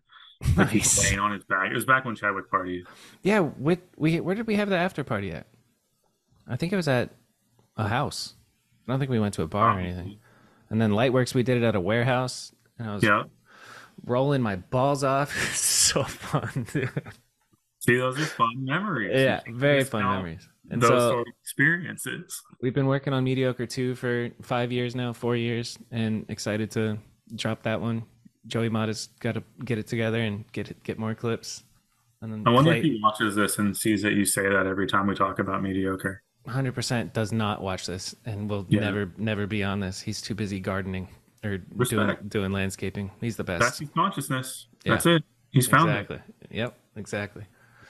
Like 0.57 0.73
Nice. 0.73 1.03
laying 1.05 1.19
on 1.19 1.33
his 1.33 1.43
back. 1.43 1.73
It 1.73 1.75
was 1.75 1.85
back 1.85 2.05
when 2.05 2.15
Chadwick 2.15 2.49
partied. 2.49 2.85
Yeah, 3.25 3.41
with 3.41 3.81
we 3.97 4.21
where 4.21 4.37
did 4.37 4.47
we 4.47 4.55
have 4.55 4.69
the 4.69 4.77
after 4.77 5.03
party 5.03 5.33
at? 5.33 5.49
I 6.47 6.55
think 6.55 6.73
it 6.73 6.77
was 6.77 6.87
at 6.87 7.11
a 7.77 7.89
house. 7.89 8.35
I 8.87 8.93
don't 8.93 9.01
think 9.01 9.11
we 9.11 9.19
went 9.19 9.35
to 9.35 9.43
a 9.43 9.49
bar 9.49 9.71
or 9.71 9.81
Oh. 9.81 9.83
anything. 9.83 10.19
And 10.71 10.81
then 10.81 10.91
Lightworks, 10.93 11.35
we 11.35 11.43
did 11.43 11.57
it 11.57 11.63
at 11.67 11.75
a 11.75 11.81
warehouse, 11.81 12.53
and 12.79 12.91
I 12.91 12.95
was 12.95 13.03
Yeah. 13.03 13.25
rolling 14.05 14.43
my 14.43 14.57
balls 14.57 15.03
off. 15.05 15.33
so 15.55 16.03
fun, 16.05 16.67
dude. 16.73 16.91
See, 17.81 17.97
those 17.97 18.19
are 18.21 18.25
fun 18.25 18.65
memories. 18.65 19.13
yeah, 19.21 19.41
very 19.51 19.85
fun 19.85 20.03
out- 20.03 20.17
memories. 20.17 20.49
And 20.71 20.83
those 20.83 20.91
so 20.91 20.99
sort 20.99 21.21
of 21.29 21.33
experiences. 21.41 22.43
we've 22.61 22.75
been 22.75 22.87
working 22.89 23.15
on 23.15 23.25
Mediocre 23.25 23.65
2 23.67 23.95
for 23.95 24.29
five 24.43 24.71
years 24.71 24.95
now, 24.95 25.15
four 25.15 25.35
years, 25.35 25.79
and 25.91 26.27
excited 26.29 26.71
to 26.73 26.99
drop 27.35 27.63
that 27.63 27.81
one. 27.81 28.03
Joey 28.47 28.69
Mott 28.69 28.89
has 28.89 29.07
got 29.21 29.33
to 29.37 29.43
get 29.65 29.79
it 29.79 29.87
together 29.87 30.21
and 30.21 30.45
get 30.53 30.71
it, 30.71 30.83
get 30.83 30.99
more 30.99 31.15
clips. 31.15 31.65
And 32.21 32.31
then 32.33 32.43
I 32.47 32.51
wonder 32.51 32.73
Clay 32.73 32.79
if 32.81 32.85
he 32.85 33.01
watches 33.03 33.35
this 33.35 33.59
and 33.59 33.75
sees 33.75 34.03
that 34.03 34.13
you 34.13 34.27
say 34.27 34.43
that 34.43 34.67
every 34.67 34.87
time 34.87 35.07
we 35.07 35.15
talk 35.15 35.39
about 35.39 35.63
mediocre. 35.63 36.23
100% 36.49 37.13
does 37.13 37.33
not 37.33 37.61
watch 37.63 37.87
this 37.87 38.15
and 38.25 38.49
will 38.49 38.67
Yeah. 38.69 38.81
never 38.81 39.13
never 39.17 39.47
be 39.47 39.63
on 39.65 39.81
this. 39.81 40.01
He's 40.01 40.21
too 40.23 40.35
busy 40.35 40.61
gardening 40.61 41.09
or 41.45 41.59
doing 41.59 41.79
Respect. 41.79 42.29
doing 42.29 42.53
landscaping. 42.53 43.11
He's 43.21 43.37
the 43.37 43.45
best. 43.45 43.61
That's 43.61 43.79
his 43.79 43.91
consciousness. 43.91 44.67
Yeah. 44.85 44.93
That's 44.95 45.07
it. 45.07 45.25
He's 45.51 45.67
found 45.67 45.91
it. 45.91 45.93
exactly. 46.01 46.21
Yep, 46.51 46.79
exactly. 46.97 47.45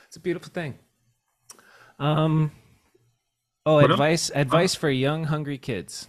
It's 0.06 0.16
a 0.16 0.20
beautiful 0.20 0.50
thing. 0.52 0.78
Um 1.98 2.52
Oh, 3.66 3.74
What 3.74 3.84
else? 3.90 3.92
advice 3.92 4.30
advice 4.34 4.74
for 4.74 4.88
young 4.90 5.24
hungry 5.24 5.58
kids. 5.58 6.08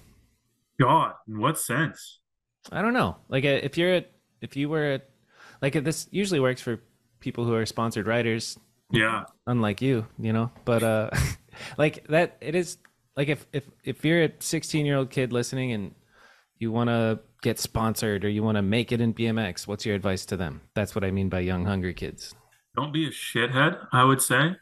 God, 0.80 1.14
in 1.28 1.40
what 1.40 1.60
sense? 1.60 2.20
I 2.72 2.82
don't 2.82 2.94
know. 2.94 3.18
Like 3.28 3.44
uh, 3.44 3.60
if 3.64 3.78
you're 3.78 3.94
at 3.94 4.12
if 4.42 4.56
you 4.56 4.70
were 4.70 4.86
at 4.86 5.10
like 5.62 5.76
uh, 5.76 5.82
this 5.82 6.08
usually 6.12 6.40
works 6.40 6.62
for 6.62 6.80
people 7.20 7.44
who 7.44 7.54
are 7.54 7.66
sponsored 7.66 8.08
writers 8.08 8.58
Yeah. 8.92 9.26
unlike 9.46 9.82
you, 9.82 10.08
you 10.18 10.32
know. 10.32 10.52
But 10.64 10.84
uh 10.84 11.10
like 11.78 12.06
that 12.08 12.38
it 12.42 12.56
is 12.56 12.78
like 13.16 13.28
if 13.28 13.46
if 13.54 13.64
if 13.84 14.06
you're 14.06 14.24
a 14.24 14.30
16-year-old 14.30 15.10
kid 15.10 15.34
listening 15.34 15.72
and 15.74 15.94
you 16.58 16.72
want 16.72 16.90
to 16.90 17.20
get 17.42 17.60
sponsored 17.60 18.26
or 18.26 18.30
you 18.30 18.44
want 18.44 18.58
to 18.58 18.62
make 18.62 18.92
it 18.92 19.00
in 19.02 19.14
BMX, 19.14 19.66
what's 19.66 19.86
your 19.86 19.96
advice 19.96 20.26
to 20.26 20.38
them? 20.38 20.62
That's 20.76 20.94
what 20.94 21.04
I 21.04 21.12
mean 21.12 21.30
by 21.30 21.40
young 21.40 21.66
hungry 21.66 21.94
kids. 21.94 22.36
Don't 22.76 22.94
be 22.94 23.08
a 23.08 23.12
shithead, 23.12 23.88
I 23.92 24.04
would 24.04 24.22
say. 24.22 24.56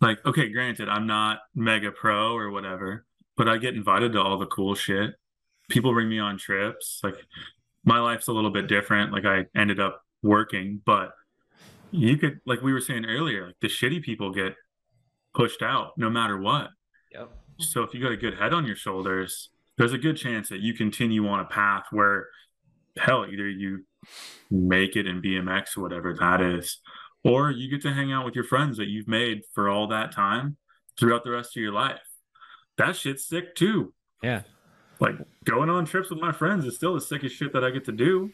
Like, 0.00 0.24
okay, 0.24 0.48
granted, 0.48 0.88
I'm 0.88 1.06
not 1.06 1.40
mega 1.54 1.90
pro 1.90 2.32
or 2.34 2.50
whatever, 2.50 3.04
but 3.36 3.48
I 3.48 3.58
get 3.58 3.74
invited 3.74 4.12
to 4.12 4.22
all 4.22 4.38
the 4.38 4.46
cool 4.46 4.76
shit. 4.76 5.14
People 5.68 5.92
bring 5.92 6.08
me 6.08 6.20
on 6.20 6.38
trips. 6.38 7.00
Like, 7.02 7.16
my 7.84 7.98
life's 7.98 8.28
a 8.28 8.32
little 8.32 8.50
bit 8.50 8.68
different. 8.68 9.12
Like, 9.12 9.24
I 9.24 9.46
ended 9.56 9.80
up 9.80 10.02
working, 10.22 10.80
but 10.86 11.12
you 11.90 12.16
could, 12.16 12.40
like 12.46 12.62
we 12.62 12.72
were 12.72 12.80
saying 12.80 13.06
earlier, 13.06 13.46
like 13.46 13.56
the 13.60 13.68
shitty 13.68 14.02
people 14.02 14.32
get 14.32 14.54
pushed 15.38 15.62
out 15.62 15.92
no 15.96 16.10
matter 16.10 16.36
what. 16.36 16.70
Yep. 17.12 17.30
So 17.60 17.82
if 17.82 17.94
you 17.94 18.02
got 18.02 18.12
a 18.12 18.16
good 18.16 18.36
head 18.36 18.52
on 18.52 18.66
your 18.66 18.76
shoulders, 18.76 19.50
there's 19.76 19.92
a 19.92 19.98
good 19.98 20.16
chance 20.16 20.48
that 20.48 20.60
you 20.60 20.74
continue 20.74 21.26
on 21.28 21.38
a 21.40 21.44
path 21.44 21.84
where 21.92 22.26
hell, 22.98 23.24
either 23.24 23.48
you 23.48 23.84
make 24.50 24.96
it 24.96 25.06
in 25.06 25.22
BMX 25.22 25.76
or 25.76 25.82
whatever 25.82 26.12
that 26.12 26.40
is, 26.40 26.80
or 27.24 27.50
you 27.52 27.70
get 27.70 27.80
to 27.82 27.92
hang 27.92 28.12
out 28.12 28.24
with 28.24 28.34
your 28.34 28.44
friends 28.44 28.76
that 28.78 28.88
you've 28.88 29.06
made 29.08 29.42
for 29.54 29.68
all 29.68 29.86
that 29.86 30.10
time 30.12 30.56
throughout 30.98 31.22
the 31.22 31.30
rest 31.30 31.56
of 31.56 31.62
your 31.62 31.72
life. 31.72 32.00
That 32.76 32.96
shit's 32.96 33.24
sick 33.24 33.54
too. 33.54 33.94
Yeah. 34.22 34.42
Like 34.98 35.14
going 35.44 35.70
on 35.70 35.84
trips 35.84 36.10
with 36.10 36.18
my 36.18 36.32
friends 36.32 36.64
is 36.64 36.74
still 36.74 36.94
the 36.94 37.00
sickest 37.00 37.36
shit 37.36 37.52
that 37.52 37.62
I 37.62 37.70
get 37.70 37.84
to 37.84 37.92
do. 37.92 38.30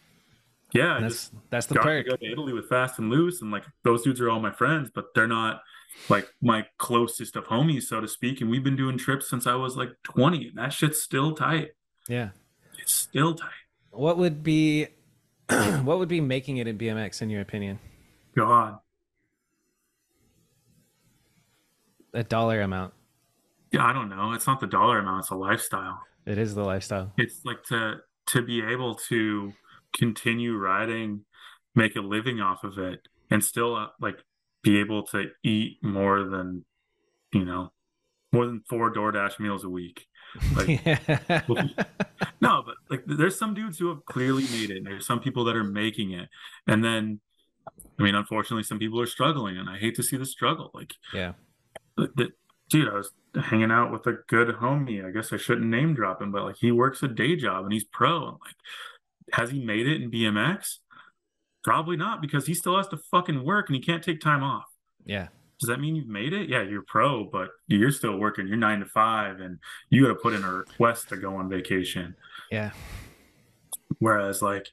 Yeah, 0.73 0.99
That's 1.01 1.31
that's 1.51 1.67
the 1.67 1.77
perk. 1.77 2.07
to 2.07 2.11
go 2.11 2.17
to 2.17 2.33
Italy 2.33 2.53
with 2.53 2.69
Fast 2.69 2.99
and 2.99 3.09
Loose, 3.09 3.43
and 3.43 3.53
like 3.53 3.65
those 3.85 4.03
dudes 4.03 4.21
are 4.21 4.29
all 4.29 4.41
my 4.41 4.51
friends, 4.51 4.91
but 4.93 5.15
they're 5.15 5.29
not 5.29 5.61
like 6.09 6.29
my 6.43 6.67
closest 6.79 7.37
of 7.37 7.45
homies, 7.45 7.85
so 7.85 8.01
to 8.01 8.09
speak. 8.09 8.41
And 8.41 8.51
we've 8.51 8.65
been 8.65 8.77
doing 8.77 8.99
trips 8.99 9.29
since 9.31 9.47
I 9.47 9.55
was 9.55 9.77
like 9.77 9.91
20, 10.05 10.49
and 10.49 10.59
that 10.59 10.73
shit's 10.73 11.03
still 11.03 11.35
tight. 11.35 11.71
Yeah. 12.09 12.31
It's 12.79 12.93
still 12.93 13.35
tight. 13.35 13.49
What 13.91 14.19
would 14.19 14.43
be 14.43 14.89
what 15.49 15.99
would 15.99 16.09
be 16.09 16.21
making 16.21 16.57
it 16.59 16.67
in 16.67 16.77
BMX 16.79 17.23
in 17.23 17.31
your 17.31 17.41
opinion? 17.41 17.79
God, 18.37 18.79
A 22.13 22.23
dollar 22.23 22.61
amount. 22.61 22.95
yeah, 23.73 23.85
I 23.85 23.93
don't 23.93 24.09
know. 24.09 24.33
It's 24.33 24.47
not 24.47 24.61
the 24.61 24.67
dollar 24.67 24.99
amount; 24.99 25.21
it's 25.21 25.31
a 25.31 25.35
lifestyle. 25.37 26.01
It 26.27 26.39
is 26.39 26.55
the 26.55 26.63
lifestyle. 26.65 27.13
It's 27.17 27.45
like 27.45 27.63
to 27.65 27.97
to 28.29 28.43
be 28.43 28.63
able 28.63 28.95
to 29.09 29.53
continue 29.97 30.57
riding, 30.57 31.25
make 31.75 31.97
a 31.97 32.01
living 32.01 32.41
off 32.41 32.65
of 32.65 32.79
it, 32.79 33.01
and 33.31 33.43
still 33.45 33.75
uh, 33.77 33.89
like 34.01 34.19
be 34.65 34.81
able 34.81 35.05
to 35.05 35.27
eat 35.45 35.77
more 35.83 36.25
than 36.25 36.65
you 37.33 37.45
know 37.45 37.73
more 38.33 38.47
than 38.47 38.63
four 38.69 38.93
DoorDash 38.93 39.39
meals 39.39 39.63
a 39.63 39.69
week. 39.69 40.07
Like 40.57 40.85
No, 42.41 42.63
but 42.67 42.75
like 42.91 43.05
there's 43.07 43.39
some 43.39 43.55
dudes 43.55 43.79
who 43.79 43.89
have 43.89 44.05
clearly 44.05 44.43
made 44.45 44.71
it. 44.71 44.79
And 44.79 44.87
there's 44.87 45.07
some 45.07 45.21
people 45.21 45.45
that 45.45 45.55
are 45.55 45.63
making 45.65 46.11
it. 46.11 46.29
And 46.67 46.85
then 46.85 47.21
I 47.99 48.03
mean, 48.03 48.17
unfortunately 48.17 48.65
some 48.65 48.81
people 48.81 49.01
are 49.01 49.07
struggling 49.07 49.57
and 49.57 49.71
I 49.71 49.79
hate 49.79 49.95
to 49.97 50.03
see 50.03 50.17
the 50.17 50.27
struggle. 50.27 50.71
Like 50.75 50.95
yeah. 51.13 51.35
the, 51.97 52.31
dude, 52.69 52.89
I 52.89 52.95
was 52.95 53.13
hanging 53.41 53.71
out 53.71 53.93
with 53.93 54.07
a 54.07 54.19
good 54.29 54.49
homie. 54.49 55.07
I 55.07 55.11
guess 55.11 55.33
I 55.33 55.37
shouldn't 55.37 55.67
name 55.67 55.95
drop 55.95 56.21
him, 56.21 56.33
but 56.33 56.43
like 56.43 56.57
he 56.57 56.73
works 56.73 57.03
a 57.03 57.09
day 57.09 57.37
job 57.37 57.65
and 57.65 57.73
he's 57.73 57.85
pro. 57.85 58.29
And 58.29 58.39
like, 58.45 58.57
has 59.33 59.51
he 59.51 59.65
made 59.65 59.87
it 59.87 60.03
in 60.03 60.11
BMX? 60.11 60.79
Probably 61.65 61.97
not 61.97 62.21
because 62.21 62.47
he 62.47 62.55
still 62.55 62.77
has 62.77 62.87
to 62.89 62.99
fucking 63.11 63.43
work 63.45 63.69
and 63.69 63.75
he 63.75 63.83
can't 63.83 64.05
take 64.05 64.21
time 64.21 64.45
off. 64.45 64.67
Yeah. 65.05 65.29
Does 65.59 65.69
that 65.69 65.81
mean 65.81 65.97
you've 65.97 66.09
made 66.09 66.33
it? 66.33 66.49
Yeah, 66.49 66.63
you're 66.63 66.85
pro, 66.87 67.25
but 67.25 67.49
you're 67.69 67.91
still 67.91 68.19
working. 68.19 68.47
You're 68.47 68.57
nine 68.59 68.81
to 68.81 68.87
five, 68.87 69.41
and 69.41 69.59
you 69.89 70.03
got 70.03 70.09
to 70.09 70.15
put 70.17 70.35
in 70.35 70.45
a 70.45 70.53
request 70.53 71.09
to 71.09 71.17
go 71.17 71.37
on 71.37 71.49
vacation. 71.49 72.17
Yeah. 72.51 72.71
Whereas, 73.99 74.43
like, 74.43 74.67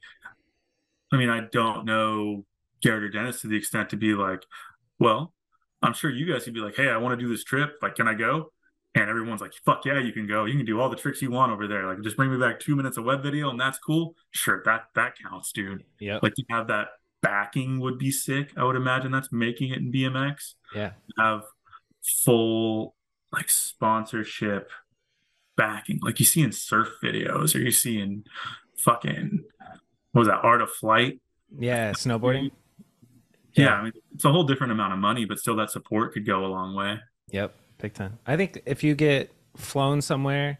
I 1.13 1.18
mean, 1.18 1.30
I 1.30 1.41
don't 1.51 1.85
know 1.85 2.45
Garrett 2.81 3.03
or 3.03 3.09
Dennis 3.09 3.41
to 3.41 3.47
the 3.47 3.55
extent 3.55 3.89
to 3.91 3.95
be 3.95 4.13
like, 4.13 4.43
well, 4.99 5.34
I'm 5.81 5.93
sure 5.93 6.09
you 6.09 6.31
guys 6.31 6.43
could 6.43 6.53
be 6.53 6.59
like, 6.59 6.76
hey, 6.76 6.89
I 6.89 6.97
want 6.97 7.18
to 7.18 7.23
do 7.23 7.31
this 7.31 7.43
trip. 7.43 7.76
Like, 7.81 7.95
can 7.95 8.07
I 8.07 8.13
go? 8.15 8.51
And 8.93 9.09
everyone's 9.09 9.39
like, 9.39 9.53
fuck 9.65 9.85
yeah, 9.85 9.99
you 9.99 10.11
can 10.11 10.27
go. 10.27 10.43
You 10.43 10.57
can 10.57 10.65
do 10.65 10.81
all 10.81 10.89
the 10.89 10.97
tricks 10.97 11.22
you 11.22 11.31
want 11.31 11.51
over 11.53 11.65
there. 11.65 11.88
Like, 11.88 12.01
just 12.01 12.18
bring 12.18 12.30
me 12.30 12.38
back 12.38 12.59
two 12.59 12.76
minutes 12.76 12.97
of 12.97 13.05
web 13.05 13.23
video, 13.23 13.49
and 13.49 13.59
that's 13.59 13.80
cool. 13.80 14.15
Sure, 14.31 14.61
that 14.65 14.88
that 14.95 15.13
counts, 15.18 15.53
dude. 15.53 15.85
Yep. 15.99 16.23
Like, 16.23 16.34
to 16.35 16.43
have 16.49 16.68
that 16.68 16.89
backing 17.22 17.80
would 17.80 17.97
be 17.97 18.11
sick. 18.11 18.51
I 18.57 18.65
would 18.65 18.76
imagine 18.76 19.11
that's 19.11 19.31
making 19.31 19.72
it 19.72 19.77
in 19.77 19.91
BMX. 19.93 20.55
Yeah. 20.76 20.91
Have 21.18 21.43
full 22.03 22.95
like 23.31 23.49
sponsorship 23.49 24.69
backing, 25.55 25.99
like 26.01 26.19
you 26.19 26.26
see 26.26 26.41
in 26.41 26.51
surf 26.51 26.89
videos, 27.03 27.55
or 27.55 27.59
you 27.59 27.72
see 27.72 27.99
in 27.99 28.26
fucking 28.77 29.43
what 30.11 30.19
was 30.19 30.27
that 30.27 30.39
Art 30.43 30.61
of 30.61 30.69
Flight? 30.69 31.22
Yeah. 31.57 31.91
Snowboarding. 31.93 32.51
Yeah, 33.53 33.65
Yeah. 33.65 33.73
I 33.76 33.84
mean 33.84 33.93
it's 34.13 34.26
a 34.26 34.31
whole 34.31 34.43
different 34.43 34.72
amount 34.73 34.93
of 34.93 34.99
money, 34.99 35.26
but 35.26 35.39
still 35.39 35.55
that 35.57 35.72
support 35.72 36.13
could 36.13 36.26
go 36.26 36.45
a 36.45 36.47
long 36.47 36.76
way. 36.76 36.99
Yep. 37.30 37.55
Big 37.82 37.94
time. 37.94 38.20
I 38.28 38.38
think 38.38 38.62
if 38.66 38.84
you 38.84 38.94
get 38.95 39.32
flown 39.58 40.02
somewhere 40.02 40.60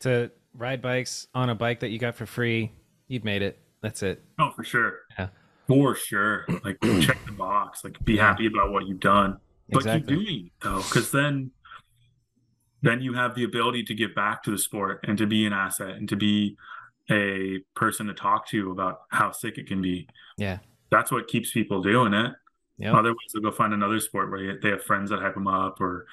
to 0.00 0.30
ride 0.54 0.82
bikes 0.82 1.28
on 1.34 1.48
a 1.50 1.54
bike 1.54 1.80
that 1.80 1.90
you 1.90 1.98
got 1.98 2.16
for 2.16 2.26
free, 2.26 2.72
you've 3.08 3.24
made 3.24 3.42
it. 3.42 3.58
That's 3.82 4.02
it. 4.02 4.22
Oh, 4.38 4.50
for 4.50 4.64
sure. 4.64 4.98
Yeah. 5.18 5.28
For 5.68 5.94
sure. 5.94 6.46
Like 6.64 6.78
check 7.00 7.24
the 7.24 7.32
box. 7.32 7.84
Like 7.84 8.02
be 8.04 8.16
happy 8.16 8.46
about 8.46 8.72
what 8.72 8.86
you've 8.86 9.00
done. 9.00 9.38
But 9.70 9.78
Exactly. 9.78 10.16
keep 10.16 10.26
doing 10.26 10.46
it 10.46 10.52
though, 10.62 10.78
because 10.78 11.10
then 11.12 11.52
then 12.82 13.00
you 13.00 13.12
have 13.14 13.34
the 13.34 13.44
ability 13.44 13.84
to 13.84 13.94
give 13.94 14.14
back 14.14 14.42
to 14.42 14.50
the 14.50 14.58
sport 14.58 15.04
and 15.06 15.16
to 15.18 15.26
be 15.26 15.46
an 15.46 15.52
asset 15.52 15.90
and 15.90 16.08
to 16.08 16.16
be 16.16 16.56
a 17.10 17.58
person 17.74 18.06
to 18.06 18.14
talk 18.14 18.48
to 18.48 18.70
about 18.70 19.02
how 19.10 19.30
sick 19.30 19.58
it 19.58 19.66
can 19.66 19.80
be. 19.82 20.08
Yeah. 20.38 20.58
That's 20.90 21.12
what 21.12 21.28
keeps 21.28 21.52
people 21.52 21.82
doing 21.82 22.14
it. 22.14 22.32
Yep. 22.78 22.94
Otherwise, 22.94 23.16
they'll 23.34 23.42
go 23.42 23.50
find 23.52 23.74
another 23.74 24.00
sport 24.00 24.30
where 24.30 24.58
they 24.60 24.70
have 24.70 24.82
friends 24.82 25.10
that 25.10 25.20
hype 25.20 25.34
them 25.34 25.46
up 25.46 25.80
or, 25.80 26.06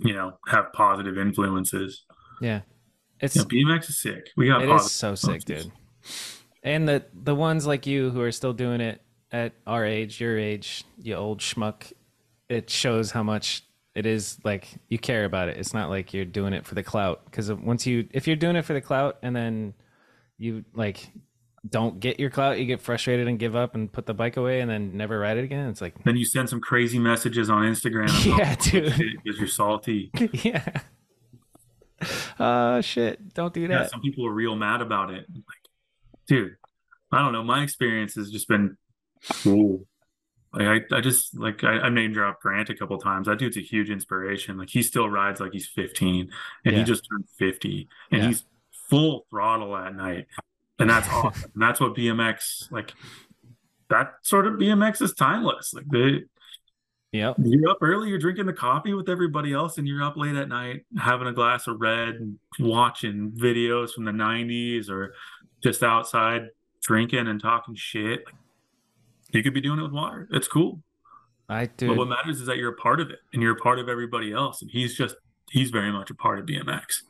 you 0.00 0.14
know, 0.14 0.38
have 0.48 0.72
positive 0.72 1.18
influences. 1.18 2.04
Yeah. 2.40 2.62
It's 3.20 3.36
You 3.36 3.42
know, 3.42 3.74
BMX 3.74 3.88
is 3.88 3.98
sick. 3.98 4.30
We 4.36 4.48
got 4.48 4.62
it 4.62 4.68
is 4.68 4.92
so 4.92 5.14
sick, 5.14 5.44
dude. 5.44 5.70
And 6.62 6.88
the 6.88 7.04
the 7.14 7.34
ones 7.34 7.66
like 7.66 7.86
you 7.86 8.10
who 8.10 8.20
are 8.20 8.32
still 8.32 8.52
doing 8.52 8.80
it 8.80 9.00
at 9.32 9.54
our 9.66 9.84
age, 9.84 10.20
your 10.20 10.38
age, 10.38 10.84
you 10.98 11.14
old 11.14 11.40
schmuck, 11.40 11.92
it 12.48 12.68
shows 12.70 13.10
how 13.10 13.22
much 13.22 13.62
it 13.94 14.04
is 14.04 14.38
like 14.44 14.68
you 14.88 14.98
care 14.98 15.24
about 15.24 15.48
it. 15.48 15.56
It's 15.56 15.72
not 15.72 15.88
like 15.88 16.12
you're 16.12 16.26
doing 16.26 16.52
it 16.52 16.66
for 16.66 16.74
the 16.74 16.82
clout. 16.82 17.24
Because 17.24 17.50
once 17.50 17.86
you, 17.86 18.06
if 18.12 18.26
you're 18.26 18.36
doing 18.36 18.56
it 18.56 18.62
for 18.62 18.74
the 18.74 18.80
clout 18.80 19.16
and 19.22 19.34
then 19.34 19.72
you 20.38 20.64
like 20.74 21.10
don't 21.70 21.98
get 22.00 22.18
your 22.20 22.30
clout, 22.30 22.58
you 22.58 22.64
get 22.66 22.80
frustrated 22.80 23.26
and 23.28 23.38
give 23.38 23.56
up 23.56 23.74
and 23.74 23.90
put 23.92 24.06
the 24.06 24.14
bike 24.14 24.36
away 24.36 24.60
and 24.60 24.70
then 24.70 24.96
never 24.96 25.18
ride 25.18 25.36
it 25.38 25.44
again. 25.44 25.68
It's 25.68 25.80
like, 25.80 26.02
Then 26.04 26.16
you 26.16 26.24
send 26.24 26.48
some 26.48 26.60
crazy 26.60 26.98
messages 26.98 27.48
on 27.50 27.62
Instagram. 27.62 28.04
about 28.06 28.38
Yeah, 28.38 28.54
dude. 28.56 29.20
Because 29.24 29.38
you're 29.38 29.48
salty. 29.48 30.10
yeah. 30.32 30.80
Uh 32.38 32.80
shit. 32.82 33.32
Don't 33.34 33.54
do 33.54 33.62
Yeah, 33.62 33.68
that. 33.78 33.90
some 33.90 34.00
people 34.02 34.26
are 34.26 34.32
real 34.32 34.54
mad 34.54 34.82
about 34.82 35.10
it. 35.10 35.26
Like, 35.34 35.70
dude, 36.26 36.56
I 37.10 37.20
don't 37.22 37.32
know. 37.32 37.42
My 37.42 37.62
experience 37.62 38.14
has 38.16 38.30
just 38.30 38.48
been 38.48 38.76
cool. 39.42 39.86
Like 40.52 40.84
I, 40.92 40.96
I 40.96 41.00
just 41.00 41.36
like 41.38 41.64
I, 41.64 41.78
I 41.80 41.88
name 41.88 42.12
drop 42.12 42.40
Grant 42.40 42.68
a 42.70 42.74
couple 42.74 42.98
times. 42.98 43.26
That 43.26 43.38
dude's 43.38 43.56
a 43.56 43.60
huge 43.60 43.88
inspiration. 43.90 44.58
Like 44.58 44.68
he 44.70 44.82
still 44.82 45.08
rides 45.08 45.40
like 45.40 45.52
he's 45.52 45.66
15 45.68 46.30
and 46.64 46.72
Yeah. 46.74 46.78
he 46.80 46.84
just 46.84 47.06
turned 47.10 47.24
50 47.38 47.88
and 48.12 48.22
Yeah. 48.22 48.28
he's 48.28 48.44
full 48.90 49.26
throttle 49.30 49.76
at 49.76 49.94
night. 49.94 50.26
And 50.78 50.90
that's 50.90 51.08
awesome. 51.08 51.50
and 51.54 51.62
that's 51.62 51.80
what 51.80 51.94
BMX 51.94 52.70
like 52.70 52.92
that 53.88 54.14
sort 54.22 54.46
of 54.46 54.54
BMX 54.54 55.00
is 55.00 55.14
timeless. 55.14 55.72
Like 55.72 55.86
they 55.90 56.24
Yep. 57.12 57.36
You're 57.44 57.70
up 57.70 57.78
early, 57.80 58.10
you're 58.10 58.18
drinking 58.18 58.46
the 58.46 58.52
coffee 58.52 58.92
with 58.92 59.08
everybody 59.08 59.52
else, 59.52 59.78
and 59.78 59.88
you're 59.88 60.02
up 60.02 60.16
late 60.16 60.36
at 60.36 60.48
night 60.48 60.84
having 60.98 61.26
a 61.26 61.32
glass 61.32 61.66
of 61.66 61.80
red 61.80 62.36
watching 62.58 63.30
videos 63.30 63.92
from 63.92 64.04
the 64.04 64.10
90s 64.10 64.90
or 64.90 65.14
just 65.62 65.82
outside 65.82 66.48
drinking 66.82 67.26
and 67.26 67.40
talking 67.40 67.74
shit. 67.74 68.24
You 69.32 69.42
could 69.42 69.54
be 69.54 69.60
doing 69.60 69.78
it 69.78 69.82
with 69.82 69.92
water. 69.92 70.28
It's 70.30 70.48
cool. 70.48 70.82
I 71.48 71.66
do. 71.66 71.88
But 71.88 71.96
what 71.96 72.08
matters 72.08 72.40
is 72.40 72.46
that 72.46 72.58
you're 72.58 72.72
a 72.72 72.76
part 72.76 73.00
of 73.00 73.10
it 73.10 73.18
and 73.32 73.42
you're 73.42 73.56
a 73.56 73.60
part 73.60 73.78
of 73.78 73.88
everybody 73.88 74.32
else. 74.32 74.60
And 74.62 74.70
he's 74.70 74.96
just, 74.96 75.16
he's 75.50 75.70
very 75.70 75.92
much 75.92 76.10
a 76.10 76.14
part 76.14 76.38
of 76.38 76.46
BMX. 76.46 77.02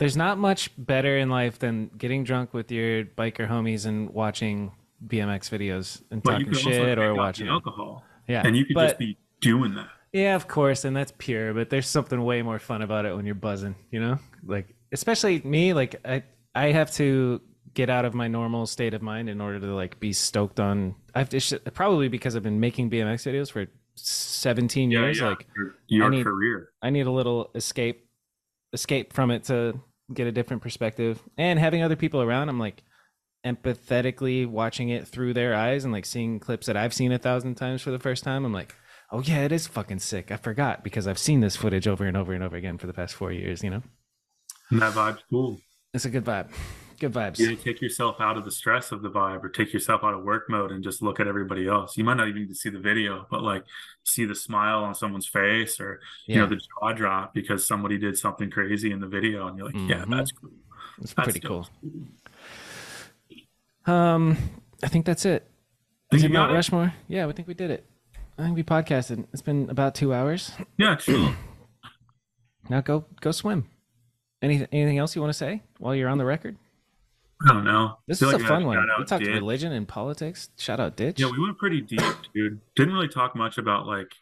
There's 0.00 0.16
not 0.16 0.38
much 0.38 0.70
better 0.76 1.16
in 1.18 1.28
life 1.30 1.58
than 1.60 1.90
getting 1.96 2.24
drunk 2.24 2.52
with 2.52 2.72
your 2.72 3.04
biker 3.04 3.46
homies 3.48 3.86
and 3.86 4.10
watching 4.10 4.72
BMX 5.06 5.48
videos 5.50 6.02
and 6.10 6.22
But 6.22 6.38
talking 6.38 6.52
shit 6.54 6.98
or 6.98 7.14
watching. 7.14 7.46
alcohol. 7.48 8.02
Yeah. 8.26 8.42
And 8.44 8.56
you 8.56 8.64
could 8.64 8.74
but, 8.74 8.86
just 8.86 8.98
be 8.98 9.16
doing 9.40 9.74
that. 9.74 9.88
Yeah, 10.12 10.34
of 10.34 10.48
course, 10.48 10.84
and 10.84 10.96
that's 10.96 11.12
pure, 11.18 11.54
but 11.54 11.70
there's 11.70 11.86
something 11.86 12.20
way 12.24 12.42
more 12.42 12.58
fun 12.58 12.82
about 12.82 13.04
it 13.06 13.14
when 13.14 13.26
you're 13.26 13.34
buzzing, 13.36 13.76
you 13.92 14.00
know? 14.00 14.18
Like 14.44 14.74
especially 14.90 15.40
me, 15.42 15.72
like 15.74 15.96
I 16.04 16.24
I 16.54 16.72
have 16.72 16.90
to 16.94 17.40
get 17.74 17.88
out 17.90 18.04
of 18.04 18.12
my 18.14 18.26
normal 18.26 18.66
state 18.66 18.94
of 18.94 19.02
mind 19.02 19.28
in 19.28 19.40
order 19.40 19.60
to 19.60 19.66
like 19.74 20.00
be 20.00 20.12
stoked 20.12 20.58
on 20.58 20.96
I've 21.14 21.28
just 21.30 21.54
probably 21.74 22.08
because 22.08 22.34
I've 22.34 22.42
been 22.42 22.58
making 22.58 22.90
BMX 22.90 23.30
videos 23.30 23.52
for 23.52 23.66
17 23.94 24.90
Yeah, 24.90 25.00
years 25.02 25.20
yeah. 25.20 25.28
like 25.28 25.46
your, 25.56 25.74
your 25.88 26.06
I 26.06 26.08
need- 26.08 26.24
career. 26.24 26.70
I 26.82 26.90
need 26.90 27.06
a 27.06 27.10
little 27.12 27.50
escape 27.54 28.08
escape 28.72 29.12
from 29.12 29.30
it 29.30 29.44
to 29.44 29.80
get 30.12 30.26
a 30.26 30.32
different 30.32 30.62
perspective. 30.62 31.22
And 31.36 31.58
having 31.58 31.82
other 31.82 31.96
people 31.96 32.22
around, 32.22 32.48
I'm 32.48 32.58
like 32.58 32.82
empathetically 33.44 34.46
watching 34.46 34.90
it 34.90 35.08
through 35.08 35.34
their 35.34 35.54
eyes 35.54 35.84
and 35.84 35.92
like 35.92 36.04
seeing 36.04 36.40
clips 36.40 36.66
that 36.66 36.76
I've 36.76 36.94
seen 36.94 37.12
a 37.12 37.18
thousand 37.18 37.54
times 37.54 37.82
for 37.82 37.90
the 37.90 37.98
first 37.98 38.24
time. 38.24 38.44
I'm 38.44 38.52
like, 38.52 38.74
oh 39.10 39.20
yeah, 39.20 39.44
it 39.44 39.52
is 39.52 39.66
fucking 39.66 40.00
sick. 40.00 40.30
I 40.30 40.36
forgot 40.36 40.84
because 40.84 41.06
I've 41.06 41.18
seen 41.18 41.40
this 41.40 41.56
footage 41.56 41.88
over 41.88 42.04
and 42.04 42.16
over 42.16 42.32
and 42.32 42.44
over 42.44 42.56
again 42.56 42.78
for 42.78 42.86
the 42.86 42.92
past 42.92 43.14
four 43.14 43.32
years, 43.32 43.62
you 43.62 43.70
know? 43.70 43.82
And 44.70 44.82
that 44.82 44.92
vibe's 44.92 45.22
cool. 45.30 45.58
It's 45.92 46.04
a 46.04 46.10
good 46.10 46.24
vibe. 46.24 46.50
Good 47.00 47.12
vibes. 47.12 47.38
You 47.38 47.56
take 47.56 47.80
yourself 47.80 48.16
out 48.20 48.36
of 48.36 48.44
the 48.44 48.50
stress 48.50 48.92
of 48.92 49.00
the 49.00 49.08
vibe 49.10 49.42
or 49.42 49.48
take 49.48 49.72
yourself 49.72 50.04
out 50.04 50.12
of 50.14 50.22
work 50.22 50.50
mode 50.50 50.70
and 50.70 50.84
just 50.84 51.00
look 51.02 51.18
at 51.18 51.26
everybody 51.26 51.66
else. 51.66 51.96
You 51.96 52.04
might 52.04 52.18
not 52.18 52.28
even 52.28 52.42
need 52.42 52.48
to 52.50 52.54
see 52.54 52.68
the 52.68 52.78
video, 52.78 53.26
but 53.30 53.42
like 53.42 53.64
see 54.04 54.26
the 54.26 54.34
smile 54.34 54.84
on 54.84 54.94
someone's 54.94 55.26
face 55.26 55.80
or 55.80 55.98
you 56.26 56.36
know 56.36 56.46
the 56.46 56.56
jaw 56.56 56.92
drop 56.92 57.32
because 57.34 57.66
somebody 57.66 57.96
did 57.98 58.18
something 58.18 58.50
crazy 58.50 58.92
in 58.92 59.00
the 59.00 59.06
video 59.08 59.46
and 59.48 59.56
you're 59.56 59.66
like, 59.66 59.74
yeah, 59.88 60.04
Mhm. 60.04 60.10
that's 60.16 60.30
cool. 60.32 60.50
It's 61.00 61.14
That's 61.14 61.24
pretty 61.26 61.40
dope. 61.40 61.66
cool. 63.86 63.94
Um, 63.94 64.36
I 64.82 64.88
think 64.88 65.06
that's 65.06 65.24
it. 65.24 65.50
You 66.12 66.18
it 66.24 66.30
Mount 66.30 66.52
it? 66.52 66.54
Rushmore? 66.54 66.92
Yeah, 67.08 67.26
we 67.26 67.32
think 67.32 67.48
we 67.48 67.54
did 67.54 67.70
it. 67.70 67.86
I 68.36 68.42
think 68.44 68.56
we 68.56 68.62
podcasted. 68.62 69.26
It's 69.32 69.42
been 69.42 69.70
about 69.70 69.94
two 69.94 70.12
hours. 70.12 70.52
Yeah, 70.76 70.96
chill. 70.96 71.32
Now 72.68 72.82
go 72.82 73.06
go 73.22 73.32
swim. 73.32 73.68
Anything 74.42 74.68
anything 74.70 74.98
else 74.98 75.14
you 75.16 75.22
want 75.22 75.30
to 75.32 75.38
say 75.38 75.62
while 75.78 75.94
you're 75.94 76.08
on 76.10 76.18
the 76.18 76.24
record? 76.26 76.56
I 77.48 77.52
don't 77.54 77.64
know. 77.64 77.98
This 78.06 78.20
is 78.20 78.32
like 78.32 78.42
a 78.42 78.46
fun 78.46 78.66
one. 78.66 78.78
We 78.98 79.04
talked 79.04 79.24
Ditch. 79.24 79.34
religion 79.34 79.72
and 79.72 79.88
politics. 79.88 80.50
Shout 80.56 80.78
out 80.78 80.96
Ditch. 80.96 81.18
Yeah, 81.18 81.30
we 81.30 81.40
went 81.40 81.56
pretty 81.58 81.80
deep, 81.80 82.02
dude. 82.34 82.60
Didn't 82.76 82.92
really 82.92 83.08
talk 83.08 83.34
much 83.34 83.56
about 83.56 83.86
like 83.86 84.12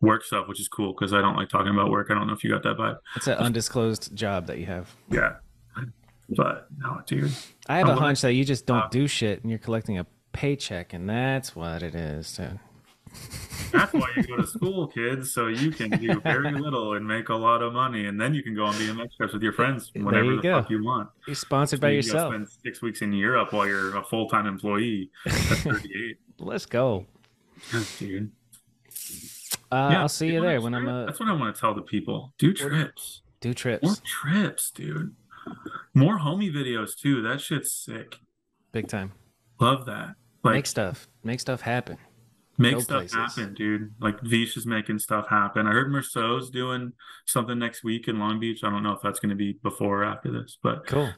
work 0.00 0.24
stuff, 0.24 0.46
which 0.48 0.60
is 0.60 0.68
cool 0.68 0.92
because 0.92 1.12
I 1.12 1.20
don't 1.20 1.36
like 1.36 1.48
talking 1.48 1.72
about 1.72 1.90
work. 1.90 2.08
I 2.10 2.14
don't 2.14 2.26
know 2.26 2.34
if 2.34 2.44
you 2.44 2.50
got 2.50 2.62
that 2.62 2.76
vibe. 2.76 2.98
it's 3.16 3.26
an 3.26 3.38
undisclosed 3.38 4.14
job 4.14 4.46
that 4.46 4.58
you 4.58 4.66
have. 4.66 4.94
Yeah. 5.10 5.36
But 6.28 6.68
no, 6.78 7.02
dude. 7.06 7.32
I 7.68 7.78
have 7.78 7.88
I 7.88 7.92
a 7.92 7.96
hunch 7.96 8.20
that 8.22 8.32
you 8.32 8.44
just 8.44 8.64
don't 8.64 8.84
uh, 8.84 8.88
do 8.88 9.06
shit 9.06 9.42
and 9.42 9.50
you're 9.50 9.58
collecting 9.58 9.98
a 9.98 10.06
paycheck, 10.32 10.92
and 10.92 11.08
that's 11.08 11.54
what 11.54 11.82
it 11.82 11.94
is. 11.94 12.36
Dude. 12.36 12.58
That's 13.72 13.92
why 13.94 14.06
you 14.16 14.22
go 14.24 14.36
to 14.36 14.46
school, 14.46 14.86
kids, 14.86 15.32
so 15.32 15.46
you 15.46 15.70
can 15.70 15.88
do 15.90 16.20
very 16.20 16.52
little 16.52 16.92
and 16.92 17.06
make 17.06 17.30
a 17.30 17.34
lot 17.34 17.62
of 17.62 17.72
money, 17.72 18.04
and 18.06 18.20
then 18.20 18.34
you 18.34 18.42
can 18.42 18.54
go 18.54 18.64
on 18.66 18.74
BMX 18.74 19.16
trips 19.16 19.32
with 19.32 19.42
your 19.42 19.54
friends 19.54 19.90
whenever 19.94 20.36
the 20.36 20.42
go. 20.42 20.60
fuck 20.60 20.70
you 20.70 20.84
want. 20.84 21.08
You're 21.26 21.34
sponsored 21.36 21.78
So 21.78 21.80
by 21.80 21.90
you 21.90 21.96
yourself. 21.96 22.32
spend 22.34 22.48
six 22.62 22.82
weeks 22.82 23.00
in 23.00 23.14
Europe 23.14 23.52
while 23.54 23.66
you're 23.66 23.96
a 23.96 24.04
full 24.04 24.28
time 24.28 24.46
employee 24.46 25.10
at 25.24 25.66
Let's 26.38 26.66
go. 26.66 27.06
dude. 27.98 28.30
Uh, 29.70 29.88
Yeah, 29.92 30.00
I'll 30.02 30.08
see 30.08 30.32
you 30.34 30.42
there 30.42 30.60
when 30.60 30.74
I'm 30.74 30.82
trip? 30.84 30.94
uh, 30.94 31.06
That's 31.06 31.20
what 31.20 31.28
I 31.30 31.32
want 31.32 31.54
to 31.54 31.58
tell 31.60 31.74
the 31.74 31.80
people. 31.82 32.34
Do 32.38 32.52
trips. 32.52 33.22
do 33.40 33.54
trips. 33.54 33.82
More 33.84 33.94
trips. 33.94 34.10
trips, 34.10 34.70
dude. 34.70 35.14
More 35.94 36.18
homie 36.18 36.52
videos 36.52 36.94
too. 36.96 37.22
That 37.22 37.40
shit's 37.40 37.72
sick. 37.72 38.16
Big 38.72 38.88
time. 38.88 39.12
Love 39.60 39.86
that. 39.86 40.14
Like 40.44 40.54
Make 40.56 40.66
stuff. 40.66 41.08
Make 41.24 41.40
stuff 41.40 41.62
happen. 41.62 41.96
Make 42.62 42.74
go 42.74 42.80
stuff 42.80 42.98
places. 43.08 43.14
happen, 43.36 43.54
dude. 43.54 43.94
Like 44.00 44.20
Vish 44.22 44.56
is 44.56 44.66
making 44.66 44.98
stuff 45.00 45.28
happen. 45.28 45.66
I 45.66 45.72
heard 45.72 45.90
Merceau's 45.90 46.50
doing 46.50 46.92
something 47.26 47.58
next 47.58 47.82
week 47.84 48.08
in 48.08 48.18
Long 48.18 48.40
Beach. 48.40 48.64
I 48.64 48.70
don't 48.70 48.82
know 48.82 48.92
if 48.92 49.00
that's 49.02 49.18
going 49.20 49.30
to 49.30 49.36
be 49.36 49.58
before 49.62 50.02
or 50.02 50.04
after 50.04 50.30
this, 50.32 50.56
but 50.62 50.86
Cool. 50.86 51.10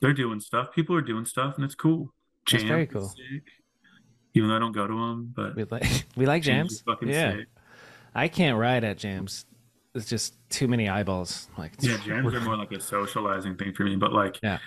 they're 0.00 0.12
doing 0.12 0.40
stuff. 0.40 0.72
People 0.74 0.94
are 0.96 1.02
doing 1.02 1.24
stuff, 1.24 1.56
and 1.56 1.64
it's 1.64 1.74
cool. 1.74 2.12
That's 2.50 2.62
very 2.64 2.86
cool. 2.86 3.08
sick. 3.08 3.42
Even 4.34 4.48
though 4.50 4.56
I 4.56 4.58
don't 4.58 4.72
go 4.72 4.86
to 4.86 4.92
them, 4.92 5.32
but 5.34 5.56
We 5.56 5.64
like 5.64 6.04
we 6.16 6.26
like 6.26 6.42
Jams 6.42 6.82
Yeah. 7.02 7.32
sick. 7.36 7.46
I 8.14 8.28
can't 8.28 8.58
ride 8.58 8.84
at 8.84 8.98
jams. 8.98 9.44
It's 9.94 10.06
just 10.06 10.34
too 10.50 10.68
many 10.68 10.88
eyeballs. 10.88 11.48
Like 11.58 11.72
Yeah, 11.80 11.96
jams 11.98 12.32
are 12.34 12.40
more 12.40 12.56
like 12.56 12.72
a 12.72 12.80
socializing 12.80 13.56
thing 13.56 13.72
for 13.74 13.84
me. 13.84 13.96
But 13.96 14.12
like, 14.12 14.38
Yeah. 14.42 14.58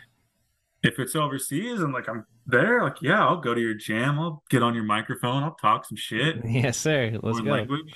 if 0.84 0.98
it's 1.00 1.16
overseas 1.16 1.82
and 1.82 1.94
like 1.94 2.08
I'm 2.10 2.26
there, 2.50 2.84
like 2.84 3.02
yeah, 3.02 3.26
I'll 3.26 3.42
go 3.42 3.54
to 3.54 3.62
your 3.62 3.74
jam. 3.74 4.20
I'll 4.20 4.44
get 4.50 4.64
on 4.64 4.76
your 4.76 4.84
microphone. 4.84 5.44
I'll 5.44 5.56
talk 5.56 5.86
some 5.86 5.98
shit. 5.98 6.38
Yes, 6.46 6.78
sir. 6.78 7.18
Let's 7.22 7.40
go. 7.40 7.52
language. 7.52 7.94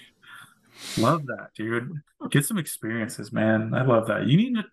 Love 0.97 1.25
that, 1.27 1.49
dude. 1.55 1.91
Get 2.29 2.45
some 2.45 2.57
experiences, 2.57 3.31
man. 3.31 3.73
I 3.73 3.83
love 3.83 4.07
that. 4.07 4.27
You 4.27 4.37
need 4.37 4.55
to 4.55 4.63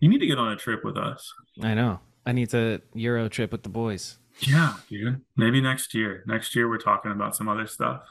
you 0.00 0.08
need 0.08 0.18
to 0.18 0.26
get 0.26 0.38
on 0.38 0.52
a 0.52 0.56
trip 0.56 0.84
with 0.84 0.96
us. 0.96 1.32
I 1.62 1.74
know. 1.74 2.00
I 2.24 2.32
need 2.32 2.50
to 2.50 2.82
Euro 2.94 3.28
trip 3.28 3.52
with 3.52 3.62
the 3.62 3.68
boys. 3.68 4.18
Yeah, 4.40 4.74
dude. 4.90 5.22
Maybe 5.36 5.60
next 5.60 5.94
year. 5.94 6.22
Next 6.26 6.54
year 6.54 6.68
we're 6.68 6.78
talking 6.78 7.10
about 7.12 7.36
some 7.36 7.48
other 7.48 7.66
stuff. 7.66 8.02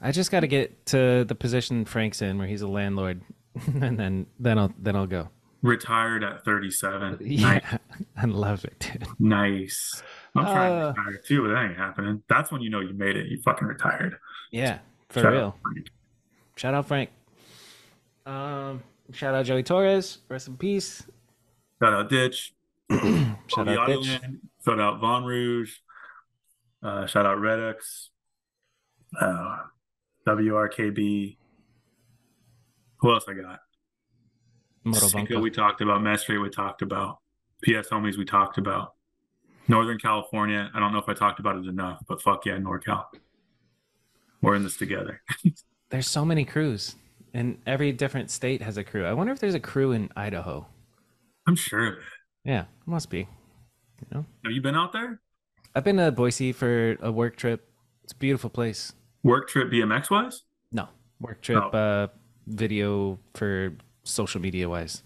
I 0.00 0.12
just 0.12 0.30
got 0.30 0.40
to 0.40 0.46
get 0.46 0.86
to 0.86 1.24
the 1.24 1.34
position 1.34 1.84
Frank's 1.84 2.20
in, 2.20 2.38
where 2.38 2.46
he's 2.46 2.62
a 2.62 2.68
landlord, 2.68 3.22
and 3.80 3.98
then 3.98 4.26
then 4.38 4.58
I'll 4.58 4.72
then 4.78 4.96
I'll 4.96 5.06
go. 5.06 5.30
Retired 5.64 6.22
at 6.22 6.44
37. 6.44 7.16
Yeah, 7.22 7.40
Nice. 7.40 7.78
I 8.18 8.24
love 8.26 8.64
it, 8.66 8.78
dude. 8.78 9.06
nice. 9.18 10.02
I'm 10.36 10.44
trying 10.44 10.72
Uh, 10.72 10.92
to 10.92 11.00
retire 11.00 11.22
too, 11.26 11.42
but 11.42 11.48
that 11.54 11.64
ain't 11.64 11.76
happening. 11.78 12.22
That's 12.28 12.52
when 12.52 12.60
you 12.60 12.68
know 12.68 12.80
you 12.80 12.92
made 12.92 13.16
it. 13.16 13.28
You 13.28 13.40
fucking 13.42 13.66
retired. 13.66 14.16
Yeah, 14.52 14.80
for 15.08 15.20
Shout 15.22 15.32
real. 15.32 15.58
out, 15.66 15.88
Shout 16.56 16.74
out 16.74 16.86
Frank. 16.86 17.10
Um, 18.26 18.82
shout 19.12 19.34
out 19.34 19.46
Joey 19.46 19.62
Torres. 19.62 20.18
Rest 20.28 20.48
in 20.48 20.56
peace. 20.58 21.02
Shout 21.82 21.92
out 21.94 22.10
Ditch. 22.10 22.54
Shout 22.90 23.66
out 23.68 23.86
Ditch. 23.86 24.20
Shout 24.64 24.80
out 24.80 25.00
Von 25.00 25.24
Rouge. 25.24 25.72
Uh, 26.82 27.06
shout 27.06 27.24
out 27.24 27.40
Redux. 27.40 28.10
Uh, 29.18 29.56
WRKB. 30.26 31.36
Who 32.98 33.12
else 33.12 33.24
I 33.28 33.32
got? 33.34 33.60
Moto 34.84 35.40
we 35.40 35.50
talked 35.50 35.80
about. 35.80 36.00
Mestreet 36.02 36.40
we 36.42 36.50
talked 36.50 36.82
about. 36.82 37.18
PS 37.64 37.88
Homies 37.88 38.16
we 38.18 38.24
talked 38.24 38.58
about. 38.58 38.94
Northern 39.66 39.98
California. 39.98 40.70
I 40.74 40.78
don't 40.78 40.92
know 40.92 40.98
if 40.98 41.08
I 41.08 41.14
talked 41.14 41.40
about 41.40 41.56
it 41.56 41.66
enough, 41.66 42.00
but 42.06 42.20
fuck 42.20 42.44
yeah, 42.44 42.56
NorCal. 42.58 43.04
We're 44.42 44.54
in 44.56 44.62
this 44.62 44.76
together. 44.76 45.22
There's 45.90 46.06
so 46.06 46.24
many 46.24 46.44
crews, 46.44 46.96
and 47.32 47.58
every 47.66 47.92
different 47.92 48.30
state 48.30 48.60
has 48.60 48.76
a 48.76 48.84
crew. 48.84 49.06
I 49.06 49.14
wonder 49.14 49.32
if 49.32 49.38
there's 49.38 49.54
a 49.54 49.60
crew 49.60 49.92
in 49.92 50.10
Idaho. 50.16 50.66
I'm 51.46 51.56
sure. 51.56 51.98
Yeah, 52.44 52.64
must 52.84 53.10
be. 53.10 53.20
You 53.20 54.06
know? 54.10 54.26
Have 54.44 54.52
you 54.52 54.60
been 54.60 54.74
out 54.74 54.92
there? 54.92 55.20
I've 55.74 55.84
been 55.84 55.96
to 55.98 56.10
Boise 56.10 56.52
for 56.52 56.96
a 57.00 57.12
work 57.12 57.36
trip. 57.36 57.68
It's 58.02 58.12
a 58.12 58.16
beautiful 58.16 58.50
place. 58.50 58.92
Work 59.22 59.48
trip 59.48 59.70
BMX 59.70 60.10
wise? 60.10 60.42
No, 60.72 60.88
work 61.20 61.40
trip, 61.42 61.62
Oh. 61.62 61.68
uh, 61.78 62.06
video 62.46 63.18
for 63.34 63.72
social 64.04 64.40
media 64.40 64.68
wise. 64.68 65.02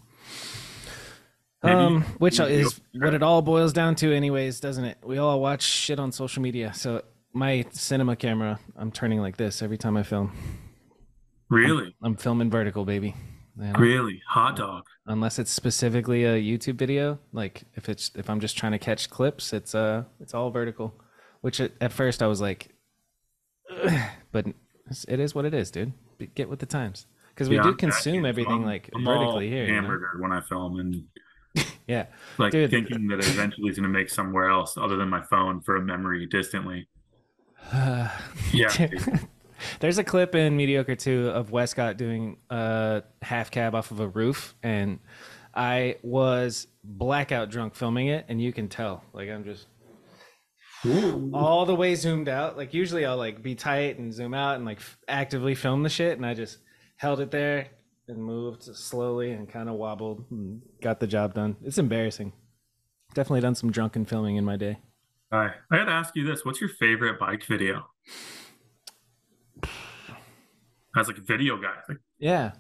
Um, 1.62 2.03
which 2.19 2.39
is 2.39 2.81
what 2.95 3.15
it 3.15 3.23
all 3.23 3.43
boils 3.43 3.73
down 3.73 3.97
to, 3.97 4.12
anyways, 4.12 4.61
doesn't 4.61 4.85
it? 4.85 4.99
We 5.03 5.19
all 5.19 5.41
watch 5.41 5.62
shit 5.62 5.99
on 5.99 6.12
social 6.12 6.41
media. 6.41 6.73
So 6.73 7.03
my 7.33 7.65
cinema 7.73 8.15
camera, 8.15 8.61
I'm 8.77 8.93
turning 8.93 9.20
like 9.20 9.37
this 9.37 9.62
every 9.62 9.79
time 9.79 9.97
I 9.97 10.03
film. 10.03 10.33
Really? 11.49 11.97
I'm 12.03 12.16
filming 12.16 12.51
vertical, 12.51 12.85
baby. 12.85 13.15
You 13.59 13.65
know? 13.65 13.79
Really? 13.79 14.23
Hot 14.29 14.57
dog. 14.57 14.85
Unless 15.07 15.39
it's 15.39 15.51
specifically 15.51 16.25
a 16.25 16.35
YouTube 16.35 16.77
video, 16.77 17.19
like 17.33 17.62
if 17.75 17.89
it's 17.89 18.12
if 18.15 18.31
I'm 18.31 18.41
just 18.41 18.57
trying 18.57 18.73
to 18.73 18.79
catch 18.79 19.11
clips, 19.11 19.53
it's 19.53 19.75
uh 19.75 20.05
it's 20.20 20.35
all 20.35 20.51
vertical. 20.51 20.95
Which 21.41 21.61
at, 21.61 21.73
at 21.81 21.93
first 21.93 22.23
I 22.23 22.27
was 22.27 22.41
like, 22.41 22.69
"Ugh," 23.70 24.11
but 24.31 24.47
it's, 24.91 25.35
what 25.35 25.45
it 25.45 25.55
is, 25.55 25.70
dude. 25.70 25.93
Get 26.35 26.49
with 26.49 26.59
the 26.59 26.66
times, 26.66 27.07
because 27.39 27.48
we 27.48 27.56
Yeah, 27.56 27.62
do 27.62 27.74
consume 27.74 28.15
catching- 28.15 28.27
everything 28.27 28.52
I'm- 28.52 28.65
like 28.65 28.90
I'm 28.94 29.06
all 29.06 29.19
vertically 29.19 29.48
here. 29.48 29.65
you 29.65 29.69
know? 29.69 29.81
Hamburger 29.82 30.10
when 30.19 30.32
I 30.32 30.40
film 30.40 30.81
and 30.81 31.05
Yeah, 31.86 32.06
like 32.36 32.51
Dude. 32.52 32.70
thinking 32.70 33.06
that 33.09 33.20
eventually 33.20 33.69
it's 33.69 33.78
gonna 33.78 33.89
make 33.89 34.10
somewhere 34.10 34.48
else 34.51 34.77
other 34.77 34.97
than 34.97 35.09
my 35.09 35.23
phone 35.23 35.60
for 35.60 35.77
a 35.77 35.81
memory 35.82 36.27
distantly. 36.27 36.89
Yeah. 38.52 38.69
There's 39.81 39.98
a 39.98 40.05
clip 40.05 40.35
in 40.35 40.56
Mediocre 40.56 40.94
2 40.97 41.31
of 41.31 41.51
Westcott 41.51 41.97
doing 41.97 42.36
a 42.51 43.02
half 43.23 43.51
cab 43.51 43.74
off 43.74 43.90
of 43.90 43.98
a 44.01 44.06
roof, 44.09 44.55
and 44.62 45.01
I 45.55 45.97
was 46.02 46.69
blackout 46.85 47.51
drunk 47.51 47.74
filming 47.74 48.06
it, 48.06 48.24
and 48.28 48.40
you 48.40 48.52
can 48.52 48.69
tell. 48.69 49.02
Like, 49.12 49.28
I'm 49.28 49.44
just 49.44 49.66
all 51.32 51.66
the 51.66 51.74
way 51.74 51.94
zoomed 51.97 52.28
out. 52.28 52.56
Like, 52.56 52.73
usually 52.73 53.05
I'll 53.05 53.16
like 53.16 53.43
be 53.43 53.55
tight 53.56 53.98
and 53.98 54.12
zoom 54.15 54.32
out 54.32 54.56
and 54.56 54.65
like 54.65 54.78
f- 54.78 54.97
actively 55.09 55.55
film 55.56 55.82
the 55.82 55.89
shit, 55.89 56.16
and 56.16 56.24
I 56.24 56.35
just 56.35 56.59
held 56.99 57.20
it 57.20 57.31
there 57.31 57.69
and 58.09 58.19
moved 58.23 58.62
slowly 58.62 59.33
and 59.33 59.49
kind 59.49 59.69
of 59.69 59.75
wobbled 59.77 60.25
and 60.31 60.62
got 60.83 61.01
the 61.01 61.07
job 61.07 61.35
done. 61.35 61.57
It's 61.65 61.79
embarrassing. 61.79 62.33
Definitely 63.15 63.41
done 63.41 63.55
some 63.55 63.70
drunken 63.73 64.05
filming 64.05 64.37
in 64.37 64.45
my 64.45 64.57
day. 64.57 64.79
All 65.33 65.39
right. 65.41 65.53
I 65.70 65.77
got 65.79 65.85
to 65.87 65.91
ask 65.93 66.15
you 66.16 66.25
this. 66.25 66.45
What's 66.45 66.61
your 66.61 66.70
favorite 66.70 67.19
bike 67.19 67.45
video? 67.45 67.87
As 70.97 71.07
like 71.07 71.19
a 71.19 71.23
video 71.23 71.57
guy. 71.57 71.75
Like, 71.89 71.99
Yeah. 72.19 72.53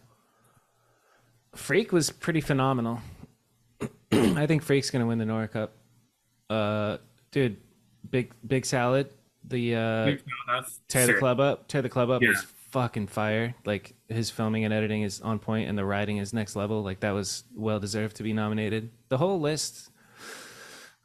Freak 1.54 1.92
was 1.92 2.10
pretty 2.10 2.40
phenomenal. 2.40 3.00
I 4.12 4.46
think 4.46 4.62
Freak's 4.62 4.90
gonna 4.90 5.06
win 5.06 5.18
the 5.18 5.24
Nora 5.24 5.48
Cup. 5.48 5.72
Uh, 6.48 6.98
dude, 7.32 7.56
big 8.10 8.32
big 8.46 8.64
salad. 8.64 9.10
The 9.44 9.74
uh, 9.74 10.04
no, 10.46 10.62
tear 10.88 11.06
the 11.06 11.14
club 11.14 11.40
up. 11.40 11.66
Tear 11.68 11.82
the 11.82 11.88
club 11.88 12.10
up 12.10 12.22
Yeah. 12.22 12.28
was 12.28 12.46
fucking 12.80 13.08
fire. 13.08 13.54
Like 13.64 13.94
his 14.08 14.30
filming 14.30 14.64
and 14.64 14.72
editing 14.72 15.02
is 15.02 15.20
on 15.20 15.38
point, 15.38 15.68
and 15.68 15.76
the 15.76 15.84
writing 15.84 16.18
is 16.18 16.32
next 16.32 16.56
level. 16.56 16.82
Like 16.82 17.00
that 17.00 17.10
was 17.12 17.44
well 17.54 17.80
deserved 17.80 18.16
to 18.16 18.22
be 18.22 18.32
nominated. 18.32 18.90
The 19.08 19.18
whole 19.18 19.40
list 19.40 19.90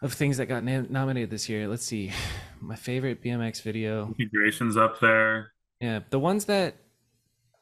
of 0.01 0.13
things 0.13 0.37
that 0.37 0.45
got 0.47 0.63
na- 0.63 0.83
nominated 0.89 1.29
this 1.29 1.49
year. 1.49 1.67
Let's 1.67 1.83
see, 1.85 2.11
my 2.61 2.75
favorite 2.75 3.23
BMX 3.23 3.61
video. 3.61 4.05
Configurations 4.05 4.77
up 4.77 4.99
there. 4.99 5.51
Yeah, 5.79 5.99
the 6.09 6.19
ones 6.19 6.45
that. 6.45 6.75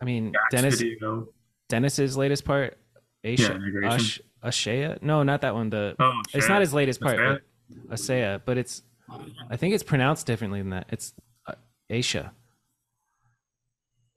I 0.02 0.06
mean, 0.06 0.32
Dax 0.32 0.44
Dennis 0.52 0.82
video. 0.82 1.28
Dennis's 1.70 2.18
latest 2.18 2.44
part, 2.44 2.78
Yeah, 3.24 3.36
Asha. 3.38 3.86
Ash, 3.86 4.22
Ashea? 4.44 5.02
No, 5.02 5.24
not 5.24 5.42
that 5.42 5.54
one. 5.54 5.70
The 5.70 5.96
Oh, 6.00 6.22
it's 6.34 6.50
not 6.50 6.60
his 6.62 6.74
latest 6.74 7.00
part, 7.00 7.18
Ashea? 7.90 8.34
but 8.40 8.46
but 8.46 8.58
it's 8.58 8.82
I 9.50 9.56
think 9.58 9.74
it's 9.76 9.84
pronounced 9.84 10.26
differently 10.26 10.60
than 10.60 10.72
that. 10.72 10.88
It's 10.90 11.14
uh, 11.48 11.54
Asia. 11.90 12.34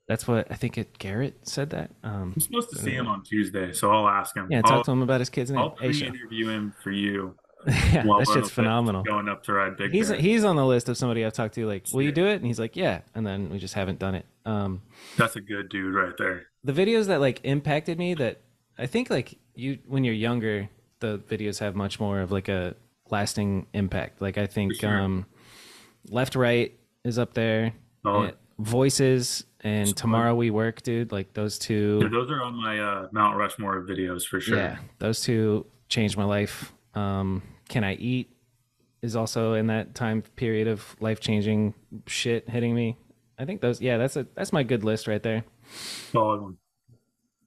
That's 0.06 0.28
what 0.28 0.46
I 0.50 0.54
think. 0.54 0.76
It 0.76 0.98
Garrett 0.98 1.48
said 1.48 1.70
that. 1.70 1.90
Um, 2.02 2.32
I'm 2.34 2.40
supposed 2.40 2.70
to 2.70 2.78
see 2.78 2.90
him 2.90 3.06
on 3.06 3.22
Tuesday, 3.22 3.72
so 3.72 3.90
I'll 3.90 4.08
ask 4.08 4.36
him. 4.36 4.48
yeah, 4.50 4.60
I'll, 4.64 4.70
talk 4.70 4.84
to 4.86 4.92
him 4.92 5.02
about 5.02 5.20
his 5.20 5.30
kid's 5.30 5.50
name, 5.50 5.60
I'll 5.60 5.70
pre-interview 5.70 6.48
him 6.48 6.74
for 6.82 6.90
you. 6.90 7.34
yeah, 7.66 8.02
that 8.02 8.30
shit's 8.30 8.50
phenomenal. 8.50 9.02
Going 9.02 9.26
up 9.26 9.42
to 9.44 9.54
ride 9.54 9.78
Big 9.78 9.90
He's 9.90 10.10
Bear. 10.10 10.18
he's 10.18 10.44
on 10.44 10.56
the 10.56 10.66
list 10.66 10.90
of 10.90 10.98
somebody 10.98 11.24
I've 11.24 11.32
talked 11.32 11.54
to. 11.54 11.66
Like, 11.66 11.86
will 11.94 12.02
you 12.02 12.12
do 12.12 12.26
it? 12.26 12.34
And 12.34 12.44
he's 12.44 12.60
like, 12.60 12.76
yeah. 12.76 13.00
And 13.14 13.26
then 13.26 13.48
we 13.48 13.58
just 13.58 13.72
haven't 13.72 13.98
done 13.98 14.14
it. 14.14 14.26
Um, 14.44 14.82
That's 15.16 15.36
a 15.36 15.40
good 15.40 15.70
dude 15.70 15.94
right 15.94 16.12
there. 16.18 16.46
the 16.62 16.74
videos 16.74 17.06
that 17.06 17.20
like 17.20 17.40
impacted 17.44 17.98
me 17.98 18.12
that 18.14 18.42
I 18.76 18.86
think 18.86 19.08
like 19.08 19.38
you 19.54 19.78
when 19.86 20.04
you're 20.04 20.12
younger, 20.12 20.68
the 21.00 21.18
videos 21.18 21.60
have 21.60 21.74
much 21.74 21.98
more 21.98 22.20
of 22.20 22.30
like 22.30 22.48
a 22.48 22.74
lasting 23.08 23.66
impact. 23.72 24.20
Like 24.20 24.36
I 24.36 24.46
think 24.46 24.74
sure. 24.74 25.00
um 25.00 25.24
left 26.10 26.36
right 26.36 26.78
is 27.02 27.18
up 27.18 27.32
there. 27.32 27.72
Oh, 28.04 28.24
Yeah, 28.24 28.32
Voices 28.58 29.44
and 29.60 29.96
Tomorrow 29.96 30.34
We 30.34 30.50
Work, 30.50 30.82
dude. 30.82 31.12
Like 31.12 31.32
those 31.32 31.58
yeah, 31.60 31.66
two 31.66 32.08
those 32.10 32.30
are 32.30 32.42
on 32.42 32.54
my 32.54 32.78
uh, 32.78 33.08
Mount 33.12 33.36
Rushmore 33.36 33.82
videos 33.82 34.26
for 34.26 34.40
sure. 34.40 34.56
Yeah, 34.58 34.78
those 34.98 35.20
two 35.20 35.66
changed 35.88 36.16
my 36.16 36.24
life. 36.24 36.72
Um 36.94 37.42
Can 37.68 37.84
I 37.84 37.94
Eat 37.94 38.30
is 39.02 39.16
also 39.16 39.54
in 39.54 39.66
that 39.66 39.94
time 39.94 40.22
period 40.36 40.68
of 40.68 40.96
life 41.00 41.20
changing 41.20 41.74
shit 42.06 42.48
hitting 42.48 42.74
me. 42.74 42.96
I 43.38 43.44
think 43.44 43.60
those 43.60 43.80
yeah, 43.80 43.96
that's 43.98 44.16
a 44.16 44.26
that's 44.34 44.52
my 44.52 44.62
good 44.62 44.84
list 44.84 45.06
right 45.06 45.22
there. 45.22 45.44
Solid 46.12 46.40
one. 46.42 46.56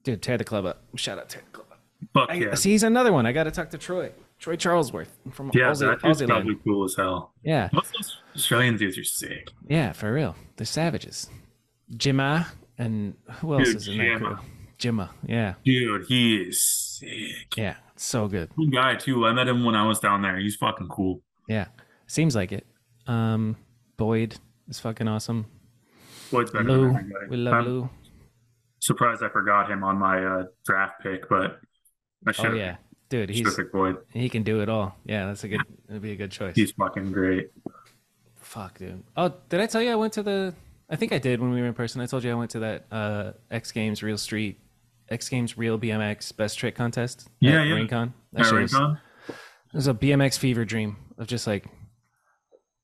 Dude, 0.04 0.22
tear 0.22 0.38
the 0.38 0.44
club 0.44 0.66
up. 0.66 0.84
Shout 0.96 1.18
out 1.18 1.28
tear 1.28 1.42
the 1.44 1.50
club 1.50 1.66
up. 1.70 1.80
Fuck 2.14 2.30
I, 2.30 2.34
yeah. 2.34 2.54
See, 2.54 2.70
he's 2.70 2.82
another 2.82 3.12
one. 3.12 3.26
I 3.26 3.32
got 3.32 3.44
to 3.44 3.50
talk 3.50 3.70
to 3.70 3.78
Troy. 3.78 4.12
Troy 4.38 4.56
Charlesworth 4.56 5.08
from 5.32 5.50
Yeah, 5.52 5.70
Aussie, 5.70 5.80
that 5.80 5.98
Aussie 5.98 6.28
probably 6.28 6.56
cool 6.62 6.84
as 6.84 6.94
hell. 6.94 7.32
Yeah, 7.42 7.68
those 7.72 8.18
Australian 8.38 8.76
dudes 8.76 8.96
are 8.98 9.04
sick. 9.04 9.50
yeah, 9.68 9.92
for 9.92 10.12
real. 10.12 10.36
They're 10.56 10.66
savages. 10.66 11.28
Jimma 11.92 12.46
and 12.78 13.14
who 13.40 13.54
else 13.54 13.64
Dude, 13.68 13.76
is 13.76 13.88
in 13.88 13.98
that 13.98 14.04
Jimma. 14.04 14.18
crew? 14.36 14.38
Jimma. 14.78 15.08
Yeah, 15.26 15.54
Dude, 15.64 16.06
he 16.06 16.36
is 16.42 16.62
sick. 16.62 17.56
yeah, 17.56 17.76
so 17.96 18.28
good. 18.28 18.50
Cool 18.54 18.68
guy 18.68 18.94
too. 18.94 19.26
I 19.26 19.32
met 19.32 19.48
him 19.48 19.64
when 19.64 19.74
I 19.74 19.86
was 19.86 19.98
down 19.98 20.22
there. 20.22 20.38
He's 20.38 20.56
fucking 20.56 20.88
cool. 20.88 21.20
Yeah, 21.48 21.66
seems 22.06 22.36
like 22.36 22.52
it. 22.52 22.66
Um, 23.06 23.56
Boyd 23.96 24.36
is 24.68 24.78
fucking 24.78 25.08
awesome. 25.08 25.46
Boyd's 26.30 26.50
better 26.50 26.64
Lou, 26.64 26.96
we 27.30 27.36
love 27.38 27.54
I'm 27.54 27.64
Lou. 27.64 27.90
surprised 28.80 29.22
I 29.22 29.30
forgot 29.30 29.70
him 29.70 29.82
on 29.82 29.96
my 29.98 30.22
uh, 30.24 30.44
draft 30.66 31.00
pick, 31.02 31.28
but 31.28 31.58
I 32.26 32.32
should 32.32 32.46
Oh 32.52 32.54
yeah, 32.54 32.76
dude, 33.08 33.30
he's 33.30 33.58
Boyd. 33.72 33.96
he 34.12 34.28
can 34.28 34.42
do 34.42 34.60
it 34.60 34.68
all. 34.68 34.94
Yeah, 35.04 35.26
that's 35.26 35.42
a 35.44 35.48
good. 35.48 35.62
That'd 35.88 36.02
be 36.02 36.12
a 36.12 36.16
good 36.16 36.30
choice. 36.30 36.54
He's 36.54 36.70
fucking 36.72 37.10
great. 37.12 37.48
Fuck, 38.48 38.78
dude. 38.78 39.04
Oh, 39.14 39.34
did 39.50 39.60
I 39.60 39.66
tell 39.66 39.82
you 39.82 39.90
I 39.92 39.94
went 39.96 40.14
to 40.14 40.22
the? 40.22 40.54
I 40.88 40.96
think 40.96 41.12
I 41.12 41.18
did 41.18 41.38
when 41.38 41.50
we 41.52 41.60
were 41.60 41.66
in 41.66 41.74
person. 41.74 42.00
I 42.00 42.06
told 42.06 42.24
you 42.24 42.30
I 42.30 42.34
went 42.34 42.50
to 42.52 42.60
that 42.60 42.86
uh, 42.90 43.32
X 43.50 43.72
Games 43.72 44.02
Real 44.02 44.16
Street, 44.16 44.58
X 45.10 45.28
Games 45.28 45.58
Real 45.58 45.78
BMX 45.78 46.34
Best 46.34 46.58
Trick 46.58 46.74
Contest. 46.74 47.28
Yeah, 47.40 47.62
yeah. 47.62 47.74
Rincon. 47.74 48.14
That 48.32 48.46
At 48.46 48.46
shit 48.46 48.54
was- 48.62 48.72
It 48.74 49.74
was 49.74 49.86
a 49.86 49.92
BMX 49.92 50.38
fever 50.38 50.64
dream 50.64 50.96
of 51.18 51.26
just 51.26 51.46
like 51.46 51.66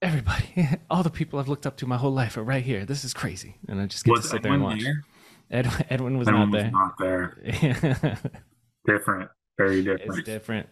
everybody, 0.03 0.69
all 0.91 1.03
the 1.03 1.09
people 1.09 1.39
I've 1.39 1.49
looked 1.49 1.67
up 1.67 1.79
to 1.79 1.87
my 1.87 1.97
whole 1.97 2.13
life 2.13 2.37
are 2.37 2.43
right 2.45 2.63
here. 2.63 2.85
This 2.85 3.03
is 3.03 3.15
crazy, 3.15 3.57
and 3.67 3.81
I 3.81 3.87
just 3.87 4.05
get 4.05 4.11
to 4.13 4.17
Was 4.19 4.29
sit 4.29 4.43
there 4.43 4.53
and 4.53 4.63
watch. 4.63 4.83
there? 4.83 5.03
Ed, 5.51 5.87
Edwin 5.89 6.19
was 6.19 6.29
Edwin 6.29 6.51
not 6.51 6.53
was 6.53 6.63
there. 6.99 7.33
not 7.55 8.13
there. 8.13 8.31
Different. 8.87 9.31
Very 9.57 9.79
it's 9.81 9.87
different. 10.03 10.25
different. 10.27 10.69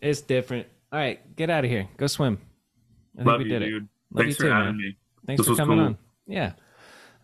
It's 0.00 0.20
different. 0.20 0.66
All 0.92 0.98
right, 1.00 1.34
get 1.34 1.50
out 1.50 1.64
of 1.64 1.70
here. 1.72 1.88
Go 1.96 2.06
swim. 2.06 2.38
I 3.14 3.16
think 3.18 3.26
Love 3.28 3.38
we 3.38 3.44
you, 3.46 3.50
did 3.58 3.62
it. 3.62 3.82
Love 4.12 4.24
Thanks 4.24 4.38
you 4.38 4.44
for 4.44 4.48
too, 4.50 4.54
having 4.54 4.66
man. 4.66 4.76
me. 4.78 4.96
Thanks 5.26 5.40
This 5.42 5.48
for 5.48 5.56
coming 5.56 5.78
cool. 5.78 5.86
on. 5.86 5.98
Yeah. 6.26 6.52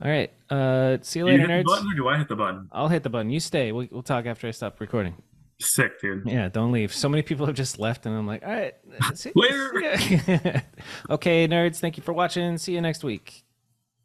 All 0.04 0.10
right. 0.10 0.32
Uh, 0.50 0.98
see 1.02 1.20
you 1.20 1.26
Do 1.26 1.32
you 1.32 1.38
later, 1.38 1.52
hit 1.52 1.64
the 1.66 1.70
nerds. 1.72 1.74
button 1.76 1.90
or 1.92 1.94
do 1.94 2.08
I 2.08 2.18
hit 2.18 2.28
the 2.28 2.36
button? 2.36 2.68
I'll 2.72 2.88
hit 2.88 3.02
the 3.04 3.10
button. 3.10 3.30
You 3.30 3.38
stay. 3.40 3.70
We'll, 3.72 3.86
we'll 3.90 4.02
talk 4.02 4.26
after 4.26 4.48
I 4.48 4.50
stop 4.50 4.80
recording. 4.80 5.14
Sick, 5.60 6.00
dude. 6.00 6.24
Yeah, 6.26 6.48
don't 6.48 6.72
leave. 6.72 6.92
So 6.92 7.08
many 7.08 7.22
people 7.22 7.46
have 7.46 7.54
just 7.54 7.78
left, 7.78 8.04
and 8.04 8.16
I'm 8.16 8.26
like, 8.26 8.42
all 8.44 8.50
right. 8.52 8.74
see- 9.14 9.30
Later. 9.36 10.62
Okay, 11.10 11.46
nerds. 11.46 11.78
Thank 11.78 11.96
you 11.96 12.02
for 12.02 12.12
watching. 12.12 12.58
See 12.58 12.72
you 12.74 12.80
next 12.80 13.04
week. 13.04 13.44